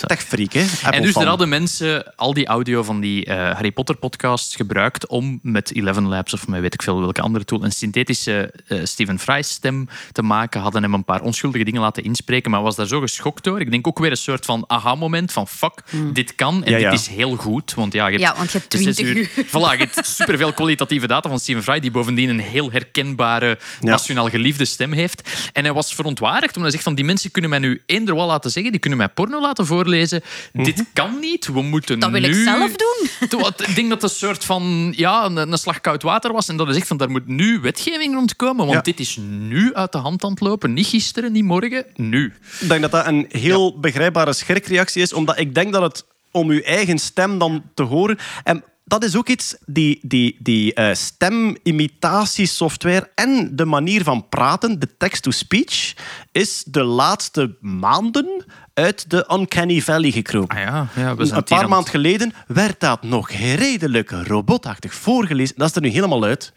tech-freak. 0.00 0.52
hè. 0.52 0.64
En 0.90 1.02
dus 1.02 1.12
fan. 1.12 1.22
er 1.22 1.28
hadden 1.28 1.48
mensen 1.48 2.16
al 2.16 2.34
die 2.34 2.46
audio 2.46 2.82
van 2.82 3.00
die 3.00 3.24
eh, 3.24 3.36
Harry 3.54 3.72
Potter 3.72 3.96
podcasts 3.96 4.56
gebruikt 4.56 5.06
om 5.06 5.38
met 5.42 5.74
Eleven 5.74 6.06
Labs 6.08 6.32
of 6.32 6.48
met 6.48 6.60
weet 6.60 6.74
ik 6.74 6.82
veel 6.82 7.00
welke 7.00 7.20
andere 7.20 7.44
tool 7.44 7.64
een 7.64 7.72
synthetische 7.72 8.52
eh, 8.66 8.78
Stephen 8.84 9.18
Fry 9.18 9.42
stem 9.42 9.88
te 10.12 10.22
maken. 10.22 10.60
Hadden 10.60 10.82
hem 10.82 10.94
een 10.94 11.04
paar 11.04 11.20
onschuldige 11.20 11.64
dingen 11.64 11.80
laten 11.80 12.04
inspreken, 12.04 12.50
maar 12.50 12.62
was 12.62 12.76
daar 12.76 12.86
zo 12.86 13.00
geschokt 13.00 13.44
door. 13.44 13.60
Ik 13.60 13.70
denk 13.70 13.86
ook 13.86 13.98
weer 13.98 14.10
een 14.10 14.16
soort 14.16 14.44
van 14.44 14.64
aha-moment 14.66 15.32
van 15.32 15.48
fuck, 15.48 15.82
dit 16.12 16.34
kan 16.34 16.64
en 16.64 16.70
Ja, 16.70 16.76
ja. 16.78 16.90
dit 16.90 17.00
is 17.00 17.06
heel 17.06 17.36
goed. 17.36 17.74
Want 17.74 17.92
ja, 17.92 18.06
je 18.06 18.18
hebt, 18.18 18.30
Ja, 18.30 18.36
want 18.36 18.52
je 18.52 18.58
hebt 18.58 18.72
zes 18.82 18.96
20 18.96 19.14
uur. 19.16 19.44
Voilà, 19.46 19.50
je 19.78 19.86
hebt 19.92 20.06
superveel 20.06 20.52
kwalitatieve 20.52 21.06
data 21.06 21.28
van 21.28 21.38
Stephen 21.38 21.62
Fry, 21.62 21.80
die 21.80 21.90
bovendien 21.90 22.28
een 22.28 22.40
heel 22.40 22.70
her- 22.70 22.84
herkenbare, 22.92 23.58
nationaal 23.80 24.28
geliefde 24.28 24.64
stem 24.64 24.92
heeft. 24.92 25.30
En 25.52 25.64
hij 25.64 25.72
was 25.72 25.94
verontwaardigd 25.94 26.56
omdat 26.56 26.62
hij 26.62 26.70
zegt 26.70 26.82
van 26.84 26.94
die 26.94 27.04
mensen 27.04 27.30
kunnen 27.30 27.50
mij 27.50 27.58
nu 27.58 27.82
eender 27.86 28.14
wat 28.14 28.26
laten 28.26 28.50
zeggen, 28.50 28.72
die 28.72 28.80
kunnen 28.80 28.98
mij 28.98 29.08
porno 29.08 29.40
laten 29.40 29.66
voorlezen. 29.66 30.22
Dit 30.52 30.84
kan 30.92 31.18
niet, 31.20 31.46
we 31.46 31.62
moeten 31.62 31.98
Dat 31.98 32.10
wil 32.10 32.20
nu... 32.20 32.26
ik 32.28 32.34
zelf 32.44 32.70
doen. 32.72 33.08
Toen- 33.28 33.40
wat- 33.40 33.68
Ik 33.68 33.74
denk 33.74 33.88
dat 33.88 34.02
het 34.02 34.10
een 34.10 34.16
soort 34.16 34.44
van 34.44 34.92
ja, 34.96 35.24
een, 35.24 35.36
een 35.36 35.58
slag 35.58 35.80
koud 35.80 36.02
water 36.02 36.32
was 36.32 36.48
en 36.48 36.56
dat 36.56 36.66
hij 36.66 36.74
zegt 36.74 36.86
van 36.88 36.96
daar 36.96 37.10
moet 37.10 37.26
nu 37.26 37.60
wetgeving 37.60 38.14
rondkomen, 38.14 38.64
want 38.66 38.72
Ja. 38.76 38.80
dit 38.92 39.00
is 39.00 39.18
nu 39.20 39.74
uit 39.74 39.92
de 39.92 39.98
hand 39.98 40.24
aan 40.24 40.30
het 40.30 40.40
lopen. 40.40 40.72
Niet 40.72 40.86
gisteren, 40.86 41.32
niet 41.32 41.44
morgen, 41.44 41.84
nu. 41.96 42.32
Ik 42.60 42.68
denk 42.68 42.80
dat 42.80 42.90
dat 42.90 43.06
een 43.06 43.26
heel 43.28 43.78
begrijpbare 43.80 44.32
schrikreactie 44.32 45.02
is, 45.02 45.12
omdat 45.12 45.38
ik 45.38 45.54
denk 45.54 45.72
dat 45.72 45.82
het 45.82 46.04
om 46.30 46.50
uw 46.50 46.60
eigen 46.60 46.98
stem 46.98 47.38
dan 47.38 47.62
te 47.74 47.82
horen. 47.82 48.18
En 48.44 48.64
dat 48.92 49.04
is 49.04 49.16
ook 49.16 49.28
iets, 49.28 49.56
die, 49.66 49.98
die, 50.02 50.36
die 50.38 50.74
eh, 50.74 50.94
stemimitatiesoftware 50.94 53.10
en 53.14 53.56
de 53.56 53.64
manier 53.64 54.02
van 54.02 54.28
praten, 54.28 54.78
de 54.78 54.96
text-to-speech, 54.96 55.94
is 56.32 56.64
de 56.66 56.82
laatste 56.82 57.56
maanden 57.60 58.44
uit 58.74 59.10
de 59.10 59.28
Uncanny 59.32 59.80
Valley 59.80 60.10
gekropen. 60.10 60.56
Ah 60.56 60.62
ja, 60.62 60.86
ja 60.96 61.16
we 61.16 61.24
zijn 61.24 61.38
Een 61.38 61.44
paar 61.44 61.62
aan 61.62 61.68
maanden 61.68 61.90
geleden 61.90 62.34
werd 62.46 62.80
dat 62.80 63.02
nog 63.02 63.30
redelijk 63.30 64.10
robotachtig 64.10 64.94
voorgelezen. 64.94 65.54
Dat 65.56 65.68
is 65.68 65.76
er 65.76 65.82
nu 65.82 65.88
helemaal 65.88 66.24
uit. 66.24 66.52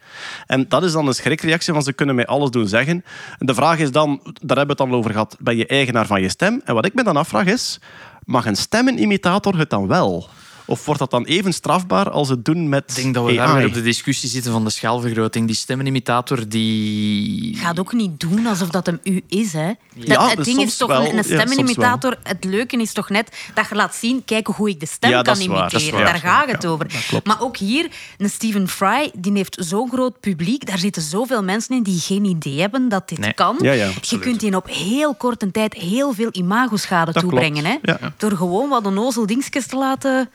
En 0.46 0.68
dat 0.68 0.82
is 0.82 0.92
dan 0.92 1.06
een 1.06 1.14
schrikreactie 1.14 1.72
van 1.72 1.82
ze 1.82 1.92
kunnen 1.92 2.14
mij 2.14 2.26
alles 2.26 2.50
doen 2.50 2.68
zeggen. 2.68 3.04
En 3.38 3.46
de 3.46 3.54
vraag 3.54 3.78
is 3.78 3.90
dan, 3.90 4.20
daar 4.22 4.56
hebben 4.56 4.76
we 4.76 4.82
het 4.82 4.90
dan 4.90 4.94
over 4.94 5.10
gehad, 5.10 5.36
ben 5.38 5.56
je 5.56 5.66
eigenaar 5.66 6.06
van 6.06 6.22
je 6.22 6.28
stem? 6.28 6.60
En 6.64 6.74
wat 6.74 6.84
ik 6.84 6.94
me 6.94 7.02
dan 7.02 7.16
afvraag 7.16 7.46
is, 7.46 7.80
mag 8.24 8.46
een 8.46 8.56
stemmenimitator 8.56 9.58
het 9.58 9.70
dan 9.70 9.86
wel? 9.86 10.28
Of 10.68 10.84
wordt 10.84 11.00
dat 11.00 11.10
dan 11.10 11.24
even 11.24 11.52
strafbaar 11.52 12.10
als 12.10 12.28
het 12.28 12.44
doen 12.44 12.68
met 12.68 12.84
Ik 12.90 12.94
denk 13.02 13.14
dat 13.14 13.24
we 13.26 13.34
daar 13.34 13.46
AI? 13.46 13.56
weer 13.56 13.66
op 13.66 13.74
de 13.74 13.82
discussie 13.82 14.28
zitten 14.28 14.52
van 14.52 14.64
de 14.64 14.70
schaalvergroting. 14.70 15.46
Die 15.46 15.56
stemmenimitator, 15.56 16.48
die... 16.48 17.56
Gaat 17.56 17.78
ook 17.80 17.92
niet 17.92 18.20
doen 18.20 18.46
alsof 18.46 18.68
dat 18.68 18.86
hem 18.86 19.00
u 19.02 19.22
is, 19.28 19.52
hè? 19.52 19.66
Dat, 19.94 20.06
Ja, 20.06 20.28
het 20.28 20.36
dus 20.36 20.44
ding 20.44 20.56
soms 20.58 20.70
is 20.70 20.76
toch, 20.76 20.88
wel. 20.88 21.08
een 21.08 21.14
Ja, 21.16 21.22
stemmenimitator, 21.22 22.16
het 22.22 22.44
leuke 22.44 22.76
is 22.76 22.92
toch 22.92 23.08
net 23.08 23.36
dat 23.54 23.68
je 23.68 23.74
laat 23.74 23.94
zien, 23.94 24.24
kijk 24.24 24.46
hoe 24.46 24.68
ik 24.68 24.80
de 24.80 24.86
stem 24.86 25.10
Ja, 25.10 25.22
kan 25.22 25.40
imiteren. 25.40 25.92
waar. 25.92 26.04
Daar 26.04 26.18
gaat 26.18 26.50
het 26.50 26.62
Ja, 26.62 26.68
over. 26.68 26.88
dat 26.88 27.06
klopt. 27.06 27.26
Maar 27.26 27.40
ook 27.42 27.56
hier, 27.56 27.90
een 28.18 28.30
Stephen 28.30 28.68
Fry, 28.68 29.10
die 29.18 29.32
heeft 29.32 29.56
zo'n 29.60 29.88
groot 29.90 30.20
publiek, 30.20 30.66
daar 30.66 30.78
zitten 30.78 31.02
zoveel 31.02 31.42
mensen 31.42 31.76
in 31.76 31.82
die 31.82 32.00
geen 32.00 32.24
idee 32.24 32.60
hebben 32.60 32.88
dat 32.88 33.08
dit 33.08 33.18
Nee. 33.18 33.32
kan. 33.32 33.56
Ja, 33.60 33.72
ja, 33.72 33.90
je 34.00 34.18
kunt 34.18 34.40
die 34.40 34.56
op 34.56 34.68
heel 34.68 35.14
korte 35.14 35.50
tijd 35.50 35.74
heel 35.74 36.12
veel 36.12 36.28
imagoschade 36.32 37.12
Dat 37.12 37.22
toebrengen. 37.22 37.64
Hè? 37.64 37.76
Door 38.16 38.32
gewoon 38.32 38.68
wat 38.68 38.86
onnozel 38.86 39.26
dingetjes 39.26 39.66
te 39.66 39.76
laten... 39.76 40.30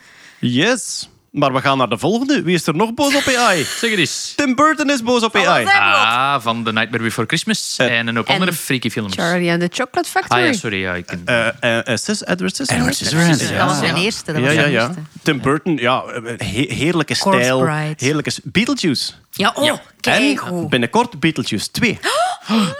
Yes. 0.50 1.06
Maar 1.30 1.52
we 1.52 1.60
gaan 1.60 1.78
naar 1.78 1.88
de 1.88 1.98
volgende. 1.98 2.42
Wie 2.42 2.54
is 2.54 2.66
er 2.66 2.74
nog 2.76 2.94
boos 2.94 3.14
op 3.14 3.34
AI? 3.36 3.64
Zeg 3.80 3.90
het 3.90 3.98
eens. 3.98 4.32
Tim 4.36 4.54
Burton 4.54 4.90
is 4.90 5.02
boos 5.02 5.22
op 5.22 5.36
AI. 5.36 5.64
Ah, 5.66 6.40
van 6.40 6.64
The 6.64 6.72
Nightmare 6.72 7.02
Before 7.02 7.26
Christmas 7.26 7.76
en 7.78 8.06
een 8.06 8.16
hoop 8.16 8.26
En 8.26 8.32
andere 8.34 8.52
freaky 8.52 8.90
films. 8.90 9.14
Charlie 9.14 9.50
and 9.50 9.60
the 9.60 9.68
Chocolate 9.72 10.08
Factory. 10.08 10.40
Ah 10.40 10.46
ja, 10.46 10.52
sorry. 10.52 10.80
Ja, 10.80 10.94
ik 10.94 11.06
ken... 11.06 11.22
Eh, 11.24 11.46
eh, 11.60 11.78
eh, 11.88 11.96
Sis, 11.96 12.24
Edward 12.24 12.54
Scissorhands. 12.54 12.96
Scissorhands, 12.96 13.48
Dat 13.48 13.64
was 13.68 13.80
mijn 13.80 13.96
eerste. 13.96 14.32
Dat 14.32 14.40
Ja, 14.40 14.46
was 14.46 14.54
ja, 14.54 14.60
mijn 14.60 14.72
ja. 14.72 14.86
eerste. 14.86 15.00
Tim 15.22 15.40
Burton, 15.40 15.76
ja, 15.76 16.04
he- 16.36 16.66
heerlijke 16.74 17.14
stijl. 17.14 17.66
Heerlijke... 17.96 18.32
Beetlejuice. 18.44 19.12
Ja, 19.30 19.52
oh, 19.54 19.72
kijk 20.00 20.40
En 20.42 20.68
binnenkort 20.68 21.20
Beetlejuice 21.20 21.70
2. 21.70 21.98
To 22.46 22.54
Beetle 22.54 22.74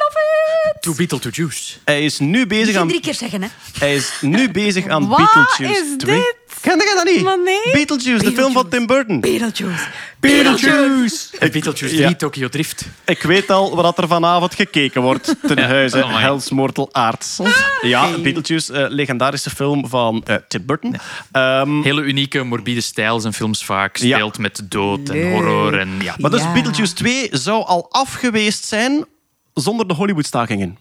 to 0.80 1.28
Juice. 1.30 1.78
Hij 1.84 2.05
is 2.05 2.18
nu 2.18 2.47
bezig 2.47 2.76
aan... 2.76 2.89
drie 2.89 3.01
keer 3.01 3.14
zeggen, 3.14 3.43
hè. 3.43 3.48
Hij 3.78 3.94
is 3.94 4.12
nu 4.20 4.51
bezig 4.62 4.86
aan 4.89 5.09
Wat 5.09 5.18
Beetlejuice 5.18 5.82
is 5.82 5.97
2. 5.98 6.16
dit? 6.16 6.34
Ken 6.60 6.78
je 6.78 6.93
dat 6.94 7.05
niet? 7.14 7.22
Maar 7.22 7.39
nee. 7.39 7.72
Beetlejuice, 7.72 8.24
de 8.24 8.32
film 8.32 8.52
van 8.52 8.68
Tim 8.68 8.86
Burton. 8.86 9.20
Beetlejuice. 9.20 9.84
Beetlejuice! 10.20 11.36
En 11.39 11.51
Beetlejuice 11.52 11.97
Ja. 11.97 12.05
3, 12.05 12.16
Tokyo 12.16 12.48
Drift. 12.48 12.84
Ik 13.05 13.22
weet 13.22 13.51
al 13.51 13.76
wat 13.76 13.98
er 13.98 14.09
vanavond 14.09 14.55
gekeken 14.55 15.02
wordt 15.02 15.34
ten 15.47 15.59
huize 15.59 16.05
amai. 16.05 16.22
Hell's 16.22 16.51
Mortal 16.51 16.89
Arts. 16.93 17.39
Ja, 17.82 18.18
Beetlejuice, 18.18 18.72
eh, 18.72 18.90
legendarische 18.90 19.51
film 19.51 19.89
van 19.89 20.22
eh, 20.24 20.36
Tim 20.48 20.66
Burton. 20.66 20.97
Ehm, 21.32 21.82
Hele 21.82 22.02
unieke, 22.02 22.43
morbide 22.43 22.80
stijl 22.80 23.20
zijn 23.20 23.32
films 23.32 23.64
vaak. 23.64 23.97
Ja. 23.97 24.16
Speelt 24.16 24.39
met 24.39 24.60
dood 24.64 25.09
en 25.09 25.32
horror. 25.32 25.78
En, 25.78 25.98
ja. 26.02 26.14
maar 26.18 26.30
dus 26.30 26.40
Ja. 26.43 26.52
Beetlejuice 26.52 26.94
2 26.94 27.28
zou 27.30 27.64
al 27.64 27.86
af 27.90 28.12
geweest 28.14 28.64
zijn 28.64 29.05
zonder 29.54 29.88
de 29.88 29.94
Hollywood-stakingen. 29.94 30.78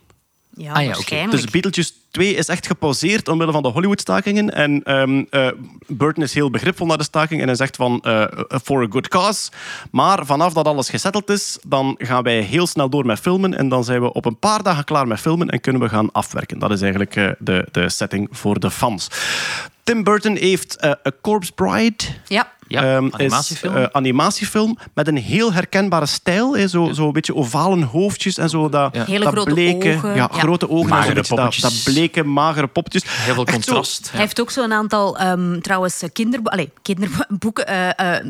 Ja, 0.55 0.73
Ah 0.73 0.81
ja, 0.81 0.87
oké. 0.87 0.95
waarschijnlijk. 0.95 1.31
Dus 1.41 1.51
Beetlejuice 1.51 1.93
2 2.11 2.35
is 2.35 2.47
echt 2.47 2.67
gepauzeerd 2.67 3.27
omwille 3.27 3.51
van 3.51 3.63
de 3.63 3.69
Hollywood-stakingen. 3.69 4.53
En 4.53 4.83
ehm, 4.83 5.23
eh, 5.29 5.47
Burton 5.87 6.23
is 6.23 6.33
heel 6.33 6.49
begripvol 6.49 6.85
naar 6.85 6.97
de 6.97 7.03
staking 7.03 7.41
en 7.41 7.47
hij 7.47 7.55
zegt 7.55 7.75
van 7.75 7.99
eh, 8.01 8.23
for 8.63 8.83
a 8.83 8.87
good 8.89 9.07
cause. 9.07 9.51
Maar 9.91 10.25
vanaf 10.25 10.53
dat 10.53 10.65
alles 10.67 10.89
gesetteld 10.89 11.29
is, 11.29 11.57
dan 11.67 11.95
gaan 11.97 12.23
wij 12.23 12.41
heel 12.41 12.67
snel 12.67 12.89
door 12.89 13.05
met 13.05 13.19
filmen. 13.19 13.57
En 13.57 13.69
dan 13.69 13.83
zijn 13.83 14.01
we 14.01 14.13
op 14.13 14.25
een 14.25 14.39
paar 14.39 14.63
dagen 14.63 14.83
klaar 14.83 15.07
met 15.07 15.19
filmen 15.19 15.49
en 15.49 15.61
kunnen 15.61 15.81
we 15.81 15.89
gaan 15.89 16.11
afwerken. 16.11 16.59
Dat 16.59 16.71
is 16.71 16.81
eigenlijk 16.81 17.15
eh, 17.15 17.29
de, 17.39 17.67
de 17.71 17.89
setting 17.89 18.27
voor 18.31 18.59
de 18.59 18.71
fans. 18.71 19.07
Tim 19.83 20.03
Burton 20.03 20.35
heeft 20.35 20.75
eh 20.75 20.89
A 20.89 21.11
Corpse 21.21 21.51
Bride. 21.51 22.03
Ja. 22.27 22.51
Ja, 22.67 22.83
Ehm, 22.95 23.05
is, 23.05 23.11
animatiefilm. 23.13 23.75
eh, 23.75 23.83
animatiefilm 23.91 24.77
met 24.93 25.07
een 25.07 25.17
heel 25.17 25.53
herkenbare 25.53 26.05
stijl. 26.05 26.55
Hè, 26.57 26.67
zo, 26.67 26.93
zo 26.93 27.05
een 27.07 27.11
beetje 27.11 27.35
ovale 27.35 27.85
hoofdjes 27.85 28.37
en 28.37 28.49
zo. 28.49 28.69
Dat, 28.69 28.95
Ja. 28.95 29.05
Hele 29.05 29.23
dat 29.23 29.33
grote 29.33 29.53
bleke, 29.53 29.93
ogen. 29.95 30.09
Ja, 30.09 30.29
Ja. 30.33 30.39
grote 30.39 30.69
ogen. 30.69 30.83
en 30.91 30.95
Magere 30.97 31.13
beetje 31.13 31.35
dat, 31.35 31.55
dat 31.61 31.81
bleke, 31.83 32.23
magere 32.23 32.67
poppetjes. 32.67 33.03
Heel 33.07 33.33
veel 33.33 33.45
zo- 33.47 33.51
contrast. 33.53 34.09
Hij 34.11 34.19
heeft 34.19 34.41
ook 34.41 34.51
zo'n 34.51 34.73
aantal, 34.73 35.17
ehm, 35.17 35.59
trouwens, 35.59 36.03
kinderboeken, 36.13 36.51
allee, 36.59 36.71
kinderboeken, 36.81 37.67
eh, 37.67 38.17
eh, 38.17 38.25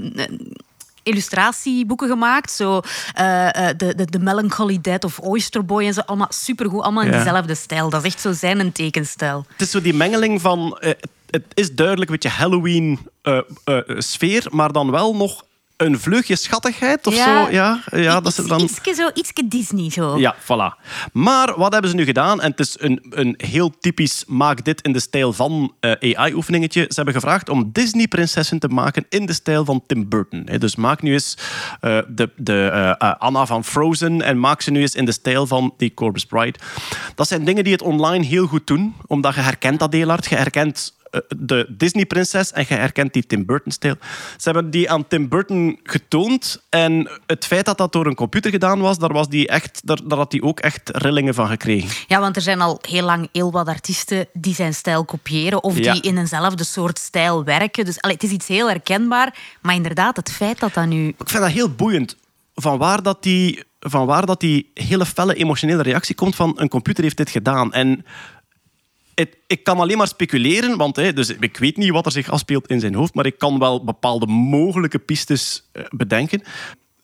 illustratieboeken 1.04 2.08
gemaakt. 2.10 2.52
Zo, 2.52 2.82
eh, 3.14 3.70
eh, 3.70 3.78
de, 3.78 3.96
de, 3.96 4.06
de 4.06 4.20
Melancholy 4.20 4.80
Dead 4.82 5.04
of 5.04 5.20
Oyster 5.20 5.66
Boy 5.66 5.86
en 5.86 5.94
zo. 5.94 6.02
Allemaal 6.06 6.28
supergoed, 6.30 6.82
allemaal 6.82 7.04
in 7.04 7.12
Ja. 7.12 7.18
dezelfde 7.18 7.56
stijl. 7.56 7.90
Dat 7.90 8.06
is 8.06 8.14
echt 8.14 8.22
zo 8.22 8.32
zijn 8.32 8.60
een 8.60 8.72
tekenstijl. 8.72 9.46
Het 9.52 9.62
is 9.62 9.72
zo 9.72 9.82
die 9.82 9.94
mengeling 9.94 10.42
van... 10.42 10.78
eh, 10.80 10.92
het 11.32 11.44
is 11.54 11.72
duidelijk 11.76 12.10
een 12.12 12.18
beetje 12.22 12.38
Halloween-sfeer, 12.38 14.48
maar 14.50 14.72
dan 14.72 14.92
wel 14.92 15.16
nog 15.16 15.44
een 15.78 16.00
vleugje 16.00 16.36
schattigheid 16.36 17.08
of 17.08 17.16
Ja. 17.16 17.46
zo. 17.46 17.52
Ja, 17.52 17.80
ja 17.92 18.20
dat 18.22 18.34
ze 18.34 18.48
dan... 18.48 18.62
Ietske 18.62 18.94
zo, 18.94 19.10
ietske 19.14 19.48
Disney 19.48 19.90
zo. 19.90 20.18
Ja, 20.20 20.36
voilà. 20.44 20.80
Maar 21.14 21.54
wat 21.58 21.72
hebben 21.72 21.90
ze 21.92 21.96
nu 21.98 22.04
gedaan? 22.06 22.42
En 22.42 22.52
het 22.52 22.60
is 22.60 22.76
een, 22.80 23.06
een 23.10 23.34
heel 23.38 23.78
typisch 23.80 24.24
maak 24.28 24.66
dit 24.66 24.82
in 24.82 24.94
de 24.94 25.00
stijl 25.00 25.34
van 25.34 25.74
eh, 25.80 25.92
AI-oefeningetje. 26.16 26.82
Ze 26.82 26.94
hebben 26.96 27.14
gevraagd 27.14 27.50
om 27.50 27.70
Disney-prinsessen 27.72 28.60
te 28.60 28.68
maken 28.68 29.06
in 29.10 29.26
de 29.26 29.34
stijl 29.34 29.66
van 29.66 29.84
Tim 29.88 30.10
Burton. 30.10 30.46
Dus 30.58 30.76
maak 30.76 31.02
nu 31.02 31.14
eens 31.14 31.38
eh, 31.80 31.98
de, 32.08 32.30
de 32.36 32.70
eh, 32.74 32.90
eh, 33.10 33.16
Anna 33.18 33.46
van 33.46 33.64
Frozen 33.64 34.22
en 34.22 34.40
maak 34.40 34.62
ze 34.62 34.72
nu 34.72 34.82
eens 34.82 34.96
in 34.96 35.06
de 35.06 35.12
stijl 35.12 35.48
van 35.48 35.74
die 35.78 35.94
Corpse 35.94 36.28
Bride. 36.28 36.60
Dat 37.16 37.28
zijn 37.28 37.46
dingen 37.46 37.64
die 37.64 37.74
het 37.74 37.82
online 37.82 38.26
heel 38.26 38.48
goed 38.48 38.68
doen, 38.68 38.96
omdat 39.08 39.36
je 39.36 39.42
herkent 39.42 39.80
dat 39.80 39.94
heel 39.94 40.08
hard. 40.08 40.30
Je 40.30 40.36
herkent 40.36 40.94
eh, 40.98 41.01
de 41.38 41.66
Disney-prinses 41.70 42.52
en 42.52 42.66
je 42.68 42.74
herkent 42.74 43.14
die 43.14 43.26
Tim 43.26 43.46
Burton-stijl. 43.46 43.96
Ze 44.38 44.50
hebben 44.52 44.72
die 44.72 44.92
aan 44.92 45.08
Tim 45.08 45.30
Burton 45.30 45.80
getoond 45.84 46.64
en 46.70 47.10
het 47.26 47.46
feit 47.46 47.66
dat 47.66 47.78
dat 47.78 47.92
door 47.94 48.06
een 48.06 48.16
computer 48.16 48.52
gedaan 48.52 48.80
was, 48.80 48.98
daar, 48.98 49.14
was 49.14 49.28
die 49.30 49.48
echt, 49.48 49.82
daar, 49.84 50.00
daar 50.04 50.18
had 50.18 50.32
hij 50.32 50.42
ook 50.42 50.60
echt 50.60 50.90
rillingen 50.94 51.34
van 51.34 51.48
gekregen. 51.48 51.90
Ja, 52.08 52.20
want 52.20 52.36
er 52.36 52.42
zijn 52.42 52.62
al 52.62 52.80
heel 52.82 53.04
lang 53.06 53.30
heel 53.32 53.52
wat 53.52 53.68
artiesten 53.68 54.28
die 54.34 54.56
zijn 54.56 54.74
stijl 54.74 55.06
kopiëren 55.06 55.64
of 55.64 55.78
Ja. 55.78 55.94
die 55.94 56.02
in 56.02 56.18
eenzelfde 56.18 56.64
soort 56.64 57.00
stijl 57.00 57.44
werken. 57.44 57.86
Dus 57.86 58.02
allee, 58.02 58.16
het 58.16 58.26
is 58.26 58.32
iets 58.32 58.48
heel 58.48 58.68
herkenbaar. 58.70 59.36
Maar 59.62 59.76
inderdaad, 59.76 60.16
het 60.16 60.32
feit 60.32 60.60
dat 60.60 60.74
dat 60.74 60.86
nu... 60.86 61.08
Ik 61.08 61.30
vind 61.30 61.44
dat 61.44 61.52
heel 61.52 61.70
boeiend. 61.70 62.18
Van 62.56 62.78
waar 62.78 63.04
dat 63.04 63.24
die, 63.24 63.64
van 63.80 64.06
waar 64.06 64.26
dat 64.26 64.40
die 64.40 64.72
hele 64.74 65.06
felle 65.06 65.34
emotionele 65.36 65.84
reactie 65.84 66.16
komt 66.16 66.36
van 66.36 66.54
een 66.56 66.70
computer 66.70 67.04
heeft 67.04 67.18
dit 67.18 67.30
gedaan. 67.30 67.74
En 67.74 68.06
het, 69.22 69.38
ik 69.48 69.64
kan 69.64 69.80
alleen 69.80 69.98
maar 69.98 70.08
speculeren, 70.08 70.78
want 70.78 70.96
hè, 70.96 71.14
dus 71.14 71.30
ik 71.40 71.58
weet 71.58 71.78
niet 71.78 71.92
wat 71.92 72.06
er 72.06 72.12
zich 72.12 72.32
afspeelt 72.32 72.68
in 72.68 72.80
zijn 72.80 72.96
hoofd, 72.96 73.14
maar 73.14 73.26
ik 73.26 73.38
kan 73.38 73.60
wel 73.60 73.84
bepaalde 73.84 74.26
mogelijke 74.28 75.00
pistes 75.00 75.70
eh, 75.72 75.84
bedenken. 75.90 76.44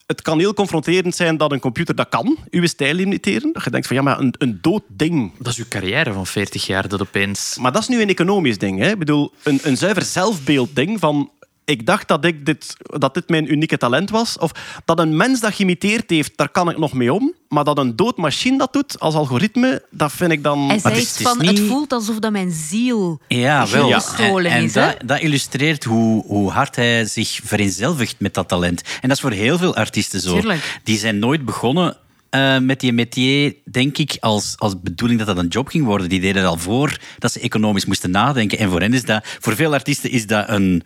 Het 0.06 0.22
kan 0.22 0.38
heel 0.38 0.54
confronterend 0.54 1.14
zijn 1.14 1.36
dat 1.36 1.52
een 1.52 1.60
computer 1.60 1.94
dat 1.94 2.08
kan, 2.08 2.36
uw 2.50 2.66
stijl 2.66 2.98
imiteren. 2.98 3.52
Dat 3.52 3.64
je 3.64 3.70
denkt 3.70 3.86
van 3.86 3.96
ja, 3.96 4.02
maar 4.02 4.18
een, 4.18 4.34
een 4.38 4.58
dood 4.60 4.82
ding. 4.88 5.32
Dat 5.38 5.52
is 5.52 5.58
uw 5.58 5.68
carrière 5.68 6.12
van 6.12 6.26
40 6.26 6.66
jaar 6.66 6.88
dat 6.88 7.00
opeens... 7.00 7.56
Maar 7.60 7.72
dat 7.72 7.82
is 7.82 7.88
nu 7.88 8.02
een 8.02 8.08
economisch 8.08 8.58
ding. 8.58 8.78
Hè? 8.78 8.90
Ik 8.90 8.98
bedoel, 8.98 9.32
een, 9.42 9.60
een 9.62 9.76
zuiver 9.76 10.02
zelfbeeldding 10.02 11.00
van... 11.00 11.30
Ik 11.68 11.86
dacht 11.86 12.08
dat, 12.08 12.24
ik 12.24 12.46
dit, 12.46 12.76
dat 12.78 13.14
dit 13.14 13.28
mijn 13.28 13.52
unieke 13.52 13.76
talent 13.76 14.10
was. 14.10 14.38
Of 14.38 14.50
dat 14.84 14.98
een 14.98 15.16
mens 15.16 15.40
dat 15.40 15.54
geïmiteerd 15.54 16.10
heeft, 16.10 16.32
daar 16.36 16.48
kan 16.48 16.70
ik 16.70 16.78
nog 16.78 16.92
mee 16.92 17.12
om. 17.12 17.32
Maar 17.48 17.64
dat 17.64 17.78
een 17.78 17.96
dood 17.96 18.16
machine 18.16 18.58
dat 18.58 18.72
doet, 18.72 19.00
als 19.00 19.14
algoritme, 19.14 19.82
dat 19.90 20.12
vind 20.12 20.32
ik 20.32 20.42
dan... 20.42 20.68
Hij 20.68 20.78
zei 20.78 20.94
het 20.94 21.02
is- 21.02 21.08
iets 21.08 21.18
het 21.18 21.26
is 21.26 21.32
van, 21.32 21.46
het 21.46 21.60
voelt 21.60 21.92
alsof 21.92 22.18
dat 22.18 22.32
mijn 22.32 22.50
ziel 22.50 23.20
Ja, 23.28 23.68
wel. 23.68 23.90
gestolen 23.92 24.50
en 24.50 24.56
en 24.56 24.64
is. 24.64 24.74
hè? 24.74 24.80
dat, 24.86 24.96
dat 25.08 25.20
illustreert 25.20 25.84
hoe, 25.84 26.24
hoe 26.26 26.50
hard 26.50 26.76
hij 26.76 27.04
zich 27.04 27.40
vereenzelvigt 27.44 28.14
met 28.18 28.34
dat 28.34 28.48
talent. 28.48 28.82
En 29.00 29.08
dat 29.08 29.16
is 29.16 29.20
voor 29.22 29.30
heel 29.30 29.58
veel 29.58 29.74
artiesten 29.76 30.20
zo. 30.20 30.32
Tuurlijk. 30.34 30.80
Die 30.84 30.98
zijn 30.98 31.18
nooit 31.18 31.44
begonnen 31.44 31.96
eh, 32.30 32.58
met 32.58 32.80
die 32.80 32.92
métier, 32.92 33.54
denk 33.70 33.98
ik, 33.98 34.16
als, 34.20 34.54
als 34.58 34.80
bedoeling 34.80 35.18
dat 35.18 35.28
dat 35.28 35.38
een 35.38 35.48
job 35.48 35.68
ging 35.68 35.84
worden. 35.84 36.08
Die 36.08 36.20
deden 36.20 36.42
het 36.42 36.50
al 36.50 36.56
voor 36.58 36.98
dat 37.18 37.32
ze 37.32 37.40
economisch 37.40 37.86
moesten 37.86 38.10
nadenken. 38.10 38.58
En 38.58 38.70
voor 38.70 38.80
hen 38.80 38.94
is 38.94 39.04
dat, 39.04 39.26
voor 39.40 39.54
veel 39.56 39.72
artiesten 39.72 40.10
is 40.10 40.26
dat 40.26 40.48
een, 40.48 40.82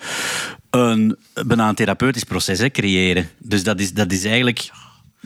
een 0.80 1.16
bijna 1.46 1.68
een 1.68 1.74
therapeutisch 1.74 2.24
proces, 2.24 2.58
hè, 2.58 2.70
creëren. 2.70 3.28
Dus 3.38 3.62
dat 3.62 3.80
is, 3.80 3.92
dat 3.92 4.12
is 4.12 4.24
eigenlijk 4.24 4.70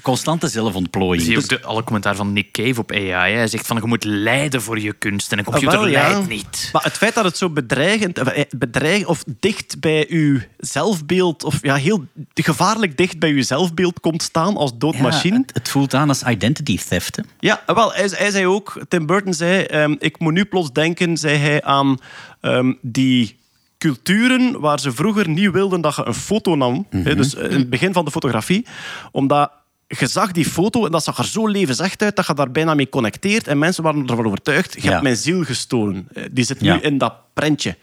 constante 0.03 0.49
zelfontplooiing. 0.49 1.23
Zie 1.23 1.31
je 1.31 1.41
Dus- 1.41 1.53
ook 1.53 1.61
de, 1.61 1.67
alle 1.67 1.85
commentaar 1.85 2.17
van 2.17 2.33
Nick 2.33 2.53
Cave 2.53 2.81
op 2.81 2.93
AI. 2.93 3.33
hè. 3.33 3.37
Hij 3.37 3.47
zegt 3.47 3.67
van 3.67 3.77
je 3.77 3.87
moet 3.87 4.05
lijden 4.05 4.63
voor 4.63 4.81
je 4.81 4.93
kunst. 4.93 5.33
En 5.33 5.39
een 5.39 5.45
Ah, 5.45 5.53
computer 5.53 5.79
wel, 5.79 5.89
ja. 5.89 6.11
lijdt 6.11 6.29
niet. 6.29 6.69
Maar 6.73 6.83
het 6.85 6.93
feit 6.97 7.15
dat 7.15 7.25
het 7.25 7.37
zo 7.37 7.51
bedreigend, 7.51 8.19
eh, 8.19 8.45
bedreig, 8.51 9.07
of 9.07 9.25
dicht 9.41 9.81
bij 9.81 10.07
uw 10.09 10.41
zelfbeeld, 10.59 11.45
of 11.45 11.59
ja, 11.63 11.75
heel 11.75 12.05
gevaarlijk 12.35 12.97
dicht 12.97 13.19
bij 13.19 13.31
uw 13.31 13.43
zelfbeeld 13.43 14.01
komt 14.01 14.23
staan 14.23 14.57
als 14.57 14.73
doodmachine. 14.79 15.35
Ja, 15.35 15.41
het, 15.41 15.55
het 15.55 15.69
voelt 15.69 15.95
aan 15.95 16.09
als 16.09 16.23
identity 16.23 16.79
theft. 16.89 17.17
Hè? 17.17 17.23
Ja, 17.41 17.63
wel, 17.67 17.93
hij, 17.93 18.09
hij 18.13 18.31
zei 18.31 18.47
ook, 18.47 18.81
Tim 18.89 19.07
Burton 19.07 19.35
zei, 19.35 19.63
ehm, 19.65 19.95
ik 19.99 20.19
moet 20.19 20.33
nu 20.33 20.45
plots 20.45 20.73
denken, 20.73 21.17
zei 21.17 21.37
hij, 21.37 21.63
aan 21.63 21.99
ehm, 22.41 22.73
die 22.81 23.37
culturen 23.79 24.61
waar 24.61 24.81
ze 24.81 24.93
vroeger 24.93 25.29
niet 25.29 25.51
wilden 25.51 25.81
dat 25.81 25.97
je 25.97 26.07
een 26.07 26.15
foto 26.15 26.55
nam. 26.55 26.87
hè, 26.91 27.15
dus 27.17 27.35
eh, 27.35 27.51
in 27.51 27.59
het 27.59 27.71
begin 27.71 27.93
van 27.93 28.05
de 28.05 28.11
fotografie. 28.11 28.67
Omdat 29.13 29.51
je 29.89 30.07
zag 30.07 30.33
die 30.33 30.45
foto 30.45 30.85
en 30.87 30.91
dat 30.93 31.05
zag 31.05 31.19
er 31.19 31.25
zo 31.25 31.47
levensecht 31.49 32.03
uit 32.03 32.17
dat 32.17 32.27
je 32.27 32.35
daar 32.35 32.51
bijna 32.51 32.75
mee 32.75 32.89
connecteert. 32.89 33.47
En 33.49 33.59
mensen 33.59 33.83
waren 33.83 34.07
ervan 34.07 34.27
overtuigd, 34.27 34.73
je 34.75 34.83
Ja. 34.83 34.91
hebt 34.91 35.03
mijn 35.03 35.17
ziel 35.17 35.45
gestolen. 35.45 36.09
Eh, 36.13 36.25
Die 36.33 36.45
zit 36.45 36.61
Ja. 36.61 36.75
nu 36.75 36.81
in 36.81 36.99
dat 36.99 37.15
prentje. 37.35 37.77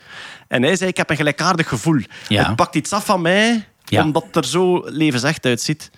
En 0.47 0.63
hij 0.63 0.75
zei, 0.75 0.89
ik 0.89 0.97
heb 0.97 1.09
een 1.09 1.15
gelijkaardig 1.15 1.67
gevoel. 1.67 1.99
Ja. 2.27 2.45
Het 2.47 2.55
pakt 2.55 2.75
iets 2.75 2.91
af 2.93 3.05
van 3.05 3.21
mij, 3.21 3.65
omdat 4.03 4.23
het 4.25 4.35
er 4.35 4.45
zo 4.45 4.81
levensecht 4.85 5.45
uitziet. 5.45 5.91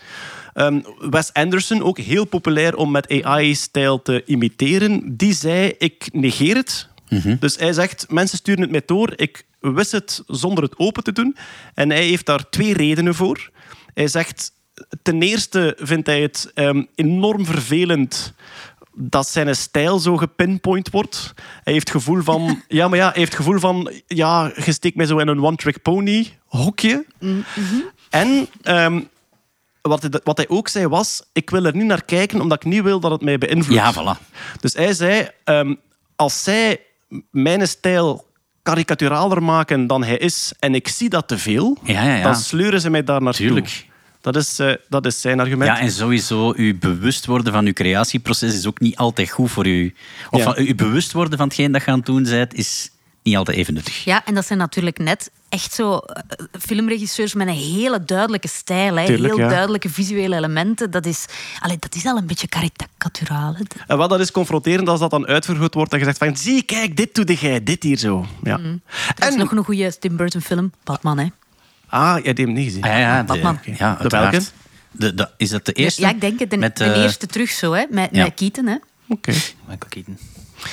Ehm, 0.53 0.79
Wes 1.09 1.33
Anderson, 1.33 1.83
ook 1.83 1.97
heel 1.99 2.25
populair 2.25 2.75
om 2.75 2.91
met 2.91 3.21
AI-stijl 3.23 4.01
te 4.01 4.23
imiteren, 4.25 5.17
die 5.17 5.33
zei: 5.33 5.73
Ik 5.77 6.09
negeer 6.11 6.55
het. 6.55 6.87
Dus 7.39 7.55
hij 7.55 7.73
zegt: 7.73 8.05
Mensen 8.09 8.37
sturen 8.37 8.61
het 8.61 8.71
mij 8.71 8.81
door, 8.85 9.13
ik 9.15 9.43
wist 9.73 9.91
het 9.91 10.23
zonder 10.27 10.63
het 10.63 10.79
open 10.79 11.03
te 11.03 11.11
doen. 11.11 11.35
En 11.73 11.89
hij 11.89 12.05
heeft 12.05 12.25
daar 12.25 12.49
twee 12.49 12.73
redenen 12.73 13.15
voor. 13.15 13.49
Hij 13.93 14.07
zegt: 14.07 14.51
Ten 15.01 15.21
eerste 15.21 15.77
vindt 15.79 16.07
hij 16.07 16.21
het 16.21 16.51
ehm, 16.53 16.83
enorm 16.95 17.45
vervelend 17.45 18.33
dat 18.97 19.27
zijn 19.27 19.55
stijl 19.55 19.99
zo 19.99 20.17
gepinpoint 20.17 20.89
wordt. 20.89 21.33
Hij 21.63 21.73
heeft 21.73 21.87
het 21.87 21.97
gevoel 21.97 22.21
van... 22.21 22.61
Ja, 22.67 22.87
maar 22.87 22.97
ja, 22.97 23.05
hij 23.05 23.19
heeft 23.19 23.31
het 23.31 23.41
gevoel 23.41 23.59
van... 23.59 23.91
Ja, 24.07 24.51
je 24.65 24.71
steekt 24.71 24.95
mij 24.95 25.05
zo 25.05 25.17
in 25.17 25.27
een 25.27 25.43
one-trick 25.43 25.81
pony 25.81 26.37
hokje. 26.45 27.05
En 28.09 28.47
ehm, 28.61 29.01
wat, 29.81 30.01
hij, 30.01 30.11
wat 30.23 30.37
hij 30.37 30.49
ook 30.49 30.67
zei 30.67 30.87
was... 30.87 31.23
Ik 31.33 31.49
wil 31.49 31.65
er 31.65 31.75
niet 31.75 31.85
naar 31.85 32.05
kijken, 32.05 32.41
omdat 32.41 32.63
ik 32.63 32.71
niet 32.71 32.83
wil 32.83 32.99
dat 32.99 33.11
het 33.11 33.21
mij 33.21 33.37
beïnvloedt. 33.37 33.81
Ja, 33.81 33.93
voilà. 33.93 34.31
Dus 34.59 34.73
hij 34.73 34.93
zei... 34.93 35.29
ehm, 35.43 35.75
als 36.15 36.43
zij 36.43 36.79
mijn 37.31 37.67
stijl 37.67 38.24
karikaturaler 38.65 39.43
maken 39.43 39.87
dan 39.87 40.03
hij 40.03 40.17
is... 40.17 40.53
en 40.59 40.75
ik 40.75 40.87
zie 40.87 41.09
dat 41.09 41.27
te 41.27 41.37
veel... 41.37 41.77
Ja, 41.83 42.03
ja, 42.03 42.15
ja. 42.15 42.23
dan 42.23 42.35
sleuren 42.35 42.81
ze 42.81 42.89
mij 42.89 43.03
daar 43.03 43.21
naartoe. 43.21 43.45
Tuurlijk. 43.45 43.87
Dat 44.21 44.35
is, 44.35 44.59
eh, 44.59 44.73
dat 44.89 45.05
is 45.05 45.21
zijn 45.21 45.39
argument. 45.39 45.71
Ja, 45.71 45.79
en 45.79 45.91
sowieso, 45.91 46.53
uw 46.55 46.77
bewust 46.77 47.25
worden 47.25 47.53
van 47.53 47.65
uw 47.65 47.73
creatieproces 47.73 48.53
is 48.53 48.67
ook 48.67 48.79
niet 48.79 48.95
altijd 48.95 49.29
goed 49.29 49.51
voor 49.51 49.67
u. 49.67 49.93
Of 50.29 50.43
van, 50.43 50.53
uw 50.57 50.75
bewust 50.75 51.11
worden 51.11 51.37
van 51.37 51.47
hetgeen 51.47 51.71
dat 51.71 51.83
je 51.83 51.91
aan 51.91 51.97
het 51.97 52.05
doen 52.05 52.23
bent, 52.23 52.53
is 52.53 52.89
niet 53.25 53.37
altijd 53.37 53.57
even 53.57 53.73
nuttig. 53.73 54.03
Ja, 54.03 54.25
en 54.25 54.33
dat 54.33 54.45
zijn 54.45 54.59
natuurlijk 54.59 54.97
net 54.97 55.31
echt 55.49 55.73
zo 55.73 55.97
eh, 55.97 56.45
filmregisseurs 56.59 57.33
met 57.33 57.47
een 57.47 57.53
hele 57.53 58.03
duidelijke 58.03 58.47
stijl. 58.47 58.95
Hè? 58.97 59.05
Tuurlijk, 59.05 59.33
Heel 59.33 59.43
ja. 59.43 59.49
duidelijke 59.49 59.89
visuele 59.89 60.35
elementen. 60.35 60.91
Dat 60.91 61.05
is, 61.05 61.25
allee, 61.59 61.77
dat 61.79 61.95
is 61.95 62.05
al 62.05 62.17
een 62.17 62.27
beetje 62.27 62.47
karikaturaal. 62.47 63.55
hè. 63.55 63.63
En 63.87 63.97
wat 63.97 64.09
dat 64.09 64.19
is 64.19 64.31
confronterend 64.31 64.87
als 64.89 64.99
dat 64.99 65.09
dan 65.09 65.27
uitvergroot 65.27 65.73
wordt 65.73 65.93
en 65.93 65.99
gezegd 65.99 66.17
van 66.17 66.37
zie, 66.37 66.63
kijk, 66.63 66.97
dit 66.97 67.15
doe 67.15 67.33
jij, 67.33 67.63
dit 67.63 67.83
hier 67.83 67.97
zo. 67.97 68.25
Ja. 68.43 68.59
Er 69.17 69.27
is 69.27 69.35
nog 69.35 69.51
een 69.51 69.63
goede 69.63 69.97
Tim 69.99 70.17
Burton 70.17 70.41
film, 70.41 70.71
Batman. 70.83 71.17
Hè? 71.17 71.27
Ah, 71.89 72.13
jij 72.15 72.21
hebt 72.23 72.37
hem 72.37 72.53
niet 72.53 72.65
gezien. 72.65 72.83
Ah, 72.83 72.89
ja, 72.89 72.97
ja, 72.97 73.21
de, 73.21 73.27
Batman. 73.27 73.59
ja, 73.77 73.95
De 74.01 74.07
welke? 74.07 74.41
De, 74.91 75.13
de, 75.13 75.29
is 75.37 75.49
dat 75.49 75.65
de 75.65 75.71
eerste? 75.73 76.01
Ja, 76.01 76.09
ik 76.09 76.21
denk 76.21 76.39
het. 76.39 76.49
De, 76.49 76.57
Met, 76.57 76.77
de 76.77 76.83
eh, 76.83 77.03
eerste 77.03 77.25
terug 77.27 77.49
zo, 77.49 77.73
hè? 77.73 77.85
Met, 77.89 78.09
ja. 78.11 78.23
met 78.23 78.33
Keaton. 78.33 78.65
Hè? 78.65 78.75
Oké. 79.07 79.31
Michael 79.67 79.89
Keaton. 79.89 80.17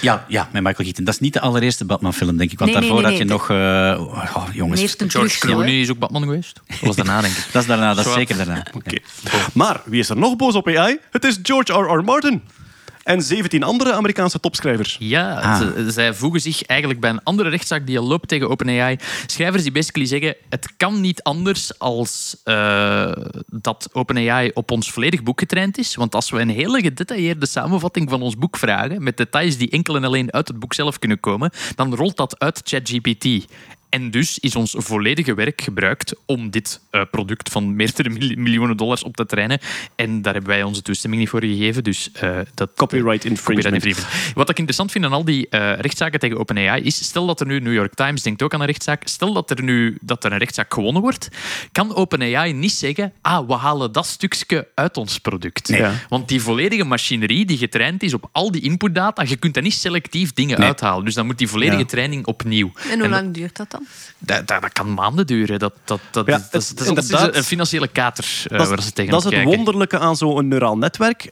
Ja, 0.01 0.25
ja, 0.29 0.49
met 0.53 0.63
Michael 0.63 0.85
Keaton. 0.85 1.05
Dat 1.05 1.15
is 1.15 1.21
niet 1.21 1.33
de 1.33 1.41
allereerste 1.41 1.85
Batman-film, 1.85 2.37
denk 2.37 2.53
ik. 2.53 2.59
Want 2.59 2.71
Nee, 2.71 2.81
daarvoor 2.81 3.01
nee, 3.01 3.11
had 3.11 3.19
je 3.19 3.25
nee, 3.25 3.33
nog... 3.33 3.51
eh, 3.51 4.37
oh, 4.37 4.49
jongens, 4.53 4.95
George. 4.99 5.39
Clooney 5.39 5.81
is 5.81 5.91
ook 5.91 5.99
Batman 5.99 6.23
geweest. 6.23 6.61
Dat 6.67 6.79
was 6.81 6.97
daarna, 6.97 7.21
denk 7.21 7.37
ik. 7.37 7.45
dat 7.53 7.63
is 7.63 7.69
daarna, 7.69 7.95
dat 7.95 8.07
is 8.07 8.13
zeker 8.13 8.37
daarna. 8.37 8.67
Oké. 8.75 8.99
Maar 9.53 9.81
wie 9.85 10.01
is 10.01 10.09
er 10.09 10.17
nog 10.17 10.37
boos 10.37 10.55
op 10.55 10.69
AI? 10.69 10.99
Het 11.11 11.25
is 11.25 11.39
George 11.43 11.73
R.R. 11.73 12.05
Martin. 12.05 12.43
En 13.05 13.23
17 13.23 13.63
andere 13.63 13.93
Amerikaanse 13.93 14.41
topschrijvers. 14.41 14.97
Ja, 15.01 15.35
Ah. 15.41 15.59
ze- 15.59 15.91
zij 15.91 16.15
voegen 16.15 16.41
zich 16.41 16.63
eigenlijk 16.63 17.01
bij 17.01 17.11
een 17.11 17.23
andere 17.23 17.49
rechtszaak 17.49 17.87
die 17.87 17.99
al 17.99 18.07
loopt 18.07 18.29
tegen 18.29 18.49
OpenAI. 18.51 18.97
Schrijvers 19.27 19.63
die 19.63 19.73
basically 19.73 20.09
zeggen, 20.09 20.37
het 20.49 20.73
kan 20.77 21.01
niet 21.01 21.23
anders 21.23 21.79
als 21.79 22.37
eh, 22.45 23.13
dat 23.47 23.89
OpenAI 23.93 24.51
op 24.55 24.71
ons 24.71 24.91
volledig 24.91 25.23
boek 25.23 25.39
getraind 25.41 25.79
is. 25.79 25.95
Want 25.95 26.15
als 26.15 26.31
we 26.31 26.41
een 26.41 26.49
hele 26.51 26.81
gedetailleerde 26.81 27.47
samenvatting 27.47 28.11
van 28.11 28.23
ons 28.23 28.37
boek 28.37 28.57
vragen, 28.57 29.03
met 29.03 29.17
details 29.17 29.57
die 29.57 29.71
enkel 29.71 29.97
en 29.97 30.05
alleen 30.05 30.33
uit 30.33 30.49
het 30.49 30.59
boek 30.59 30.75
zelf 30.75 30.99
kunnen 30.99 31.21
komen, 31.21 31.51
dan 31.75 31.95
rolt 31.95 32.17
dat 32.17 32.39
uit 32.39 32.61
ChatGPT. 32.65 33.27
En 33.93 34.11
dus 34.11 34.39
is 34.39 34.57
ons 34.57 34.75
volledige 34.79 35.35
werk 35.35 35.61
gebruikt 35.61 36.15
om 36.27 36.51
dit 36.51 36.81
eh, 36.91 37.03
product 37.11 37.49
van 37.51 37.77
meerdere 37.77 38.09
mil- 38.09 38.37
miljoenen 38.37 38.77
dollars 38.77 39.03
op 39.03 39.17
te 39.17 39.27
trainen. 39.27 39.59
En 39.97 40.23
daar 40.23 40.33
hebben 40.33 40.51
wij 40.51 40.63
onze 40.63 40.83
toestemming 40.83 41.21
niet 41.23 41.31
voor 41.31 41.41
gegeven. 41.41 41.85
Dus 41.85 42.11
eh, 42.13 42.39
dat 42.55 42.71
Copyright 42.77 43.25
infringement. 43.25 43.65
Copyright 43.65 43.85
infringement. 43.87 44.35
Wat 44.35 44.49
ik 44.51 44.57
interessant 44.57 44.93
vind 44.93 45.05
aan 45.05 45.13
al 45.13 45.25
die 45.25 45.49
eh, 45.49 45.79
rechtszaken 45.79 46.21
tegen 46.21 46.39
OpenAI 46.39 46.83
is, 46.83 47.05
stel 47.05 47.27
dat 47.27 47.41
er 47.41 47.47
nu, 47.47 47.61
New 47.61 47.73
York 47.73 47.95
Times 47.95 48.23
denkt 48.23 48.43
ook 48.43 48.55
aan 48.55 48.61
een 48.61 48.67
rechtszaak, 48.67 49.03
stel 49.05 49.33
dat 49.33 49.51
er 49.51 49.63
nu 49.63 49.97
dat 50.01 50.25
er 50.25 50.33
een 50.33 50.39
rechtszaak 50.39 50.75
gewonnen 50.75 51.03
wordt, 51.03 51.29
kan 51.73 51.95
OpenAI 51.95 52.53
niet 52.53 52.73
zeggen, 52.73 53.13
ah, 53.21 53.47
we 53.47 53.55
halen 53.55 53.93
dat 53.93 54.07
stukje 54.07 54.69
uit 54.75 54.97
ons 54.97 55.19
product. 55.19 55.69
Nee. 55.69 55.81
Ja. 55.81 55.93
Want 56.09 56.29
die 56.29 56.41
volledige 56.43 56.85
machinerie 56.85 57.45
die 57.45 57.59
getraind 57.59 58.03
is 58.03 58.15
op 58.15 58.29
al 58.33 58.51
die 58.51 58.61
inputdata, 58.63 59.23
je 59.27 59.37
kunt 59.37 59.55
daar 59.55 59.63
niet 59.63 59.75
selectief 59.75 60.33
dingen 60.33 60.59
uithalen. 60.59 61.05
Dus 61.05 61.15
dan 61.15 61.27
moet 61.27 61.39
die 61.39 61.49
volledige 61.49 61.79
Ja. 61.79 61.85
training 61.85 62.27
opnieuw. 62.27 62.73
En 62.91 62.99
hoe 63.01 63.09
lang 63.09 63.35
duurt 63.35 63.57
dat 63.57 63.71
dan? 63.71 63.82
Dat, 64.19 64.47
dat, 64.49 64.61
dat 64.63 64.73
kan 64.73 64.95
maanden 64.95 65.27
duren. 65.27 65.59
Dat, 65.59 65.73
dat, 65.85 66.01
dat, 66.11 66.27
Ja, 66.27 66.33
dat, 66.33 66.51
dat, 66.53 66.87
het- 66.87 66.97
dat 66.97 67.05
is- 67.31 67.37
een 67.37 67.45
financiële 67.45 67.89
kater 67.89 68.43
eh, 68.51 68.59
waar 68.67 68.83
ze 68.83 68.93
tegen 68.93 69.11
dat 69.11 69.21
is 69.21 69.25
het 69.27 69.35
kijken. 69.35 69.55
wonderlijke 69.57 69.99
aan 69.99 70.17
zo'n 70.17 70.49
neuraal 70.49 70.79
netwerk. 70.79 71.31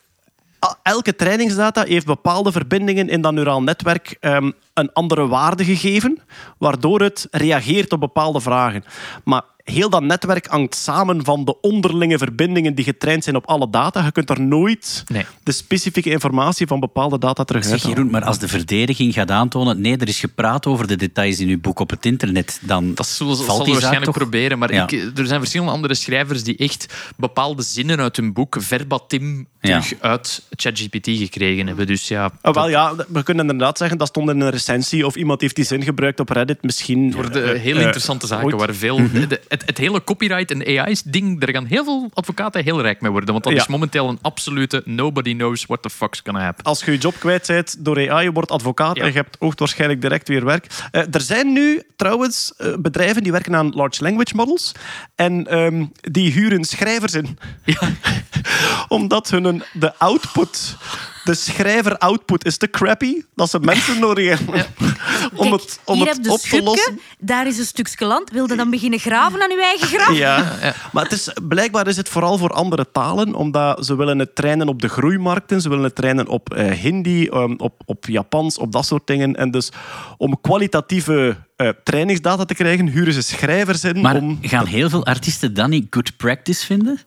Elke 0.83 1.17
trainingsdata 1.17 1.83
heeft 1.85 2.07
bepaalde 2.07 2.53
verbindingen 2.53 3.09
in 3.09 3.21
dat 3.21 3.33
neuraal 3.33 3.63
netwerk 3.63 4.17
ehm, 4.21 4.51
een 4.75 4.93
andere 4.93 5.27
waarde 5.29 5.65
gegeven, 5.65 6.19
waardoor 6.59 7.01
het 7.01 7.27
reageert 7.31 7.93
op 7.93 8.01
bepaalde 8.01 8.41
vragen. 8.41 8.85
Maar 9.25 9.43
heel 9.65 9.91
dat 9.91 10.03
netwerk 10.03 10.47
hangt 10.47 10.75
samen 10.75 11.25
van 11.25 11.45
de 11.45 11.61
onderlinge 11.61 12.19
verbindingen 12.19 12.75
die 12.75 12.85
getraind 12.85 13.25
zijn 13.25 13.37
op 13.37 13.47
alle 13.47 13.71
data. 13.71 14.05
Je 14.05 14.13
kunt 14.13 14.27
daar 14.27 14.41
nooit 14.41 15.05
Nee. 15.07 15.25
de 15.43 15.53
specifieke 15.53 16.11
informatie 16.11 16.67
van 16.67 16.81
bepaalde 16.81 17.19
data 17.19 17.45
terug 17.45 17.65
Zeg. 17.65 17.83
Jeroen, 17.87 18.11
maar 18.11 18.25
als 18.25 18.39
de 18.39 18.49
verdediging 18.49 19.15
gaat 19.15 19.31
aantonen... 19.31 19.81
Nee, 19.81 19.97
er 19.97 20.09
is 20.09 20.21
gepraat 20.21 20.67
over 20.67 20.87
de 20.87 20.97
details 20.97 21.39
in 21.41 21.49
uw 21.49 21.61
boek 21.61 21.79
op 21.79 21.91
het 21.91 22.07
internet, 22.07 22.59
dan 22.63 22.95
Dat 22.95 23.07
zullen 23.07 23.37
ze 23.37 23.45
zal 23.45 23.57
die 23.57 23.65
zaak 23.65 23.73
waarschijnlijk 23.73 24.05
toch... 24.13 24.15
proberen. 24.21 24.59
Maar 24.59 24.73
Ja. 24.75 24.83
ik, 24.89 25.19
er 25.19 25.27
zijn 25.27 25.41
verschillende 25.41 25.73
andere 25.73 25.95
schrijvers 25.95 26.43
die 26.45 26.57
echt 26.57 26.95
bepaalde 27.17 27.63
zinnen 27.63 27.99
uit 28.01 28.17
hun 28.17 28.33
boek 28.33 28.57
verbatim 28.61 29.49
Ja. 29.61 29.81
terug 29.81 30.01
uit 30.01 30.43
ChatGPT 30.51 31.09
gekregen 31.09 31.67
hebben. 31.67 31.87
Dus 31.87 32.09
ja, 32.09 32.31
Ah, 32.43 32.55
wel, 32.55 32.69
ja, 32.69 32.95
we 33.09 33.23
kunnen 33.23 33.49
inderdaad 33.49 33.79
zeggen 33.79 33.99
dat 33.99 34.09
stond 34.09 34.31
in 34.31 34.41
een 34.41 34.51
recensie 34.67 35.07
of 35.07 35.15
iemand 35.17 35.41
heeft 35.41 35.57
die 35.57 35.65
zin 35.65 35.83
gebruikt 35.83 36.21
op 36.21 36.29
Reddit. 36.31 36.63
Misschien 36.63 37.13
voor 37.13 37.31
de 37.33 37.41
heel 37.41 37.77
eh, 37.77 37.83
interessante 37.83 38.27
zaken 38.27 38.45
ooit. 38.47 38.57
waar 38.57 38.75
veel... 38.75 38.99
Mhm. 38.99 39.29
de- 39.29 39.41
het, 39.49 39.63
het 39.67 39.79
hele 39.79 40.05
copyright 40.05 40.51
en 40.51 40.79
AI-ding, 40.79 41.41
daar 41.41 41.51
gaan 41.55 41.65
heel 41.67 41.85
veel 41.85 42.11
advocaten 42.15 42.65
heel 42.65 42.81
rijk 42.83 43.01
mee 43.01 43.11
worden. 43.11 43.33
Want 43.33 43.45
dat 43.45 43.53
Ja. 43.53 43.59
is 43.61 43.67
momenteel 43.67 44.09
een 44.09 44.19
absolute 44.23 44.83
nobody 44.85 45.35
knows 45.35 45.67
what 45.67 45.83
the 45.83 45.91
fuck's 45.91 46.21
gonna 46.25 46.41
happen. 46.41 46.65
Als 46.65 46.85
je 46.85 46.93
je 46.93 46.99
job 46.99 47.15
kwijt 47.19 47.47
bent 47.47 47.85
door 47.85 48.11
AI, 48.11 48.25
je 48.25 48.33
wordt 48.33 48.51
advocaat 48.51 48.97
Ja. 48.97 49.03
en 49.03 49.09
je 49.09 49.15
hebt 49.15 49.37
hoogstwaarschijnlijk 49.39 50.01
direct 50.01 50.29
weer 50.29 50.45
werk. 50.45 50.67
Eh, 50.91 51.03
er 51.15 51.21
zijn 51.21 51.53
nu 51.53 51.83
trouwens 51.97 52.53
bedrijven 52.79 53.23
die 53.23 53.33
werken 53.33 53.57
aan 53.57 53.71
large 53.75 54.03
language 54.03 54.35
models 54.35 54.73
en 55.15 55.47
ehm, 55.47 55.85
die 56.01 56.33
huren 56.33 56.65
schrijvers 56.65 57.15
in. 57.15 57.39
Omdat 58.89 59.31
hun 59.31 59.63
de 59.73 59.95
output, 59.99 60.77
de 61.31 61.37
schrijver-output 61.37 62.45
is 62.45 62.57
te 62.57 62.71
crappy, 62.71 63.23
dat 63.35 63.51
ze 63.51 63.59
mensen 63.61 64.01
nodig 64.07 64.39
hebben 64.39 64.67
om 65.35 65.49
Kijk, 65.49 65.61
het, 65.61 65.81
om 65.85 65.95
hier 65.95 66.07
het 66.07 66.29
op 66.29 66.39
te 66.39 66.63
lossen. 66.63 67.01
daar 67.19 67.47
is 67.47 67.59
een 67.59 67.65
stukje 67.65 68.07
land. 68.07 68.31
Wilde 68.31 68.57
dan 68.57 68.71
beginnen 68.71 68.99
graven 68.99 69.43
aan 69.43 69.51
uw 69.51 69.61
eigen 69.61 69.87
graf? 69.87 70.17
Ja, 70.17 70.53
maar 70.93 71.03
het 71.03 71.13
is, 71.13 71.31
blijkbaar 71.49 71.87
is 71.87 71.97
het 71.97 72.09
vooral 72.09 72.39
voor 72.39 72.51
andere 72.51 72.87
talen, 72.93 73.35
omdat 73.35 73.87
ze 73.87 73.97
willen 73.97 74.19
het 74.19 74.35
trainen 74.35 74.69
op 74.69 74.83
de 74.83 74.89
groeimarkten, 74.89 75.61
ze 75.61 75.69
willen 75.69 75.85
het 75.85 75.95
trainen 75.95 76.29
op 76.29 76.55
eh, 76.55 76.71
Hindi, 76.71 77.27
ehm, 77.27 77.55
op, 77.57 77.83
op 77.85 78.07
Japans, 78.07 78.59
op 78.59 78.73
dat 78.73 78.87
soort 78.87 79.07
dingen. 79.07 79.37
En 79.37 79.51
dus 79.51 79.71
om 80.17 80.41
kwalitatieve 80.41 81.37
eh, 81.57 81.69
trainingsdata 81.85 82.45
te 82.45 82.55
krijgen, 82.55 82.87
huren 82.87 83.13
ze 83.13 83.23
schrijvers 83.23 83.85
in. 83.85 84.01
Maar 84.01 84.17
om... 84.17 84.39
gaan 84.43 84.67
heel 84.67 84.89
veel 84.91 85.05
artiesten 85.05 85.55
dan 85.55 85.71
niet 85.71 85.87
good 85.91 86.17
practice 86.17 86.67
vinden? 86.67 87.01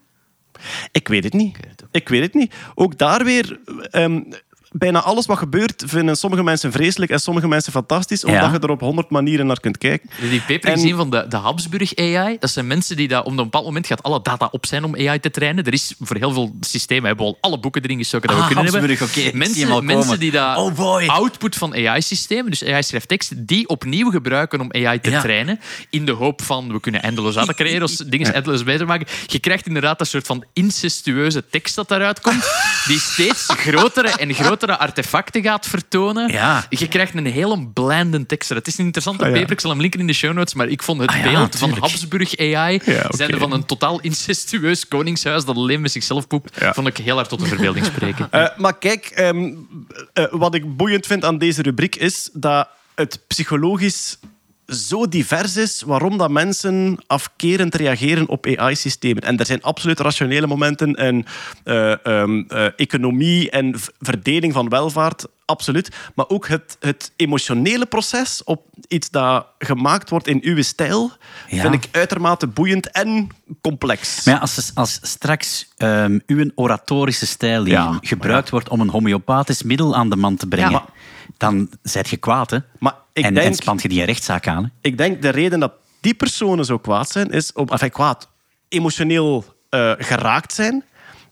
Ik 0.92 1.08
weet 1.08 1.24
het 1.24 1.32
niet. 1.32 1.56
Ik 1.90 2.08
weet 2.08 2.22
het 2.22 2.34
niet. 2.34 2.54
Ook 2.74 2.98
daar 2.98 3.24
weer... 3.24 3.60
ehm, 3.90 4.20
bijna 4.76 5.02
alles 5.02 5.26
wat 5.26 5.38
gebeurt 5.38 5.82
vinden 5.86 6.16
sommige 6.16 6.42
mensen 6.42 6.72
vreselijk 6.72 7.10
en 7.10 7.18
sommige 7.20 7.48
mensen 7.48 7.72
fantastisch, 7.72 8.24
omdat 8.24 8.40
Ja. 8.42 8.52
je 8.52 8.58
er 8.58 8.70
op 8.70 8.80
honderd 8.80 9.10
manieren 9.10 9.46
naar 9.46 9.60
kunt 9.60 9.78
kijken. 9.78 10.10
Die 10.30 10.40
paper 10.40 10.68
En- 10.70 10.74
gezien 10.74 10.96
van 10.96 11.10
de, 11.10 11.26
de 11.28 11.36
Habsburg 11.36 11.96
AI? 11.96 12.36
Dat 12.40 12.50
zijn 12.50 12.66
mensen 12.66 12.96
die 12.96 13.08
dat, 13.08 13.24
op 13.24 13.30
een 13.30 13.36
bepaald 13.36 13.64
moment 13.64 13.86
gaat 13.86 14.02
alle 14.02 14.20
data 14.22 14.48
op 14.50 14.66
zijn 14.66 14.84
om 14.84 14.94
AI 14.96 15.20
te 15.20 15.30
trainen. 15.30 15.64
Er 15.64 15.72
is 15.72 15.94
voor 16.00 16.16
heel 16.16 16.32
veel 16.32 16.56
systemen 16.60 17.04
hebben 17.06 17.26
we 17.26 17.32
al 17.32 17.38
alle 17.40 17.58
boeken 17.60 17.82
erin 17.82 17.98
gestoken 17.98 18.28
dat 18.28 18.36
we 18.36 18.42
Ah, 18.42 18.48
kunnen 18.48 18.64
Habsburg, 18.64 18.98
hebben. 19.14 19.38
Mensen, 19.38 19.84
mensen 19.84 20.18
die 20.18 20.30
dat 20.30 20.56
Oh 20.56 20.74
boy. 20.74 21.06
output 21.06 21.56
van 21.56 21.74
AI-systemen, 21.74 22.50
dus 22.50 22.64
AI-schrijftekst, 22.64 23.32
die 23.46 23.68
opnieuw 23.68 24.10
gebruiken 24.10 24.60
om 24.60 24.68
AI 24.72 25.00
te 25.00 25.10
Ja. 25.10 25.20
trainen. 25.20 25.60
In 25.90 26.04
de 26.06 26.12
hoop 26.12 26.42
van, 26.42 26.72
we 26.72 26.80
kunnen 26.80 27.02
eindeloos 27.02 27.34
data 27.34 27.52
creëren, 27.52 27.82
of 27.82 27.90
dingen 27.90 28.32
eindeloos 28.34 28.64
beter 28.64 28.86
maken. 28.86 29.06
Je 29.26 29.38
krijgt 29.38 29.66
inderdaad 29.66 30.00
een 30.00 30.06
soort 30.06 30.26
van 30.26 30.44
incestueuze 30.52 31.44
tekst 31.50 31.74
dat 31.74 31.88
daaruit 31.88 32.20
komt, 32.20 32.44
die 32.86 32.98
steeds 32.98 33.46
grotere 33.48 34.08
en 34.08 34.34
grotere 34.34 34.63
artefacten 34.70 35.42
gaat 35.42 35.66
vertonen. 35.66 36.32
Ja. 36.32 36.64
Je 36.68 36.88
krijgt 36.88 37.14
een 37.14 37.26
hele 37.26 37.66
blende 37.74 38.26
tekst. 38.26 38.48
Het 38.48 38.66
is 38.66 38.78
een 38.78 38.84
interessante 38.84 39.24
Ah, 39.24 39.30
ja. 39.30 39.36
paper, 39.36 39.52
ik 39.52 39.60
zal 39.60 39.70
hem 39.70 39.80
linken 39.80 40.00
in 40.00 40.06
de 40.06 40.12
show 40.12 40.32
notes, 40.34 40.54
maar 40.54 40.68
ik 40.68 40.82
vond 40.82 41.00
het 41.00 41.10
Ah, 41.10 41.16
ja, 41.16 41.30
beeld 41.30 41.56
van. 41.56 41.70
Habsburg 41.78 42.38
AI, 42.38 42.74
oké. 42.76 43.06
zijnde 43.08 43.38
van 43.38 43.52
een 43.52 43.64
totaal 43.66 44.00
incestueus 44.00 44.88
koningshuis 44.88 45.44
dat 45.44 45.56
alleen 45.56 45.80
met 45.80 45.92
zichzelf 45.92 46.26
poept, 46.26 46.58
vond 46.72 46.86
ik 46.86 46.96
heel 46.96 47.16
hard 47.16 47.28
tot 47.28 47.40
de 47.40 47.46
verbeelding 47.46 47.84
spreken. 47.86 48.28
Eh, 48.34 48.46
maar 48.56 48.78
kijk, 48.78 49.04
ehm, 49.06 49.52
eh, 50.12 50.24
wat 50.30 50.54
ik 50.54 50.76
boeiend 50.76 51.06
vind 51.06 51.24
aan 51.24 51.38
deze 51.38 51.62
rubriek 51.62 51.96
is 51.96 52.30
dat 52.32 52.68
het 52.94 53.20
psychologisch 53.26 54.18
zo 54.66 55.08
divers 55.08 55.56
is 55.56 55.82
waarom 55.86 56.18
dat 56.18 56.30
mensen 56.30 56.98
afkerend 57.06 57.74
reageren 57.74 58.28
op 58.28 58.46
AI-systemen. 58.46 59.22
En 59.22 59.36
er 59.38 59.46
zijn 59.46 59.62
absoluut 59.62 60.00
rationele 60.00 60.46
momenten 60.46 60.94
en 60.94 61.24
eh, 61.64 62.06
ehm, 62.06 62.42
eh, 62.48 62.66
economie 62.76 63.50
en 63.50 63.74
verdeling 64.00 64.52
van 64.52 64.68
welvaart, 64.68 65.26
absoluut. 65.44 65.88
Maar 66.14 66.28
ook 66.28 66.48
het, 66.48 66.76
het 66.80 67.12
emotionele 67.16 67.86
proces 67.86 68.44
op 68.44 68.66
iets 68.88 69.10
dat 69.10 69.46
gemaakt 69.58 70.10
wordt 70.10 70.26
in 70.26 70.38
uw 70.42 70.62
stijl, 70.62 71.12
Ja. 71.48 71.60
vind 71.60 71.74
ik 71.74 71.88
uitermate 71.90 72.46
boeiend 72.46 72.90
en 72.90 73.28
complex. 73.60 74.24
Maar 74.24 74.34
ja, 74.34 74.40
als, 74.40 74.70
als 74.74 74.98
straks 75.02 75.68
ehm, 75.76 76.18
uw 76.26 76.50
oratorische 76.54 77.26
stijl 77.26 77.64
die 77.64 77.72
Ja, 77.72 77.98
gebruikt 78.00 78.50
wordt 78.50 78.68
om 78.68 78.80
een 78.80 78.90
homeopathisch 78.90 79.62
middel 79.62 79.94
aan 79.96 80.10
de 80.10 80.16
man 80.16 80.36
te 80.36 80.46
brengen, 80.46 80.82
dan 81.36 81.68
zijt 81.82 82.08
je 82.08 82.16
kwaad, 82.16 82.50
hè? 82.50 82.58
Maar 82.78 82.94
ik 83.14 83.24
en, 83.24 83.34
denk- 83.34 83.46
en 83.46 83.54
spant 83.54 83.82
je 83.82 83.88
die 83.88 84.00
een 84.00 84.06
rechtszaak 84.06 84.48
aan. 84.48 84.62
Hè? 84.64 84.68
Ik 84.80 84.98
denk 84.98 85.22
de 85.22 85.28
reden 85.28 85.60
dat 85.60 85.72
die 86.00 86.14
personen 86.14 86.64
zo 86.64 86.78
kwaad 86.78 87.10
zijn, 87.10 87.30
is 87.30 87.52
op, 87.52 87.70
enfin, 87.70 87.90
kwaad, 87.90 88.28
emotioneel 88.68 89.44
eh, 89.68 89.92
geraakt 89.98 90.52
zijn, 90.52 90.84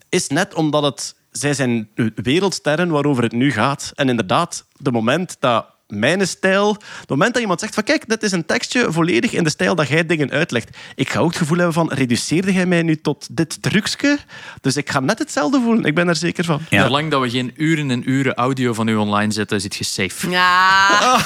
is 0.09 0.29
net 0.29 0.55
omdat 0.55 0.83
het, 0.83 1.17
zij 1.31 1.55
zijn 1.55 1.89
wereldsterren 2.15 2.91
waarover 2.91 3.23
het 3.23 3.33
nu 3.33 3.53
gaat. 3.53 3.93
En 3.95 4.09
inderdaad, 4.09 4.67
de 4.77 4.91
moment 4.93 5.37
dat 5.41 5.67
mijn 5.93 6.27
stijl, 6.27 6.77
het 7.01 7.09
moment 7.09 7.33
dat 7.33 7.43
iemand 7.43 7.61
zegt 7.61 7.75
van 7.75 7.83
kijk, 7.83 8.09
dit 8.09 8.23
is 8.23 8.33
een 8.33 8.47
tekstje 8.47 8.93
volledig 8.93 9.33
in 9.33 9.45
de 9.45 9.51
stijl 9.51 9.75
dat 9.75 9.89
jij 9.89 10.07
dingen 10.07 10.31
uitlegt. 10.31 10.77
Ik 10.95 11.11
ga 11.11 11.19
ook 11.19 11.29
het 11.29 11.39
gevoel 11.39 11.57
hebben 11.57 11.75
van, 11.75 11.93
reduceerde 11.93 12.53
jij 12.53 12.67
mij 12.67 12.83
nu 12.83 12.97
tot 12.97 13.27
dit 13.31 13.63
trucje? 13.63 14.19
Dus 14.61 14.77
ik 14.77 14.91
ga 14.91 15.01
net 15.01 15.19
hetzelfde 15.19 15.61
voelen. 15.65 15.85
Ik 15.85 15.95
ben 15.95 16.09
er 16.09 16.17
zeker 16.17 16.45
van. 16.45 16.61
Ja. 16.69 16.83
Zolang 16.83 17.11
dat 17.11 17.21
we 17.21 17.31
geen 17.31 17.53
uren 17.57 17.91
en 17.91 18.11
uren 18.11 18.35
audio 18.35 18.73
van 18.73 18.89
u 18.89 18.95
online 18.95 19.33
zetten, 19.33 19.61
zit 19.61 19.77
je 19.77 19.85
safe. 19.85 20.31
Ja. 20.31 20.89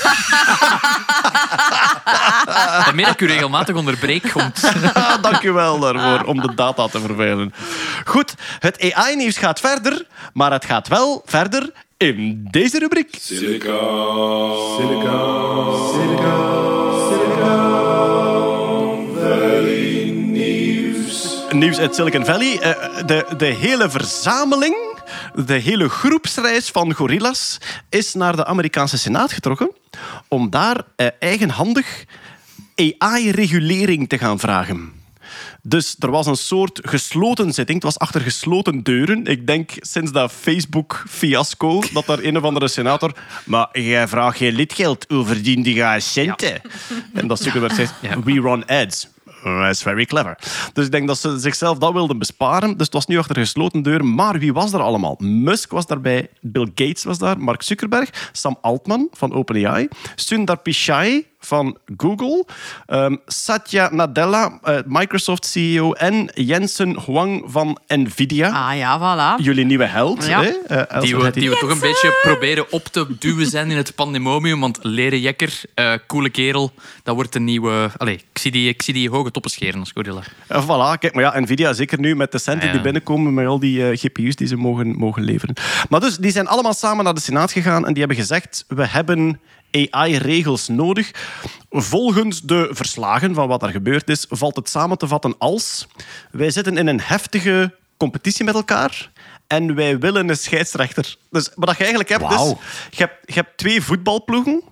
Dat 2.84 2.94
ik 2.94 3.20
u 3.20 3.26
regelmatig 3.26 3.74
onderbreek, 3.74 4.30
komt... 4.32 4.60
Ah, 4.92 5.22
Dank 5.22 5.42
u 5.42 5.52
wel 5.52 5.78
daarvoor 5.78 6.26
om 6.26 6.40
de 6.40 6.54
data 6.54 6.88
te 6.88 7.00
vervuilen. 7.00 7.54
Goed, 8.04 8.34
het 8.58 8.92
AI-nieuws 8.92 9.36
gaat 9.36 9.60
verder, 9.60 10.06
maar 10.32 10.52
het 10.52 10.64
gaat 10.64 10.88
wel 10.88 11.22
verder 11.26 11.72
in 11.96 12.48
deze 12.50 12.78
rubriek. 12.78 13.16
Silica. 13.20 13.78
Silica. 14.76 15.18
Silica. 15.92 16.64
Valley 19.14 20.10
Nieuws. 20.10 21.42
Nieuws 21.50 21.78
uit 21.78 21.94
Silicon 21.94 22.24
Valley. 22.24 22.58
Eh, 22.60 23.06
de, 23.06 23.26
de 23.36 23.46
hele 23.46 23.90
verzameling, 23.90 24.76
de 25.46 25.54
hele 25.54 25.88
groepsreis 25.88 26.70
van 26.70 26.94
gorillas 26.94 27.58
is 27.88 28.14
naar 28.14 28.36
de 28.36 28.44
Amerikaanse 28.44 28.98
Senaat 28.98 29.32
getrokken 29.32 29.70
om 30.28 30.50
daar 30.50 30.82
eh, 30.96 31.06
eigenhandig 31.18 32.04
AI-regulering 32.98 34.08
te 34.08 34.18
gaan 34.18 34.38
vragen. 34.38 34.92
Dus 35.62 35.96
er 35.98 36.10
was 36.10 36.26
een 36.26 36.36
soort 36.36 36.80
gesloten 36.82 37.52
zitting. 37.52 37.82
Het 37.82 37.92
was 37.92 37.98
achter 37.98 38.20
gesloten 38.20 38.82
deuren. 38.82 39.24
Ik 39.24 39.46
denk 39.46 39.70
sinds 39.76 40.12
dat 40.12 40.32
Facebook-fiasco 40.32 41.82
dat 41.92 42.06
daar 42.06 42.18
een 42.22 42.36
of 42.36 42.42
andere 42.42 42.68
senator... 42.68 43.12
Maar 43.44 43.80
jij 43.80 44.08
vraagt 44.08 44.36
geen 44.36 44.54
lidgeld, 44.54 45.04
hoe 45.08 45.26
verdient 45.26 45.66
je 45.66 45.96
centen? 45.98 46.60
En 47.14 47.26
dat 47.26 47.38
stukje 47.38 47.60
werd 47.60 47.72
gezegd, 47.72 47.94
we 48.24 48.40
run 48.40 48.66
ads. 48.66 49.08
Oh, 49.44 49.60
That's 49.60 49.82
very 49.82 50.04
clever. 50.04 50.38
Dus 50.72 50.84
ik 50.84 50.90
denk 50.90 51.06
dat 51.06 51.18
ze 51.18 51.38
zichzelf 51.38 51.78
dat 51.78 51.92
wilden 51.92 52.18
besparen. 52.18 52.76
Dus 52.76 52.84
het 52.84 52.94
was 52.94 53.06
nu 53.06 53.18
achter 53.18 53.36
gesloten 53.36 53.82
deuren. 53.82 54.14
Maar 54.14 54.38
wie 54.38 54.52
was 54.52 54.72
er 54.72 54.80
allemaal? 54.80 55.16
Musk 55.18 55.70
was 55.70 55.86
daarbij, 55.86 56.28
Bill 56.40 56.70
Gates 56.74 57.04
was 57.04 57.18
daar, 57.18 57.38
Mark 57.38 57.62
Zuckerberg, 57.62 58.30
Sam 58.32 58.58
Altman 58.60 59.08
van 59.12 59.32
OpenAI, 59.32 59.88
Sundar 60.14 60.58
Pichai 60.58 61.26
van 61.46 61.76
Google, 61.96 62.44
ehm, 62.86 63.16
Satya 63.26 63.88
Nadella, 63.92 64.58
eh, 64.62 64.78
Microsoft-CEO 64.86 65.92
en 65.92 66.30
Jensen 66.34 66.96
Huang 67.06 67.42
van 67.46 67.78
Nvidia. 67.86 68.48
Ah 68.70 68.76
ja, 68.76 68.98
voilà. 68.98 69.42
Jullie 69.44 69.64
nieuwe 69.64 69.84
held. 69.84 70.26
Ja. 70.26 70.42
Hè? 70.42 70.48
Eh, 70.48 71.00
Die 71.00 71.16
we, 71.16 71.30
die 71.30 71.50
we 71.50 71.56
toch 71.56 71.70
een 71.70 71.80
beetje 71.80 72.18
proberen 72.22 72.72
op 72.72 72.84
te 72.84 73.06
duwen 73.18 73.46
zijn 73.46 73.70
in 73.70 73.76
het 73.76 73.94
pandemonium. 73.94 74.60
Want 74.60 74.78
leren 74.82 75.20
jekker, 75.20 75.60
eh 75.74 75.92
coole 76.06 76.30
kerel, 76.30 76.72
dat 77.02 77.14
wordt 77.14 77.34
een 77.34 77.44
nieuwe... 77.44 77.90
Allee, 77.96 78.14
ik 78.14 78.38
zie 78.38 78.50
die, 78.50 78.68
ik 78.68 78.82
zie 78.82 78.94
die 78.94 79.10
hoge 79.10 79.30
toppen 79.30 79.50
scheren 79.50 79.80
als 79.80 79.92
gorilla. 79.94 80.22
Voilà, 80.48 80.98
kijk, 80.98 81.14
maar 81.14 81.22
ja, 81.24 81.40
Nvidia, 81.40 81.72
zeker 81.72 81.98
nu 82.00 82.16
met 82.16 82.32
de 82.32 82.38
centen 82.38 82.54
Ah, 82.60 82.66
ja. 82.66 82.72
die 82.72 82.80
binnenkomen, 82.82 83.34
met 83.34 83.46
al 83.46 83.58
die 83.58 83.88
eh, 83.90 83.98
GPU's 83.98 84.36
die 84.36 84.46
ze 84.46 84.56
mogen, 84.56 84.88
mogen 84.98 85.22
leveren. 85.22 85.54
Maar 85.88 86.00
dus, 86.00 86.16
die 86.16 86.30
zijn 86.30 86.46
allemaal 86.48 86.74
samen 86.74 87.04
naar 87.04 87.14
de 87.14 87.20
Senaat 87.20 87.52
gegaan 87.52 87.86
en 87.86 87.90
die 87.92 87.98
hebben 87.98 88.16
gezegd, 88.16 88.64
we 88.68 88.86
hebben 88.86 89.40
AI-regels 89.90 90.68
nodig. 90.68 91.10
Volgens 91.70 92.42
de 92.42 92.68
verslagen 92.70 93.34
van 93.34 93.48
wat 93.48 93.62
er 93.62 93.70
gebeurd 93.70 94.08
is, 94.08 94.26
valt 94.28 94.56
het 94.56 94.68
samen 94.68 94.98
te 94.98 95.06
vatten 95.06 95.34
als... 95.38 95.86
Wij 96.30 96.50
zitten 96.50 96.78
in 96.78 96.86
een 96.86 97.00
heftige 97.00 97.74
competitie 97.96 98.44
met 98.44 98.54
elkaar 98.54 99.10
en 99.46 99.74
wij 99.74 99.98
willen 99.98 100.28
een 100.28 100.36
scheidsrechter. 100.36 101.16
Dus 101.30 101.50
wat 101.54 101.70
je 101.70 101.78
eigenlijk 101.78 102.08
hebt, 102.08 102.22
is... 102.22 102.28
Wauw. 102.28 102.58
Je 102.90 102.96
hebt, 102.96 103.14
je 103.24 103.32
hebt 103.32 103.56
twee 103.56 103.82
voetbalploegen 103.82 104.62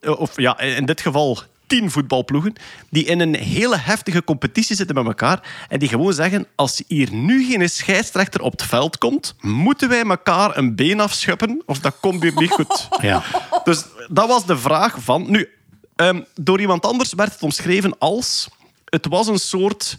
eh, 0.00 0.20
of 0.20 0.40
ja, 0.40 0.58
in 0.58 0.86
dit 0.86 1.00
geval 1.00 1.38
tien 1.68 1.90
voetbalploegen, 1.90 2.52
die 2.90 3.04
in 3.04 3.20
een 3.20 3.34
hele 3.34 3.76
heftige 3.76 4.24
competitie 4.24 4.76
zitten 4.76 4.94
met 4.94 5.06
elkaar 5.06 5.66
en 5.68 5.78
die 5.78 5.88
gewoon 5.88 6.12
zeggen, 6.12 6.46
als 6.54 6.82
hier 6.86 7.12
nu 7.12 7.44
geen 7.44 7.70
scheidsrechter 7.70 8.40
op 8.40 8.52
het 8.52 8.62
veld 8.62 8.98
komt, 8.98 9.34
moeten 9.40 9.88
wij 9.88 10.02
elkaar 10.04 10.56
een 10.56 10.74
been 10.74 11.00
afschuppen 11.00 11.62
of 11.66 11.78
dat 11.78 11.96
komt 12.00 12.22
hier 12.22 12.34
niet 12.34 12.50
goed. 12.50 12.88
Ja. 13.00 13.22
Dus 13.64 13.84
dat 14.08 14.28
was 14.28 14.46
de 14.46 14.58
vraag 14.58 14.96
van... 14.98 15.30
Nu, 15.30 15.48
ehm, 15.96 16.20
door 16.34 16.60
iemand 16.60 16.84
anders 16.84 17.12
werd 17.12 17.32
het 17.32 17.42
omschreven 17.42 17.98
als... 17.98 18.48
Het 18.84 19.06
was 19.06 19.26
een 19.26 19.38
soort 19.38 19.98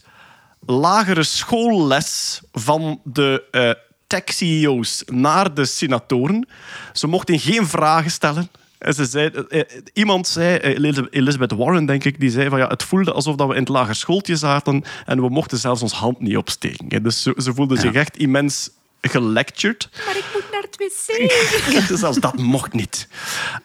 lagere 0.66 1.24
schoolles 1.24 2.42
van 2.52 3.02
de 3.04 3.44
eh, 3.52 3.72
tech-CEO's 4.08 5.04
naar 5.06 5.54
de 5.54 5.66
senatoren. 5.66 6.48
Ze 6.94 7.08
mochten 7.08 7.40
geen 7.40 7.68
vragen 7.68 8.12
stellen. 8.12 8.50
En 8.80 8.94
ze 8.94 9.06
zei, 9.06 9.28
eh, 9.50 9.60
eh, 9.60 9.66
iemand 9.94 10.28
zei, 10.28 10.58
eh, 10.58 10.76
Eliz- 10.76 11.02
Elizabeth 11.10 11.52
Warren 11.52 11.86
denk 11.86 12.04
ik, 12.04 12.20
die 12.20 12.30
zei 12.30 12.50
van 12.50 12.60
ja, 12.60 12.68
het 12.68 12.84
voelde 12.84 13.12
alsof 13.12 13.36
dat 13.36 13.48
we 13.48 13.54
in 13.54 13.60
het 13.60 13.70
lager 13.70 13.96
schooltje 13.96 14.36
zaten 14.36 14.84
en 15.06 15.22
we 15.22 15.30
mochten 15.30 15.58
zelfs 15.58 15.82
ons 15.82 15.94
hand 15.94 16.20
niet 16.20 16.38
opsteken. 16.38 16.86
hè. 16.90 17.02
Dus 17.02 17.22
ze, 17.22 17.34
ze 17.38 17.54
voelden 17.54 17.78
zich 17.78 17.94
echt 17.94 18.18
immens 18.18 18.70
gelectured. 19.02 19.90
Maar 20.06 20.18
ik 20.18 20.26
moet 20.34 20.44
naar 20.52 20.62
het 20.62 20.76
wc. 20.78 21.88
Dus 21.88 22.00
zelfs 22.00 22.18
dat 22.20 22.38
mocht 22.38 22.74
niet. 22.74 23.08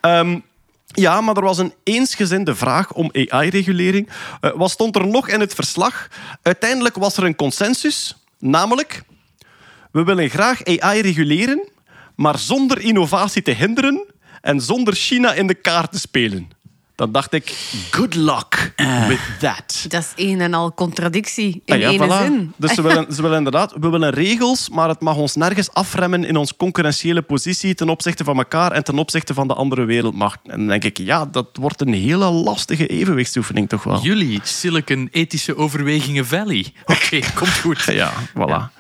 Ehm, 0.01 0.39
ja, 0.87 1.21
maar 1.21 1.37
er 1.37 1.43
was 1.43 1.59
een 1.59 1.73
eensgezinde 1.83 2.55
vraag 2.55 2.93
om 2.93 3.11
AI-regulering. 3.13 4.09
Eh, 4.41 4.51
wat 4.55 4.71
stond 4.71 4.97
er 4.97 5.07
nog 5.07 5.29
in 5.29 5.41
het 5.41 5.55
verslag? 5.55 6.09
Uiteindelijk 6.43 6.95
was 6.97 7.17
er 7.17 7.25
een 7.25 7.37
consensus, 7.37 8.17
namelijk... 8.39 9.03
We 9.93 10.05
willen 10.05 10.31
graag 10.31 10.65
AI 10.65 11.01
reguleren, 11.01 11.69
maar 12.17 12.39
zonder 12.39 12.81
innovatie 12.81 13.43
te 13.43 13.51
hinderen 13.51 14.05
en 14.45 14.61
zonder 14.61 14.95
China 14.95 15.33
in 15.33 15.47
de 15.47 15.55
kaart 15.55 15.93
te 15.93 15.99
spelen. 15.99 16.49
Dan 16.95 17.13
dacht 17.13 17.33
ik, 17.33 17.55
good 17.91 18.15
luck 18.15 18.73
with 19.09 19.21
that. 19.39 19.85
Dat 19.89 20.03
is 20.03 20.27
een 20.27 20.41
en 20.41 20.55
al 20.55 20.75
contradictie 20.75 21.63
in 21.65 21.75
Ah 21.75 21.81
ja, 21.81 21.89
ene 21.89 22.07
voilà. 22.07 22.25
zin. 22.25 22.53
Dus 22.57 22.75
ze 22.75 22.83
willen, 22.87 23.15
ze 23.15 23.23
willen 23.23 23.37
inderdaad, 23.37 23.73
we 23.81 23.89
willen 23.89 24.11
regels, 24.11 24.69
maar 24.69 24.89
het 24.89 25.01
mag 25.01 25.17
ons 25.17 25.35
nergens 25.35 25.73
afremmen 25.73 26.25
in 26.25 26.37
onze 26.37 26.57
concurrentiële 26.57 27.23
positie 27.23 27.75
ten 27.75 27.89
opzichte 27.89 28.25
van 28.25 28.37
elkaar 28.37 28.73
en 28.73 28.85
ten 28.85 28.99
opzichte 28.99 29.35
van 29.35 29.49
de 29.49 29.55
andere 29.55 29.85
wereldmachten. 29.85 30.51
En 30.53 30.59
dan 30.59 30.69
denk 30.69 30.85
ik, 30.85 30.99
ja, 30.99 31.27
dat 31.27 31.47
wordt 31.53 31.81
een 31.81 31.93
hele 31.93 32.31
lastige 32.31 32.87
evenwichtsoefening 32.87 33.69
toch 33.69 33.83
wel. 33.85 34.03
Jullie, 34.03 34.41
Silicon 34.43 35.09
Ethische 35.13 35.57
Overwegingen 35.57 36.27
Valley. 36.27 36.73
Oké, 36.85 37.21
komt 37.35 37.59
goed. 37.59 37.83
Ja, 37.95 38.13
voilà. 38.29 38.73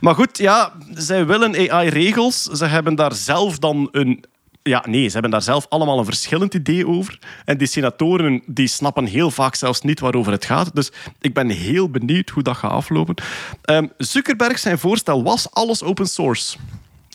Maar 0.00 0.14
goed, 0.14 0.38
ja, 0.38 0.72
zij 0.94 1.26
willen 1.26 1.70
AI-regels. 1.70 2.42
Ze 2.42 2.64
hebben 2.64 2.94
daar 2.94 3.14
zelf 3.14 3.58
dan 3.58 3.88
een... 3.92 4.24
Ja, 4.70 4.84
nee, 4.88 5.06
ze 5.06 5.12
hebben 5.12 5.30
daar 5.30 5.42
zelf 5.42 5.66
allemaal 5.68 5.98
een 5.98 6.04
verschillend 6.04 6.54
idee 6.54 6.86
over. 6.86 7.18
En 7.44 7.58
die 7.58 7.66
senatoren 7.66 8.42
die 8.46 8.66
snappen 8.66 9.04
heel 9.04 9.30
vaak 9.30 9.54
zelfs 9.54 9.80
niet 9.80 10.00
waarover 10.00 10.32
het 10.32 10.44
gaat. 10.44 10.74
Dus 10.74 10.92
ik 11.20 11.34
ben 11.34 11.48
heel 11.48 11.90
benieuwd 11.90 12.30
hoe 12.30 12.42
dat 12.42 12.56
gaat 12.56 12.70
aflopen. 12.70 13.14
Ehm, 13.62 13.86
Zuckerberg 13.96 14.58
zijn 14.58 14.78
voorstel 14.78 15.22
was 15.22 15.50
alles 15.50 15.82
open 15.82 16.06
source. 16.06 16.56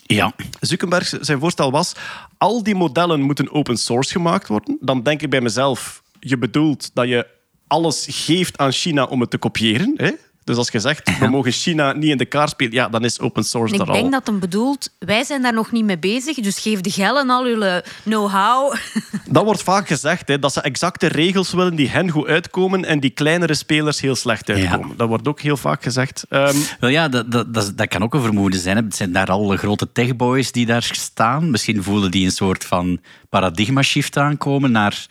Ja. 0.06 0.32
Zuckerberg 0.60 1.14
zijn 1.20 1.38
voorstel 1.38 1.70
was, 1.70 1.92
al 2.38 2.62
die 2.62 2.74
modellen 2.74 3.20
moeten 3.20 3.52
open 3.52 3.76
source 3.76 4.12
gemaakt 4.12 4.48
worden. 4.48 4.78
Dan 4.80 5.02
denk 5.02 5.22
ik 5.22 5.30
bij 5.30 5.40
mezelf, 5.40 6.02
je 6.20 6.38
bedoelt 6.38 6.90
dat 6.94 7.08
je 7.08 7.26
alles 7.66 8.06
geeft 8.10 8.58
aan 8.58 8.72
China 8.72 9.04
om 9.04 9.20
het 9.20 9.30
te 9.30 9.38
kopiëren. 9.38 9.92
Hè? 9.96 10.10
Dus 10.46 10.56
als 10.56 10.68
je 10.70 10.80
zegt, 10.80 11.18
we 11.18 11.28
mogen 11.28 11.52
China 11.52 11.92
niet 11.92 12.10
in 12.10 12.16
de 12.16 12.24
kaart 12.24 12.50
spelen, 12.50 12.72
ja, 12.72 12.88
dan 12.88 13.04
is 13.04 13.20
open 13.20 13.44
source 13.44 13.72
En 13.72 13.78
daar 13.78 13.88
ik 13.88 13.92
denk 13.94 14.04
al. 14.04 14.10
dat 14.10 14.26
hem 14.26 14.38
bedoelt, 14.38 14.88
wij 14.98 15.24
zijn 15.24 15.42
daar 15.42 15.52
nog 15.52 15.72
niet 15.72 15.84
mee 15.84 15.98
bezig, 15.98 16.36
dus 16.36 16.58
geef 16.58 16.80
de 16.80 16.90
gel 16.90 17.18
en 17.18 17.30
al 17.30 17.48
jullie 17.48 17.82
know-how. 18.04 18.74
Dat 19.30 19.44
wordt 19.44 19.62
vaak 19.62 19.86
gezegd, 19.86 20.28
hè, 20.28 20.38
dat 20.38 20.52
ze 20.52 20.60
exacte 20.60 21.06
regels 21.06 21.52
willen 21.52 21.74
die 21.74 21.88
hen 21.88 22.10
goed 22.10 22.26
uitkomen 22.26 22.84
en 22.84 23.00
die 23.00 23.10
kleinere 23.10 23.54
spelers 23.54 24.00
heel 24.00 24.14
slecht 24.14 24.48
uitkomen. 24.48 24.96
Dat 24.96 25.08
wordt 25.08 25.28
ook 25.28 25.40
heel 25.40 25.56
vaak 25.56 25.82
gezegd. 25.82 26.24
Ehm, 26.28 26.56
Wel 26.80 26.90
ja, 26.90 27.08
dat, 27.08 27.30
dat, 27.32 27.54
dat, 27.54 27.72
dat 27.76 27.88
kan 27.88 28.02
ook 28.02 28.14
een 28.14 28.22
vermoeden 28.22 28.60
zijn. 28.60 28.76
hè. 28.76 28.82
Het 28.82 28.96
zijn 28.96 29.12
daar 29.12 29.30
al 29.30 29.56
grote 29.56 29.92
techboys 29.92 30.52
die 30.52 30.66
daar 30.66 30.88
staan. 30.92 31.50
Misschien 31.50 31.82
voelen 31.82 32.10
die 32.10 32.24
een 32.24 32.30
soort 32.30 32.64
van 32.64 33.00
paradigma-shift 33.28 34.16
aankomen 34.16 34.70
naar 34.72 35.06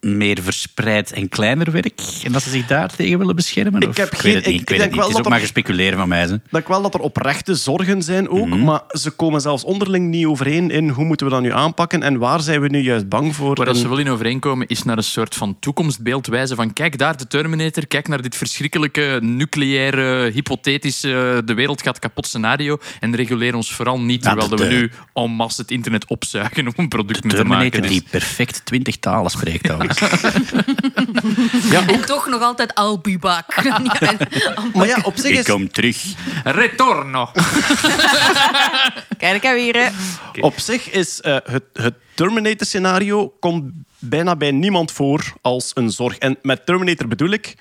meer 0.00 0.38
verspreid 0.42 1.12
en 1.12 1.28
kleiner 1.28 1.70
werk. 1.72 2.00
En 2.24 2.32
dat 2.32 2.42
ze 2.42 2.50
zich 2.50 2.66
daar 2.66 2.94
tegen 2.96 3.18
willen 3.18 3.36
beschermen? 3.36 3.80
Ik 3.80 3.88
Of? 3.88 3.96
heb 3.96 4.10
weet 4.10 4.20
geen- 4.20 4.34
het 4.34 4.46
niet. 4.46 4.54
ik 4.54 4.60
Ik 4.60 4.68
weet 4.68 4.78
denk 4.78 4.80
het 4.80 4.90
niet. 4.90 4.98
wel 4.98 5.08
Het 5.08 5.08
is 5.08 5.16
dat 5.16 5.18
ook 5.18 5.24
er- 5.24 5.30
maar 5.30 5.40
gespeculeren 5.40 5.98
van 5.98 6.08
mij. 6.08 6.26
Ze. 6.26 6.34
Ik 6.34 6.40
denk 6.50 6.68
wel 6.68 6.82
dat 6.82 6.94
er 6.94 7.00
oprechte 7.00 7.54
zorgen 7.54 8.02
zijn 8.02 8.28
ook, 8.28 8.48
maar 8.48 8.80
ze 8.88 9.10
komen 9.10 9.40
zelfs 9.40 9.64
onderling 9.64 10.08
niet 10.08 10.26
overeen 10.26 10.70
in 10.70 10.88
hoe 10.88 11.04
moeten 11.04 11.26
we 11.26 11.32
dat 11.32 11.42
nu 11.42 11.52
aanpakken 11.52 12.02
en 12.02 12.18
waar 12.18 12.40
zijn 12.40 12.60
we 12.60 12.68
nu 12.68 12.78
juist 12.78 13.08
bang 13.08 13.34
voor. 13.36 13.54
Waar 13.56 13.66
dat 13.66 13.74
En- 13.74 13.80
ze 13.80 13.88
wel 13.88 13.98
in 13.98 14.08
overeenkomen 14.08 14.66
is 14.66 14.82
naar 14.82 14.96
een 14.96 15.02
soort 15.02 15.34
van 15.34 15.56
toekomstbeeld 15.60 16.26
wijzen 16.26 16.56
van 16.56 16.72
kijk 16.72 16.98
daar 16.98 17.16
de 17.16 17.26
Terminator, 17.26 17.86
kijk 17.86 18.08
naar 18.08 18.22
dit 18.22 18.36
verschrikkelijke 18.36 19.18
nucleaire, 19.22 20.30
hypothetische 20.30 21.42
de 21.44 21.54
wereld 21.54 21.82
gaat 21.82 21.98
kapot 21.98 22.26
scenario 22.26 22.78
en 23.00 23.16
reguleer 23.16 23.54
ons 23.54 23.72
vooral 23.72 24.00
niet, 24.00 24.24
Ja, 24.24 24.28
terwijl 24.30 24.48
de- 24.50 24.56
dat 24.56 24.66
we 24.66 24.74
nu 24.74 24.90
en 25.14 25.30
masse 25.30 25.60
het 25.60 25.70
internet 25.70 26.06
opzuigen 26.06 26.66
om 26.66 26.72
een 26.76 26.88
product 26.88 27.24
mee 27.24 27.34
te 27.34 27.44
maken. 27.44 27.70
Terminator 27.70 27.80
Dus- 27.80 27.90
die 27.90 28.10
perfect 28.10 28.60
twintig 28.64 28.96
talen 28.98 29.30
spreekt 29.30 29.70
trouwens. 29.94 30.52
En 31.86 32.06
toch 32.06 32.26
nog 32.26 32.42
altijd 32.42 32.78
I'll 32.78 32.98
be 33.02 33.18
back. 33.18 33.62
Maar 34.74 34.86
ja, 34.86 34.98
op 35.02 35.16
zich 35.16 35.30
Ik 35.30 35.38
is, 35.38 35.44
kom 35.44 35.72
terug. 35.72 36.04
Retorno! 36.44 37.30
Kijk, 39.18 39.42
hè. 39.42 39.88
op 40.40 40.58
zich 40.58 40.90
is 40.90 41.20
eh, 41.20 41.36
het, 41.44 41.64
het 41.72 41.94
Terminator-scenario 42.14 43.28
komt 43.40 43.72
bijna 43.98 44.36
bij 44.36 44.50
niemand 44.50 44.92
voor 44.92 45.32
als 45.40 45.70
een 45.74 45.90
zorg. 45.90 46.18
En 46.18 46.38
met 46.42 46.66
Terminator 46.66 47.08
bedoel 47.08 47.30
ik 47.30 47.54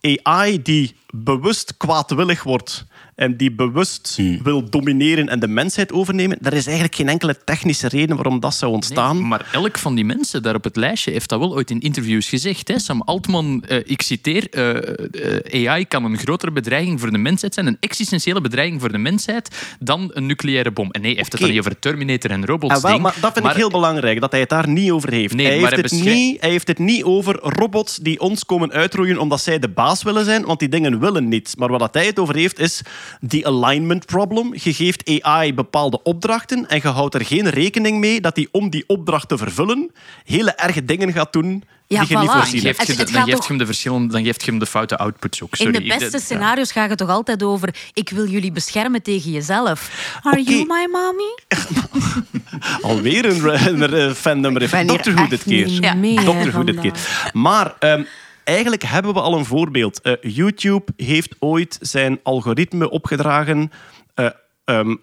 AI 0.00 0.62
die 0.62 0.96
bewust 1.22 1.76
kwaadwillig 1.76 2.42
wordt 2.42 2.86
en 3.14 3.36
die 3.36 3.52
bewust 3.52 4.18
wil 4.42 4.70
domineren 4.70 5.28
en 5.28 5.40
de 5.40 5.48
mensheid 5.48 5.92
overnemen. 5.92 6.38
Er 6.42 6.52
is 6.52 6.64
eigenlijk 6.64 6.96
geen 6.96 7.08
enkele 7.08 7.36
technische 7.44 7.88
reden 7.88 8.16
waarom 8.16 8.40
dat 8.40 8.54
zou 8.54 8.72
ontstaan. 8.72 9.28
Maar 9.28 9.48
elk 9.52 9.78
van 9.78 9.94
die 9.94 10.04
mensen 10.04 10.42
daar 10.42 10.54
op 10.54 10.64
het 10.64 10.76
lijstje 10.76 11.10
heeft 11.10 11.28
dat 11.28 11.38
wel 11.38 11.54
ooit 11.54 11.70
in 11.70 11.80
interviews 11.80 12.28
gezegd. 12.28 12.68
Hè? 12.68 12.78
Sam 12.78 13.02
Altman, 13.02 13.64
eh, 13.64 13.78
ik 13.84 14.02
citeer, 14.02 14.48
eh, 14.50 15.52
eh, 15.52 15.70
AI 15.70 15.86
kan 15.86 16.04
een 16.04 16.18
grotere 16.18 16.52
bedreiging 16.52 17.00
voor 17.00 17.10
de 17.10 17.18
mensheid 17.18 17.54
zijn, 17.54 17.66
een 17.66 17.76
existentiële 17.80 18.40
bedreiging 18.40 18.80
voor 18.80 18.92
de 18.92 18.98
mensheid, 18.98 19.76
dan 19.78 20.10
een 20.14 20.26
nucleaire 20.26 20.70
bom. 20.70 20.90
En 20.90 21.00
nee, 21.00 21.10
hij 21.10 21.18
heeft 21.18 21.32
het 21.32 21.40
dan 21.40 21.50
niet 21.50 21.58
over 21.58 21.78
Terminator 21.78 22.30
en 22.30 22.46
robots. 22.46 22.74
Ah, 22.74 22.82
wel, 22.82 22.98
maar 22.98 23.16
dat 23.20 23.32
vind 23.32 23.46
ik 23.46 23.52
heel 23.52 23.70
belangrijk, 23.70 24.20
dat 24.20 24.30
hij 24.30 24.40
het 24.40 24.48
daar 24.48 24.68
niet 24.68 24.90
over 24.90 25.10
heeft. 25.12 25.34
Nee, 25.34 25.46
hij, 25.46 25.60
maar 25.60 25.72
heeft 25.72 25.90
hij 25.90 25.98
het 25.98 26.08
niet, 26.08 26.40
hij 26.40 26.50
heeft 26.50 26.68
het 26.68 26.78
niet 26.78 27.04
over 27.04 27.38
robots 27.40 27.96
die 27.96 28.20
ons 28.20 28.44
komen 28.44 28.72
uitroeien 28.72 29.18
omdat 29.18 29.40
zij 29.40 29.58
de 29.58 29.68
baas 29.68 30.02
willen 30.02 30.24
zijn, 30.24 30.44
want 30.44 30.58
die 30.58 30.68
dingen 30.68 30.98
willen 31.04 31.28
niet. 31.28 31.54
Maar 31.58 31.68
wat 31.68 31.80
dat 31.80 31.94
hij 31.94 32.06
het 32.06 32.18
over 32.18 32.34
heeft, 32.36 32.58
is 32.58 32.82
die 33.20 33.46
alignment 33.46 34.06
problem. 34.06 34.52
Je 34.62 34.72
geeft 34.74 35.20
AI 35.22 35.54
bepaalde 35.54 36.02
opdrachten 36.02 36.68
en 36.68 36.80
je 36.82 36.88
houdt 36.88 37.14
er 37.14 37.24
geen 37.24 37.48
rekening 37.50 37.98
mee 37.98 38.20
dat 38.20 38.36
hij 38.36 38.48
om 38.50 38.70
die 38.70 38.84
opdracht 38.86 39.28
te 39.28 39.36
vervullen 39.38 39.90
hele 40.24 40.50
erge 40.50 40.84
dingen 40.84 41.12
gaat 41.12 41.32
doen 41.32 41.64
Ja, 41.86 42.00
die 42.00 42.08
je 42.08 42.16
niet 42.18 42.28
voilà. 42.30 42.32
voorzien 42.32 42.62
Dan 42.62 42.66
hebt. 42.76 42.86
je, 42.86 42.92
Het- 42.94 43.12
dan, 43.12 43.22
geeft 43.22 43.36
toch- 43.36 43.42
je 43.42 43.48
hem 43.48 43.58
de 43.58 43.66
verschillende, 43.66 44.12
dan 44.12 44.24
geeft 44.24 44.44
je 44.44 44.50
hem 44.50 44.58
de 44.60 44.66
foute 44.66 44.96
outputs 44.98 45.42
ook. 45.42 45.50
In 45.50 45.56
Sorry. 45.56 45.72
de 45.88 45.96
beste 45.98 46.18
scenario's 46.18 46.72
gaat 46.72 46.88
het 46.88 46.98
toch 46.98 47.08
altijd 47.08 47.42
over 47.42 47.74
ik 47.92 48.08
wil 48.10 48.26
jullie 48.28 48.52
beschermen 48.52 49.02
tegen 49.02 49.30
jezelf. 49.30 49.90
Are 50.22 50.42
you 50.42 50.56
my 50.66 50.88
mommy? 50.92 51.34
Alweer 52.82 53.24
een, 53.24 53.68
een, 53.82 54.00
een 54.00 54.14
fandom. 54.14 54.58
Doctor 54.86 55.14
Who 55.14 55.26
dit 55.28 55.42
keer. 55.42 55.68
Ja. 55.68 55.94
Doctor 56.24 56.50
Who 56.50 56.64
dit 56.64 56.80
keer. 56.80 56.92
Maar 57.32 57.74
ehm, 57.78 58.02
eigenlijk 58.44 58.82
hebben 58.82 59.14
we 59.14 59.20
al 59.20 59.38
een 59.38 59.44
voorbeeld. 59.44 60.00
Eh, 60.00 60.12
YouTube 60.20 60.92
heeft 60.96 61.34
ooit 61.38 61.78
zijn 61.80 62.20
algoritme 62.22 62.90
opgedragen. 62.90 63.70
eh, 64.14 64.30
ehm, 64.64 64.94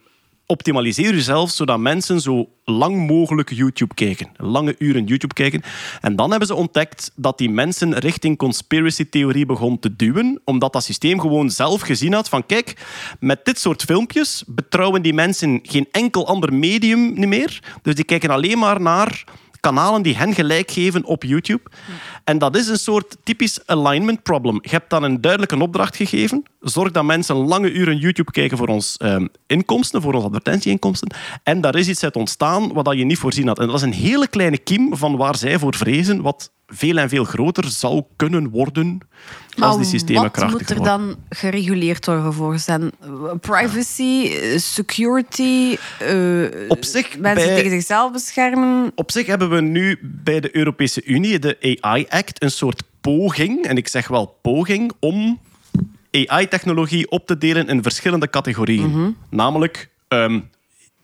optimaliseer 0.51 1.13
jezelf 1.13 1.51
zodat 1.51 1.79
mensen 1.79 2.21
zo 2.21 2.49
lang 2.65 3.07
mogelijk 3.07 3.49
YouTube 3.49 3.93
kijken. 3.93 4.29
Lange 4.37 4.75
uren 4.77 5.05
YouTube 5.05 5.33
kijken. 5.33 5.61
En 6.01 6.15
dan 6.15 6.29
hebben 6.29 6.47
ze 6.47 6.55
ontdekt 6.55 7.11
dat 7.15 7.37
die 7.37 7.49
mensen 7.49 7.99
richting 7.99 8.37
conspiracy-theorie 8.37 9.45
begon 9.45 9.79
te 9.79 9.95
duwen, 9.95 10.41
omdat 10.45 10.73
dat 10.73 10.83
systeem 10.83 11.19
gewoon 11.19 11.49
zelf 11.49 11.81
gezien 11.81 12.13
had 12.13 12.29
van 12.29 12.45
kijk, 12.45 12.85
met 13.19 13.45
dit 13.45 13.59
soort 13.59 13.83
filmpjes 13.83 14.43
betrouwen 14.47 15.01
die 15.01 15.13
mensen 15.13 15.59
geen 15.63 15.87
enkel 15.91 16.27
ander 16.27 16.53
medium 16.53 17.29
meer. 17.29 17.59
Dus 17.81 17.95
die 17.95 18.05
kijken 18.05 18.29
alleen 18.29 18.59
maar 18.59 18.81
naar 18.81 19.23
kanalen 19.61 20.01
die 20.01 20.17
hen 20.17 20.33
gelijk 20.33 20.71
geven 20.71 21.05
op 21.05 21.23
YouTube. 21.23 21.61
En 22.23 22.37
dat 22.37 22.55
is 22.55 22.67
een 22.67 22.77
soort 22.77 23.17
typisch 23.23 23.67
alignment 23.67 24.23
problem. 24.23 24.59
Je 24.61 24.69
hebt 24.69 24.89
dan 24.89 25.03
een 25.03 25.21
duidelijke 25.21 25.59
opdracht 25.59 25.95
gegeven. 25.95 26.43
Zorg 26.59 26.91
dat 26.91 27.03
mensen 27.03 27.35
lange 27.35 27.71
uren 27.71 27.97
YouTube 27.97 28.31
kijken 28.31 28.57
voor 28.57 28.67
ons 28.67 28.97
ehm, 28.97 29.27
inkomsten, 29.47 30.01
voor 30.01 30.13
onze 30.13 30.27
advertentieinkomsten. 30.27 31.13
En 31.43 31.61
daar 31.61 31.75
is 31.75 31.87
iets 31.87 32.03
uit 32.03 32.15
ontstaan 32.15 32.73
wat 32.73 32.97
je 32.97 33.05
niet 33.05 33.17
voorzien 33.17 33.47
had. 33.47 33.59
En 33.59 33.67
dat 33.67 33.75
is 33.75 33.81
een 33.81 33.93
hele 33.93 34.27
kleine 34.27 34.57
kiem 34.57 34.97
van 34.97 35.17
waar 35.17 35.35
zij 35.35 35.59
voor 35.59 35.75
vrezen, 35.75 36.21
wat 36.21 36.51
veel 36.73 36.97
en 36.97 37.09
veel 37.09 37.23
groter 37.23 37.69
zal 37.69 38.09
kunnen 38.15 38.49
worden 38.49 38.97
als 39.59 39.77
die 39.77 39.85
systemen 39.85 40.21
wat 40.21 40.31
krachtiger 40.31 40.59
moet 40.59 40.69
er 40.69 40.77
worden. 40.77 40.97
dan 41.07 41.17
gereguleerd 41.29 42.05
worden 42.05 42.33
voor 42.33 42.59
zijn? 42.59 42.91
Privacy, 43.41 44.27
eh, 44.27 44.57
security, 44.57 45.77
eh, 45.99 46.43
Op 46.67 46.83
zich, 46.83 47.17
mensen 47.17 47.45
bij- 47.45 47.55
tegen 47.55 47.69
zichzelf 47.69 48.11
beschermen. 48.11 48.91
Op 48.95 49.11
zich 49.11 49.25
hebben 49.25 49.49
we 49.49 49.61
nu 49.61 49.99
bij 50.01 50.39
de 50.39 50.55
Europese 50.55 51.03
Unie, 51.05 51.39
de 51.39 51.77
AI 51.81 52.05
Act, 52.09 52.43
een 52.43 52.51
soort 52.51 52.83
poging, 53.01 53.65
en 53.65 53.77
ik 53.77 53.87
zeg 53.87 54.07
wel 54.07 54.37
poging, 54.41 54.91
om 54.99 55.39
AI-technologie 56.11 57.09
op 57.11 57.27
te 57.27 57.37
delen 57.37 57.67
in 57.67 57.83
verschillende 57.83 58.29
categorieën. 58.29 59.15
Namelijk, 59.29 59.89
ehm, 60.07 60.39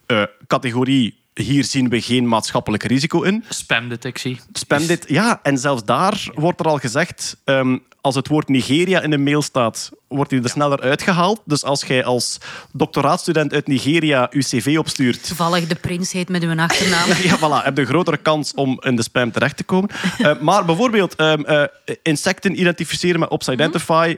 eh, 0.06 0.24
categorie, 0.48 1.18
hier 1.38 1.64
zien 1.64 1.90
we 1.90 2.02
geen 2.02 2.28
maatschappelijk 2.28 2.84
risico 2.84 3.22
in. 3.22 3.44
Spamdetectie. 3.50 4.40
Spam 4.54 4.88
dit, 4.88 5.06
ja, 5.08 5.40
en 5.44 5.58
zelfs 5.58 5.86
daar 5.86 6.30
wordt 6.34 6.60
er 6.60 6.66
al 6.66 6.78
gezegd, 6.78 7.38
ehm, 7.44 7.78
als 8.02 8.16
het 8.16 8.28
woord 8.28 8.48
Nigeria 8.48 9.02
in 9.02 9.10
de 9.10 9.18
mail 9.18 9.42
staat, 9.42 9.92
wordt 10.08 10.32
hij 10.32 10.42
er 10.42 10.50
sneller 10.50 10.82
uitgehaald. 10.82 11.42
Dus 11.46 11.64
als 11.64 11.84
jij 11.84 12.06
als 12.06 12.38
doctoraatstudent 12.72 13.54
uit 13.54 13.68
Nigeria 13.68 14.28
je 14.32 14.40
cv 14.40 14.76
opstuurt, 14.80 15.28
Toevallig 15.28 15.68
de 15.68 15.76
prins 15.76 16.12
heet 16.12 16.30
met 16.30 16.44
uw 16.44 16.60
achternaam. 16.60 17.10
ja, 17.30 17.38
voilà. 17.38 17.64
Heb 17.64 17.76
je 17.76 17.82
een 17.82 17.88
grotere 17.88 18.18
kans 18.18 18.54
om 18.54 18.82
in 18.82 18.96
de 18.96 19.04
spam 19.04 19.32
terecht 19.32 19.58
te 19.58 19.64
komen. 19.64 19.90
Eh, 20.18 20.40
maar 20.40 20.66
bijvoorbeeld 20.66 21.16
ehm, 21.16 21.42
eh, 21.42 21.64
insecten 22.04 22.60
identificeren 22.60 23.20
met 23.20 23.30
Ops-Identify, 23.30 24.18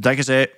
zeggen 0.00 0.24
zij 0.24 0.50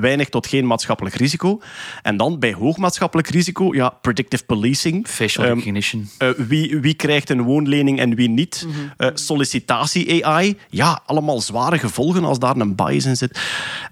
weinig 0.00 0.28
tot 0.28 0.46
geen 0.46 0.66
maatschappelijk 0.66 1.14
risico. 1.14 1.60
En 2.02 2.16
dan 2.16 2.38
bij 2.38 2.52
hoog 2.52 2.76
maatschappelijk 2.76 3.28
risico, 3.28 3.74
ja, 3.74 3.88
predictive 3.88 4.44
policing. 4.44 5.08
Facial 5.08 5.44
Ehm, 5.44 5.54
recognition. 5.54 6.08
eh, 6.18 6.28
wie, 6.36 6.78
wie 6.80 6.94
krijgt 6.94 7.30
een 7.30 7.42
woonlening 7.42 7.98
en 7.98 8.14
wie 8.14 8.28
niet? 8.28 8.66
Eh, 8.96 9.08
sollicitatie-AI. 9.14 10.56
Ja, 10.70 11.00
allemaal 11.06 11.40
zware 11.40 11.78
gevolgen 11.78 12.24
als 12.24 12.38
daar 12.38 12.56
een 12.56 12.74
bias 12.74 13.04
in 13.04 13.16
zit. 13.16 13.40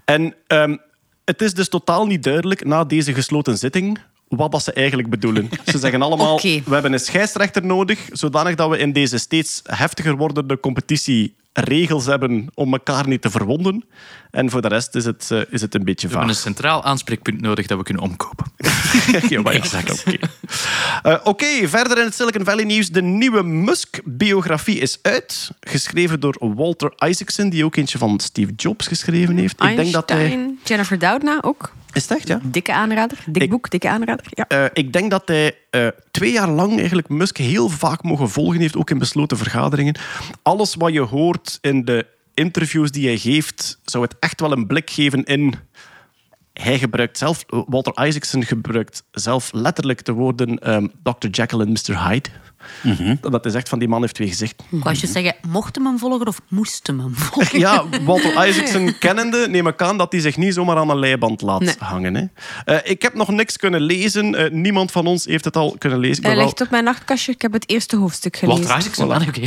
En 0.05 0.35
ehm, 0.47 0.77
het 1.25 1.41
is 1.41 1.53
dus 1.53 1.69
totaal 1.69 2.05
niet 2.05 2.23
duidelijk 2.23 2.65
na 2.65 2.83
deze 2.83 3.13
gesloten 3.13 3.57
zitting 3.57 3.99
wat 4.27 4.51
dat 4.51 4.63
ze 4.63 4.73
eigenlijk 4.73 5.09
bedoelen. 5.09 5.49
Ze 5.65 5.77
zeggen 5.85 6.01
allemaal, 6.01 6.41
we 6.41 6.61
hebben 6.69 6.93
een 6.93 6.99
scheidsrechter 6.99 7.65
nodig, 7.65 8.07
zodanig 8.11 8.55
dat 8.55 8.69
we 8.69 8.77
in 8.77 8.93
deze 8.93 9.17
steeds 9.17 9.61
heftiger 9.63 10.15
wordende 10.17 10.59
competitie 10.59 11.35
regels 11.53 12.05
hebben 12.05 12.47
om 12.53 12.73
elkaar 12.73 13.07
niet 13.07 13.21
te 13.21 13.29
verwonden. 13.29 13.83
En 14.31 14.49
voor 14.49 14.61
de 14.61 14.67
rest 14.67 14.95
is 14.95 15.05
het, 15.05 15.27
eh, 15.31 15.41
is 15.49 15.61
het 15.61 15.75
een 15.75 15.83
beetje 15.83 16.07
We 16.07 16.13
hebben 16.15 16.35
vaag. 16.35 16.45
een 16.45 16.51
centraal 16.53 16.83
aanspreekpunt 16.83 17.41
nodig 17.41 17.67
dat 17.67 17.77
we 17.77 17.83
kunnen 17.83 18.03
omkopen. 18.03 18.45
ja, 19.29 19.41
maar 19.41 19.53
ja, 19.53 19.61
Oké, 19.91 20.17
Eh, 21.03 21.15
oké, 21.23 21.67
verder 21.67 21.97
in 21.97 22.03
het 22.05 22.15
Silicon 22.15 22.45
Valley 22.45 22.63
nieuws. 22.65 22.89
De 22.89 23.01
nieuwe 23.01 23.43
Musk-biografie 23.43 24.79
is 24.79 24.99
uit. 25.01 25.51
Geschreven 25.59 26.19
door 26.19 26.35
Walter 26.55 26.93
Isaacson, 27.07 27.49
die 27.49 27.65
ook 27.65 27.75
eentje 27.75 27.97
van 27.97 28.19
Steve 28.19 28.51
Jobs 28.55 28.87
geschreven 28.87 29.37
heeft. 29.37 29.63
Ik 29.63 29.75
denk 29.75 29.91
dat 29.91 30.09
hij... 30.09 30.53
Jennifer 30.63 30.99
Doudna 30.99 31.37
ook. 31.41 31.71
Is 31.93 32.01
het 32.09 32.17
echt, 32.17 32.27
ja? 32.27 32.39
Dikke 32.43 32.73
aanrader. 32.73 33.17
Dik 33.25 33.43
Ik- 33.43 33.49
boek, 33.49 33.69
dikke 33.69 33.89
aanrader. 33.89 34.25
Ja. 34.29 34.47
Eh, 34.47 34.65
ik 34.73 34.93
denk 34.93 35.11
dat 35.11 35.21
hij 35.27 35.55
eh, 35.69 35.87
twee 36.11 36.31
jaar 36.31 36.49
lang 36.49 36.77
eigenlijk 36.77 37.09
Musk 37.09 37.37
heel 37.37 37.69
vaak 37.69 38.03
mogen 38.03 38.29
volgen 38.29 38.59
heeft, 38.59 38.77
ook 38.77 38.89
in 38.89 38.97
besloten 38.97 39.37
vergaderingen. 39.37 39.95
Alles 40.41 40.75
wat 40.75 40.93
je 40.93 41.01
hoort 41.01 41.57
in 41.61 41.85
de 41.85 42.05
interviews 42.33 42.91
die 42.91 43.07
hij 43.07 43.17
geeft, 43.17 43.79
zou 43.85 44.03
het 44.03 44.15
echt 44.19 44.39
wel 44.39 44.51
een 44.51 44.67
blik 44.67 44.89
geven 44.89 45.23
in... 45.23 45.53
Hij 46.53 46.79
gebruikt 46.79 47.17
zelf, 47.17 47.43
Walter 47.47 48.07
Isaacson 48.07 48.43
gebruikt 48.43 49.03
zelf 49.11 49.51
letterlijk 49.51 50.05
de 50.05 50.11
woorden 50.11 50.57
ehm, 50.59 50.87
Dr. 51.03 51.27
Jekyll 51.27 51.59
en 51.59 51.71
Mr. 51.71 52.07
Hyde. 52.07 52.29
Dat 53.21 53.45
is 53.45 53.53
echt 53.53 53.69
van 53.69 53.79
die 53.79 53.87
man 53.87 54.01
heeft 54.01 54.13
twee 54.13 54.27
gezichten. 54.27 54.65
Ik 54.71 54.83
wou 54.83 54.95
je 54.99 55.07
zeggen, 55.07 55.35
mochten 55.47 55.85
hem 55.85 55.99
volgen 55.99 56.27
of 56.27 56.41
moesten 56.47 56.99
hem 56.99 57.15
volgen? 57.15 57.59
Ja, 57.59 57.85
Walter 58.03 58.47
Isaacson 58.47 58.97
kennende, 58.99 59.47
neem 59.49 59.67
ik 59.67 59.81
aan 59.81 59.97
dat 59.97 60.11
hij 60.11 60.21
zich 60.21 60.37
niet 60.37 60.53
zomaar 60.53 60.77
aan 60.77 60.89
een 60.89 60.99
leiband 60.99 61.41
laat 61.41 61.59
Nee. 61.61 61.75
hangen. 61.79 62.15
Hè. 62.15 62.23
Eh, 62.75 62.91
ik 62.91 63.01
heb 63.01 63.13
nog 63.13 63.29
niks 63.31 63.57
kunnen 63.57 63.81
lezen. 63.81 64.35
Eh, 64.35 64.51
niemand 64.51 64.91
van 64.91 65.05
ons 65.07 65.25
heeft 65.25 65.45
het 65.45 65.55
al 65.55 65.75
kunnen 65.77 65.99
lezen. 65.99 66.23
Hij 66.25 66.35
wel- 66.35 66.43
ligt 66.43 66.61
op 66.61 66.69
mijn 66.69 66.83
nachtkastje. 66.83 67.31
Ik 67.31 67.41
heb 67.41 67.53
het 67.53 67.69
eerste 67.69 67.95
hoofdstuk 67.95 68.37
gelezen. 68.37 68.61
Walter 68.67 68.77
Isaacson, 68.79 69.11
ah, 69.11 69.27
oké. 69.27 69.39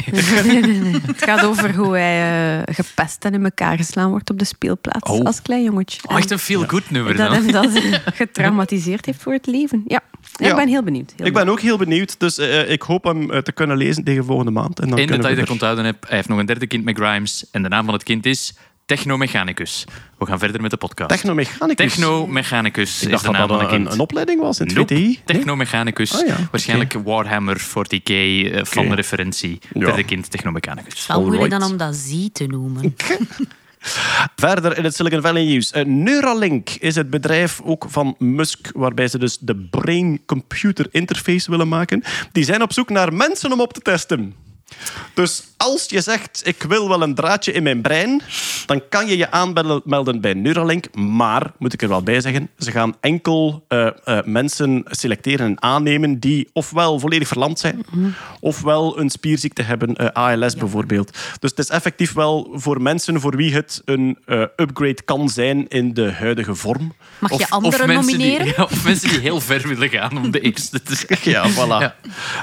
Nee, 0.43 0.63
nee, 0.63 0.81
nee. 0.81 1.01
Het 1.07 1.23
gaat 1.25 1.45
over 1.45 1.75
hoe 1.75 1.97
hij 1.97 2.61
eh, 2.67 2.75
gepest 2.75 3.25
en 3.25 3.35
in 3.35 3.45
elkaar 3.45 3.77
geslaan 3.77 4.11
wordt 4.11 4.31
op 4.31 4.39
de 4.39 4.45
speelplaats. 4.45 5.11
Oh. 5.11 5.25
Als 5.25 5.43
klein 5.43 5.63
jongetje. 5.63 6.01
Oh, 6.09 6.17
echt 6.17 6.31
een 6.31 6.39
feel-good 6.39 6.91
nummer 6.91 7.17
dat 7.17 7.31
dan. 7.31 7.43
hem 7.43 7.53
dat 7.53 7.69
getraumatiseerd 8.15 9.07
heeft 9.07 9.23
voor 9.23 9.33
het 9.33 9.47
leven. 9.47 9.83
Ja, 9.87 10.01
Ja, 10.33 10.47
Ja. 10.47 10.51
ik 10.51 10.57
ben 10.57 10.69
heel 10.69 10.83
benieuwd. 10.83 11.13
Heel 11.17 11.27
Ik 11.27 11.33
ben 11.33 11.49
ook 11.49 11.61
heel 11.61 11.77
benieuwd, 11.77 12.15
dus 12.21 12.39
ik 12.69 12.83
hoop 12.83 13.02
hem 13.05 13.31
eh, 13.31 13.39
te 13.39 13.53
kunnen 13.53 13.77
lezen 13.77 14.05
tegen 14.05 14.25
volgende 14.25 14.51
maand. 14.51 14.81
En 14.81 14.89
dan 14.89 14.99
Eén 14.99 15.07
kunnen 15.07 15.17
detail 15.17 15.35
dat 15.35 15.45
ik 15.45 15.51
onthouden 15.51 15.85
heb. 15.85 16.05
Hij 16.07 16.17
heeft 16.17 16.29
nog 16.29 16.39
een 16.39 16.47
derde 16.47 16.67
kind 16.67 16.85
met 16.85 16.97
Grimes. 16.97 17.45
En 17.51 17.63
de 17.63 17.69
naam 17.69 17.85
van 17.85 17.95
het 17.95 18.03
kind 18.03 18.27
is 18.27 18.55
Technomechanicus. 18.87 19.85
We 20.19 20.27
gaan 20.27 20.39
verder 20.39 20.61
met 20.61 20.71
de 20.71 20.77
podcast. 20.77 21.11
Technomechanicus. 21.11 21.77
Technomechanicus 21.95 23.03
Ik 23.03 23.11
is 23.13 23.21
de 23.21 23.27
dat 23.27 23.33
naam 23.33 23.49
dat 23.49 23.49
van 23.49 23.59
een 23.59 23.75
een, 23.75 23.83
kind. 23.83 23.93
een 23.95 24.01
opleiding 24.01 24.41
was 24.41 24.61
in 24.61 24.67
het 24.67 24.77
Nope. 24.77 24.95
VTI. 24.95 25.05
Nee? 25.05 25.21
Technomechanicus. 25.25 26.21
Ah, 26.21 26.27
ja. 26.27 26.37
Waarschijnlijk 26.51 26.93
Warhammer 27.05 27.61
40k 27.61 28.03
eh, 28.05 28.65
van 28.65 28.89
de 28.89 28.95
referentie. 28.95 29.59
Ja. 29.73 29.87
Derde 29.87 30.05
kind 30.05 30.31
Technomechanicus. 30.31 31.07
Wel 31.07 31.23
moeilijk 31.23 31.51
dan 31.51 31.63
om 31.63 31.77
dat 31.77 31.95
Z 31.95 32.29
te 32.33 32.47
noemen. 32.47 32.95
Verder 34.37 34.79
in 34.79 34.85
het 34.85 34.95
Silicon 34.95 35.23
Valley 35.23 35.45
nieuws. 35.45 35.71
Eh, 35.71 35.85
Neuralink 35.85 36.71
is 36.71 36.95
het 36.95 37.11
bedrijf 37.11 37.61
ook 37.65 37.87
van 37.89 38.15
Musk, 38.19 38.71
waarbij 38.75 39.09
ze 39.09 39.19
dus 39.19 39.39
de 39.39 39.57
brain-computer 39.57 40.87
interface 40.91 41.51
willen 41.51 41.69
maken. 41.69 42.03
Die 42.33 42.45
zijn 42.45 42.63
op 42.63 42.73
zoek 42.73 42.91
naar 42.91 43.13
mensen 43.13 43.53
om 43.53 43.61
op 43.61 43.73
te 43.73 43.81
testen. 43.81 44.35
Dus 45.15 45.45
als 45.57 45.85
je 45.89 46.01
zegt, 46.01 46.41
ik 46.45 46.63
wil 46.63 46.89
wel 46.89 47.03
een 47.03 47.15
draadje 47.15 47.53
in 47.53 47.63
mijn 47.63 47.81
brein, 47.81 48.23
dan 48.67 48.83
kan 48.89 49.07
je 49.07 49.17
je 49.17 49.31
aanmelden 49.31 50.21
bij 50.21 50.35
Neuralink. 50.35 50.95
Maar, 50.95 51.53
moet 51.59 51.73
ik 51.73 51.83
er 51.83 51.89
wel 51.89 52.03
bij 52.03 52.21
zeggen, 52.21 52.49
ze 52.59 52.71
gaan 52.71 52.95
enkel 53.01 53.65
eh, 53.69 53.87
eh, 54.05 54.25
mensen 54.25 54.85
selecteren 54.87 55.47
en 55.47 55.63
aannemen 55.63 56.19
die 56.19 56.49
ofwel 56.53 56.99
volledig 56.99 57.29
verlamd 57.29 57.59
zijn, 57.59 57.85
ofwel 58.41 58.99
een 58.99 59.11
spierziekte 59.11 59.63
hebben, 59.63 59.97
eh, 59.97 60.07
ALS 60.13 60.55
bijvoorbeeld. 60.55 61.19
Dus 61.39 61.51
het 61.51 61.59
is 61.59 61.69
effectief 61.69 62.13
wel 62.13 62.51
voor 62.53 62.83
mensen 62.83 63.21
voor 63.21 63.37
wie 63.37 63.55
het 63.55 63.83
een 63.85 64.19
eh, 64.27 64.41
upgrade 64.57 65.03
kan 65.05 65.29
zijn 65.29 65.69
in 65.69 65.95
de 65.95 66.13
huidige 66.13 66.55
vorm. 66.55 66.95
Mag 67.19 67.31
je 67.31 67.37
Of 67.37 67.51
anderen 67.51 67.87
mensen, 67.87 68.19
die, 68.19 68.27
nomineren? 68.27 68.55
ja, 68.57 68.63
of 68.73 68.85
mensen 68.85 69.09
die 69.09 69.19
heel 69.19 69.41
ver 69.41 69.69
willen 69.69 69.89
gaan 69.89 70.17
om 70.17 70.31
de 70.31 70.41
eerste 70.41 70.83
te 70.83 70.95
zijn. 70.95 71.19
Ja, 71.23 71.51
voilà. 71.51 71.95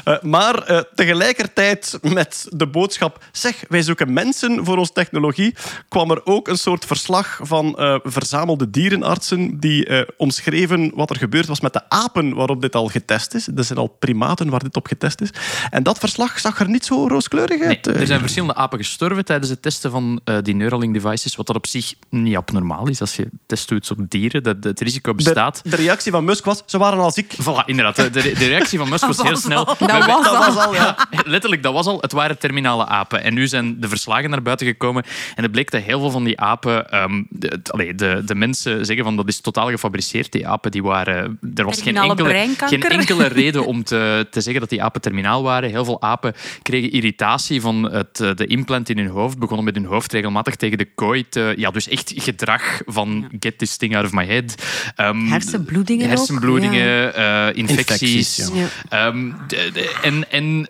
Ja. 0.04 0.20
Maar 0.22 0.64
eh, 0.64 0.80
tegelijkertijd 0.96 2.00
met 2.20 2.48
de 2.50 2.68
boodschap... 2.68 3.24
Zeg, 3.32 3.64
wij 3.70 3.82
zoeken 3.82 4.14
mensen 4.14 4.66
voor 4.66 4.78
onze 4.78 4.92
technologie... 4.92 5.56
kwam 5.88 6.12
er 6.12 6.26
ook 6.26 6.48
een 6.48 6.58
soort 6.58 6.86
verslag 6.86 7.40
van 7.42 7.78
eh, 7.78 7.96
verzamelde 8.04 8.70
dierenartsen... 8.70 9.60
die 9.60 9.86
eh, 9.86 10.08
omschreven 10.18 10.92
wat 10.96 11.10
er 11.10 11.16
gebeurd 11.16 11.48
was 11.48 11.62
met 11.62 11.74
de 11.74 11.90
apen 11.90 12.34
waarop 12.34 12.62
dit 12.62 12.76
al 12.76 12.88
getest 12.88 13.34
is. 13.34 13.46
Dat 13.46 13.66
zijn 13.66 13.80
al 13.80 13.88
primaten 13.88 14.50
waar 14.50 14.64
dit 14.64 14.76
op 14.76 14.88
getest 14.88 15.22
is. 15.22 15.30
En 15.70 15.84
dat 15.84 16.00
verslag 16.00 16.40
zag 16.40 16.60
er 16.60 16.70
niet 16.70 16.86
zo 16.86 17.08
rooskleurig 17.08 17.62
uit. 17.62 17.88
eh. 17.88 18.00
er 18.00 18.08
zijn 18.08 18.20
verschillende 18.20 18.56
apen 18.56 18.78
gestorven 18.78 19.26
tijdens 19.26 19.50
het 19.50 19.62
testen 19.62 19.92
van 19.92 20.22
eh, 20.24 20.38
die 20.42 20.56
Neuralink 20.56 20.94
devices, 20.94 21.36
wat 21.36 21.48
dat 21.48 21.56
op 21.56 21.68
zich 21.68 21.94
niet 22.10 22.36
abnormaal 22.36 22.88
is 22.88 23.02
als 23.02 23.16
je 23.16 23.30
test 23.46 23.70
doet 23.70 23.92
op 23.92 24.10
dieren. 24.10 24.44
Dat 24.44 24.64
het 24.64 24.82
risico 24.82 25.14
bestaat. 25.14 25.60
de, 25.64 25.70
de 25.70 25.76
reactie 25.76 26.12
van 26.12 26.24
Musk 26.24 26.46
was, 26.46 26.64
ze 26.66 26.78
waren 26.78 27.00
al 27.00 27.12
ziek. 27.12 27.34
Voilà, 27.42 27.66
inderdaad. 27.66 27.96
De, 27.96 28.10
de, 28.10 28.48
reactie 28.48 28.80
van 28.80 28.90
Musk 28.90 29.06
was 29.14 29.22
heel 29.22 29.38
snel. 29.38 29.66
Dat 29.66 30.08
was 30.08 30.58
al, 30.58 30.74
ja. 30.74 31.08
Letterlijk, 31.36 31.64
dat 31.64 31.74
was 31.74 31.86
al. 31.86 32.02
Het 32.10 32.18
waren 32.18 32.38
terminale 32.40 32.86
apen. 32.86 33.24
En 33.24 33.34
nu 33.34 33.48
zijn 33.48 33.80
de 33.80 33.88
verslagen 33.90 34.30
naar 34.30 34.42
buiten 34.42 34.68
gekomen. 34.68 35.04
En 35.36 35.44
het 35.44 35.52
bleek 35.52 35.72
dat 35.72 35.82
heel 35.82 36.00
veel 36.00 36.10
van 36.12 36.24
die 36.24 36.40
apen... 36.40 36.90
ehm, 36.92 37.24
de, 37.30 37.60
de, 37.96 38.22
de 38.26 38.36
mensen 38.36 38.86
zeggen 38.86 39.06
van 39.06 39.16
dat 39.16 39.28
is 39.28 39.42
totaal 39.42 39.70
gefabriceerd. 39.70 40.32
Die 40.32 40.48
apen, 40.48 40.72
die 40.72 40.84
waren... 40.84 41.40
Er 41.56 41.66
was 41.66 41.82
geen 41.82 41.98
enkele, 41.98 42.48
geen 42.58 42.82
enkele 42.84 43.28
reden 43.28 43.66
om 43.66 43.84
te, 43.84 44.28
te 44.32 44.42
zeggen 44.42 44.60
dat 44.62 44.70
die 44.70 44.84
apen 44.84 45.02
terminaal 45.02 45.44
waren. 45.44 45.70
Heel 45.70 45.86
veel 45.86 46.02
apen 46.02 46.34
kregen 46.62 46.92
irritatie 46.92 47.62
van 47.62 47.92
het, 47.92 48.20
eh, 48.20 48.36
de 48.36 48.46
implant 48.46 48.90
in 48.90 48.98
hun 48.98 49.08
hoofd. 49.08 49.38
Begonnen 49.40 49.66
met 49.66 49.76
hun 49.76 49.86
hoofd 49.86 50.12
regelmatig 50.14 50.56
tegen 50.56 50.78
de 50.78 50.86
kooi 50.96 51.30
te... 51.30 51.54
Ja, 51.58 51.72
dus 51.72 51.88
echt 51.88 52.14
gedrag 52.16 52.82
van 52.86 53.28
get 53.40 53.58
this 53.58 53.78
thing 53.78 53.96
out 53.96 54.06
of 54.06 54.12
my 54.12 54.26
head. 54.26 54.56
Ehm, 54.96 55.26
Hersenbloedingen 55.28 56.04
ook, 56.06 56.10
Hersenbloedingen, 56.12 57.56
infecties. 57.56 58.40
Infecties, 58.40 58.52
ja. 58.54 58.68
Ehm, 59.08 59.32
de- 59.48 59.70
de- 59.74 59.98
en 60.02 60.32
en 60.32 60.68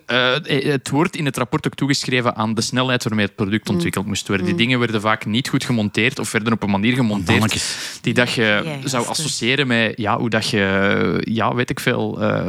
het 0.70 0.90
wordt 0.90 1.16
in 1.20 1.26
het 1.26 1.36
rapport 1.36 1.66
ook 1.66 1.74
toegeschreven 1.74 2.36
aan 2.36 2.54
de 2.54 2.60
snelheid 2.60 3.04
waarmee 3.04 3.24
het 3.26 3.34
product 3.34 3.68
Mm. 3.68 3.74
ontwikkeld 3.74 4.06
moest 4.06 4.28
worden. 4.28 4.46
Die 4.46 4.54
dingen 4.54 4.78
werden 4.78 5.00
vaak 5.00 5.24
niet 5.26 5.48
goed 5.48 5.64
gemonteerd 5.64 6.18
of 6.18 6.32
werden 6.32 6.52
op 6.52 6.62
een 6.62 6.70
manier 6.70 6.94
gemonteerd 6.94 7.38
Mannetjes. 7.38 7.98
die 8.00 8.14
dat 8.14 8.32
je 8.32 8.78
Ja, 8.82 8.88
zou 8.88 9.06
associëren 9.06 9.66
met 9.66 9.92
ja, 9.96 10.18
hoe 10.18 10.30
dat 10.30 10.48
je, 10.48 11.22
ja, 11.24 11.54
weet 11.54 11.70
ik 11.70 11.80
veel, 11.80 12.20
eh, 12.22 12.44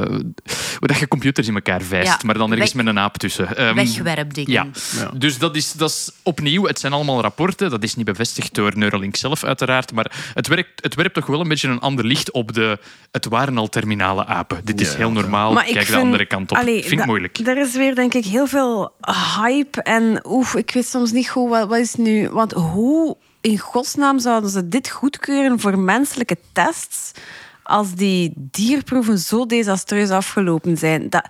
hoe 0.80 0.88
dat 0.88 0.98
je 0.98 1.08
computers 1.08 1.48
in 1.48 1.54
elkaar 1.56 1.82
vijst, 1.82 2.08
Ja, 2.08 2.20
maar 2.26 2.36
dan 2.38 2.52
ergens 2.52 2.74
weg- 2.74 2.84
met 2.84 2.94
een 2.96 3.00
aap 3.02 3.18
tussen. 3.18 3.56
Ehm, 3.58 3.76
Wegwerpdingen. 3.76 4.72
ja. 4.98 5.12
dus 5.18 5.38
dat 5.38 5.56
is, 5.56 5.72
dat 5.72 5.90
is 5.90 6.12
opnieuw, 6.24 6.66
het 6.66 6.80
zijn 6.80 6.94
allemaal 6.94 7.22
rapporten, 7.22 7.70
dat 7.70 7.84
is 7.84 7.96
niet 7.96 8.06
bevestigd 8.06 8.54
door 8.56 8.72
Neuralink 8.78 9.16
zelf 9.16 9.44
uiteraard, 9.44 9.94
maar 9.94 10.12
het 10.34 10.48
werkt, 10.48 10.70
het 10.84 10.96
werpt 10.96 11.14
toch 11.14 11.26
wel 11.26 11.40
een 11.42 11.48
beetje 11.48 11.68
een 11.68 11.80
ander 11.80 12.06
licht 12.06 12.32
op 12.32 12.54
de, 12.54 12.78
het 13.12 13.26
waren 13.26 13.58
al 13.58 13.70
terminale 13.70 14.26
apen. 14.26 14.62
Dit 14.64 14.82
is 14.82 14.94
heel 14.96 15.12
normaal, 15.12 15.54
Maar 15.54 15.64
kijk 15.66 15.88
de 15.88 15.96
andere 15.96 16.26
kant 16.26 16.52
op. 16.52 16.58
Allee, 16.58 16.84
vind 16.84 17.00
ik 17.02 17.06
moeilijk. 17.06 17.38
Er 17.38 17.58
is 17.58 17.74
weer, 17.76 17.96
denk 17.96 18.14
ik, 18.14 18.26
heel 18.26 18.48
veel 18.48 18.61
hype. 19.38 19.82
En 19.82 20.22
oef, 20.28 20.56
ik 20.56 20.72
weet 20.72 20.88
soms 20.88 21.12
niet 21.12 21.30
goed 21.30 21.50
wat, 21.50 21.68
wat 21.68 21.78
is 21.78 21.96
nu. 21.96 22.30
Want 22.30 22.52
hoe 22.52 23.18
in 23.42 23.58
godsnaam 23.58 24.20
zouden 24.20 24.50
ze 24.50 24.68
dit 24.68 24.90
goedkeuren 24.90 25.60
voor 25.60 25.80
menselijke 25.80 26.38
tests. 26.54 27.12
als 27.64 27.94
die 27.94 28.34
dierproeven 28.36 29.18
zo 29.20 29.46
desastreus 29.46 30.10
afgelopen 30.10 30.78
zijn? 30.78 31.10
Dat, 31.10 31.28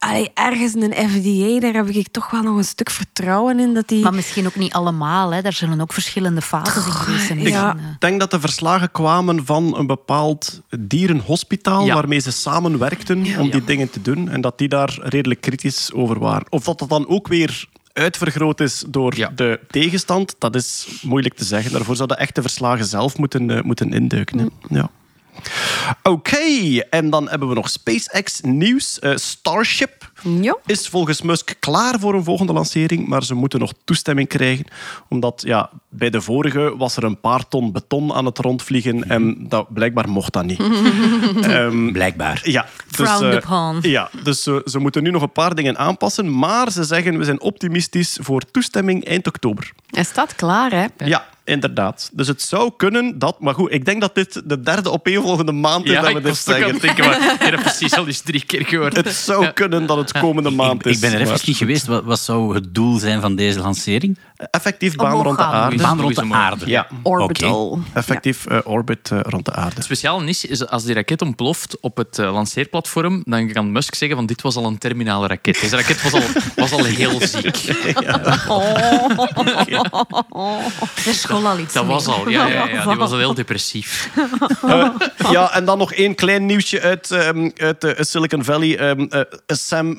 allee, 0.00 0.30
ergens 0.34 0.74
in 0.74 0.82
een 0.82 1.08
FDA, 1.10 1.60
daar 1.60 1.74
heb 1.84 1.88
ik 1.94 2.08
toch 2.08 2.30
wel 2.30 2.42
nog 2.42 2.56
een 2.56 2.64
stuk 2.64 2.90
vertrouwen 2.90 3.60
in 3.60 3.74
dat 3.74 3.88
die. 3.88 4.02
Maar 4.02 4.14
misschien 4.14 4.46
ook 4.46 4.56
niet 4.56 4.72
allemaal. 4.72 5.32
Hè. 5.32 5.42
Daar 5.42 5.52
zullen 5.52 5.80
ook 5.80 5.92
verschillende 5.92 6.42
fases 6.42 6.86
in 6.86 6.92
geweest 6.92 7.26
zijn. 7.26 7.40
ja. 7.40 7.76
Eh. 7.76 7.82
Ik 7.92 8.00
denk 8.00 8.20
dat 8.20 8.30
de 8.30 8.40
verslagen 8.40 8.90
kwamen 8.90 9.46
van 9.46 9.76
een 9.78 9.86
bepaald 9.86 10.60
dierenhospitaal 10.78 11.84
Ja. 11.84 11.94
waarmee 11.94 12.18
ze 12.18 12.30
samenwerkten 12.32 13.38
om 13.38 13.50
die 13.50 13.64
dingen 13.64 13.90
te 13.90 14.02
doen. 14.02 14.28
En 14.28 14.40
dat 14.40 14.58
die 14.58 14.68
daar 14.68 14.98
redelijk 15.02 15.40
kritisch 15.40 15.92
over 15.92 16.18
waren. 16.18 16.46
Of 16.48 16.64
dat 16.64 16.78
dat 16.78 16.88
dan 16.88 17.08
ook 17.08 17.28
weer 17.28 17.68
uitvergroot 17.92 18.60
is 18.60 18.84
door 18.88 19.16
Ja. 19.16 19.30
de 19.34 19.60
tegenstand, 19.70 20.34
dat 20.38 20.54
is 20.54 20.86
moeilijk 21.02 21.34
te 21.34 21.44
zeggen. 21.44 21.72
Daarvoor 21.72 21.96
zouden 21.96 22.18
echt 22.18 22.34
de 22.34 22.42
verslagen 22.42 22.84
zelf 22.84 23.18
moeten, 23.18 23.50
eh, 23.50 23.62
moeten 23.62 23.92
induiken. 23.92 24.38
hè. 24.38 24.46
Ja. 24.68 24.90
Oké, 26.02 26.78
en 26.90 27.10
dan 27.10 27.28
hebben 27.28 27.48
we 27.48 27.54
nog 27.54 27.70
SpaceX 27.70 28.40
nieuws. 28.40 28.98
Eh, 28.98 29.16
Starship 29.16 30.09
Ja. 30.22 30.56
is 30.66 30.88
volgens 30.88 31.22
Musk 31.22 31.54
klaar 31.58 31.98
voor 32.00 32.14
een 32.14 32.24
volgende 32.24 32.52
lancering, 32.52 33.06
maar 33.06 33.24
ze 33.24 33.34
moeten 33.34 33.60
nog 33.60 33.72
toestemming 33.84 34.28
krijgen. 34.28 34.64
Omdat 35.08 35.42
ja, 35.46 35.70
bij 35.88 36.10
de 36.10 36.20
vorige 36.20 36.76
was 36.76 36.96
er 36.96 37.04
een 37.04 37.20
paar 37.20 37.48
ton 37.48 37.72
beton 37.72 38.12
aan 38.12 38.24
het 38.24 38.38
rondvliegen 38.38 39.08
en 39.08 39.48
dat, 39.48 39.72
blijkbaar 39.74 40.08
mocht 40.08 40.32
dat 40.32 40.44
niet. 40.44 40.60
Ehm, 41.40 41.92
Blijkbaar. 41.92 42.40
ja, 42.44 42.66
Frowned 42.86 43.32
eh, 43.32 43.36
upon. 43.36 43.78
ja, 43.82 44.10
dus 44.22 44.42
ze, 44.42 44.62
ze 44.64 44.78
moeten 44.78 45.02
nu 45.02 45.10
nog 45.10 45.22
een 45.22 45.32
paar 45.32 45.54
dingen 45.54 45.78
aanpassen, 45.78 46.38
maar 46.38 46.70
ze 46.70 46.84
zeggen 46.84 47.18
we 47.18 47.24
zijn 47.24 47.40
optimistisch 47.40 48.18
voor 48.20 48.42
toestemming 48.50 49.04
eind 49.04 49.26
oktober. 49.26 49.72
Hij 49.90 50.04
staat 50.04 50.34
klaar, 50.34 50.70
hè? 50.70 50.86
Ja, 51.06 51.26
inderdaad. 51.44 52.10
Dus 52.12 52.26
het 52.28 52.42
zou 52.42 52.70
kunnen 52.76 53.18
dat... 53.18 53.40
Maar 53.40 53.54
goed, 53.54 53.72
ik 53.72 53.84
denk 53.84 54.00
dat 54.00 54.14
dit 54.14 54.42
de 54.44 54.60
derde 54.60 54.90
opeenvolgende 54.90 55.52
maand 55.52 55.86
Ja, 55.86 56.00
dat 56.00 56.12
we 56.12 56.20
dit 56.20 56.28
was 56.28 56.44
toch 56.44 56.54
aan 56.54 56.60
zeggen. 56.60 56.74
het 56.74 56.96
denken, 56.96 57.04
maar 57.04 57.32
ik 57.34 57.40
heb 57.40 57.52
het 57.52 57.62
precies 57.62 57.96
al 57.96 58.06
eens 58.06 58.20
drie 58.20 58.44
keer 58.44 58.66
gehoord. 58.66 58.96
Het 58.96 59.12
zou 59.14 59.50
kunnen 59.50 59.86
dat 59.86 59.96
het 59.96 60.09
komende 60.12 60.50
maand 60.50 60.80
Ik, 60.80 60.86
is. 60.90 60.94
ik 60.94 61.00
ben 61.00 61.12
er 61.12 61.20
even 61.20 61.38
niet 61.44 61.56
geweest. 61.56 61.86
Wat, 61.86 62.04
wat 62.04 62.20
zou 62.20 62.54
het 62.54 62.74
doel 62.74 62.98
zijn 62.98 63.20
van 63.20 63.36
deze 63.36 63.58
lancering? 63.60 64.18
Effectief 64.50 64.94
baan 64.96 65.06
Omhoog 65.06 65.24
rond 65.24 65.38
de 65.38 65.44
aarde. 65.44 65.76
Baan 65.76 66.00
rond 66.00 66.14
de 66.14 66.26
aarde. 66.30 66.68
Ja, 66.68 66.86
Orbital. 67.02 67.78
effectief 67.94 68.46
orbit 68.64 69.10
rond 69.22 69.44
de 69.44 69.52
aarde. 69.52 69.82
Speciaal 69.82 70.22
is, 70.22 70.44
is 70.44 70.66
als 70.66 70.84
die 70.84 70.94
raket 70.94 71.22
ontploft 71.22 71.80
op 71.80 71.96
het 71.96 72.18
eh, 72.18 72.32
lanceerplatform, 72.32 73.22
dan 73.24 73.52
kan 73.52 73.72
Musk 73.72 73.94
zeggen 73.94 74.16
van 74.16 74.26
dit 74.26 74.42
was 74.42 74.56
al 74.56 74.66
een 74.66 74.78
terminale 74.78 75.26
raket. 75.26 75.60
Deze 75.60 75.76
raket 75.76 76.02
was 76.02 76.12
al, 76.12 76.22
was 76.56 76.72
al 76.72 76.84
heel 76.84 77.20
ziek. 77.20 77.56
Er 81.06 81.14
school 81.14 81.46
al 81.46 81.58
iets 81.58 81.74
Dat 81.74 81.84
mee. 81.84 81.92
was 81.92 82.06
al, 82.06 82.28
ja, 82.28 82.46
ja, 82.46 82.68
ja 82.68 82.86
die 82.86 82.96
was 83.04 83.10
al 83.10 83.18
heel 83.18 83.34
depressief. 83.34 84.10
Eh, 84.66 84.88
ja, 85.30 85.52
en 85.52 85.64
dan 85.64 85.78
nog 85.78 85.92
één 85.92 86.14
klein 86.14 86.46
nieuwsje 86.46 86.80
uit, 86.80 87.10
ehm, 87.10 87.50
uit 87.56 87.84
eh, 87.84 87.92
Silicon 88.04 88.44
Valley. 88.44 88.78
Ehm, 88.78 89.00
eh, 89.08 89.20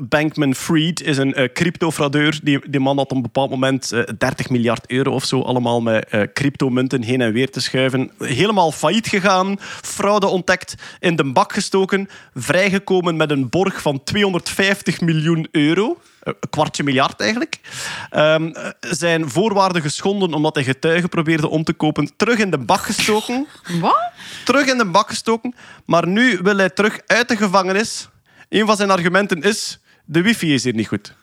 Sam 0.02 0.10
Bankman-Fried 0.10 1.02
is 1.02 1.18
een 1.18 1.40
uh, 1.40 1.48
cryptofraudeur. 1.54 2.40
Die, 2.44 2.70
die 2.70 2.80
man 2.80 2.98
had 2.98 3.10
op 3.10 3.16
een 3.16 3.22
bepaald 3.22 3.50
moment 3.50 3.92
eh, 3.92 4.04
30 4.18 4.50
miljard 4.50 4.90
euro 4.92 5.12
of 5.12 5.26
zo 5.26 5.42
allemaal 5.42 5.82
met 5.82 6.06
eh, 6.10 6.22
cryptomunten 6.34 7.04
heen 7.04 7.22
en 7.22 7.34
weer 7.34 7.50
te 7.52 7.62
schuiven. 7.62 8.12
Helemaal 8.20 8.72
failliet 8.72 9.08
gegaan, 9.08 9.60
fraude 9.82 10.28
ontdekt, 10.28 10.76
in 11.00 11.16
de 11.16 11.32
bak 11.32 11.54
gestoken, 11.54 12.10
vrijgekomen 12.36 13.18
met 13.18 13.32
een 13.32 13.50
borg 13.50 13.82
van 13.82 14.04
250 14.04 15.02
miljoen 15.02 15.48
euro. 15.52 15.98
Eh, 16.20 16.34
Een 16.40 16.50
kwartje 16.50 16.84
miljard 16.84 17.22
eigenlijk. 17.22 17.60
Ehm, 18.10 18.48
eh, 18.48 18.70
zijn 18.80 19.30
voorwaarden 19.30 19.82
geschonden 19.82 20.34
omdat 20.34 20.56
hij 20.56 20.64
getuigen 20.64 21.10
probeerde 21.10 21.50
om 21.50 21.64
te 21.64 21.74
kopen. 21.74 22.10
Terug 22.16 22.38
in 22.38 22.52
de 22.52 22.58
bak 22.58 22.82
gestoken 22.82 23.48
Wat? 23.80 24.12
terug 24.46 24.68
in 24.68 24.78
de 24.78 24.86
bak 24.86 25.10
gestoken. 25.10 25.56
Maar 25.86 26.08
nu 26.08 26.40
wil 26.44 26.58
hij 26.58 26.70
terug 26.70 27.00
uit 27.06 27.28
de 27.28 27.38
gevangenis. 27.38 28.10
Een 28.50 28.66
van 28.66 28.76
zijn 28.76 28.92
argumenten 28.92 29.42
is... 29.42 29.80
De 30.12 30.22
wifi 30.22 30.54
is 30.54 30.64
hier 30.64 30.74
niet 30.74 30.88
goed. 30.88 31.14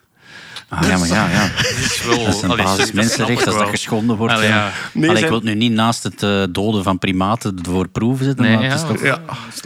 Ah, 0.69 0.87
ja, 0.87 0.97
maar 0.97 1.07
ja, 1.07 1.29
ja. 1.29 1.47
Dat 1.57 1.65
is 1.65 2.03
wel... 2.05 2.25
Dat 2.25 2.35
is 2.35 2.41
een 2.41 2.49
allee, 2.49 2.63
basis 2.65 2.83
snap 2.83 2.95
mensenrecht 2.95 3.41
ik 3.41 3.47
als 3.47 3.55
dat 3.57 3.69
geschonden 3.69 4.17
wordt. 4.17 4.33
Allee, 4.33 4.47
ja. 4.47 4.55
ja. 4.55 4.71
Nee, 4.93 5.09
Allee, 5.09 5.09
zijn- 5.09 5.17
Ik 5.17 5.27
wil 5.29 5.35
het 5.35 5.43
nu 5.43 5.53
niet 5.55 5.71
naast 5.71 6.03
het 6.03 6.23
eh, 6.23 6.43
doden 6.49 6.83
van 6.83 6.99
primaten 6.99 7.59
voor 7.61 7.87
proeven 7.87 8.25
zetten, 8.25 8.45
Nee, 8.45 8.53
maar 8.55 8.63
het 8.63 8.81
ja. 8.81 8.87
is 8.87 8.87
toch... 8.93 9.03
Ja. 9.03 9.21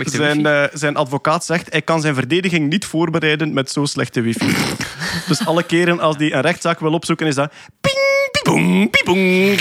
Zijn, 0.06 0.45
eh, 0.45 0.64
zijn 0.74 0.95
advocaat 0.95 1.45
zegt... 1.45 1.72
Hij 1.72 1.82
kan 1.82 2.02
zijn 2.02 2.14
verdediging 2.16 2.70
niet 2.70 2.86
voorbereiden 2.86 3.54
met 3.54 3.72
zo 3.72 3.86
slechte 3.86 4.22
wifi. 4.22 4.56
dus 5.28 5.45
alle 5.45 5.64
keren 5.64 6.00
als 6.00 6.16
hij 6.18 6.34
een 6.34 6.41
rechtszaak 6.41 6.80
wil 6.80 6.94
opzoeken, 6.94 7.28
is 7.28 7.36
dat... 7.36 7.54
Ping, 7.82 8.30
piepong, 8.32 8.90
piepong. 8.90 9.60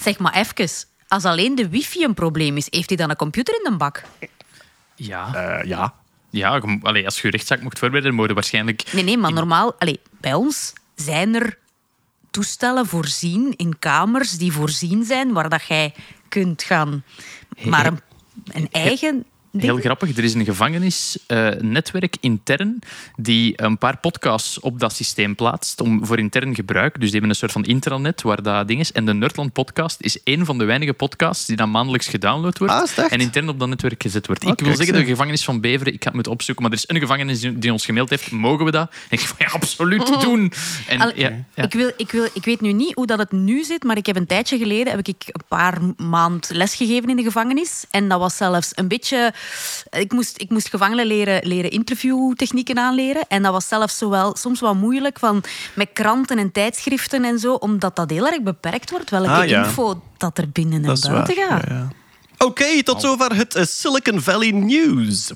Zeg 0.00 0.18
maar 0.18 0.34
even, 0.34 0.68
als 1.08 1.24
alleen 1.24 1.54
de 1.54 1.68
wifi 1.68 2.04
een 2.04 2.14
probleem 2.14 2.56
is, 2.56 2.66
heeft 2.70 2.88
hij 2.88 2.96
dan 2.96 3.10
een 3.10 3.16
computer 3.16 3.54
in 3.64 3.70
de 3.70 3.76
bak? 3.76 4.02
Ja, 4.94 5.34
Eh, 5.34 5.68
ja. 5.68 5.94
Ja 6.32 6.60
allee, 6.82 7.04
als 7.04 7.16
je 7.16 7.20
je 7.26 7.30
rechtszaak 7.30 7.62
mocht 7.62 7.78
voorbereiden, 7.78 8.14
moet 8.14 8.28
je 8.28 8.34
waarschijnlijk... 8.34 8.92
Nee, 8.92 9.04
nee, 9.04 9.18
maar 9.18 9.32
normaal, 9.32 9.74
allee, 9.78 10.00
bij 10.20 10.34
ons 10.34 10.72
zijn 10.94 11.34
er 11.34 11.58
toestellen 12.30 12.86
voorzien 12.86 13.54
in 13.56 13.78
kamers 13.78 14.30
die 14.30 14.52
voorzien 14.52 15.04
zijn 15.04 15.32
waar 15.32 15.48
dat 15.48 15.62
jij 15.66 15.94
kunt 16.28 16.62
gaan. 16.62 17.04
Maar 17.64 17.86
een, 17.86 18.00
een 18.52 18.68
eigen. 18.70 19.24
Heel 19.58 19.76
grappig, 19.76 20.16
er 20.16 20.24
is 20.24 20.34
een 20.34 20.44
gevangenisnetwerk 20.44 22.16
intern 22.20 22.78
die 23.16 23.62
een 23.62 23.78
paar 23.78 23.96
podcasts 23.98 24.60
op 24.60 24.80
dat 24.80 24.92
systeem 24.94 25.34
plaatst 25.34 25.80
om 25.80 26.06
voor 26.06 26.18
intern 26.18 26.54
gebruik. 26.54 26.92
Dus 26.94 27.02
die 27.02 27.10
hebben 27.10 27.30
een 27.30 27.36
soort 27.36 27.52
van 27.52 27.64
intranet 27.64 28.22
waar 28.22 28.42
dat 28.42 28.68
ding 28.68 28.80
is. 28.80 28.92
En 28.92 29.06
de 29.06 29.14
Nerdland 29.14 29.52
podcast 29.52 29.96
is 30.00 30.18
een 30.24 30.44
van 30.44 30.58
de 30.58 30.64
weinige 30.64 30.92
podcasts 30.92 31.46
die 31.46 31.56
dan 31.56 31.70
maandelijks 31.70 32.06
gedownload 32.08 32.58
wordt 32.58 32.72
Ah, 32.98 33.12
en 33.12 33.20
intern 33.20 33.48
op 33.48 33.58
dat 33.58 33.68
netwerk 33.68 34.02
gezet 34.02 34.26
wordt. 34.26 34.44
Oh, 34.44 34.50
ik 34.50 34.58
wil 34.58 34.66
kijk, 34.68 34.78
zeggen, 34.84 34.96
de 35.04 35.10
gevangenis 35.10 35.44
van 35.44 35.60
Beveren, 35.60 35.92
ik 35.92 35.98
ga 35.98 36.04
het 36.04 36.14
moeten 36.14 36.32
opzoeken, 36.32 36.62
maar 36.64 36.72
er 36.72 36.78
is 36.78 36.84
een 36.88 37.00
gevangenis 37.00 37.40
die- 37.40 37.72
ons 37.72 37.84
gemaild 37.84 38.10
heeft. 38.10 38.30
Mogen 38.30 38.64
we 38.64 38.70
dat? 38.70 38.90
En 38.90 39.18
ik 39.18 39.20
van, 39.20 39.36
ja, 39.38 39.46
absoluut 39.52 40.20
doen. 40.22 40.52
En, 40.88 41.00
Al- 41.00 41.12
ja, 41.14 41.30
ja. 41.54 41.62
Ik, 41.64 41.72
wil, 41.72 41.90
ik, 41.96 42.10
wil, 42.10 42.28
ik 42.34 42.44
weet 42.44 42.60
nu 42.60 42.72
niet 42.72 42.94
hoe 42.94 43.06
dat 43.06 43.18
het 43.18 43.32
nu 43.32 43.64
zit, 43.64 43.82
maar 43.84 43.96
ik 43.96 44.06
heb 44.06 44.16
een 44.16 44.26
tijdje 44.26 44.58
geleden 44.58 44.92
heb 44.96 45.06
ik 45.08 45.22
een 45.26 45.44
paar 45.48 45.78
maand 45.96 46.48
lesgegeven 46.52 47.08
in 47.10 47.16
de 47.16 47.22
gevangenis. 47.22 47.84
En 47.90 48.08
dat 48.08 48.18
was 48.18 48.36
zelfs 48.36 48.72
een 48.74 48.88
beetje... 48.88 49.32
Ik 49.90 50.12
moest, 50.12 50.40
ik 50.40 50.50
moest 50.50 50.68
gevangenen 50.68 51.06
leren, 51.06 51.46
leren 51.48 51.70
interviewtechnieken 51.70 52.78
aanleren. 52.78 53.24
En 53.28 53.42
dat 53.42 53.52
was 53.52 53.68
zelfs 53.68 53.98
zo 53.98 54.10
wel, 54.10 54.36
soms 54.36 54.60
wat 54.60 54.74
moeilijk 54.74 55.18
van, 55.18 55.42
met 55.74 55.88
kranten 55.92 56.38
en 56.38 56.52
tijdschriften 56.52 57.24
en 57.24 57.38
zo, 57.38 57.54
omdat 57.54 57.96
dat 57.96 58.10
heel 58.10 58.26
erg 58.26 58.42
beperkt 58.42 58.90
wordt, 58.90 59.10
welke 59.10 59.30
Ah, 59.30 59.48
ja. 59.48 59.64
info 59.64 60.02
dat 60.16 60.38
er 60.38 60.50
binnen 60.50 60.74
en 60.80 60.82
Dat 60.82 60.96
is 60.98 61.06
buiten 61.08 61.36
waar. 61.36 61.46
gaat. 61.48 61.68
Ja, 61.68 61.74
ja. 61.74 61.88
Oké, 62.46 62.82
tot 62.82 63.00
zover 63.00 63.34
het 63.36 63.54
eh, 63.54 63.64
Silicon 63.64 64.20
Valley 64.20 64.50
News. 64.50 65.30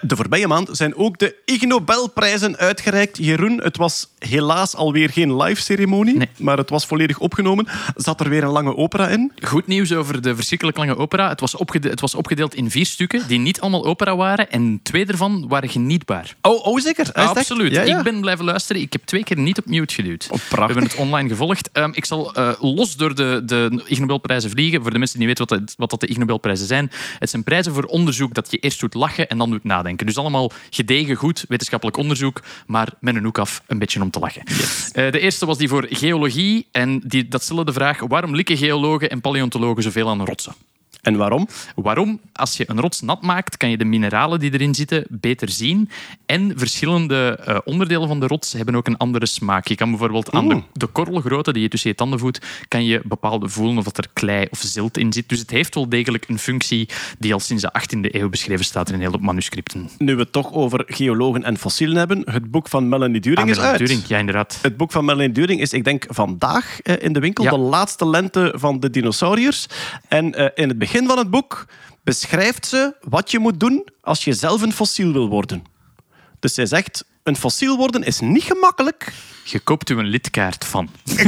De 0.00 0.16
voorbije 0.16 0.46
maand 0.46 0.68
zijn 0.72 0.94
ook 0.96 1.18
de 1.18 1.34
Ig 1.44 1.60
Nobelprijzen 1.62 2.56
uitgereikt. 2.56 3.16
Jeroen, 3.16 3.60
het 3.62 3.76
was 3.76 4.08
helaas 4.18 4.74
alweer 4.74 5.10
geen 5.10 5.36
live 5.36 5.60
ceremonie, 5.62 6.16
Nee. 6.16 6.28
maar 6.38 6.56
het 6.56 6.70
was 6.70 6.86
volledig 6.86 7.18
opgenomen. 7.18 7.66
Zat 7.96 8.20
er 8.20 8.28
weer 8.28 8.42
een 8.42 8.50
lange 8.50 8.76
opera 8.76 9.08
in? 9.08 9.32
Goed 9.42 9.66
nieuws 9.66 9.92
over 9.92 10.22
de 10.22 10.34
verschrikkelijk 10.34 10.76
lange 10.78 10.96
opera. 10.96 11.28
Het 11.28 11.40
was, 11.40 11.54
opgede- 11.56 11.88
het 11.88 12.00
was 12.00 12.14
opgedeeld 12.14 12.54
in 12.54 12.70
vier 12.70 12.86
stukken 12.86 13.22
die 13.28 13.38
niet 13.38 13.60
allemaal 13.60 13.84
opera 13.84 14.16
waren. 14.16 14.50
En 14.50 14.80
twee 14.82 15.06
ervan 15.06 15.48
waren 15.48 15.68
genietbaar. 15.68 16.34
Oh, 16.42 16.66
oh 16.66 16.78
zeker? 16.80 17.12
Absoluut. 17.12 17.72
Ja, 17.72 17.82
ja. 17.82 17.98
Ik 17.98 18.04
ben 18.04 18.20
blijven 18.20 18.44
luisteren. 18.44 18.82
Ik 18.82 18.92
heb 18.92 19.04
twee 19.04 19.24
keer 19.24 19.38
niet 19.38 19.58
op 19.58 19.66
mute 19.66 19.94
geduwd. 19.94 20.28
Oh, 20.30 20.38
We 20.50 20.56
hebben 20.64 20.82
het 20.84 20.94
online 20.94 21.28
gevolgd. 21.28 21.68
Ehm, 21.72 21.90
ik 21.94 22.04
zal 22.04 22.34
eh, 22.34 22.52
los 22.60 22.96
door 22.96 23.14
de, 23.14 23.42
de 23.44 23.82
Ig 23.86 23.98
Nobelprijzen 23.98 24.50
vliegen. 24.50 24.82
Voor 24.82 24.90
de 24.92 24.98
mensen 24.98 25.18
die 25.18 25.26
niet 25.28 25.38
weten 25.38 25.56
wat, 25.56 25.66
dat- 25.68 25.76
wat 25.78 25.90
dat 25.90 26.00
de 26.00 26.06
Ig 26.06 26.16
Nobelprijzen 26.16 26.66
zijn. 26.66 26.90
Het 27.18 27.30
zijn 27.30 27.44
prijzen 27.44 27.74
voor 27.74 27.84
onderzoek 27.84 28.34
dat 28.34 28.50
je 28.50 28.56
eerst 28.58 28.80
doet 28.80 28.94
lachen 28.94 29.28
en 29.28 29.38
dan 29.38 29.50
doet 29.50 29.64
nadenken. 29.64 29.79
Dus 29.82 30.16
allemaal 30.16 30.52
gedegen, 30.70 31.16
goed 31.16 31.44
wetenschappelijk 31.48 31.98
onderzoek, 31.98 32.42
maar 32.66 32.88
met 33.00 33.16
een 33.16 33.24
hoek 33.24 33.38
af 33.38 33.62
een 33.66 33.78
beetje 33.78 34.02
om 34.02 34.10
te 34.10 34.18
lachen. 34.18 34.42
Eh, 34.44 35.12
de 35.12 35.20
eerste 35.20 35.46
was 35.46 35.58
die 35.58 35.68
voor 35.68 35.86
geologie. 35.90 36.66
En 36.72 37.00
die, 37.04 37.28
dat 37.28 37.42
stelde 37.42 37.64
de 37.64 37.72
vraag, 37.72 38.00
waarom 38.00 38.34
likken 38.34 38.56
geologen 38.56 39.10
en 39.10 39.20
paleontologen 39.20 39.82
zoveel 39.82 40.08
aan 40.08 40.24
rotsen? 40.24 40.54
En 41.02 41.16
waarom? 41.16 41.48
Waarom? 41.74 42.20
Als 42.32 42.56
je 42.56 42.64
een 42.66 42.80
rots 42.80 43.00
nat 43.00 43.22
maakt, 43.22 43.56
kan 43.56 43.70
je 43.70 43.76
de 43.76 43.84
mineralen 43.84 44.40
die 44.40 44.52
erin 44.52 44.74
zitten 44.74 45.04
beter 45.08 45.48
zien. 45.48 45.90
En 46.26 46.52
verschillende 46.56 47.38
eh, 47.44 47.58
onderdelen 47.64 48.08
van 48.08 48.20
de 48.20 48.26
rots 48.26 48.52
hebben 48.52 48.74
ook 48.74 48.86
een 48.86 48.96
andere 48.96 49.26
smaak. 49.26 49.68
Je 49.68 49.74
kan 49.74 49.90
bijvoorbeeld 49.90 50.30
aan 50.30 50.48
de, 50.48 50.62
de 50.72 50.86
korrelgrootte 50.86 51.52
die 51.52 51.62
je 51.62 51.68
tussen 51.68 51.90
je 51.90 51.96
tanden 51.96 52.18
voelt, 52.18 52.38
kan 52.68 52.84
je 52.84 53.00
bepaalde 53.04 53.48
voelen 53.48 53.78
of 53.78 53.84
dat 53.84 53.98
er 53.98 54.06
klei 54.12 54.46
of 54.50 54.58
zilt 54.58 54.98
in 54.98 55.12
zit. 55.12 55.28
Dus 55.28 55.38
het 55.38 55.50
heeft 55.50 55.74
wel 55.74 55.88
degelijk 55.88 56.28
een 56.28 56.38
functie 56.38 56.88
die 57.18 57.32
al 57.32 57.40
sinds 57.40 57.62
de 57.62 57.72
18e 57.80 58.14
eeuw 58.14 58.28
beschreven 58.28 58.64
staat 58.64 58.88
in 58.88 58.94
een 58.94 59.00
hele 59.00 59.12
hoop 59.12 59.22
manuscripten. 59.22 59.88
Nu 59.98 60.14
we 60.14 60.20
het 60.20 60.32
toch 60.32 60.52
over 60.52 60.84
geologen 60.86 61.44
en 61.44 61.58
fossielen 61.58 61.96
hebben, 61.96 62.22
het 62.24 62.50
boek 62.50 62.68
van 62.68 62.88
Melanie 62.88 63.20
During 63.20 63.50
is 63.50 63.56
Aan 63.56 63.62
de 63.62 63.68
uit. 63.68 63.78
Turing, 63.78 64.06
ja, 64.06 64.18
inderdaad. 64.18 64.58
Het 64.62 64.76
boek 64.76 64.92
van 64.92 65.04
Melanie 65.04 65.32
During 65.32 65.60
is, 65.60 65.72
ik 65.72 65.84
denk, 65.84 66.06
vandaag 66.08 66.80
eh, 66.80 66.94
in 66.98 67.12
de 67.12 67.20
winkel. 67.20 67.44
Ja. 67.44 67.50
De 67.50 67.58
laatste 67.58 68.08
lente 68.08 68.52
van 68.56 68.80
de 68.80 68.90
dinosauriërs. 68.90 69.66
En 70.08 70.34
eh, 70.34 70.48
in 70.54 70.68
het 70.68 70.78
begin 70.78 70.89
van 70.90 71.18
het 71.18 71.30
boek 71.30 71.66
beschrijft 72.02 72.66
ze 72.66 72.94
wat 73.00 73.30
je 73.30 73.38
moet 73.38 73.60
doen 73.60 73.88
als 74.00 74.24
je 74.24 74.32
zelf 74.32 74.62
een 74.62 74.72
fossiel 74.72 75.12
wil 75.12 75.28
worden. 75.28 75.64
Dus 76.40 76.54
zij 76.54 76.66
zegt, 76.66 77.04
een 77.22 77.36
fossiel 77.36 77.76
worden 77.76 78.02
is 78.02 78.20
niet 78.20 78.42
gemakkelijk. 78.42 79.12
Je 79.44 79.58
koopt 79.58 79.90
u 79.90 79.98
een 79.98 80.06
lidkaart 80.06 80.64
van. 80.64 80.90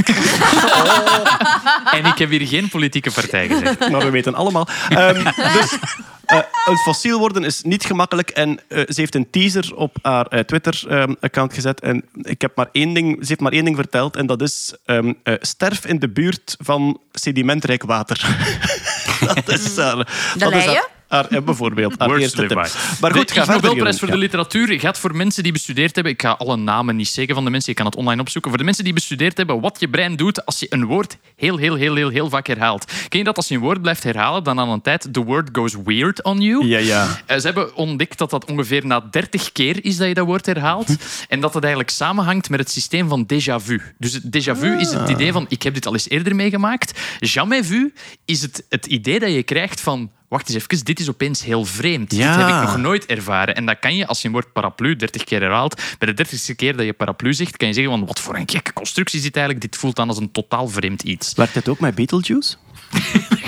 En 1.93 2.05
ik 2.05 2.19
heb 2.19 2.31
hier 2.31 2.47
geen 2.47 2.69
politieke 2.69 3.11
partij 3.11 3.49
gezegd. 3.49 3.79
Maar 3.91 4.01
we 4.01 4.11
weten 4.11 4.35
allemaal. 4.35 4.69
Ehm, 4.89 5.25
dus 5.53 5.79
eh, 6.25 6.39
een 6.65 6.77
fossiel 6.77 7.19
worden 7.19 7.45
is 7.45 7.63
niet 7.63 7.85
gemakkelijk. 7.85 8.31
En 8.31 8.61
eh, 8.69 8.79
ze 8.79 9.01
heeft 9.01 9.15
een 9.15 9.31
teaser 9.31 9.75
op 9.75 9.97
haar 10.03 10.27
eh, 10.27 10.41
Twitter-account 10.41 11.55
gezet. 11.55 11.81
En 11.81 12.05
ik 12.23 12.41
heb 12.41 12.57
maar 12.57 12.69
één 12.73 12.95
ding, 12.95 13.17
ze 13.21 13.27
heeft 13.27 13.41
maar 13.41 13.53
één 13.53 13.65
ding 13.65 13.77
verteld. 13.77 14.17
En 14.17 14.27
dat 14.27 14.43
is 14.43 14.75
ehm, 14.85 15.13
eh, 15.23 15.35
sterf 15.41 15.87
in 15.87 15.99
de 15.99 16.09
buurt 16.09 16.57
van 16.59 17.01
sedimentrijk 17.13 17.83
water. 17.83 18.21
Det 19.47 19.59
ser 19.59 19.95
mm. 19.95 19.99
det. 19.99 20.45
Deleia? 20.45 20.83
Haar, 21.13 21.43
bijvoorbeeld. 21.45 21.95
Haar 21.99 22.09
Words 22.09 22.23
eerste 22.23 22.47
tip. 22.47 22.57
Maar 23.01 23.13
goed, 23.13 23.29
de 23.29 23.35
ga 23.35 23.53
Nobelprijs 23.53 23.99
voor 23.99 24.11
de 24.11 24.17
literatuur 24.17 24.81
gaat 24.81 24.99
voor 24.99 25.17
mensen 25.17 25.43
die 25.43 25.53
bestudeerd 25.53 25.95
hebben. 25.95 26.13
Ik 26.13 26.23
ga 26.23 26.31
alle 26.31 26.57
namen 26.57 26.97
niet 26.97 27.09
zeggen 27.09 27.35
van 27.35 27.45
de 27.45 27.51
mensen, 27.51 27.71
je 27.71 27.77
kan 27.77 27.87
het 27.87 27.97
online 27.97 28.21
opzoeken. 28.21 28.51
Voor 28.51 28.59
de 28.59 28.65
mensen 28.65 28.85
die 28.85 28.93
bestudeerd 28.93 29.37
hebben 29.37 29.61
wat 29.61 29.77
je 29.81 29.89
brein 29.89 30.17
doet 30.17 30.47
als 30.47 30.59
je 30.59 30.67
een 30.71 30.85
woord 30.85 31.17
heel, 31.37 31.57
heel, 31.57 31.75
heel, 31.75 31.95
heel, 31.95 32.09
heel 32.09 32.29
vaak 32.29 32.47
herhaalt. 32.47 32.93
Ken 33.09 33.19
je 33.19 33.25
dat 33.25 33.37
als 33.37 33.49
je 33.49 33.55
een 33.55 33.61
woord 33.61 33.83
blijft 33.83 34.03
herhalen, 34.03 34.45
dan 34.45 34.61
aan 34.61 34.69
een 34.69 34.83
tijd 34.83 35.09
the 35.13 35.25
word 35.25 35.49
goes 35.53 35.77
weird 35.85 36.23
on 36.25 36.41
you? 36.41 36.67
Ja, 36.67 36.79
ja. 36.79 37.21
Eh, 37.27 37.39
Ze 37.39 37.47
hebben 37.47 37.77
ontdekt 37.77 38.19
dat 38.19 38.31
dat 38.31 38.45
ongeveer 38.45 38.87
na 38.87 39.01
30 39.01 39.53
keer 39.53 39.85
is 39.85 39.97
dat 39.97 40.09
je 40.09 40.15
dat 40.15 40.27
woord 40.27 40.47
herhaalt. 40.47 40.97
En 41.29 41.41
dat 41.41 41.55
het 41.55 41.63
eigenlijk 41.63 41.93
samenhangt 41.93 42.51
met 42.51 42.61
het 42.61 42.71
systeem 42.71 43.09
van 43.09 43.27
déjà 43.33 43.65
vu. 43.65 43.83
Dus 43.99 44.13
het 44.13 44.25
déjà 44.25 44.59
vu 44.59 44.79
is 44.79 44.93
het 44.93 45.09
idee 45.09 45.33
van 45.33 45.47
ik 45.49 45.63
heb 45.63 45.75
dit 45.75 45.87
al 45.87 45.93
eens 45.93 46.09
eerder 46.09 46.35
meegemaakt. 46.35 47.01
Jamais 47.19 47.67
vu 47.67 47.93
is 48.25 48.43
het, 48.43 48.65
het 48.69 48.87
idee 48.87 49.19
dat 49.19 49.33
je 49.33 49.43
krijgt 49.43 49.81
van 49.81 50.11
wacht 50.33 50.49
eens 50.49 50.63
even, 50.63 50.85
dit 50.85 51.01
is 51.01 51.09
opeens 51.09 51.45
heel 51.45 51.65
vreemd. 51.65 52.13
Ja. 52.15 52.37
Dit 52.37 52.47
heb 52.47 52.55
ik 52.55 52.63
nog 52.63 52.77
nooit 52.77 53.07
ervaren. 53.07 53.55
En 53.55 53.67
dat 53.67 53.79
kan 53.79 53.97
je 53.97 54.07
als 54.07 54.21
je 54.21 54.27
een 54.27 54.33
woord 54.33 54.53
paraplu 54.53 54.97
30 54.97 55.25
keer 55.25 55.41
herhaalt. 55.41 55.83
Bij 55.99 56.13
de 56.13 56.27
30ste 56.27 56.55
keer 56.57 56.77
dat 56.77 56.87
je 56.87 56.93
paraplu 56.93 57.35
zegt, 57.35 57.57
kan 57.57 57.69
je 57.69 57.75
zeggen 57.75 57.93
van 57.93 58.07
wat 58.07 58.21
voor 58.21 58.37
een 58.37 58.51
gekke 58.51 58.73
constructie 58.73 59.19
is 59.19 59.25
dit 59.25 59.37
eigenlijk. 59.37 59.71
Dit 59.71 59.81
voelt 59.81 59.97
dan 59.97 60.09
als 60.09 60.19
een 60.19 60.31
totaal 60.31 60.69
vreemd 60.69 61.03
iets. 61.03 61.35
Werkt 61.35 61.55
het 61.55 61.69
ook 61.69 61.81
met 61.81 61.95
Beetlejuice? 61.95 62.57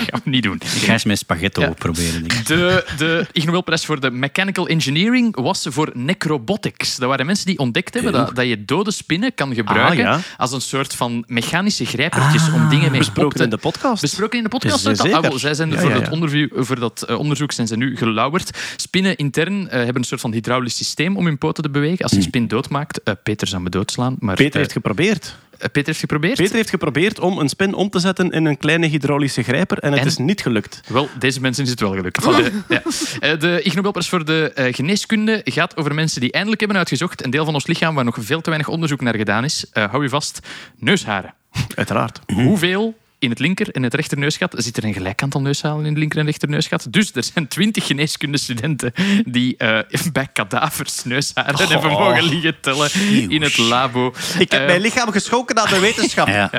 gaan 0.05 0.21
we 0.23 0.29
niet 0.29 0.43
doen. 0.43 0.55
Ik 0.55 0.67
ga 0.81 0.91
eens 0.93 1.03
met 1.03 1.17
spaghetto 1.17 1.61
Ja. 1.61 1.69
proberen. 1.69 2.27
denk. 2.27 2.45
De, 2.47 2.85
de 2.97 3.25
Ig 3.31 3.45
Nobelprijs 3.45 3.85
voor 3.85 3.99
de 3.99 4.11
Mechanical 4.11 4.67
Engineering 4.67 5.35
was 5.41 5.65
voor 5.69 5.91
necrobotics. 5.93 6.95
Dat 6.95 7.09
waren 7.09 7.25
mensen 7.25 7.45
die 7.45 7.59
ontdekt 7.59 7.93
hebben 7.93 8.11
dat, 8.11 8.35
dat 8.35 8.45
je 8.47 8.65
dode 8.65 8.91
spinnen 8.91 9.33
kan 9.35 9.53
gebruiken 9.53 10.05
Ah, 10.07 10.19
ja. 10.19 10.19
als 10.37 10.51
een 10.51 10.61
soort 10.61 10.93
van 10.95 11.23
mechanische 11.27 11.85
grijpertjes 11.85 12.51
om 12.51 12.69
dingen 12.69 12.91
mee 12.91 12.99
op 12.99 13.05
Besproken 13.05 13.37
te... 13.37 13.43
in 13.43 13.49
de 13.49 13.57
podcast. 13.57 14.01
Besproken 14.01 14.37
in 14.37 14.43
de 14.43 14.49
podcast. 14.49 14.87
Ah, 15.01 15.21
wel, 15.21 15.39
zij 15.39 15.53
zijn 15.53 15.69
Ja, 15.71 15.79
voor, 15.79 15.89
Dat 15.93 16.09
onderview- 16.09 16.63
voor 16.63 16.79
dat 16.79 17.01
eh, 17.01 17.19
onderzoek 17.19 17.51
zijn 17.51 17.67
ze 17.67 17.77
nu 17.77 17.97
gelauwerd. 17.97 18.57
Spinnen 18.75 19.15
intern 19.17 19.69
eh, 19.69 19.77
hebben 19.77 19.95
een 19.95 20.03
soort 20.03 20.21
van 20.21 20.31
hydraulisch 20.33 20.75
systeem 20.75 21.17
om 21.17 21.25
hun 21.25 21.37
poten 21.37 21.63
te 21.63 21.69
bewegen. 21.69 22.03
Als 22.03 22.11
je 22.11 22.17
een 22.17 22.23
spin 22.23 22.47
doodmaakt, 22.47 23.03
eh, 23.03 23.13
Peter 23.23 23.47
zou 23.47 23.61
me 23.61 23.69
doodslaan. 23.69 24.15
Maar, 24.19 24.35
Peter 24.35 24.59
heeft 24.59 24.71
geprobeerd. 24.71 25.35
Eh, 25.57 25.69
Peter 25.71 25.85
heeft 25.85 25.99
geprobeerd. 25.99 26.35
Peter 26.37 26.55
heeft 26.55 26.69
geprobeerd 26.69 27.19
om 27.19 27.39
een 27.39 27.49
spin 27.49 27.73
om 27.73 27.89
te 27.89 27.99
zetten 27.99 28.31
in 28.31 28.45
een 28.45 28.57
kleine 28.57 28.87
hydraulische 28.87 29.43
grijper 29.43 29.79
en 29.79 29.91
het 29.91 30.01
En? 30.01 30.07
is 30.07 30.17
niet 30.17 30.41
gelukt. 30.41 30.81
Wel, 30.87 31.09
deze 31.19 31.41
mensen 31.41 31.63
is 31.63 31.69
het 31.69 31.79
wel 31.79 31.93
gelukt. 31.93 32.23
De, 32.23 32.61
ja. 32.69 32.81
Eh, 33.19 33.39
de 33.39 33.61
Ig 33.63 33.75
Nobelprijs 33.75 34.09
voor 34.09 34.25
de 34.25 34.51
eh, 34.55 34.73
geneeskunde 34.73 35.41
gaat 35.43 35.77
over 35.77 35.93
mensen 35.93 36.21
die 36.21 36.31
eindelijk 36.31 36.59
hebben 36.59 36.77
uitgezocht 36.79 37.23
een 37.23 37.29
deel 37.29 37.45
van 37.45 37.53
ons 37.53 37.67
lichaam 37.67 37.95
waar 37.95 38.05
nog 38.05 38.17
veel 38.19 38.41
te 38.41 38.49
weinig 38.49 38.71
onderzoek 38.71 39.01
naar 39.01 39.15
gedaan 39.15 39.43
is. 39.43 39.65
Eh, 39.71 39.89
hou 39.89 40.03
je 40.03 40.09
vast, 40.09 40.39
neusharen. 40.79 41.33
Uiteraard. 41.75 42.19
Hoeveel 42.25 42.95
in 43.25 43.31
het 43.31 43.39
linker 43.39 43.69
en 43.71 43.83
het 43.83 43.93
rechter 43.93 44.17
neusgat 44.17 44.53
zit 44.57 44.77
er 44.77 44.83
een 44.83 44.93
gelijk 44.93 45.21
aantal 45.23 45.41
neushalen 45.41 45.79
in 45.85 45.89
het 45.89 45.97
linker 45.97 46.19
en 46.19 46.25
rechter 46.25 46.49
neusgat. 46.49 46.87
Dus 46.89 47.11
er 47.13 47.23
zijn 47.23 47.47
twintig 47.47 47.85
geneeskundestudenten 47.87 48.91
die 49.25 49.57
eh, 49.57 49.79
bij 50.11 50.27
kadavers 50.33 51.03
neusharen 51.03 51.67
hebben 51.69 51.91
mogen 51.91 52.23
liggen 52.23 52.55
tellen 52.61 52.89
in 53.29 53.41
het 53.41 53.57
labo. 53.57 54.13
Ik 54.39 54.51
heb 54.51 54.61
Eh, 54.61 54.67
mijn 54.67 54.81
lichaam 54.81 55.11
geschonken 55.11 55.59
aan 55.59 55.69
de 55.69 55.79
wetenschap. 55.79 56.27
Ja. 56.27 56.49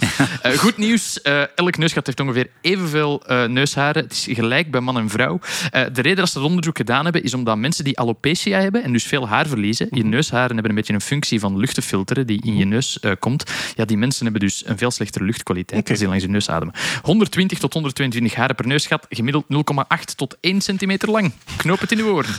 eh, 0.42 0.52
goed 0.58 0.76
nieuws. 0.76 1.22
eh, 1.22 1.42
elk 1.54 1.76
neusgat 1.76 2.06
heeft 2.06 2.20
ongeveer 2.20 2.50
evenveel 2.60 3.22
eh, 3.26 3.44
neusharen. 3.44 4.02
Het 4.02 4.12
is 4.12 4.28
gelijk 4.30 4.70
bij 4.70 4.80
man 4.80 4.98
en 4.98 5.08
vrouw. 5.08 5.40
De 5.70 6.00
reden 6.02 6.16
dat 6.16 6.28
ze 6.28 6.38
dat 6.38 6.48
onderzoek 6.48 6.76
gedaan 6.76 7.04
hebben, 7.04 7.22
is 7.22 7.34
omdat 7.34 7.56
mensen 7.56 7.84
die 7.84 7.98
alopecia 7.98 8.60
hebben 8.60 8.82
en 8.82 8.92
dus 8.92 9.04
veel 9.04 9.28
haar 9.28 9.46
verliezen, 9.46 9.88
je 9.90 10.04
neusharen 10.04 10.50
hebben 10.50 10.68
een 10.68 10.74
beetje 10.74 10.92
een 10.92 11.00
functie 11.00 11.40
van 11.40 11.56
lucht 11.56 11.74
te 11.74 11.82
filteren 11.82 12.26
die 12.26 12.42
in 12.44 12.56
je 12.56 12.64
neus 12.64 13.00
eh, 13.00 13.12
komt. 13.18 13.50
Ja, 13.74 13.84
die 13.84 13.96
mensen 13.96 14.22
hebben 14.22 14.42
dus 14.42 14.62
een 14.66 14.78
veel 14.78 14.90
slechtere 14.90 15.24
luchtkwaliteit 15.24 15.90
als 15.90 15.98
die 15.98 16.08
langs 16.08 16.22
je 16.22 16.30
neus 16.30 16.50
ademen. 16.50 16.74
120 17.02 17.58
tot 17.58 17.72
122 17.72 18.34
haren 18.34 18.56
per 18.56 18.66
neusgat, 18.66 19.06
gemiddeld 19.08 19.44
0,8 19.52 20.14
tot 20.16 20.36
1 20.40 20.60
centimeter 20.60 21.10
lang. 21.10 21.32
Knoop 21.56 21.80
het 21.80 21.92
in 21.92 21.98
uw 21.98 22.08
oren. 22.08 22.34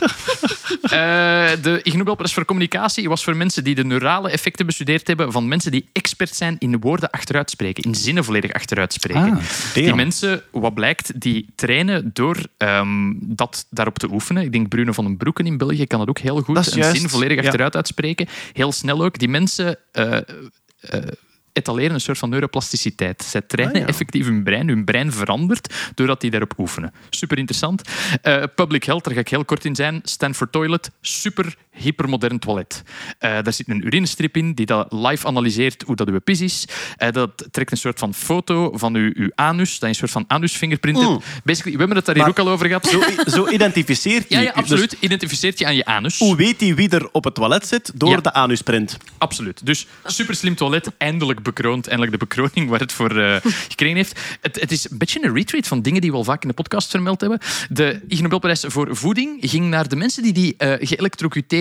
De 1.62 1.80
Ig 1.82 1.94
Nobelprijs 1.94 2.32
voor 2.32 2.44
communicatie 2.44 3.08
was 3.08 3.24
voor 3.24 3.36
mensen 3.36 3.64
die 3.64 3.74
de 3.74 3.84
neurale 3.84 4.30
effecten 4.30 4.66
bestudeerd 4.66 5.06
hebben 5.06 5.32
van 5.32 5.48
mensen 5.48 5.70
die 5.70 5.88
expert 5.92 6.34
zijn 6.34 6.56
in 6.58 6.80
woorden 6.80 7.10
achteruit 7.10 7.50
in 7.60 7.94
zinnen 7.94 8.24
volledig 8.24 8.52
achteruit 8.52 8.92
spreken. 8.92 9.38
die 9.74 9.84
damn. 9.84 9.96
mensen, 9.96 10.42
wat 10.50 10.74
blijkt, 10.74 11.20
die 11.20 11.46
trainen 11.54 12.10
door 12.12 12.36
ehm, 12.56 13.12
dat 13.20 13.66
daarop 13.70 13.98
te 13.98 14.08
oefenen. 14.10 14.42
Ik 14.42 14.52
denk 14.52 14.68
Bruno 14.68 14.92
van 14.92 15.04
den 15.04 15.16
Broeken 15.16 15.46
in 15.46 15.56
België 15.58 15.86
kan 15.86 15.98
dat 15.98 16.08
ook 16.08 16.18
heel 16.18 16.40
goed. 16.40 16.56
Een 16.72 16.78
juist, 16.78 17.00
zin 17.00 17.08
volledig 17.08 17.36
ja. 17.40 17.42
achteruit 17.44 17.76
uitspreken. 17.76 18.28
Heel 18.52 18.72
snel 18.72 19.04
ook. 19.04 19.18
Die 19.18 19.28
mensen... 19.28 19.76
eh, 19.92 20.16
eh, 20.16 20.22
etaleren 21.52 21.94
een 21.94 22.00
soort 22.00 22.18
van 22.18 22.28
neuroplasticiteit. 22.30 23.22
Zij 23.22 23.40
trainen 23.40 23.74
Ah, 23.76 23.80
ja. 23.80 23.86
effectief 23.86 24.26
hun 24.26 24.42
brein. 24.42 24.68
Hun 24.68 24.84
brein 24.84 25.12
verandert 25.12 25.74
doordat 25.94 26.20
die 26.20 26.30
daarop 26.30 26.58
oefenen. 26.58 26.92
Super 27.10 27.38
interessant. 27.38 27.82
Eh, 28.22 28.42
public 28.54 28.84
health, 28.84 29.04
daar 29.04 29.14
ga 29.14 29.20
ik 29.20 29.28
heel 29.28 29.44
kort 29.44 29.64
in 29.64 29.74
zijn. 29.74 30.00
Stanford 30.04 30.52
Toilet, 30.52 30.90
super 31.00 31.56
hypermodern 31.72 32.38
toilet. 32.38 32.82
Eh, 33.18 33.30
daar 33.42 33.52
zit 33.52 33.68
een 33.68 33.86
urinestrip 33.86 34.36
in 34.36 34.54
die 34.54 34.66
dat 34.66 34.92
live 34.92 35.26
analyseert 35.26 35.82
hoe 35.86 35.96
dat 35.96 36.08
uw 36.08 36.18
pis 36.20 36.40
is. 36.40 36.68
Eh, 36.96 37.10
dat 37.12 37.46
trekt 37.50 37.70
een 37.70 37.76
soort 37.76 37.98
van 37.98 38.14
foto 38.14 38.70
van 38.76 38.94
uw, 38.94 39.10
uw 39.14 39.30
anus, 39.34 39.70
dat 39.70 39.80
je 39.80 39.86
een 39.86 39.94
soort 39.94 40.10
van 40.10 40.24
anusfingerprint 40.26 40.98
hebt. 40.98 41.24
Basically, 41.44 41.72
we 41.72 41.78
hebben 41.78 41.96
het 41.96 42.06
daar 42.06 42.14
hier 42.14 42.24
Maar- 42.24 42.32
ook 42.32 42.46
al 42.46 42.48
over 42.52 42.66
gehad. 42.66 42.86
Zo, 42.86 43.00
zo 43.30 43.48
identificeert 43.48 44.24
ja, 44.28 44.36
hij. 44.36 44.44
ja, 44.44 44.50
absoluut. 44.54 44.96
Identificeert 45.00 45.58
je 45.58 45.66
aan 45.66 45.74
je 45.74 45.84
anus. 45.84 46.18
Dus 46.18 46.28
hoe 46.28 46.36
weet 46.36 46.60
hij 46.60 46.74
wie 46.74 46.88
er 46.88 47.08
op 47.12 47.24
het 47.24 47.34
toilet 47.34 47.66
zit? 47.66 47.92
Door 47.94 48.10
Ja. 48.10 48.16
de 48.20 48.32
anusprint. 48.32 48.96
Absoluut. 49.18 49.66
Dus 49.66 49.86
super 50.04 50.34
slim 50.34 50.54
toilet, 50.54 50.90
eindelijk 50.98 51.42
bekroond, 51.42 51.86
eindelijk 51.86 52.12
de 52.18 52.26
bekroning 52.26 52.68
waar 52.70 52.80
het 52.80 52.92
voor 52.92 53.16
eh, 53.20 53.36
gekregen 53.68 53.96
heeft. 53.96 54.20
Het, 54.40 54.60
het 54.60 54.72
is 54.72 54.90
een 54.90 54.98
beetje 54.98 55.24
een 55.24 55.34
retreat 55.34 55.66
van 55.66 55.82
dingen 55.82 56.00
die 56.00 56.10
we 56.10 56.16
al 56.16 56.24
vaak 56.24 56.42
in 56.42 56.48
de 56.48 56.54
podcast 56.54 56.90
vermeld 56.90 57.20
hebben. 57.20 57.38
De 57.70 58.00
Ig 58.08 58.20
Nobelprijs 58.20 58.64
voor 58.68 58.96
voeding 58.96 59.36
ging 59.40 59.66
naar 59.68 59.88
de 59.88 59.96
mensen 59.96 60.22
die 60.22 60.32
die 60.32 60.54
eh 60.56 60.72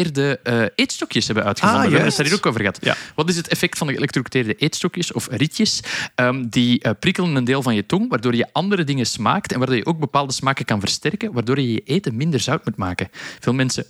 eh, 0.10 0.64
eetstokjes 0.76 1.26
hebben 1.26 1.44
uitgevonden. 1.46 1.82
Ah, 1.82 1.88
we 1.88 1.92
hebben 1.94 2.10
het 2.10 2.18
daar 2.18 2.28
hier 2.28 2.36
ook 2.36 2.46
over 2.46 2.60
gehad. 2.60 2.78
Ja. 2.82 2.96
Wat 3.16 3.30
is 3.30 3.36
het 3.36 3.48
effect 3.48 3.78
van 3.78 3.88
de 3.88 3.94
geëlektrocuteerde 3.94 4.56
eetstokjes 4.56 5.12
of 5.14 5.28
rietjes? 5.32 5.80
Ehm, 6.16 6.46
die 6.50 6.80
eh, 6.82 6.92
prikkelen 7.00 7.36
een 7.36 7.44
deel 7.44 7.62
van 7.62 7.76
je 7.76 7.86
tong, 7.86 8.10
waardoor 8.10 8.36
je 8.36 8.48
andere 8.52 8.84
dingen 8.84 9.06
smaakt 9.06 9.52
en 9.52 9.58
waardoor 9.58 9.78
je 9.78 9.86
ook 9.86 10.00
bepaalde 10.00 10.34
smaken 10.34 10.66
kan 10.66 10.80
versterken, 10.80 11.34
waardoor 11.34 11.60
je 11.60 11.72
je 11.72 11.82
eten 11.86 12.16
minder 12.16 12.40
zout 12.40 12.66
moet 12.66 12.78
maken. 12.78 13.10
Veel 13.40 13.54
mensen 13.54 13.86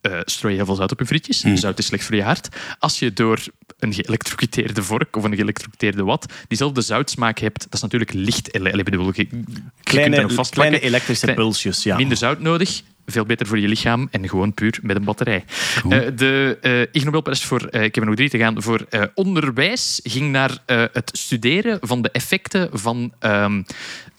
eh 0.00 0.20
strooi 0.24 0.52
je 0.52 0.58
heel 0.58 0.66
veel 0.68 0.76
zout 0.76 0.92
op 0.92 0.98
je 0.98 1.06
frietjes. 1.06 1.40
Zout 1.40 1.78
is 1.78 1.86
slecht 1.86 2.04
voor 2.04 2.14
je 2.16 2.22
hart. 2.22 2.48
Als 2.78 2.98
je 2.98 3.12
door 3.12 3.38
een 3.78 3.94
geëlektrocuteerde 3.94 4.82
vork 4.82 5.16
of 5.16 5.24
een 5.24 5.34
geëlektrocuteerde 5.36 6.04
wat 6.04 6.32
diezelfde 6.48 6.80
zoutsmaak 6.80 7.38
hebt, 7.38 7.62
dat 7.62 7.74
is 7.74 7.80
natuurlijk 7.80 8.12
licht. 8.12 8.52
bedoel, 8.84 9.12
je, 9.14 9.26
dat 9.30 10.50
Kleine, 10.50 10.80
elektrische 10.80 11.24
Klein- 11.24 11.38
pulsjes. 11.38 11.82
Ja. 11.82 11.96
Minder 11.96 12.16
zout 12.16 12.40
nodig. 12.40 12.82
Veel 13.10 13.24
beter 13.24 13.46
voor 13.46 13.58
je 13.58 13.68
lichaam 13.68 14.08
en 14.10 14.28
gewoon 14.28 14.54
puur 14.54 14.78
met 14.82 14.96
een 14.96 15.04
batterij. 15.04 15.44
Eh, 15.88 16.00
de 16.16 16.58
eh 16.60 16.80
Ig 16.80 17.04
Nobelprijs 17.04 17.44
voor, 17.44 17.64
eh, 17.64 17.82
ik 17.82 17.94
heb 17.94 18.04
er 18.04 18.06
nog 18.06 18.16
drie 18.16 18.30
te 18.30 18.38
gaan, 18.38 18.62
voor 18.62 18.86
onderwijs 19.14 20.00
ging 20.02 20.30
naar 20.30 20.58
het 20.66 21.10
studeren 21.12 21.78
van 21.80 22.02
de 22.02 22.10
effecten 22.10 22.68
van 22.72 23.12
ehm 23.18 23.62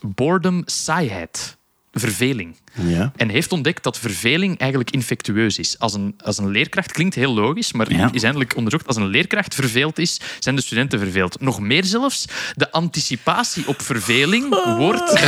boredom, 0.02 0.62
saaiheid, 0.66 1.58
verveling. 1.92 2.56
Ja. 2.74 3.12
En 3.16 3.30
heeft 3.30 3.52
ontdekt 3.52 3.84
dat 3.84 3.98
verveling 4.00 4.58
eigenlijk 4.60 4.92
infectieus 4.92 5.58
is. 5.60 5.80
Als 5.80 5.94
een, 5.94 6.16
als 6.24 6.38
een 6.38 6.50
leerkracht 6.50 6.92
klinkt 6.92 7.16
heel 7.16 7.34
logisch, 7.34 7.72
maar 7.74 7.94
Ja. 7.94 8.10
is 8.14 8.24
eindelijk 8.24 8.56
onderzocht. 8.56 8.88
Als 8.88 8.96
een 8.96 9.08
leerkracht 9.08 9.56
verveeld 9.56 10.00
is, 10.00 10.20
zijn 10.40 10.56
de 10.56 10.62
studenten 10.62 11.00
verveeld. 11.00 11.42
Nog 11.42 11.60
meer 11.60 11.84
zelfs, 11.84 12.26
de 12.56 12.72
anticipatie 12.72 13.68
op 13.68 13.82
verveling 13.82 14.76
wordt. 14.78 15.12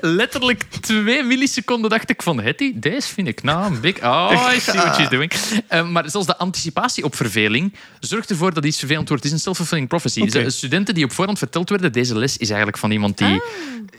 Letterlijk 0.00 0.62
twee 0.80 1.22
milliseconden 1.22 1.90
dacht 1.90 2.10
ik 2.10 2.22
van 2.22 2.40
Hetty, 2.40 2.72
deze 2.74 3.08
vind 3.08 3.28
ik 3.28 3.42
nou 3.42 3.74
een 3.74 3.80
big. 3.80 4.02
Oh, 4.02 4.50
I 4.56 4.60
see 4.60 4.74
what 4.74 4.94
she's 4.96 5.08
doing. 5.08 5.32
Eh, 5.68 5.88
maar 5.88 6.10
zelfs 6.10 6.26
de 6.26 6.36
anticipatie 6.36 7.04
op 7.04 7.16
verveling 7.16 7.74
zorgt 8.00 8.30
ervoor 8.30 8.54
dat 8.54 8.64
iets 8.64 8.78
vervelend 8.78 9.08
wordt. 9.08 9.22
Het 9.24 9.32
is 9.32 9.38
een 9.38 9.44
self-fulfilling 9.44 9.88
prophecy. 9.88 10.20
Dus, 10.24 10.34
eh, 10.34 10.48
studenten 10.48 10.94
die 10.94 11.04
op 11.04 11.12
voorhand 11.12 11.38
verteld 11.38 11.68
werden, 11.70 11.92
deze 11.92 12.18
les 12.18 12.36
is 12.36 12.48
eigenlijk 12.48 12.78
van 12.78 12.90
iemand 12.90 13.18
die 13.18 13.42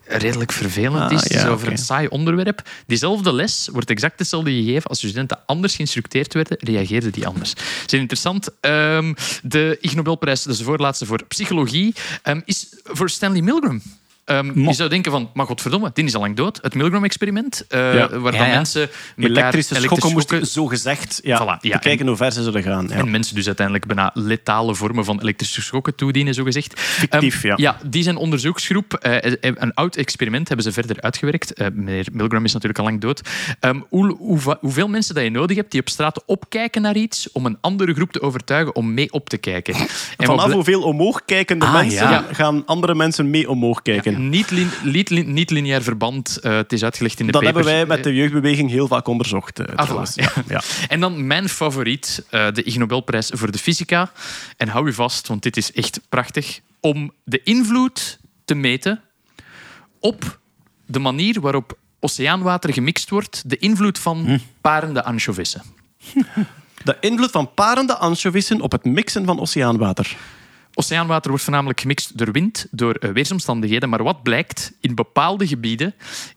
redelijk 0.07 0.51
vervelend 0.51 1.03
Ah, 1.03 1.11
is. 1.11 1.14
Is 1.23 1.41
ja, 1.41 1.47
over 1.47 1.65
oké. 1.65 1.71
een 1.71 1.77
saai 1.77 2.07
onderwerp. 2.07 2.61
Diezelfde 2.87 3.33
les 3.33 3.69
wordt 3.71 3.89
exact 3.89 4.19
hetzelfde 4.19 4.51
gegeven. 4.51 4.89
Als 4.89 4.97
studenten 4.97 5.39
anders 5.45 5.75
geïnstructeerd 5.75 6.33
werden, 6.33 6.57
reageerden 6.59 7.11
die 7.11 7.27
anders. 7.27 7.53
Zeer 7.85 7.99
interessant. 7.99 8.49
Ehm, 8.59 9.13
de 9.43 9.77
Ig 9.81 9.95
Nobelprijs, 9.95 10.43
dus 10.43 10.57
de 10.57 10.63
voorlaatste 10.63 11.05
voor 11.05 11.23
psychologie, 11.27 11.93
ehm, 12.23 12.41
is 12.45 12.67
voor 12.83 13.09
Stanley 13.09 13.41
Milgram. 13.41 13.81
Ehm, 14.25 14.59
je 14.59 14.73
zou 14.73 14.89
denken 14.89 15.11
van, 15.11 15.29
maar 15.33 15.45
godverdomme, 15.45 15.89
die 15.93 16.05
is 16.05 16.15
al 16.15 16.21
lang 16.21 16.35
dood. 16.35 16.59
Het 16.61 16.73
Milgram-experiment, 16.75 17.65
eh, 17.67 17.93
Ja. 17.93 18.19
waar 18.19 18.33
Ja, 18.33 18.39
dan 18.39 18.47
ja. 18.47 18.55
mensen 18.55 18.81
elkaar 18.81 19.29
Elektrische 19.29 19.75
schokken 19.75 20.11
moesten 20.11 20.47
zo 20.47 20.65
gezegd 20.65 21.19
ja, 21.23 21.41
Voilà, 21.43 21.61
ja, 21.61 21.71
bekijken 21.73 22.07
hoe 22.07 22.15
ver 22.15 22.31
ze 22.31 22.43
zullen 22.43 22.63
gaan. 22.63 22.87
Ja. 22.89 22.95
en 22.95 23.11
mensen 23.11 23.35
dus 23.35 23.45
uiteindelijk 23.45 23.85
bijna 23.85 24.11
letale 24.13 24.75
vormen 24.75 25.05
van 25.05 25.19
elektrische 25.21 25.61
schokken 25.61 25.95
toedienen, 25.95 26.33
zogezegd. 26.33 26.79
Fictief, 26.79 27.35
Ehm, 27.43 27.47
ja. 27.47 27.53
Ja, 27.57 27.77
die 27.89 28.03
zijn 28.03 28.15
onderzoeksgroep. 28.15 28.93
eh, 28.93 29.25
eh, 29.25 29.33
een 29.55 29.73
oud 29.73 29.95
experiment 29.95 30.47
hebben 30.47 30.65
ze 30.65 30.71
verder 30.71 31.01
uitgewerkt. 31.01 31.53
Eh, 31.53 31.67
meneer 31.73 32.07
Milgram 32.11 32.45
is 32.45 32.53
natuurlijk 32.53 32.79
al 32.79 32.85
lang 32.85 33.01
dood. 33.01 33.21
Ehm, 33.59 33.79
hoe, 33.89 34.15
hoe- 34.17 34.57
hoeveel 34.59 34.87
mensen 34.87 35.15
dat 35.15 35.23
je 35.23 35.29
nodig 35.29 35.57
hebt 35.57 35.71
die 35.71 35.79
op 35.81 35.89
straat 35.89 36.23
opkijken 36.25 36.81
naar 36.81 36.95
iets 36.95 37.31
om 37.31 37.45
een 37.45 37.57
andere 37.61 37.93
groep 37.93 38.11
te 38.11 38.21
overtuigen 38.21 38.75
om 38.75 38.93
mee 38.93 39.11
op 39.11 39.29
te 39.29 39.37
kijken. 39.37 39.75
En 40.17 40.25
Vanaf 40.25 40.51
hoeveel 40.51 40.81
omhoog 40.81 41.25
kijkende 41.25 41.65
Ah, 41.65 41.73
mensen 41.73 42.09
ja. 42.09 42.25
gaan 42.31 42.63
andere 42.65 42.95
mensen 42.95 43.29
mee 43.29 43.49
omhoog 43.49 43.81
kijken. 43.81 44.14
Niet, 44.17 44.51
lin- 44.51 44.69
niet, 44.83 45.09
lin- 45.09 45.33
niet 45.33 45.49
lineair 45.49 45.83
verband. 45.83 46.37
eh, 46.37 46.55
het 46.55 46.73
is 46.73 46.83
uitgelegd 46.83 47.19
in 47.19 47.25
de 47.25 47.31
Dat 47.31 47.43
hebben 47.43 47.63
papers. 47.63 47.77
wij 47.87 47.95
met 47.95 48.03
de 48.03 48.13
jeugdbeweging 48.15 48.69
heel 48.69 48.87
vaak 48.87 49.07
onderzocht. 49.07 49.59
Ah, 49.59 49.85
trouwens. 49.85 50.11
voilà, 50.11 50.15
ja. 50.33 50.43
Ja. 50.47 50.61
En 50.87 50.99
dan 50.99 51.27
mijn 51.27 51.49
favoriet, 51.49 52.25
eh, 52.29 52.47
de 52.51 52.63
Ig 52.63 52.77
Nobelprijs 52.77 53.29
voor 53.33 53.51
de 53.51 53.57
fysica. 53.57 54.11
En 54.57 54.67
hou 54.67 54.87
u 54.87 54.93
vast, 54.93 55.27
want 55.27 55.43
dit 55.43 55.57
is 55.57 55.71
echt 55.71 55.99
prachtig. 56.09 56.59
Om 56.79 57.11
de 57.23 57.41
invloed 57.43 58.19
te 58.45 58.55
meten 58.55 59.01
op 59.99 60.39
de 60.85 60.99
manier 60.99 61.41
waarop 61.41 61.77
oceaanwater 61.99 62.73
gemixt 62.73 63.09
wordt. 63.09 63.43
De 63.49 63.57
invloed 63.57 63.99
van 63.99 64.39
parende 64.61 65.03
ansjovissen. 65.03 65.61
De 66.83 66.97
invloed 66.99 67.31
van 67.31 67.53
parende 67.53 67.95
ansjovissen 67.97 68.61
op 68.61 68.71
het 68.71 68.83
mixen 68.85 69.25
van 69.25 69.39
oceaanwater. 69.39 70.15
Oceaanwater 70.75 71.29
wordt 71.29 71.43
voornamelijk 71.43 71.79
gemixt 71.79 72.17
door 72.17 72.31
wind, 72.31 72.67
door 72.71 72.93
eh, 72.93 73.11
weersomstandigheden. 73.11 73.89
Maar 73.89 74.03
wat 74.03 74.23
blijkt, 74.23 74.71
in 74.79 74.95
bepaalde 74.95 75.47
gebieden 75.47 75.95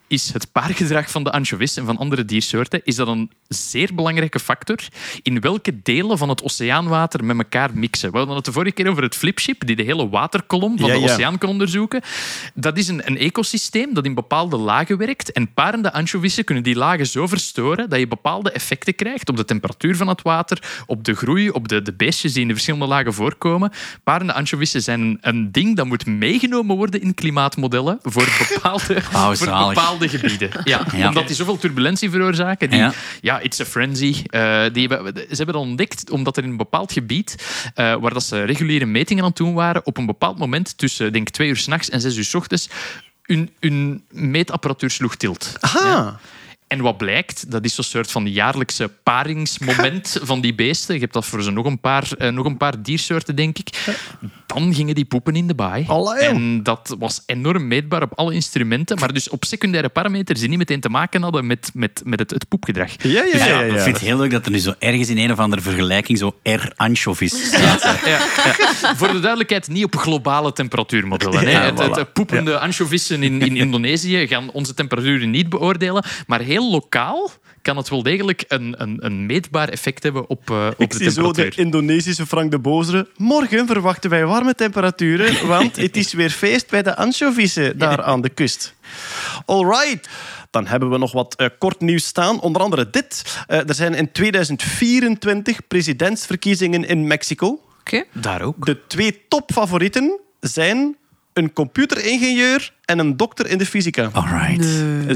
is 0.08 0.32
het 0.32 0.52
paargedrag 0.52 1.10
van 1.10 1.24
de 1.24 1.32
anchovies 1.32 1.76
en 1.76 1.84
van 1.84 1.96
andere 1.96 2.24
diersoorten 2.24 2.80
is 2.84 2.96
dat 2.96 3.08
een 3.08 3.30
zeer 3.48 3.94
belangrijke 3.94 4.40
factor 4.40 4.76
in 5.22 5.40
welke 5.40 5.82
delen 5.82 6.18
van 6.18 6.28
het 6.28 6.42
oceaanwater 6.42 7.24
met 7.24 7.36
elkaar 7.36 7.70
mixen. 7.74 8.10
We 8.10 8.16
hadden 8.16 8.36
het 8.36 8.44
de 8.44 8.52
vorige 8.52 8.72
keer 8.74 8.88
over 8.88 9.02
het 9.02 9.16
flipship, 9.16 9.66
die 9.66 9.76
de 9.76 9.82
hele 9.82 10.08
waterkolom 10.08 10.78
van 10.78 10.86
Ja, 10.88 10.94
de 10.94 11.00
ja. 11.00 11.12
oceaan 11.12 11.38
kan 11.38 11.48
onderzoeken. 11.48 12.02
Dat 12.54 12.78
is 12.78 12.88
een, 12.88 13.06
een 13.06 13.18
ecosysteem 13.18 13.94
dat 13.94 14.04
in 14.04 14.14
bepaalde 14.14 14.56
lagen 14.56 14.98
werkt. 14.98 15.32
En 15.32 15.52
parende 15.52 15.92
anchovissen 15.92 16.44
kunnen 16.44 16.64
die 16.64 16.76
lagen 16.76 17.06
zo 17.06 17.26
verstoren 17.26 17.88
dat 17.88 17.98
je 17.98 18.08
bepaalde 18.08 18.50
effecten 18.50 18.94
krijgt 18.94 19.28
op 19.28 19.36
de 19.36 19.44
temperatuur 19.44 19.96
van 19.96 20.08
het 20.08 20.22
water, 20.22 20.82
op 20.86 21.04
de 21.04 21.14
groei, 21.14 21.50
op 21.50 21.68
de, 21.68 21.82
de 21.82 21.92
beestjes 21.92 22.32
die 22.32 22.42
in 22.42 22.48
de 22.48 22.54
verschillende 22.54 22.86
lagen 22.86 23.14
voorkomen. 23.14 23.72
Parende 24.04 24.32
anchovissen 24.32 24.82
zijn 24.82 25.00
een, 25.00 25.18
een 25.20 25.52
ding 25.52 25.76
dat 25.76 25.86
moet 25.86 26.06
meegenomen 26.06 26.76
worden 26.76 27.00
in 27.00 27.14
klimaatmodellen 27.14 27.98
voor 28.02 28.28
bepaalde, 28.48 28.96
Oh, 29.12 29.26
voor 29.26 29.36
zalig. 29.36 29.74
Bepaalde 29.98 30.18
gebieden. 30.18 30.50
Ja, 30.64 30.86
Ja. 30.96 31.08
Omdat 31.08 31.26
die 31.26 31.36
zoveel 31.36 31.58
turbulentie 31.58 32.10
veroorzaken. 32.10 32.70
Die, 32.70 32.78
ja. 32.78 32.92
Ja. 33.20 33.40
it's 33.40 33.60
a 33.60 33.64
frenzy. 33.64 34.22
Eh, 34.26 34.64
die 34.72 34.88
hebben, 34.88 35.14
ze 35.14 35.36
hebben 35.36 35.54
dat 35.54 35.64
ontdekt 35.64 36.10
omdat 36.10 36.36
er 36.36 36.42
in 36.44 36.50
een 36.50 36.56
bepaald 36.56 36.92
gebied, 36.92 37.44
eh, 37.74 37.94
waar 37.94 38.12
dat 38.12 38.24
ze 38.24 38.42
reguliere 38.44 38.86
metingen 38.86 39.22
aan 39.22 39.28
het 39.28 39.38
doen 39.38 39.54
waren, 39.54 39.86
op 39.86 39.96
een 39.96 40.06
bepaald 40.06 40.38
moment 40.38 40.78
tussen 40.78 41.12
denk, 41.12 41.28
twee 41.28 41.48
uur 41.48 41.56
s'nachts 41.56 41.90
en 41.90 42.00
zes 42.00 42.16
uur 42.16 42.24
s 42.24 42.34
ochtends, 42.34 42.68
hun, 43.22 43.50
hun 43.60 44.04
meetapparatuur 44.10 44.90
sloeg 44.90 45.16
tilt. 45.16 45.56
Aha. 45.60 46.20
En 46.68 46.80
wat 46.80 46.96
blijkt, 46.96 47.50
dat 47.50 47.64
is 47.64 47.74
zo'n 47.74 47.84
soort 47.84 48.10
van 48.10 48.26
jaarlijkse 48.30 48.90
paringsmoment 49.02 50.18
van 50.22 50.40
die 50.40 50.54
beesten. 50.54 50.94
Je 50.94 51.00
hebt 51.00 51.12
dat 51.12 51.26
voor 51.26 51.42
zo 51.42 51.50
nog 51.50 51.64
een 51.66 51.80
paar, 51.80 52.08
eh, 52.18 52.30
nog 52.30 52.46
een 52.46 52.56
paar 52.56 52.82
diersoorten, 52.82 53.36
denk 53.36 53.58
ik. 53.58 53.68
Dan 54.46 54.74
gingen 54.74 54.94
die 54.94 55.04
poepen 55.04 55.36
in 55.36 55.46
de 55.46 55.54
baai. 55.54 55.84
Allee, 55.86 56.24
en 56.24 56.62
dat 56.62 56.96
was 56.98 57.22
enorm 57.26 57.66
meetbaar 57.68 58.02
op 58.02 58.12
alle 58.14 58.34
instrumenten, 58.34 58.98
maar 58.98 59.12
dus 59.12 59.28
op 59.28 59.44
secundaire 59.44 59.88
parameters 59.88 60.40
die 60.40 60.48
niet 60.48 60.58
meteen 60.58 60.80
te 60.80 60.88
maken 60.88 61.22
hadden 61.22 61.46
met, 61.46 61.70
met, 61.74 62.02
met 62.04 62.18
het, 62.18 62.30
het 62.30 62.48
poepgedrag. 62.48 62.90
Ja, 63.02 63.08
ja, 63.24 63.32
Dus 63.32 63.32
ja. 63.32 63.46
ja, 63.46 63.60
ja, 63.60 63.74
Ik 63.74 63.80
vind 63.80 63.96
het 63.96 64.04
heel 64.06 64.16
leuk 64.18 64.30
dat 64.30 64.44
er 64.44 64.50
nu 64.50 64.58
zo 64.58 64.74
ergens 64.78 65.08
in 65.08 65.18
een 65.18 65.32
of 65.32 65.38
andere 65.38 65.62
vergelijking 65.62 66.18
zo 66.18 66.36
R-anchovies 66.42 67.46
staat. 67.46 67.82
Ja, 67.82 67.98
ja. 68.10 68.94
Voor 68.96 69.12
de 69.12 69.20
duidelijkheid, 69.20 69.68
niet 69.68 69.84
op 69.84 69.96
globale 69.96 70.52
temperatuurmodellen. 70.52 71.38
hè. 71.38 71.50
Ja, 71.50 71.60
het, 71.62 71.78
het, 71.78 71.88
voilà. 71.88 71.98
het 71.98 72.12
poepende 72.12 72.58
anchovissen 72.58 73.22
in, 73.22 73.40
in 73.40 73.56
Indonesië 73.56 74.26
gaan 74.26 74.50
onze 74.50 74.74
temperaturen 74.74 75.30
niet 75.30 75.48
beoordelen, 75.48 76.04
maar 76.26 76.40
heel 76.40 76.57
lokaal 76.62 77.30
kan 77.68 77.76
het 77.76 77.88
wel 77.88 78.02
degelijk 78.02 78.44
een, 78.48 78.74
een, 78.78 79.04
een 79.04 79.26
meetbaar 79.26 79.68
effect 79.68 80.02
hebben 80.02 80.28
op, 80.28 80.50
eh, 80.50 80.66
op 80.66 80.80
Ik 80.80 80.90
de 80.90 80.96
zie 80.96 81.10
zo 81.10 81.32
de. 81.32 81.52
Indonesische 81.56 82.26
Frank 82.26 82.50
de 82.50 82.58
Bozere. 82.58 83.08
Morgen 83.16 83.66
verwachten 83.66 84.10
wij 84.10 84.26
warme 84.26 84.54
temperaturen, 84.54 85.46
want 85.46 85.76
het 85.76 85.96
is 85.96 86.12
weer 86.12 86.30
feest 86.30 86.70
bij 86.70 86.82
de 86.82 86.96
anchovissen 86.96 87.78
daar 87.78 88.02
aan 88.02 88.20
de 88.20 88.28
kust. 88.28 88.74
Alright. 89.46 90.08
Dan 90.50 90.66
hebben 90.66 90.90
we 90.90 90.98
nog 90.98 91.12
wat 91.12 91.34
eh, 91.34 91.46
kort 91.58 91.80
nieuws 91.80 92.04
staan. 92.04 92.40
Onder 92.40 92.62
andere 92.62 92.90
dit. 92.90 93.42
Eh, 93.46 93.68
er 93.68 93.74
zijn 93.74 93.94
in 93.94 94.12
2024 94.12 95.66
presidentsverkiezingen 95.68 96.84
in 96.84 97.06
Mexico. 97.06 97.60
Oké. 97.80 98.04
Daar 98.12 98.42
ook. 98.42 98.66
De 98.66 98.86
twee 98.86 99.24
topfavorieten 99.28 100.20
zijn 100.40 100.96
een 101.38 101.52
computeringenieur 101.52 102.72
en 102.84 102.98
een 102.98 103.16
dokter 103.16 103.46
in 103.46 103.58
de 103.58 103.66
fysica. 103.66 104.10
Alright. 104.12 104.64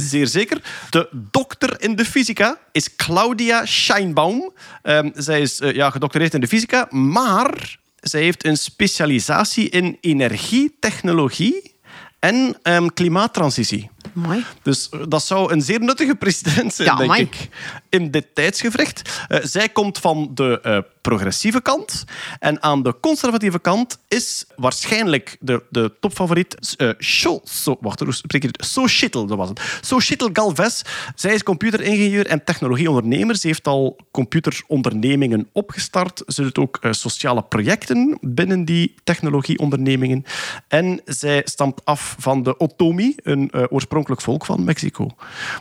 Zeer 0.02 0.26
zeker. 0.26 0.62
De 0.90 1.08
dokter 1.12 1.76
in 1.80 1.96
de 1.96 2.04
fysica 2.04 2.58
is 2.72 2.96
Claudia 2.96 3.66
Scheinbaum. 3.66 4.52
Ehm, 4.82 5.10
zij 5.14 5.40
is 5.40 5.60
eh, 5.60 5.74
ja, 5.74 5.90
gedoctoreerd 5.90 6.34
in 6.34 6.40
de 6.40 6.48
fysica, 6.48 6.86
maar 6.90 7.76
zij 8.00 8.22
heeft 8.22 8.44
een 8.44 8.56
specialisatie 8.56 9.68
in 9.68 9.98
energietechnologie 10.00 11.74
en 12.18 12.56
ehm, 12.62 12.86
klimaattransitie. 12.94 13.90
Mooi. 14.12 14.44
Dus 14.62 14.88
eh, 14.88 15.00
dat 15.08 15.24
zou 15.24 15.52
een 15.52 15.62
zeer 15.62 15.80
nuttige 15.80 16.14
president 16.14 16.74
zijn, 16.74 16.88
Ja, 16.88 16.94
denk 16.96 17.10
amai. 17.10 17.22
ik. 17.22 17.48
In 17.88 18.10
dit 18.10 18.26
tijdsgevricht. 18.34 19.24
Eh, 19.28 19.38
zij 19.42 19.68
komt 19.68 19.98
van 19.98 20.30
de 20.34 20.60
eh, 20.62 20.78
progressieve 21.00 21.62
kant. 21.62 22.04
En 22.38 22.62
aan 22.62 22.82
de 22.82 22.94
conservatieve 23.00 23.58
kant 23.58 23.98
is 24.08 24.44
waarschijnlijk 24.56 25.36
de, 25.40 25.62
de 25.70 25.92
topfavoriet 26.00 26.74
uh, 26.78 26.90
Scho- 26.98 27.40
so, 27.44 27.76
wacht, 27.80 28.00
hoe 28.00 28.12
spreek 28.12 28.42
je 28.42 28.48
het? 28.48 28.64
Sochitl, 28.66 29.24
dat 29.26 29.36
was 29.38 29.48
het. 29.48 29.78
Sochitl 29.80 30.28
Galvez. 30.32 30.82
Zij 31.14 31.34
is 31.34 31.42
computeringenieur 31.42 32.26
en 32.26 32.44
technologieondernemer. 32.44 33.36
Ze 33.36 33.46
heeft 33.46 33.66
al 33.66 33.96
computerondernemingen 34.10 35.48
opgestart. 35.52 36.22
Ze 36.26 36.42
doet 36.42 36.58
ook 36.58 36.78
sociale 36.90 37.42
projecten 37.42 38.18
binnen 38.20 38.64
die 38.64 38.94
technologieondernemingen. 39.04 40.24
En 40.68 41.00
zij 41.04 41.42
stamt 41.44 41.84
af 41.84 42.16
van 42.18 42.42
de 42.42 42.60
Otomi, 42.60 43.14
een 43.22 43.50
oorspronkelijk 43.52 44.01
volk 44.08 44.44
van 44.44 44.64
Mexico. 44.64 45.10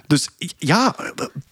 Dus 0.07 0.29
ja, 0.57 0.95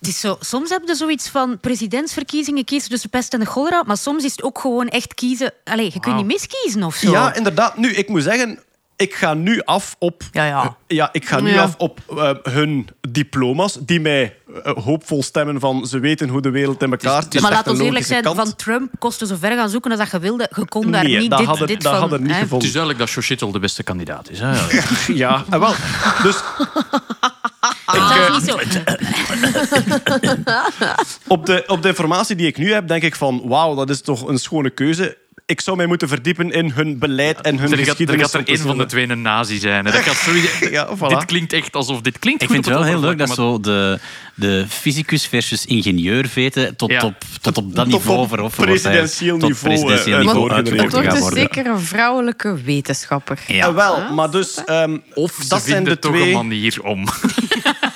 zo, 0.02 0.38
soms 0.40 0.70
heb 0.70 0.82
je 0.86 0.96
zoiets 0.96 1.30
van 1.30 1.60
presidentsverkiezingen 1.60 2.66
kiezen 2.66 2.90
tussen 2.90 3.10
pest 3.10 3.34
en 3.34 3.40
de 3.40 3.46
cholera, 3.46 3.84
maar 3.84 3.98
soms 3.98 4.24
is 4.24 4.32
het 4.32 4.44
ook 4.44 4.60
gewoon 4.60 4.88
echt 4.88 5.14
kiezen. 5.14 5.54
Allee, 5.64 5.90
je 5.94 6.00
kunt 6.00 6.16
niet 6.16 6.26
miskiezen 6.26 6.84
of 6.84 6.96
zo. 6.96 7.12
ja, 7.12 7.34
inderdaad. 7.34 7.78
Nu, 7.78 7.94
ik 7.94 8.10
moet 8.10 8.24
zeggen, 8.24 8.60
ik 9.00 9.14
ga 9.14 9.34
nu 9.34 9.62
af 9.66 9.96
op... 10.00 10.24
Ja, 10.32 10.46
ja. 10.46 10.64
eh, 10.64 10.72
ja, 10.98 11.10
ik 11.12 11.28
ga 11.28 11.40
nu 11.40 11.52
Ja. 11.54 11.62
af 11.64 11.76
op 11.78 12.00
eh, 12.18 12.32
hun 12.44 12.88
diploma's, 13.10 13.78
die 13.82 14.00
mij 14.00 14.36
eh, 14.64 14.74
hoopvol 14.84 15.24
stemmen 15.24 15.60
van 15.60 15.86
ze 15.88 16.00
weten 16.00 16.30
hoe 16.30 16.42
de 16.42 16.50
wereld 16.50 16.82
in 16.84 16.92
elkaar 16.92 17.22
zit. 17.24 17.34
maar 17.42 17.50
de 17.52 17.56
laat 17.58 17.68
ons 17.68 17.80
eerlijk 17.80 18.06
zijn, 18.06 18.24
kant. 18.24 18.36
van 18.36 18.56
Trump 18.56 18.92
kost 19.00 19.20
je 19.20 19.26
zo 19.28 19.36
ver 19.40 19.56
gaan 19.56 19.70
zoeken 19.70 19.92
als 19.92 20.00
dat 20.00 20.12
je 20.12 20.20
wilde. 20.20 20.50
Je 20.56 20.66
kon 20.68 20.92
daar 20.92 21.04
Nee, 21.04 21.18
niet 21.18 21.30
dat 21.30 21.40
dit, 21.40 21.48
hadden- 21.48 21.68
dit 21.68 21.82
dat 21.82 21.92
van... 21.92 22.02
hadden 22.02 22.24
niet. 22.24 22.36
Het 22.52 22.64
is 22.64 22.72
duidelijk 22.72 23.00
dat 23.00 23.10
Xochitl 23.10 23.52
de 23.52 23.60
beste 23.60 23.84
kandidaat 23.84 24.30
is. 24.30 24.40
Hè? 24.42 24.52
Ja, 25.14 25.44
en 25.50 25.60
wel. 25.60 25.74
Dus 26.24 26.36
Dat 27.86 28.42
is 28.42 28.46
niet 28.48 28.50
zo. 28.50 28.60
op 31.28 31.46
de, 31.46 31.64
op 31.68 31.82
de 31.82 31.88
informatie 31.88 32.36
die 32.36 32.48
ik 32.48 32.58
nu 32.58 32.74
heb, 32.74 32.88
denk 32.88 33.04
ik 33.04 33.16
van 33.16 33.42
wauw, 33.46 33.76
dat 33.76 33.90
is 33.90 34.02
toch 34.02 34.28
een 34.28 34.38
schone 34.40 34.70
keuze. 34.70 35.18
Ik 35.50 35.62
zou 35.62 35.78
mij 35.78 35.86
moeten 35.86 36.08
verdiepen 36.08 36.52
in 36.52 36.72
hun 36.72 36.98
beleid 37.00 37.42
en 37.42 37.58
hun 37.58 37.62
Er 37.62 37.70
gaat, 37.70 37.78
er 37.80 37.86
geschiedenis. 37.86 38.22
gaat 38.22 38.34
er 38.34 38.48
één 38.48 38.58
van 38.58 38.78
de 38.78 38.86
twee 38.86 39.10
een 39.10 39.22
nazi 39.22 39.60
zijn. 39.60 39.86
hè. 39.86 39.92
Dat 39.92 40.02
gaat 40.02 40.16
sowieso- 40.16 40.70
Ja, 40.78 40.88
voilà. 40.98 41.08
Dit 41.08 41.26
klinkt 41.26 41.54
echt 41.54 41.76
alsof 41.76 42.02
dit 42.02 42.20
klinkt 42.20 42.42
Ik 42.42 42.48
goed 42.48 42.56
vind 42.56 42.68
het 42.68 42.76
wel 42.78 42.84
heel 42.84 43.00
leuk 43.00 43.18
dat 43.18 43.28
maar- 43.28 43.36
zo 43.36 43.60
de, 43.60 44.00
de 44.36 44.66
fysicus 44.70 45.26
versus 45.28 45.66
ingenieur 45.66 46.28
veten 46.28 46.76
tot, 46.76 46.90
Ja. 46.92 47.02
op, 47.04 47.14
tot 47.42 47.58
op 47.58 47.76
dat 47.76 47.90
Tot 47.90 47.94
niveau 47.94 48.20
op 48.20 48.28
verhoffen 48.30 48.66
wordt 48.66 48.84
hij- 48.84 48.92
presidentieel 48.92 49.38
tot 49.38 49.50
niveau, 49.50 49.76
presidentieel 49.76 50.18
eh, 50.20 50.26
niveau. 50.26 50.48
Het 50.48 50.56
uitgevoerd 50.56 50.92
wordt 50.92 51.06
gaan 51.06 51.14
dus 51.16 51.22
worden. 51.24 51.40
zeker 51.40 51.66
een 51.66 51.80
vrouwelijke 51.80 52.62
wetenschapper. 52.64 53.40
Ja. 53.48 53.68
Eh, 53.68 53.74
wel, 53.74 54.14
maar 54.14 54.32
dus... 54.32 54.64
ehm, 54.66 54.98
Of 55.14 55.32
ze 55.42 55.48
dat 55.48 55.62
zijn 55.62 55.76
vinden 55.76 55.94
de 55.94 56.00
toch 56.00 56.12
twee... 56.12 56.28
een 56.28 56.34
manier 56.34 56.84
om. 56.84 57.06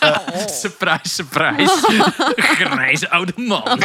surprise, 0.62 1.00
surprise. 1.04 1.74
Grijze 2.36 3.10
oude 3.10 3.34
man. 3.36 3.80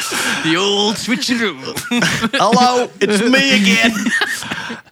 The 0.42 0.58
old 0.58 0.98
switcheroo. 0.98 1.56
Hallo, 2.44 2.90
it's 2.98 3.22
me 3.22 3.60
again. 3.60 4.12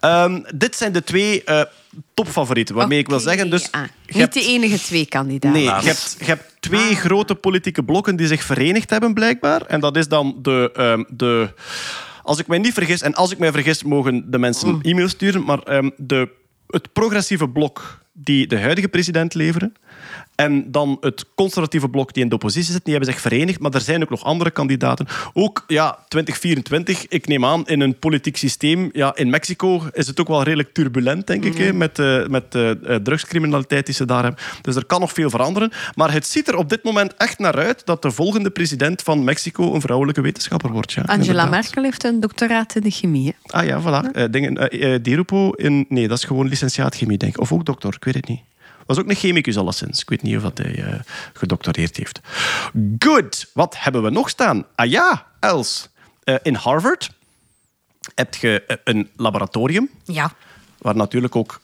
Ehm, 0.01 0.40
dit 0.55 0.76
zijn 0.76 0.93
de 0.93 1.05
twee 1.05 1.44
eh, 1.44 1.62
topfavorieten, 2.14 2.74
waarmee 2.74 2.98
ik 2.98 3.09
wil 3.09 3.20
zeggen... 3.20 3.51
Dus, 3.51 3.72
ah, 3.72 3.80
niet 4.06 4.16
hebt- 4.16 4.35
de 4.35 4.40
enige 4.40 4.78
twee 4.78 5.06
kandidaten. 5.06 5.60
Nee, 5.60 5.64
je 5.64 5.86
hebt, 5.86 6.16
je 6.18 6.24
hebt 6.24 6.56
twee 6.60 6.94
grote 6.94 7.35
politieke 7.35 7.82
blokken 7.85 8.16
die 8.16 8.26
zich 8.26 8.43
verenigd 8.43 8.90
hebben, 8.90 9.14
blijkbaar. 9.14 9.62
En 9.62 9.80
dat 9.80 9.97
is 9.97 10.09
dan 10.09 10.39
de... 10.43 10.70
ehm, 10.74 11.05
de 11.09 11.55
als 12.22 12.39
ik 12.39 12.47
mij 12.47 12.59
niet 12.59 12.72
vergis, 12.74 13.02
en 13.02 13.14
als 13.14 13.30
ik 13.30 13.39
mij 13.39 13.52
vergis, 13.52 13.82
mogen 13.82 14.30
de 14.30 14.39
mensen 14.39 14.78
e-mail 14.82 15.09
sturen, 15.09 15.44
maar 15.44 15.59
ehm, 15.59 15.90
de, 15.97 16.28
het 16.66 16.93
progressieve 16.93 17.48
blok 17.48 17.98
die 18.20 18.47
de 18.47 18.61
huidige 18.61 18.89
president 18.89 19.35
leveren, 19.35 19.73
en 20.35 20.70
dan 20.70 20.97
het 21.01 21.24
conservatieve 21.35 21.89
blok 21.89 22.12
die 22.15 22.23
in 22.23 22.28
de 22.28 22.35
oppositie 22.35 22.73
zit, 22.73 22.85
die 22.85 22.95
hebben 22.95 23.12
zich 23.12 23.23
verenigd. 23.23 23.61
Maar 23.61 23.74
er 23.74 23.81
zijn 23.81 24.03
ook 24.03 24.11
nog 24.11 24.24
andere 24.24 24.51
kandidaten. 24.51 25.07
Ook 25.32 25.65
ja, 25.66 25.99
2024, 26.09 27.09
ik 27.09 27.27
neem 27.27 27.45
aan, 27.45 27.66
in 27.66 27.81
een 27.81 27.99
politiek 27.99 28.36
systeem. 28.36 28.90
Ja, 28.93 29.16
in 29.16 29.31
Mexico 29.31 29.82
is 29.93 30.07
het 30.07 30.20
ook 30.20 30.28
wel 30.28 30.43
redelijk 30.43 30.73
turbulent, 30.73 31.27
denk 31.27 31.45
ik, 31.45 31.57
hè, 31.57 31.73
met, 31.73 31.99
eh, 31.99 32.27
met 32.27 32.53
de 32.53 32.78
eh, 32.85 32.97
drugscriminaliteit 32.97 33.86
die 33.86 33.95
ze 33.95 34.05
daar 34.05 34.23
hebben. 34.23 34.40
Dus 34.62 34.77
er 34.77 34.85
kan 34.85 35.01
nog 35.01 35.12
veel 35.12 35.31
veranderen. 35.31 35.70
Maar 35.95 36.12
het 36.12 36.27
ziet 36.27 36.49
er 36.49 36.57
op 36.57 36.69
dit 36.69 36.85
moment 36.85 37.15
echt 37.16 37.39
naar 37.39 37.57
uit 37.57 37.82
dat 37.86 38.03
de 38.03 38.11
volgende 38.11 38.51
president 38.51 39.03
van 39.03 39.24
Mexico 39.24 39.74
een 39.74 39.81
vrouwelijke 39.81 40.20
wetenschapper 40.20 40.70
wordt. 40.70 40.93
Ja, 40.93 41.03
Angela 41.03 41.20
inderdaad. 41.20 41.51
Merkel 41.51 41.82
heeft 41.82 42.05
een 42.05 42.20
doctoraat 42.20 42.74
in 42.74 42.82
de 42.82 42.90
chemie. 42.90 43.27
hè. 43.27 43.59
Ah 43.59 43.66
ja, 43.66 43.81
voilà. 43.82 44.11
Eh, 44.12 44.24
dingen, 44.31 44.70
eh, 44.70 44.95
eh, 44.95 45.03
Dirupo 45.03 45.51
in... 45.51 45.86
Nee, 45.89 46.09
dat 46.09 46.19
is 46.19 46.24
gewoon 46.24 46.49
licentiaat 46.49 46.95
chemie, 46.95 47.19
denk 47.19 47.35
ik. 47.35 47.40
Of 47.40 47.53
ook 47.53 47.65
dokter, 47.65 47.99
weet 48.12 48.26
het 48.26 48.28
niet. 48.28 48.40
Is 48.86 48.98
ook 48.98 49.09
een 49.09 49.14
chemicus 49.16 49.56
alleszins. 49.56 50.01
Ik 50.01 50.09
weet 50.09 50.22
niet 50.22 50.36
of 50.36 50.43
dat 50.43 50.59
hij 50.59 50.74
eh, 50.85 51.01
gedoctoreerd 51.32 51.97
heeft. 51.97 52.20
Good. 52.98 53.51
Wat 53.55 53.74
hebben 53.78 54.02
we 54.02 54.10
nog 54.10 54.28
staan? 54.28 54.64
Ah 54.74 54.90
ja, 54.90 55.26
Els. 55.40 55.89
Eh, 56.24 56.35
in 56.43 56.55
Harvard 56.55 57.10
heb 58.14 58.35
je 58.35 58.62
eh, 58.66 58.76
een 58.85 59.09
laboratorium 59.16 59.89
Ja, 60.05 60.32
waar 60.78 60.97
natuurlijk 60.97 61.36
ook 61.36 61.60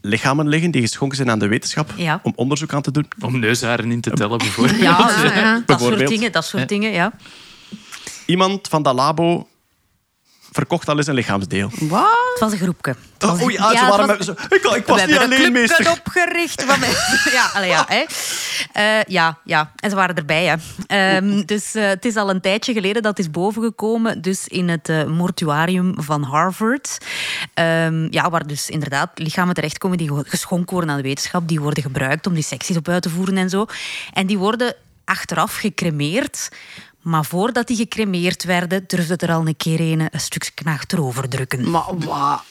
lichamen 0.00 0.48
liggen 0.48 0.70
die 0.70 0.82
geschonken 0.82 1.16
zijn 1.16 1.30
aan 1.30 1.38
de 1.38 1.48
wetenschap 1.48 1.90
Ja. 1.96 2.20
om 2.22 2.32
onderzoek 2.36 2.72
aan 2.72 2.82
te 2.82 2.90
doen. 2.90 3.08
Om 3.20 3.38
neusharen 3.38 3.92
in 3.92 4.00
te 4.00 4.10
tellen, 4.10 4.38
bijvoorbeeld. 4.38 4.80
ja, 4.80 5.10
ja, 5.22 5.34
ja. 5.34 5.62
dat 5.66 5.80
soort 5.80 6.08
dingen. 6.08 6.32
Dat 6.32 6.44
soort 6.44 6.68
dingen, 6.68 6.90
ja. 6.92 7.12
Iemand 8.26 8.68
van 8.68 8.82
dat 8.82 8.94
labo 8.94 9.48
verkocht 10.52 10.88
al 10.88 10.96
eens 10.96 11.06
een 11.06 11.14
lichaamsdeel. 11.14 11.70
Wat? 11.80 12.00
Het 12.32 12.38
was 12.40 12.52
een 12.52 12.58
groepje. 12.58 12.94
Was- 13.18 13.30
Oh, 13.30 13.42
oei, 13.42 13.56
ah, 13.58 13.70
ze 13.70 13.76
het 13.78 13.88
waren 13.88 14.06
was- 14.06 14.16
met- 14.16 14.26
zo- 14.26 14.32
ik, 14.54 14.76
ik 14.76 14.86
was 14.86 15.00
we 15.04 15.06
niet 15.06 15.18
alleen, 15.18 15.52
meester. 15.52 15.90
opgericht. 15.90 16.62
van 16.64 16.80
mensen. 16.80 17.30
ja, 17.38 17.50
allee, 17.54 17.68
ja, 17.68 17.84
hè. 17.88 18.04
Eh, 18.72 19.02
ja, 19.06 19.38
ja, 19.44 19.72
en 19.76 19.90
ze 19.90 19.96
waren 19.96 20.14
erbij. 20.16 20.44
Hè. 20.44 20.54
Ehm, 20.86 21.42
dus 21.44 21.74
eh, 21.74 21.86
het 21.88 22.04
is 22.04 22.16
al 22.16 22.30
een 22.30 22.40
tijdje 22.40 22.72
geleden 22.72 23.02
dat 23.02 23.18
is 23.18 23.30
bovengekomen. 23.30 24.22
Dus 24.22 24.48
in 24.48 24.68
het 24.68 24.88
eh, 24.88 25.04
mortuarium 25.04 25.94
van 25.96 26.22
Harvard. 26.22 26.98
Ehm, 27.54 28.06
ja, 28.12 28.30
waar 28.30 28.46
dus 28.46 28.68
inderdaad 28.70 29.10
lichamen 29.14 29.54
terechtkomen 29.54 29.98
die 29.98 30.10
geschonken 30.24 30.72
worden 30.72 30.90
aan 30.90 30.96
de 30.96 31.08
wetenschap. 31.08 31.48
Die 31.48 31.60
worden 31.60 31.82
gebruikt 31.82 32.26
om 32.26 32.34
die 32.34 32.42
secties 32.42 32.76
op 32.76 32.88
uit 32.88 33.02
te 33.02 33.10
voeren 33.10 33.36
en 33.36 33.50
zo. 33.50 33.66
En 34.12 34.26
die 34.26 34.38
worden 34.38 34.74
achteraf 35.04 35.56
gecremeerd. 35.56 36.48
Maar 37.02 37.24
voordat 37.24 37.66
die 37.66 37.76
gecremeerd 37.76 38.44
werden, 38.44 38.84
durfde 38.86 39.16
er 39.16 39.32
al 39.32 39.46
een 39.46 39.56
keer 39.56 39.80
een, 39.80 40.00
een 40.00 40.20
stukje 40.20 40.50
knacht 40.54 40.92
erover 40.92 41.28
drukken. 41.28 41.70
Maar 41.70 41.98
wat? 41.98 42.42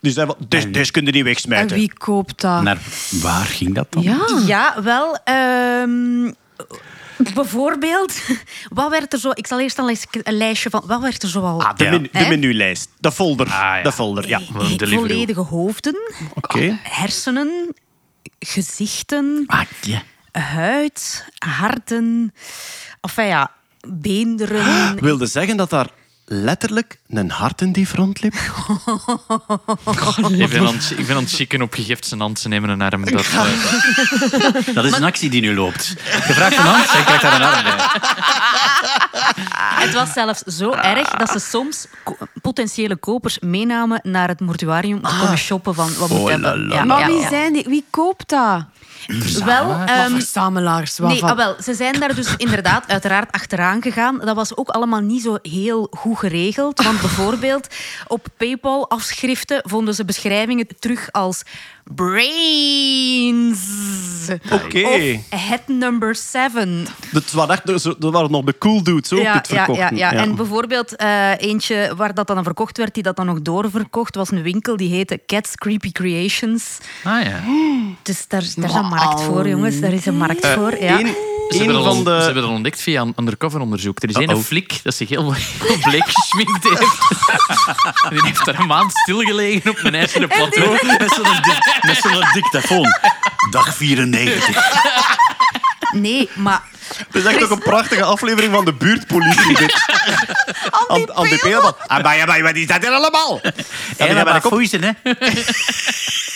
Dus 0.00 0.14
van, 0.14 0.34
dit, 0.48 0.74
dit 0.74 0.90
kun 0.90 1.04
je 1.04 1.10
niet 1.10 1.20
En 1.20 1.24
wegsmijten. 1.24 1.76
wie 1.76 1.92
koopt 1.92 2.40
dat? 2.40 2.62
Naar 2.62 2.78
waar 3.10 3.44
ging 3.44 3.74
dat 3.74 3.86
dan? 3.92 4.02
Ja. 4.02 4.26
Ja, 4.46 4.82
wel. 4.82 5.16
ehm, 5.24 6.32
bijvoorbeeld, 7.34 8.20
wat 8.68 8.90
werd 8.90 9.12
er 9.12 9.18
zo... 9.18 9.30
Ik 9.34 9.46
zal 9.46 9.60
eerst 9.60 9.78
al 9.78 9.88
eens 9.88 10.04
een 10.22 10.36
lijstje 10.36 10.70
van... 10.70 10.82
Wat 10.86 11.00
werd 11.00 11.22
er 11.22 11.28
zo 11.28 11.40
al... 11.40 11.62
Ah, 11.62 11.76
de, 11.76 11.84
menu, 11.84 12.08
de 12.12 12.26
menulijst. 12.28 12.88
De 12.98 13.12
folder. 13.12 13.46
ja. 13.48 13.82
De 13.82 13.92
folder, 13.92 14.28
ja. 14.28 14.38
He- 14.38 14.44
he- 14.64 14.76
Deliveroo. 14.76 15.06
volledige 15.06 15.40
hoofden, 15.40 15.96
Oké. 16.34 16.78
hersenen, 16.82 17.74
gezichten, 18.38 19.44
Ah, 19.46 19.60
huid, 20.32 21.24
harten... 21.38 22.32
Enfin 23.00 23.26
ja, 23.26 23.50
beenderen... 23.88 24.64
Wilde 25.00 25.26
zeggen 25.26 25.56
dat 25.56 25.70
daar 25.70 25.90
letterlijk 26.26 26.98
een? 27.08 27.16
Ik 30.40 30.50
ben 30.50 30.66
aan 30.66 30.74
het, 30.74 30.92
ik 30.96 31.06
ben 31.06 31.16
aan 31.16 31.22
het 31.22 31.32
chicken 31.32 31.62
op 31.62 31.72
gegeft 31.74 32.06
zijn 32.06 32.20
hand. 32.20 32.38
Ze 32.38 32.48
nemen 32.48 32.70
een 32.70 32.82
arm. 32.82 33.04
Dat, 33.04 33.24
eh, 33.26 34.74
Dat 34.74 34.84
is 34.84 34.92
een 34.96 35.04
actie 35.04 35.30
die 35.30 35.40
nu 35.40 35.54
loopt. 35.54 35.94
Je 36.26 36.32
vraagt 36.32 36.56
een 36.56 36.62
hand, 36.64 36.88
zij 36.88 37.02
krijgt 37.02 37.22
daar 37.22 37.34
een 37.34 37.42
arm 37.42 37.62
bij. 37.64 37.74
Het 39.84 39.94
was 39.94 40.12
zelfs 40.12 40.40
zo 40.40 40.70
erg 40.72 41.10
dat 41.10 41.30
ze 41.30 41.38
soms 41.38 41.86
ko- 42.04 42.16
potentiële 42.42 42.96
kopers 42.96 43.38
meenamen 43.38 44.00
naar 44.02 44.28
het 44.28 44.40
mortuarium 44.40 44.96
om 44.96 45.02
te 45.02 45.16
komen 45.20 45.38
shoppen 45.38 45.74
van 45.74 45.90
wat 45.98 46.08
moet 46.08 46.18
Oh, 46.18 46.28
hebben. 46.28 46.58
la, 46.58 46.66
la, 46.68 46.74
Ja, 46.74 46.84
Maar 46.84 46.98
ja, 47.00 47.06
wie 47.06 47.20
ja. 47.20 47.28
zijn 47.28 47.52
die? 47.52 47.64
Wie 47.68 47.84
koopt 47.90 48.28
dat? 48.28 48.64
Wel, 49.44 49.72
ehm, 49.86 50.10
Verzamelaars. 50.10 50.98
Nee, 50.98 51.08
waarvan? 51.08 51.30
ah, 51.30 51.36
wel, 51.36 51.56
ze 51.62 51.74
zijn 51.74 52.00
daar 52.00 52.14
dus 52.14 52.34
inderdaad 52.36 52.84
uiteraard 52.88 53.32
achteraan 53.32 53.82
gegaan. 53.82 54.18
Dat 54.18 54.36
was 54.36 54.56
ook 54.56 54.68
allemaal 54.68 55.00
niet 55.00 55.22
zo 55.22 55.38
heel 55.42 55.86
goed 55.90 56.15
geregeld. 56.16 56.82
Want 56.82 57.00
bijvoorbeeld 57.00 57.66
op 58.06 58.26
PayPal-afschriften 58.36 59.62
vonden 59.64 59.94
ze 59.94 60.04
beschrijvingen 60.04 60.66
terug 60.78 61.12
als 61.12 61.42
brains. 61.94 63.58
Oké. 64.50 64.82
Of 64.86 65.40
head 65.40 65.60
number 65.66 66.14
seven. 66.14 66.86
Dat 67.12 67.30
waren, 67.30 67.54
echt, 67.54 67.82
dat 68.00 68.12
waren 68.12 68.30
nog 68.30 68.44
de 68.44 68.58
cool 68.58 68.82
dudes 68.82 69.12
ook 69.12 69.18
Ja, 69.18 69.34
het 69.34 69.48
ja, 69.48 69.66
ja, 69.72 69.90
ja. 69.92 70.12
En 70.12 70.34
bijvoorbeeld 70.34 70.96
eh, 70.96 71.30
eentje 71.38 71.92
waar 71.96 72.14
dat 72.14 72.26
dan 72.26 72.44
verkocht 72.44 72.78
werd, 72.78 72.94
die 72.94 73.02
dat 73.02 73.16
dan 73.16 73.26
nog 73.26 73.42
doorverkocht, 73.42 74.14
was 74.14 74.30
een 74.30 74.42
winkel 74.42 74.76
die 74.76 74.94
heette 74.94 75.20
Cats 75.26 75.54
Creepy 75.54 75.92
Creations. 75.92 76.78
ah 77.04 77.22
ja. 77.22 77.40
Dus 78.02 78.28
daar, 78.28 78.44
daar 78.56 78.68
is 78.68 78.74
een 78.74 78.88
markt 78.88 79.22
voor, 79.22 79.48
jongens. 79.48 79.80
Daar 79.80 79.92
is 79.92 80.06
een 80.06 80.16
markt 80.16 80.46
voor. 80.46 80.76
Ja. 80.80 81.00
Ze 81.48 81.56
hebben, 81.56 81.74
dat 81.74 81.84
van 81.84 81.96
al- 81.96 82.02
de... 82.02 82.18
ze 82.18 82.24
hebben 82.24 82.42
dat 82.42 82.50
ontdekt 82.52 82.82
via 82.82 83.00
een 83.00 83.12
undercover 83.18 83.60
onderzoek. 83.60 84.02
Er 84.02 84.08
is 84.08 84.14
één 84.14 84.42
flik 84.44 84.80
dat 84.82 84.94
zich 84.94 85.08
heel, 85.08 85.32
heel 85.32 85.78
bleek 85.90 86.04
geschminkt 86.06 86.62
heeft. 86.64 86.98
En 88.02 88.10
die 88.14 88.24
heeft 88.24 88.44
daar 88.44 88.58
een 88.60 88.66
maand 88.66 88.92
stilgelegen 88.92 89.70
op 89.70 89.78
een 89.82 89.94
ijzeren 89.94 90.28
plateau. 90.28 90.78
Met 91.86 91.96
zo'n 92.02 92.24
dictafoon. 92.32 92.86
Dag 93.50 93.74
94. 93.76 94.56
Nee, 96.00 96.28
maar 96.34 96.62
Het 96.96 97.14
is 97.14 97.24
echt 97.24 97.42
ook 97.44 97.50
een 97.50 97.58
prachtige 97.58 98.04
aflevering 98.04 98.52
van 98.54 98.64
de 98.64 98.72
buurtpolitie. 98.72 99.56
dit. 99.56 99.74
An- 100.88 101.14
Andy 101.14 101.36
Peelman. 101.38 101.74
Ah, 101.86 102.02
maar 102.02 102.16
ja, 102.16 102.24
maar 102.24 102.42
wat 102.42 102.54
is 102.54 102.66
dat 102.66 102.82
hier 102.82 102.90
allemaal? 102.92 103.40
Ja, 103.42 103.52
Ja, 104.06 104.14
maar 104.14 104.24
maar 104.24 104.36
ik 104.36 104.42
foeisen, 104.42 104.82
hè. 104.82 104.90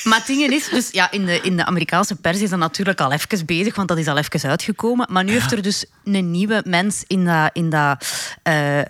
Maar 0.04 0.18
het 0.18 0.26
ding 0.26 0.52
is, 0.52 0.68
dus 0.68 0.88
ja, 0.90 1.10
in, 1.10 1.24
de, 1.26 1.40
in 1.40 1.56
de 1.56 1.64
Amerikaanse 1.64 2.14
pers 2.16 2.40
is 2.40 2.50
dat 2.50 2.58
natuurlijk 2.58 3.00
al 3.00 3.12
even 3.12 3.46
bezig, 3.46 3.74
want 3.74 3.88
dat 3.88 3.98
is 3.98 4.06
al 4.06 4.16
even 4.18 4.50
uitgekomen. 4.50 5.06
Maar 5.10 5.24
nu 5.24 5.32
heeft 5.32 5.52
er 5.52 5.62
dus 5.62 5.84
een 6.04 6.30
nieuwe 6.30 6.62
mens 6.66 7.04
in, 7.06 7.24
dat, 7.24 7.50
in, 7.52 7.70
dat, 7.70 8.06
eh, 8.42 8.78
eh, 8.80 8.84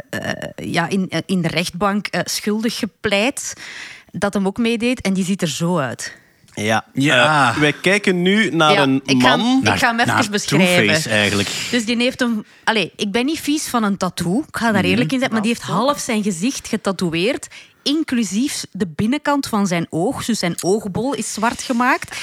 ja, 0.57 0.89
in, 0.89 1.13
in 1.27 1.43
de 1.43 1.49
rechtbank 1.49 2.07
eh, 2.07 2.21
schuldig 2.25 2.77
gepleit 2.79 3.53
dat 4.11 4.35
hem 4.35 4.47
ook 4.47 4.59
meedeed. 4.59 5.01
En 5.01 5.13
die 5.13 5.25
ziet 5.25 5.43
er 5.43 5.49
zo 5.49 5.79
uit. 5.79 6.17
Ja. 6.65 6.85
Ja. 6.93 7.51
Eh, 7.51 7.57
wij 7.61 7.73
kijken 7.73 8.23
nu 8.23 8.51
naar 8.51 8.73
Ja, 8.73 8.83
een 8.83 9.01
ik 9.05 9.23
ga- 9.23 9.37
man. 9.37 9.61
ik 9.65 9.79
ga 9.79 9.89
hem 9.89 10.01
even 10.01 10.15
naar 10.15 10.27
beschrijven. 10.31 10.85
Two-Face 10.87 11.09
eigenlijk. 11.09 11.49
Dus 11.71 11.85
die 11.85 11.97
heeft 11.97 12.21
een... 12.21 12.45
Allee, 12.65 12.93
ik 12.97 13.11
ben 13.13 13.25
niet 13.25 13.41
vies 13.41 13.69
van 13.69 13.83
een 13.83 13.97
tattoo. 13.97 14.39
Ik 14.49 14.57
ga 14.57 14.73
daar 14.73 14.85
eerlijk 14.85 15.13
in 15.13 15.19
zijn. 15.19 15.31
Maar 15.33 15.41
die 15.43 15.51
heeft 15.51 15.63
half 15.63 15.99
zijn 15.99 16.23
gezicht 16.23 16.69
getatoeëerd. 16.69 17.49
Inclusief 17.83 18.65
de 18.73 18.87
binnenkant 18.89 19.47
van 19.47 19.67
zijn 19.67 19.87
oog. 19.91 20.25
Dus 20.25 20.39
zijn 20.39 20.55
oogbol 20.61 21.15
is 21.15 21.33
zwart 21.33 21.63
gemaakt. 21.63 22.17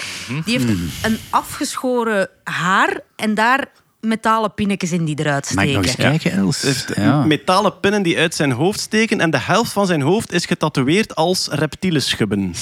Die 0.46 0.60
heeft 0.60 0.70
een 1.02 1.20
afgeschoren 1.30 2.30
haar. 2.44 3.00
En 3.16 3.34
daar 3.34 3.66
metalen 4.08 4.54
pinnetjes 4.54 4.92
in 4.92 5.06
die 5.06 5.20
eruit 5.20 5.52
Mag 5.56 5.64
ik 5.66 5.74
nog 5.76 5.84
steken. 5.86 6.12
eens 6.12 6.22
kijken, 6.22 6.40
Els? 6.40 6.62
heeft 6.62 6.92
Ja. 6.96 7.24
metalen 7.24 7.80
pinnen 7.80 8.02
die 8.04 8.18
uit 8.18 8.36
zijn 8.36 8.52
hoofd 8.52 8.80
steken 8.80 9.20
en 9.22 9.30
de 9.30 9.40
helft 9.40 9.72
van 9.72 9.86
zijn 9.86 10.02
hoofd 10.02 10.32
is 10.34 10.46
getatoeëerd 10.46 11.16
als 11.16 11.48
reptielenschubben. 11.52 12.54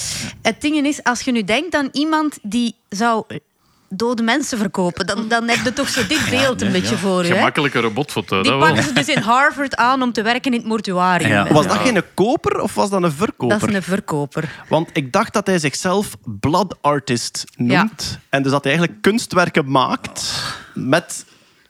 Het 0.42 0.62
ding 0.62 0.86
is, 0.86 1.04
als 1.04 1.22
je 1.22 1.32
nu 1.32 1.44
denkt 1.44 1.76
aan 1.76 1.90
iemand 1.92 2.38
die 2.42 2.76
zou 2.90 3.24
dode 3.90 4.24
mensen 4.24 4.58
verkopen, 4.58 5.08
dan, 5.08 5.28
dan 5.28 5.48
heb 5.50 5.60
je 5.64 5.74
toch 5.74 5.90
zo 5.90 6.08
dit 6.08 6.30
beeld 6.30 6.62
een 6.62 6.72
beetje 6.72 6.98
voor 6.98 7.26
je. 7.26 7.34
Gemakkelijke 7.34 7.80
robotfoto. 7.80 8.42
Die 8.42 8.52
dat 8.52 8.60
wel. 8.60 8.68
pakken 8.68 8.84
ze 8.88 8.94
dus 8.94 9.08
in 9.08 9.22
Harvard 9.22 9.76
aan 9.76 10.02
om 10.02 10.12
te 10.14 10.22
werken 10.22 10.52
in 10.52 10.58
het 10.60 10.68
mortuarium. 10.68 11.30
Ja. 11.32 11.48
Was 11.54 11.68
dat 11.68 11.78
geen 11.78 12.02
koper 12.14 12.60
of 12.60 12.74
was 12.74 12.90
dat 12.90 13.04
een 13.04 13.12
verkoper? 13.12 13.60
Dat 13.60 13.70
is 13.70 13.76
een 13.76 13.84
verkoper. 13.84 14.64
Want 14.70 14.90
ik 14.94 15.12
dacht 15.12 15.34
dat 15.34 15.48
hij 15.48 15.60
zichzelf 15.60 16.16
blood 16.24 16.76
artist 16.82 17.44
noemt. 17.56 18.20
En 18.30 18.44
dus 18.44 18.52
dat 18.52 18.64
hij 18.64 18.72
eigenlijk 18.72 19.02
kunstwerken 19.02 19.72
maakt 19.72 20.34
met 20.74 21.26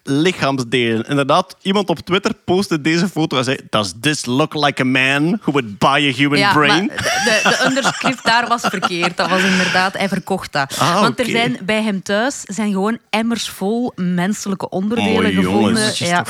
lichaamsdelen. 0.08 1.04
Inderdaad, 1.08 1.56
iemand 1.62 1.88
op 1.88 1.98
Twitter 2.00 2.34
postte 2.44 2.80
deze 2.80 3.08
foto 3.08 3.36
en 3.38 3.44
zei... 3.44 3.58
Does 3.70 3.92
this 4.00 4.24
look 4.26 4.54
like 4.54 4.82
a 4.82 4.84
man 4.84 5.38
who 5.42 5.52
would 5.52 5.78
buy 5.78 6.08
a 6.08 6.12
human 6.16 6.38
Ja, 6.38 6.52
brain? 6.52 6.86
maar 6.86 6.96
de, 6.96 7.40
de 7.42 7.64
underscript 7.66 8.24
daar 8.24 8.48
was 8.48 8.60
verkeerd. 8.62 9.16
Dat 9.16 9.28
was 9.28 9.42
inderdaad, 9.42 9.96
hij 9.96 10.08
verkocht 10.08 10.52
dat. 10.52 10.76
Ah, 10.78 11.00
Want 11.00 11.18
er 11.18 11.26
zijn 11.26 11.58
bij 11.62 11.82
hem 11.82 12.02
thuis 12.02 12.40
zijn 12.42 12.72
gewoon 12.72 12.98
emmers 13.10 13.48
vol 13.48 13.92
menselijke 13.96 14.68
onderdelen 14.68 15.30
Oh, 15.30 15.44
gevonden. 15.44 15.92
ja. 15.94 16.24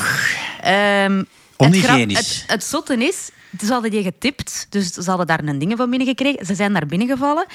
Ehm, 0.61 1.17
het, 1.17 1.27
Onhygiënisch. 1.57 2.17
het, 2.17 2.43
het 2.47 2.63
zotte 2.63 2.95
is, 3.07 3.29
ze 3.65 3.71
hadden 3.73 3.91
die 3.91 4.03
getipt, 4.03 4.67
dus 4.69 4.91
ze 4.91 5.09
hadden 5.09 5.27
daar 5.27 5.43
een 5.43 5.59
dingen 5.59 5.77
van 5.77 5.89
binnengekregen. 5.89 6.45
Ze 6.45 6.55
zijn 6.55 6.73
daar 6.73 6.85
binnengevallen 6.85 7.45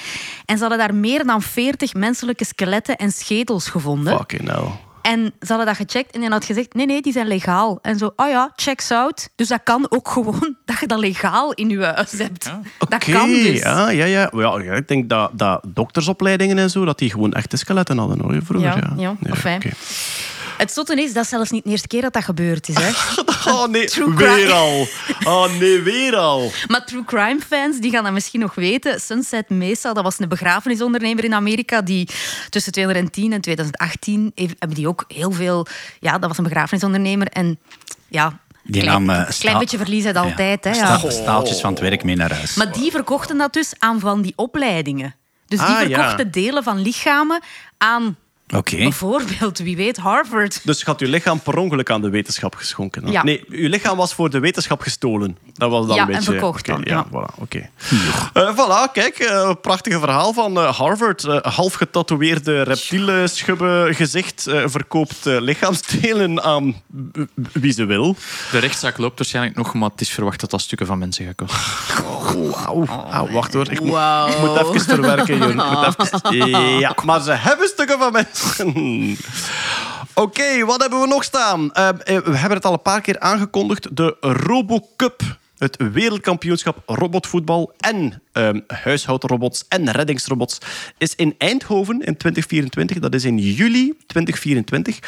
en 0.45 0.55
ze 0.57 0.61
hadden 0.61 0.79
daar 0.79 0.95
meer 0.95 1.27
dan 1.27 1.43
40 1.43 1.95
menselijke 1.95 2.45
skeletten 2.45 2.97
en 2.97 3.13
schedels 3.13 3.69
gevonden. 3.69 4.17
Fucking 4.19 4.49
hell. 4.49 4.69
En 5.03 5.33
ze 5.41 5.47
hadden 5.47 5.67
dat 5.67 5.77
gecheckt 5.77 6.15
en 6.15 6.21
hij 6.21 6.31
had 6.31 6.45
gezegd, 6.45 6.75
nee, 6.75 6.87
nee, 6.87 7.03
die 7.03 7.13
zijn 7.13 7.27
legaal. 7.27 7.79
En 7.83 7.99
zo, 7.99 8.13
oh 8.17 8.29
ja, 8.29 8.53
checks 8.57 8.91
out. 8.91 9.29
Dus 9.37 9.49
dat 9.49 9.61
kan 9.65 9.87
ook 9.89 10.09
gewoon 10.09 10.57
dat 10.65 10.79
je 10.81 10.87
dat 10.87 10.99
legaal 10.99 11.53
in 11.53 11.69
je 11.69 11.85
huis 11.85 12.13
hebt. 12.13 12.53
Dat 12.89 13.05
kan 13.05 13.29
dus. 13.29 13.61
ja, 13.61 13.91
ja, 13.91 14.05
ja. 14.05 14.31
Ja, 14.33 14.61
ja, 14.61 14.73
ik 14.73 14.89
denk 14.89 15.09
dat, 15.09 15.31
dat 15.33 15.63
doktersopleidingen 15.67 16.59
en 16.59 16.71
zo, 16.71 16.85
dat 16.85 16.99
die 16.99 17.11
gewoon 17.11 17.33
echte 17.33 17.57
skeletten 17.57 17.99
hadden 17.99 18.21
hoor, 18.21 18.43
vroeger. 18.43 18.77
Ja, 18.77 18.93
Ja, 18.97 19.17
ja. 19.21 19.59
Het 20.59 20.73
zotte 20.73 21.03
is, 21.03 21.13
dat 21.13 21.23
is 21.25 21.29
zelfs 21.31 21.51
niet 21.51 21.65
de 21.65 21.71
eerste 21.71 21.87
keer 21.89 22.03
dat 22.03 22.13
dat 22.13 22.25
gebeurd 22.25 22.69
is. 22.69 22.75
Hè. 22.79 22.91
Oh 23.53 23.67
nee, 23.69 23.87
True 23.87 24.15
weer 24.15 24.35
crime. 24.35 24.53
al. 24.53 24.87
Oh 25.25 25.59
nee, 25.59 25.81
weer 25.81 26.17
al. 26.17 26.51
Maar 26.69 26.85
true 26.87 27.05
crime 27.05 27.41
fans, 27.49 27.79
die 27.79 27.91
gaan 27.91 28.05
dat 28.05 28.13
misschien 28.13 28.41
nog 28.41 28.55
weten. 28.55 29.01
Sunset 29.01 29.49
Mesa, 29.49 29.93
dat 29.93 30.05
was 30.05 30.19
een 30.19 30.29
begrafenisondernemer 30.29 31.25
in 31.25 31.35
Amerika 31.35 31.81
die 31.83 32.09
tussen 32.51 32.73
2010 32.73 33.33
en 33.33 33.41
2018 33.41 34.33
heeft- 34.35 34.55
hebben 34.59 34.77
die 34.77 34.89
ook 34.89 35.05
heel 35.09 35.33
veel... 35.33 35.67
Ja, 36.01 36.19
dat 36.19 36.29
was 36.29 36.39
een 36.39 36.45
begrafenisondernemer 36.45 37.27
en 37.27 37.59
ja... 38.09 38.41
Die 38.65 38.83
klein, 38.83 39.05
nam, 39.05 39.17
eh, 39.17 39.31
klein 39.39 39.59
beetje 39.59 39.77
verlies 39.79 40.05
uit 40.05 40.17
altijd. 40.17 40.65
Hè, 40.65 40.71
ja. 40.71 40.99
Sta- 40.99 41.11
Staaltjes 41.11 41.61
van 41.61 41.71
het 41.71 41.81
werk 41.81 42.05
mee 42.05 42.17
naar 42.17 42.33
huis. 42.35 42.55
Maar 42.55 42.73
die 42.73 42.91
verkochten 42.91 43.39
dat 43.39 43.53
dus 43.53 43.73
aan 43.79 44.01
van 44.01 44.23
die 44.23 44.33
opleidingen. 44.37 45.15
Dus 45.47 45.59
die 45.59 45.69
Ah, 45.69 45.89
ja. 45.89 45.97
verkochten 45.97 46.31
delen 46.31 46.63
van 46.63 46.79
lichamen 46.83 47.41
aan 47.79 48.17
Oké. 48.57 48.77
Bijvoorbeeld, 48.77 49.59
wie 49.59 49.77
weet, 49.77 49.97
Harvard. 49.97 50.61
Dus 50.65 50.83
had 50.83 51.01
uw 51.01 51.09
lichaam 51.09 51.41
per 51.41 51.57
ongeluk 51.59 51.91
aan 51.91 52.01
de 52.01 52.11
wetenschap 52.11 52.55
geschonken? 52.55 53.11
Ja. 53.11 53.23
Nee, 53.23 53.45
uw 53.49 53.69
lichaam 53.69 53.97
was 53.97 54.15
voor 54.15 54.31
de 54.31 54.39
wetenschap 54.39 54.81
gestolen. 54.81 55.39
Dat 55.53 55.71
was 55.71 55.87
dan 55.87 55.97
Ja, 55.97 56.03
een 56.03 56.09
en 56.09 56.15
beetje... 56.15 56.31
verkocht 56.33 56.69
Oké, 56.71 56.83
dan, 56.83 56.83
Ja, 56.85 57.07
voilà. 57.07 57.35
oké. 57.41 57.69
Eh, 58.33 58.57
voilà, 58.57 58.93
kijk, 58.93 59.19
eh, 59.19 59.51
prachtige 59.61 59.99
verhaal 59.99 60.33
van 60.33 60.57
eh, 60.59 60.79
Harvard. 60.79 61.23
Half 61.43 61.75
getatoeëerde 61.75 62.63
reptiele 62.63 63.27
schubbe 63.29 63.89
gezicht 63.93 64.47
eh, 64.47 64.63
verkoopt 64.67 65.19
lichaamsdelen 65.25 66.43
aan 66.43 66.83
wie 67.53 67.73
ze 67.73 67.85
wil. 67.85 68.17
De 68.51 68.59
rechtszaak 68.59 68.99
loopt 68.99 69.19
waarschijnlijk 69.19 69.57
nog, 69.57 69.75
maar 69.75 69.91
het 69.91 70.01
is 70.01 70.11
verwacht 70.11 70.41
dat 70.41 70.51
dat 70.51 70.61
stukken 70.61 70.87
van 70.87 70.99
mensen 70.99 71.25
gaat 71.27 71.35
kosten. 71.35 71.61
Wauw. 72.51 72.87
Ah, 72.87 73.33
wacht 73.33 73.53
hoor, 73.53 73.71
ik, 73.71 73.81
moet, 73.81 73.99
ik 74.29 74.39
moet 74.41 74.57
even 74.59 74.81
verwerken. 74.81 75.43
Ik 75.43 75.55
moet 75.55 75.97
even- 76.33 76.61
Ja, 76.79 76.97
maar 77.05 77.21
ze 77.23 77.33
hebben 77.33 77.69
stukken 77.69 77.99
van 77.99 78.13
mensen. 78.13 78.42
Oké, 80.15 80.65
wat 80.65 80.81
hebben 80.81 81.01
we 81.01 81.07
nog 81.07 81.25
staan? 81.25 81.73
Eh, 81.73 81.89
eh, 81.89 81.95
we 82.05 82.37
hebben 82.37 82.57
het 82.57 82.65
al 82.65 82.73
een 82.73 82.83
paar 82.83 83.01
keer 83.01 83.19
aangekondigd. 83.19 83.97
De 83.97 84.17
RoboCup. 84.21 85.41
Het 85.59 85.77
wereldkampioenschap 85.93 86.83
robotvoetbal 86.87 87.73
en 87.79 88.23
ehm, 88.33 88.61
huishoudrobots 88.67 89.65
en 89.69 89.91
reddingsrobots 89.91 90.59
is 90.99 91.15
in 91.15 91.35
Eindhoven 91.39 92.01
in 92.01 92.17
2024. 92.17 92.99
Dat 92.99 93.15
is 93.15 93.25
in 93.25 93.39
juli 93.39 93.95
2024. 94.07 94.99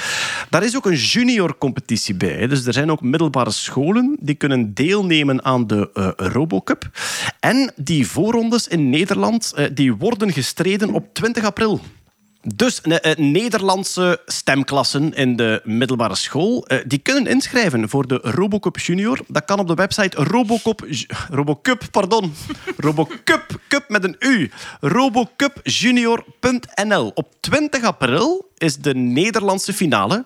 Daar 0.51 0.63
is 0.63 0.77
ook 0.77 0.87
een 0.87 0.95
junior-competitie 0.95 2.15
bij. 2.15 2.47
Dus 2.47 2.67
er 2.67 2.73
zijn 2.73 2.91
ook 2.91 3.01
middelbare 3.01 3.51
scholen 3.51 4.17
die 4.21 4.35
kunnen 4.35 4.75
deelnemen 4.75 5.45
aan 5.45 5.67
de 5.67 5.91
eh, 5.95 6.11
RoboCup. 6.17 6.91
En 7.41 7.73
die 7.77 8.07
voorrondes 8.07 8.69
in 8.69 8.91
Nederland 8.91 9.55
die 9.73 9.95
worden 9.95 10.33
gestreden 10.33 10.93
op 10.93 11.15
20 11.15 11.45
april. 11.45 11.81
Dus 12.47 12.81
eh, 12.81 13.11
eh, 13.11 13.19
Nederlandse 13.19 14.21
stemklassen 14.27 15.15
in 15.15 15.37
de 15.37 15.61
middelbare 15.65 16.15
school, 16.15 16.67
eh, 16.67 16.79
die 16.87 16.99
kunnen 16.99 17.27
inschrijven 17.27 17.89
voor 17.89 18.07
de 18.07 18.19
Robocup 18.23 18.79
Junior. 18.79 19.21
Dat 19.27 19.45
kan 19.45 19.59
op 19.59 19.69
de 19.69 19.75
website 19.75 20.25
Robocup, 20.25 20.87
Robocup, 21.31 21.83
pardon, 21.91 22.35
Robocup, 22.77 23.61
cup 23.69 23.85
met 23.89 24.05
een 24.05 24.17
U, 24.19 24.51
robocupjunior.nl. 24.81 27.11
Op 27.15 27.29
20 27.41 27.83
april 27.83 28.53
is 28.65 28.77
de 28.77 28.95
Nederlandse 28.95 29.73
finale. 29.73 30.25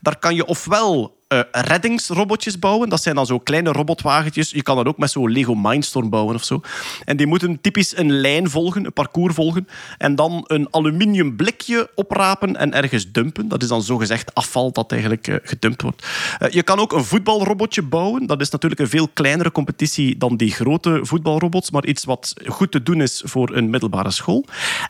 Daar 0.00 0.18
kan 0.18 0.34
je 0.34 0.46
ofwel 0.46 1.18
eh, 1.30 1.40
reddingsrobotjes 1.50 2.58
bouwen. 2.58 2.88
Dat 2.88 3.02
zijn 3.02 3.14
dan 3.14 3.26
zo 3.26 3.38
kleine 3.38 3.72
robotwagentjes. 3.72 4.50
Je 4.50 4.62
kan 4.62 4.76
dat 4.76 4.86
ook 4.86 4.98
met 4.98 5.10
zo'n 5.10 5.30
Lego 5.30 5.54
Mindstorm 5.54 6.10
bouwen 6.10 6.34
of 6.34 6.44
zo. 6.44 6.60
En 7.04 7.16
die 7.16 7.26
moeten 7.26 7.60
typisch 7.60 7.96
een 7.96 8.12
lijn 8.12 8.50
volgen, 8.50 8.84
een 8.84 8.92
parcours 8.92 9.34
volgen. 9.34 9.68
En 9.98 10.14
dan 10.14 10.44
een 10.46 10.68
aluminium 10.70 11.36
blikje 11.36 11.90
oprapen 11.94 12.56
en 12.56 12.72
ergens 12.72 13.12
dumpen. 13.12 13.48
Dat 13.48 13.62
is 13.62 13.68
dan 13.68 13.82
zogezegd 13.82 14.34
afval 14.34 14.72
dat 14.72 14.92
eigenlijk 14.92 15.28
eh, 15.28 15.36
gedumpt 15.42 15.82
wordt. 15.82 16.06
Eh, 16.38 16.48
je 16.48 16.62
kan 16.62 16.78
ook 16.78 16.92
een 16.92 17.04
voetbalrobotje 17.04 17.82
bouwen. 17.82 18.26
Dat 18.26 18.40
is 18.40 18.50
natuurlijk 18.50 18.80
een 18.80 18.88
veel 18.88 19.08
kleinere 19.08 19.52
competitie 19.52 20.18
dan 20.18 20.36
die 20.36 20.52
grote 20.52 21.00
voetbalrobots. 21.02 21.70
Maar 21.70 21.86
iets 21.86 22.04
wat 22.04 22.34
goed 22.46 22.70
te 22.70 22.82
doen 22.82 23.02
is 23.02 23.22
voor 23.24 23.56
een 23.56 23.70
middelbare 23.70 24.10
school. 24.10 24.44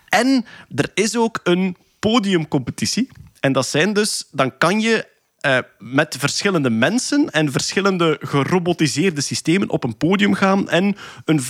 En 0.08 0.44
er 0.74 0.90
is 0.94 1.16
ook 1.16 1.40
een 1.42 1.76
podiumcompetitie. 2.00 3.08
En 3.40 3.52
dat 3.52 3.66
zijn 3.66 3.92
dus, 3.92 4.26
dan 4.30 4.58
kan 4.58 4.80
je 4.80 5.06
eh, 5.40 5.58
met 5.78 6.16
verschillende 6.18 6.70
mensen 6.70 7.30
en 7.30 7.52
verschillende 7.52 8.18
gerobotiseerde 8.20 9.20
systemen 9.20 9.70
op 9.70 9.84
een 9.84 9.96
podium 9.96 10.34
gaan 10.34 10.68
en 10.68 10.96
een 11.24 11.40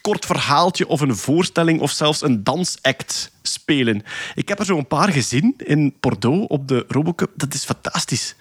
kort 0.00 0.26
verhaaltje 0.26 0.88
of 0.88 1.00
een 1.00 1.16
voorstelling 1.16 1.80
of 1.80 1.90
zelfs 1.90 2.22
een 2.22 2.44
dansact 2.44 3.30
spelen. 3.46 4.02
Ik 4.34 4.48
heb 4.48 4.58
er 4.58 4.64
zo 4.64 4.78
een 4.78 4.86
paar 4.86 5.12
gezien 5.12 5.54
in 5.56 5.94
Bordeaux 6.00 6.46
op 6.48 6.68
de 6.68 6.84
Robocup. 6.88 7.30
Dat 7.34 7.54
is 7.54 7.64
fantastisch. 7.64 8.34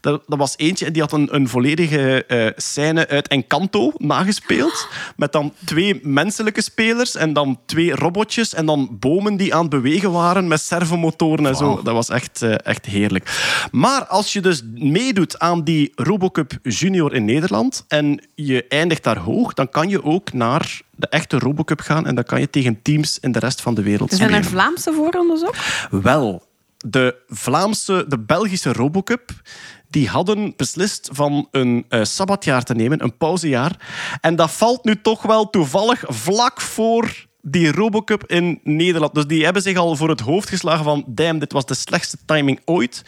Dat, 0.00 0.22
dat 0.26 0.38
was 0.38 0.54
eentje 0.56 0.86
en 0.86 0.92
die 0.92 1.02
had 1.02 1.12
een, 1.12 1.34
een 1.34 1.48
volledige 1.48 2.24
eh, 2.26 2.46
scène 2.56 3.08
uit 3.08 3.28
Encanto 3.28 3.92
nagespeeld. 3.96 4.88
Met 5.16 5.32
dan 5.32 5.52
twee 5.64 6.00
menselijke 6.02 6.62
spelers 6.62 7.14
en 7.14 7.32
dan 7.32 7.58
twee 7.66 7.94
robotjes 7.94 8.54
en 8.54 8.66
dan 8.66 8.96
bomen 9.00 9.36
die 9.36 9.54
aan 9.54 9.60
het 9.60 9.70
bewegen 9.70 10.12
waren 10.12 10.48
met 10.48 10.60
servomotoren 10.60 11.46
en 11.46 11.56
zo. 11.56 11.82
Dat 11.82 11.94
was 11.94 12.08
echt, 12.08 12.42
eh, 12.42 12.54
echt 12.64 12.86
heerlijk. 12.86 13.68
Maar 13.70 14.06
als 14.06 14.32
je 14.32 14.40
dus 14.40 14.62
meedoet 14.74 15.38
aan 15.38 15.64
die 15.64 15.92
Robocup 15.94 16.58
Junior 16.62 17.14
in 17.14 17.24
Nederland 17.24 17.84
en 17.88 18.20
je 18.34 18.64
eindigt 18.68 19.04
daar 19.04 19.18
hoog, 19.18 19.54
dan 19.54 19.68
kan 19.68 19.88
je 19.88 20.04
ook 20.04 20.32
naar 20.32 20.80
de 20.96 21.08
echte 21.08 21.38
Robocup 21.38 21.80
gaan 21.80 22.06
en 22.06 22.14
dan 22.14 22.24
kan 22.24 22.40
je 22.40 22.50
tegen 22.50 22.82
teams 22.82 23.18
in 23.18 23.32
de 23.32 23.38
rest 23.38 23.60
van 23.60 23.74
de 23.74 23.82
wereld 23.82 24.10
Er 24.10 24.16
zijn 24.16 24.28
er 24.30 24.36
spelen. 24.36 24.45
Vlaamse 24.48 24.92
voorrondes 24.92 25.44
ook? 25.44 25.54
Wel, 25.90 26.42
de 26.78 27.16
Vlaamse, 27.28 28.04
de 28.08 28.18
Belgische 28.18 28.72
Robocup, 28.72 29.30
die 29.88 30.08
hadden 30.08 30.52
beslist 30.56 31.08
van 31.12 31.48
een 31.50 31.84
eh, 31.88 32.04
sabbatjaar 32.04 32.62
te 32.62 32.74
nemen, 32.74 33.02
een 33.02 33.16
pauzejaar. 33.16 33.76
En 34.20 34.36
dat 34.36 34.50
valt 34.50 34.84
nu 34.84 35.00
toch 35.00 35.22
wel 35.22 35.50
toevallig 35.50 36.04
vlak 36.06 36.60
voor 36.60 37.26
die 37.40 37.72
Robocup 37.72 38.24
in 38.26 38.60
Nederland. 38.62 39.14
Dus 39.14 39.26
die 39.26 39.44
hebben 39.44 39.62
zich 39.62 39.76
al 39.76 39.96
voor 39.96 40.08
het 40.08 40.20
hoofd 40.20 40.48
geslagen 40.48 40.84
van 40.84 41.04
damn, 41.06 41.38
dit 41.38 41.52
was 41.52 41.66
de 41.66 41.74
slechtste 41.74 42.16
timing 42.24 42.60
ooit. 42.64 43.02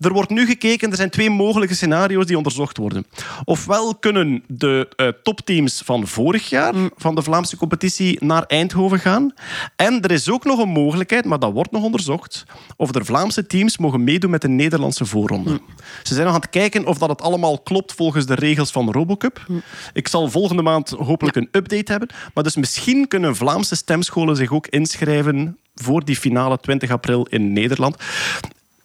Er 0.00 0.12
wordt 0.12 0.30
nu 0.30 0.46
gekeken, 0.46 0.90
er 0.90 0.96
zijn 0.96 1.10
twee 1.10 1.30
mogelijke 1.30 1.74
scenario's 1.74 2.26
die 2.26 2.36
onderzocht 2.36 2.76
worden. 2.76 3.06
Ofwel 3.44 3.94
kunnen 3.94 4.42
de 4.46 4.88
eh, 4.96 5.08
topteams 5.22 5.82
van 5.84 6.06
vorig 6.06 6.48
jaar, 6.48 6.74
van 6.96 7.14
de 7.14 7.22
Vlaamse 7.22 7.56
competitie, 7.56 8.24
naar 8.24 8.42
Eindhoven 8.42 8.98
gaan. 8.98 9.34
En 9.76 10.02
er 10.02 10.10
is 10.10 10.30
ook 10.30 10.44
nog 10.44 10.58
een 10.58 10.68
mogelijkheid, 10.68 11.24
maar 11.24 11.38
dat 11.38 11.52
wordt 11.52 11.70
nog 11.70 11.82
onderzocht, 11.82 12.44
of 12.76 12.94
er 12.94 13.04
Vlaamse 13.04 13.46
teams 13.46 13.78
mogen 13.78 14.04
meedoen 14.04 14.30
met 14.30 14.42
de 14.42 14.48
Nederlandse 14.48 15.04
voorronde. 15.04 15.60
Ze 16.02 16.14
zijn 16.14 16.26
nog 16.26 16.34
aan 16.34 16.40
het 16.40 16.50
kijken 16.50 16.86
of 16.86 16.98
dat 16.98 17.08
het 17.08 17.22
allemaal 17.22 17.58
klopt 17.58 17.92
volgens 17.92 18.26
de 18.26 18.34
regels 18.34 18.70
van 18.70 18.90
Robocup. 18.90 19.46
Ik 19.92 20.08
zal 20.08 20.30
volgende 20.30 20.62
maand 20.62 20.90
hopelijk 20.90 21.36
een 21.36 21.48
update 21.50 21.90
hebben. 21.90 22.08
Maar 22.34 22.44
dus 22.44 22.56
misschien 22.56 23.08
kunnen 23.08 23.36
Vlaamse 23.36 23.76
stemscholen 23.76 24.36
zich 24.36 24.52
ook 24.52 24.66
inschrijven 24.66 25.58
voor 25.74 26.04
die 26.04 26.16
finale 26.16 26.58
20 26.58 26.90
april 26.90 27.26
in 27.26 27.52
Nederland. 27.52 27.96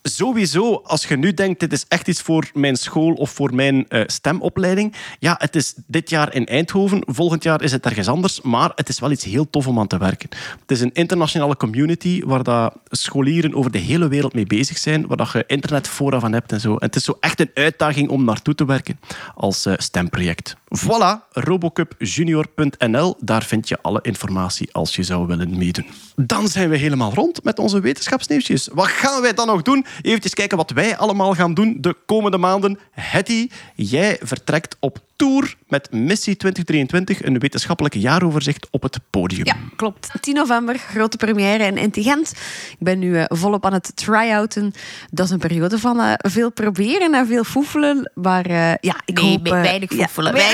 Sowieso, 0.04 0.82
als 0.84 1.06
je 1.06 1.18
nu 1.18 1.34
denkt, 1.34 1.60
dit 1.60 1.74
is 1.74 1.86
echt 1.88 2.08
iets 2.08 2.22
voor 2.22 2.50
mijn 2.54 2.76
school 2.76 3.14
of 3.14 3.30
voor 3.30 3.56
mijn 3.56 3.88
eh, 3.88 4.02
stemopleiding. 4.06 4.96
Ja, 5.20 5.36
het 5.38 5.56
is 5.56 5.74
dit 5.88 6.10
jaar 6.10 6.34
in 6.34 6.46
Eindhoven, 6.46 7.04
volgend 7.06 7.44
jaar 7.44 7.62
is 7.62 7.72
het 7.72 7.86
ergens 7.86 8.08
anders, 8.08 8.42
maar 8.42 8.72
het 8.76 8.90
is 8.90 9.00
wel 9.00 9.12
iets 9.12 9.24
heel 9.24 9.50
tof 9.50 9.68
om 9.68 9.80
aan 9.80 9.88
te 9.88 9.98
werken. 9.98 10.30
Het 10.60 10.72
is 10.72 10.82
een 10.82 10.94
internationale 10.94 11.58
community 11.58 12.22
waar 12.26 12.44
dat 12.44 12.74
scholieren 12.90 13.56
over 13.56 13.72
de 13.72 13.78
hele 13.78 14.08
wereld 14.08 14.34
mee 14.34 14.46
bezig 14.46 14.78
zijn, 14.78 15.08
waar 15.08 15.18
dat 15.18 15.32
je 15.32 15.44
internetfora 15.48 16.20
van 16.20 16.34
hebt 16.34 16.52
en 16.52 16.60
zo. 16.60 16.76
Het 16.80 16.96
is 16.96 17.04
zo 17.04 17.18
echt 17.20 17.40
een 17.40 17.52
uitdaging 17.54 18.10
om 18.10 18.24
naartoe 18.24 18.56
te 18.56 18.66
werken 18.66 19.00
als 19.36 19.66
eh, 19.66 19.74
stemproject. 19.78 20.56
Voilà, 20.80 21.28
robocupjunior.nl, 21.32 23.16
daar 23.20 23.44
vind 23.44 23.68
je 23.68 23.78
alle 23.82 24.00
informatie 24.02 24.70
als 24.74 24.96
je 24.96 25.04
zou 25.04 25.28
willen 25.28 25.58
meedoen. 25.58 25.86
Dan 26.16 26.48
zijn 26.48 26.70
we 26.70 26.78
helemaal 26.78 27.14
rond 27.14 27.44
met 27.44 27.60
onze 27.60 27.80
wetenschapsnieuwtjes. 27.80 28.70
Wat 28.74 28.88
gaan 28.88 29.22
wij 29.22 29.34
dan 29.34 29.48
nog 29.48 29.62
doen? 29.62 29.86
Even 30.02 30.30
kijken 30.34 30.58
wat 30.58 30.72
wij 30.72 30.98
allemaal 30.98 31.34
gaan 31.34 31.54
doen 31.54 31.78
de 31.80 31.96
komende 32.06 32.38
maanden. 32.38 32.80
Hetty, 32.92 33.50
jij 33.76 34.18
vertrekt 34.22 34.76
op 34.80 34.98
tour 35.16 35.56
met 35.68 35.92
Missie 35.92 36.36
2023, 36.38 37.24
een 37.24 37.40
wetenschappelijk 37.40 37.96
jaaroverzicht 37.96 38.68
op 38.72 38.84
het 38.84 39.00
podium. 39.10 39.46
Ja, 39.46 39.56
klopt. 39.76 40.10
10 40.22 40.34
november, 40.34 40.78
grote 40.78 41.18
première 41.18 41.64
in 41.64 41.78
Intelligent. 41.78 42.32
Ik 42.72 42.76
ben 42.80 43.00
nu 43.00 43.18
eh, 43.18 43.26
volop 43.28 43.66
aan 43.66 43.74
het 43.74 43.92
try-outen. 43.96 44.74
Dat 45.12 45.26
is 45.26 45.32
een 45.32 45.40
periode 45.40 45.80
van 45.80 46.00
eh, 46.00 46.14
veel 46.18 46.52
proberen 46.52 47.14
en 47.14 47.28
veel 47.28 47.44
foefelen. 47.44 48.12
Maar 48.16 48.46
eh, 48.46 48.74
ja, 48.82 48.96
ik 49.06 49.22
Nee, 49.22 49.30
hoop... 49.32 49.44
we- 49.44 49.50
weinig 49.50 49.90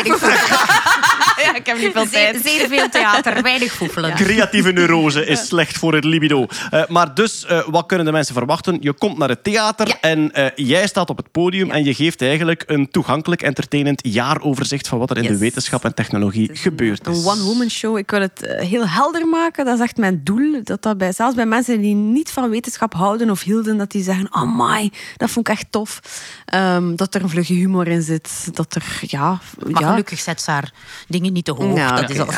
ja, 0.07 0.13
foefelen. 0.13 0.37
weinig 0.37 0.96
ja, 1.43 1.55
ik 1.55 1.65
heb 1.65 1.77
niet 1.77 1.91
veel 1.91 2.05
Zeer, 2.05 2.31
tijd. 2.31 2.41
zeer 2.43 2.67
veel 2.67 2.89
theater, 2.89 3.41
weinig 3.41 3.71
foefelen. 3.71 4.15
Creatieve 4.15 4.71
neurose 4.71 5.25
is 5.25 5.47
slecht 5.47 5.77
voor 5.77 5.93
het 5.93 6.03
libido. 6.03 6.45
Eh, 6.69 6.87
maar 6.87 7.13
dus, 7.13 7.45
eh, 7.45 7.67
wat 7.67 7.85
kunnen 7.85 8.05
de 8.05 8.11
mensen 8.11 8.33
verwachten? 8.33 8.77
Je 8.79 8.93
komt 8.93 9.17
naar 9.17 9.29
het 9.29 9.43
theater 9.43 9.97
en 10.01 10.31
eh, 10.31 10.45
jij 10.55 10.87
staat 10.87 11.09
op 11.09 11.17
het 11.17 11.31
podium 11.31 11.71
en 11.71 11.83
je 11.83 11.93
geeft 11.93 12.21
eigenlijk 12.21 12.63
een 12.67 12.89
toegankelijk, 12.89 13.41
entertainend 13.41 13.99
jaaroverzicht 14.03 14.87
van 14.87 14.99
wat 14.99 15.09
er 15.09 15.17
in 15.17 15.23
de 15.23 15.37
wetenschap 15.37 15.85
en 15.85 15.93
technologie 15.93 16.49
gebeurd 16.53 17.07
is. 17.07 17.17
Een 17.17 17.25
one-woman 17.31 17.69
show. 17.69 17.97
Ik 17.97 18.11
wil 18.11 18.21
het 18.21 18.57
heel 18.59 18.87
helder 18.87 19.27
maken. 19.27 19.65
Dat 19.65 19.75
is 19.75 19.83
echt 19.83 19.97
mijn 19.97 20.21
doel. 20.23 20.63
Dat 20.63 20.81
dat 20.81 20.97
bij, 20.97 21.11
zelfs 21.11 21.35
bij 21.35 21.45
mensen 21.45 21.81
die 21.81 21.95
niet 21.95 22.31
van 22.31 22.49
wetenschap 22.49 22.93
houden 22.93 23.29
of 23.29 23.43
hielden, 23.43 23.77
dat 23.77 23.91
die 23.91 24.03
zeggen, 24.03 24.27
oh 24.31 24.57
my, 24.57 24.91
dat 25.17 25.29
vond 25.29 25.47
ik 25.47 25.53
echt 25.53 25.65
tof. 25.69 26.01
Ehm, 26.45 26.95
dat 26.95 27.15
er 27.15 27.23
een 27.23 27.29
vlugge 27.29 27.53
humor 27.53 27.87
in 27.87 28.01
zit. 28.01 28.49
Dat 28.53 28.75
er, 28.75 28.99
ja... 29.01 29.39
Maar 29.71 29.81
ja. 29.81 29.89
gelukkig 29.89 30.19
zet 30.19 30.41
ze 30.41 30.51
haar 30.51 30.71
dingen 31.07 31.26
niet 31.31 31.45
te 31.45 31.51
hoog. 31.51 31.77
Ja, 31.77 32.01
dat 32.01 32.09
is 32.09 32.19
al... 32.19 32.27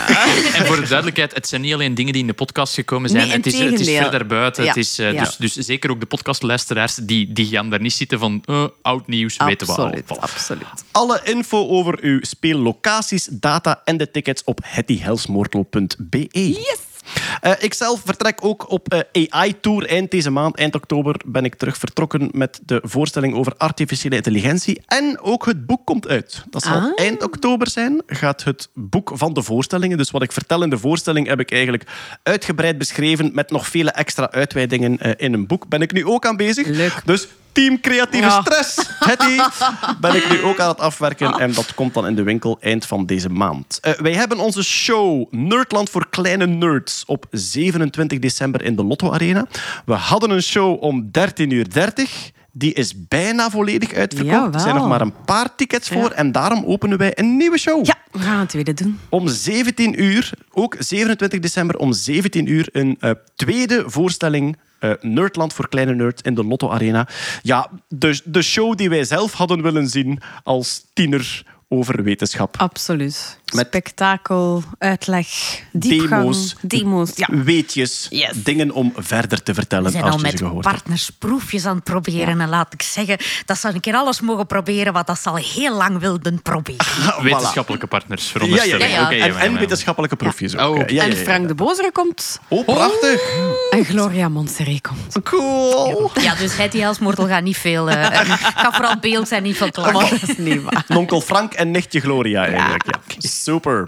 En 0.58 0.66
voor 0.66 0.76
de 0.76 0.88
duidelijkheid, 0.88 1.34
het 1.34 1.48
zijn 1.48 1.62
niet 1.62 1.74
alleen 1.74 1.96
dingen 1.96 2.14
die 2.14 2.22
in 2.22 2.28
de 2.28 2.34
podcast 2.34 2.74
gekomen 2.74 3.10
zijn. 3.10 3.28
Nee, 3.28 3.36
het, 3.38 3.46
is, 3.46 3.60
het 3.60 3.80
is 3.80 3.88
verder 3.88 4.26
buiten. 4.26 4.64
Ja, 4.64 4.70
Het 4.70 4.78
is, 4.78 5.00
eh, 5.00 5.14
ja. 5.14 5.24
dus, 5.24 5.36
dus 5.36 5.54
zeker 5.54 5.90
ook 5.92 6.00
de 6.00 6.06
podcastluisteraars, 6.06 6.96
die, 6.96 7.34
die 7.34 7.46
gaan 7.46 7.70
daar 7.70 7.82
niet 7.82 7.94
zitten 7.94 8.20
van 8.20 8.44
eh, 8.46 8.66
oud 8.82 9.08
nieuws, 9.08 9.38
weten 9.38 9.68
we 9.68 9.74
al. 9.74 10.20
Absoluut. 10.20 10.68
Alle 10.92 11.22
info 11.24 11.68
over 11.68 12.00
uw 12.02 12.20
speellocaties, 12.22 13.28
data 13.32 13.82
en 13.86 13.98
de 13.98 14.12
tickets 14.12 14.44
op 14.44 14.60
hettyhelsmoortel.be. 14.64 16.28
Yes! 16.32 16.89
Eh, 17.42 17.52
ik 17.60 17.74
zelf 17.74 18.02
vertrek 18.06 18.46
ook 18.46 18.72
op 18.72 18.94
eh, 18.94 19.26
AI-tour 19.30 19.88
eind 19.88 20.12
deze 20.12 20.30
maand. 20.30 20.58
Eind 20.58 20.76
oktober 20.76 21.16
ben 21.26 21.46
ik 21.46 21.56
terug 21.56 21.78
vertrokken 21.78 22.30
met 22.32 22.60
de 22.66 22.82
voorstelling 22.84 23.34
over 23.36 23.54
artificiële 23.58 24.16
intelligentie. 24.16 24.82
En 24.86 25.20
ook 25.22 25.46
het 25.46 25.66
boek 25.66 25.86
komt 25.86 26.08
uit. 26.08 26.44
Dat 26.50 26.64
zal 26.64 26.74
Ah. 26.76 26.92
eind 26.96 27.24
oktober 27.24 27.70
zijn. 27.70 28.02
Gaat 28.08 28.44
het 28.44 28.70
boek 28.74 29.12
van 29.14 29.34
de 29.34 29.44
voorstellingen. 29.44 29.98
Dus 29.98 30.12
wat 30.12 30.22
ik 30.24 30.32
vertel 30.32 30.64
in 30.64 30.70
de 30.70 30.78
voorstelling 30.78 31.28
heb 31.28 31.40
ik 31.40 31.52
eigenlijk 31.52 31.84
uitgebreid 32.24 32.78
beschreven 32.78 33.32
met 33.34 33.52
nog 33.52 33.68
vele 33.68 33.92
extra 33.92 34.32
uitweidingen 34.32 34.98
eh, 35.00 35.12
in 35.18 35.34
een 35.34 35.48
boek. 35.48 35.68
Ben 35.68 35.82
ik 35.82 35.92
nu 35.94 36.06
ook 36.06 36.26
aan 36.26 36.38
bezig. 36.38 36.68
Leuk. 36.68 37.02
Dus 37.06 37.28
Team 37.52 37.82
Creatieve 37.82 38.28
Ja. 38.28 38.42
Stress, 38.42 38.78
Hetty, 39.10 39.38
ben 40.02 40.16
ik 40.16 40.30
nu 40.30 40.42
ook 40.42 40.60
aan 40.60 40.70
het 40.70 40.80
afwerken. 40.80 41.32
En 41.34 41.52
dat 41.54 41.74
komt 41.74 41.94
dan 41.94 42.08
in 42.08 42.16
de 42.16 42.24
winkel 42.24 42.58
eind 42.62 42.86
van 42.86 43.06
deze 43.06 43.30
maand. 43.30 43.78
Eh, 43.82 43.94
wij 43.94 44.14
hebben 44.14 44.38
onze 44.40 44.64
show 44.64 45.34
Nerdland 45.34 45.90
voor 45.90 46.10
Kleine 46.10 46.46
Nerds 46.48 47.04
op 47.06 47.26
27 47.32 48.20
december 48.20 48.62
in 48.64 48.76
de 48.76 48.84
Lotto 48.84 49.12
Arena. 49.12 49.46
We 49.86 49.94
hadden 49.94 50.30
een 50.30 50.44
show 50.44 50.84
om 50.84 51.10
13.30 51.12 51.48
uur. 51.48 51.68
Die 52.52 52.74
is 52.74 53.08
bijna 53.08 53.50
volledig 53.50 53.94
uitverkocht. 53.94 54.54
Er 54.54 54.60
zijn 54.60 54.76
nog 54.76 54.88
maar 54.88 55.02
een 55.02 55.14
paar 55.26 55.56
tickets 55.56 55.90
voor. 55.90 56.12
En 56.12 56.32
daarom 56.32 56.66
openen 56.66 56.98
wij 56.98 57.12
een 57.16 57.38
nieuwe 57.38 57.58
show. 57.58 57.86
Ja, 57.86 57.96
we 58.12 58.20
gaan 58.20 58.40
het 58.40 58.50
tweede 58.50 58.74
doen. 58.74 59.00
Om 59.10 59.28
17 59.28 60.04
uur, 60.04 60.32
ook 60.52 60.76
27 60.80 61.40
december 61.40 61.78
om 61.78 61.94
17 61.94 62.48
uur, 62.52 62.70
een 62.72 62.98
eh, 63.00 63.12
tweede 63.36 63.84
voorstelling. 63.86 64.58
Eh, 64.80 64.92
Nerdland 65.02 65.54
voor 65.54 65.70
kleine 65.70 65.96
nerds 65.96 66.22
in 66.22 66.36
de 66.36 66.44
Lotto 66.44 66.70
Arena. 66.70 67.08
Ja, 67.42 67.70
de 68.24 68.42
show 68.42 68.78
die 68.78 68.90
wij 68.90 69.04
zelf 69.04 69.34
hadden 69.34 69.62
willen 69.62 69.88
zien 69.88 70.20
als 70.44 70.86
tiener 70.94 71.44
over 71.68 72.04
wetenschap. 72.04 72.58
Absoluut. 72.58 73.39
Met- 73.54 73.66
Spektakel, 73.68 74.64
uitleg, 74.78 75.28
diepgang, 75.72 76.10
Demo's. 76.22 76.56
demos. 76.62 77.12
Ja. 77.16 77.28
Weetjes, 77.32 78.08
Yes. 78.10 78.30
dingen 78.36 78.72
om 78.72 78.94
verder 78.96 79.44
te 79.44 79.54
vertellen 79.54 79.86
We 79.86 79.92
zijn 79.92 80.04
als 80.04 80.14
al 80.14 80.20
je 80.20 80.26
ze 80.26 80.32
met 80.32 80.42
gehoord 80.42 80.66
hebt. 80.66 80.78
partnersproefjes 80.78 81.66
aan 81.66 81.76
het 81.76 81.84
proberen. 81.84 82.42
En 82.42 82.50
laat 82.50 82.74
ik 82.74 82.82
zeggen, 82.82 83.18
dat 83.46 83.58
ze 83.58 83.68
een 83.68 83.80
keer 83.80 83.94
alles 83.96 84.22
mogen 84.22 84.46
proberen 84.46 84.94
wat 84.94 85.08
dat 85.08 85.20
ze 85.20 85.30
al 85.30 85.36
heel 85.36 85.76
lang 85.76 86.00
wilden 86.00 86.42
proberen. 86.42 86.86
Wetenschappelijke 87.24 87.88
partners, 87.88 88.26
veronderstel 88.28 88.80
ja, 88.80 88.86
ja. 88.86 89.10
En, 89.12 89.18
ja, 89.18 89.40
en 89.40 89.52
ja. 89.54 89.60
wetenschappelijke 89.60 90.16
proefjes 90.16 90.58
ook. 90.58 90.76
Oh. 90.76 90.78
Ja, 90.78 90.86
ja, 90.88 91.04
En. 91.04 91.18
Frank 91.18 91.48
de 91.48 91.56
Bozere 91.56 91.92
komt. 91.92 92.40
Oh, 92.48 92.66
prachtig. 92.66 93.22
En 93.70 93.86
Gloria 93.86 94.30
Montserrat 94.30 94.82
komt. 94.82 95.24
Cool. 95.24 96.12
Ja, 96.22 96.36
dus 96.36 96.56
hij 96.58 96.70
die 96.70 96.82
Helsmoortel 96.82 97.28
gaat 97.28 97.44
niet 97.44 97.58
veel... 97.58 97.90
eh 97.90 98.06
gaat 98.56 98.76
vooral 98.76 99.00
beeld 99.00 99.28
zijn, 99.28 99.44
niet 99.44 99.58
veel 99.58 99.72
klank. 99.72 100.10
Dat 100.10 100.30
is 100.30 100.38
niet 100.38 100.62
waar. 100.64 100.84
Nonkel 100.88 101.22
Frank 101.22 101.54
en 101.54 101.72
nichtje 101.72 102.00
Gloria 102.00 102.46
eigenlijk. 102.46 102.84
Ja. 102.86 102.98
Super. 103.44 103.88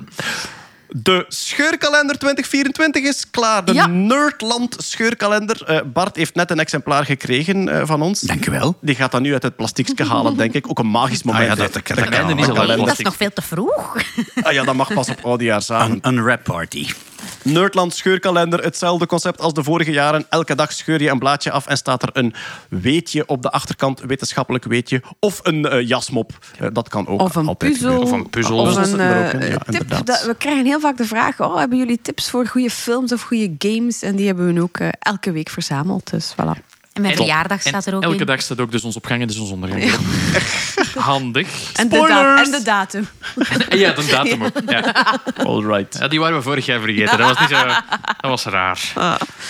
De 0.96 1.26
scheurkalender 1.28 2.18
2024 2.18 3.04
is 3.04 3.30
klaar. 3.30 3.66
De 3.66 3.74
Ja. 3.74 3.86
Nerdland 3.88 4.76
scheurkalender. 4.78 5.64
Eh, 5.66 5.80
Bart 5.94 6.16
heeft 6.16 6.36
net 6.36 6.52
een 6.52 6.60
exemplaar 6.60 7.06
gekregen 7.06 7.70
eh, 7.70 7.82
van 7.86 8.02
ons. 8.02 8.22
Dank 8.22 8.46
u 8.46 8.52
wel. 8.52 8.78
Die 8.82 8.96
gaat 8.96 9.12
dat 9.12 9.22
nu 9.22 9.34
uit 9.34 9.44
het 9.44 9.56
plastiekje 9.56 10.06
halen, 10.06 10.38
denk 10.38 10.54
ik. 10.54 10.70
Ook 10.70 10.80
een 10.80 10.90
magisch 10.92 11.24
moment. 11.24 11.44
Ah 11.50 11.50
ja, 11.50 11.56
dat- 11.56 11.74
dat 11.74 11.86
dat 11.88 11.96
kan 11.98 12.10
kalender. 12.10 12.46
wel. 12.46 12.56
kalender. 12.56 12.86
Dat 12.88 13.00
is 13.00 13.06
nog 13.06 13.16
veel 13.16 13.34
te 13.34 13.42
vroeg. 13.42 13.96
Ah 14.44 14.54
ja, 14.54 14.64
dat 14.64 14.76
mag 14.76 14.94
pas 14.94 15.10
op 15.10 15.20
oudejaarsavond. 15.26 16.06
Een 16.06 16.14
unwrap 16.14 16.44
party. 16.44 16.88
Nerdland 17.44 17.94
scheurkalender, 17.96 18.64
hetzelfde 18.64 19.06
concept 19.06 19.42
als 19.42 19.54
de 19.54 19.64
vorige 19.64 19.92
jaren. 19.92 20.26
Elke 20.30 20.56
dag 20.56 20.72
scheur 20.72 21.02
je 21.02 21.10
een 21.10 21.20
blaadje 21.20 21.52
af 21.52 21.68
en 21.68 21.78
staat 21.78 22.04
er 22.04 22.10
een 22.14 22.34
weetje 22.70 23.28
op 23.28 23.42
de 23.42 23.52
achterkant, 23.52 24.00
wetenschappelijk 24.00 24.64
weetje, 24.64 25.02
of 25.20 25.40
een 25.44 25.66
eh, 25.66 25.88
jasmop. 25.88 26.38
Eh, 26.60 26.68
dat 26.74 26.90
kan 26.90 27.08
ook 27.08 27.22
Of 27.22 27.36
een 27.36 27.48
altijd 27.48 27.72
puzzel. 27.72 27.90
gebeuren. 27.90 28.14
Of 28.14 28.20
een 28.20 28.30
puzzel. 28.30 28.58
Of 28.58 28.76
een 28.76 29.00
eh, 29.00 29.50
ja, 29.50 29.58
tip. 29.58 30.06
Dat, 30.06 30.24
we 30.24 30.36
krijgen 30.38 30.66
heel 30.66 30.80
vaak 30.80 30.98
de 30.98 31.06
vraag: 31.06 31.40
oh, 31.42 31.58
hebben 31.58 31.78
jullie 31.78 32.00
tips 32.02 32.30
voor 32.30 32.48
goede 32.48 32.70
films 32.70 33.12
of 33.12 33.22
goede 33.22 33.56
games? 33.58 34.02
En 34.02 34.16
die 34.16 34.26
hebben 34.26 34.54
we 34.54 34.62
ook 34.62 34.78
elke 35.00 35.32
week 35.32 35.50
verzameld. 35.50 36.10
Dus 36.10 36.34
voilà. 36.34 36.71
En 36.94 37.02
mijn 37.02 37.14
En- 37.14 37.20
verjaardag 37.20 37.62
staat 37.62 37.86
er 37.86 37.96
ook 37.96 38.04
elke 38.04 38.20
in. 38.20 38.26
dag 38.26 38.42
staat 38.42 38.60
ook 38.60 38.72
de 38.72 38.80
zonsopgang 38.80 39.22
en 39.22 39.28
de 39.28 39.34
zonsondergang. 39.34 39.84
Handig. 40.96 41.74
En 41.74 41.90
de, 41.90 42.06
da- 42.08 42.44
en 42.44 42.52
de 42.52 42.62
datum. 42.64 43.08
En 43.70 43.78
ja, 43.78 43.92
de 43.94 44.06
datum 44.06 44.44
ook. 44.44 44.52
Ja. 44.68 44.94
All 45.48 45.62
right. 45.66 45.98
Ja, 46.00 46.08
die 46.08 46.20
waren 46.20 46.36
we 46.38 46.42
vorig 46.44 46.66
jaar 46.66 46.80
vergeten. 46.80 47.18
Dat 47.18 47.28
was, 47.28 47.40
niet 47.40 47.58
zo, 47.58 47.66
dat 48.22 48.30
was 48.30 48.44
raar. 48.44 48.94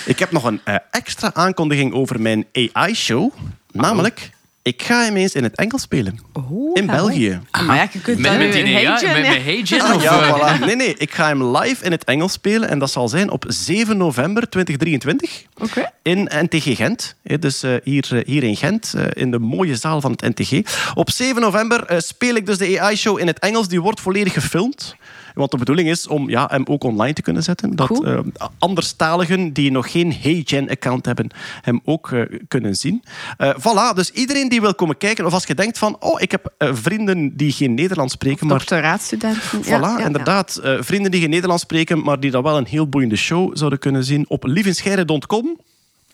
Ik 0.05 0.19
heb 0.19 0.31
nog 0.31 0.43
een 0.43 0.61
eh, 0.63 0.75
extra 0.91 1.31
aankondiging 1.33 1.93
over 1.93 2.21
mijn 2.21 2.45
AI-show. 2.73 3.33
Namelijk, 3.71 4.29
ik 4.63 4.81
ga 4.83 5.03
hem 5.03 5.15
eens 5.15 5.33
in 5.33 5.43
het 5.43 5.55
Engels 5.55 5.81
spelen. 5.81 6.19
Oh, 6.33 6.71
in 6.73 6.85
België. 6.85 7.41
Maar 7.51 7.75
ja, 7.75 7.87
je 7.91 8.01
kunt 8.01 8.19
Met, 8.19 8.37
met 8.37 8.53
die 8.53 8.67
ja, 8.67 8.91
met, 9.01 9.69
met? 9.69 9.81
Ah, 9.81 9.95
of, 9.95 10.03
ja, 10.03 10.21
eh, 10.21 10.57
voilà. 10.57 10.59
Nee, 10.65 10.75
nee, 10.75 10.95
ik 10.97 11.13
ga 11.13 11.27
hem 11.27 11.57
live 11.57 11.85
in 11.85 11.91
het 11.91 12.03
Engels 12.03 12.31
spelen. 12.31 12.69
En 12.69 12.79
dat 12.79 12.91
zal 12.91 13.07
zijn 13.07 13.29
op 13.31 13.45
7 13.47 13.97
november 13.97 14.49
2023 14.49 15.43
Oké. 15.57 15.91
in 16.01 16.29
NTG 16.33 16.75
Gent. 16.75 17.15
Hè, 17.23 17.39
Dus 17.39 17.63
eh, 17.63 17.73
hier, 17.83 18.07
eh, 18.11 18.25
hier 18.25 18.43
in 18.43 18.55
Gent, 18.55 18.93
eh, 18.97 19.05
in 19.13 19.31
de 19.31 19.39
mooie 19.39 19.75
zaal 19.75 20.01
van 20.01 20.11
het 20.11 20.37
NTG. 20.37 20.61
Op 20.93 21.09
7 21.11 21.41
november 21.41 21.85
eh, 21.85 21.99
speel 21.99 22.35
ik 22.35 22.45
dus 22.45 22.57
de 22.57 22.81
AI-show 22.81 23.19
in 23.19 23.27
het 23.27 23.39
Engels. 23.39 23.67
Die 23.67 23.81
wordt 23.81 23.99
volledig 24.01 24.33
gefilmd. 24.33 24.95
Want 25.33 25.51
de 25.51 25.57
bedoeling 25.57 25.89
is 25.89 26.07
om 26.07 26.29
ja, 26.29 26.47
hem 26.51 26.63
ook 26.65 26.83
online 26.83 27.13
te 27.13 27.21
kunnen 27.21 27.43
zetten. 27.43 27.75
Dat 27.75 28.03
eh, 28.03 28.19
anderstaligen 28.59 29.53
die 29.53 29.71
nog 29.71 29.91
geen 29.91 30.13
HeyGen-account 30.21 31.05
hebben, 31.05 31.29
hem 31.61 31.81
ook 31.85 32.11
eh, 32.11 32.21
kunnen 32.47 32.75
zien. 32.75 33.03
Eh 33.37 33.55
voilà, 33.59 33.95
dus 33.95 34.11
iedereen 34.11 34.49
die 34.49 34.61
wil 34.61 34.75
komen 34.75 34.97
kijken, 34.97 35.25
of 35.25 35.33
als 35.33 35.45
je 35.45 35.55
denkt 35.55 35.77
van, 35.77 35.95
oh, 35.99 36.21
ik 36.21 36.31
heb 36.31 36.53
vrienden 36.57 37.37
die 37.37 37.51
geen 37.51 37.73
Nederlands 37.73 38.13
spreken, 38.13 38.47
maar 38.47 38.57
Doctoraatstudenten. 38.57 39.41
Voilà, 39.63 39.67
Ja, 39.67 39.79
ja, 39.79 39.99
inderdaad. 39.99 40.59
Vrienden 40.79 41.11
die 41.11 41.21
geen 41.21 41.29
Nederlands 41.29 41.63
spreken, 41.63 42.03
maar 42.03 42.19
die 42.19 42.31
dan 42.31 42.43
wel 42.43 42.57
een 42.57 42.65
heel 42.65 42.87
boeiende 42.87 43.15
show 43.15 43.57
zouden 43.57 43.79
kunnen 43.79 44.03
zien 44.03 44.25
op 44.27 44.43
lievenscheire.com. 44.43 45.59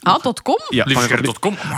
ja. 0.07 0.13
Ah, 0.13 0.21
tot 0.21 0.41
kom. 0.41 0.59
Ja. 0.69 0.85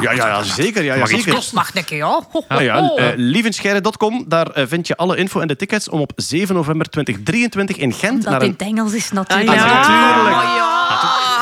Ja, 0.02 0.12
ja, 0.12 0.28
ja, 0.28 0.44
zeker. 0.44 0.84
Ja, 0.84 0.96
ja, 0.96 1.06
zeker. 1.06 1.34
Kost 1.34 1.54
mag 1.54 1.74
ik, 1.74 1.90
ja. 1.90 2.22
Ah, 2.48 2.62
ja, 2.62 2.92
eh, 2.96 3.08
lievenscheire.com, 3.16 4.26
daar 4.28 4.48
eh, 4.48 4.64
vind 4.68 4.88
je 4.88 4.98
alle 4.98 5.18
info 5.18 5.40
en 5.40 5.48
de 5.48 5.56
tickets 5.56 5.90
om 5.90 6.00
op 6.00 6.12
7 6.16 6.56
november 6.56 6.90
2023 6.90 7.78
in 7.78 7.94
Gent 7.94 8.24
Dat 8.24 8.32
naar, 8.32 8.44
in 8.44 8.52
het 8.52 8.62
Engels 8.62 8.94
is 8.94 9.12
natuurlijk. 9.12 9.50
Ah, 9.50 9.56
ja. 9.56 9.66
natuurlijk. 9.66 10.36
Oh, 10.36 10.56
ja. 10.56 10.79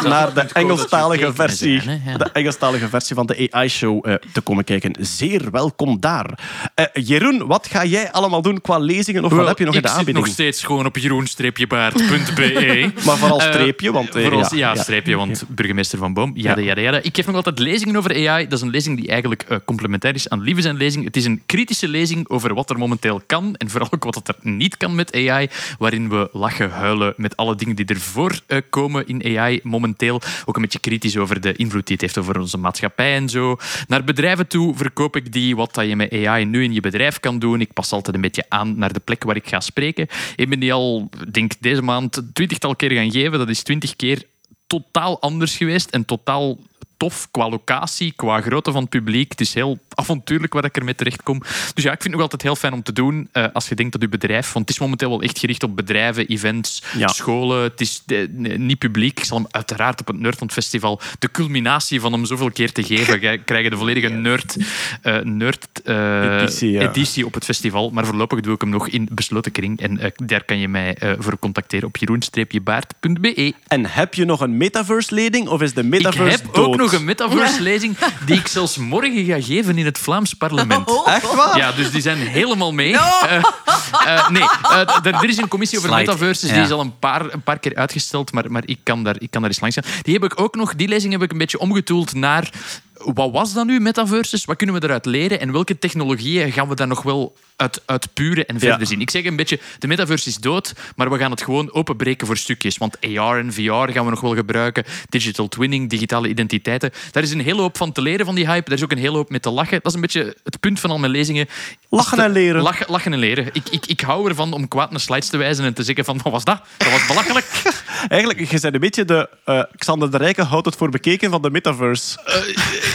Naar 0.03 0.33
de 0.33 0.41
Engelstalige 0.53 1.33
versie, 1.33 1.81
de 2.17 2.29
Engelstalige 2.33 2.87
versie 2.89 3.15
van 3.15 3.25
de 3.25 3.47
AI-show 3.51 4.07
eh, 4.07 4.13
te 4.33 4.41
komen 4.41 4.63
kijken. 4.63 4.95
Zeer 4.99 5.51
welkom 5.51 5.99
daar. 5.99 6.39
Eh, 6.75 6.85
Jeroen, 6.93 7.47
wat 7.47 7.67
ga 7.67 7.85
jij 7.85 8.11
allemaal 8.11 8.41
doen 8.41 8.61
qua 8.61 8.77
lezingen 8.77 9.25
of 9.25 9.31
wat 9.33 9.47
heb 9.47 9.57
je 9.57 9.65
nog 9.65 9.73
in 9.73 9.79
ik 9.79 9.85
de 9.85 9.89
zit 9.89 9.97
aanbieding? 9.99 10.25
nog 10.25 10.33
steeds 10.35 10.63
gewoon 10.63 10.85
op 10.85 10.97
jeroen-baard.be. 10.97 12.91
Maar 13.05 13.17
vooral 13.17 13.41
Eh, 13.41 13.47
streepje, 13.47 13.91
want... 13.91 14.15
eh, 14.15 14.21
Vooral, 14.23 14.55
ja, 14.55 14.75
streepje, 14.75 15.15
want 15.15 15.43
burgemeester 15.47 15.97
Van 15.97 16.13
Boom. 16.13 16.31
Ja, 16.35 16.57
ja, 16.57 16.79
ja, 16.79 16.91
Ik 17.01 17.15
geef 17.15 17.25
nog 17.25 17.35
altijd 17.35 17.59
lezingen 17.59 17.95
over 17.95 18.27
AI. 18.29 18.43
Dat 18.47 18.53
is 18.59 18.61
een 18.65 18.69
lezing 18.71 18.97
die 18.97 19.07
eigenlijk 19.07 19.41
eh, 19.47 19.57
complementair 19.65 20.15
is 20.15 20.29
aan 20.29 20.41
Lieve 20.41 20.61
zijn 20.61 20.77
lezing. 20.77 21.05
Het 21.05 21.15
is 21.17 21.25
een 21.25 21.41
kritische 21.45 21.87
lezing 21.87 22.29
over 22.29 22.53
wat 22.53 22.69
er 22.69 22.77
momenteel 22.77 23.21
kan 23.25 23.55
en 23.55 23.69
vooral 23.69 23.87
ook 23.91 24.03
wat 24.03 24.27
er 24.27 24.35
niet 24.41 24.77
kan 24.77 24.95
met 24.95 25.13
AI. 25.15 25.49
Waarin 25.79 26.09
we 26.09 26.29
lachen, 26.31 26.71
huilen 26.71 27.13
met 27.17 27.37
alle 27.37 27.55
dingen 27.55 27.75
die 27.75 27.85
ervoor 27.85 28.39
eh, 28.47 28.57
komen 28.69 29.07
in 29.07 29.21
AI 29.23 29.36
momenteel. 29.63 30.21
Ook 30.45 30.55
een 30.55 30.61
beetje 30.61 30.79
kritisch 30.79 31.17
over 31.17 31.41
de 31.41 31.53
invloed 31.53 31.87
die 31.87 31.95
het 31.95 32.01
heeft 32.01 32.17
over 32.17 32.39
onze 32.39 32.57
maatschappij 32.57 33.15
en 33.15 33.29
zo. 33.29 33.57
Naar 33.87 34.03
bedrijven 34.03 34.47
toe 34.47 34.75
verkoop 34.75 35.15
ik 35.15 35.31
die 35.31 35.55
wat 35.55 35.73
dat 35.73 35.87
je 35.87 35.95
met 35.95 36.13
AI 36.25 36.45
nu 36.45 36.63
in 36.63 36.73
je 36.73 36.81
bedrijf 36.81 37.19
kan 37.19 37.39
doen. 37.39 37.61
Ik 37.61 37.73
pas 37.73 37.91
altijd 37.91 38.15
een 38.15 38.21
beetje 38.21 38.45
aan 38.49 38.77
naar 38.77 38.93
de 38.93 38.99
plek 38.99 39.23
waar 39.23 39.35
ik 39.35 39.47
ga 39.47 39.59
spreken. 39.59 40.07
Ik 40.35 40.49
ben 40.49 40.59
die 40.59 40.73
al, 40.73 41.09
denk 41.31 41.51
deze 41.59 41.81
maand, 41.81 42.21
twintigtal 42.33 42.75
keer 42.75 42.91
gaan 42.91 43.11
geven. 43.11 43.39
Dat 43.39 43.49
is 43.49 43.63
twintig 43.63 43.95
keer 43.95 44.23
totaal 44.67 45.21
anders 45.21 45.57
geweest 45.57 45.89
en 45.89 46.05
totaal 46.05 46.57
tof 46.97 47.27
qua 47.31 47.49
locatie, 47.49 48.13
qua 48.15 48.41
grootte 48.41 48.71
van 48.71 48.81
het 48.81 48.89
publiek. 48.89 49.31
Het 49.31 49.41
is 49.41 49.53
heel 49.53 49.79
avontuurlijk 49.99 50.53
waar 50.53 50.65
ik 50.65 50.77
ermee 50.77 50.95
terecht 50.95 51.23
kom. 51.23 51.39
Dus 51.73 51.83
ja, 51.83 51.91
ik 51.91 52.01
vind 52.01 52.03
het 52.03 52.11
nog 52.11 52.21
altijd 52.21 52.41
heel 52.41 52.55
fijn 52.55 52.73
om 52.73 52.83
te 52.83 52.93
doen 52.93 53.29
eh, 53.31 53.45
als 53.53 53.67
je 53.69 53.75
denkt 53.75 53.91
dat 53.91 54.01
je 54.01 54.09
bedrijf... 54.09 54.51
Want 54.53 54.67
het 54.67 54.75
is 54.75 54.81
momenteel 54.81 55.09
wel 55.09 55.21
echt 55.21 55.39
gericht 55.39 55.63
op 55.63 55.75
bedrijven, 55.75 56.27
events, 56.27 56.83
Ja. 56.97 57.07
scholen. 57.07 57.63
Het 57.63 57.81
is 57.81 58.03
eh, 58.07 58.17
niet 58.57 58.77
publiek. 58.77 59.19
Ik 59.19 59.25
zal 59.25 59.37
hem 59.37 59.47
uiteraard 59.51 59.99
op 59.99 60.07
het 60.07 60.19
Nerdland 60.19 60.51
Festival 60.51 61.01
de 61.19 61.31
culminatie 61.31 61.99
van 61.99 62.11
hem 62.13 62.25
zoveel 62.25 62.51
keer 62.51 62.71
te 62.71 62.83
geven. 62.83 63.19
Jij 63.27 63.37
krijgt 63.37 63.69
de 63.69 63.77
volledige 63.77 64.07
nerd, 64.09 64.57
eh, 65.01 65.17
nerd 65.19 65.67
eh, 65.83 66.41
Editie, 66.41 66.71
ja. 66.71 66.89
editie 66.89 67.25
op 67.25 67.33
het 67.33 67.43
festival. 67.45 67.89
Maar 67.89 68.05
voorlopig 68.05 68.39
doe 68.39 68.53
ik 68.53 68.61
hem 68.61 68.69
nog 68.69 68.87
in 68.87 69.09
besloten 69.11 69.51
kring. 69.51 69.79
En 69.81 70.13
daar 70.15 70.43
kan 70.43 70.57
je 70.57 70.67
mij 70.67 70.97
voor 71.19 71.39
contacteren 71.39 71.87
op 71.87 71.97
jeroen-baard.be. 71.97 73.53
En 73.67 73.85
heb 73.85 74.13
je 74.13 74.25
nog 74.25 74.41
een 74.41 74.57
metaverse-leding 74.57 75.47
of 75.47 75.61
is 75.61 75.73
de 75.73 75.81
Ik 75.81 75.87
metaverse 75.87 76.37
heb 76.43 76.53
dood? 76.53 76.65
ook 76.65 76.75
nog 76.75 76.93
een 76.93 77.05
metaverse-lezing 77.05 77.97
die 78.25 78.35
ik 78.37 78.47
zelfs 78.47 78.77
morgen 78.77 79.25
ga 79.25 79.41
geven 79.41 79.77
in 79.77 79.85
het 79.87 79.97
Vlaams 79.97 80.33
parlement. 80.33 80.89
Echt 81.05 81.35
waar? 81.35 81.57
Ja, 81.57 81.71
dus 81.71 81.91
die 81.91 82.01
zijn 82.01 82.17
helemaal 82.17 82.71
mee. 82.71 82.95
Eh, 83.07 84.17
eh, 84.17 84.29
nee, 84.29 84.43
eh, 84.43 85.05
er 85.05 85.29
is 85.29 85.37
een 85.37 85.47
commissie 85.47 85.77
over 85.77 85.89
Slide. 85.89 86.05
metaverses. 86.05 86.49
Ja. 86.49 86.55
Die 86.55 86.63
is 86.63 86.71
al 86.71 86.79
een 86.79 86.99
paar, 86.99 87.33
een 87.33 87.41
paar 87.41 87.59
keer 87.59 87.75
uitgesteld, 87.75 88.31
maar, 88.31 88.51
maar 88.51 88.61
ik, 88.65 88.79
kan 88.83 89.03
daar, 89.03 89.15
ik 89.19 89.31
kan 89.31 89.41
daar 89.41 89.49
eens 89.49 89.59
langs 89.59 89.75
gaan. 89.75 89.91
Die, 90.01 90.13
heb 90.13 90.23
ik 90.23 90.39
ook 90.39 90.55
nog, 90.55 90.75
die 90.75 90.87
lezing 90.87 91.13
heb 91.13 91.21
ik 91.21 91.31
een 91.31 91.37
beetje 91.37 91.59
omgetoeld 91.59 92.13
naar 92.13 92.49
wat 92.97 93.31
was 93.31 93.53
dat 93.53 93.65
nu, 93.65 93.79
metaverses? 93.79 94.45
Wat 94.45 94.55
kunnen 94.57 94.75
we 94.75 94.83
eruit 94.83 95.05
leren? 95.05 95.39
En 95.39 95.51
welke 95.51 95.79
technologieën 95.79 96.51
gaan 96.51 96.67
we 96.67 96.75
daar 96.75 96.87
nog 96.87 97.01
wel 97.03 97.35
uit, 97.55 97.81
uit 97.85 98.13
puren 98.13 98.45
en 98.45 98.59
verder 98.59 98.79
Ja. 98.79 98.85
zien? 98.85 99.01
Ik 99.01 99.09
zeg 99.09 99.25
een 99.25 99.35
beetje, 99.35 99.59
de 99.79 99.87
metaverse 99.87 100.29
is 100.29 100.37
dood, 100.37 100.73
maar 100.95 101.09
we 101.11 101.17
gaan 101.17 101.31
het 101.31 101.41
gewoon 101.41 101.73
openbreken 101.73 102.27
voor 102.27 102.37
stukjes. 102.37 102.77
Want 102.77 102.97
AR 103.17 103.39
en 103.39 103.53
VR 103.53 103.61
gaan 103.71 104.03
we 104.05 104.09
nog 104.09 104.21
wel 104.21 104.35
gebruiken. 104.35 104.83
Digital 105.09 105.47
twinning, 105.47 105.89
digitale 105.89 106.27
identiteiten. 106.27 106.91
Daar 107.11 107.23
is 107.23 107.31
een 107.31 107.41
hele 107.41 107.61
hoop 107.61 107.77
van 107.77 107.91
te 107.91 108.01
leren 108.01 108.25
van 108.25 108.35
die 108.35 108.45
hype. 108.47 108.69
Daar 108.69 108.77
is 108.77 108.83
ook 108.83 108.91
een 108.91 108.97
hele 108.97 109.15
hoop 109.17 109.29
mee 109.29 109.39
te 109.39 109.49
lachen. 109.49 109.79
Dat 109.81 109.85
is 109.85 109.93
een 109.93 110.01
beetje 110.01 110.35
het 110.43 110.59
punt 110.59 110.79
van 110.79 110.89
al 110.89 110.97
mijn 110.99 111.11
lezingen. 111.11 111.47
Lachen 111.89 112.19
en 112.19 112.31
leren. 112.31 112.61
Lachen, 112.61 112.85
lachen 112.89 113.13
en 113.13 113.19
leren. 113.19 113.49
Ik, 113.53 113.69
ik, 113.69 113.85
ik 113.85 114.01
hou 114.01 114.29
ervan 114.29 114.53
om 114.53 114.67
kwaad 114.67 114.91
naar 114.91 114.99
slides 114.99 115.29
te 115.29 115.37
wijzen 115.37 115.65
en 115.65 115.73
te 115.73 115.83
zeggen 115.83 116.05
van, 116.05 116.19
wat 116.23 116.31
was 116.31 116.43
dat? 116.43 116.61
Dat 116.77 116.91
was 116.91 117.05
belachelijk. 117.07 117.45
Eigenlijk, 118.07 118.39
je 118.51 118.59
bent 118.59 118.73
een 118.73 118.79
beetje 118.79 119.05
de 119.05 119.29
eh, 119.45 119.63
Xander 119.75 120.11
de 120.11 120.17
Rijke 120.17 120.43
houdt 120.43 120.65
het 120.65 120.75
voor 120.75 120.89
bekeken 120.89 121.29
van 121.31 121.41
de 121.41 121.49
metaverse. 121.49 122.17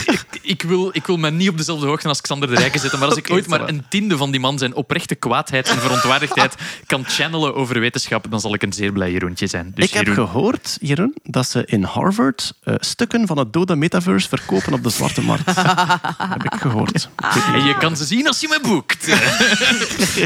ik, 0.41 0.61
wil, 0.61 0.89
ik 0.93 1.05
wil 1.05 1.17
me 1.17 1.31
niet 1.31 1.49
op 1.49 1.57
dezelfde 1.57 1.85
hoogte 1.87 2.07
als 2.07 2.21
Xander 2.21 2.49
de 2.49 2.55
Rijke 2.55 2.79
zetten, 2.79 2.99
maar 2.99 3.07
als 3.07 3.17
ik 3.23 3.29
ooit 3.31 3.47
maar 3.47 3.67
een 3.67 3.85
tiende 3.89 4.17
van 4.17 4.31
die 4.31 4.39
man 4.39 4.57
zijn 4.57 4.75
oprechte 4.75 5.15
kwaadheid 5.15 5.69
en 5.69 5.79
verontwaardigdheid 5.79 6.55
kan 6.87 7.05
channelen 7.07 7.55
over 7.55 7.79
wetenschap, 7.79 8.25
dan 8.29 8.39
zal 8.39 8.53
ik 8.53 8.63
een 8.63 8.73
zeer 8.73 8.91
blij 8.91 9.11
Jeroentje 9.11 9.47
zijn. 9.47 9.71
Dus 9.75 9.85
ik 9.85 9.93
heb 9.93 10.05
Jeroen, 10.05 10.25
gehoord, 10.27 10.77
Jeroen, 10.81 11.15
dat 11.23 11.47
ze 11.47 11.63
in 11.65 11.83
Harvard 11.83 12.53
eh, 12.63 12.73
stukken 12.79 13.27
van 13.27 13.37
het 13.37 13.53
dode 13.53 13.75
metaverse 13.75 14.29
verkopen 14.29 14.73
op 14.73 14.83
de 14.83 14.89
zwarte 14.89 15.21
markt. 15.21 15.55
heb 16.17 16.43
ik 16.43 16.53
gehoord. 16.61 17.09
En 17.53 17.63
je 17.65 17.75
kan 17.79 17.97
ze 17.97 18.05
zien 18.05 18.27
als 18.27 18.39
je 18.39 18.47
me 18.47 18.59
boekt. 18.69 19.05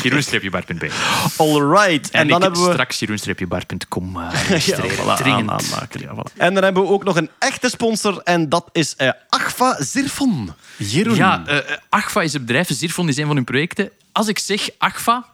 Jeroen-baard.be. 0.04 0.90
All 1.38 1.62
right. 1.62 2.10
En, 2.12 2.20
En, 2.22 2.28
dan 2.28 2.38
ik 2.38 2.44
hebben 2.44 2.64
we... 2.66 2.72
straks 2.72 3.00
jeroen-baard.com 3.00 4.18
uh, 4.18 4.28
Ja, 4.32 4.40
registreren. 4.50 4.98
voilà, 4.98 5.18
Dringend. 5.22 5.50
aan- 5.50 5.60
aanmaken, 5.72 6.02
ja, 6.02 6.14
voilà. 6.16 6.38
En 6.38 6.54
dan 6.54 6.64
hebben 6.64 6.84
we 6.84 6.90
ook 6.90 7.04
nog 7.04 7.16
een 7.16 7.30
echte 7.40 7.70
sponsor 7.70 8.22
en 8.24 8.50
dat 8.50 8.70
is 8.72 8.96
eh 8.96 9.10
Agfa 9.58 9.84
Zirfon. 9.84 10.54
Jeroen. 10.78 11.16
Ja, 11.16 11.44
eh, 11.46 11.58
Agfa 11.90 12.22
is 12.22 12.34
een 12.34 12.46
bedrijf, 12.46 12.68
Zirfon 12.72 13.08
is 13.08 13.18
een 13.18 13.26
van 13.26 13.36
hun 13.36 13.46
projecten. 13.46 13.90
Als 14.12 14.28
ik 14.28 14.40
zeg 14.40 14.70
Agfa... 14.78 15.26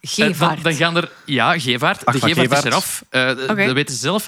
eh, 0.00 0.16
dan, 0.16 0.26
Gevaart. 0.28 0.62
dan 0.64 0.74
gaan 0.74 0.96
er... 0.96 1.10
Ja, 1.24 1.58
Gevaart. 1.58 2.04
Agfa 2.06 2.26
de 2.26 2.34
Gevaart 2.34 2.64
is 2.64 2.70
eraf. 2.70 3.02
Eh. 3.10 3.26
Dat 3.26 3.56
weten 3.56 3.94
ze 3.94 4.00
zelf. 4.00 4.26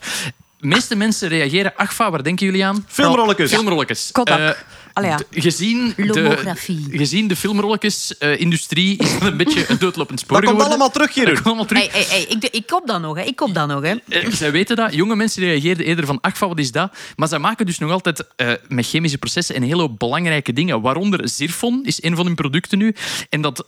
De 0.59 0.67
meeste 0.67 0.95
mensen 0.95 1.29
reageren... 1.29 1.73
Agfa, 1.77 2.11
waar 2.11 2.23
denken 2.23 2.47
jullie 2.47 2.65
aan? 2.65 2.85
Filmrolletjes. 2.89 3.51
Filmrolletjes. 3.51 4.09
Kodak. 4.13 4.65
Eh, 4.95 5.03
Allee, 5.03 5.11
ja. 5.11 5.17
d- 5.17 5.27
gezien, 5.43 5.93
de, 5.97 6.55
gezien 6.91 7.29
de 7.29 7.37
filmrolletjes-industrie 7.37 8.97
is 8.99 9.13
dat 9.19 9.23
een 9.31 9.37
beetje 9.37 9.65
een 9.69 9.79
doodlopend 9.79 10.21
spoor 10.21 10.41
Dat 10.41 10.51
komt 10.51 10.63
geworden. 10.63 10.67
allemaal 10.85 10.91
terug, 10.91 11.15
Jeroen. 11.15 11.35
Dat 11.35 11.43
komt 11.43 11.47
allemaal 11.57 11.67
terug. 11.67 11.93
Hey, 11.93 12.03
hey, 12.03 12.27
hey, 12.29 12.37
ik, 12.37 12.45
ik 12.45 12.67
kop 12.67 12.87
dat 12.87 13.01
nog, 13.01 13.17
hè. 13.17 13.23
Ik 13.23 13.37
kop 13.37 13.55
dat 13.55 13.69
nog, 13.69 13.83
hè. 13.83 13.95
Eh, 14.09 14.31
zij 14.33 14.53
weten 14.53 14.77
dat. 14.77 14.95
Jonge 14.95 15.17
mensen 15.17 15.43
reageerden 15.43 15.87
eerder 15.87 16.07
van, 16.07 16.19
ach, 16.21 16.39
wat 16.39 16.59
is 16.59 16.73
dat? 16.73 16.93
Maar 17.17 17.29
zij 17.29 17.39
maken 17.39 17.67
dus 17.67 17.79
nog 17.79 17.91
altijd 17.91 18.25
eh, 18.37 18.53
met 18.69 18.87
chemische 18.87 19.19
processen 19.19 19.57
een 19.57 19.63
hele 19.63 19.81
hoop 19.81 19.99
belangrijke 19.99 20.53
dingen. 20.53 20.81
Waaronder 20.81 21.29
Zirfon 21.29 21.81
is 21.85 22.03
een 22.03 22.17
van 22.17 22.27
hun 22.27 22.35
producten 22.35 22.79
nu. 22.79 22.95
En 23.29 23.41
dat... 23.41 23.67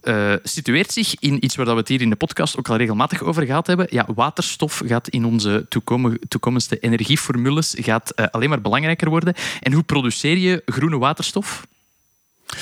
eh, 0.00 0.32
situeert 0.42 0.92
zich 0.92 1.14
in 1.18 1.44
iets 1.44 1.56
waar 1.56 1.66
we 1.66 1.72
het 1.72 1.88
hier 1.88 2.00
in 2.00 2.10
de 2.10 2.16
podcast 2.16 2.58
ook 2.58 2.68
al 2.68 2.76
regelmatig 2.76 3.22
over 3.22 3.46
gehad 3.46 3.66
hebben. 3.66 3.86
Ja, 3.90 4.06
waterstof 4.14 4.82
gaat 4.86 5.08
in 5.08 5.24
onze 5.24 5.66
toekom- 5.68 6.18
toekomstige 6.28 6.80
energieformules 6.80 7.74
gaat, 7.78 8.10
eh, 8.10 8.26
alleen 8.30 8.48
maar 8.48 8.60
belangrijker 8.60 9.08
worden. 9.10 9.34
En 9.60 9.72
hoe 9.72 9.82
produceer 9.82 10.36
je 10.36 10.62
groene 10.66 10.98
waterstof? 10.98 11.66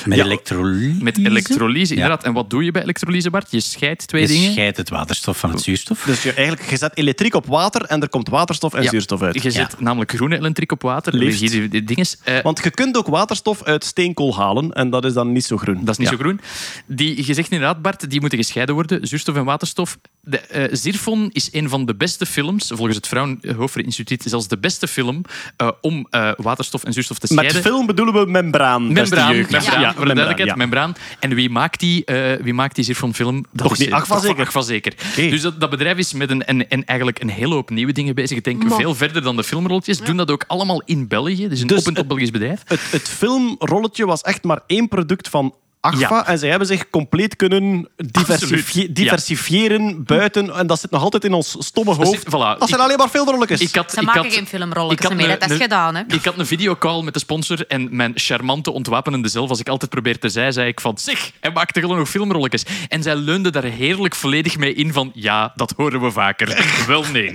Met 0.05 0.19
Ja. 0.19 0.25
elektrolyse. 0.25 1.03
Met 1.03 1.19
elektrolyse, 1.19 1.95
inderdaad. 1.95 2.25
En 2.25 2.33
wat 2.33 2.51
doe 2.51 2.65
je 2.65 2.71
bij 2.71 2.83
elektrolyse, 2.83 3.31
Bart? 3.31 3.51
Je 3.51 3.61
scheidt 3.61 4.07
twee 4.07 4.23
Je 4.23 4.29
dingen. 4.29 4.53
scheidt 4.53 4.77
het 4.77 4.89
waterstof 4.89 5.39
van 5.39 5.51
het 5.51 5.61
zuurstof. 5.63 6.03
Dus 6.03 6.23
je, 6.23 6.33
eigenlijk, 6.33 6.71
je 6.71 6.77
zet 6.77 6.97
elektriek 6.97 7.35
op 7.35 7.47
water 7.47 7.83
en 7.83 8.03
er 8.03 8.09
komt 8.09 8.29
waterstof 8.29 8.75
en 8.75 8.83
Ja. 8.83 8.89
zuurstof 8.91 9.23
uit. 9.23 9.43
Je 9.43 9.51
zet 9.51 9.81
namelijk 9.81 10.13
groene 10.13 10.37
elektriek 10.37 10.73
op 10.73 10.83
water. 10.83 11.15
Liefst. 11.17 11.41
Die, 11.41 11.51
die, 11.51 11.69
die 11.69 11.85
dinges. 11.85 12.17
Eh, 12.25 12.39
Want 12.43 12.61
je 12.65 12.71
kunt 12.71 12.97
ook 12.97 13.07
waterstof 13.07 13.63
uit 13.63 13.85
steenkool 13.85 14.37
halen 14.37 14.73
en 14.73 14.91
dat 14.91 15.05
is 15.05 15.13
dan 15.13 15.33
niet 15.33 15.45
zo 15.45 15.57
groen. 15.57 15.79
Dat 15.85 15.89
is 15.89 15.97
niet 15.97 16.09
Ja. 16.11 16.17
zo 16.17 16.21
groen. 16.23 16.41
Die, 16.87 17.27
je 17.27 17.35
zegt 17.35 17.51
inderdaad, 17.51 17.83
Bart, 17.83 18.11
die 18.11 18.21
moeten 18.21 18.39
gescheiden 18.39 18.75
worden. 18.75 19.07
Zuurstof 19.07 19.37
en 19.37 19.45
waterstof. 19.45 19.99
De, 20.21 20.39
eh, 20.41 20.65
Zirfon 20.73 21.31
is 21.33 21.49
een 21.53 21.69
van 21.69 21.87
de 21.87 21.95
beste 21.95 22.27
films, 22.27 22.67
volgens 22.75 22.97
het 22.97 23.07
Fraunhofer 23.07 23.85
Instituut, 23.85 24.23
zelfs 24.27 24.49
de 24.49 24.59
beste 24.59 24.89
film 24.89 25.23
eh, 25.57 25.69
om 25.81 26.07
eh, 26.11 26.31
waterstof 26.37 26.85
en 26.85 26.93
zuurstof 26.93 27.19
te 27.19 27.35
Met 27.35 27.45
scheiden. 27.45 27.73
film 27.73 27.87
bedoelen 27.87 28.15
we 28.15 28.31
membraan. 28.31 28.93
Membraan, 28.93 29.35
jeugd. 29.37 29.51
Membraan, 29.81 29.93
Ja, 29.95 29.97
voor 29.97 30.09
de 30.09 30.15
duidelijkheid, 30.15 30.51
ja. 30.51 30.57
membraan. 30.57 30.95
En 31.21 31.35
wie 31.35 31.51
maakt 31.51 31.81
die, 31.81 32.05
eh 32.05 32.43
wie 32.43 32.55
maakt 32.55 32.75
die 32.75 32.95
film? 32.95 33.47
Dat 33.53 33.63
Toch 33.63 33.73
is, 33.73 33.79
niet 33.79 33.93
Agfa 33.93 34.19
zeker? 34.19 34.45
Agfa 34.45 34.61
zeker. 34.61 34.93
Oké. 35.11 35.29
Dus 35.29 35.41
dat, 35.41 35.61
dat 35.61 35.71
bedrijf 35.71 35.99
is 35.99 36.13
met 36.13 36.31
een, 36.31 36.45
en, 36.45 36.69
en 36.69 36.85
eigenlijk 36.85 37.21
een 37.21 37.29
hele 37.31 37.55
hoop 37.55 37.71
nieuwe 37.71 37.93
dingen 37.93 38.15
bezig. 38.15 38.37
Ik 38.37 38.45
denk 38.45 38.65
Maar- 38.65 38.79
veel 38.79 38.95
verder 38.95 39.23
dan 39.23 39.37
de 39.37 39.45
filmrolletjes. 39.45 39.99
Doen 39.99 40.17
dat 40.17 40.31
ook 40.31 40.45
allemaal 40.47 40.83
in 40.85 41.09
België. 41.09 41.49
Dus 41.49 41.61
een 41.61 41.67
Dus 41.67 41.79
op- 41.81 41.87
en 41.87 41.95
top 41.95 41.97
het- 41.97 42.09
Belgisch 42.09 42.31
bedrijf. 42.31 42.63
Het, 42.65 42.81
het 42.91 43.09
filmrolletje 43.09 44.07
was 44.07 44.23
echt 44.23 44.45
maar 44.45 44.61
één 44.67 44.89
product 44.89 45.29
van 45.29 45.55
Agfa 45.93 46.17
Ja. 46.17 46.27
en 46.27 46.39
zij 46.39 46.49
hebben 46.49 46.69
zich 46.69 46.91
compleet 46.91 47.37
kunnen 47.37 47.89
diversifie- 47.97 48.59
Absoluut. 48.61 48.97
diversifiëren 48.97 50.05
buiten 50.05 50.55
en 50.57 50.67
dat 50.67 50.81
zit 50.81 50.91
nog 50.91 51.03
altijd 51.03 51.25
in 51.25 51.33
ons 51.33 51.57
stomme 51.59 51.95
hoofd. 51.95 52.25
voilà. 52.27 52.31
Dat 52.31 52.69
zijn 52.69 52.81
Ik- 52.81 52.87
alleen 52.87 52.97
maar 52.97 53.09
filmrolletjes. 53.09 53.61
Ik 53.61 53.75
had, 53.75 53.91
Ze 53.93 54.01
ik 54.01 54.07
maken 54.07 54.23
had- 54.23 54.33
geen 54.35 54.47
filmrolletjes 54.47 54.99
ik 55.01 55.03
had 55.09 55.17
meer, 55.17 55.31
een- 55.35 55.39
dat 55.39 55.49
is 55.51 55.55
een- 55.57 55.63
gedaan, 55.63 55.95
hè. 55.95 56.03
Ik 56.09 56.25
had 56.25 56.39
een 56.39 56.47
videocall 56.47 57.03
met 57.03 57.15
de 57.15 57.21
sponsor 57.21 57.67
en 57.67 57.89
mijn 57.97 58.13
charmante, 58.15 58.71
ontwapenende 58.71 59.29
zelf, 59.29 59.49
als 59.49 59.61
ik 59.61 59.69
altijd 59.69 59.91
probeer 59.91 60.19
te 60.19 60.29
zijn, 60.29 60.53
zei 60.53 60.69
ik 60.69 60.81
van, 60.81 60.99
zeg, 60.99 61.31
hij 61.41 61.51
maakte 61.53 61.81
gewoon 61.81 61.97
nog 61.99 62.09
filmrolletjes. 62.09 62.63
En 62.89 63.03
zij 63.03 63.17
leunde 63.17 63.51
daar 63.51 63.63
heerlijk 63.65 64.15
volledig 64.15 64.59
mee 64.59 64.75
in 64.75 64.93
van, 64.93 65.11
ja, 65.15 65.53
dat 65.55 65.73
horen 65.77 66.01
we 66.01 66.11
vaker. 66.11 66.65
Wel 66.87 67.05
nee. 67.13 67.33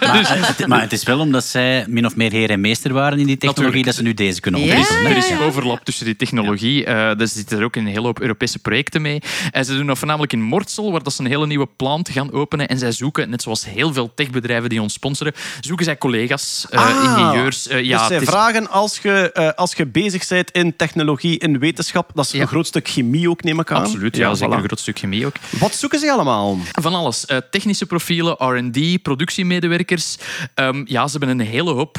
Maar, 0.00 0.26
het, 0.56 0.66
maar 0.66 0.80
het 0.80 0.92
is 0.92 1.02
wel 1.02 1.18
omdat 1.18 1.44
zij 1.44 1.84
min 1.88 2.06
of 2.06 2.16
meer 2.16 2.30
heer 2.32 2.50
en 2.50 2.60
meester 2.60 2.92
waren 2.92 3.18
in 3.18 3.26
die 3.26 3.36
technologie 3.36 3.64
Natuurlijk. 3.64 3.84
dat 3.86 3.94
ze 3.94 4.02
nu 4.02 4.14
deze 4.14 4.40
kunnen 4.40 4.60
Ja. 4.60 4.66
Er 4.72 4.78
is, 4.78 4.88
ontwikkelen. 4.88 5.22
er 5.24 5.38
is 5.38 5.46
overlap 5.46 5.84
tussen 5.84 6.04
die 6.04 6.16
technologie. 6.16 6.84
Eh 6.84 7.10
er 7.30 7.36
zitten 7.36 7.58
er 7.58 7.64
ook 7.64 7.76
een 7.76 7.86
hele 7.86 8.00
hoop 8.00 8.20
Europese 8.20 8.58
projecten 8.58 9.02
mee. 9.02 9.22
En 9.50 9.64
ze 9.64 9.76
doen 9.76 9.86
dat 9.86 9.98
voornamelijk 9.98 10.32
in 10.32 10.42
Mortsel, 10.42 10.92
waar 10.92 11.02
dat 11.02 11.12
ze 11.12 11.20
een 11.22 11.28
hele 11.28 11.46
nieuwe 11.46 11.68
plant 11.76 12.08
gaan 12.08 12.32
openen. 12.32 12.68
En 12.68 12.78
zij 12.78 12.92
zoeken, 12.92 13.30
net 13.30 13.42
zoals 13.42 13.64
heel 13.64 13.92
veel 13.92 14.14
techbedrijven 14.14 14.68
die 14.68 14.82
ons 14.82 14.92
sponsoren, 14.92 15.32
zoeken 15.60 15.84
zij 15.84 15.98
collega's, 15.98 16.66
eh, 16.70 16.80
Ah, 16.80 17.04
ingenieurs. 17.04 17.68
Eh, 17.68 17.82
ja, 17.82 17.98
dus 17.98 18.06
zij 18.06 18.16
is- 18.20 18.28
vragen 18.28 18.70
als 18.70 18.98
je, 18.98 19.32
eh, 19.32 19.50
als 19.52 19.72
je 19.72 19.86
bezig 19.86 20.28
bent 20.28 20.50
in 20.50 20.76
technologie, 20.76 21.38
in 21.38 21.58
wetenschap, 21.58 22.10
dat 22.14 22.24
is 22.24 22.30
Ja. 22.30 22.40
een 22.40 22.46
groot 22.48 22.66
stuk 22.66 22.88
chemie 22.88 23.30
ook, 23.30 23.42
neem 23.42 23.60
ik 23.60 23.70
aan. 23.70 23.82
Absoluut, 23.82 24.16
ja, 24.16 24.34
zeker 24.34 24.54
voilà. 24.54 24.58
een 24.58 24.64
groot 24.66 24.80
stuk 24.80 24.98
chemie 24.98 25.26
ook. 25.26 25.34
Wat 25.50 25.74
zoeken 25.74 25.98
ze 25.98 26.12
allemaal? 26.12 26.58
Van 26.72 26.94
alles. 26.94 27.24
Technische 27.50 27.86
profielen, 27.86 28.34
R&D, 28.38 29.02
productiemedewerkers. 29.02 30.16
Ehm, 30.54 30.82
ja, 30.84 31.06
ze 31.08 31.18
hebben 31.18 31.38
een 31.38 31.46
hele 31.46 31.70
hoop... 31.72 31.94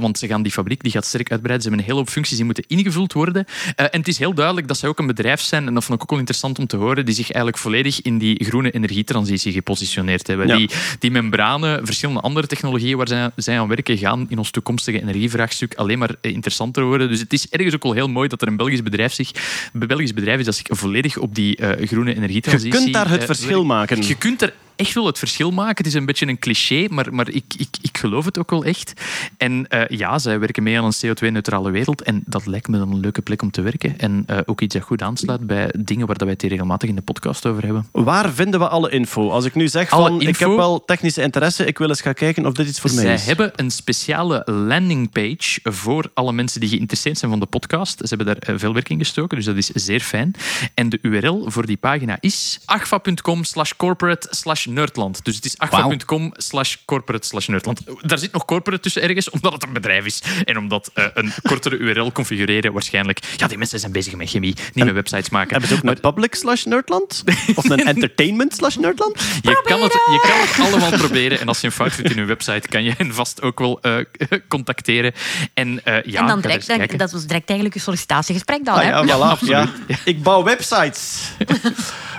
want 0.00 0.18
ze 0.18 0.26
gaan 0.26 0.42
die 0.42 0.52
fabriek 0.52 0.82
die 0.82 0.92
gaat 0.92 1.04
sterk 1.04 1.30
uitbreiden. 1.30 1.62
Ze 1.62 1.68
hebben 1.68 1.78
een 1.86 1.90
hele 1.92 2.04
hoop 2.04 2.12
functies 2.14 2.36
die 2.36 2.44
moeten 2.44 2.64
ingevuld 2.66 3.12
worden. 3.12 3.44
En 3.76 3.88
het 3.98 4.08
is 4.08 4.18
heel 4.24 4.34
duidelijk 4.34 4.68
dat 4.68 4.78
zij 4.78 4.88
ook 4.88 4.98
een 4.98 5.06
bedrijf 5.06 5.40
zijn, 5.40 5.66
en 5.66 5.74
dat 5.74 5.84
vond 5.84 5.96
ik 5.96 6.02
ook 6.02 6.10
wel 6.10 6.18
interessant 6.18 6.58
om 6.58 6.66
te 6.66 6.76
horen, 6.76 7.04
die 7.04 7.14
zich 7.14 7.30
eigenlijk 7.30 7.58
volledig 7.62 8.02
in 8.02 8.18
die 8.18 8.44
groene 8.44 8.70
energietransitie 8.70 9.52
gepositioneerd 9.52 10.26
hebben. 10.26 10.46
Ja. 10.46 10.56
Die, 10.56 10.70
die 10.98 11.10
membranen, 11.10 11.86
verschillende 11.86 12.20
andere 12.20 12.46
technologieën 12.46 12.96
waar 12.96 13.08
zij, 13.08 13.30
zij 13.36 13.60
aan 13.60 13.68
werken, 13.68 13.98
gaan 13.98 14.26
in 14.28 14.38
ons 14.38 14.50
toekomstige 14.50 15.00
energievraagstuk 15.00 15.74
alleen 15.74 15.98
maar 15.98 16.14
eh, 16.20 16.32
interessanter 16.32 16.84
worden. 16.84 17.08
Dus 17.08 17.20
het 17.20 17.32
is 17.32 17.48
ergens 17.48 17.74
ook 17.74 17.82
wel 17.82 17.92
heel 17.92 18.08
mooi 18.08 18.28
dat 18.28 18.42
er 18.42 18.48
een 18.48 18.56
Belgisch 18.56 18.82
bedrijf, 18.82 19.12
zich, 19.12 19.30
een 19.72 19.86
Belgisch 19.86 20.14
bedrijf 20.14 20.38
is 20.38 20.44
dat 20.44 20.54
zich 20.54 20.66
volledig 20.68 21.16
op 21.16 21.34
die 21.34 21.56
eh, 21.56 21.86
groene 21.86 22.10
Je 22.10 22.16
energietransitie... 22.16 22.80
kunt 22.80 22.92
daar 22.92 23.08
het 23.08 23.20
eh, 23.20 23.26
verschil 23.26 23.64
maken. 23.64 24.06
Je 24.06 24.14
kunt 24.14 24.42
er 24.42 24.52
echt 24.76 24.94
wel 24.94 25.06
het 25.06 25.18
verschil 25.18 25.50
maken. 25.50 25.76
Het 25.76 25.86
is 25.86 25.94
een 25.94 26.06
beetje 26.06 26.26
een 26.26 26.38
cliché, 26.38 26.86
maar, 26.90 27.14
maar 27.14 27.28
ik, 27.28 27.44
ik, 27.56 27.68
ik 27.80 27.98
geloof 27.98 28.24
het 28.24 28.38
ook 28.38 28.50
wel 28.50 28.64
echt. 28.64 28.92
En 29.36 29.68
eh, 29.68 29.98
ja, 29.98 30.18
zij 30.18 30.38
werken 30.38 30.62
mee 30.62 30.78
aan 30.78 30.84
een 30.84 31.06
CO2-neutrale 31.06 31.70
wereld. 31.70 32.02
En 32.02 32.22
dat 32.26 32.46
lijkt 32.46 32.68
me 32.68 32.78
dan 32.78 32.92
een 32.92 33.00
leuke 33.00 33.22
plek 33.22 33.42
om 33.42 33.50
te 33.50 33.62
werken. 33.62 33.98
En 33.98 34.22
eh, 34.26 34.38
ook 34.44 34.60
iets 34.60 34.74
dat 34.74 34.82
goed 34.82 35.02
aansluit 35.02 35.46
bij 35.46 35.74
dingen 35.78 36.06
waar 36.06 36.16
dat 36.16 36.22
wij 36.22 36.32
het 36.32 36.40
hier 36.40 36.50
regelmatig 36.50 36.88
in 36.88 36.94
de 36.94 37.02
podcast 37.02 37.46
over 37.46 37.64
hebben. 37.64 37.88
Waar 37.92 38.32
vinden 38.32 38.60
we 38.60 38.68
alle 38.68 38.90
info? 38.90 39.30
Als 39.30 39.44
ik 39.44 39.54
nu 39.54 39.68
zeg 39.68 39.90
Alle 39.90 40.08
van 40.08 40.20
ik 40.20 40.38
heb 40.38 40.48
wel 40.48 40.84
technische 40.84 41.22
interesse, 41.22 41.64
ik 41.64 41.78
wil 41.78 41.88
eens 41.88 42.00
gaan 42.00 42.14
kijken 42.14 42.46
of 42.46 42.52
dit 42.52 42.68
iets 42.68 42.80
voor 42.80 42.94
mij 42.94 43.04
Zij 43.04 43.14
is. 43.14 43.26
hebben 43.26 43.52
een 43.56 43.70
speciale 43.70 44.42
landingpage 44.44 45.60
voor 45.62 46.10
alle 46.14 46.32
mensen 46.32 46.60
die 46.60 46.68
geïnteresseerd 46.68 47.18
zijn 47.18 47.30
van 47.30 47.40
de 47.40 47.46
podcast. 47.46 47.98
Ze 47.98 48.14
hebben 48.14 48.26
daar 48.26 48.36
eh, 48.38 48.54
veel 48.58 48.72
werk 48.72 48.88
in 48.88 48.98
gestoken, 48.98 49.36
dus 49.36 49.46
dat 49.46 49.56
is 49.56 49.66
zeer 49.66 50.00
fijn. 50.00 50.34
En 50.74 50.88
de 50.88 50.98
URL 51.02 51.44
voor 51.46 51.66
die 51.66 51.76
pagina 51.76 52.16
is 52.20 52.60
agfa.com 52.64 53.44
slash 53.44 53.72
corporate 53.76 54.28
slash 54.30 54.63
nerdland. 54.64 55.24
Dus 55.24 55.36
het 55.36 55.44
is 55.44 55.58
agfa.com 55.58 56.32
slash 56.36 56.76
corporate 56.84 57.26
slash 57.26 57.46
nerdland. 57.46 57.80
Daar 58.00 58.18
zit 58.18 58.32
nog 58.32 58.44
corporate 58.44 58.82
tussen 58.82 59.02
ergens, 59.02 59.30
omdat 59.30 59.52
het 59.52 59.62
een 59.62 59.72
bedrijf 59.72 60.04
is. 60.04 60.22
En 60.44 60.58
omdat 60.58 60.90
eh, 60.94 61.04
een 61.14 61.32
kortere 61.50 61.76
URL 61.76 62.12
configureren 62.12 62.72
waarschijnlijk... 62.72 63.18
Ja, 63.36 63.46
die 63.46 63.58
mensen 63.58 63.78
zijn 63.80 63.92
bezig 63.92 64.14
met 64.14 64.28
chemie, 64.28 64.54
niet 64.72 64.84
met 64.84 64.94
websites 64.94 65.28
maken. 65.30 65.50
Hebben 65.50 65.68
ze 65.68 65.74
ook 65.74 65.82
een 65.82 66.00
public 66.00 66.34
slash 66.34 66.64
nerdland? 66.64 67.22
Of 67.54 67.68
een 67.68 67.86
entertainment 67.86 68.54
slash 68.54 68.76
nerdland? 68.76 69.20
Je 69.42 69.62
kan, 69.64 69.82
het, 69.82 69.92
je 69.92 70.20
kan 70.28 70.40
het 70.66 70.72
allemaal 70.72 70.98
proberen. 70.98 71.40
En 71.40 71.48
als 71.48 71.60
je 71.60 71.66
een 71.66 71.72
fout 71.72 71.92
vindt 71.92 72.10
in 72.10 72.16
je 72.22 72.24
website, 72.24 72.68
kan 72.68 72.82
je 72.82 72.94
hen 72.96 73.14
vast 73.14 73.42
ook 73.42 73.58
wel 73.58 73.80
eh, 73.80 73.96
contacteren. 74.48 75.12
En, 75.54 75.84
eh, 75.84 76.02
ja, 76.04 76.20
en 76.20 76.26
dan 76.26 76.40
direct, 76.40 76.66
dan- 76.66 76.86
dat 76.96 77.12
was 77.12 77.26
direct 77.26 77.46
eigenlijk 77.48 77.74
een 77.78 77.84
sollicitatiegesprek 77.84 78.64
dan, 78.64 78.74
Ah, 78.74 78.82
hè? 78.82 78.88
ja, 78.88 79.36
voilà. 79.38 79.46
Ja. 79.46 79.68
Ik 80.04 80.22
bouw 80.22 80.42
websites. 80.44 81.20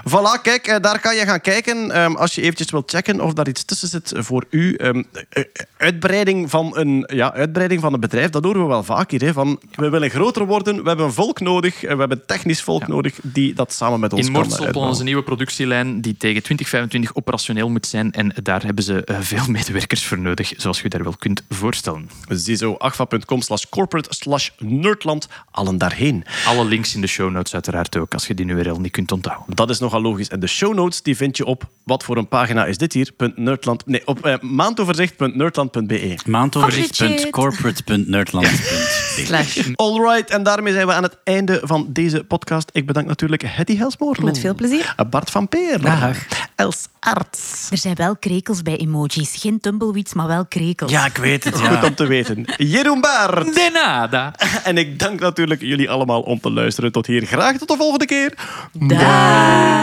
Voilà, 0.09 0.41
kijk, 0.41 0.67
eh, 0.67 0.79
daar 0.81 0.99
kan 0.99 1.15
je 1.15 1.25
gaan 1.25 1.41
kijken 1.41 1.91
ehm, 1.91 2.15
als 2.15 2.35
je 2.35 2.41
eventjes 2.41 2.71
wilt 2.71 2.91
checken 2.91 3.21
of 3.21 3.33
daar 3.33 3.47
iets 3.47 3.63
tussen 3.63 3.87
zit 3.87 4.13
voor 4.15 4.45
u. 4.49 4.75
Ehm, 4.75 5.03
eh, 5.29 5.43
uitbreiding, 5.77 6.49
van 6.49 6.77
een, 6.77 7.09
ja, 7.13 7.33
uitbreiding 7.33 7.81
van 7.81 7.93
een 7.93 7.99
bedrijf, 7.99 8.29
dat 8.29 8.43
horen 8.43 8.61
we 8.61 8.67
wel 8.67 8.83
vaak 8.83 9.11
hier. 9.11 9.21
Hè, 9.21 9.33
van, 9.33 9.59
we 9.75 9.89
willen 9.89 10.09
groter 10.09 10.45
worden, 10.45 10.81
we 10.83 10.87
hebben 10.87 11.13
volk 11.13 11.39
nodig, 11.39 11.83
eh, 11.83 11.93
we 11.93 11.99
hebben 11.99 12.25
technisch 12.25 12.61
volk 12.61 12.87
nodig 12.87 13.19
die 13.21 13.53
dat 13.53 13.73
samen 13.73 13.99
met 13.99 14.13
ons 14.13 14.27
In 14.27 14.33
kan 14.33 14.41
uitbouwen. 14.41 14.87
onze 14.87 15.03
nieuwe 15.03 15.23
productielijn 15.23 16.01
die 16.01 16.17
tegen 16.17 16.43
2025 16.43 17.15
operationeel 17.15 17.69
moet 17.69 17.85
zijn. 17.85 18.11
En 18.11 18.33
daar 18.43 18.63
hebben 18.63 18.83
ze 18.83 19.07
veel 19.19 19.45
medewerkers 19.47 20.05
voor 20.05 20.19
nodig, 20.19 20.53
zoals 20.57 20.81
je 20.81 20.89
daar 20.89 21.03
wel 21.03 21.15
kunt 21.19 21.43
voorstellen. 21.49 22.09
Ziezo, 22.27 22.75
agfa.com 22.77 23.41
slash 23.41 23.63
corporate 23.69 24.13
slash 24.13 24.49
nerdland. 24.57 25.27
Allen 25.51 25.77
daarheen. 25.77 26.25
Alle 26.45 26.65
links 26.65 26.95
in 26.95 27.01
de 27.01 27.07
show 27.07 27.31
notes 27.31 27.53
uiteraard 27.53 27.97
ook, 27.97 28.13
als 28.13 28.27
je 28.27 28.33
die 28.33 28.45
URL 28.45 28.79
niet 28.79 28.91
kunt 28.91 29.11
onthouden. 29.11 29.55
Dat 29.55 29.69
is 29.69 29.79
nogal 29.95 30.11
logisch. 30.11 30.27
En 30.27 30.39
de 30.39 30.47
show 30.47 30.73
notes 30.73 31.01
die 31.01 31.15
vind 31.15 31.37
je 31.37 31.45
op 31.45 31.63
wat 31.83 32.03
voor 32.03 32.17
een 32.17 32.27
pagina 32.27 32.65
is 32.65 32.77
dit 32.77 32.93
hier? 32.93 33.11
.nerdland, 33.35 33.85
nee, 33.85 34.07
op 34.07 34.25
eh, 34.25 34.39
maandoverzicht.nerdland.be. 34.39 36.17
Maandoverzicht.corporate.nerdland.be 36.25 39.23
Slash. 39.25 39.59
Alright, 39.75 40.29
en 40.29 40.43
daarmee 40.43 40.73
zijn 40.73 40.87
we 40.87 40.93
aan 40.93 41.03
het 41.03 41.17
einde 41.23 41.59
van 41.63 41.85
deze 41.89 42.23
podcast. 42.23 42.69
Ik 42.73 42.85
bedank 42.85 43.07
natuurlijk 43.07 43.41
Hetty 43.45 43.77
Helsmoor. 43.77 44.17
Met 44.23 44.39
veel 44.39 44.55
plezier. 44.55 44.95
Bart 45.09 45.31
van 45.31 45.47
Peer. 45.47 45.81
Dag. 45.81 46.17
Els 46.55 46.87
Arts. 46.99 47.67
Er 47.71 47.77
zijn 47.77 47.95
wel 47.95 48.17
krekels 48.17 48.61
bij 48.61 48.77
emojis. 48.77 49.35
Geen 49.35 49.59
tumbleweeds, 49.59 50.13
maar 50.13 50.27
wel 50.27 50.45
krekels. 50.45 50.91
Ja, 50.91 51.05
ik 51.05 51.17
weet 51.17 51.43
het. 51.43 51.55
Goed 51.59 51.69
Ja. 51.81 51.85
om 51.85 51.95
te 51.95 52.07
weten. 52.07 52.45
Jeroen 52.57 53.01
Baert. 53.01 53.53
De 53.53 53.69
nada! 53.73 54.33
En 54.63 54.77
ik 54.77 54.99
dank 54.99 55.19
natuurlijk 55.19 55.61
jullie 55.61 55.89
allemaal 55.89 56.21
om 56.21 56.39
te 56.39 56.51
luisteren. 56.51 56.91
Tot 56.91 57.05
hier. 57.07 57.25
Graag 57.25 57.57
tot 57.57 57.67
de 57.67 57.75
volgende 57.77 58.05
keer. 58.05 58.33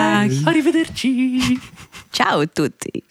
Dag. 0.03 0.31
Arrivederci! 0.45 1.61
Ciao 2.11 2.49
tutti. 2.49 3.05